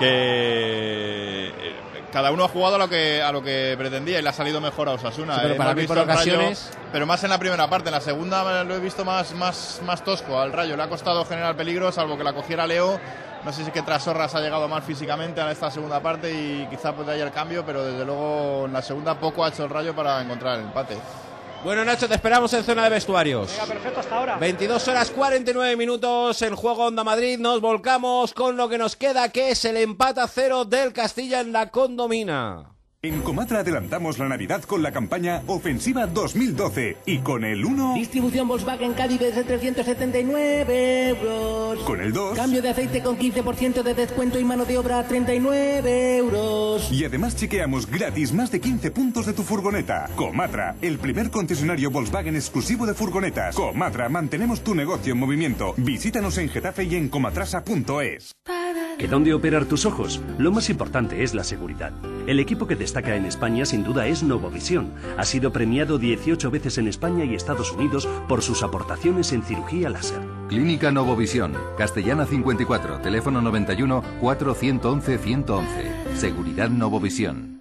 que 0.00 1.48
eh, 1.48 1.74
cada 2.12 2.32
uno 2.32 2.44
ha 2.44 2.48
jugado 2.48 2.74
a 2.74 2.78
lo 2.78 2.88
que 2.88 3.22
a 3.22 3.30
lo 3.30 3.40
que 3.40 3.76
pretendía 3.78 4.18
y 4.18 4.22
le 4.22 4.28
ha 4.28 4.32
salido 4.32 4.60
mejor 4.60 4.88
a 4.88 4.92
Osasuna. 4.92 5.34
Sí, 5.34 5.40
pero 5.42 5.54
eh. 5.54 5.56
para 5.56 5.74
mí 5.74 5.86
por 5.86 5.96
Rayo, 5.96 6.12
ocasiones- 6.12 6.70
pero 6.90 7.06
más 7.06 7.22
en 7.22 7.30
la 7.30 7.38
primera 7.38 7.68
parte. 7.68 7.88
En 7.90 7.94
la 7.94 8.00
segunda 8.00 8.64
lo 8.64 8.74
he 8.74 8.80
visto 8.80 9.04
más, 9.04 9.32
más, 9.34 9.80
más 9.84 10.02
tosco 10.02 10.40
al 10.40 10.52
Rayo. 10.52 10.76
Le 10.76 10.82
ha 10.82 10.88
costado 10.88 11.24
generar 11.24 11.54
peligro, 11.56 11.92
salvo 11.92 12.16
que 12.18 12.24
la 12.24 12.32
cogiera 12.32 12.66
Leo. 12.66 12.98
No 13.44 13.52
sé 13.52 13.60
si 13.60 13.68
es 13.68 13.74
que 13.74 13.82
Trasorras 13.82 14.34
ha 14.34 14.40
llegado 14.40 14.66
mal 14.68 14.82
físicamente 14.82 15.40
a 15.40 15.50
esta 15.50 15.70
segunda 15.70 16.00
parte 16.00 16.32
y 16.32 16.66
quizá 16.70 16.94
puede 16.94 17.12
haya 17.12 17.24
el 17.24 17.30
cambio, 17.30 17.64
pero 17.64 17.84
desde 17.84 18.04
luego 18.04 18.64
en 18.64 18.72
la 18.72 18.80
segunda 18.80 19.20
poco 19.20 19.44
ha 19.44 19.48
hecho 19.48 19.64
el 19.64 19.70
Rayo 19.70 19.94
para 19.94 20.22
encontrar 20.22 20.58
el 20.58 20.64
empate. 20.64 20.96
Bueno, 21.62 21.84
Nacho, 21.84 22.08
te 22.08 22.14
esperamos 22.14 22.52
en 22.54 22.64
zona 22.64 22.84
de 22.84 22.90
vestuarios. 22.90 23.50
Venga, 23.52 23.66
perfecto, 23.66 24.00
hasta 24.00 24.16
ahora. 24.16 24.36
22 24.36 24.88
horas 24.88 25.10
49 25.10 25.76
minutos 25.76 26.40
en 26.42 26.56
juego 26.56 26.86
Onda 26.86 27.04
Madrid. 27.04 27.38
Nos 27.38 27.60
volcamos 27.60 28.32
con 28.32 28.56
lo 28.56 28.68
que 28.68 28.78
nos 28.78 28.96
queda, 28.96 29.30
que 29.30 29.50
es 29.50 29.64
el 29.66 29.76
empate 29.76 30.20
a 30.20 30.28
cero 30.28 30.64
del 30.64 30.92
Castilla 30.92 31.40
en 31.40 31.52
la 31.52 31.70
condomina. 31.70 32.73
En 33.04 33.20
Comatra 33.20 33.58
adelantamos 33.58 34.18
la 34.18 34.28
Navidad 34.28 34.62
con 34.62 34.82
la 34.82 34.90
campaña 34.90 35.42
Ofensiva 35.46 36.06
2012 36.06 36.96
y 37.04 37.18
con 37.18 37.44
el 37.44 37.62
1, 37.62 37.96
Distribución 37.96 38.48
Volkswagen 38.48 38.94
Caddy 38.94 39.18
desde 39.18 39.44
379 39.44 41.08
euros. 41.10 41.80
con 41.80 42.00
el 42.00 42.14
2 42.14 42.34
Cambio 42.34 42.62
de 42.62 42.70
aceite 42.70 43.02
con 43.02 43.18
15% 43.18 43.82
de 43.82 43.92
descuento 43.92 44.40
y 44.40 44.44
mano 44.44 44.64
de 44.64 44.78
obra 44.78 45.00
a 45.00 45.06
39 45.06 46.16
euros. 46.16 46.90
y 46.90 47.04
además 47.04 47.36
chequeamos 47.36 47.90
gratis 47.90 48.32
más 48.32 48.50
de 48.50 48.62
15 48.62 48.90
puntos 48.90 49.26
de 49.26 49.34
tu 49.34 49.42
furgoneta. 49.42 50.08
Comatra, 50.16 50.76
el 50.80 50.96
primer 50.98 51.30
concesionario 51.30 51.90
Volkswagen 51.90 52.36
exclusivo 52.36 52.86
de 52.86 52.94
furgonetas. 52.94 53.54
Comatra, 53.54 54.08
mantenemos 54.08 54.64
tu 54.64 54.74
negocio 54.74 55.12
en 55.12 55.18
movimiento. 55.18 55.74
Visítanos 55.76 56.38
en 56.38 56.48
Getafe 56.48 56.84
y 56.84 56.94
en 56.94 57.10
comatrasa.es. 57.10 58.34
¿Que 58.98 59.08
dónde 59.08 59.34
operar 59.34 59.64
tus 59.66 59.84
ojos? 59.86 60.20
Lo 60.38 60.50
más 60.52 60.70
importante 60.70 61.22
es 61.22 61.34
la 61.34 61.44
seguridad. 61.44 61.92
El 62.26 62.38
equipo 62.40 62.66
que 62.66 62.76
destaca 62.76 63.16
en 63.16 63.26
España 63.26 63.66
sin 63.66 63.84
duda 63.84 64.06
es 64.06 64.22
Novovisión. 64.22 64.94
Ha 65.18 65.24
sido 65.24 65.52
premiado 65.52 65.98
18 65.98 66.50
veces 66.50 66.78
en 66.78 66.88
España 66.88 67.24
y 67.24 67.34
Estados 67.34 67.72
Unidos 67.72 68.08
por 68.28 68.42
sus 68.42 68.62
aportaciones 68.62 69.32
en 69.32 69.42
cirugía 69.42 69.90
láser. 69.90 70.20
Clínica 70.48 70.90
Novovisión, 70.90 71.54
Castellana 71.76 72.24
54, 72.24 73.00
teléfono 73.00 73.40
91 73.42 74.02
411 74.20 75.18
111. 75.18 76.16
Seguridad 76.16 76.70
Novovisión. 76.70 77.60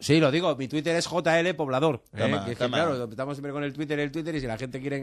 Sí, 0.00 0.18
lo 0.20 0.30
digo, 0.30 0.54
mi 0.56 0.66
Twitter 0.68 0.96
es 0.96 1.06
JL 1.08 1.54
Poblador. 1.56 2.02
¿eh? 2.12 2.18
Toma, 2.18 2.44
Que 2.44 2.52
es 2.52 2.58
que, 2.58 2.64
toma. 2.64 2.76
claro, 2.78 3.04
estamos 3.04 3.36
siempre 3.36 3.52
con 3.52 3.62
el 3.64 3.72
Twitter, 3.72 3.98
el 4.00 4.10
Twitter, 4.10 4.34
y 4.34 4.40
si 4.40 4.46
la 4.46 4.58
gente 4.58 4.80
quiere 4.80 4.96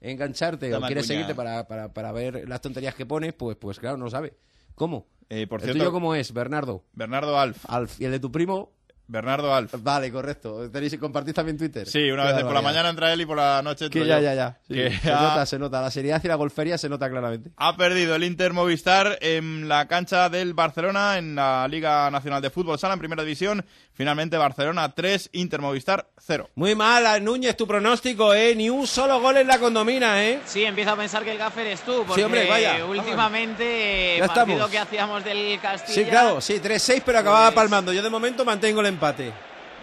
en- 0.00 0.10
engancharte 0.12 0.70
Toma, 0.70 0.86
o 0.86 0.88
quiere 0.88 1.02
cuña. 1.02 1.06
seguirte 1.08 1.34
para, 1.34 1.68
para, 1.68 1.92
para 1.92 2.12
ver 2.12 2.48
las 2.48 2.60
tonterías 2.60 2.94
que 2.94 3.04
pones, 3.06 3.34
pues, 3.34 3.56
pues 3.56 3.78
claro, 3.78 3.96
no 3.98 4.08
sabe. 4.10 4.34
¿Cómo? 4.74 5.06
Eh, 5.28 5.46
por 5.46 5.60
¿El 5.60 5.64
cierto, 5.64 5.78
tuyo 5.80 5.92
cómo 5.92 6.14
es, 6.14 6.32
Bernardo? 6.32 6.84
Bernardo 6.92 7.38
Alf. 7.38 7.64
Alf. 7.68 8.00
¿Y 8.00 8.04
el 8.06 8.12
de 8.12 8.20
tu 8.20 8.32
primo? 8.32 8.72
Bernardo 9.08 9.54
Alf. 9.54 9.74
Vale, 9.78 10.12
correcto. 10.12 10.70
¿Tenéis, 10.70 10.96
¿Compartís 10.98 11.34
también 11.34 11.56
Twitter? 11.56 11.86
Sí, 11.88 12.10
una 12.10 12.24
vez 12.30 12.44
por 12.44 12.52
la 12.52 12.62
mañana 12.62 12.90
entra 12.90 13.12
él 13.12 13.22
y 13.22 13.26
por 13.26 13.38
la 13.38 13.62
noche 13.62 13.88
Que 13.90 14.06
ya, 14.06 14.18
yo. 14.18 14.24
ya, 14.24 14.34
ya. 14.34 14.58
Sí, 14.68 14.74
Que 14.74 14.90
se 15.02 15.10
ha- 15.10 15.20
nota, 15.22 15.46
se 15.46 15.58
nota. 15.58 15.80
La 15.80 15.90
seriedad 15.90 16.20
y 16.22 16.28
la 16.28 16.34
golfería 16.34 16.76
se 16.78 16.88
nota 16.88 17.08
claramente. 17.08 17.50
Ha 17.56 17.76
perdido 17.76 18.14
el 18.14 18.24
Inter 18.24 18.52
Movistar 18.52 19.18
en 19.22 19.66
la 19.68 19.88
cancha 19.88 20.28
del 20.28 20.52
Barcelona 20.54 21.18
en 21.18 21.34
la 21.34 21.66
Liga 21.68 22.10
Nacional 22.10 22.42
de 22.42 22.50
Fútbol 22.50 22.78
Sala 22.78 22.94
en 22.94 23.00
Primera 23.00 23.22
División. 23.22 23.64
Finalmente 23.94 24.36
Barcelona 24.36 24.94
3, 24.94 25.30
Inter 25.32 25.60
Movistar 25.60 26.06
0. 26.18 26.50
Muy 26.54 26.74
mal, 26.76 27.24
Núñez, 27.24 27.56
tu 27.56 27.66
pronóstico, 27.66 28.32
¿eh? 28.34 28.54
Ni 28.54 28.70
un 28.70 28.86
solo 28.86 29.20
gol 29.20 29.38
en 29.38 29.46
la 29.48 29.58
condomina, 29.58 30.22
¿eh? 30.24 30.38
Sí, 30.44 30.62
empiezo 30.64 30.92
a 30.92 30.96
pensar 30.96 31.24
que 31.24 31.32
el 31.32 31.38
gaffer 31.38 31.66
es 31.66 31.80
tú, 31.80 32.04
porque 32.06 32.20
Sí, 32.20 32.24
hombre, 32.24 32.46
vaya. 32.48 32.84
últimamente 33.32 34.16
Ya 34.18 34.26
partido 34.26 34.44
estamos. 34.52 34.70
que 34.70 34.78
hacíamos 34.78 35.24
del 35.24 35.58
Castilla. 35.60 35.94
Sí, 35.94 36.04
claro, 36.04 36.40
sí, 36.40 36.60
3-6, 36.60 37.02
pero 37.04 37.18
acababa 37.18 37.46
Pues- 37.46 37.54
palmando. 37.56 37.92
Yo 37.92 38.02
de 38.02 38.10
momento 38.10 38.44
mantengo 38.44 38.80
el 38.80 38.86
empate. 38.86 38.97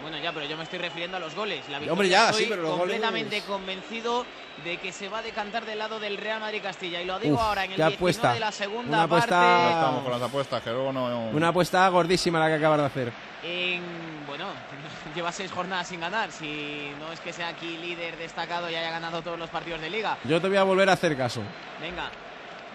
Bueno, 0.02 0.18
ya, 0.18 0.30
pero 0.30 0.44
yo 0.44 0.58
me 0.58 0.64
estoy 0.64 0.78
refiriendo 0.78 1.16
a 1.16 1.20
los 1.20 1.34
goles. 1.34 1.60
La 1.70 1.78
Hombre, 1.78 1.90
victoria, 1.90 2.10
ya, 2.10 2.24
estoy 2.30 2.44
sí, 2.44 2.50
pero 2.50 2.62
los 2.62 2.70
goles- 2.78 3.00
completamente 3.00 3.40
convencido 3.46 4.26
de 4.62 4.76
que 4.76 4.92
se 4.92 5.08
va 5.08 5.18
a 5.18 5.22
decantar 5.22 5.64
del 5.64 5.78
lado 5.78 5.98
del 5.98 6.18
Real 6.18 6.38
Madrid 6.40 6.60
Castilla. 6.62 7.00
Y 7.00 7.06
lo 7.06 7.18
digo 7.18 7.36
Uf, 7.36 7.40
ahora 7.40 7.64
en 7.64 7.70
el 7.72 7.76
qué 7.76 7.82
19 7.82 7.96
apuesta. 7.96 8.32
de 8.34 8.40
la 8.40 8.52
segunda 8.52 8.88
Una 8.98 9.02
apuesta- 9.04 9.36
parte. 9.40 9.62
Ya 9.64 9.70
estamos 9.70 10.02
con 10.02 10.12
las 10.12 10.22
apuestas, 10.22 10.62
que 10.62 10.70
luego 10.70 10.92
no... 10.92 11.30
Una 11.30 11.48
apuesta 11.48 11.88
gordísima 11.88 12.38
la 12.38 12.48
que 12.48 12.54
acabas 12.54 12.78
de 12.80 12.84
hacer. 12.84 13.12
En, 13.42 13.82
bueno, 14.26 14.48
lleva 15.14 15.32
seis 15.32 15.50
jornadas 15.50 15.88
sin 15.88 16.00
ganar. 16.00 16.30
Si 16.30 16.90
no 17.00 17.10
es 17.12 17.20
que 17.20 17.32
sea 17.32 17.48
aquí 17.48 17.78
líder 17.78 18.18
destacado 18.18 18.68
y 18.68 18.74
haya 18.74 18.90
ganado 18.90 19.22
todos 19.22 19.38
los 19.38 19.48
partidos 19.48 19.80
de 19.80 19.88
liga. 19.88 20.18
Yo 20.24 20.40
te 20.42 20.48
voy 20.48 20.58
a 20.58 20.62
volver 20.64 20.90
a 20.90 20.92
hacer 20.92 21.16
caso. 21.16 21.40
Venga, 21.80 22.10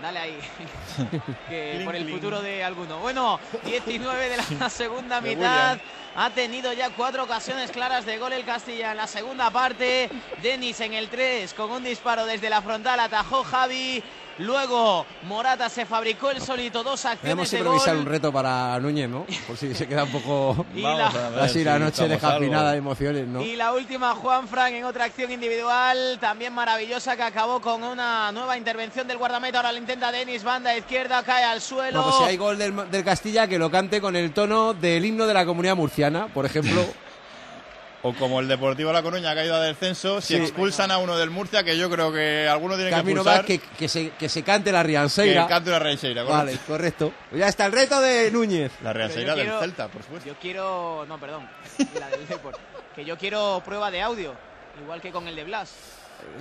dale 0.01 0.17
ahí. 0.19 0.39
que 1.49 1.81
por 1.85 1.95
el 1.95 2.09
futuro 2.09 2.41
de 2.41 2.63
alguno. 2.63 2.97
Bueno, 2.97 3.39
19 3.63 4.29
de 4.29 4.37
la 4.59 4.69
segunda 4.71 5.21
mitad. 5.21 5.77
Ha 6.15 6.29
tenido 6.31 6.73
ya 6.73 6.89
cuatro 6.89 7.23
ocasiones 7.23 7.71
claras 7.71 8.05
de 8.05 8.17
gol 8.17 8.33
el 8.33 8.43
Castilla 8.43 8.91
en 8.91 8.97
la 8.97 9.07
segunda 9.07 9.49
parte. 9.49 10.09
Denis 10.41 10.79
en 10.81 10.93
el 10.93 11.07
3 11.09 11.53
con 11.53 11.71
un 11.71 11.83
disparo 11.83 12.25
desde 12.25 12.49
la 12.49 12.61
frontal 12.61 12.99
atajó 12.99 13.43
Javi. 13.43 14.03
Luego 14.37 15.05
Morata 15.23 15.69
se 15.69 15.85
fabricó 15.85 16.31
el 16.31 16.41
solito 16.41 16.83
dos 16.83 17.05
acciones 17.05 17.21
Podemos 17.21 17.51
de 17.51 17.57
improvisar 17.59 17.95
un 17.97 18.05
reto 18.05 18.31
para 18.31 18.79
Núñez, 18.79 19.07
¿no? 19.07 19.25
Por 19.45 19.55
si 19.57 19.75
se 19.75 19.87
queda 19.87 20.05
un 20.05 20.11
poco. 20.11 20.65
Y 20.75 20.81
la- 20.81 21.09
ver 21.09 21.39
Así 21.41 21.63
la 21.63 21.77
noche 21.77 22.03
buscamos 22.03 22.09
descafeinada 22.09 22.71
de 22.71 22.77
emociones, 22.77 23.27
¿no? 23.27 23.41
Y 23.41 23.55
la 23.55 23.73
última, 23.73 24.15
Juan 24.15 24.47
Frank 24.47 24.73
en 24.73 24.85
otra 24.85 25.03
acción 25.05 25.31
individual, 25.31 26.17
también 26.19 26.53
maravillosa, 26.53 27.15
que 27.17 27.23
acabó 27.23 27.59
con 27.61 27.83
una 27.83 28.31
nueva 28.31 28.57
intervención 28.57 29.07
del 29.07 29.17
guardameta. 29.17 29.57
Ahora 29.59 29.73
lo 29.73 29.77
intenta 29.77 30.11
Denis, 30.11 30.43
banda 30.43 30.75
izquierda, 30.75 31.21
cae 31.23 31.43
al 31.43 31.61
suelo. 31.61 31.99
No, 31.99 32.03
pues 32.05 32.15
si 32.15 32.23
hay 32.23 32.37
gol 32.37 32.57
del, 32.57 32.89
del 32.89 33.03
Castilla, 33.03 33.47
que 33.47 33.59
lo 33.59 33.69
cante 33.69 34.01
con 34.01 34.15
el 34.15 34.31
tono 34.33 34.73
del 34.73 35.05
himno 35.05 35.27
de 35.27 35.33
la 35.35 35.45
comunidad 35.45 35.75
murciana, 35.75 36.00
por 36.33 36.45
ejemplo. 36.45 36.83
O 38.03 38.13
como 38.15 38.39
el 38.39 38.47
Deportivo 38.47 38.91
La 38.91 39.03
Coruña 39.03 39.29
ha 39.29 39.35
caído 39.35 39.53
a 39.55 39.59
descenso, 39.61 40.21
si 40.21 40.35
Sí. 40.35 40.41
expulsan 40.41 40.89
a 40.89 40.97
uno 40.97 41.19
del 41.19 41.29
Murcia, 41.29 41.63
que 41.63 41.77
yo 41.77 41.87
creo 41.87 42.11
que 42.11 42.47
alguno 42.49 42.73
tiene 42.73 42.89
que 42.89 42.95
Camino 42.95 43.21
expulsar, 43.21 43.41
más 43.41 43.45
que, 43.45 43.59
que, 43.59 43.87
se, 43.87 44.09
que 44.17 44.27
se 44.27 44.41
cante 44.41 44.71
la 44.71 44.81
Rianseira. 44.81 45.43
que 45.43 45.49
cante 45.53 45.69
correcto. 46.23 46.35
Vale, 46.39 46.57
correcto. 46.65 47.13
Ya 47.31 47.47
está 47.47 47.67
el 47.67 47.73
reto 47.73 48.01
de 48.01 48.31
Núñez. 48.31 48.71
La 48.81 48.91
Rianseira 48.91 49.35
del 49.35 49.43
quiero- 49.43 49.59
Celta, 49.59 49.87
por 49.87 50.01
supuesto. 50.01 50.27
Yo 50.27 50.35
quiero. 50.41 51.05
No, 51.07 51.19
perdón. 51.19 51.47
La 51.99 52.09
del. 52.09 52.55
Que 52.95 53.05
yo 53.05 53.19
quiero 53.19 53.61
prueba 53.63 53.91
de 53.91 54.01
audio. 54.01 54.33
Igual 54.81 54.99
que 54.99 55.11
con 55.11 55.27
el 55.27 55.35
de 55.35 55.43
Blas. 55.43 55.71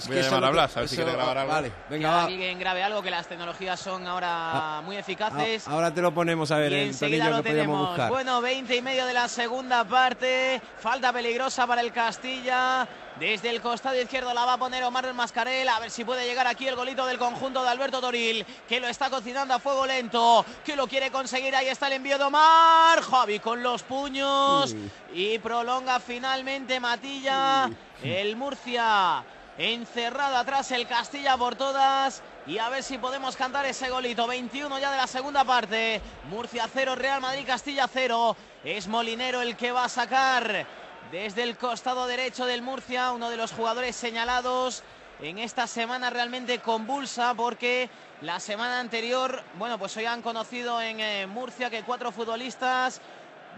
Voy 0.06 0.18
a 0.18 0.22
llamar 0.22 0.44
a 0.44 0.50
Blas, 0.50 0.76
a 0.76 0.80
ver 0.80 0.88
si 0.88 0.96
quiere 0.96 1.12
grabar 1.12 1.38
algo. 1.38 1.52
Vale, 1.52 1.68
Que 1.70 1.94
venga, 1.94 2.24
alguien 2.24 2.58
grabe 2.58 2.82
algo, 2.82 3.02
que 3.02 3.10
las 3.10 3.26
tecnologías 3.26 3.78
son 3.78 4.06
ahora 4.06 4.80
muy 4.84 4.96
eficaces. 4.96 5.66
Ah, 5.68 5.72
Ahora 5.72 5.92
te 5.92 6.00
lo 6.02 6.12
ponemos 6.14 6.50
a 6.50 6.58
ver 6.58 6.72
Y 6.72 6.74
el 6.76 6.80
enseguida 6.88 7.30
lo 7.30 7.42
que 7.42 7.50
tenemos. 7.50 7.88
buscar. 7.88 8.08
Bueno, 8.10 8.40
20 8.40 8.76
y 8.76 8.82
medio 8.82 9.06
de 9.06 9.12
la 9.14 9.28
segunda 9.28 9.84
parte. 9.84 10.60
Falta 10.78 11.12
peligrosa 11.12 11.66
para 11.66 11.80
el 11.80 11.92
Castilla. 11.92 12.86
Desde 13.18 13.50
el 13.50 13.60
costado 13.60 14.00
izquierdo 14.00 14.32
la 14.32 14.46
va 14.46 14.54
a 14.54 14.58
poner 14.58 14.82
Omar 14.84 15.04
el 15.04 15.12
Mascarel. 15.14 15.68
A 15.68 15.78
ver 15.80 15.90
si 15.90 16.04
puede 16.04 16.24
llegar 16.26 16.46
aquí 16.46 16.66
el 16.66 16.76
golito 16.76 17.04
del 17.04 17.18
conjunto 17.18 17.62
de 17.62 17.68
Alberto 17.68 18.00
Toril. 18.00 18.46
Que 18.68 18.80
lo 18.80 18.86
está 18.88 19.10
cocinando 19.10 19.52
a 19.52 19.58
fuego 19.58 19.84
lento. 19.86 20.44
Que 20.64 20.74
lo 20.76 20.86
quiere 20.86 21.10
conseguir. 21.10 21.54
Ahí 21.54 21.68
está 21.68 21.88
el 21.88 21.94
envío 21.94 22.16
de 22.16 22.24
Omar. 22.24 23.02
Javi 23.02 23.38
con 23.40 23.62
los 23.62 23.82
puños. 23.82 24.74
Y 25.12 25.38
prolonga 25.40 26.00
finalmente 26.00 26.80
Matilla. 26.80 27.68
El 28.02 28.36
Murcia. 28.36 29.22
Encerrado 29.62 30.38
atrás 30.38 30.70
el 30.70 30.86
Castilla 30.86 31.36
por 31.36 31.54
todas. 31.54 32.22
Y 32.46 32.56
a 32.56 32.70
ver 32.70 32.82
si 32.82 32.96
podemos 32.96 33.36
cantar 33.36 33.66
ese 33.66 33.90
golito. 33.90 34.26
21 34.26 34.78
ya 34.78 34.90
de 34.90 34.96
la 34.96 35.06
segunda 35.06 35.44
parte. 35.44 36.00
Murcia 36.30 36.66
0, 36.72 36.94
Real 36.94 37.20
Madrid 37.20 37.44
Castilla 37.46 37.86
0. 37.86 38.34
Es 38.64 38.88
Molinero 38.88 39.42
el 39.42 39.58
que 39.58 39.70
va 39.70 39.84
a 39.84 39.90
sacar 39.90 40.64
desde 41.12 41.42
el 41.42 41.58
costado 41.58 42.06
derecho 42.06 42.46
del 42.46 42.62
Murcia. 42.62 43.12
Uno 43.12 43.28
de 43.28 43.36
los 43.36 43.52
jugadores 43.52 43.96
señalados 43.96 44.82
en 45.20 45.36
esta 45.36 45.66
semana 45.66 46.08
realmente 46.08 46.60
convulsa 46.60 47.34
porque 47.34 47.90
la 48.22 48.40
semana 48.40 48.80
anterior, 48.80 49.42
bueno, 49.58 49.78
pues 49.78 49.94
hoy 49.98 50.06
han 50.06 50.22
conocido 50.22 50.80
en 50.80 51.00
eh, 51.00 51.26
Murcia 51.26 51.68
que 51.68 51.82
cuatro 51.82 52.12
futbolistas 52.12 53.02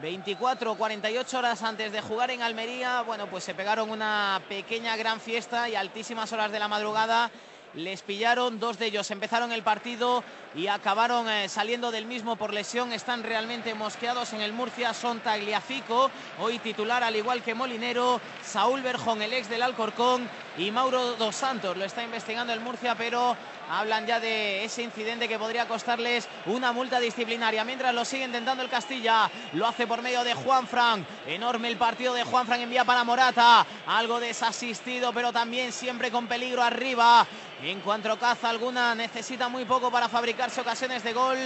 24 0.03 0.75
48 0.75 1.39
horas 1.39 1.63
antes 1.63 1.93
de 1.93 2.01
jugar 2.01 2.33
en 2.33 2.43
Almería, 2.43 3.03
bueno, 3.03 3.29
pues 3.29 3.45
se 3.45 3.55
pegaron 3.55 3.89
una 3.89 4.43
pequeña 4.49 4.97
gran 4.97 5.21
fiesta 5.21 5.69
y 5.69 5.77
altísimas 5.77 6.33
horas 6.33 6.51
de 6.51 6.59
la 6.59 6.67
madrugada 6.67 7.31
les 7.75 8.03
pillaron, 8.03 8.61
dos 8.61 8.79
de 8.79 8.87
ellos. 8.87 9.11
Empezaron 9.11 9.53
el 9.53 9.63
partido 9.63 10.23
y 10.55 10.67
acabaron 10.67 11.29
eh, 11.29 11.49
saliendo 11.49 11.91
del 11.91 12.07
mismo 12.07 12.37
por 12.37 12.53
lesión, 12.53 12.93
están 12.93 13.23
realmente 13.23 13.75
mosqueados 13.75 14.33
en 14.33 14.41
el 14.43 14.53
Murcia, 14.53 14.93
son 14.93 15.21
Tagliafico, 15.21 16.11
hoy 16.39 16.59
titular 16.59 17.03
al 17.03 17.17
igual 17.17 17.43
que 17.43 17.55
Molinero, 17.55 18.21
Saúl 18.45 18.83
Berjón, 18.83 19.23
el 19.23 19.33
ex 19.33 19.49
del 19.49 19.63
Alcorcón 19.63 20.29
y 20.59 20.71
Mauro 20.71 21.15
Dos 21.15 21.37
Santos, 21.37 21.77
lo 21.77 21.85
está 21.85 22.03
investigando 22.03 22.53
el 22.53 22.61
Murcia, 22.61 22.95
pero 22.95 23.37
hablan 23.73 24.07
ya 24.07 24.21
de 24.21 24.65
ese 24.65 24.83
incidente 24.83 25.29
que 25.29 25.39
podría 25.39 25.67
costarles 25.67 26.29
una 26.47 26.73
multa 26.73 27.01
disciplinaria. 27.01 27.65
Mientras 27.65 27.95
lo 27.95 28.05
sigue 28.05 28.25
intentando 28.25 28.63
el 28.63 28.69
Castilla, 28.69 29.31
lo 29.55 29.67
hace 29.67 29.87
por 29.87 30.03
medio 30.03 30.23
de 30.25 30.35
Juan 30.35 30.67
Fran. 30.67 31.07
Enorme 31.27 31.69
el 31.69 31.79
partido 31.79 32.13
de 32.13 32.25
Juan 32.25 32.47
Fran, 32.47 32.61
envía 32.61 32.85
para 32.85 33.03
Morata. 33.03 33.67
Algo 33.87 34.21
desasistido, 34.21 35.13
pero 35.15 35.33
también 35.33 35.73
siempre 35.73 36.11
con 36.11 36.27
peligro 36.27 36.63
arriba. 36.63 37.27
En 37.63 37.81
cuanto 37.81 38.19
caza 38.19 38.51
alguna, 38.51 38.93
necesita 38.93 39.49
muy 39.49 39.65
poco 39.65 39.89
para 39.89 40.09
fabricarse 40.09 40.61
ocasiones 40.61 41.05
de 41.05 41.13
gol. 41.13 41.39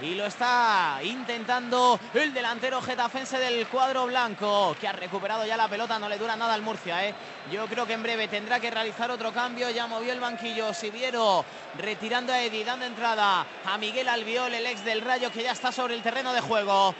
Y 0.00 0.14
lo 0.14 0.26
está 0.26 1.00
intentando 1.02 1.98
el 2.14 2.32
delantero 2.32 2.80
getafense 2.80 3.38
del 3.38 3.66
cuadro 3.66 4.06
blanco, 4.06 4.76
que 4.80 4.86
ha 4.86 4.92
recuperado 4.92 5.44
ya 5.44 5.56
la 5.56 5.68
pelota. 5.68 5.98
No 5.98 6.08
le 6.08 6.16
dura 6.16 6.36
nada 6.36 6.54
al 6.54 6.62
Murcia. 6.62 7.04
¿eh? 7.08 7.14
Yo 7.50 7.66
creo 7.66 7.86
que 7.86 7.94
en 7.94 8.04
breve 8.04 8.28
tendrá 8.28 8.60
que 8.60 8.70
realizar 8.70 9.10
otro 9.10 9.32
cambio. 9.32 9.68
Ya 9.70 9.88
movió 9.88 10.12
el 10.12 10.20
banquillo 10.20 10.72
Siviero, 10.72 11.44
retirando 11.78 12.32
a 12.32 12.42
Eddie, 12.42 12.64
dando 12.64 12.84
entrada 12.84 13.46
a 13.64 13.78
Miguel 13.78 14.08
Albiol, 14.08 14.52
el 14.54 14.66
ex 14.66 14.84
del 14.84 15.00
Rayo, 15.00 15.30
que 15.30 15.42
ya 15.42 15.52
está 15.52 15.72
sobre 15.72 15.94
el 15.94 16.02
terreno 16.02 16.32
de 16.32 16.40
juego. 16.40 16.94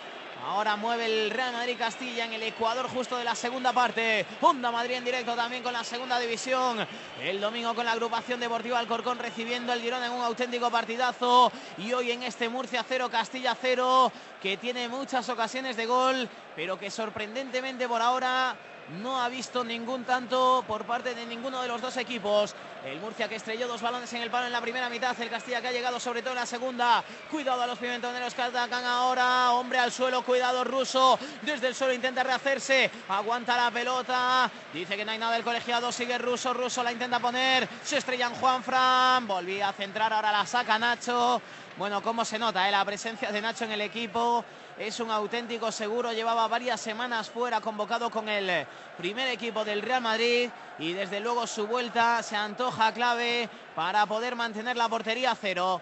Ahora 0.47 0.77
mueve 0.77 1.07
el 1.07 1.31
Real 1.31 1.55
Madrid 1.55 1.77
Castilla 1.79 2.27
en 2.27 2.35
el 2.35 2.43
Ecuador 2.43 2.87
justo 2.89 3.17
de 3.17 3.25
la 3.25 3.35
segunda 3.35 3.73
parte. 3.73 4.27
Honda 4.43 4.71
Madrid 4.71 4.97
en 4.97 5.05
directo 5.05 5.35
también 5.35 5.63
con 5.63 5.73
la 5.73 5.83
segunda 5.83 6.19
división. 6.19 6.87
El 7.23 7.41
domingo 7.41 7.75
con 7.75 7.87
la 7.87 7.93
agrupación 7.93 8.41
deportiva 8.41 8.79
Alcorcón 8.79 9.19
recibiendo 9.19 9.73
el 9.73 9.81
Girón 9.81 10.05
en 10.05 10.13
un 10.13 10.23
auténtico 10.23 10.71
partidazo. 10.71 11.51
Y 11.79 11.95
hoy 11.95 12.11
en 12.11 12.25
este 12.25 12.51
Murcia 12.51 12.85
0, 12.87 13.09
Castilla 13.11 13.57
0, 13.59 14.13
que 14.43 14.59
tiene 14.59 14.87
muchas 14.87 15.27
ocasiones 15.31 15.79
de 15.79 15.87
gol, 15.87 16.29
pero 16.55 16.79
que 16.79 16.91
sorprendentemente 16.91 17.89
por 17.89 18.03
ahora 18.03 18.55
no 19.03 19.21
ha 19.21 19.29
visto 19.29 19.65
ningún 19.65 20.05
tanto 20.05 20.65
por 20.67 20.85
parte 20.85 21.15
de 21.15 21.27
ninguno 21.27 21.63
de 21.63 21.69
los 21.69 21.81
dos 21.81 21.97
equipos. 21.97 22.55
El 22.85 23.01
Murcia 23.01 23.29
que 23.29 23.37
estrelló 23.37 23.67
dos 23.67 23.81
balones 23.81 24.13
en 24.13 24.21
el 24.21 24.31
palo 24.31 24.47
en 24.47 24.53
la 24.53 24.61
primera 24.61 24.91
mitad. 24.91 25.19
El 25.19 25.31
Castilla 25.31 25.63
que 25.63 25.69
ha 25.69 25.73
llegado 25.73 25.99
sobre 25.99 26.21
todo 26.21 26.33
en 26.33 26.41
la 26.41 26.47
segunda. 26.47 27.03
Cuidado 27.31 27.63
a 27.63 27.67
los 27.67 27.79
pimentoneros 27.79 28.35
que 28.35 28.43
atacan 28.43 28.85
ahora. 28.85 29.53
Hombre 29.53 29.79
al 29.79 29.91
suelo, 29.91 30.23
cuidado 30.23 30.65
ruso. 30.65 31.19
Desde 31.43 31.69
el 31.69 31.75
suelo 31.75 31.95
intenta 31.95 32.23
rehacerse. 32.23 32.91
Aguanta 33.09 33.57
la 33.57 33.71
pelota. 33.71 34.51
Dice 34.73 34.97
que 34.97 35.05
no 35.05 35.13
hay 35.13 35.19
nada 35.19 35.33
del 35.33 35.45
colegiado. 35.45 35.91
Sigue 35.93 36.19
ruso. 36.19 36.53
Ruso 36.53 36.83
la 36.83 36.93
intenta 36.93 37.21
poner. 37.21 37.67
Se 37.83 37.97
estrella 37.97 38.27
en 38.27 38.35
Juan 38.35 38.63
Fran. 38.63 39.27
Volvía 39.27 39.71
a 39.71 39.73
centrar. 39.73 40.13
Ahora 40.13 40.31
la 40.31 40.45
saca 40.45 40.79
Nacho. 40.79 41.41
Bueno, 41.77 42.01
cómo 42.03 42.25
se 42.25 42.39
nota 42.39 42.69
eh, 42.69 42.71
la 42.71 42.85
presencia 42.85 43.33
de 43.33 43.41
Nacho 43.41 43.65
en 43.65 43.73
el 43.73 43.81
equipo. 43.81 44.45
Es 44.79 45.01
un 45.01 45.11
auténtico 45.11 45.73
seguro. 45.73 46.13
Llevaba 46.13 46.47
varias 46.47 46.81
semanas 46.81 47.29
fuera 47.29 47.61
convocado 47.61 48.11
con 48.11 48.29
el 48.29 48.65
primer 48.97 49.27
equipo 49.29 49.65
del 49.65 49.83
Real 49.83 50.01
Madrid. 50.01 50.51
Y 50.79 50.93
desde 50.93 51.19
luego 51.19 51.49
su 51.49 51.67
vuelta 51.67 52.23
se 52.23 52.37
antoja 52.37 52.93
clave 52.93 53.49
para 53.75 54.07
poder 54.07 54.37
mantener 54.37 54.77
la 54.77 54.89
portería 54.89 55.33
a 55.33 55.35
cero. 55.35 55.81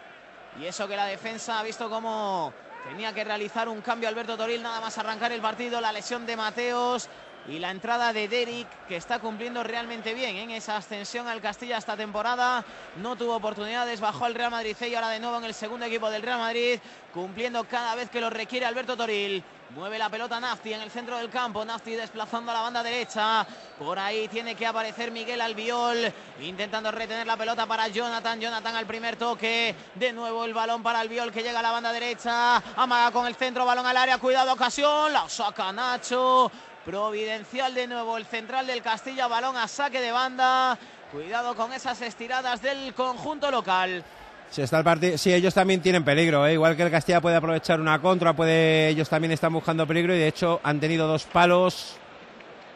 Y 0.59 0.65
eso 0.65 0.89
que 0.89 0.97
la 0.97 1.05
defensa 1.05 1.61
ha 1.61 1.63
visto 1.63 1.91
cómo 1.91 2.55
tenía 2.89 3.13
que 3.13 3.25
realizar 3.25 3.69
un 3.69 3.83
cambio 3.83 4.09
Alberto 4.09 4.39
Toril 4.39 4.63
nada 4.63 4.81
más 4.81 4.97
arrancar 4.97 5.31
el 5.33 5.43
partido. 5.43 5.79
La 5.79 5.93
lesión 5.93 6.25
de 6.25 6.37
Mateos 6.39 7.07
y 7.49 7.59
la 7.59 7.71
entrada 7.71 8.13
de 8.13 8.29
Derek 8.29 8.69
que 8.87 8.97
está 8.97 9.19
cumpliendo 9.19 9.63
realmente 9.63 10.15
bien 10.15 10.37
en 10.37 10.51
esa 10.51 10.77
ascensión 10.77 11.27
al 11.29 11.41
Castilla 11.41 11.79
esta 11.79 11.97
temporada. 11.97 12.65
No 12.97 13.17
tuvo 13.17 13.37
oportunidades, 13.37 14.01
bajó 14.01 14.25
al 14.25 14.35
Real 14.35 14.51
Madrid 14.51 14.77
y 14.81 14.95
ahora 14.95 15.09
de 15.09 15.21
nuevo 15.21 15.39
en 15.39 15.45
el 15.45 15.55
segundo 15.55 15.87
equipo 15.87 16.11
del 16.11 16.23
Real 16.23 16.39
Madrid, 16.39 16.79
cumpliendo 17.13 17.65
cada 17.65 17.95
vez 17.95 18.11
que 18.11 18.21
lo 18.21 18.31
requiere 18.31 18.67
Alberto 18.67 18.97
Toril. 18.97 19.43
Mueve 19.75 19.99
la 19.99 20.11
pelota 20.11 20.39
Nafti 20.39 20.75
en 20.75 20.83
el 20.83 20.91
centro 20.91 21.17
del 21.17 21.31
campo. 21.31 21.65
Nafti 21.65 21.93
desplazando 21.93 22.51
a 22.51 22.55
la 22.55 22.61
banda 22.61 22.83
derecha. 22.83 23.47
Por 23.79 23.99
ahí 23.99 24.29
tiene 24.29 24.55
que 24.55 24.67
aparecer 24.67 25.11
Miguel 25.11 25.41
Albiol. 25.41 26.13
Intentando 26.43 26.91
retener 26.91 27.27
la 27.27 27.39
pelota 27.39 27.65
para 27.65 27.89
Jonathan. 27.89 28.39
Jonathan 28.39 28.77
al 28.77 28.85
primer 28.85 29.17
toque. 29.17 29.75
De 29.95 30.13
nuevo 30.13 30.45
el 30.45 30.53
balón 30.53 30.83
para 30.83 31.01
Albiol 31.01 31.33
que 31.33 31.43
llega 31.43 31.61
a 31.61 31.63
la 31.63 31.71
banda 31.71 31.91
derecha. 31.91 32.57
Amaga 32.77 33.13
con 33.13 33.27
el 33.27 33.35
centro. 33.35 33.65
Balón 33.65 33.87
al 33.87 33.97
área. 33.97 34.19
Cuidado, 34.19 34.53
ocasión. 34.53 35.11
La 35.11 35.27
saca 35.27 35.73
Nacho. 35.73 36.53
Providencial 36.85 37.75
de 37.75 37.87
nuevo 37.87 38.17
el 38.17 38.27
central 38.27 38.67
del 38.67 38.83
Castilla. 38.83 39.29
Balón 39.29 39.57
a 39.57 39.69
saque 39.69 40.01
de 40.01 40.11
banda. 40.11 40.79
Cuidado 41.13 41.55
con 41.55 41.73
esas 41.73 42.01
estiradas 42.03 42.61
del 42.61 42.93
conjunto 42.95 43.51
local. 43.51 44.03
Si 44.51 44.63
está 44.63 44.79
el 44.79 44.85
partido, 44.85 45.17
sí, 45.17 45.33
ellos 45.33 45.55
también 45.55 45.81
tienen 45.81 46.05
peligro, 46.05 46.47
¿eh? 46.47 46.55
igual 46.55 46.77
que 46.77 46.83
el 46.83 46.91
Castilla 46.91 47.23
puede 47.23 47.37
aprovechar 47.37 47.81
una 47.81 47.99
contra, 48.03 48.35
puede, 48.35 48.89
ellos 48.89 49.09
también 49.09 49.33
están 49.33 49.51
buscando 49.51 49.87
peligro 49.87 50.15
y 50.15 50.19
de 50.19 50.29
hecho 50.29 50.61
han 50.63 50.79
tenido 50.79 51.07
dos 51.07 51.25
palos 51.25 51.97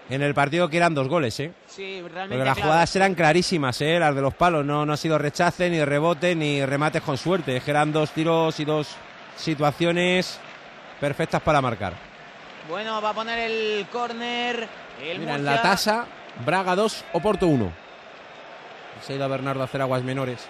en 0.09 0.23
el 0.23 0.33
partido 0.33 0.71
que 0.71 0.79
eran 0.79 0.95
dos 0.95 1.07
goles, 1.07 1.39
¿eh? 1.41 1.53
Sí, 1.67 2.01
realmente. 2.01 2.29
Porque 2.29 2.45
las 2.45 2.55
claro. 2.55 2.71
jugadas 2.71 2.97
eran 2.97 3.15
clarísimas, 3.15 3.79
¿eh? 3.83 3.99
Las 3.99 4.15
de 4.15 4.23
los 4.23 4.33
palos, 4.33 4.65
no, 4.65 4.87
no 4.87 4.93
ha 4.95 4.97
sido 4.97 5.19
rechace, 5.19 5.69
ni 5.69 5.85
rebote, 5.85 6.35
ni 6.35 6.65
remates 6.65 7.03
con 7.03 7.19
suerte, 7.19 7.59
es 7.59 7.63
que 7.63 7.73
eran 7.73 7.93
dos 7.93 8.11
tiros 8.13 8.59
y 8.59 8.65
dos 8.65 8.89
situaciones 9.37 10.39
perfectas 10.99 11.43
para 11.43 11.61
marcar. 11.61 12.06
Bueno, 12.69 13.01
va 13.01 13.11
a 13.11 13.15
poner 13.15 13.39
el 13.51 13.87
córner. 13.93 14.69
Mira, 15.19 15.37
en 15.37 15.45
la 15.45 15.63
tasa, 15.63 16.07
Braga 16.45 16.75
2, 16.75 17.05
Oporto 17.13 17.47
1. 17.47 17.73
Se 19.03 19.13
ha 19.13 19.17
ido 19.17 19.25
a 19.25 19.29
Bernardo 19.29 19.63
a 19.63 19.65
hacer 19.65 19.83
aguas 19.83 20.03
menores. 20.03 20.49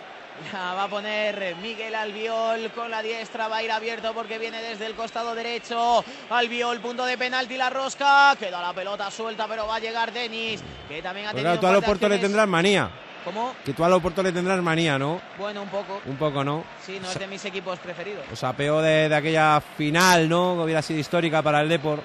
Ya 0.53 0.75
va 0.75 0.85
a 0.85 0.89
poner 0.89 1.57
Miguel 1.63 1.95
Albiol 1.95 2.71
con 2.75 2.91
la 2.91 3.01
diestra, 3.03 3.49
va 3.49 3.57
a 3.57 3.63
ir 3.63 3.73
abierto 3.73 4.13
porque 4.13 4.39
viene 4.39 4.61
desde 4.63 4.87
el 4.87 4.95
costado 4.95 5.35
derecho. 5.35 6.05
Albiol, 6.29 6.79
punto 6.81 7.07
de 7.07 7.17
penalti, 7.17 7.57
la 7.57 7.71
rosca. 7.71 8.37
Queda 8.39 8.61
la 8.61 8.75
pelota 8.75 9.11
suelta, 9.11 9.47
pero 9.49 9.67
va 9.67 9.77
a 9.77 9.81
llegar 9.81 10.13
Denis, 10.13 10.63
que 10.89 11.01
también 11.03 11.29
ha 11.29 11.33
Pues 11.33 11.43
tenido 11.43 11.59
claro, 11.61 11.79
un 11.79 11.83
par 11.83 11.83
de 11.83 11.87
Oporto 11.87 12.09
le 12.09 12.19
tendrás 12.19 12.47
manía. 12.47 12.91
¿Cómo? 13.27 13.57
Que 13.65 13.73
tú 13.73 13.85
al 13.85 13.93
Oporto 13.93 14.23
le 14.23 14.31
tendrás 14.31 14.63
manía, 14.63 15.01
¿no? 15.01 15.21
Bueno, 15.37 15.63
un 15.63 15.69
poco. 15.69 16.01
Un 16.07 16.17
poco, 16.17 16.45
¿no? 16.45 16.63
Sí, 16.81 17.01
no 17.03 17.11
es 17.11 17.19
de 17.19 17.27
mis 17.27 17.45
equipos 17.45 17.77
preferidos. 17.81 18.25
O 18.33 18.37
sea, 18.37 18.53
peor 18.53 18.85
de, 18.85 19.09
de 19.09 19.15
aquella 19.17 19.61
final, 19.61 20.29
¿no? 20.29 20.55
Que 20.57 20.63
hubiera 20.63 20.81
sido 20.81 21.01
histórica 21.01 21.43
para 21.43 21.61
el 21.61 21.69
Depor. 21.69 22.01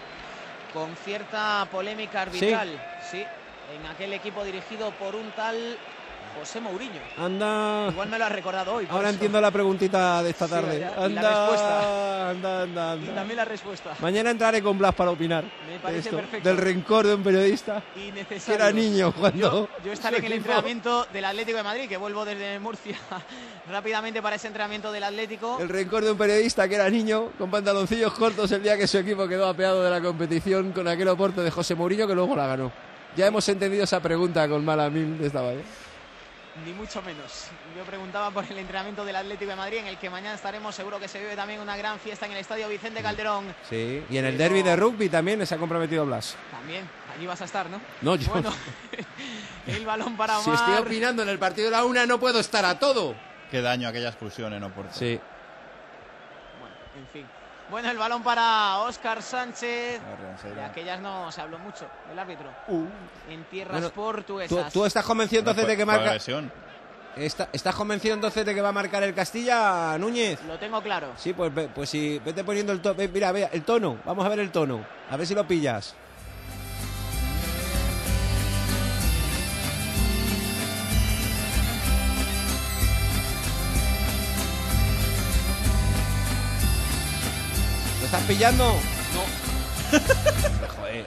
Con 0.74 0.96
cierta 0.96 1.68
polémica 1.72 2.24
arbitral. 2.24 2.70
Sí. 3.12 3.24
En 3.80 3.86
aquel 3.86 4.14
equipo 4.14 4.44
dirigido 4.44 4.90
por 4.92 5.16
un 5.16 5.30
tal 5.32 5.78
José 6.40 6.60
Mourinho. 6.62 7.00
Anda. 7.18 7.88
Igual 7.92 8.10
me 8.10 8.18
lo 8.20 8.26
has 8.26 8.32
recordado 8.32 8.74
hoy. 8.76 8.88
Ahora 8.90 9.10
eso. 9.10 9.16
entiendo 9.16 9.40
la 9.42 9.52
preguntita 9.52 10.24
de 10.24 10.30
esta 10.32 10.46
Sí, 10.48 10.52
tarde. 10.52 10.80
ya, 10.80 10.92
y 11.00 11.04
anda, 11.04 11.22
la 11.22 11.30
respuesta. 11.40 12.30
anda, 12.30 12.62
anda, 12.64 12.96
Y 12.96 13.00
anda. 13.00 13.16
también 13.16 13.38
la 13.38 13.46
respuesta. 13.46 13.92
Mañana 14.00 14.32
entraré 14.32 14.62
con 14.62 14.78
Blas 14.78 14.96
para 14.96 15.12
opinar. 15.12 15.44
Me 15.66 15.74
de 15.74 15.80
parece 15.80 16.00
esto, 16.10 16.18
perfecto. 16.18 16.50
Del 16.50 16.58
rencor 16.58 17.08
de 17.08 17.16
un 17.16 17.24
periodista 17.24 17.84
Y 17.96 18.06
que 18.08 18.12
necesario. 18.12 18.56
era 18.56 18.72
niño 18.72 19.12
cuando. 19.14 19.38
Yo, 19.40 19.68
yo 19.86 19.92
estaré 19.92 20.18
en 20.18 20.26
el 20.26 20.32
equipo- 20.34 20.38
entrenamiento 20.50 21.06
del 21.14 21.26
Atlético 21.26 21.58
de 21.58 21.64
Madrid, 21.64 21.90
que 21.90 21.98
vuelvo 21.98 22.26
desde 22.26 22.60
Murcia 22.60 22.98
rápidamente 23.70 24.22
para 24.22 24.36
ese 24.36 24.48
entrenamiento 24.48 24.92
del 24.92 25.04
Atlético. 25.04 25.58
El 25.60 25.70
rencor 25.70 26.04
de 26.04 26.12
un 26.12 26.18
periodista 26.18 26.68
que 26.68 26.76
era 26.76 26.90
niño, 26.90 27.32
con 27.38 27.52
pantaloncillos 27.52 28.14
cortos, 28.14 28.52
el 28.52 28.64
día 28.64 28.78
que 28.78 28.88
su 28.88 28.98
equipo 28.98 29.28
quedó 29.28 29.48
apeado 29.48 29.84
de 29.84 29.90
la 29.90 30.02
competición 30.02 30.72
con 30.72 30.88
aquel 30.88 31.08
oporte 31.10 31.42
de 31.42 31.52
José 31.52 31.76
Mourinho 31.76 32.08
que 32.08 32.16
luego 32.16 32.36
la 32.36 32.48
ganó. 32.48 32.72
Ya 33.16 33.28
hemos 33.28 33.48
entendido 33.50 33.84
esa 33.84 34.00
pregunta 34.00 34.48
con 34.48 34.64
Malamil 34.64 35.18
de 35.20 35.28
esta 35.28 35.42
vez. 35.42 35.58
Ni 36.66 36.74
mucho 36.74 37.02
menos. 37.02 37.48
Yo 37.76 37.84
preguntaba 37.84 38.30
por 38.30 38.46
el 38.46 38.58
entrenamiento 38.58 39.04
del 39.04 39.16
Atlético 39.16 39.50
de 39.50 39.56
Madrid, 39.58 39.78
en 39.80 39.88
el 39.88 39.98
que 39.98 40.10
mañana 40.10 40.36
estaremos. 40.36 40.76
Seguro 40.76 41.00
que 41.00 41.08
se 41.08 41.20
vive 41.20 41.36
también 41.36 41.60
una 41.60 41.76
gran 41.76 41.98
fiesta 42.00 42.26
en 42.28 42.34
el 42.34 42.38
estadio 42.38 42.68
Vicente 42.70 43.02
Calderón. 43.02 43.46
Sí, 43.70 44.04
y 44.10 44.18
en 44.18 44.26
el 44.26 44.36
Pero- 44.38 44.44
derby 44.54 44.62
de 44.62 44.76
rugby 44.76 45.10
también 45.10 45.46
se 45.48 45.56
ha 45.56 45.58
comprometido 45.58 46.06
Blas. 46.06 46.36
También, 46.52 46.88
allí 47.16 47.26
vas 47.26 47.42
a 47.42 47.46
estar, 47.46 47.68
¿no? 47.70 47.82
No, 48.02 48.16
yo- 48.16 48.30
Bueno, 48.32 48.52
el 49.68 49.86
balón 49.86 50.16
para 50.16 50.40
Omar. 50.40 50.56
Si 50.58 50.64
estoy 50.64 50.86
opinando 50.86 51.24
en 51.24 51.30
el 51.30 51.40
partido 51.40 51.66
de 51.70 51.72
la 51.78 51.84
una, 51.84 52.06
no 52.06 52.20
puedo 52.20 52.40
estar 52.40 52.64
a 52.66 52.78
todo. 52.78 53.16
Qué 53.50 53.62
daño 53.62 53.88
aquella 53.88 54.10
expulsión 54.10 54.54
en 54.54 54.64
Oporto. 54.64 54.94
Sí. 54.94 55.20
Bueno, 57.72 57.90
el 57.90 57.98
balón 57.98 58.22
para 58.22 58.80
Óscar 58.80 59.24
Sánchez. 59.24 60.02
De 60.56 60.62
aquellas 60.62 61.00
no 61.00 61.32
se 61.32 61.40
habló 61.42 61.58
mucho, 61.58 61.86
el 62.12 62.20
árbitro. 62.20 62.50
En 63.30 63.44
tierras 63.46 63.72
Bueno, 63.74 63.90
¿Tú, 63.90 63.96
portuguesas. 63.96 64.74
tú 64.74 64.86
estás 64.86 65.06
convencido 65.06 65.40
entonces 65.40 65.66
de 65.66 65.78
que 65.78 65.86
marca. 65.86 66.16
Está- 67.16 67.50
¿Estás 67.52 67.76
convencido 67.76 68.14
entonces 68.16 68.46
de 68.46 68.54
que 68.56 68.62
va 68.62 68.70
a 68.70 68.74
marcar 68.74 69.04
el 69.04 69.14
Castilla, 69.14 69.98
Núñez? 69.98 70.42
Lo 70.44 70.58
tengo 70.60 70.82
claro. 70.82 71.08
Sí, 71.18 71.34
pues, 71.34 71.52
pues 71.74 71.90
sí, 71.90 72.22
vete 72.24 72.44
poniendo 72.44 72.72
el 72.74 72.82
tono. 72.82 72.96
Mira, 73.14 73.32
vea, 73.32 73.50
el 73.52 73.64
tono. 73.64 73.98
Vamos 74.06 74.26
a 74.26 74.30
ver 74.30 74.40
el 74.40 74.52
tono. 74.52 74.86
A 75.10 75.18
ver 75.18 75.28
si 75.28 75.34
lo 75.36 75.46
pillas. 75.48 75.96
¿Lo 88.12 88.18
estás 88.18 88.28
pillando? 88.28 88.66
No. 88.66 89.22
Joder. 90.76 91.06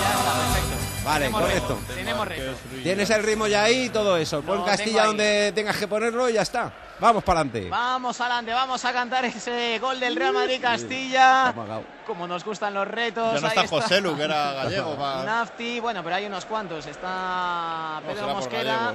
Ya 0.00 0.12
está, 0.14 0.32
perfecto. 0.40 1.04
Vale, 1.04 1.26
Tenemos 1.26 1.40
correcto. 1.42 1.68
reto, 1.68 1.94
Tenemos 1.94 2.28
reto. 2.28 2.52
Tienes 2.82 3.10
el 3.10 3.22
ritmo 3.22 3.46
ya 3.46 3.64
ahí 3.64 3.84
y 3.84 3.88
todo 3.90 4.16
eso. 4.16 4.40
Pon 4.40 4.64
Castilla 4.64 5.04
donde 5.04 5.52
tengas 5.54 5.76
que 5.76 5.86
ponerlo 5.86 6.30
y 6.30 6.32
ya 6.32 6.42
está. 6.42 6.72
Vamos 6.98 7.22
para 7.24 7.40
adelante. 7.40 7.68
Vamos 7.68 8.18
adelante, 8.20 8.52
vamos 8.52 8.84
a 8.86 8.92
cantar 8.92 9.24
ese 9.26 9.78
gol 9.80 10.00
del 10.00 10.16
Real 10.16 10.32
Madrid 10.32 10.62
Castilla. 10.62 11.52
Como 12.06 12.26
nos 12.26 12.42
gustan 12.42 12.72
los 12.72 12.88
retos. 12.88 13.34
Ya 13.34 13.40
no 13.40 13.46
ahí 13.48 13.52
está 13.58 13.68
José 13.68 14.00
Lu, 14.00 14.16
que 14.16 14.22
era 14.22 14.52
gallego. 14.54 14.96
Nafti, 15.26 15.80
bueno, 15.80 16.02
pero 16.02 16.16
hay 16.16 16.24
unos 16.24 16.46
cuantos. 16.46 16.86
Está 16.86 18.00
No, 18.02 18.08
Pedro 18.08 18.26
por 18.28 18.36
Mosquera. 18.36 18.94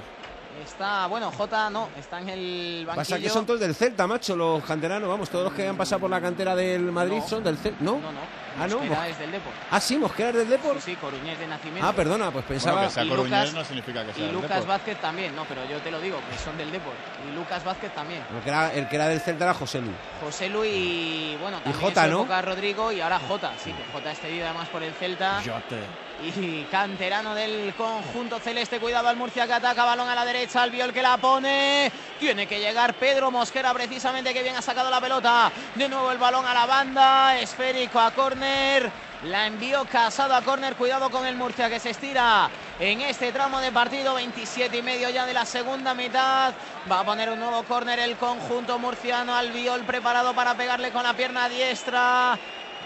Está, 0.63 1.07
bueno, 1.07 1.31
Jota 1.31 1.69
no, 1.69 1.89
está 1.97 2.19
en 2.19 2.29
el 2.29 2.85
banquillo. 2.85 2.95
Pasa 3.01 3.19
que 3.19 3.29
son 3.29 3.45
todos 3.45 3.59
del 3.59 3.73
Celta, 3.75 4.05
macho, 4.07 4.35
los 4.35 4.63
canteranos. 4.63 5.07
Vamos, 5.09 5.29
todos 5.29 5.45
los 5.45 5.53
que 5.53 5.67
han 5.67 5.77
pasado 5.77 6.01
por 6.01 6.09
la 6.09 6.19
cantera 6.19 6.55
del 6.55 6.81
Madrid 6.91 7.17
No. 7.19 7.27
son 7.27 7.43
del 7.43 7.57
Celta. 7.57 7.77
¿No? 7.83 7.93
No, 7.93 8.11
no. 8.11 8.19
Ah, 8.59 8.67
no. 8.67 8.77
Mosquera 8.79 8.99
Mos- 8.99 9.07
es 9.09 9.19
del 9.19 9.31
Depor. 9.31 9.53
Ah, 9.71 9.79
sí, 9.79 9.97
Mosquera 9.97 10.29
es 10.29 10.35
del 10.35 10.49
Depor. 10.49 10.75
Sí, 10.81 10.91
sí, 10.91 10.95
Coruñés 10.97 11.39
de 11.39 11.47
nacimiento. 11.47 11.87
Ah, 11.87 11.93
perdona, 11.93 12.29
pues 12.31 12.43
pensaba. 12.45 12.73
Bueno, 12.77 12.87
que 12.89 12.93
sea 12.93 13.03
Y 13.05 13.09
coruñés 13.09 13.31
Lucas- 13.31 13.53
no 13.53 13.63
significa 13.63 14.05
que 14.05 14.13
sea 14.13 14.21
Y 14.23 14.25
del 14.25 14.35
Lucas 14.35 14.49
Depor. 14.49 14.67
Vázquez 14.67 15.01
también, 15.01 15.35
no, 15.35 15.45
pero 15.45 15.61
yo 15.69 15.77
te 15.79 15.91
lo 15.91 15.99
digo, 16.01 16.17
que 16.29 16.37
son 16.37 16.57
del 16.57 16.71
Depor. 16.71 16.93
Y 17.29 17.35
Lucas 17.35 17.63
Vázquez 17.63 17.93
también. 17.95 18.21
El 18.35 18.41
que 18.43 18.49
era, 18.49 18.73
el 18.73 18.87
que 18.89 18.95
era 18.97 19.07
del 19.07 19.21
Celta 19.21 19.45
era 19.45 19.53
José 19.53 19.79
Lu. 19.81 19.91
José 20.21 20.49
Luis 20.49 20.73
y 20.75 21.37
bueno, 21.41 21.57
también 21.61 21.81
Jota, 21.81 22.05
en 22.05 22.11
su 22.11 22.25
¿no? 22.25 22.41
Rodrigo 22.41 22.91
y 22.91 22.99
ahora 22.99 23.19
Jota, 23.19 23.53
sí, 23.63 23.71
que 23.71 23.83
Jota 23.93 24.11
es 24.11 24.19
cedido 24.19 24.45
además 24.45 24.67
por 24.67 24.83
el 24.83 24.93
Celta. 24.93 25.41
Y 26.21 26.63
canterano 26.65 27.33
del 27.33 27.73
conjunto 27.75 28.39
celeste, 28.39 28.79
cuidado 28.79 29.07
al 29.07 29.15
Murcia 29.15 29.47
que 29.47 29.53
ataca, 29.53 29.85
balón 29.85 30.09
a 30.09 30.15
la 30.15 30.25
derecha, 30.25 30.61
al 30.61 30.69
Viol 30.69 30.91
que 30.91 31.01
la 31.01 31.15
pone. 31.15 31.89
Tiene 32.19 32.45
que 32.45 32.59
llegar 32.59 32.93
Pedro 32.95 33.31
Mosquera 33.31 33.73
precisamente 33.73 34.33
que 34.33 34.43
bien 34.43 34.57
ha 34.57 34.61
sacado 34.61 34.89
la 34.89 34.99
pelota. 34.99 35.49
De 35.75 35.87
nuevo 35.87 36.11
el 36.11 36.17
balón 36.17 36.45
a 36.45 36.53
la 36.53 36.65
banda, 36.65 37.39
esférico 37.39 37.99
a 37.99 38.11
córner. 38.11 38.91
La 39.23 39.47
envió 39.47 39.85
Casado 39.85 40.35
a 40.35 40.41
córner, 40.41 40.75
cuidado 40.75 41.09
con 41.09 41.25
el 41.25 41.35
Murcia 41.35 41.69
que 41.69 41.79
se 41.79 41.91
estira 41.91 42.49
en 42.79 43.01
este 43.01 43.31
tramo 43.31 43.59
de 43.59 43.71
partido, 43.71 44.13
27 44.13 44.77
y 44.77 44.81
medio 44.81 45.09
ya 45.09 45.25
de 45.25 45.33
la 45.33 45.45
segunda 45.45 45.93
mitad. 45.93 46.53
Va 46.89 46.99
a 47.01 47.05
poner 47.05 47.29
un 47.29 47.39
nuevo 47.39 47.63
córner 47.63 47.99
el 47.99 48.17
conjunto 48.17 48.77
murciano, 48.77 49.35
al 49.35 49.51
Viol 49.51 49.81
preparado 49.81 50.33
para 50.33 50.55
pegarle 50.55 50.91
con 50.91 51.03
la 51.03 51.13
pierna 51.13 51.49
diestra. 51.49 52.37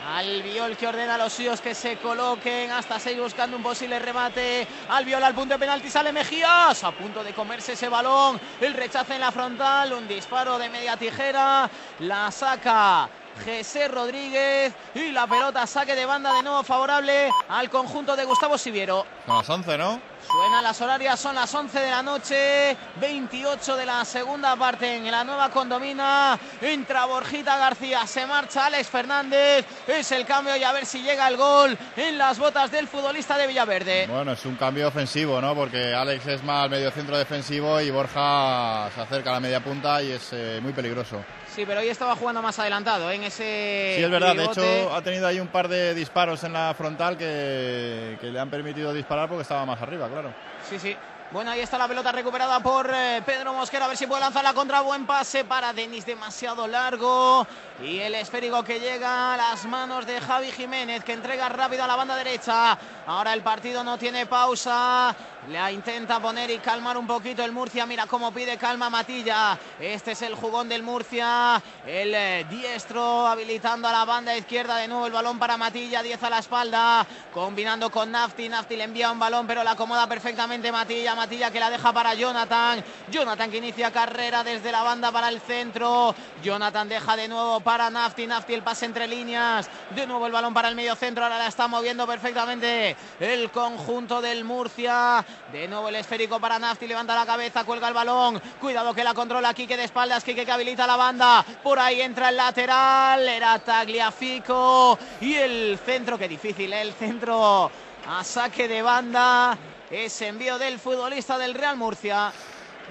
Albiol 0.05 0.75
que 0.75 0.87
ordena 0.87 1.15
a 1.15 1.17
los 1.17 1.33
suyos 1.33 1.61
que 1.61 1.73
se 1.73 1.97
coloquen 1.97 2.71
hasta 2.71 2.99
seis 2.99 3.17
buscando 3.17 3.55
un 3.55 3.63
posible 3.63 3.99
remate. 3.99 4.67
Albiol 4.89 5.23
al 5.23 5.33
punto 5.33 5.53
de 5.53 5.59
penalti 5.59 5.89
sale 5.89 6.11
Mejías 6.11 6.83
a 6.83 6.91
punto 6.91 7.23
de 7.23 7.33
comerse 7.33 7.73
ese 7.73 7.87
balón. 7.87 8.39
El 8.59 8.73
rechace 8.73 9.15
en 9.15 9.21
la 9.21 9.31
frontal, 9.31 9.93
un 9.93 10.07
disparo 10.07 10.57
de 10.57 10.69
media 10.69 10.97
tijera. 10.97 11.69
La 11.99 12.29
saca 12.31 13.09
José 13.45 13.87
Rodríguez 13.87 14.73
y 14.93 15.11
la 15.11 15.25
pelota 15.25 15.65
saque 15.65 15.95
de 15.95 16.05
banda 16.05 16.33
de 16.33 16.43
nuevo 16.43 16.63
favorable 16.63 17.29
al 17.47 17.69
conjunto 17.69 18.15
de 18.15 18.25
Gustavo 18.25 18.57
Siviero. 18.57 19.05
Son 19.25 19.37
las 19.37 19.49
11, 19.49 19.77
¿no? 19.77 20.12
Suenan 20.29 20.63
las 20.63 20.81
horarias, 20.81 21.19
son 21.19 21.35
las 21.35 21.53
11 21.53 21.79
de 21.79 21.91
la 21.91 22.01
noche, 22.01 22.75
28 22.99 23.75
de 23.75 23.85
la 23.85 24.03
segunda 24.05 24.55
parte 24.55 24.95
en 24.95 25.11
la 25.11 25.23
nueva 25.23 25.49
condomina. 25.49 26.39
Entra 26.61 27.05
Borjita 27.05 27.57
García, 27.57 28.07
se 28.07 28.25
marcha 28.25 28.65
Alex 28.65 28.87
Fernández. 28.87 29.65
Es 29.87 30.11
el 30.11 30.25
cambio 30.25 30.55
y 30.55 30.63
a 30.63 30.71
ver 30.71 30.85
si 30.85 31.03
llega 31.03 31.27
el 31.27 31.37
gol 31.37 31.77
en 31.95 32.17
las 32.17 32.39
botas 32.39 32.71
del 32.71 32.87
futbolista 32.87 33.37
de 33.37 33.47
Villaverde. 33.47 34.07
Bueno, 34.07 34.31
es 34.31 34.45
un 34.45 34.55
cambio 34.55 34.87
ofensivo, 34.87 35.39
¿no? 35.39 35.53
Porque 35.53 35.93
Alex 35.93 36.25
es 36.27 36.43
más 36.43 36.69
medio 36.69 36.89
centro 36.91 37.17
defensivo 37.17 37.79
y 37.81 37.91
Borja 37.91 38.89
se 38.95 39.01
acerca 39.01 39.29
a 39.29 39.33
la 39.33 39.39
media 39.39 39.59
punta 39.59 40.01
y 40.01 40.11
es 40.11 40.29
eh, 40.31 40.59
muy 40.61 40.73
peligroso. 40.73 41.23
Sí, 41.53 41.65
pero 41.67 41.81
hoy 41.81 41.89
estaba 41.89 42.15
jugando 42.15 42.41
más 42.41 42.57
adelantado 42.57 43.11
¿eh? 43.11 43.15
en 43.15 43.23
ese. 43.25 43.93
Sí, 43.97 44.03
es 44.03 44.09
verdad. 44.09 44.35
De 44.35 44.45
hecho, 44.45 44.95
ha 44.95 45.03
tenido 45.03 45.27
ahí 45.27 45.39
un 45.39 45.49
par 45.49 45.67
de 45.67 45.93
disparos 45.93 46.43
en 46.43 46.53
la 46.53 46.73
frontal 46.75 47.15
que, 47.15 48.17
que 48.19 48.31
le 48.31 48.39
han 48.39 48.49
permitido 48.49 48.91
disparar 48.91 49.29
porque 49.29 49.43
estaba 49.43 49.63
más 49.63 49.79
arriba, 49.79 50.09
claro. 50.13 50.33
Sí, 50.69 50.79
sí. 50.79 50.95
Bueno, 51.31 51.49
ahí 51.49 51.61
está 51.61 51.79
la 51.79 51.87
pelota 51.87 52.11
recuperada 52.11 52.59
por 52.59 52.91
eh, 52.93 53.23
Pedro 53.25 53.53
Mosquera. 53.53 53.85
A 53.85 53.87
ver 53.87 53.97
si 53.97 54.05
puede 54.05 54.21
lanzar 54.21 54.43
la 54.43 54.53
contra. 54.53 54.81
Buen 54.81 55.07
pase 55.07 55.43
para 55.43 55.73
Denis, 55.73 56.05
demasiado 56.05 56.67
largo. 56.67 57.47
Y 57.81 57.97
el 57.97 58.13
esférico 58.13 58.63
que 58.63 58.79
llega 58.79 59.33
a 59.33 59.37
las 59.37 59.65
manos 59.65 60.05
de 60.05 60.21
Javi 60.21 60.51
Jiménez, 60.51 61.03
que 61.03 61.13
entrega 61.13 61.49
rápido 61.49 61.83
a 61.83 61.87
la 61.87 61.95
banda 61.95 62.15
derecha. 62.15 62.77
Ahora 63.07 63.33
el 63.33 63.41
partido 63.41 63.83
no 63.83 63.97
tiene 63.97 64.27
pausa. 64.27 65.15
La 65.49 65.69
intenta 65.73 66.21
poner 66.21 66.49
y 66.51 66.59
calmar 66.59 66.97
un 66.97 67.05
poquito 67.05 67.43
el 67.43 67.51
Murcia. 67.51 67.85
Mira 67.85 68.07
cómo 68.07 68.31
pide 68.31 68.57
calma 68.57 68.89
Matilla. 68.89 69.59
Este 69.77 70.13
es 70.13 70.21
el 70.21 70.35
jugón 70.35 70.69
del 70.69 70.83
Murcia. 70.83 71.61
El 71.85 72.15
eh, 72.15 72.45
diestro 72.49 73.27
habilitando 73.27 73.89
a 73.89 73.91
la 73.91 74.05
banda 74.05 74.37
izquierda. 74.37 74.77
De 74.77 74.87
nuevo 74.87 75.05
el 75.05 75.11
balón 75.11 75.37
para 75.39 75.57
Matilla. 75.57 76.01
10 76.01 76.23
a 76.23 76.29
la 76.29 76.39
espalda. 76.39 77.05
Combinando 77.33 77.91
con 77.91 78.09
Nafti. 78.09 78.47
Nafti 78.47 78.77
le 78.77 78.85
envía 78.85 79.11
un 79.11 79.19
balón, 79.19 79.45
pero 79.45 79.65
la 79.65 79.71
acomoda 79.71 80.07
perfectamente 80.07 80.71
Matilla. 80.71 81.13
Matilla 81.13 81.51
que 81.51 81.59
la 81.59 81.69
deja 81.69 81.91
para 81.91 82.13
Jonathan. 82.13 82.81
Jonathan 83.11 83.51
que 83.51 83.57
inicia 83.57 83.91
carrera 83.91 84.45
desde 84.45 84.71
la 84.71 84.81
banda 84.81 85.11
para 85.11 85.27
el 85.27 85.41
centro. 85.41 86.15
Jonathan 86.41 86.87
deja 86.87 87.17
de 87.17 87.27
nuevo 87.27 87.59
para 87.59 87.89
Nafti. 87.89 88.27
Nafti 88.27 88.53
el 88.53 88.63
pase 88.63 88.85
entre 88.85 89.09
líneas. 89.09 89.69
De 89.93 90.07
nuevo 90.07 90.25
el 90.25 90.31
balón 90.31 90.53
para 90.53 90.69
el 90.69 90.75
medio 90.75 90.95
centro. 90.95 91.25
Ahora 91.25 91.37
la 91.37 91.47
está 91.47 91.67
moviendo 91.67 92.07
perfectamente 92.07 92.95
el 93.19 93.51
conjunto 93.51 94.21
del 94.21 94.45
Murcia. 94.45 95.25
De 95.51 95.67
nuevo 95.67 95.89
el 95.89 95.95
esférico 95.95 96.39
para 96.39 96.59
Nafti. 96.59 96.87
Levanta 96.87 97.15
la 97.15 97.25
cabeza, 97.25 97.63
cuelga 97.63 97.87
el 97.87 97.93
balón. 97.93 98.41
Cuidado 98.59 98.93
que 98.93 99.03
la 99.03 99.13
controla 99.13 99.53
Quique 99.53 99.77
de 99.77 99.83
espaldas. 99.83 100.23
Quique 100.23 100.45
que 100.45 100.51
habilita 100.51 100.87
la 100.87 100.95
banda. 100.95 101.45
Por 101.61 101.79
ahí 101.79 102.01
entra 102.01 102.29
el 102.29 102.37
lateral. 102.37 103.27
Era 103.27 103.59
Tagliafico. 103.59 104.97
Y 105.21 105.35
el 105.35 105.79
centro, 105.85 106.17
que 106.17 106.27
difícil, 106.27 106.73
¿eh? 106.73 106.81
el 106.81 106.93
centro 106.93 107.71
a 108.07 108.23
saque 108.23 108.67
de 108.67 108.81
banda. 108.81 109.57
Ese 109.89 110.27
envío 110.27 110.57
del 110.57 110.79
futbolista 110.79 111.37
del 111.37 111.53
Real 111.53 111.77
Murcia. 111.77 112.31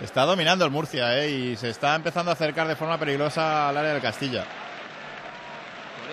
Está 0.01 0.23
dominando 0.25 0.65
el 0.65 0.71
Murcia, 0.71 1.19
¿eh? 1.19 1.31
Y 1.31 1.57
se 1.57 1.71
está 1.71 1.95
empezando 1.95 2.31
a 2.31 2.35
acercar 2.35 2.67
de 2.67 2.77
forma 2.77 2.99
peligrosa 2.99 3.69
al 3.69 3.77
área 3.77 3.93
del 3.93 4.03
Castilla. 4.03 4.45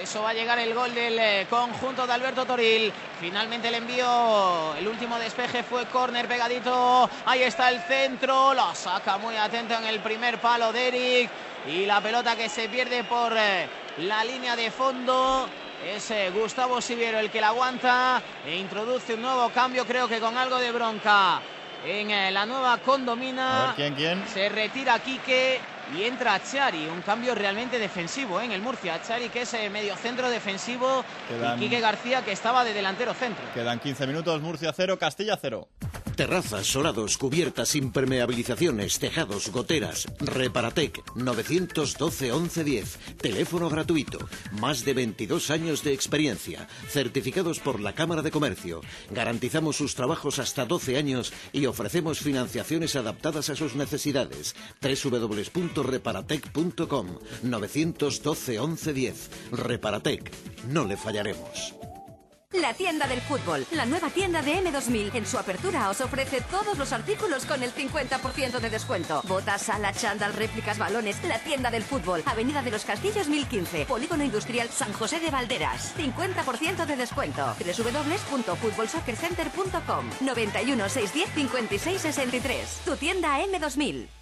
Eso 0.02 0.22
va 0.22 0.30
a 0.30 0.34
llegar 0.34 0.58
el 0.60 0.74
gol 0.74 0.94
del 0.96 1.20
eh, 1.20 1.48
conjunto 1.50 2.08
de 2.08 2.14
Alberto 2.14 2.46
Toril. 2.46 2.92
Finalmente 3.20 3.68
el 3.68 3.76
envío, 3.76 4.74
el 4.76 4.88
último 4.88 5.20
despeje 5.20 5.62
fue 5.64 5.86
córner 5.88 6.28
pegadito. 6.28 7.10
Ahí 7.26 7.44
está 7.44 7.70
el 7.70 7.82
centro, 7.82 8.54
lo 8.54 8.74
saca 8.74 9.18
muy 9.18 9.36
atento 9.36 9.76
en 9.76 9.86
el 9.86 10.00
primer 10.00 10.40
palo 10.40 10.72
de 10.72 10.88
Eric. 10.88 11.32
Y 11.68 11.86
la 11.86 12.00
pelota 12.02 12.38
que 12.38 12.48
se 12.48 12.70
pierde 12.70 13.04
por 13.04 13.34
eh, 13.36 13.68
la 13.98 14.24
línea 14.24 14.56
de 14.56 14.72
fondo. 14.72 15.50
Es 15.86 16.12
eh, 16.12 16.30
Gustavo 16.34 16.82
Siviero 16.82 17.20
el 17.20 17.30
que 17.30 17.42
la 17.42 17.50
aguanta 17.50 18.22
e 18.46 18.56
introduce 18.58 19.14
un 19.14 19.22
nuevo 19.22 19.50
cambio, 19.50 19.86
creo 19.86 20.08
que 20.08 20.20
con 20.20 20.38
algo 20.38 20.58
de 20.58 20.72
bronca. 20.72 21.42
En 21.86 22.34
la 22.34 22.46
nueva 22.46 22.74
A 22.74 22.78
condomina 22.80 23.68
ver 23.68 23.76
quién, 23.76 23.96
quién. 23.96 24.28
se 24.28 24.50
retira 24.50 25.00
Quique 25.00 25.62
y 25.98 26.03
entra 26.03 26.41
Chari, 26.44 26.88
un 26.88 27.02
cambio 27.02 27.36
realmente 27.36 27.80
defensivo 27.80 28.40
¿eh? 28.41 28.45
en 28.45 28.52
el 28.52 28.61
Murcia. 28.61 29.02
Chari 29.02 29.30
que 29.30 29.41
es 29.41 29.53
eh, 29.53 29.70
medio 29.70 29.95
centro 29.95 30.30
defensivo 30.30 31.03
Quedan- 31.30 31.57
y 31.57 31.61
Quique 31.64 31.80
García 31.80 32.24
que 32.24 32.32
estaba 32.32 32.64
de 32.64 32.74
delantero 32.74 33.14
centro. 33.14 33.44
Quedan 33.53 33.80
15 33.80 34.07
minutos, 34.07 34.41
Murcia 34.41 34.74
0, 34.76 34.98
Castilla 34.99 35.38
0. 35.41 35.68
Terrazas, 36.16 36.68
solados, 36.68 37.18
cubiertas, 37.18 37.76
impermeabilizaciones, 37.76 38.99
tejados, 38.99 39.49
goteras. 39.52 40.06
Reparatec 40.20 40.99
912 41.16 42.34
1110. 42.34 42.98
Teléfono 43.22 43.70
gratuito. 43.70 44.20
Más 44.52 44.84
de 44.84 44.94
22 44.94 45.49
años 45.49 45.82
de 45.84 45.94
experiencia. 45.94 46.68
Certificados 46.90 47.60
por 47.60 47.80
la 47.80 47.94
Cámara 47.95 48.22
de 48.22 48.32
Comercio. 48.32 48.82
Garantizamos 49.11 49.78
sus 49.78 49.95
trabajos 49.95 50.40
hasta 50.40 50.66
12 50.66 50.98
años 50.98 51.32
y 51.53 51.66
ofrecemos 51.68 52.20
financiaciones 52.20 52.98
adaptadas 52.98 53.49
a 53.49 53.56
sus 53.56 53.76
necesidades. 53.76 54.56
www.reparatec.com 55.80 57.07
912 57.43 58.60
1110. 58.60 59.30
Reparatec. 59.51 60.31
No 60.68 60.85
le 60.85 60.97
fallaremos. 60.97 61.76
La 62.51 62.73
tienda 62.73 63.07
del 63.07 63.22
fútbol, 63.22 63.64
la 63.73 63.85
nueva 63.85 64.10
tienda 64.10 64.41
de 64.41 64.56
M2000. 64.56 65.14
En 65.14 65.27
su 65.27 65.38
apertura 65.38 65.88
os 65.88 66.01
ofrece 66.01 66.41
todos 66.49 66.80
los 66.80 66.91
artículos 66.93 67.45
con 67.45 67.61
el 67.61 67.72
50% 67.72 68.60
de 68.60 68.72
descuento. 68.72 69.22
Botas, 69.27 69.61
sala, 69.61 69.93
chándal, 69.93 70.34
réplicas, 70.34 70.80
balones. 70.80 71.23
La 71.26 71.38
tienda 71.38 71.69
del 71.69 71.84
fútbol, 71.84 72.23
Avenida 72.26 72.64
de 72.64 72.72
los 72.72 72.85
Castillos 72.85 73.27
1015, 73.27 73.85
Polígono 73.85 74.23
Industrial 74.23 74.68
San 74.69 74.91
José 74.93 75.19
de 75.19 75.30
Valderas. 75.30 75.93
50% 75.95 76.88
de 76.88 76.95
descuento. 76.95 77.56
www.futbolsoccercenter.com 77.60 80.06
91 80.22 80.89
610 80.89 81.30
56 81.35 82.01
63. 82.01 82.81
Tu 82.84 82.95
tienda 82.95 83.39
M2000. 83.41 84.19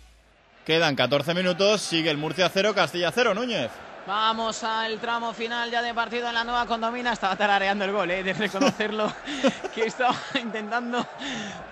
Quedan 0.68 0.98
14 0.98 1.34
minutos, 1.34 1.82
sigue 1.82 2.10
el 2.12 2.18
Murcia 2.18 2.50
0, 2.54 2.74
Castilla 2.76 3.10
0, 3.16 3.34
Núñez. 3.34 3.72
Vamos 4.06 4.66
al 4.66 5.00
tramo 5.00 5.34
final 5.34 5.72
ya 5.72 5.82
de 5.82 5.94
partido 5.94 6.28
en 6.28 6.34
la 6.34 6.44
nueva 6.44 6.66
condomina. 6.66 7.14
Estaba 7.14 7.38
tarareando 7.38 7.86
el 7.86 7.94
gol, 7.94 8.12
¿eh? 8.12 8.22
de 8.22 8.34
reconocerlo, 8.34 9.10
que 9.74 9.86
estaba 9.86 10.14
intentando 10.42 11.08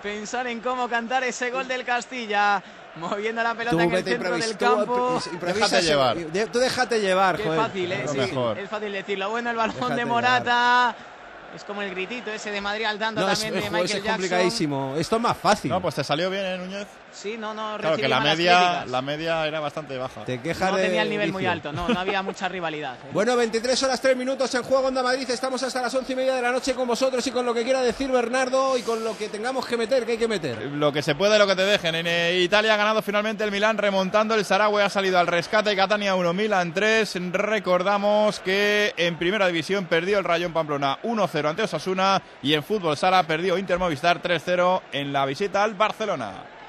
pensar 0.02 0.46
en 0.46 0.60
cómo 0.60 0.88
cantar 0.88 1.24
ese 1.24 1.50
gol 1.50 1.68
del 1.68 1.84
Castilla. 1.84 2.62
Moviendo 2.96 3.42
la 3.42 3.54
pelota 3.54 3.82
en 3.84 3.92
el 3.92 4.02
centro 4.02 4.32
del 4.38 4.56
tú 4.56 4.64
campo. 4.64 5.20
improvisa 5.30 5.66
Déjate 5.66 5.82
llevar. 5.82 6.16
de- 6.16 6.46
Tú 6.46 6.58
déjate 6.58 6.98
llevar, 6.98 7.36
Qué 7.36 7.42
joder. 7.44 7.60
fácil, 7.60 7.92
¿eh? 7.92 8.04
Sí, 8.10 8.18
es 8.62 8.70
fácil 8.70 8.92
decirlo. 8.92 9.28
Bueno, 9.28 9.50
el 9.50 9.56
balón 9.56 9.76
Déjate 9.76 9.94
de 9.96 10.04
Morata. 10.06 10.96
Es 11.54 11.64
como 11.64 11.82
el 11.82 11.90
gritito 11.90 12.30
ese 12.30 12.50
de 12.50 12.60
Madrid 12.62 12.86
al 12.86 12.98
tanto 12.98 13.20
No, 13.20 13.28
es, 13.30 13.38
también 13.38 13.60
de 13.60 13.66
es- 13.66 13.72
Michael 13.72 13.84
es 13.84 13.92
Jackson. 13.92 14.12
complicadísimo. 14.12 14.94
Esto 14.98 15.16
es 15.16 15.22
más 15.22 15.36
fácil. 15.36 15.70
No, 15.70 15.80
pues 15.82 15.94
te 15.94 16.02
salió 16.04 16.30
bien, 16.30 16.44
¿eh, 16.44 16.56
Núñez? 16.58 16.86
Sí, 17.16 17.36
no, 17.38 17.54
no 17.54 17.78
Claro 17.78 17.96
que 17.96 18.08
la 18.08 18.20
media, 18.20 18.58
críticas. 18.58 18.90
la 18.90 19.02
media 19.02 19.46
era 19.46 19.58
bastante 19.58 19.96
baja. 19.96 20.24
Te 20.26 20.38
quejas 20.40 20.70
No 20.70 20.76
de 20.76 20.84
tenía 20.84 21.00
el 21.00 21.08
nivel 21.08 21.32
muy 21.32 21.46
alto, 21.46 21.72
no, 21.72 21.88
no 21.88 21.98
había 21.98 22.22
mucha 22.22 22.46
rivalidad. 22.46 22.94
¿eh? 22.96 23.08
Bueno, 23.12 23.34
23 23.36 23.82
horas 23.84 24.00
3 24.02 24.16
minutos 24.16 24.54
en 24.54 24.62
juego 24.62 24.86
Onda 24.86 25.02
Madrid. 25.02 25.28
Estamos 25.30 25.62
hasta 25.62 25.80
las 25.80 25.94
11 25.94 26.12
y 26.12 26.16
media 26.16 26.34
de 26.34 26.42
la 26.42 26.52
noche 26.52 26.74
con 26.74 26.86
vosotros 26.86 27.26
y 27.26 27.30
con 27.30 27.46
lo 27.46 27.54
que 27.54 27.64
quiera 27.64 27.80
decir 27.80 28.10
Bernardo 28.10 28.76
y 28.76 28.82
con 28.82 29.02
lo 29.02 29.16
que 29.16 29.30
tengamos 29.30 29.64
que 29.66 29.78
meter, 29.78 30.04
que 30.04 30.12
hay 30.12 30.18
que 30.18 30.28
meter. 30.28 30.60
Lo 30.72 30.92
que 30.92 31.00
se 31.00 31.14
puede, 31.14 31.38
lo 31.38 31.46
que 31.46 31.56
te 31.56 31.64
dejen. 31.64 31.94
En 31.94 32.06
eh, 32.06 32.38
Italia 32.40 32.74
ha 32.74 32.76
ganado 32.76 33.00
finalmente 33.00 33.44
el 33.44 33.50
Milán 33.50 33.78
remontando. 33.78 34.34
El 34.34 34.44
Saragüe 34.44 34.82
ha 34.82 34.90
salido 34.90 35.18
al 35.18 35.26
rescate. 35.26 35.74
Catania 35.74 36.14
1, 36.14 36.34
Milan 36.34 36.74
3. 36.74 37.16
Recordamos 37.32 38.40
que 38.40 38.92
en 38.98 39.16
primera 39.16 39.46
división 39.46 39.86
perdió 39.86 40.18
el 40.18 40.24
Rayón 40.24 40.52
Pamplona 40.52 40.98
1-0 41.02 41.48
ante 41.48 41.62
Osasuna. 41.62 42.20
Y 42.42 42.52
en 42.52 42.62
fútbol 42.62 42.96
sala 42.98 43.22
perdió 43.22 43.56
Inter 43.56 43.78
Movistar 43.78 44.20
3-0 44.22 44.82
en 44.92 45.12
la 45.14 45.24
visita 45.24 45.64
al 45.64 45.72
Barcelona. 45.74 46.55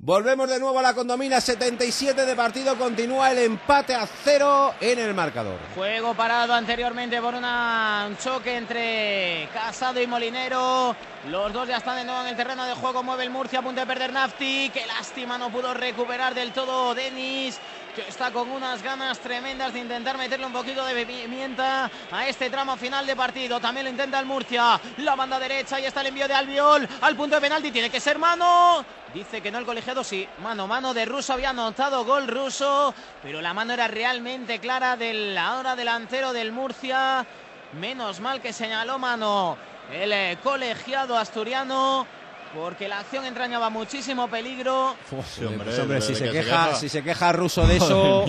Volvemos 0.00 0.48
de 0.48 0.60
nuevo 0.60 0.78
a 0.78 0.82
la 0.82 0.94
condomina 0.94 1.40
77 1.40 2.24
de 2.24 2.36
partido. 2.36 2.78
Continúa 2.78 3.32
el 3.32 3.38
empate 3.38 3.96
a 3.96 4.06
cero 4.06 4.72
en 4.80 4.96
el 5.00 5.12
marcador. 5.12 5.58
Juego 5.74 6.14
parado 6.14 6.54
anteriormente 6.54 7.20
por 7.20 7.34
una- 7.34 8.04
un 8.08 8.16
choque 8.16 8.56
entre 8.56 9.48
Casado 9.52 10.00
y 10.00 10.06
Molinero. 10.06 10.94
Los 11.28 11.52
dos 11.52 11.66
ya 11.66 11.78
están 11.78 11.96
de 11.96 12.04
nuevo 12.04 12.20
en 12.20 12.28
el 12.28 12.36
terreno 12.36 12.64
de 12.64 12.74
juego. 12.74 13.02
Mueve 13.02 13.24
el 13.24 13.30
Murcia 13.30 13.58
a 13.58 13.62
punto 13.62 13.80
de 13.80 13.88
perder 13.88 14.12
Nafti. 14.12 14.70
Qué 14.72 14.86
lástima, 14.86 15.36
no 15.36 15.50
pudo 15.50 15.74
recuperar 15.74 16.32
del 16.32 16.52
todo 16.52 16.94
Denis. 16.94 17.58
Está 18.06 18.30
con 18.30 18.50
unas 18.50 18.82
ganas 18.82 19.18
tremendas 19.18 19.72
de 19.72 19.80
intentar 19.80 20.16
meterle 20.16 20.46
un 20.46 20.52
poquito 20.52 20.84
de 20.84 21.04
pimienta 21.04 21.90
a 22.10 22.28
este 22.28 22.50
tramo 22.50 22.76
final 22.76 23.06
de 23.06 23.16
partido. 23.16 23.58
También 23.60 23.84
lo 23.84 23.90
intenta 23.90 24.20
el 24.20 24.26
Murcia. 24.26 24.80
La 24.98 25.16
banda 25.16 25.38
derecha 25.38 25.80
y 25.80 25.86
está 25.86 26.02
el 26.02 26.08
envío 26.08 26.28
de 26.28 26.34
Albiol 26.34 26.88
al 27.00 27.16
punto 27.16 27.36
de 27.36 27.40
penalti. 27.40 27.70
Tiene 27.70 27.90
que 27.90 28.00
ser 28.00 28.18
mano. 28.18 28.84
Dice 29.12 29.40
que 29.40 29.50
no 29.50 29.58
el 29.58 29.64
colegiado, 29.64 30.04
sí. 30.04 30.28
Mano, 30.42 30.66
mano 30.66 30.94
de 30.94 31.06
Russo. 31.06 31.32
Había 31.32 31.50
anotado 31.50 32.04
gol 32.04 32.28
ruso. 32.28 32.94
Pero 33.22 33.40
la 33.40 33.54
mano 33.54 33.72
era 33.72 33.88
realmente 33.88 34.60
clara 34.60 34.96
del 34.96 35.36
ahora 35.36 35.74
delantero 35.74 36.32
del 36.32 36.52
Murcia. 36.52 37.26
Menos 37.72 38.20
mal 38.20 38.40
que 38.40 38.52
señaló 38.52 38.98
mano 38.98 39.56
el 39.92 40.12
eh, 40.12 40.38
colegiado 40.42 41.16
asturiano. 41.16 42.06
Porque 42.54 42.88
la 42.88 43.00
acción 43.00 43.24
entrañaba 43.26 43.68
muchísimo 43.70 44.28
peligro. 44.28 44.96
Sí, 45.34 45.44
hombre, 45.44 45.64
Pues, 45.64 45.78
hombre, 45.78 46.00
si 46.00 46.14
se, 46.14 46.24
que 46.24 46.30
se 46.30 46.44
queja, 46.44 46.74
si 46.74 46.88
se 46.88 47.02
queja 47.02 47.32
ruso 47.32 47.66
de 47.66 47.76
eso, 47.78 48.24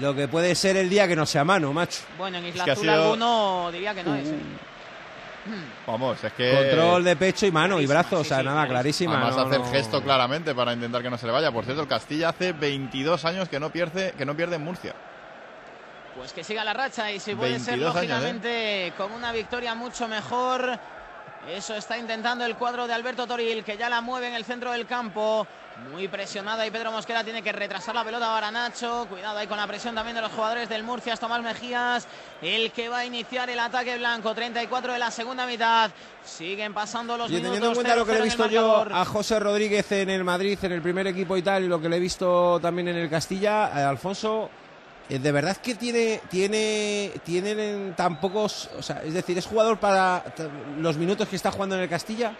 lo 0.00 0.14
que 0.14 0.28
puede 0.28 0.54
ser 0.54 0.76
el 0.76 0.88
día 0.88 1.08
que 1.08 1.16
no 1.16 1.26
sea 1.26 1.44
mano, 1.44 1.72
macho. 1.72 2.00
Bueno, 2.16 2.38
en 2.38 2.46
Isla 2.46 2.64
que 2.64 2.70
ha 2.70 2.72
Azul 2.74 2.84
sido- 2.84 3.02
alguno 3.04 3.70
diría 3.72 3.94
que 3.94 4.04
no 4.04 4.14
es. 4.14 4.28
¿eh? 4.28 4.38
Vamos, 5.86 6.22
es 6.22 6.32
que. 6.34 6.52
Control 6.52 7.04
de 7.04 7.16
pecho 7.16 7.46
y 7.46 7.50
mano 7.50 7.80
y 7.80 7.86
Clarísima, 7.86 8.00
brazo, 8.02 8.20
o 8.20 8.22
sí, 8.22 8.28
sea, 8.28 8.38
sí, 8.40 8.44
nada, 8.44 8.68
clarísima. 8.68 9.14
Además 9.16 9.36
no, 9.36 9.42
hace 9.42 9.56
el 9.56 9.62
no. 9.62 9.70
gesto 9.70 10.02
claramente 10.02 10.54
para 10.54 10.72
intentar 10.74 11.02
que 11.02 11.08
no 11.10 11.16
se 11.18 11.26
le 11.26 11.32
vaya. 11.32 11.50
Por 11.50 11.64
cierto, 11.64 11.82
el 11.82 11.88
Castilla 11.88 12.28
hace 12.28 12.52
22 12.52 13.24
años 13.24 13.48
que 13.48 13.58
no 13.58 13.70
pierde, 13.70 14.12
que 14.18 14.26
no 14.26 14.36
pierde 14.36 14.56
en 14.56 14.64
Murcia. 14.64 14.94
Pues 16.16 16.32
que 16.32 16.44
siga 16.44 16.64
la 16.64 16.74
racha 16.74 17.10
y 17.12 17.18
si 17.20 17.34
puede 17.34 17.58
ser 17.60 17.78
22 17.78 17.96
años, 17.96 18.02
¿eh? 18.04 18.08
lógicamente 18.08 18.92
con 18.98 19.12
una 19.12 19.32
victoria 19.32 19.74
mucho 19.74 20.06
mejor. 20.06 20.78
Eso 21.48 21.74
está 21.74 21.96
intentando 21.96 22.44
el 22.44 22.56
cuadro 22.56 22.86
de 22.86 22.92
Alberto 22.92 23.26
Toril, 23.26 23.64
que 23.64 23.78
ya 23.78 23.88
la 23.88 24.02
mueve 24.02 24.28
en 24.28 24.34
el 24.34 24.44
centro 24.44 24.70
del 24.72 24.86
campo. 24.86 25.46
Muy 25.92 26.08
presionada 26.08 26.66
y 26.66 26.70
Pedro 26.72 26.90
Mosquera 26.90 27.22
tiene 27.22 27.40
que 27.40 27.52
retrasar 27.52 27.94
la 27.94 28.04
pelota 28.04 28.26
para 28.26 28.50
Nacho. 28.50 29.06
Cuidado 29.08 29.38
ahí 29.38 29.46
con 29.46 29.56
la 29.56 29.66
presión 29.66 29.94
también 29.94 30.16
de 30.16 30.20
los 30.22 30.32
jugadores 30.32 30.68
del 30.68 30.82
Murcia. 30.82 31.14
Es 31.14 31.20
Tomás 31.20 31.40
Mejías, 31.42 32.06
el 32.42 32.72
que 32.72 32.88
va 32.88 32.98
a 32.98 33.04
iniciar 33.06 33.48
el 33.48 33.58
ataque 33.60 33.96
blanco. 33.96 34.34
34 34.34 34.92
de 34.92 34.98
la 34.98 35.10
segunda 35.12 35.46
mitad. 35.46 35.90
Siguen 36.24 36.74
pasando 36.74 37.16
los 37.16 37.30
Y 37.30 37.34
minutos. 37.34 37.46
teniendo 37.52 37.68
en 37.68 37.74
cuenta 37.74 37.96
lo 37.96 38.04
que 38.04 38.12
le 38.12 38.18
he 38.18 38.22
0-0 38.22 38.24
en 38.24 38.30
el 38.32 38.36
visto 38.36 38.48
yo 38.50 38.86
a 38.94 39.04
José 39.04 39.38
Rodríguez 39.38 39.90
en 39.92 40.10
el 40.10 40.24
Madrid, 40.24 40.58
en 40.62 40.72
el 40.72 40.82
primer 40.82 41.06
equipo 41.06 41.36
y 41.36 41.42
tal, 41.42 41.62
y 41.64 41.68
lo 41.68 41.80
que 41.80 41.88
le 41.88 41.96
he 41.96 42.00
visto 42.00 42.58
también 42.60 42.88
en 42.88 42.96
el 42.96 43.08
Castilla, 43.08 43.68
eh, 43.74 43.82
Alfonso, 43.84 44.50
de 45.08 45.32
verdad 45.32 45.56
que 45.56 45.74
tiene, 45.74 46.20
tiene, 46.28 47.12
tienen 47.24 47.94
tan 47.96 48.20
pocos, 48.20 48.68
o 48.78 48.82
sea, 48.82 49.02
es 49.02 49.14
decir, 49.14 49.38
es 49.38 49.46
jugador 49.46 49.78
para 49.78 50.22
los 50.78 50.98
minutos 50.98 51.28
que 51.28 51.36
está 51.36 51.50
jugando 51.50 51.76
en 51.76 51.82
el 51.82 51.88
Castilla. 51.88 52.34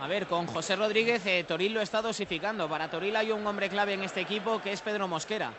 A 0.00 0.08
ver, 0.08 0.26
con 0.26 0.46
José 0.46 0.76
Rodríguez, 0.76 1.24
eh, 1.26 1.44
Toril 1.46 1.72
lo 1.72 1.80
está 1.80 2.02
dosificando. 2.02 2.68
Para 2.68 2.90
Toril 2.90 3.14
hay 3.16 3.30
un 3.30 3.46
hombre 3.46 3.68
clave 3.68 3.94
en 3.94 4.02
este 4.02 4.20
equipo 4.20 4.60
que 4.60 4.72
es 4.72 4.80
Pedro 4.80 5.06
Mosquera. 5.08 5.52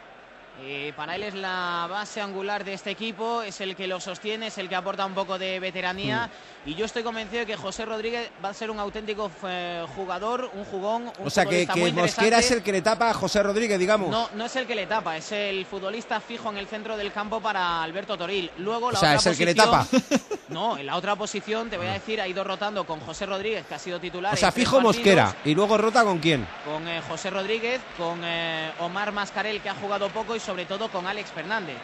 Eh, 0.61 0.93
para 0.95 1.15
él 1.15 1.23
es 1.23 1.33
la 1.33 1.87
base 1.89 2.21
angular 2.21 2.63
de 2.63 2.73
este 2.73 2.91
equipo, 2.91 3.41
es 3.41 3.59
el 3.59 3.75
que 3.75 3.87
lo 3.87 3.99
sostiene, 3.99 4.47
es 4.47 4.57
el 4.59 4.69
que 4.69 4.75
aporta 4.75 5.05
un 5.05 5.13
poco 5.13 5.39
de 5.39 5.59
veteranía. 5.59 6.27
Mm. 6.65 6.69
Y 6.69 6.75
yo 6.75 6.85
estoy 6.85 7.03
convencido 7.03 7.39
de 7.39 7.45
que 7.47 7.57
José 7.57 7.85
Rodríguez 7.85 8.29
va 8.43 8.49
a 8.49 8.53
ser 8.53 8.69
un 8.69 8.79
auténtico 8.79 9.31
eh, 9.45 9.83
jugador, 9.95 10.51
un 10.53 10.63
jugón. 10.65 11.11
Un 11.19 11.27
O 11.27 11.29
sea, 11.29 11.45
que, 11.45 11.65
que 11.65 11.79
muy 11.79 11.91
Mosquera 11.91 12.39
es 12.39 12.51
el 12.51 12.61
que 12.61 12.71
le 12.71 12.81
tapa 12.81 13.09
a 13.09 13.13
José 13.13 13.41
Rodríguez, 13.41 13.79
digamos. 13.79 14.09
No, 14.09 14.29
no 14.35 14.45
es 14.45 14.55
el 14.55 14.67
que 14.67 14.75
le 14.75 14.85
tapa, 14.85 15.17
es 15.17 15.31
el 15.31 15.65
futbolista 15.65 16.19
fijo 16.19 16.49
en 16.49 16.57
el 16.57 16.67
centro 16.67 16.95
del 16.97 17.11
campo 17.11 17.41
para 17.41 17.81
Alberto 17.81 18.17
Toril. 18.17 18.51
Luego 18.57 18.91
la 18.91 18.99
o 18.99 19.01
sea, 19.01 19.17
otra 19.17 19.31
es 19.31 19.39
el 19.39 19.45
que 19.45 19.53
le 19.53 19.55
posición- 19.55 20.01
tapa. 20.01 20.23
No, 20.49 20.77
en 20.77 20.85
la 20.85 20.97
otra 20.97 21.15
posición 21.15 21.69
te 21.69 21.77
voy 21.77 21.87
a 21.87 21.93
decir, 21.93 22.21
ha 22.21 22.27
ido 22.27 22.43
rotando 22.43 22.85
con 22.85 22.99
José 22.99 23.25
Rodríguez, 23.25 23.65
que 23.65 23.73
ha 23.73 23.79
sido 23.79 23.99
titular. 23.99 24.35
O 24.35 24.37
sea, 24.37 24.51
fijo 24.51 24.75
partidos, 24.75 24.97
Mosquera. 24.97 25.35
Y 25.45 25.55
luego 25.55 25.77
rota 25.79 26.03
con 26.03 26.19
quién. 26.19 26.45
Con 26.63 26.87
eh, 26.87 27.01
José 27.09 27.31
Rodríguez, 27.31 27.81
con 27.97 28.21
eh, 28.23 28.71
Omar 28.79 29.11
Mascarel, 29.11 29.61
que 29.61 29.69
ha 29.69 29.73
jugado 29.73 30.09
poco, 30.09 30.35
y 30.35 30.39
sobre 30.43 30.65
todo 30.65 30.89
con 30.89 31.07
Alex 31.07 31.31
Fernández. 31.31 31.77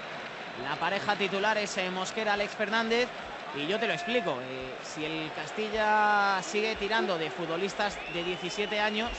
La 0.64 0.76
pareja 0.76 1.16
titular 1.16 1.58
es 1.58 1.78
eh, 1.78 1.90
Mosquera-Alex 1.90 2.54
Fernández. 2.54 3.08
Y 3.56 3.66
yo 3.66 3.80
te 3.80 3.88
lo 3.88 3.94
explico, 3.94 4.38
eh, 4.42 4.76
si 4.84 5.06
el 5.06 5.32
Castilla 5.34 6.40
sigue 6.44 6.76
tirando 6.76 7.18
de 7.18 7.32
futbolistas 7.32 7.98
de 8.14 8.24
17 8.24 8.80
años, 8.80 9.10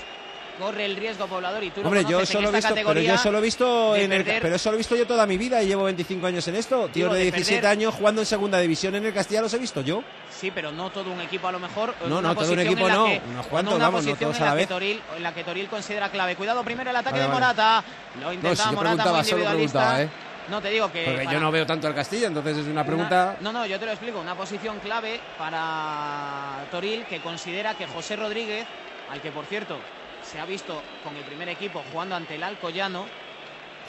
corre 0.61 0.85
el 0.85 0.97
riesgo 0.97 1.27
poblador 1.27 1.65
y 1.65 1.71
tú 1.71 1.81
lo 1.81 1.89
Hombre, 1.89 2.03
yo 2.03 2.11
conoces 2.19 2.31
en 2.31 2.37
solo 2.41 2.53
visto, 2.53 2.75
pero 2.87 3.01
yo 3.01 3.19
solo 3.19 3.39
he 3.39 3.41
visto 3.41 3.97
en 3.97 4.13
el, 4.13 4.25
pero 4.25 4.55
eso 4.55 4.71
lo 4.71 4.75
he 4.75 4.79
visto 4.79 4.95
yo 4.97 5.07
toda 5.07 5.27
mi 5.27 5.37
vida 5.39 5.63
y 5.63 5.67
llevo 5.67 5.85
25 5.85 6.27
años 6.27 6.47
en 6.49 6.55
esto. 6.57 6.83
Tíos 6.89 6.95
Digo, 6.95 7.13
de 7.15 7.19
de 7.19 7.25
17 7.33 7.61
perder- 7.67 7.71
años 7.71 7.95
jugando 7.95 8.21
en 8.21 8.27
segunda 8.27 8.59
división 8.61 8.95
en 8.95 9.07
el 9.07 9.13
Castilla 9.15 9.41
los 9.41 9.53
he 9.55 9.59
visto 9.59 9.81
yo. 9.81 10.05
Sí, 10.31 10.51
pero 10.55 10.71
no 10.71 10.91
todo 10.91 11.11
un 11.11 11.21
equipo 11.21 11.49
a 11.49 11.53
lo 11.53 11.59
mejor. 11.59 11.95
No, 12.07 12.19
una 12.19 12.29
no, 12.29 12.35
todo 12.37 12.53
un 12.53 12.61
equipo 12.61 12.89
no, 12.89 13.07
que- 13.07 13.21
unos 13.31 13.47
cuantos, 13.47 13.75
una 13.75 13.85
vamos, 13.87 14.05
no 14.07 14.15
todos 14.15 14.37
en 14.37 14.43
a 14.43 14.47
la 14.47 14.51
la, 14.51 14.53
que 14.53 14.57
vez. 14.59 14.69
Toril, 14.69 15.03
en 15.17 15.23
la 15.23 15.35
que 15.35 15.45
Toril 15.45 15.67
considera 15.69 16.09
clave. 16.11 16.37
Cuidado 16.37 16.63
primero 16.63 16.91
el 16.91 16.97
ataque 16.97 17.19
Vale, 17.19 17.23
de 17.23 17.29
vale. 17.29 17.41
Morata. 17.41 17.85
Lo 18.21 18.33
No, 18.33 18.55
si 18.57 18.63
yo 18.65 18.73
Morata 18.73 19.11
muy 19.11 19.21
individualista. 19.21 20.03
¿eh? 20.03 20.09
No 20.51 20.61
te 20.61 20.71
digo 20.71 20.91
que. 20.91 21.05
Porque 21.05 21.25
para- 21.25 21.33
yo 21.33 21.41
no 21.41 21.51
veo 21.53 21.65
tanto 21.67 21.87
al 21.87 21.95
Castilla, 21.95 22.27
entonces 22.27 22.57
es 22.59 22.65
una 22.65 22.73
una- 22.73 22.85
pregunta. 22.85 23.37
no, 23.41 23.53
no, 23.53 23.67
yo 23.67 23.79
te 23.79 23.87
lo 23.87 23.93
explico. 23.93 24.19
Una 24.21 24.35
posición 24.35 24.79
clave 24.81 25.21
para 25.39 26.65
Toril 26.71 27.05
que 27.05 27.21
considera 27.21 27.75
que 27.75 27.87
José 27.87 28.17
Rodríguez, 28.17 28.67
al 29.11 29.21
que 29.21 29.31
por 29.31 29.45
cierto 29.47 29.79
se 30.31 30.39
ha 30.39 30.47
visto 30.47 30.81
con 31.03 31.17
el 31.17 31.25
primer 31.25 31.49
equipo 31.49 31.83
jugando 31.91 32.15
ante 32.15 32.37
el 32.37 32.45
Alcoyano, 32.45 33.05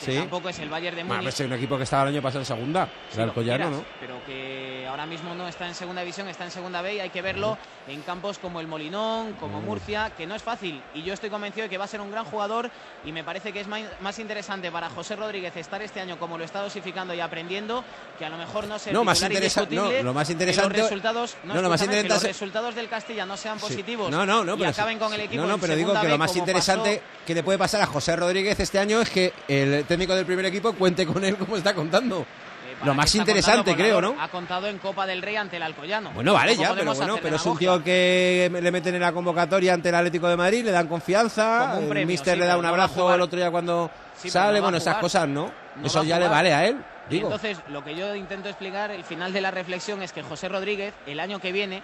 que 0.06 0.12
Sí. 0.14 0.18
tampoco 0.18 0.50
es 0.50 0.60
el 0.60 0.70
Bayern 0.70 0.96
de 0.96 1.04
Bueno, 1.04 1.16
Múnich. 1.16 1.26
pues 1.26 1.40
es 1.40 1.48
un 1.48 1.54
equipo 1.54 1.78
que 1.78 1.84
estaba 1.84 2.04
el 2.04 2.10
año 2.10 2.22
pasado 2.22 2.40
en 2.42 2.46
segunda. 2.46 2.86
Sí, 3.10 3.14
el 3.14 3.18
lo 3.20 3.24
Alcoyano, 3.26 3.70
¿no? 3.70 3.86
Pero 4.00 4.24
que 4.26 4.86
ahora 4.90 5.06
mismo 5.06 5.34
no 5.36 5.48
está 5.48 5.68
en 5.68 5.76
segunda 5.76 6.02
división, 6.02 6.28
está 6.28 6.44
en 6.46 6.52
segunda 6.52 6.82
B 6.82 6.96
y 6.96 7.00
hay 7.00 7.10
que 7.10 7.22
verlo 7.22 7.58
en 7.88 8.02
campos 8.02 8.38
como 8.40 8.60
el 8.60 8.68
Molinón, 8.68 9.34
como 9.34 9.62
Murcia, 9.62 10.12
que 10.18 10.26
no 10.28 10.36
es 10.36 10.44
fácil. 10.44 10.82
Y 10.94 11.04
yo 11.04 11.14
estoy 11.14 11.30
convencido 11.30 11.64
de 11.66 11.70
que 11.70 11.78
va 11.78 11.86
a 11.86 11.88
ser 11.88 12.02
un 12.02 12.12
gran 12.12 12.26
jugador 12.26 12.70
y 13.06 13.12
me 13.12 13.24
parece 13.24 13.52
que 13.54 13.62
es 13.62 13.68
más 13.68 14.20
interesante 14.20 14.72
para 14.72 14.90
José 14.90 15.16
Rodríguez 15.16 15.56
estar 15.56 15.82
este 15.82 16.02
año 16.02 16.18
como 16.20 16.38
lo 16.38 16.44
está 16.44 16.62
dosificando 16.62 17.14
y 17.14 17.20
aprendiendo, 17.20 17.84
que 18.18 18.26
a 18.26 18.30
lo 18.30 18.38
mejor 18.38 18.68
no 18.68 18.80
sea 18.80 18.94
No, 18.94 19.04
más 19.04 19.18
titular 19.20 19.32
interesa- 19.44 19.62
indiscutible, 19.64 19.98
no, 20.00 20.04
lo 20.10 20.14
más 20.14 20.30
interesante- 20.30 20.78
los 20.78 20.90
resultados, 20.90 21.38
no, 21.44 21.54
no, 21.56 21.62
lo 21.62 21.70
más 21.70 21.82
escúchame, 21.82 22.02
que 22.02 22.08
interesante- 22.08 22.28
los 22.28 22.40
resultados 22.40 22.76
del 22.76 22.90
Castilla 22.90 23.26
no 23.26 23.38
sean 23.38 23.60
Sí. 23.60 23.66
positivos 23.68 24.12
No, 24.12 24.26
no, 24.26 24.44
no, 24.44 24.56
y 24.56 24.58
pero 24.58 24.70
acaben 24.72 24.98
sí, 24.98 25.04
con 25.04 25.14
el 25.14 25.20
sí. 25.20 25.26
equipo 25.28 25.42
No, 25.44 25.48
no, 25.48 25.58
pero 25.58 25.76
digo 25.76 25.90
que 25.94 26.08
lo 26.08 26.14
B, 26.14 26.18
más 26.18 26.32
como 26.32 26.40
interesante 26.40 26.98
pasó- 26.98 27.26
que 27.26 27.34
le 27.36 27.44
puede 27.44 27.58
pasar 27.58 27.82
a 27.82 27.86
José 27.86 28.16
Rodríguez 28.16 28.60
este 28.60 28.80
año 28.80 29.02
es 29.02 29.10
que 29.10 29.34
el 29.48 29.86
técnico 29.92 30.16
del 30.16 30.26
primer 30.26 30.46
equipo 30.46 30.72
cuente 30.72 31.06
con 31.06 31.22
él 31.26 31.36
como 31.36 31.58
está 31.58 31.74
contando. 31.74 32.22
Eh, 32.22 32.86
lo 32.86 32.94
más 32.94 33.14
interesante, 33.14 33.76
creo, 33.76 34.00
¿no? 34.00 34.16
Ha 34.18 34.30
contado 34.30 34.68
en 34.68 34.78
Copa 34.78 35.06
del 35.06 35.22
Rey 35.22 35.36
ante 35.36 35.58
el 35.58 35.64
Alcoyano. 35.64 36.12
Bueno, 36.12 36.34
vale, 36.34 36.56
ya, 36.56 36.74
pero 36.74 36.94
bueno, 36.96 37.18
pero 37.22 37.36
es 37.36 37.46
un 37.46 37.58
tío 37.58 37.84
que 37.84 38.50
le 38.50 38.72
meten 38.72 38.96
en 38.96 39.02
la 39.02 39.12
convocatoria 39.12 39.74
ante 39.74 39.90
el 39.90 39.96
Atlético 39.96 40.30
de 40.30 40.38
Madrid, 40.38 40.64
le 40.64 40.72
dan 40.72 40.88
confianza, 40.88 41.74
un 41.76 41.84
el 41.84 41.90
premio, 41.90 42.08
míster 42.08 42.36
sí, 42.36 42.40
le 42.40 42.46
da 42.46 42.56
un 42.56 42.66
abrazo 42.66 43.14
el 43.14 43.20
otro 43.20 43.38
día 43.38 43.52
cuando 43.52 43.92
Sí, 44.16 44.30
sale, 44.30 44.60
no 44.60 44.64
bueno, 44.64 44.78
esas 44.78 44.96
cosas, 44.98 45.28
¿no? 45.28 45.52
No 45.76 45.88
Eso 45.88 46.04
ya 46.04 46.18
le 46.20 46.30
vale 46.30 46.54
a 46.54 46.66
él, 46.68 46.78
Y 47.10 47.16
digo. 47.16 47.28
entonces, 47.28 47.58
lo 47.68 47.84
que 47.84 47.94
yo 47.94 48.16
intento 48.16 48.48
explicar, 48.48 48.92
el 48.92 49.04
final 49.04 49.34
de 49.34 49.42
la 49.42 49.52
reflexión 49.52 50.02
es 50.04 50.14
que 50.14 50.24
José 50.24 50.48
Rodríguez, 50.48 50.94
el 51.06 51.20
año 51.20 51.40
que 51.42 51.52
viene, 51.52 51.84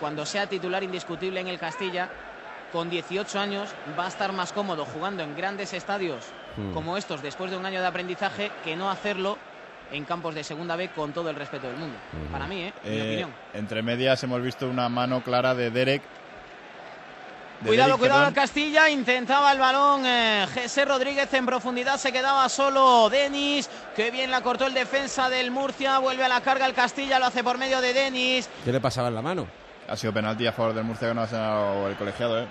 cuando 0.00 0.26
sea 0.26 0.48
titular 0.48 0.82
indiscutible 0.82 1.38
en 1.38 1.46
el 1.46 1.60
Castilla, 1.60 2.08
con 2.72 2.90
18 2.90 3.38
años, 3.38 3.68
va 3.96 4.06
a 4.06 4.08
estar 4.08 4.32
más 4.32 4.52
cómodo 4.52 4.84
jugando 4.84 5.22
en 5.22 5.36
grandes 5.36 5.72
estadios 5.72 6.24
Hmm. 6.58 6.72
como 6.74 6.96
estos 6.96 7.22
después 7.22 7.50
de 7.50 7.56
un 7.56 7.64
año 7.64 7.80
de 7.80 7.86
aprendizaje 7.86 8.50
que 8.64 8.74
no 8.74 8.90
hacerlo 8.90 9.38
en 9.92 10.04
campos 10.04 10.34
de 10.34 10.42
segunda 10.44 10.74
B 10.76 10.88
con 10.88 11.12
todo 11.12 11.30
el 11.30 11.36
respeto 11.36 11.66
del 11.68 11.76
mundo. 11.76 11.96
Para 12.32 12.46
mí, 12.46 12.60
¿eh? 12.62 12.72
Mi 12.84 12.90
Eh, 12.90 13.02
opinión. 13.02 13.30
entre 13.54 13.82
medias 13.82 14.22
hemos 14.24 14.42
visto 14.42 14.68
una 14.68 14.88
mano 14.88 15.22
clara 15.22 15.54
de 15.54 15.70
Derek. 15.70 16.02
de 17.60 17.68
Cuidado, 17.68 17.88
Derek, 17.90 18.00
cuidado 18.00 18.26
al 18.26 18.34
Castilla, 18.34 18.88
intentaba 18.88 19.50
el 19.52 19.58
balón 19.58 20.04
eh, 20.06 20.46
José 20.54 20.84
Rodríguez 20.84 21.32
en 21.34 21.46
profundidad, 21.46 21.96
se 21.96 22.12
quedaba 22.12 22.48
solo 22.48 23.08
Denis, 23.08 23.68
que 23.96 24.10
bien 24.10 24.30
la 24.30 24.42
cortó 24.42 24.66
el 24.66 24.74
defensa 24.74 25.28
del 25.30 25.50
Murcia, 25.50 25.98
vuelve 25.98 26.24
a 26.24 26.28
la 26.28 26.40
carga 26.40 26.66
el 26.66 26.74
Castilla, 26.74 27.18
lo 27.18 27.26
hace 27.26 27.42
por 27.42 27.56
medio 27.58 27.80
de 27.80 27.92
Denis, 27.92 28.48
¿Qué 28.64 28.70
le 28.72 28.80
pasaba 28.80 29.08
en 29.08 29.14
la 29.14 29.22
mano? 29.22 29.46
Ha 29.88 29.96
sido 29.96 30.12
penalti 30.12 30.46
a 30.46 30.52
favor 30.52 30.74
del 30.74 30.84
Murcia 30.84 31.08
que 31.08 31.14
no 31.14 31.22
ha 31.22 31.88
el 31.88 31.96
colegiado, 31.96 32.42
¿eh? 32.42 32.46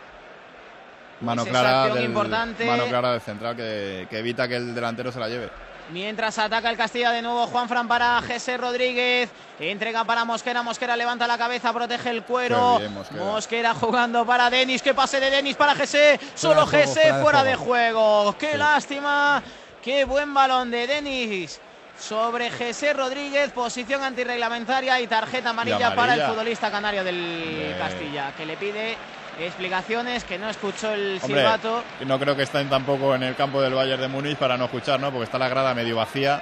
Mano 1.21 1.43
Pues 1.43 1.51
clara, 1.51 1.93
del, 1.95 2.05
importante. 2.05 2.65
mano 2.65 2.85
clara 2.85 3.11
del 3.13 3.21
central 3.21 3.55
que, 3.55 4.07
que 4.09 4.19
evita 4.19 4.47
que 4.47 4.55
el 4.57 4.75
delantero 4.75 5.11
se 5.11 5.19
la 5.19 5.27
lleve. 5.27 5.49
Mientras 5.91 6.37
ataca 6.37 6.69
el 6.69 6.75
Castilla 6.75 7.11
de 7.11 7.21
nuevo 7.21 7.47
Juan 7.47 7.69
Fran 7.69 7.87
para 7.87 8.21
José 8.21 8.57
Rodríguez. 8.57 9.29
Entrega 9.57 10.03
para 10.03 10.25
Mosquera. 10.25 10.61
Mosquera 10.61 10.97
levanta 10.97 11.25
la 11.27 11.37
cabeza, 11.37 11.71
protege 11.71 12.09
el 12.09 12.23
cuero. 12.23 12.77
Bien, 12.77 12.93
Mosquera. 12.93 13.23
Mosquera 13.23 13.73
jugando 13.73 14.25
para 14.25 14.49
Denis. 14.49 14.81
Que 14.81 14.93
pase 14.93 15.19
de 15.21 15.29
Denis 15.29 15.55
para 15.55 15.75
José. 15.75 16.19
Solo 16.35 16.65
de 16.65 16.83
José 16.85 17.01
fuera 17.01 17.15
de 17.15 17.21
fuera 17.23 17.43
de 17.45 17.55
juego. 17.55 18.35
Qué 18.37 18.57
lástima. 18.57 19.41
Qué 19.81 20.03
buen 20.03 20.33
balón 20.33 20.69
de 20.71 20.85
Denis. 20.87 21.61
Sobre 21.97 22.51
José 22.51 22.93
Rodríguez, 22.93 23.51
posición 23.53 24.03
antirreglamentaria 24.03 24.99
y 25.01 25.07
tarjeta 25.07 25.49
amarilla, 25.49 25.79
Y 25.79 25.83
amarilla. 25.83 25.95
para 25.95 26.13
el 26.15 26.21
futbolista 26.29 26.69
canario 26.69 27.03
del 27.03 27.15
Bien. 27.15 27.77
Castilla, 27.79 28.33
que 28.37 28.45
le 28.45 28.55
pide 28.57 28.97
explicaciones, 29.45 30.23
que 30.23 30.37
no 30.37 30.49
escuchó 30.49 30.91
el 30.93 31.19
Hombre, 31.21 31.41
silbato. 31.41 31.83
no 32.05 32.19
creo 32.19 32.35
que 32.35 32.43
estén 32.43 32.69
tampoco 32.69 33.13
en 33.15 33.23
el 33.23 33.35
campo 33.35 33.61
del 33.61 33.73
Bayern 33.73 34.01
de 34.01 34.07
Múnich 34.07 34.37
para 34.37 34.57
no 34.57 34.65
escuchar, 34.65 34.99
¿no? 34.99 35.11
Porque 35.11 35.25
está 35.25 35.37
la 35.37 35.49
grada 35.49 35.73
medio 35.73 35.95
vacía. 35.95 36.41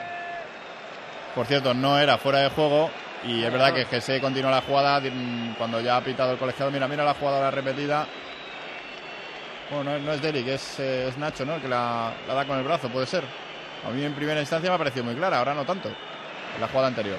Por 1.34 1.46
cierto, 1.46 1.74
no 1.74 2.00
era 2.00 2.18
fuera 2.18 2.40
de 2.40 2.50
juego. 2.50 2.90
Y 3.26 3.44
es 3.44 3.52
verdad 3.52 3.74
que 3.74 3.86
Gese 3.86 4.22
continúa 4.22 4.52
la 4.52 4.62
jugada 4.62 5.00
mm, 5.00 5.56
cuando 5.58 5.82
ya 5.82 5.98
ha 5.98 6.02
pitado 6.02 6.34
el 6.34 6.38
colegiado. 6.38 6.72
Mira, 6.72 6.88
mira 6.88 7.04
la 7.04 7.16
jugada 7.16 7.50
repetida. 7.52 8.06
Bueno, 9.72 9.92
no 9.92 9.96
es, 9.98 10.04
no 10.04 10.14
es 10.14 10.22
Derek, 10.22 10.48
es, 10.48 10.80
eh, 10.80 11.08
es 11.08 11.18
Nacho, 11.18 11.44
¿no? 11.44 11.56
El 11.56 11.62
que 11.62 11.68
la, 11.68 12.14
la 12.28 12.34
da 12.36 12.46
con 12.46 12.58
el 12.58 12.64
brazo, 12.64 12.88
puede 12.90 13.08
ser. 13.08 13.24
A 13.86 13.90
mí 13.90 14.04
en 14.04 14.14
primera 14.14 14.40
instancia 14.40 14.70
me 14.70 14.76
ha 14.76 14.78
parecido 14.78 15.04
muy 15.06 15.16
clara, 15.16 15.40
ahora 15.40 15.56
no 15.56 15.66
tanto. 15.66 15.90
En 15.90 16.62
la 16.62 16.68
jugada 16.68 16.88
anterior. 16.88 17.18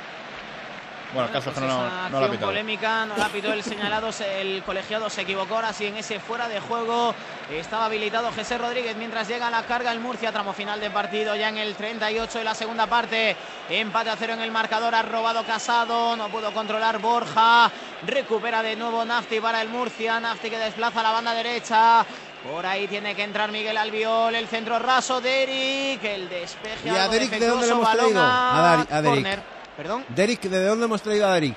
Bueno, 1.12 1.28
el 1.28 1.32
caso 1.32 1.50
es 1.50 1.54
que 1.54 1.60
Pues 1.60 1.72
no, 1.72 1.86
esa 1.86 1.88
no 1.88 1.90
la 1.90 1.96
ha 2.00 2.06
acción 2.06 2.30
pitado. 2.32 2.46
polémica, 2.50 3.06
no 3.06 3.16
la 3.16 3.28
pitó 3.28 3.52
el 3.52 3.62
señalado, 3.62 4.12
se- 4.12 4.40
el 4.40 4.62
colegiado 4.64 5.08
se 5.08 5.22
equivocó, 5.22 5.54
ahora 5.54 5.72
sí 5.72 5.86
en 5.86 5.96
ese 5.96 6.20
fuera 6.20 6.48
de 6.48 6.60
juego 6.60 7.14
estaba 7.50 7.86
habilitado 7.86 8.30
José 8.32 8.58
Rodríguez 8.58 8.96
mientras 8.96 9.26
llega 9.28 9.48
la 9.48 9.62
carga 9.62 9.92
el 9.92 10.00
Murcia, 10.00 10.32
tramo 10.32 10.52
final 10.52 10.80
de 10.80 10.90
partido 10.90 11.34
ya 11.36 11.48
en 11.48 11.58
el 11.58 11.74
38 11.74 12.38
de 12.38 12.44
la 12.44 12.54
segunda 12.54 12.86
parte, 12.86 13.36
empate 13.70 14.10
a 14.10 14.16
cero 14.16 14.34
en 14.34 14.40
el 14.42 14.50
marcador, 14.50 14.94
ha 14.94 15.02
robado 15.02 15.44
Casado, 15.44 16.16
no 16.16 16.28
pudo 16.28 16.52
controlar 16.52 16.98
Borja, 16.98 17.70
recupera 18.04 18.62
de 18.62 18.76
nuevo 18.76 19.04
Nafti 19.04 19.40
para 19.40 19.62
el 19.62 19.68
Murcia, 19.68 20.20
Nafti 20.20 20.50
que 20.50 20.58
desplaza 20.58 21.02
la 21.02 21.12
banda 21.12 21.32
derecha, 21.34 22.04
por 22.50 22.66
ahí 22.66 22.86
tiene 22.88 23.14
que 23.14 23.22
entrar 23.22 23.50
Miguel 23.52 23.76
Albiol, 23.78 24.34
el 24.34 24.48
centro 24.48 24.78
raso 24.78 25.20
de 25.20 25.42
Eric, 25.44 26.04
el 26.04 26.28
despeje 26.28 26.88
¿Y 26.88 26.90
a 26.90 27.08
Derek 27.08 27.30
de 27.30 27.46
dónde 27.46 27.66
le 27.66 27.72
hemos 27.72 27.90
traído? 27.90 28.20
A 28.22 28.86
a 28.90 29.02
Derek. 29.02 29.55
Perdón. 29.76 30.04
Derek, 30.08 30.40
¿de 30.42 30.64
dónde 30.64 30.84
hemos 30.86 31.02
traído 31.02 31.26
a 31.28 31.34
Derek? 31.34 31.56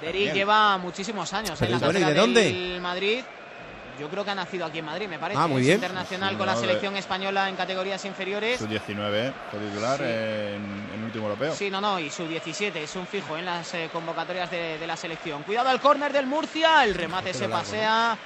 Derek 0.00 0.14
Bien. 0.22 0.34
lleva 0.34 0.78
muchísimos 0.78 1.32
años 1.32 1.58
Pero 1.58 1.74
en 1.74 1.80
la 1.80 1.86
bueno, 1.86 1.98
¿y 1.98 2.02
cantera 2.02 2.14
de 2.14 2.26
dónde? 2.26 2.52
del 2.52 2.80
Madrid. 2.80 3.24
Yo 3.98 4.10
creo 4.10 4.24
que 4.26 4.30
ha 4.30 4.34
nacido 4.34 4.66
aquí 4.66 4.78
en 4.80 4.84
Madrid, 4.84 5.08
me 5.08 5.18
parece. 5.18 5.40
Ah, 5.40 5.46
muy 5.46 5.60
Es 5.62 5.66
bien. 5.68 5.76
internacional 5.76 6.30
Sí, 6.30 6.36
con 6.36 6.46
la 6.46 6.54
de- 6.54 6.60
selección 6.60 6.96
española 6.98 7.48
en 7.48 7.56
categorías 7.56 8.04
inferiores. 8.04 8.58
Su 8.58 8.66
19 8.66 9.32
fue 9.50 9.58
titular 9.60 9.96
Sí. 9.98 10.04
en, 10.04 10.90
en 10.94 11.04
último 11.04 11.24
europeo. 11.24 11.54
Sí, 11.54 11.70
no, 11.70 11.80
no, 11.80 11.98
y 11.98 12.10
su 12.10 12.26
17 12.28 12.82
es 12.82 12.94
un 12.94 13.06
fijo 13.06 13.38
en 13.38 13.46
las 13.46 13.72
eh, 13.72 13.88
convocatorias 13.90 14.50
de, 14.50 14.76
de 14.78 14.86
la 14.86 14.98
selección. 14.98 15.42
Cuidado 15.44 15.70
al 15.70 15.80
córner 15.80 16.12
del 16.12 16.26
Murcia, 16.26 16.84
el 16.84 16.94
remate 16.94 17.32
se 17.32 17.40
largo, 17.48 17.56
pasea 17.56 18.18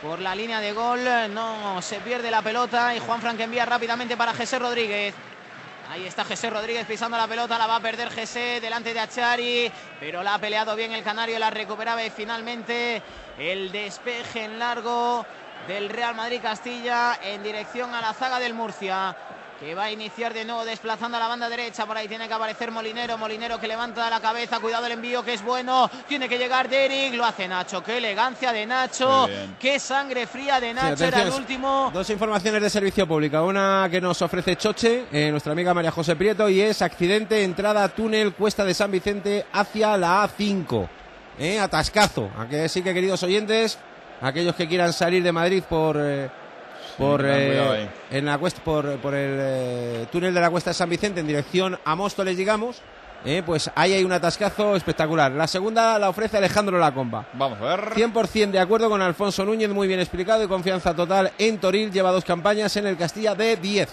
por 0.00 0.20
la 0.20 0.32
línea 0.36 0.60
de 0.60 0.72
gol, 0.72 1.00
no 1.34 1.82
se 1.82 1.96
pierde 1.96 2.30
la 2.30 2.40
pelota 2.42 2.94
y 2.94 3.00
Juan 3.00 3.20
Frank 3.20 3.38
envía 3.40 3.66
rápidamente 3.66 4.16
para 4.16 4.32
José 4.32 4.60
Rodríguez. 4.60 5.12
Ahí 5.90 6.06
está 6.06 6.24
José 6.24 6.48
Rodríguez 6.50 6.86
pisando 6.86 7.16
la 7.16 7.26
pelota, 7.26 7.58
la 7.58 7.66
va 7.66 7.74
a 7.74 7.80
perder 7.80 8.14
José 8.14 8.60
delante 8.60 8.94
de 8.94 9.00
Achari, 9.00 9.72
pero 9.98 10.22
la 10.22 10.34
ha 10.34 10.38
peleado 10.38 10.76
bien 10.76 10.92
el 10.92 11.02
Canario, 11.02 11.36
la 11.36 11.50
recuperaba 11.50 12.04
y 12.04 12.10
finalmente 12.10 13.02
el 13.36 13.72
despeje 13.72 14.44
en 14.44 14.60
largo 14.60 15.26
del 15.66 15.88
Real 15.88 16.14
Madrid 16.14 16.40
Castilla 16.40 17.18
en 17.20 17.42
dirección 17.42 17.92
a 17.92 18.00
la 18.00 18.14
zaga 18.14 18.38
del 18.38 18.54
Murcia 18.54 19.16
que 19.60 19.74
va 19.74 19.84
a 19.84 19.90
iniciar 19.92 20.32
de 20.32 20.46
nuevo 20.46 20.64
desplazando 20.64 21.18
a 21.18 21.20
la 21.20 21.28
banda 21.28 21.46
derecha. 21.50 21.84
Por 21.84 21.94
ahí 21.94 22.08
tiene 22.08 22.26
que 22.26 22.32
aparecer 22.32 22.70
Molinero. 22.70 23.18
Molinero 23.18 23.60
que 23.60 23.68
levanta 23.68 24.08
la 24.08 24.18
cabeza. 24.18 24.58
Cuidado 24.58 24.86
el 24.86 24.92
envío 24.92 25.22
que 25.22 25.34
es 25.34 25.42
bueno. 25.44 25.90
Tiene 26.08 26.30
que 26.30 26.38
llegar 26.38 26.68
Derek. 26.70 27.12
Lo 27.12 27.26
hace 27.26 27.46
Nacho. 27.46 27.82
Qué 27.84 27.98
elegancia 27.98 28.52
de 28.54 28.64
Nacho. 28.64 29.28
Qué 29.58 29.78
sangre 29.78 30.26
fría 30.26 30.58
de 30.60 30.68
Sí, 30.70 30.74
Nacho. 30.74 31.04
Era 31.04 31.22
el 31.24 31.30
último. 31.32 31.90
Dos 31.92 32.08
informaciones 32.08 32.62
de 32.62 32.70
servicio 32.70 33.06
público. 33.06 33.44
Una 33.44 33.86
que 33.90 34.00
nos 34.00 34.22
ofrece 34.22 34.56
Choche, 34.56 35.04
eh, 35.12 35.30
nuestra 35.30 35.52
amiga 35.52 35.74
María 35.74 35.90
José 35.90 36.16
Prieto, 36.16 36.48
y 36.48 36.62
es 36.62 36.80
accidente, 36.80 37.44
entrada 37.44 37.86
túnel, 37.88 38.32
cuesta 38.32 38.64
de 38.64 38.72
San 38.72 38.90
Vicente 38.90 39.44
hacia 39.52 39.96
la 39.98 40.24
A5. 40.26 40.88
Eh, 41.38 41.58
atascazo. 41.60 42.30
Así 42.64 42.80
que, 42.82 42.94
queridos 42.94 43.22
oyentes, 43.22 43.78
aquellos 44.22 44.54
que 44.54 44.66
quieran 44.66 44.94
salir 44.94 45.22
de 45.22 45.32
Madrid 45.32 45.62
por. 45.68 45.96
eh, 46.00 46.30
por, 47.00 47.24
eh, 47.26 47.88
en 48.10 48.24
la 48.26 48.38
cuesta, 48.38 48.62
por, 48.62 48.96
por 48.98 49.14
el 49.14 49.36
eh, 49.40 50.06
túnel 50.12 50.34
de 50.34 50.40
la 50.40 50.50
Cuesta 50.50 50.70
de 50.70 50.74
San 50.74 50.88
Vicente 50.90 51.20
en 51.20 51.26
dirección 51.26 51.78
a 51.84 51.94
Móstoles, 51.96 52.36
digamos, 52.36 52.82
eh, 53.24 53.42
pues 53.44 53.70
ahí 53.74 53.92
hay 53.94 54.04
un 54.04 54.12
atascazo 54.12 54.76
espectacular. 54.76 55.32
La 55.32 55.46
segunda 55.46 55.98
la 55.98 56.08
ofrece 56.08 56.36
Alejandro 56.36 56.78
Lacomba. 56.78 57.26
Vamos 57.34 57.60
a 57.60 57.76
ver. 57.76 57.80
100% 57.94 58.50
de 58.50 58.58
acuerdo 58.60 58.88
con 58.88 59.00
Alfonso 59.02 59.44
Núñez, 59.44 59.70
muy 59.70 59.88
bien 59.88 60.00
explicado 60.00 60.42
y 60.44 60.48
confianza 60.48 60.94
total 60.94 61.32
en 61.38 61.58
Toril. 61.58 61.90
Lleva 61.90 62.12
dos 62.12 62.24
campañas 62.24 62.74
en 62.76 62.86
el 62.86 62.96
Castilla 62.96 63.34
de 63.34 63.56
10. 63.56 63.88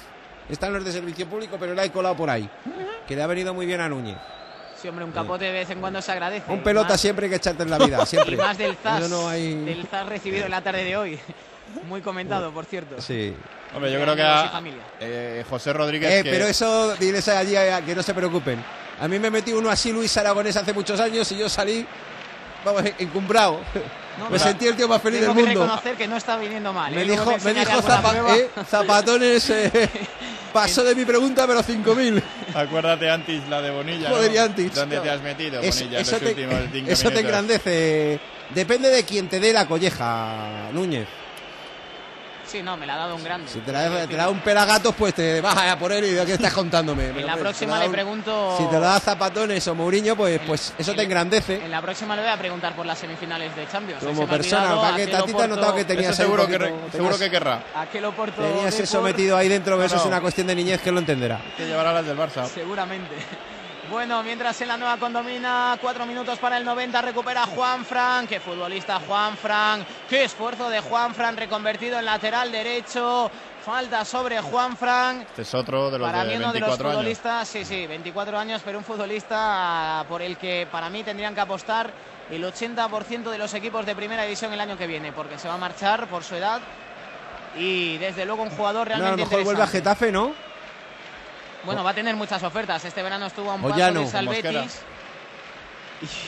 Están 0.50 0.74
los 0.74 0.86
de 0.86 0.92
servicio 0.92 1.28
público, 1.28 1.58
pero 1.60 1.74
le 1.74 1.82
ha 1.82 1.92
colado 1.92 2.16
por 2.16 2.30
ahí. 2.30 2.50
Que 3.08 3.16
le 3.16 3.22
ha 3.24 3.28
venido 3.28 3.54
muy 3.54 3.66
bien 3.66 3.82
a 3.82 3.90
Núñez. 3.90 4.18
Sí, 4.82 4.88
hombre, 4.88 5.04
un 5.06 5.12
capote 5.12 5.46
de 5.46 5.52
vez 5.54 5.70
en 5.72 5.80
cuando 5.82 6.02
se 6.02 6.12
agradece. 6.12 6.52
Un 6.52 6.62
pelota 6.62 6.90
Más- 6.90 7.02
siempre 7.02 7.26
hay 7.26 7.32
que 7.32 7.38
echarte 7.38 7.64
en 7.64 7.70
la 7.72 7.80
vida, 7.80 8.06
siempre. 8.06 8.36
Y 8.36 8.38
más 8.38 8.58
del 8.58 8.76
zas, 8.76 9.10
no 9.10 9.28
hay- 9.28 9.56
del 9.66 9.88
zas 9.88 10.08
recibido 10.08 10.46
en 10.46 10.52
la 10.52 10.62
tarde 10.62 10.84
de 10.84 10.96
hoy. 10.96 11.20
Muy 11.88 12.02
comentado, 12.02 12.52
por 12.52 12.66
cierto. 12.66 13.02
Sí. 13.02 13.34
Hombre, 13.74 13.92
yo 13.92 14.02
creo 14.02 14.16
que 14.16 14.24
a, 14.24 14.62
eh, 15.00 15.44
José 15.50 15.74
Rodríguez. 15.74 16.12
Eh, 16.12 16.24
que- 16.24 16.30
pero 16.32 16.48
eso, 16.48 16.96
diles 16.96 17.28
allí 17.28 17.56
a- 17.56 17.82
que 17.86 17.94
no 17.96 18.02
se 18.04 18.14
preocupen. 18.14 18.64
A 19.00 19.08
mí 19.08 19.20
me 19.20 19.30
metí 19.30 19.54
uno 19.54 19.70
así, 19.70 19.92
Luis 19.92 20.16
Aragonés, 20.18 20.56
hace 20.58 20.74
muchos 20.74 21.00
años 21.00 21.32
y 21.32 21.38
yo 21.38 21.48
salí, 21.50 21.86
vamos, 22.66 22.84
encumbrado. 22.98 23.60
No, 24.18 24.30
me 24.32 24.40
sentí 24.40 24.66
el 24.68 24.76
tío 24.76 24.88
más 24.88 25.02
feliz 25.02 25.20
Tengo 25.20 25.34
del 25.34 25.44
que 25.44 25.50
mundo. 25.50 25.64
reconocer 25.66 25.96
que 25.96 26.08
no 26.08 26.18
está 26.18 26.38
viniendo 26.38 26.74
mal. 26.74 26.92
Me 26.94 27.02
¿eh? 27.04 27.06
Dijo, 27.06 27.26
me 27.44 27.54
dijo 27.54 27.82
zapa- 27.82 28.36
eh, 28.38 28.50
zapatones, 28.68 29.50
eh, 29.52 29.90
pasó 30.54 30.84
de 30.84 30.96
mi 30.96 31.06
pregunta, 31.06 31.46
pero 31.46 31.62
5.000. 31.62 32.24
Acuérdate 32.56 33.10
antes 33.12 33.48
la 33.50 33.62
de 33.62 33.70
Bonilla. 33.70 34.10
Joder, 34.10 34.32
¿no? 34.34 34.48
¿Dónde 34.74 35.00
te 35.00 35.10
has 35.12 35.22
metido, 35.22 35.62
Es- 35.62 35.76
Bonilla, 35.80 35.98
en 35.98 36.02
eso 36.02 36.12
los 36.14 36.22
te, 36.22 36.28
últimos 36.30 36.56
cinco 36.74 36.92
eso 36.92 37.12
te 37.12 37.20
engrandece. 37.20 38.20
Depende 38.56 38.90
de 38.90 39.04
quien 39.04 39.28
te 39.28 39.40
dé 39.40 39.52
la 39.54 39.68
colleja, 39.68 40.70
Núñez. 40.72 41.08
Sí, 42.48 42.64
no, 42.64 42.78
me 42.78 42.86
la 42.86 42.94
ha 42.94 42.98
dado 42.98 43.16
un 43.16 43.24
grande. 43.24 43.52
Si 43.52 43.60
te 43.60 43.72
la, 43.72 44.08
te 44.08 44.16
la 44.16 44.24
da 44.24 44.30
un 44.30 44.40
pelagatos, 44.40 44.96
pues 44.96 45.14
te 45.14 45.42
vas 45.42 45.58
a 45.58 45.78
por 45.78 45.92
él 45.92 46.06
y 46.06 46.26
¿qué 46.26 46.34
estás 46.34 46.54
contándome? 46.54 47.08
En 47.10 47.26
la 47.26 47.34
Pero, 47.34 47.44
próxima 47.44 47.74
te 47.74 47.78
la 47.78 47.84
le 47.84 47.88
un- 47.88 47.92
pregunto. 47.94 48.56
Si 48.58 48.66
te 48.68 48.74
lo 48.76 48.80
da 48.82 49.00
Zapatones 49.00 49.68
o 49.68 49.76
Mourinho, 49.76 50.16
pues, 50.16 50.40
pues 50.48 50.74
eso 50.78 50.94
te 50.96 51.04
engrandece. 51.04 51.56
En 51.64 51.72
la 51.72 51.82
próxima 51.82 52.16
le 52.16 52.22
voy 52.22 52.32
a 52.32 52.38
preguntar 52.38 52.74
por 52.76 52.86
las 52.86 52.98
semifinales 53.00 53.54
de 53.56 53.68
Champions. 53.68 54.02
Como 54.04 54.24
ha 54.24 54.28
persona, 54.28 54.76
¿para 54.76 54.94
aquel 54.94 55.16
¿A 55.16 55.24
ti 55.26 55.34
te 55.34 55.42
has 55.44 55.50
notado 55.50 55.76
que 55.76 55.86
tenías 55.86 56.16
seguro 56.16 56.48
que, 56.48 56.58
poquito- 56.58 56.92
seguro 56.92 57.16
tenías- 57.16 57.20
que 57.20 57.30
querrá. 57.30 57.64
Aquel 57.76 58.06
Oporto. 58.06 58.42
Tenías 58.42 58.80
eso 58.80 59.02
metido 59.02 59.36
ahí 59.36 59.50
dentro, 59.50 59.76
que 59.76 59.80
No, 59.82 59.86
eso 59.86 59.96
es 59.98 60.06
una 60.06 60.22
cuestión 60.22 60.48
de 60.48 60.56
niñez 60.56 60.82
que 60.82 60.90
él 60.90 60.96
lo 60.96 61.02
entenderá. 61.02 61.42
Que 61.58 61.66
llevará 61.68 61.92
las 61.92 62.06
del 62.06 62.18
Barça. 62.18 62.48
Seguramente. 62.48 63.14
Bueno, 63.90 64.22
mientras 64.22 64.60
en 64.62 64.68
la 64.68 64.78
nueva 64.78 64.98
condomina, 64.98 65.78
cuatro 65.82 66.06
minutos 66.06 66.38
para 66.40 66.58
el 66.58 66.66
90, 66.66 67.02
recupera 67.02 67.46
Juan 67.46 67.86
Fran. 67.86 68.28
Qué 68.28 68.40
futbolista 68.40 69.00
Juan 69.00 69.38
Fran. 69.38 69.86
Qué 70.10 70.26
esfuerzo 70.26 70.70
de 70.70 70.82
Juan 70.82 71.16
Fran 71.16 71.38
reconvertido 71.38 71.98
en 71.98 72.06
lateral 72.06 72.52
derecho. 72.52 73.32
Falta 73.66 74.04
sobre 74.04 74.42
Juan 74.42 74.76
Fran. 74.76 75.22
Este 75.22 75.42
es 75.44 75.54
otro 75.54 75.90
de 75.90 76.00
los 76.00 76.08
Para 76.10 76.24
de 76.24 76.32
mí 76.32 76.36
uno 76.38 76.52
de 76.54 76.60
los 76.60 76.70
24 76.70 76.88
años. 76.90 76.98
futbolistas, 77.00 77.48
sí, 77.48 77.66
sí, 77.66 77.88
24 77.88 78.38
años, 78.38 78.62
pero 78.64 78.78
un 78.78 78.84
futbolista 78.84 80.06
por 80.10 80.22
el 80.22 80.38
que 80.38 80.68
para 80.72 80.90
mí 80.90 81.04
tendrían 81.04 81.34
que 81.34 81.42
apostar 81.42 81.92
el 82.30 82.44
80% 82.44 83.30
de 83.30 83.38
los 83.38 83.54
equipos 83.54 83.86
de 83.86 83.96
primera 83.96 84.24
división 84.24 84.52
el 84.54 84.60
año 84.60 84.78
que 84.78 84.88
viene, 84.88 85.12
porque 85.14 85.38
se 85.40 85.48
va 85.48 85.54
a 85.54 85.58
marchar 85.58 86.08
por 86.08 86.24
su 86.24 86.36
edad 86.36 86.62
y 87.58 87.98
desde 87.98 88.26
luego 88.26 88.44
un 88.44 88.50
jugador 88.50 88.88
No, 88.88 88.94
a 88.94 88.98
lo 88.98 89.04
realmente 89.04 89.24
mejor 89.24 89.44
vuelve 89.44 89.62
a 89.62 89.66
interesante. 89.66 89.78
Getafe, 89.78 90.12
¿no? 90.12 90.47
Bueno, 91.64 91.84
va 91.84 91.90
a 91.92 91.94
tener 91.94 92.16
muchas 92.16 92.42
ofertas. 92.44 92.84
Este 92.86 93.02
verano 93.04 93.26
estuvo 93.26 93.52
a 93.52 93.56
un 93.56 93.62
O 93.66 93.68
paso 93.70 93.78
ya 93.80 93.92
no, 93.92 94.02
de. 94.10 94.42
Betis. 94.42 94.82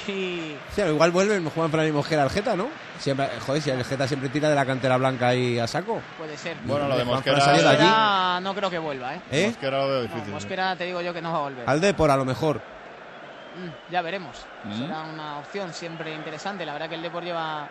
Y 0.07 0.55
Sí, 0.75 0.81
igual 0.81 1.11
vuelve 1.11 1.39
Juan 1.51 1.69
Fran 1.69 1.87
y 1.87 1.91
Mosquera 1.91 2.23
al 2.23 2.31
Geta, 2.31 2.55
¿no? 2.55 2.69
Siempre, 2.97 3.29
joder, 3.45 3.61
si 3.61 3.69
el 3.69 3.85
Geta 3.85 4.07
siempre 4.07 4.29
tira 4.29 4.49
de 4.49 4.55
la 4.55 4.65
cantera 4.65 4.97
blanca 4.97 5.27
ahí 5.27 5.59
a 5.59 5.67
saco. 5.67 6.01
puede 6.17 6.35
ser. 6.37 6.57
Bueno, 6.63 6.87
lo 6.87 6.97
de 6.97 7.05
Mosquera- 7.05 7.35
Fran 7.35 7.45
salió 7.45 7.61
de 7.61 7.69
allí. 7.69 7.83
Mosquera 7.83 8.39
no 8.41 8.55
creo 8.55 8.69
que 8.71 8.79
vuelva, 8.79 9.13
¿eh? 9.15 9.21
¿Eh? 9.31 9.47
Mosquera 9.49 9.77
lo 9.77 9.87
veo 9.87 9.97
No, 9.97 10.03
difícil. 10.03 10.33
Mosquera 10.33 10.75
te 10.75 10.85
digo 10.85 11.01
yo 11.01 11.13
que 11.13 11.21
no 11.21 11.31
va 11.31 11.37
a 11.37 11.41
volver. 11.41 11.69
Al 11.69 11.79
Depor, 11.79 12.09
a 12.09 12.17
lo 12.17 12.25
mejor. 12.25 12.57
Mm, 12.57 13.91
ya 13.91 14.01
veremos. 14.01 14.37
Mm. 14.63 14.77
Será 14.79 15.01
una 15.03 15.37
opción 15.37 15.71
siempre 15.71 16.13
interesante. 16.15 16.65
La 16.65 16.73
verdad 16.73 16.89
que 16.89 16.95
el 16.95 17.03
Depor 17.03 17.23
lleva 17.23 17.69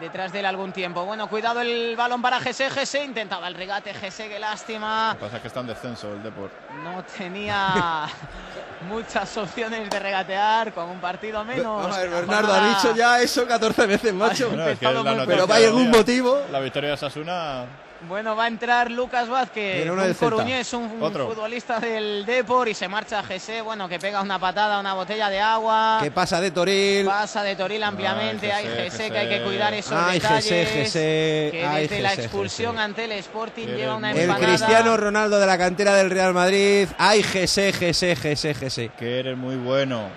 detrás 0.00 0.32
de 0.32 0.40
él 0.40 0.46
algún 0.46 0.72
tiempo. 0.72 1.04
Bueno, 1.04 1.28
cuidado 1.28 1.60
el 1.60 1.94
balón 1.96 2.22
para 2.22 2.40
Gese. 2.40 2.70
Gese 2.70 3.04
intentaba 3.04 3.46
el 3.48 3.54
regate. 3.54 3.94
Gese, 3.94 4.28
qué 4.28 4.38
lástima. 4.38 5.10
Lo 5.12 5.18
que 5.18 5.24
pasa 5.24 5.36
es 5.36 5.42
que 5.42 5.48
está 5.48 5.60
en 5.60 5.66
descenso 5.66 6.12
el 6.12 6.22
Deport. 6.22 6.52
No 6.82 7.04
tenía 7.04 8.06
muchas 8.88 9.36
opciones 9.36 9.88
de 9.90 9.98
regatear 9.98 10.72
con 10.72 10.88
un 10.88 11.00
partido 11.00 11.44
menos. 11.44 11.82
Vamos 11.82 11.96
a 11.96 12.00
ver, 12.00 12.10
Bernardo, 12.10 12.52
ha 12.52 12.68
dicho 12.68 12.94
ya 12.94 13.20
eso 13.20 13.46
14 13.46 13.86
veces, 13.86 14.14
macho. 14.14 14.48
Bueno, 14.48 14.66
es 14.66 14.78
que 14.78 14.88
Pero 15.26 15.52
¿hay 15.52 15.64
algún 15.64 15.90
motivo? 15.90 16.42
La 16.50 16.60
victoria 16.60 16.90
de 16.90 16.96
Sasuna. 16.96 17.66
Bueno, 18.08 18.34
va 18.34 18.44
a 18.44 18.48
entrar 18.48 18.90
Lucas 18.90 19.28
Vázquez, 19.28 19.88
un 19.90 20.14
coruñés, 20.14 20.72
un 20.72 20.90
Otro. 21.02 21.28
futbolista 21.28 21.78
del 21.78 22.24
Depor 22.24 22.66
y 22.68 22.74
se 22.74 22.88
marcha 22.88 23.18
a 23.18 23.22
Gese, 23.22 23.60
bueno, 23.60 23.88
que 23.90 23.98
pega 23.98 24.22
una 24.22 24.38
patada, 24.38 24.80
una 24.80 24.94
botella 24.94 25.28
de 25.28 25.38
agua. 25.38 25.98
¿Qué 26.02 26.10
pasa 26.10 26.40
de 26.40 26.50
Toril? 26.50 27.04
Pasa 27.04 27.42
de 27.42 27.56
Toril 27.56 27.82
ampliamente, 27.82 28.50
Ay, 28.50 28.66
hay 28.66 28.90
Gese. 28.90 29.10
que 29.10 29.18
hay 29.18 29.28
que 29.28 29.42
cuidar 29.44 29.74
esos 29.74 29.92
Ay, 29.92 30.18
detalles. 30.18 30.68
Gese, 30.70 31.48
que 31.52 31.66
ay, 31.66 31.82
desde 31.88 32.00
la 32.02 32.14
expulsión 32.14 32.78
ante 32.78 33.04
el 33.04 33.12
Sporting 33.12 33.66
lleva 33.66 33.96
una 33.96 34.10
muy 34.12 34.18
El 34.18 34.24
empanada. 34.30 34.56
Cristiano 34.56 34.96
Ronaldo 34.96 35.38
de 35.38 35.46
la 35.46 35.58
cantera 35.58 35.94
del 35.94 36.10
Real 36.10 36.32
Madrid. 36.32 36.88
Ay, 36.96 37.22
Gese, 37.22 37.72
Gese, 37.74 38.16
Gese, 38.16 38.54
Gese. 38.54 38.90
Que 38.98 39.20
eres 39.20 39.36
muy 39.36 39.56
bueno. 39.56 40.08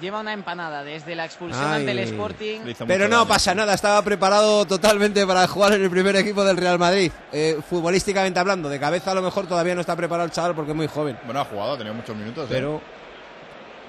Lleva 0.00 0.20
una 0.20 0.32
empanada 0.32 0.84
desde 0.84 1.16
la 1.16 1.24
expulsión 1.24 1.64
Ay. 1.66 1.80
ante 1.80 1.90
el 1.90 1.98
Sporting. 2.00 2.60
Pero 2.86 3.08
no 3.08 3.16
daño. 3.16 3.28
pasa 3.28 3.54
nada, 3.54 3.74
estaba 3.74 4.00
preparado 4.02 4.64
totalmente 4.64 5.26
para 5.26 5.46
jugar 5.48 5.72
en 5.72 5.82
el 5.82 5.90
primer 5.90 6.14
equipo 6.14 6.44
del 6.44 6.56
Real 6.56 6.78
Madrid. 6.78 7.10
Eh, 7.32 7.58
futbolísticamente 7.68 8.38
hablando, 8.38 8.68
de 8.68 8.78
cabeza 8.78 9.10
a 9.10 9.14
lo 9.14 9.22
mejor 9.22 9.46
todavía 9.48 9.74
no 9.74 9.80
está 9.80 9.96
preparado 9.96 10.26
el 10.26 10.30
chaval 10.32 10.54
porque 10.54 10.70
es 10.70 10.76
muy 10.76 10.86
joven. 10.86 11.18
Bueno, 11.24 11.40
ha 11.40 11.44
jugado, 11.44 11.72
ha 11.72 11.78
tenido 11.78 11.94
muchos 11.94 12.14
minutos. 12.14 12.44
¿eh? 12.44 12.48
Pero 12.48 12.80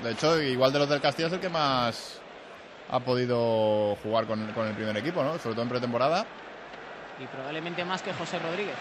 De 0.04 0.12
hecho, 0.12 0.42
igual 0.42 0.74
de 0.74 0.80
los 0.80 0.90
del 0.90 1.00
Castilla 1.02 1.28
es 1.28 1.34
el 1.34 1.40
que 1.40 1.50
más 1.50 2.20
ha 2.90 3.00
podido 3.02 3.96
jugar 4.02 4.26
con, 4.26 4.48
con 4.54 4.68
el 4.68 4.74
primer 4.74 4.98
equipo, 4.98 5.22
¿no? 5.24 5.34
Sobre 5.38 5.54
todo 5.54 5.62
en 5.62 5.70
pretemporada. 5.70 6.26
Y 7.22 7.26
probablemente 7.28 7.86
más 7.86 8.02
que 8.02 8.14
José 8.14 8.40
Rodríguez. 8.40 8.74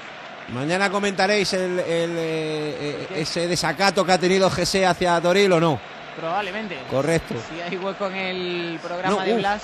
mañana 0.55 0.89
comentaréis 0.91 1.53
el, 1.53 1.79
el, 1.81 2.11
eh, 2.17 2.77
eh, 2.81 3.07
ese 3.17 3.47
desacato 3.49 4.07
que 4.07 4.13
ha 4.13 4.19
tenido 4.19 4.49
Gese 4.49 4.87
hacia 4.87 5.21
Toril 5.21 5.53
o 5.53 5.61
no. 5.61 5.98
Probablemente. 6.19 6.79
Correcto. 6.91 7.35
Si 7.49 7.61
hay 7.61 7.77
hueco 7.77 8.07
en 8.07 8.15
el 8.17 8.79
programa 8.83 9.17
No, 9.17 9.21
de. 9.25 9.35
Blas. 9.35 9.63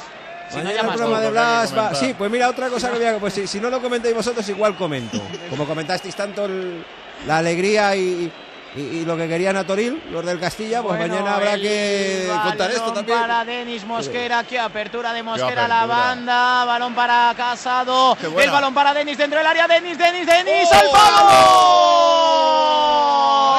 Si 0.51 0.59
no 0.59 0.65
Mañana 0.65 0.81
el 0.83 0.89
programa 0.95 1.21
de 1.21 1.31
Blas 1.31 1.75
va-. 1.77 1.95
Sí, 1.95 2.15
pues 2.17 2.31
mira, 2.31 2.49
otra 2.51 2.69
cosa 2.69 2.91
que 2.91 2.99
voy 2.99 3.07
a... 3.07 3.19
Pues 3.19 3.33
si, 3.35 3.47
si 3.47 3.59
no 3.61 3.71
lo 3.71 3.81
comentáis 3.81 4.15
vosotros, 4.15 4.47
igual 4.49 4.77
comento. 4.77 5.19
Como 5.51 5.67
comentasteis 5.67 6.15
tanto 6.15 6.45
el- 6.45 6.85
la 7.27 7.39
alegría 7.39 7.97
y, 7.97 8.31
y- 8.77 8.81
y 8.81 9.05
lo 9.07 9.17
que 9.17 9.27
querían 9.27 9.57
a 9.57 9.65
Toril, 9.65 10.03
los 10.11 10.23
del 10.27 10.39
Castilla, 10.39 10.83
pues 10.83 10.99
Bueno, 10.99 11.15
mañana 11.15 11.37
habrá 11.37 11.57
que 11.57 12.29
contar 12.43 12.71
esto 12.71 12.81
balón 12.83 12.95
también. 12.97 13.19
para 13.21 13.43
Denis 13.45 13.85
Mosquera, 13.87 14.45
qué 14.45 14.59
apertura 14.61 15.13
de 15.15 15.23
Mosquera 15.23 15.67
la 15.69 15.87
banda, 15.87 16.65
balón 16.67 16.95
para 16.95 17.33
Casado, 17.37 18.17
el 18.23 18.51
balón 18.51 18.75
para 18.75 18.93
Denis 18.93 19.17
dentro 19.17 19.39
del 19.39 19.47
área, 19.47 19.67
Denis, 19.69 19.97
Denis, 19.97 20.27
Denis, 20.27 20.69
¡Oh! 20.71 20.75
al 20.75 20.91
palo. 20.91 21.25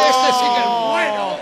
Este 0.10 0.28
sí 0.34 0.46
que 0.54 0.60
es 0.60 0.66
bueno. 0.68 1.38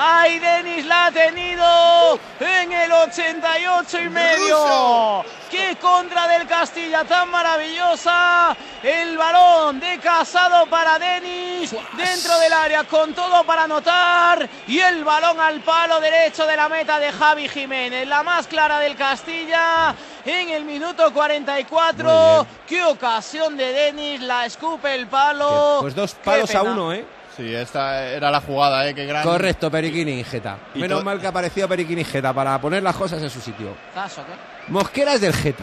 ¡Ay, 0.00 0.38
Denis 0.38 0.86
la 0.86 1.06
ha 1.06 1.10
tenido 1.10 2.20
en 2.38 2.70
el 2.70 2.92
88 2.92 4.00
y 4.00 4.08
medio! 4.08 5.24
¡Qué 5.50 5.76
contra 5.80 6.28
del 6.28 6.46
Castilla 6.46 7.02
tan 7.02 7.28
maravillosa! 7.28 8.56
El 8.80 9.18
balón 9.18 9.80
de 9.80 9.98
Casado 9.98 10.66
para 10.66 11.00
Denis 11.00 11.74
dentro 11.96 12.38
del 12.38 12.52
área 12.52 12.84
con 12.84 13.12
todo 13.12 13.42
para 13.42 13.64
anotar 13.64 14.48
y 14.68 14.78
el 14.78 15.02
balón 15.02 15.40
al 15.40 15.62
palo 15.62 15.98
derecho 15.98 16.46
de 16.46 16.54
la 16.54 16.68
meta 16.68 17.00
de 17.00 17.10
Javi 17.10 17.48
Jiménez, 17.48 18.06
la 18.06 18.22
más 18.22 18.46
clara 18.46 18.78
del 18.78 18.94
Castilla 18.94 19.96
en 20.24 20.50
el 20.50 20.64
minuto 20.64 21.12
44. 21.12 22.46
¡Qué 22.68 22.84
ocasión 22.84 23.56
de 23.56 23.72
Denis! 23.72 24.20
La 24.20 24.46
escupe 24.46 24.94
el 24.94 25.08
palo. 25.08 25.78
Pues 25.80 25.96
dos 25.96 26.14
¡Qué 26.14 26.20
palos 26.22 26.54
a 26.54 26.62
uno, 26.62 26.92
¿eh? 26.92 27.17
Sí, 27.38 27.54
esta 27.54 28.04
era 28.08 28.32
la 28.32 28.40
jugada, 28.40 28.88
¿eh? 28.88 28.94
Qué 28.94 29.06
gran. 29.06 29.22
Correcto, 29.22 29.70
Periquini 29.70 30.18
y 30.20 30.24
Geta. 30.24 30.58
Y 30.74 30.80
Menos 30.80 31.04
mal 31.04 31.20
que 31.20 31.26
ha 31.26 31.30
aparecido 31.30 31.68
Periquini 31.68 32.00
y 32.00 32.04
Geta 32.04 32.32
para 32.32 32.60
poner 32.60 32.82
las 32.82 32.96
cosas 32.96 33.22
en 33.22 33.30
su 33.30 33.40
sitio. 33.40 33.76
¿Caso 33.94 34.24
qué? 34.26 34.72
Mosquera 34.72 35.14
es 35.14 35.20
del 35.20 35.32
Geta. 35.32 35.62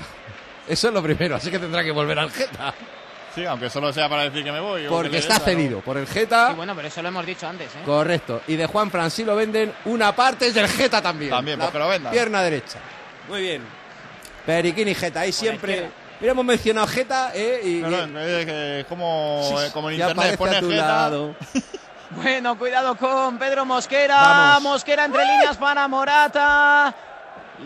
Eso 0.69 0.87
es 0.87 0.93
lo 0.93 1.03
primero, 1.03 1.35
así 1.35 1.51
que 1.51 1.59
tendrá 1.59 1.83
que 1.83 1.91
volver 1.91 2.17
al 2.17 2.31
Geta. 2.31 2.73
Sí, 3.35 3.45
aunque 3.45 3.69
solo 3.69 3.91
sea 3.91 4.07
para 4.07 4.23
decir 4.23 4.45
que 4.45 4.51
me 4.53 4.61
voy. 4.61 4.85
Porque 4.87 5.17
está 5.17 5.37
cedido 5.37 5.81
por 5.81 5.97
el 5.97 6.07
Geta. 6.07 6.51
Sí, 6.51 6.55
bueno, 6.55 6.73
pero 6.73 6.87
eso 6.87 7.01
lo 7.01 7.09
hemos 7.09 7.25
dicho 7.25 7.45
antes, 7.45 7.67
¿eh? 7.67 7.79
Correcto. 7.85 8.41
Y 8.47 8.55
de 8.55 8.65
Juan 8.67 8.89
Fran, 8.89 9.11
si 9.11 9.25
lo 9.25 9.35
venden, 9.35 9.73
una 9.83 10.15
parte 10.15 10.47
es 10.47 10.53
del 10.53 10.69
Geta 10.69 11.01
también. 11.01 11.31
También, 11.31 11.59
pues 11.59 11.67
La 11.67 11.71
que 11.73 11.79
lo 11.79 11.89
vendan. 11.89 12.13
Pierna 12.13 12.41
derecha. 12.41 12.79
Muy 13.27 13.41
bien. 13.41 13.61
Periquini 14.45 14.91
y 14.91 14.95
Geta, 14.95 15.19
ahí 15.19 15.33
siempre. 15.33 15.89
Mira, 16.19 16.31
hemos 16.31 16.45
mencionado 16.45 16.87
Geta, 16.87 17.31
¿eh? 17.33 17.61
Y, 17.63 17.73
No, 17.81 18.07
no, 18.07 18.19
es 18.19 18.45
que 18.45 18.85
como, 18.87 19.41
Sí, 19.49 19.71
como 19.73 19.89
en 19.89 19.99
internet 19.99 20.37
pone 20.37 20.55
a 20.55 20.59
tu 20.59 20.69
Geta. 20.69 20.87
lado. 20.87 21.35
Bueno, 22.11 22.57
cuidado 22.57 22.95
con 22.95 23.37
Pedro 23.37 23.65
Mosquera. 23.65 24.15
Vamos. 24.15 24.73
Mosquera 24.73 25.05
entre 25.05 25.25
líneas 25.25 25.57
para 25.57 25.87
Morata. 25.87 26.93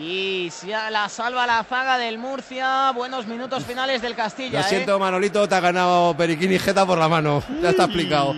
Y 0.00 0.50
la 0.90 1.08
salva 1.08 1.46
la 1.46 1.62
zaga 1.62 1.98
del 1.98 2.18
Murcia. 2.18 2.90
Buenos 2.92 3.26
minutos 3.26 3.64
finales 3.64 4.02
del 4.02 4.16
Castilla. 4.16 4.60
Lo 4.60 4.64
¿eh? 4.64 4.68
siento, 4.68 4.98
Manolito, 4.98 5.46
te 5.48 5.54
ha 5.54 5.60
ganado 5.60 6.16
Periquini 6.16 6.54
y 6.54 6.58
Geta 6.58 6.86
por 6.86 6.98
la 6.98 7.08
mano. 7.08 7.42
Ya 7.62 7.70
está 7.70 7.84
explicado. 7.84 8.34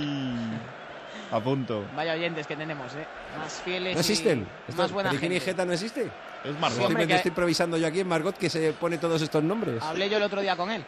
A 1.33 1.41
punto. 1.41 1.85
Vaya 1.97 2.13
oyentes 2.13 2.47
que 2.47 2.55
tenemos, 2.57 2.93
¿eh? 2.95 3.07
Más 3.39 3.53
fieles. 3.65 3.95
¿No 3.95 3.99
y 3.99 4.01
existen? 4.01 4.47
Esto- 4.69 4.83
Más 4.83 4.93
buena 4.93 5.11
¿Periquini 5.11 5.37
y 5.37 5.41
gente. 5.41 5.51
Geta 5.53 5.65
no 5.65 5.73
existe? 5.73 6.11
Es 6.45 6.59
Margot. 6.61 6.79
Sí, 6.79 6.85
hombre, 6.85 7.07
que- 7.07 7.15
estoy 7.15 7.29
improvisando 7.31 7.77
yo 7.79 7.87
aquí 7.87 8.01
en 8.01 8.09
Margot 8.09 8.37
que 8.37 8.51
se 8.51 8.73
pone 8.75 8.99
todos 8.99 9.21
estos 9.23 9.43
nombres. 9.43 9.83
Hablé 9.83 10.09
yo 10.11 10.19
el 10.19 10.23
otro 10.25 10.41
día 10.43 10.57
con 10.57 10.71
él. 10.71 10.85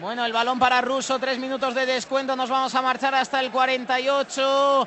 Bueno, 0.00 0.24
el 0.24 0.32
balón 0.32 0.58
para 0.58 0.80
Russo, 0.80 1.18
tres 1.18 1.38
minutos 1.38 1.74
de 1.74 1.84
descuento, 1.86 2.36
nos 2.36 2.48
vamos 2.48 2.74
a 2.74 2.80
marchar 2.82 3.14
hasta 3.16 3.40
el 3.40 3.50
48. 3.50 4.86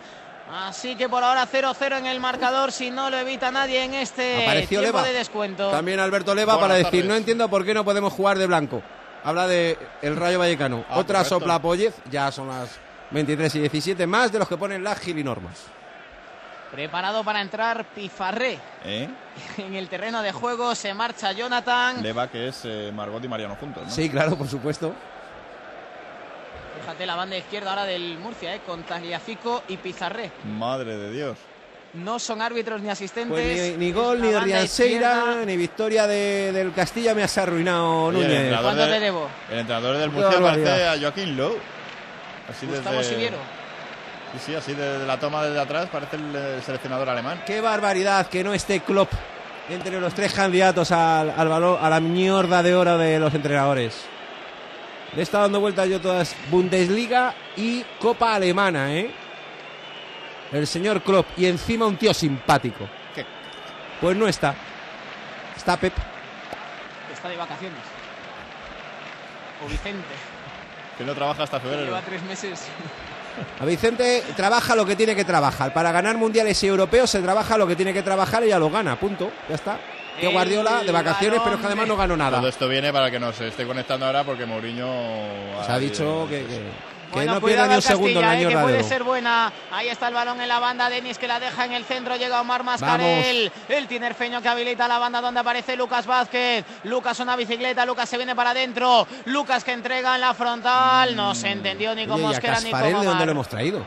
Así 0.52 0.96
que 0.96 1.08
por 1.10 1.24
ahora 1.24 1.46
0-0 1.46 1.98
en 1.98 2.06
el 2.06 2.20
marcador, 2.20 2.72
si 2.72 2.92
no 2.92 3.10
lo 3.10 3.18
evita 3.18 3.50
nadie 3.52 3.84
en 3.84 3.94
este 3.94 4.44
Apareció 4.44 4.80
tiempo 4.82 4.98
Leva. 5.00 5.08
de 5.08 5.14
descuento. 5.14 5.70
También 5.72 6.00
Alberto 6.00 6.36
Leva 6.36 6.54
Buenas 6.54 6.62
para 6.70 6.74
decir, 6.76 6.92
tardes. 6.92 7.06
no 7.06 7.16
entiendo 7.16 7.50
por 7.50 7.66
qué 7.66 7.74
no 7.74 7.84
podemos 7.86 8.12
jugar 8.14 8.38
de 8.38 8.48
blanco. 8.48 8.82
Habla 9.24 9.48
de 9.48 9.78
el 10.02 10.16
Rayo 10.18 10.40
Vallecano. 10.40 10.84
Ah, 10.90 10.98
Otra 11.00 11.20
correcto. 11.20 11.40
sopla 11.40 11.62
Pollez, 11.62 11.96
ya 12.12 12.30
son 12.32 12.50
las 12.50 12.78
23 13.14 13.56
y 13.56 13.60
17, 13.60 14.08
más 14.08 14.32
de 14.32 14.40
los 14.40 14.48
que 14.48 14.58
ponen 14.58 14.84
las 14.84 15.00
gilinormas. 15.00 15.62
Preparado 16.72 17.24
para 17.24 17.40
entrar 17.42 17.86
Pifarré. 17.94 18.58
¿Eh? 18.84 19.08
En 19.60 19.76
el 19.76 19.88
terreno 19.88 20.22
de 20.24 20.32
juego 20.32 20.74
se 20.76 20.94
marcha 20.94 21.32
Jonathan. 21.32 22.02
Leva, 22.02 22.30
que 22.30 22.48
es 22.48 22.62
eh, 22.66 22.92
Margot 22.94 23.24
y 23.24 23.28
Mariano 23.28 23.56
juntos, 23.56 23.84
¿no? 23.86 23.92
Sí, 23.92 24.10
claro, 24.10 24.36
por 24.36 24.48
supuesto. 24.48 24.94
Fíjate 26.82 27.06
la 27.06 27.16
banda 27.16 27.38
izquierda 27.38 27.70
ahora 27.70 27.86
del 27.86 28.18
Murcia, 28.18 28.56
¿eh? 28.56 28.62
con 28.66 28.84
Tagliafico 28.84 29.64
y 29.68 29.78
Pizarré. 29.78 30.32
Madre 30.58 30.98
de 30.98 31.12
Dios. 31.12 31.38
No 31.94 32.18
son 32.18 32.42
árbitros 32.42 32.82
ni 32.82 32.90
asistentes. 32.90 33.30
Pues 33.40 33.78
ni, 33.78 33.86
ni 33.86 33.92
gol, 33.92 34.20
ni 34.20 34.34
Rianseira, 34.34 35.46
ni 35.46 35.56
victoria 35.56 36.08
de- 36.08 36.52
del 36.52 36.74
Castilla 36.74 37.14
me 37.14 37.22
has 37.22 37.38
arruinado, 37.38 38.12
Núñez. 38.12 38.60
¿Cuánto 38.60 38.86
de- 38.88 38.92
te 38.94 39.00
debo? 39.00 39.28
El 39.52 39.60
entrenador 39.60 39.98
del 39.98 40.10
Murcia 40.10 40.42
parece 40.42 40.88
a 40.88 41.00
Joaquín 41.00 41.38
Lowe. 41.38 41.60
Así 42.56 42.66
Gustavo 42.66 42.98
desde... 42.98 43.14
Siviero. 43.14 43.38
Sí, 44.34 44.40
sí, 44.46 44.56
así 44.56 44.74
desde 44.74 45.06
la 45.06 45.20
toma 45.20 45.44
desde 45.44 45.60
atrás 45.60 45.90
parece 45.92 46.16
el, 46.16 46.36
eh, 46.36 46.62
seleccionador 46.66 47.10
alemán. 47.10 47.44
Qué 47.46 47.62
barbaridad 47.62 48.28
que 48.28 48.44
no 48.44 48.54
esté 48.54 48.80
Klopp 48.80 49.12
entre 49.70 50.00
los 50.00 50.14
tres 50.14 50.34
candidatos 50.34 50.92
al, 50.92 51.30
al 51.32 51.48
balón, 51.48 51.78
a 51.82 51.90
la 51.90 52.00
mierda 52.00 52.64
de 52.64 52.76
oro 52.76 52.98
de 52.98 53.20
los 53.20 53.34
entrenadores. 53.34 54.06
Le 55.14 55.20
he 55.20 55.24
estado 55.24 55.44
dando 55.44 55.60
vueltas 55.60 55.88
yo 55.88 56.02
todas 56.02 56.36
Bundesliga 56.50 57.36
y 57.56 57.84
Copa 58.00 58.34
Alemana, 58.34 58.94
¿eh? 58.94 59.12
El 60.52 60.66
señor 60.68 61.02
Klopp 61.02 61.28
y 61.38 61.46
encima 61.46 61.86
un 61.86 61.98
tío 61.98 62.14
simpático. 62.14 62.88
¿Qué? 63.14 63.26
Pues 64.02 64.18
no 64.18 64.28
está. 64.28 64.56
Está 65.56 65.78
Pep. 65.78 65.94
Está 67.14 67.30
de 67.30 67.38
vacaciones. 67.38 67.80
O 69.64 69.70
Vicente. 69.70 70.33
Que 70.98 71.04
no 71.04 71.14
trabaja 71.14 71.44
hasta 71.44 71.60
febrero. 71.60 71.86
Lleva 71.86 72.02
tres 72.02 72.22
meses. 72.24 72.68
A 73.60 73.66
Vicente 73.66 74.24
trabaja 74.36 74.76
lo 74.76 74.86
que 74.86 74.96
tiene 74.96 75.16
que 75.16 75.26
trabajar. 75.26 75.74
Para 75.74 75.92
ganar 75.92 76.18
mundiales 76.18 76.62
y 76.64 76.68
europeos 76.68 77.10
se 77.10 77.20
trabaja 77.22 77.58
lo 77.58 77.66
que 77.66 77.76
tiene 77.76 77.92
que 77.94 78.04
trabajar 78.04 78.44
y 78.44 78.50
ya 78.50 78.60
lo 78.60 78.70
gana. 78.70 78.96
Punto. 79.00 79.32
Ya 79.50 79.56
está. 79.56 79.80
Que 80.20 80.28
Guardiola 80.28 80.84
de 80.84 80.92
vacaciones, 80.92 81.40
pero 81.44 81.56
es 81.56 81.62
que 81.62 81.66
además 81.66 81.88
no 81.88 81.98
ganó 81.98 82.16
nada. 82.16 82.38
Todo 82.38 82.48
esto 82.50 82.68
viene 82.68 82.94
para 82.94 83.10
que 83.10 83.20
nos 83.20 83.40
esté 83.42 83.66
conectando 83.66 84.06
ahora 84.06 84.24
porque 84.24 84.46
Mourinho... 84.46 84.86
Se 85.66 85.72
ha 85.72 85.80
dicho 85.80 86.28
que, 86.30 86.46
que- 86.46 86.93
que 87.14 87.20
Bueno, 87.20 87.36
no 87.36 87.42
pierda 87.42 87.64
ni 87.64 87.70
un 87.70 87.76
al 87.76 87.82
segundo 87.82 88.20
el 88.20 88.26
Castilla, 88.26 88.50
eh, 88.50 88.52
que 88.54 88.58
puede 88.58 88.84
ser 88.84 89.04
buena. 89.04 89.52
Ahí 89.72 89.88
está 89.90 90.08
el 90.08 90.14
balón 90.14 90.42
en 90.42 90.48
la 90.48 90.60
banda. 90.60 90.90
Denis 90.90 91.18
que 91.18 91.28
la 91.28 91.40
deja 91.40 91.66
en 91.66 91.74
el 91.74 91.86
centro. 91.86 92.16
Llega 92.18 92.42
Omar 92.42 92.64
Mascarel. 92.64 93.52
El 93.70 93.88
tinerfeño 93.88 94.42
que 94.42 94.50
habilita 94.50 94.88
la 94.88 94.98
banda 95.00 95.22
donde 95.22 95.40
aparece 95.40 95.76
Lucas 95.78 96.06
Vázquez. 96.06 96.66
Lucas 96.84 97.20
una 97.20 97.36
bicicleta. 97.36 97.86
Lucas 97.86 98.10
se 98.10 98.18
viene 98.18 98.36
para 98.36 98.52
adentro. 98.52 99.08
Lucas 99.26 99.64
que 99.64 99.72
entrega 99.72 100.16
en 100.16 100.22
la 100.22 100.34
frontal. 100.34 101.16
No 101.16 101.34
se 101.36 101.50
entendió 101.50 101.96
ni 101.96 102.06
con 102.06 102.16
Oye, 102.16 102.24
¿y 102.24 102.26
a 102.26 102.30
Mosquera 102.30 102.60
ni 102.60 102.72
Casfarel 102.72 102.88
de 102.90 102.94
dónde 102.94 103.10
Omar. 103.12 103.26
lo 103.26 103.32
hemos 103.32 103.48
traído? 103.48 103.86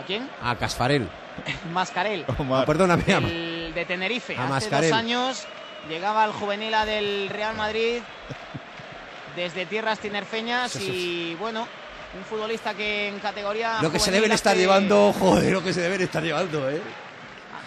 ¿A 0.00 0.04
quién? 0.06 0.28
A 0.42 0.54
Casfarel. 0.56 1.08
Mascarel. 1.72 2.24
No, 2.38 2.64
perdóname. 2.64 3.04
El 3.08 3.72
de 3.74 3.84
Tenerife. 3.84 4.36
A 4.36 4.42
Hace 4.44 4.48
Mascarel. 4.50 4.90
dos 4.90 4.98
años 4.98 5.46
llegaba 5.88 6.24
al 6.24 6.32
juvenil 6.32 6.74
A 6.74 6.84
del 6.84 7.28
Real 7.30 7.56
Madrid 7.56 8.00
desde 9.36 9.66
tierras 9.66 9.98
tinerfeñas 10.00 10.76
y 10.76 11.36
bueno, 11.36 11.66
un 12.16 12.24
futbolista 12.24 12.74
que 12.74 13.08
en 13.08 13.18
categoría 13.18 13.82
Lo 13.82 13.90
que 13.92 13.98
se 13.98 14.10
deben 14.10 14.32
estar 14.32 14.56
llevando, 14.56 15.12
joder, 15.12 15.52
lo 15.52 15.62
que 15.62 15.72
se 15.72 15.80
deben 15.82 16.00
estar 16.00 16.22
llevando, 16.22 16.70
¿eh? 16.70 16.80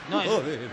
No 0.09 0.21
es, 0.21 0.29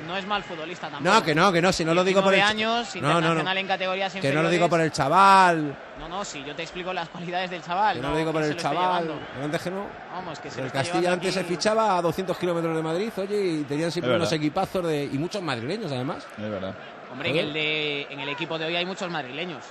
no 0.06 0.16
es 0.16 0.26
mal 0.26 0.42
futbolista 0.42 0.88
tampoco. 0.88 1.14
No, 1.14 1.22
que 1.22 1.34
no, 1.34 1.52
que 1.52 1.62
no, 1.62 1.72
si 1.72 1.84
no 1.84 1.94
lo 1.94 2.02
digo 2.02 2.22
por 2.22 2.34
el 2.34 2.40
19 2.40 2.50
años, 2.74 2.96
No, 2.96 3.20
no, 3.20 3.34
no. 3.34 3.50
en 3.52 3.66
categorías 3.68 4.12
Que 4.14 4.32
no 4.32 4.42
lo 4.42 4.50
digo 4.50 4.68
por 4.68 4.80
el 4.80 4.90
chaval, 4.90 5.76
No, 6.00 6.08
no, 6.08 6.24
si 6.24 6.42
yo 6.44 6.56
te 6.56 6.62
explico 6.62 6.92
las 6.92 7.08
cualidades 7.08 7.50
del 7.50 7.62
chaval. 7.62 7.96
que 7.96 8.02
no 8.02 8.10
lo 8.10 8.16
digo 8.16 8.32
por 8.32 8.42
el 8.42 8.56
chaval. 8.56 9.12
Antes 9.42 9.62
que 9.62 9.70
no. 9.70 9.86
Vamos, 10.12 10.40
que 10.40 10.50
se 10.50 10.62
El 10.62 10.72
Castilla 10.72 11.12
antes 11.12 11.34
se 11.34 11.44
fichaba 11.44 11.98
a 11.98 12.02
200 12.02 12.36
kilómetros 12.36 12.74
de 12.74 12.82
Madrid, 12.82 13.10
oye, 13.16 13.46
y 13.60 13.64
tenían 13.64 13.92
siempre 13.92 14.16
unos 14.16 14.32
equipazos 14.32 14.84
de, 14.86 15.04
y 15.04 15.18
muchos 15.18 15.42
madrileños 15.42 15.92
además. 15.92 16.26
Es 16.36 16.50
verdad. 16.50 16.74
Hombre, 17.12 17.30
en 17.30 17.36
el, 17.36 17.52
de, 17.52 18.02
en 18.10 18.20
el 18.20 18.28
equipo 18.30 18.58
de 18.58 18.66
hoy 18.66 18.76
hay 18.76 18.86
muchos 18.86 19.10
madrileños. 19.10 19.62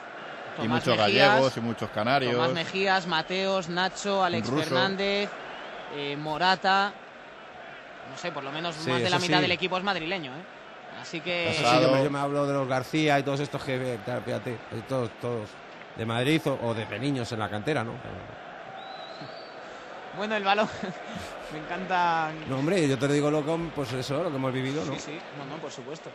Y 0.63 0.67
muchos 0.67 0.97
Mejías, 0.97 1.29
gallegos 1.33 1.57
y 1.57 1.61
muchos 1.61 1.89
canarios. 1.91 2.33
Tomás 2.33 2.53
Mejías, 2.53 3.07
Mateos, 3.07 3.69
Nacho, 3.69 4.23
Alex 4.23 4.47
Ruso. 4.47 4.63
Fernández, 4.63 5.29
eh, 5.95 6.15
Morata. 6.17 6.93
No 8.11 8.17
sé, 8.17 8.31
por 8.31 8.43
lo 8.43 8.51
menos 8.51 8.75
Sí, 8.75 8.89
más 8.89 9.01
de 9.01 9.09
la 9.09 9.19
mitad 9.19 9.37
sí. 9.37 9.41
del 9.41 9.51
equipo 9.51 9.77
es 9.77 9.83
madrileño, 9.83 10.31
¿eh? 10.31 10.43
Así 11.01 11.21
que. 11.21 11.53
Sí, 11.55 11.63
yo 11.81 11.91
me, 11.91 12.03
yo 12.03 12.09
me 12.09 12.19
hablo 12.19 12.47
de 12.47 12.53
los 12.53 12.67
García 12.67 13.19
y 13.19 13.23
todos 13.23 13.39
estos 13.39 13.63
que, 13.63 13.99
claro, 14.03 14.21
fíjate, 14.23 14.57
todos, 14.89 15.11
todos 15.21 15.49
de 15.95 16.05
Madrid 16.05 16.41
o, 16.47 16.57
o 16.67 16.73
desde 16.73 16.97
niños 16.99 17.31
en 17.31 17.39
la 17.39 17.49
cantera, 17.49 17.83
¿no? 17.83 17.93
Bueno, 20.17 20.35
el 20.35 20.43
balón. 20.43 20.67
me 21.53 21.59
encanta. 21.59 22.31
No, 22.49 22.57
hombre, 22.57 22.87
yo 22.87 22.97
te 22.97 23.07
digo 23.07 23.29
lo 23.29 23.45
que, 23.45 23.55
pues 23.75 23.93
eso, 23.93 24.23
lo 24.23 24.31
que 24.31 24.37
hemos 24.37 24.51
vivido, 24.51 24.83
¿no? 24.83 24.93
Sí, 24.93 24.99
sí, 24.99 25.19
no, 25.37 25.45
no, 25.45 25.61
por 25.61 25.71
supuesto. 25.71 26.09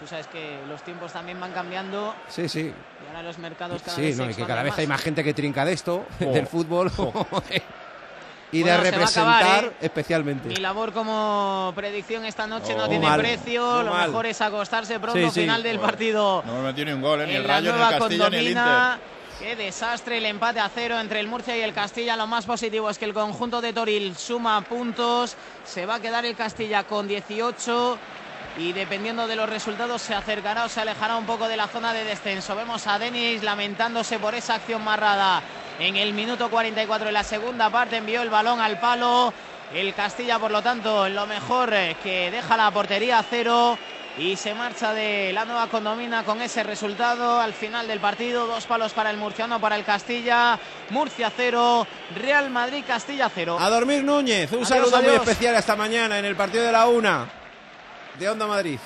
Tú 0.00 0.06
sabes 0.06 0.26
que 0.26 0.58
los 0.68 0.82
tiempos 0.82 1.12
también 1.12 1.40
van 1.40 1.52
cambiando 1.52 2.14
Sí, 2.28 2.48
sí. 2.48 2.60
y 2.70 3.06
ahora 3.08 3.22
los 3.22 3.38
mercados 3.38 3.80
cada 3.82 3.96
Sí, 3.96 4.02
vez 4.02 4.16
no, 4.18 4.30
y 4.30 4.34
que 4.34 4.44
cada 4.44 4.62
vez 4.62 4.76
hay 4.78 4.86
más 4.86 5.00
gente 5.00 5.24
que 5.24 5.32
trinca 5.32 5.64
de 5.64 5.72
esto, 5.72 6.04
Oh. 6.20 6.32
del 6.32 6.46
fútbol, 6.46 6.90
y 8.52 8.62
Bueno, 8.62 8.66
de 8.66 8.70
a 8.70 8.74
acabar, 8.74 8.84
representar 8.92 9.64
¿eh? 9.64 9.72
especialmente. 9.80 10.48
Mi 10.48 10.56
labor 10.56 10.92
como 10.92 11.72
predicción 11.74 12.24
esta 12.26 12.46
noche 12.46 12.74
Oh. 12.74 12.78
no 12.78 12.88
tiene 12.88 13.06
mal, 13.06 13.18
precio. 13.20 13.82
Lo 13.82 13.92
mal. 13.92 14.08
mejor 14.08 14.26
es 14.26 14.40
acostarse 14.40 15.00
pronto. 15.00 15.18
Sí, 15.18 15.30
sí. 15.30 15.40
Final 15.40 15.62
del 15.62 15.76
Joder. 15.78 15.90
partido. 15.90 16.42
No 16.46 16.62
metido 16.62 16.84
ni 16.86 16.92
un 16.92 17.02
gol, 17.02 17.22
¿eh? 17.22 17.26
ni 17.26 17.34
el 17.34 17.44
Rayo, 17.44 17.72
ni 17.74 17.82
el 17.82 17.88
Castilla, 17.98 18.30
ni 18.30 18.36
el 18.36 18.46
Inter. 18.48 18.62
condomina. 18.64 18.98
Qué 19.38 19.54
desastre 19.54 20.16
el 20.16 20.24
empate 20.24 20.60
a 20.60 20.70
cero 20.74 20.98
entre 20.98 21.20
el 21.20 21.28
Murcia 21.28 21.54
y 21.56 21.60
el 21.60 21.74
Castilla. 21.74 22.16
Lo 22.16 22.26
más 22.26 22.46
positivo 22.46 22.88
es 22.88 22.96
que 22.96 23.04
el 23.04 23.12
conjunto 23.12 23.60
de 23.60 23.72
Toril 23.74 24.16
suma 24.16 24.62
puntos. 24.62 25.36
Se 25.64 25.84
va 25.84 25.96
a 25.96 26.00
quedar 26.00 26.24
el 26.24 26.34
Castilla 26.34 26.84
con 26.84 27.06
18 27.06 27.98
y 28.58 28.72
dependiendo 28.72 29.26
de 29.26 29.36
los 29.36 29.48
resultados 29.48 30.02
se 30.02 30.14
acercará 30.14 30.64
o 30.64 30.68
se 30.68 30.80
alejará 30.80 31.16
un 31.16 31.26
poco 31.26 31.48
de 31.48 31.56
la 31.56 31.68
zona 31.68 31.92
de 31.92 32.04
descenso. 32.04 32.56
Vemos 32.56 32.86
a 32.86 32.98
Denis 32.98 33.42
lamentándose 33.42 34.18
por 34.18 34.34
esa 34.34 34.54
acción 34.54 34.82
marrada. 34.82 35.42
En 35.78 35.96
el 35.96 36.14
minuto 36.14 36.48
44 36.48 37.06
de 37.06 37.12
la 37.12 37.22
segunda 37.22 37.68
parte 37.70 37.98
envió 37.98 38.22
el 38.22 38.30
balón 38.30 38.60
al 38.60 38.80
palo. 38.80 39.32
El 39.74 39.94
Castilla, 39.94 40.38
por 40.38 40.50
lo 40.50 40.62
tanto, 40.62 41.08
lo 41.08 41.26
mejor 41.26 41.74
eh, 41.74 41.96
que 42.02 42.30
deja 42.30 42.56
la 42.56 42.70
portería 42.70 43.18
a 43.18 43.22
cero 43.22 43.76
y 44.16 44.36
se 44.36 44.54
marcha 44.54 44.94
de 44.94 45.32
la 45.34 45.44
nueva 45.44 45.66
condomina 45.66 46.24
con 46.24 46.40
ese 46.40 46.62
resultado 46.62 47.38
al 47.40 47.52
final 47.52 47.86
del 47.86 48.00
partido. 48.00 48.46
Dos 48.46 48.64
palos 48.64 48.92
para 48.92 49.10
el 49.10 49.18
murciano, 49.18 49.60
para 49.60 49.76
el 49.76 49.84
Castilla. 49.84 50.58
Murcia 50.90 51.30
cero, 51.36 51.86
Real 52.14 52.48
Madrid 52.48 52.84
Castilla 52.86 53.28
cero. 53.28 53.58
A 53.60 53.68
dormir 53.68 54.02
Núñez, 54.02 54.52
un 54.52 54.64
Adiós, 54.64 54.68
saludo 54.68 55.02
muy 55.02 55.14
especial 55.14 55.56
esta 55.56 55.76
mañana 55.76 56.18
en 56.18 56.24
el 56.24 56.36
partido 56.36 56.64
de 56.64 56.72
la 56.72 56.86
una 56.86 57.28
de 58.18 58.28
Onda 58.28 58.46
Madrid. 58.46 58.78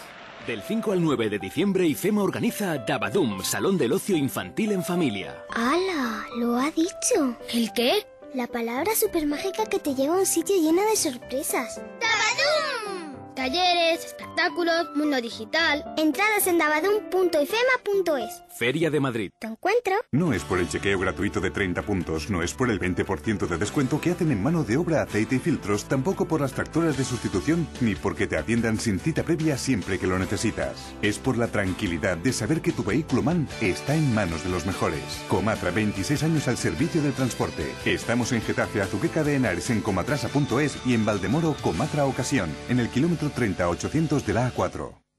Del 0.46 0.62
5 0.62 0.92
al 0.92 1.02
9 1.02 1.28
de 1.28 1.38
diciembre, 1.38 1.86
IFEMA 1.86 2.22
organiza 2.22 2.78
Dabadum, 2.78 3.42
Salón 3.44 3.76
del 3.76 3.92
Ocio 3.92 4.16
Infantil 4.16 4.72
en 4.72 4.82
Familia. 4.82 5.44
¡Hala! 5.50 6.26
Lo 6.38 6.56
ha 6.56 6.70
dicho. 6.70 7.36
¿El 7.52 7.72
qué? 7.72 8.06
La 8.34 8.46
palabra 8.46 8.94
supermágica 8.94 9.66
que 9.66 9.78
te 9.78 9.94
lleva 9.94 10.14
a 10.14 10.20
un 10.20 10.26
sitio 10.26 10.56
lleno 10.56 10.82
de 10.82 10.96
sorpresas. 10.96 11.80
¡Dabadum! 12.00 13.34
Talleres, 13.34 14.04
espectáculos, 14.04 14.86
mundo 14.94 15.20
digital. 15.20 15.84
Entradas 15.96 16.46
en 16.46 16.58
dabadum.ifema.es. 16.58 18.42
Feria 18.50 18.90
de 18.90 19.00
Madrid. 19.00 19.30
¿Te 19.38 19.46
encuentro? 19.46 19.94
No 20.12 20.32
es 20.32 20.44
por 20.44 20.58
el 20.58 20.68
chequeo 20.68 20.98
gratuito 20.98 21.40
de 21.40 21.50
30 21.50 21.82
puntos, 21.82 22.30
no 22.30 22.42
es 22.42 22.52
por 22.52 22.70
el 22.70 22.80
20% 22.80 23.46
de 23.46 23.58
descuento 23.58 24.00
que 24.00 24.10
hacen 24.10 24.30
en 24.32 24.42
mano 24.42 24.64
de 24.64 24.76
obra 24.76 25.02
aceite 25.02 25.36
y 25.36 25.38
filtros, 25.38 25.84
tampoco 25.84 26.26
por 26.26 26.40
las 26.40 26.52
tractoras 26.52 26.98
de 26.98 27.04
sustitución, 27.04 27.66
ni 27.80 27.94
porque 27.94 28.26
te 28.26 28.36
atiendan 28.36 28.78
sin 28.78 28.98
cita 28.98 29.22
previa 29.22 29.56
siempre 29.56 29.98
que 29.98 30.06
lo 30.06 30.18
necesitas. 30.18 30.94
Es 31.02 31.18
por 31.18 31.38
la 31.38 31.48
tranquilidad 31.48 32.16
de 32.16 32.32
saber 32.32 32.60
que 32.60 32.72
tu 32.72 32.84
vehículo 32.84 33.22
MAN 33.22 33.48
está 33.60 33.94
en 33.94 34.14
manos 34.14 34.44
de 34.44 34.50
los 34.50 34.66
mejores. 34.66 35.24
Comatra, 35.28 35.70
26 35.70 36.22
años 36.22 36.48
al 36.48 36.56
servicio 36.56 37.02
del 37.02 37.12
transporte. 37.12 37.72
Estamos 37.84 38.32
en 38.32 38.42
Getafe, 38.42 38.82
Azuqueca 38.82 39.24
de 39.24 39.36
Henares, 39.36 39.70
en 39.70 39.80
comatrasa.es 39.80 40.78
y 40.84 40.94
en 40.94 41.04
Valdemoro, 41.04 41.56
Comatra 41.62 42.04
Ocasión, 42.04 42.50
en 42.68 42.80
el 42.80 42.88
kilómetro 42.88 43.30
30800 43.30 44.26
de 44.26 44.34
la 44.34 44.52
A4. 44.52 45.09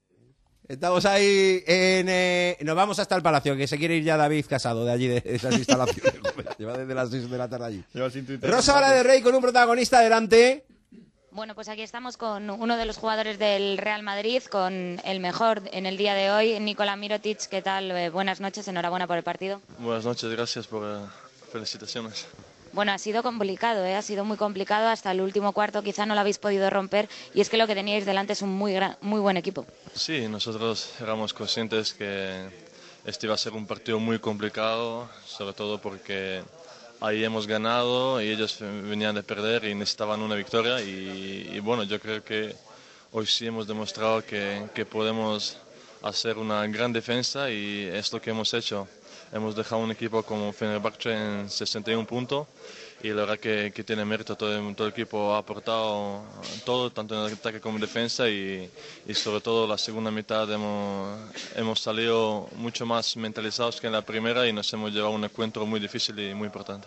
Estamos 0.68 1.04
ahí 1.04 1.62
en... 1.66 2.08
eh, 2.08 2.56
nos 2.62 2.76
vamos 2.76 2.98
hasta 2.98 3.16
el 3.16 3.22
Palacio, 3.22 3.56
que 3.56 3.66
se 3.66 3.76
quiere 3.78 3.96
ir 3.96 4.04
ya 4.04 4.16
David 4.16 4.46
Casado 4.48 4.84
de 4.84 4.92
allí, 4.92 5.08
de 5.08 5.22
esas 5.24 5.54
instalaciones. 5.56 6.14
Lleva 6.58 6.78
desde 6.78 6.94
las 6.94 7.10
6 7.10 7.28
de 7.30 7.38
la 7.38 7.48
tarde 7.48 7.66
allí. 7.66 7.84
Rosa 8.42 8.90
de 8.90 9.02
Rey 9.02 9.22
con 9.22 9.34
un 9.34 9.42
protagonista 9.42 10.00
delante. 10.00 10.64
Bueno, 11.32 11.54
pues 11.54 11.68
aquí 11.68 11.80
estamos 11.82 12.16
con 12.18 12.50
uno 12.50 12.76
de 12.76 12.84
los 12.84 12.98
jugadores 12.98 13.38
del 13.38 13.78
Real 13.78 14.02
Madrid, 14.02 14.42
con 14.50 15.00
el 15.04 15.18
mejor 15.20 15.62
en 15.72 15.86
el 15.86 15.96
día 15.96 16.14
de 16.14 16.30
hoy, 16.30 16.60
Nikola 16.60 16.94
Mirotic. 16.94 17.48
¿Qué 17.48 17.62
tal? 17.62 17.90
Eh, 17.90 18.10
buenas 18.10 18.40
noches, 18.40 18.68
enhorabuena 18.68 19.06
por 19.06 19.16
el 19.16 19.22
partido. 19.22 19.62
Buenas 19.78 20.04
noches, 20.04 20.30
gracias 20.30 20.66
por 20.66 20.84
eh, 20.84 21.06
felicitaciones. 21.50 22.26
Bueno, 22.72 22.92
ha 22.92 22.98
sido 22.98 23.22
complicado, 23.22 23.84
¿eh? 23.84 23.94
ha 23.94 24.02
sido 24.02 24.24
muy 24.24 24.38
complicado 24.38 24.88
hasta 24.88 25.10
el 25.10 25.20
último 25.20 25.52
cuarto, 25.52 25.82
quizá 25.82 26.06
no 26.06 26.14
lo 26.14 26.20
habéis 26.20 26.38
podido 26.38 26.70
romper 26.70 27.08
y 27.34 27.42
es 27.42 27.50
que 27.50 27.58
lo 27.58 27.66
que 27.66 27.74
teníais 27.74 28.06
delante 28.06 28.32
es 28.32 28.40
un 28.40 28.48
muy, 28.50 28.74
muy 29.02 29.20
buen 29.20 29.36
equipo. 29.36 29.66
Sí, 29.94 30.26
nosotros 30.26 30.94
éramos 31.00 31.34
conscientes 31.34 31.92
que 31.92 32.46
este 33.04 33.26
iba 33.26 33.34
a 33.34 33.38
ser 33.38 33.52
un 33.52 33.66
partido 33.66 34.00
muy 34.00 34.18
complicado, 34.18 35.08
sobre 35.26 35.52
todo 35.52 35.82
porque 35.82 36.42
ahí 37.00 37.22
hemos 37.22 37.46
ganado 37.46 38.22
y 38.22 38.30
ellos 38.30 38.56
venían 38.60 39.16
de 39.16 39.22
perder 39.22 39.64
y 39.64 39.74
necesitaban 39.74 40.22
una 40.22 40.34
victoria 40.34 40.80
y, 40.80 41.50
y 41.52 41.60
bueno, 41.60 41.82
yo 41.82 42.00
creo 42.00 42.24
que 42.24 42.54
hoy 43.10 43.26
sí 43.26 43.46
hemos 43.46 43.66
demostrado 43.66 44.24
que, 44.24 44.64
que 44.74 44.86
podemos 44.86 45.58
hacer 46.02 46.38
una 46.38 46.66
gran 46.68 46.92
defensa 46.92 47.50
y 47.50 47.84
es 47.92 48.10
lo 48.12 48.20
que 48.20 48.30
hemos 48.30 48.54
hecho. 48.54 48.88
Hemos 49.32 49.56
dejado 49.56 49.80
un 49.82 49.90
equipo 49.90 50.22
como 50.22 50.52
Fenerbahce 50.52 51.10
en 51.10 51.48
61 51.48 52.06
puntos 52.06 52.46
y 53.02 53.08
la 53.08 53.22
verdad 53.22 53.38
que, 53.38 53.72
que 53.74 53.82
tiene 53.82 54.04
mérito. 54.04 54.36
Todo, 54.36 54.54
el- 54.54 54.74
todo 54.76 54.86
el 54.88 54.92
equipo 54.92 55.34
ha 55.34 55.38
aportado 55.38 56.22
todo, 56.66 56.90
tanto 56.92 57.14
en 57.26 57.32
ataque 57.32 57.58
como 57.58 57.76
en 57.76 57.80
defensa 57.80 58.28
y, 58.28 58.68
y 59.06 59.14
sobre 59.14 59.40
todo 59.40 59.66
la 59.66 59.78
segunda 59.78 60.10
mitad 60.10 60.50
hemos, 60.52 61.18
hemos 61.56 61.80
salido 61.80 62.46
mucho 62.56 62.84
más 62.84 63.16
mentalizados 63.16 63.80
que 63.80 63.86
en 63.86 63.94
la 63.94 64.02
primera 64.02 64.46
y 64.46 64.52
nos 64.52 64.70
hemos 64.74 64.92
llevado 64.92 65.14
un 65.14 65.24
encuentro 65.24 65.64
muy 65.64 65.80
difícil 65.80 66.18
y 66.20 66.34
muy 66.34 66.46
importante. 66.46 66.86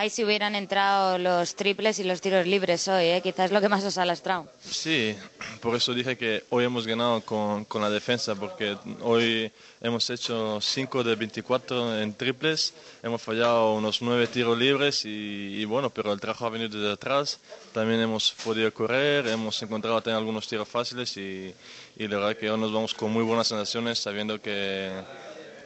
Ahí 0.00 0.08
si 0.08 0.24
hubieran 0.24 0.54
entrado 0.54 1.18
los 1.18 1.54
triples 1.54 1.98
y 1.98 2.04
los 2.04 2.22
tiros 2.22 2.46
libres 2.46 2.88
hoy, 2.88 3.04
¿eh? 3.04 3.20
quizás 3.22 3.52
lo 3.52 3.60
que 3.60 3.68
más 3.68 3.84
os 3.84 3.98
ha 3.98 4.06
lastrado. 4.06 4.48
Sí, 4.64 5.14
por 5.60 5.76
eso 5.76 5.92
dije 5.92 6.16
que 6.16 6.42
hoy 6.48 6.64
hemos 6.64 6.86
ganado 6.86 7.20
con, 7.20 7.66
con 7.66 7.82
la 7.82 7.90
defensa, 7.90 8.34
porque 8.34 8.78
hoy 9.02 9.52
hemos 9.82 10.08
hecho 10.08 10.58
5 10.58 11.04
de 11.04 11.16
24 11.16 12.00
en 12.00 12.14
triples, 12.14 12.72
hemos 13.02 13.20
fallado 13.20 13.74
unos 13.74 14.00
9 14.00 14.26
tiros 14.28 14.56
libres 14.56 15.04
y, 15.04 15.60
y 15.60 15.66
bueno, 15.66 15.90
pero 15.90 16.14
el 16.14 16.18
trabajo 16.18 16.46
ha 16.46 16.48
venido 16.48 16.70
desde 16.70 16.94
atrás, 16.94 17.38
también 17.74 18.00
hemos 18.00 18.32
podido 18.42 18.72
correr, 18.72 19.26
hemos 19.26 19.62
encontrado 19.62 20.00
también 20.00 20.16
algunos 20.16 20.48
tiros 20.48 20.66
fáciles 20.66 21.14
y, 21.18 21.54
y 21.98 22.08
la 22.08 22.16
verdad 22.16 22.36
que 22.38 22.50
hoy 22.50 22.58
nos 22.58 22.72
vamos 22.72 22.94
con 22.94 23.12
muy 23.12 23.22
buenas 23.22 23.48
sensaciones 23.48 23.98
sabiendo 23.98 24.40
que, 24.40 24.92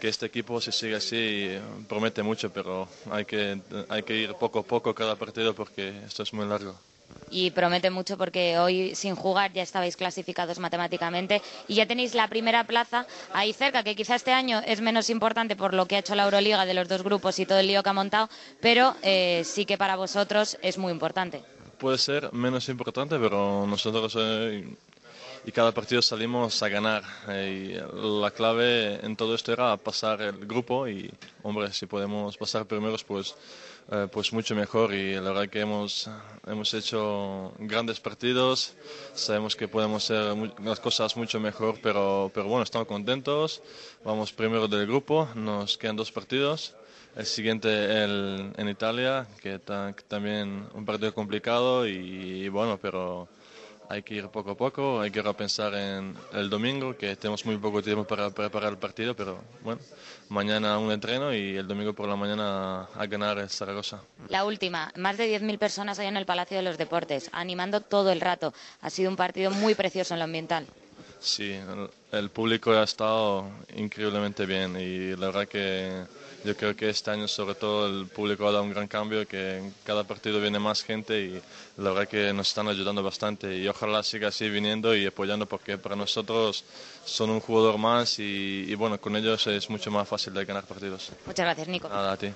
que 0.04 0.10
este 0.10 0.26
equipo, 0.26 0.60
si 0.60 0.70
sigue 0.70 0.96
así, 0.96 1.48
promete 1.88 2.22
mucho, 2.22 2.52
pero 2.52 2.86
hay 3.10 3.24
que, 3.24 3.58
hay 3.88 4.02
que 4.02 4.14
ir 4.14 4.34
poco 4.34 4.58
a 4.58 4.62
poco 4.62 4.94
cada 4.94 5.16
partido 5.16 5.54
porque 5.54 5.96
esto 6.04 6.22
es 6.24 6.34
muy 6.34 6.44
largo 6.46 6.74
y 7.30 7.50
promete 7.52 7.88
mucho 7.88 8.18
porque 8.18 8.58
hoy 8.58 8.94
sin 8.94 9.14
jugar 9.14 9.54
ya 9.54 9.62
estabais 9.62 9.96
clasificados 9.96 10.58
matemáticamente 10.58 11.40
y 11.68 11.76
ya 11.76 11.86
tenéis 11.86 12.14
la 12.14 12.28
primera 12.28 12.64
plaza 12.64 13.06
ahí 13.32 13.54
cerca, 13.54 13.82
que 13.82 13.96
quizá 13.96 14.14
este 14.16 14.32
año 14.32 14.60
es 14.66 14.82
menos 14.82 15.08
importante 15.08 15.56
por 15.56 15.72
lo 15.72 15.86
que 15.86 15.96
ha 15.96 16.00
hecho 16.00 16.14
la 16.14 16.24
Euroliga 16.24 16.66
de 16.66 16.74
los 16.74 16.86
dos 16.86 17.02
grupos 17.02 17.38
y 17.38 17.46
todo 17.46 17.58
el 17.60 17.66
lío 17.68 17.82
que 17.82 17.88
ha 17.88 17.94
montado, 17.94 18.28
pero 18.60 18.94
eh, 19.02 19.40
sí 19.46 19.64
que 19.64 19.78
para 19.78 19.96
vosotros 19.96 20.58
es 20.60 20.76
muy 20.76 20.92
importante. 20.92 21.42
Puede 21.78 21.96
ser 21.96 22.30
menos 22.34 22.68
importante, 22.68 23.18
pero 23.18 23.66
nosotros 23.66 24.14
eh, 24.18 24.66
y 25.46 25.52
cada 25.52 25.72
partido 25.72 26.00
salimos 26.00 26.62
a 26.62 26.68
ganar. 26.68 27.02
Eh, 27.28 27.82
la 27.92 28.30
clave 28.30 29.04
en 29.04 29.14
todo 29.14 29.34
esto 29.34 29.52
era 29.52 29.76
pasar 29.76 30.22
el 30.22 30.46
grupo 30.46 30.88
y, 30.88 31.10
hombre, 31.42 31.72
si 31.72 31.86
podemos 31.86 32.36
pasar 32.36 32.64
primeros, 32.66 33.04
pues, 33.04 33.34
eh, 33.90 34.08
pues 34.10 34.32
mucho 34.32 34.54
mejor. 34.54 34.94
Y 34.94 35.14
la 35.14 35.32
verdad 35.32 35.48
que 35.48 35.60
hemos, 35.60 36.08
hemos 36.46 36.72
hecho 36.72 37.52
grandes 37.58 38.00
partidos, 38.00 38.74
sabemos 39.14 39.54
que 39.54 39.68
podemos 39.68 40.04
hacer 40.04 40.34
las 40.62 40.80
cosas 40.80 41.14
mucho 41.16 41.38
mejor, 41.40 41.78
pero, 41.82 42.30
pero 42.32 42.46
bueno, 42.46 42.62
estamos 42.62 42.88
contentos. 42.88 43.62
Vamos 44.02 44.32
primero 44.32 44.66
del 44.66 44.86
grupo, 44.86 45.28
nos 45.34 45.76
quedan 45.76 45.96
dos 45.96 46.10
partidos. 46.10 46.74
El 47.16 47.26
siguiente 47.26 48.02
el, 48.02 48.50
en 48.56 48.68
Italia, 48.68 49.28
que, 49.40 49.60
también 50.08 50.66
un 50.72 50.84
partido 50.84 51.14
complicado 51.14 51.86
y 51.86 52.48
bueno, 52.48 52.76
pero 52.80 53.28
hay 53.88 54.02
que 54.02 54.14
ir 54.14 54.28
poco 54.28 54.52
a 54.52 54.56
poco, 54.56 55.00
hay 55.00 55.10
que 55.10 55.22
pensar 55.34 55.74
en 55.74 56.16
el 56.32 56.48
domingo, 56.50 56.96
que 56.96 57.16
tenemos 57.16 57.44
muy 57.44 57.56
poco 57.56 57.82
tiempo 57.82 58.04
para 58.04 58.30
preparar 58.30 58.72
el 58.72 58.78
partido, 58.78 59.14
pero 59.14 59.40
bueno, 59.62 59.80
mañana 60.28 60.78
un 60.78 60.90
entreno 60.92 61.32
y 61.34 61.56
el 61.56 61.66
domingo 61.66 61.92
por 61.92 62.08
la 62.08 62.16
mañana 62.16 62.82
a 62.94 63.06
ganar 63.06 63.38
el 63.38 63.48
Zaragoza. 63.48 64.00
La 64.28 64.44
última, 64.44 64.92
más 64.96 65.16
de 65.16 65.40
10.000 65.40 65.58
personas 65.58 65.98
hay 65.98 66.06
en 66.06 66.16
el 66.16 66.26
Palacio 66.26 66.56
de 66.56 66.62
los 66.62 66.78
Deportes, 66.78 67.30
animando 67.32 67.80
todo 67.80 68.10
el 68.12 68.20
rato. 68.20 68.52
Ha 68.80 68.90
sido 68.90 69.10
un 69.10 69.16
partido 69.16 69.50
muy 69.50 69.74
precioso 69.74 70.14
en 70.14 70.20
lo 70.20 70.24
ambiental. 70.24 70.66
Sí, 71.20 71.58
el 72.12 72.30
público 72.30 72.72
ha 72.72 72.84
estado 72.84 73.48
increíblemente 73.74 74.44
bien 74.44 74.76
y 74.78 75.16
la 75.16 75.26
verdad 75.26 75.48
que 75.48 76.04
yo 76.44 76.56
creo 76.56 76.76
que 76.76 76.90
este 76.90 77.10
año 77.10 77.26
sobre 77.26 77.54
todo 77.54 77.86
el 77.86 78.06
público 78.06 78.46
ha 78.46 78.52
dado 78.52 78.64
un 78.64 78.70
gran 78.70 78.86
cambio, 78.86 79.26
que 79.26 79.58
en 79.58 79.74
cada 79.84 80.04
partido 80.04 80.40
viene 80.40 80.58
más 80.58 80.82
gente 80.82 81.20
y 81.20 81.42
la 81.78 81.90
verdad 81.90 82.08
que 82.08 82.32
nos 82.32 82.48
están 82.48 82.68
ayudando 82.68 83.02
bastante 83.02 83.56
y 83.56 83.66
ojalá 83.66 84.02
siga 84.02 84.28
así 84.28 84.48
viniendo 84.48 84.94
y 84.94 85.06
apoyando 85.06 85.46
porque 85.46 85.78
para 85.78 85.96
nosotros 85.96 86.64
son 87.04 87.30
un 87.30 87.40
jugador 87.40 87.78
más 87.78 88.18
y, 88.18 88.66
y 88.68 88.74
bueno, 88.74 89.00
con 89.00 89.16
ellos 89.16 89.46
es 89.46 89.70
mucho 89.70 89.90
más 89.90 90.06
fácil 90.06 90.34
de 90.34 90.44
ganar 90.44 90.64
partidos. 90.64 91.10
Muchas 91.26 91.46
gracias, 91.46 91.68
Nico. 91.68 91.88
Nada, 91.88 92.12
a 92.12 92.16
ti. 92.16 92.28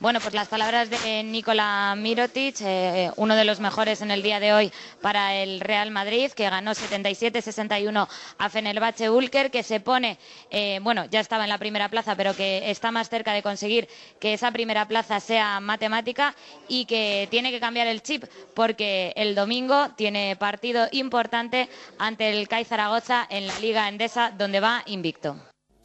Bueno, 0.00 0.20
pues 0.20 0.32
las 0.32 0.46
palabras 0.46 0.90
de 0.90 1.24
Nikola 1.24 1.92
Mirotic, 1.98 2.60
eh, 2.60 3.10
uno 3.16 3.34
de 3.34 3.44
los 3.44 3.58
mejores 3.58 4.00
en 4.00 4.12
el 4.12 4.22
día 4.22 4.38
de 4.38 4.52
hoy 4.52 4.72
para 5.02 5.34
el 5.34 5.58
Real 5.58 5.90
Madrid, 5.90 6.30
que 6.30 6.48
ganó 6.48 6.70
77-61 6.70 8.06
a 8.38 8.48
Fenerbahce 8.48 9.10
Ulker, 9.10 9.50
que 9.50 9.64
se 9.64 9.80
pone, 9.80 10.16
eh, 10.50 10.78
bueno, 10.82 11.06
ya 11.06 11.18
estaba 11.18 11.42
en 11.42 11.48
la 11.48 11.58
primera 11.58 11.88
plaza, 11.88 12.14
pero 12.14 12.36
que 12.36 12.70
está 12.70 12.92
más 12.92 13.08
cerca 13.08 13.32
de 13.32 13.42
conseguir 13.42 13.88
que 14.20 14.34
esa 14.34 14.52
primera 14.52 14.86
plaza 14.86 15.18
sea 15.18 15.58
matemática 15.58 16.36
y 16.68 16.84
que 16.84 17.26
tiene 17.28 17.50
que 17.50 17.58
cambiar 17.58 17.88
el 17.88 18.00
chip, 18.00 18.22
porque 18.54 19.12
el 19.16 19.34
domingo 19.34 19.88
tiene 19.96 20.36
partido 20.36 20.86
importante 20.92 21.68
ante 21.98 22.30
el 22.30 22.46
CAI 22.46 22.64
Zaragoza 22.64 23.26
en 23.28 23.48
la 23.48 23.58
Liga 23.58 23.88
Endesa, 23.88 24.30
donde 24.30 24.60
va 24.60 24.84
invicto. 24.86 25.47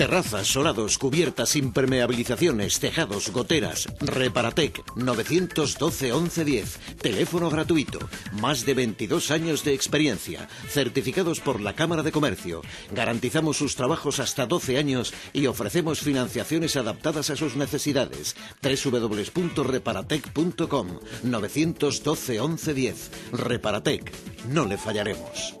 Terrazas, 0.00 0.46
solados, 0.46 0.96
cubiertas, 0.96 1.56
impermeabilizaciones, 1.56 2.80
tejados, 2.80 3.30
goteras. 3.32 3.86
Reparatec 4.00 4.80
912 4.96 6.14
1110. 6.14 6.78
Teléfono 7.02 7.50
gratuito. 7.50 7.98
Más 8.32 8.64
de 8.64 8.72
22 8.72 9.30
años 9.30 9.62
de 9.62 9.74
experiencia. 9.74 10.48
Certificados 10.70 11.40
por 11.40 11.60
la 11.60 11.74
Cámara 11.74 12.02
de 12.02 12.12
Comercio. 12.12 12.62
Garantizamos 12.92 13.58
sus 13.58 13.76
trabajos 13.76 14.20
hasta 14.20 14.46
12 14.46 14.78
años 14.78 15.12
y 15.34 15.44
ofrecemos 15.44 16.00
financiaciones 16.00 16.76
adaptadas 16.76 17.28
a 17.28 17.36
sus 17.36 17.56
necesidades. 17.56 18.36
www.reparatec.com 18.62 20.98
912 21.24 22.40
1110. 22.40 23.10
Reparatec. 23.32 24.10
No 24.48 24.64
le 24.64 24.78
fallaremos. 24.78 25.60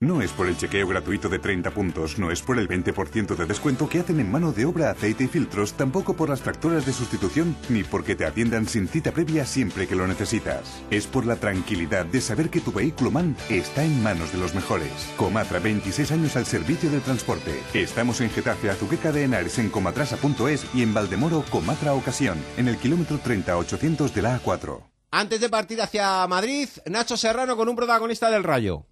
No 0.00 0.20
es 0.20 0.30
por 0.32 0.46
el 0.46 0.58
chequeo 0.58 0.86
gratuito 0.86 1.30
de 1.30 1.38
30 1.38 1.70
puntos, 1.70 2.18
no 2.18 2.30
es 2.30 2.42
por 2.42 2.58
el 2.58 2.68
20% 2.68 3.34
de 3.34 3.46
descuento 3.46 3.88
que 3.88 4.00
hacen 4.00 4.20
en 4.20 4.30
mano 4.30 4.52
de 4.52 4.66
obra, 4.66 4.90
aceite 4.90 5.24
y 5.24 5.26
filtros, 5.26 5.72
tampoco 5.72 6.14
por 6.14 6.28
las 6.28 6.42
tractoras 6.42 6.84
de 6.84 6.92
sustitución, 6.92 7.56
ni 7.70 7.82
porque 7.82 8.14
te 8.14 8.26
atiendan 8.26 8.68
sin 8.68 8.88
cita 8.88 9.10
previa 9.10 9.46
siempre 9.46 9.88
que 9.88 9.96
lo 9.96 10.06
necesitas. 10.06 10.82
Es 10.90 11.06
por 11.06 11.24
la 11.24 11.36
tranquilidad 11.36 12.04
de 12.04 12.20
saber 12.20 12.50
que 12.50 12.60
tu 12.60 12.72
vehículo 12.72 13.10
MAN 13.10 13.38
está 13.48 13.84
en 13.84 14.02
manos 14.02 14.32
de 14.32 14.38
los 14.38 14.54
mejores. 14.54 14.92
Comatra, 15.16 15.60
26 15.60 16.12
años 16.12 16.36
al 16.36 16.44
servicio 16.44 16.90
del 16.90 17.00
transporte. 17.00 17.58
Estamos 17.72 18.20
en 18.20 18.28
Getafe, 18.28 18.68
Azuqueca 18.68 19.12
de 19.12 19.24
Henares, 19.24 19.58
en 19.58 19.70
comatrasa.es 19.70 20.66
y 20.74 20.82
en 20.82 20.92
Valdemoro, 20.92 21.42
Comatra 21.48 21.94
Ocasión, 21.94 22.36
en 22.58 22.68
el 22.68 22.76
kilómetro 22.76 23.16
30800 23.16 24.14
de 24.14 24.20
la 24.20 24.38
A4. 24.42 24.78
Antes 25.12 25.40
de 25.40 25.48
partir 25.48 25.80
hacia 25.80 26.26
Madrid, 26.26 26.68
Nacho 26.84 27.16
Serrano 27.16 27.56
con 27.56 27.70
un 27.70 27.76
protagonista 27.76 28.28
del 28.28 28.44
Rayo. 28.44 28.84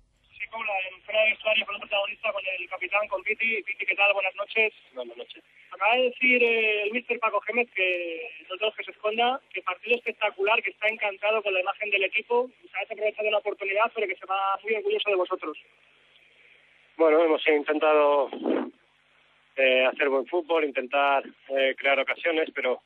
Con 1.43 1.75
un 1.75 1.81
protagonista, 1.81 2.33
con 2.33 2.43
el 2.47 2.69
capitán, 2.69 3.09
con 3.09 3.23
Piti. 3.23 3.63
Piti, 3.63 3.87
¿qué 3.87 3.95
tal? 3.95 4.13
Buenas 4.13 4.35
noches. 4.37 4.73
Buenas 4.93 5.17
noches. 5.17 5.43
Acaba 5.71 5.97
de 5.97 6.03
decir 6.11 6.43
eh, 6.43 6.83
el 6.85 6.93
mister 6.93 7.19
Paco 7.19 7.41
Gémez 7.41 7.69
que 7.75 8.31
dos 8.61 8.75
que 8.77 8.85
se 8.85 8.93
esconda, 8.93 9.41
que 9.53 9.63
partido 9.63 9.97
espectacular, 9.97 10.63
que 10.63 10.71
está 10.71 10.89
encantado 10.89 11.43
con 11.43 11.53
la 11.53 11.61
imagen 11.61 11.91
del 11.91 12.05
equipo, 12.05 12.51
se 12.71 12.79
ha 12.79 12.83
aprovechado 12.83 13.31
la 13.31 13.39
oportunidad, 13.39 13.91
pero 13.95 14.07
que 14.07 14.17
se 14.17 14.27
va 14.27 14.59
muy 14.63 14.75
orgulloso 14.75 15.11
de 15.11 15.17
vosotros. 15.17 15.59
Bueno, 16.97 17.23
hemos 17.23 17.47
intentado 17.49 18.31
eh, 19.57 19.85
hacer 19.85 20.09
buen 20.09 20.27
fútbol, 20.27 20.65
intentar 20.65 21.25
eh, 21.49 21.75
crear 21.77 21.99
ocasiones, 21.99 22.51
pero, 22.55 22.83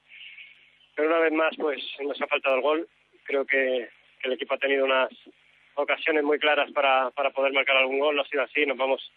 pero 0.95 1.09
una 1.09 1.19
vez 1.19 1.33
más 1.33 1.55
pues 1.57 1.83
nos 2.01 2.21
ha 2.23 2.27
faltado 2.27 2.57
el 2.57 2.63
gol. 2.63 2.89
Creo 3.25 3.45
que, 3.45 3.91
que 4.21 4.29
el 4.29 4.33
equipo 4.33 4.55
ha 4.55 4.59
tenido 4.59 4.87
unas 4.87 5.11
ocasiones 5.79 6.25
muy 6.25 6.39
claras 6.39 6.71
para, 6.73 7.11
para 7.11 7.31
poder 7.31 7.53
marcar 7.53 7.77
algún 7.77 7.99
gol, 7.99 8.17
no 8.17 8.23
ha 8.23 8.29
sido 8.29 8.43
así, 8.43 8.67
nos 8.67 8.77
vamos 8.77 9.13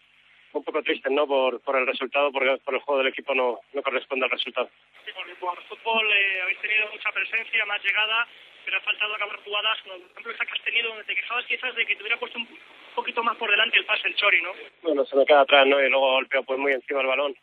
un 0.52 0.62
poco 0.64 0.82
tristes 0.82 1.10
¿no? 1.10 1.26
por, 1.26 1.60
por 1.62 1.76
el 1.76 1.86
resultado, 1.86 2.30
porque 2.30 2.56
por 2.64 2.74
el 2.74 2.80
juego 2.80 2.98
del 2.98 3.12
equipo 3.12 3.34
no, 3.34 3.60
no 3.72 3.82
corresponde 3.82 4.24
al 4.26 4.30
resultado. 4.30 4.68
Sí, 5.04 5.10
porque 5.14 5.34
por 5.36 5.56
el 5.58 5.64
fútbol 5.64 6.12
eh, 6.12 6.40
habéis 6.42 6.58
tenido 6.60 6.88
mucha 6.92 7.10
presencia, 7.10 7.64
más 7.66 7.82
llegada, 7.82 8.26
pero 8.64 8.76
ha 8.76 8.80
faltado 8.80 9.14
acabar 9.14 9.36
jugadas, 9.44 9.80
como 9.82 9.98
por 9.98 10.10
ejemplo 10.12 10.32
esa 10.32 10.44
que 10.46 10.52
has 10.52 10.62
tenido, 10.64 10.88
donde 10.90 11.04
te 11.04 11.14
quejabas 11.16 11.46
quizás 11.46 11.74
de 11.74 11.86
que 11.86 11.96
te 11.96 12.02
hubiera 12.02 12.18
puesto 12.18 12.38
un 12.38 12.46
poquito 12.94 13.22
más 13.24 13.36
por 13.36 13.50
delante 13.50 13.78
el 13.78 13.84
pase 13.86 14.06
el 14.08 14.14
Chori, 14.14 14.42
¿no? 14.42 14.52
Bueno, 14.82 15.04
se 15.06 15.16
me 15.16 15.24
queda 15.26 15.40
atrás, 15.40 15.66
¿no? 15.66 15.80
Y 15.82 15.88
luego 15.88 16.12
golpeó 16.12 16.42
pues 16.44 16.58
muy 16.58 16.72
encima 16.72 17.00
el 17.00 17.06
balón. 17.06 17.34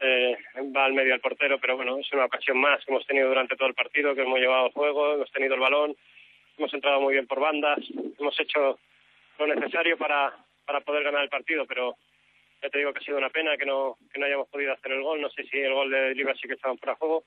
eh, 0.00 0.36
va 0.74 0.86
al 0.86 0.94
medio 0.94 1.12
al 1.12 1.20
portero, 1.20 1.58
pero 1.58 1.76
bueno, 1.76 1.98
es 1.98 2.10
una 2.12 2.24
ocasión 2.24 2.56
más 2.58 2.82
que 2.84 2.90
hemos 2.92 3.06
tenido 3.06 3.28
durante 3.28 3.56
todo 3.56 3.68
el 3.68 3.74
partido, 3.74 4.14
que 4.14 4.22
hemos 4.22 4.38
llevado 4.38 4.66
el 4.66 4.72
juego, 4.72 5.14
hemos 5.14 5.30
tenido 5.32 5.54
el 5.54 5.60
balón, 5.60 5.94
hemos 6.60 6.74
entrado 6.74 7.00
muy 7.00 7.14
bien 7.14 7.26
por 7.26 7.40
bandas, 7.40 7.78
hemos 8.18 8.38
hecho 8.38 8.78
lo 9.38 9.46
necesario 9.46 9.96
para, 9.96 10.32
para 10.66 10.82
poder 10.82 11.02
ganar 11.04 11.24
el 11.24 11.30
partido, 11.30 11.64
pero 11.66 11.96
ya 12.62 12.68
te 12.68 12.78
digo 12.78 12.92
que 12.92 12.98
ha 12.98 13.02
sido 13.02 13.16
una 13.16 13.30
pena 13.30 13.56
que 13.56 13.64
no, 13.64 13.96
que 14.12 14.20
no 14.20 14.26
hayamos 14.26 14.48
podido 14.48 14.74
hacer 14.74 14.92
el 14.92 15.02
gol, 15.02 15.22
no 15.22 15.30
sé 15.30 15.44
si 15.44 15.58
el 15.58 15.72
gol 15.72 15.90
de 15.90 16.14
Liga 16.14 16.34
sí 16.34 16.46
que 16.46 16.54
estaban 16.54 16.76
fuera 16.76 16.92
de 16.92 16.98
juego, 16.98 17.24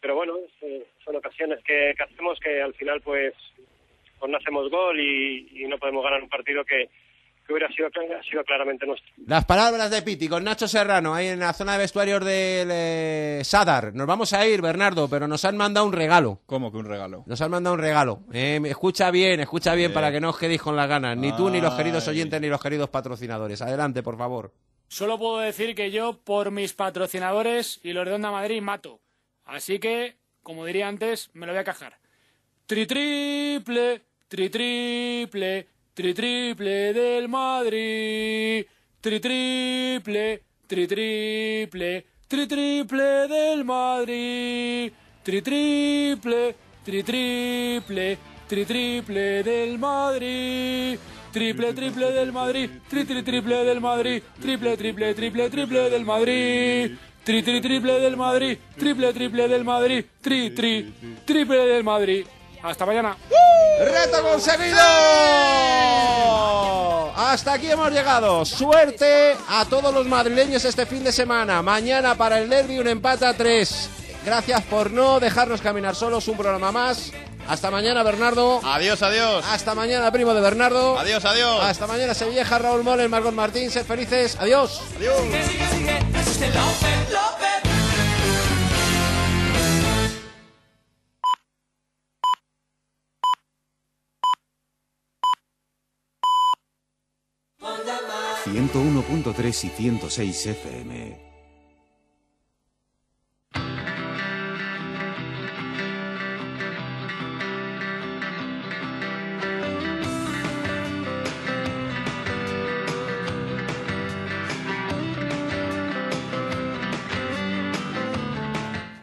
pero 0.00 0.14
bueno, 0.14 0.38
eh, 0.62 0.86
son 1.04 1.16
ocasiones 1.16 1.58
que, 1.64 1.94
que 1.96 2.02
hacemos 2.04 2.38
que 2.38 2.62
al 2.62 2.74
final 2.74 3.00
pues, 3.00 3.34
pues 4.20 4.30
no 4.30 4.38
hacemos 4.38 4.70
gol 4.70 5.00
y, 5.00 5.48
y 5.52 5.66
no 5.66 5.78
podemos 5.78 6.04
ganar 6.04 6.22
un 6.22 6.28
partido 6.28 6.64
que, 6.64 6.88
que 7.48 7.54
hubiera 7.54 7.68
sido, 7.72 8.44
claramente 8.44 8.86
nuestro. 8.86 9.10
Las 9.26 9.44
palabras 9.46 9.90
de 9.90 10.02
Piti 10.02 10.28
con 10.28 10.44
Nacho 10.44 10.68
Serrano 10.68 11.14
ahí 11.14 11.28
en 11.28 11.38
la 11.40 11.54
zona 11.54 11.72
de 11.72 11.78
vestuarios 11.78 12.22
del 12.22 12.68
eh, 12.70 13.40
Sadar. 13.42 13.94
Nos 13.94 14.06
vamos 14.06 14.34
a 14.34 14.46
ir, 14.46 14.60
Bernardo, 14.60 15.08
pero 15.08 15.26
nos 15.26 15.46
han 15.46 15.56
mandado 15.56 15.86
un 15.86 15.94
regalo. 15.94 16.40
¿Cómo 16.44 16.70
que 16.70 16.76
un 16.76 16.84
regalo? 16.84 17.24
Nos 17.26 17.40
han 17.40 17.50
mandado 17.50 17.74
un 17.74 17.80
regalo. 17.80 18.20
Eh, 18.34 18.60
escucha 18.66 19.10
bien, 19.10 19.40
escucha 19.40 19.74
bien 19.74 19.88
Bien. 19.90 19.94
para 19.94 20.12
que 20.12 20.20
no 20.20 20.28
os 20.30 20.38
quedéis 20.38 20.60
con 20.60 20.76
las 20.76 20.88
ganas. 20.88 21.16
Ni 21.16 21.34
tú, 21.34 21.48
ni 21.48 21.60
los 21.60 21.74
queridos 21.74 22.06
oyentes, 22.06 22.38
ni 22.38 22.48
los 22.48 22.60
queridos 22.60 22.90
patrocinadores. 22.90 23.62
Adelante, 23.62 24.02
por 24.02 24.18
favor. 24.18 24.52
Solo 24.88 25.18
puedo 25.18 25.38
decir 25.38 25.74
que 25.74 25.90
yo, 25.90 26.20
por 26.22 26.50
mis 26.50 26.74
patrocinadores 26.74 27.80
y 27.82 27.94
los 27.94 28.04
de 28.04 28.12
Onda 28.12 28.30
Madrid, 28.30 28.60
mato. 28.60 29.00
Así 29.46 29.78
que, 29.78 30.16
como 30.42 30.66
diría 30.66 30.86
antes, 30.86 31.30
me 31.32 31.46
lo 31.46 31.52
voy 31.52 31.60
a 31.60 31.64
cajar. 31.64 31.98
Tri 32.66 32.86
triple, 32.86 34.02
tri 34.28 34.50
triple, 34.50 35.66
tri 35.98 36.12
triple 36.12 36.92
del 36.92 37.26
Madrid. 37.26 38.64
Tri 39.00 39.18
triple, 39.18 40.42
tri 40.68 40.86
triple, 40.86 42.04
tri 42.28 42.46
triple 42.46 43.26
del 43.26 43.64
Madrid. 43.64 44.92
Tri 45.24 45.42
triple, 45.42 46.54
tri 46.84 47.02
triple, 47.02 48.16
tri 48.46 48.64
triple 48.64 49.42
del 49.42 49.76
Madrid. 49.76 51.00
Triple, 51.32 51.72
triple 51.72 52.12
del 52.12 52.30
Madrid, 52.30 52.80
tri, 52.88 53.04
tri, 53.04 53.22
triple 53.24 53.64
del 53.64 53.80
Madrid, 53.80 54.22
triple, 54.40 54.76
triple, 54.76 55.14
triple, 55.14 55.48
triple 55.50 55.88
del 55.90 56.04
Madrid. 56.04 56.96
Tri, 57.24 57.42
tri, 57.42 57.60
triple 57.60 57.98
del 57.98 58.16
Madrid, 58.16 58.56
triple, 58.76 59.12
triple 59.12 59.48
del 59.48 59.64
Madrid, 59.64 60.06
tri, 60.22 60.52
tri, 60.52 60.94
triple 61.24 61.66
del 61.66 61.82
Madrid. 61.82 62.37
Hasta 62.62 62.86
mañana. 62.86 63.16
¡Reto 63.80 64.22
conseguido! 64.22 64.78
Hasta 67.16 67.52
aquí 67.52 67.70
hemos 67.70 67.90
llegado. 67.90 68.44
Suerte 68.44 69.36
a 69.48 69.64
todos 69.64 69.92
los 69.92 70.06
madrileños 70.06 70.64
este 70.64 70.86
fin 70.86 71.04
de 71.04 71.12
semana. 71.12 71.62
Mañana 71.62 72.14
para 72.14 72.38
el 72.38 72.48
derby 72.48 72.78
un 72.78 72.88
empate 72.88 73.26
a 73.26 73.34
tres. 73.34 73.90
Gracias 74.24 74.62
por 74.64 74.90
no 74.90 75.20
dejarnos 75.20 75.60
caminar 75.60 75.94
solos. 75.94 76.26
Un 76.28 76.36
programa 76.36 76.72
más. 76.72 77.12
Hasta 77.48 77.70
mañana, 77.70 78.02
Bernardo. 78.02 78.60
Adiós, 78.62 79.02
adiós. 79.02 79.44
Hasta 79.48 79.74
mañana, 79.74 80.12
primo 80.12 80.34
de 80.34 80.40
Bernardo. 80.40 80.98
Adiós, 80.98 81.24
adiós. 81.24 81.62
Hasta 81.62 81.86
mañana, 81.86 82.12
Sevilleja, 82.12 82.58
Raúl 82.58 82.82
Moles, 82.82 83.08
Margot 83.08 83.32
Martín. 83.32 83.70
Sed 83.70 83.86
felices. 83.86 84.36
Adiós. 84.38 84.82
Adiós. 84.96 85.22
101.3 98.48 99.64
y 99.64 99.68
106 99.68 100.46
FM. 100.46 101.28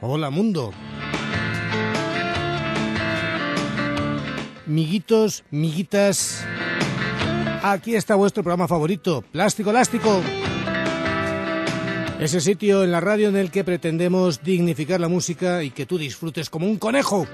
Hola 0.02 0.30
mundo. 0.30 0.72
Miguitos, 4.66 5.44
miguitas, 5.52 6.46
aquí 7.72 7.96
está 7.96 8.16
vuestro 8.16 8.44
programa 8.44 8.68
favorito, 8.68 9.24
Plástico 9.32 9.72
Elástico. 9.72 10.22
Ese 12.20 12.40
sitio 12.40 12.84
en 12.84 12.92
la 12.92 13.02
radio 13.02 13.30
en 13.30 13.36
el 13.36 13.52
que 13.52 13.64
pretendemos 13.64 14.44
dignificar 14.44 15.02
la 15.02 15.10
música 15.10 15.64
y 15.64 15.72
que 15.72 15.86
tú 15.86 15.98
disfrutes 15.98 16.50
como 16.50 16.68
un 16.68 16.78
conejo. 16.78 17.28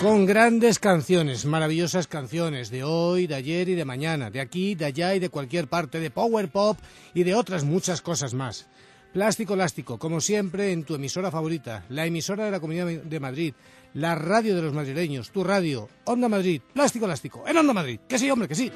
Con 0.00 0.26
grandes 0.26 0.78
canciones, 0.78 1.44
maravillosas 1.44 2.06
canciones 2.06 2.70
de 2.70 2.84
hoy, 2.84 3.26
de 3.26 3.34
ayer 3.34 3.68
y 3.68 3.74
de 3.74 3.84
mañana, 3.84 4.30
de 4.30 4.40
aquí, 4.40 4.76
de 4.76 4.84
allá 4.84 5.14
y 5.14 5.18
de 5.18 5.28
cualquier 5.28 5.66
parte, 5.66 5.98
de 5.98 6.10
power 6.10 6.48
pop 6.48 6.78
y 7.12 7.24
de 7.24 7.34
otras 7.34 7.64
muchas 7.64 8.00
cosas 8.00 8.34
más. 8.34 8.68
Plástico 9.12 9.54
Elástico, 9.54 9.98
como 9.98 10.20
siempre, 10.20 10.70
en 10.70 10.84
tu 10.84 10.94
emisora 10.94 11.30
favorita, 11.30 11.84
la 11.88 12.06
emisora 12.06 12.44
de 12.44 12.50
la 12.52 12.60
Comunidad 12.60 12.86
de 12.86 13.20
Madrid, 13.20 13.54
la 13.94 14.14
radio 14.14 14.54
de 14.54 14.62
los 14.62 14.72
madrileños, 14.72 15.30
tu 15.30 15.44
radio, 15.44 15.88
Onda 16.04 16.28
Madrid, 16.28 16.60
Plástico 16.72 17.04
Elástico, 17.04 17.44
en 17.46 17.56
Onda 17.56 17.72
Madrid. 17.72 18.00
Que 18.08 18.18
sí, 18.18 18.30
hombre, 18.30 18.48
que 18.48 18.54
sí. 18.54 18.70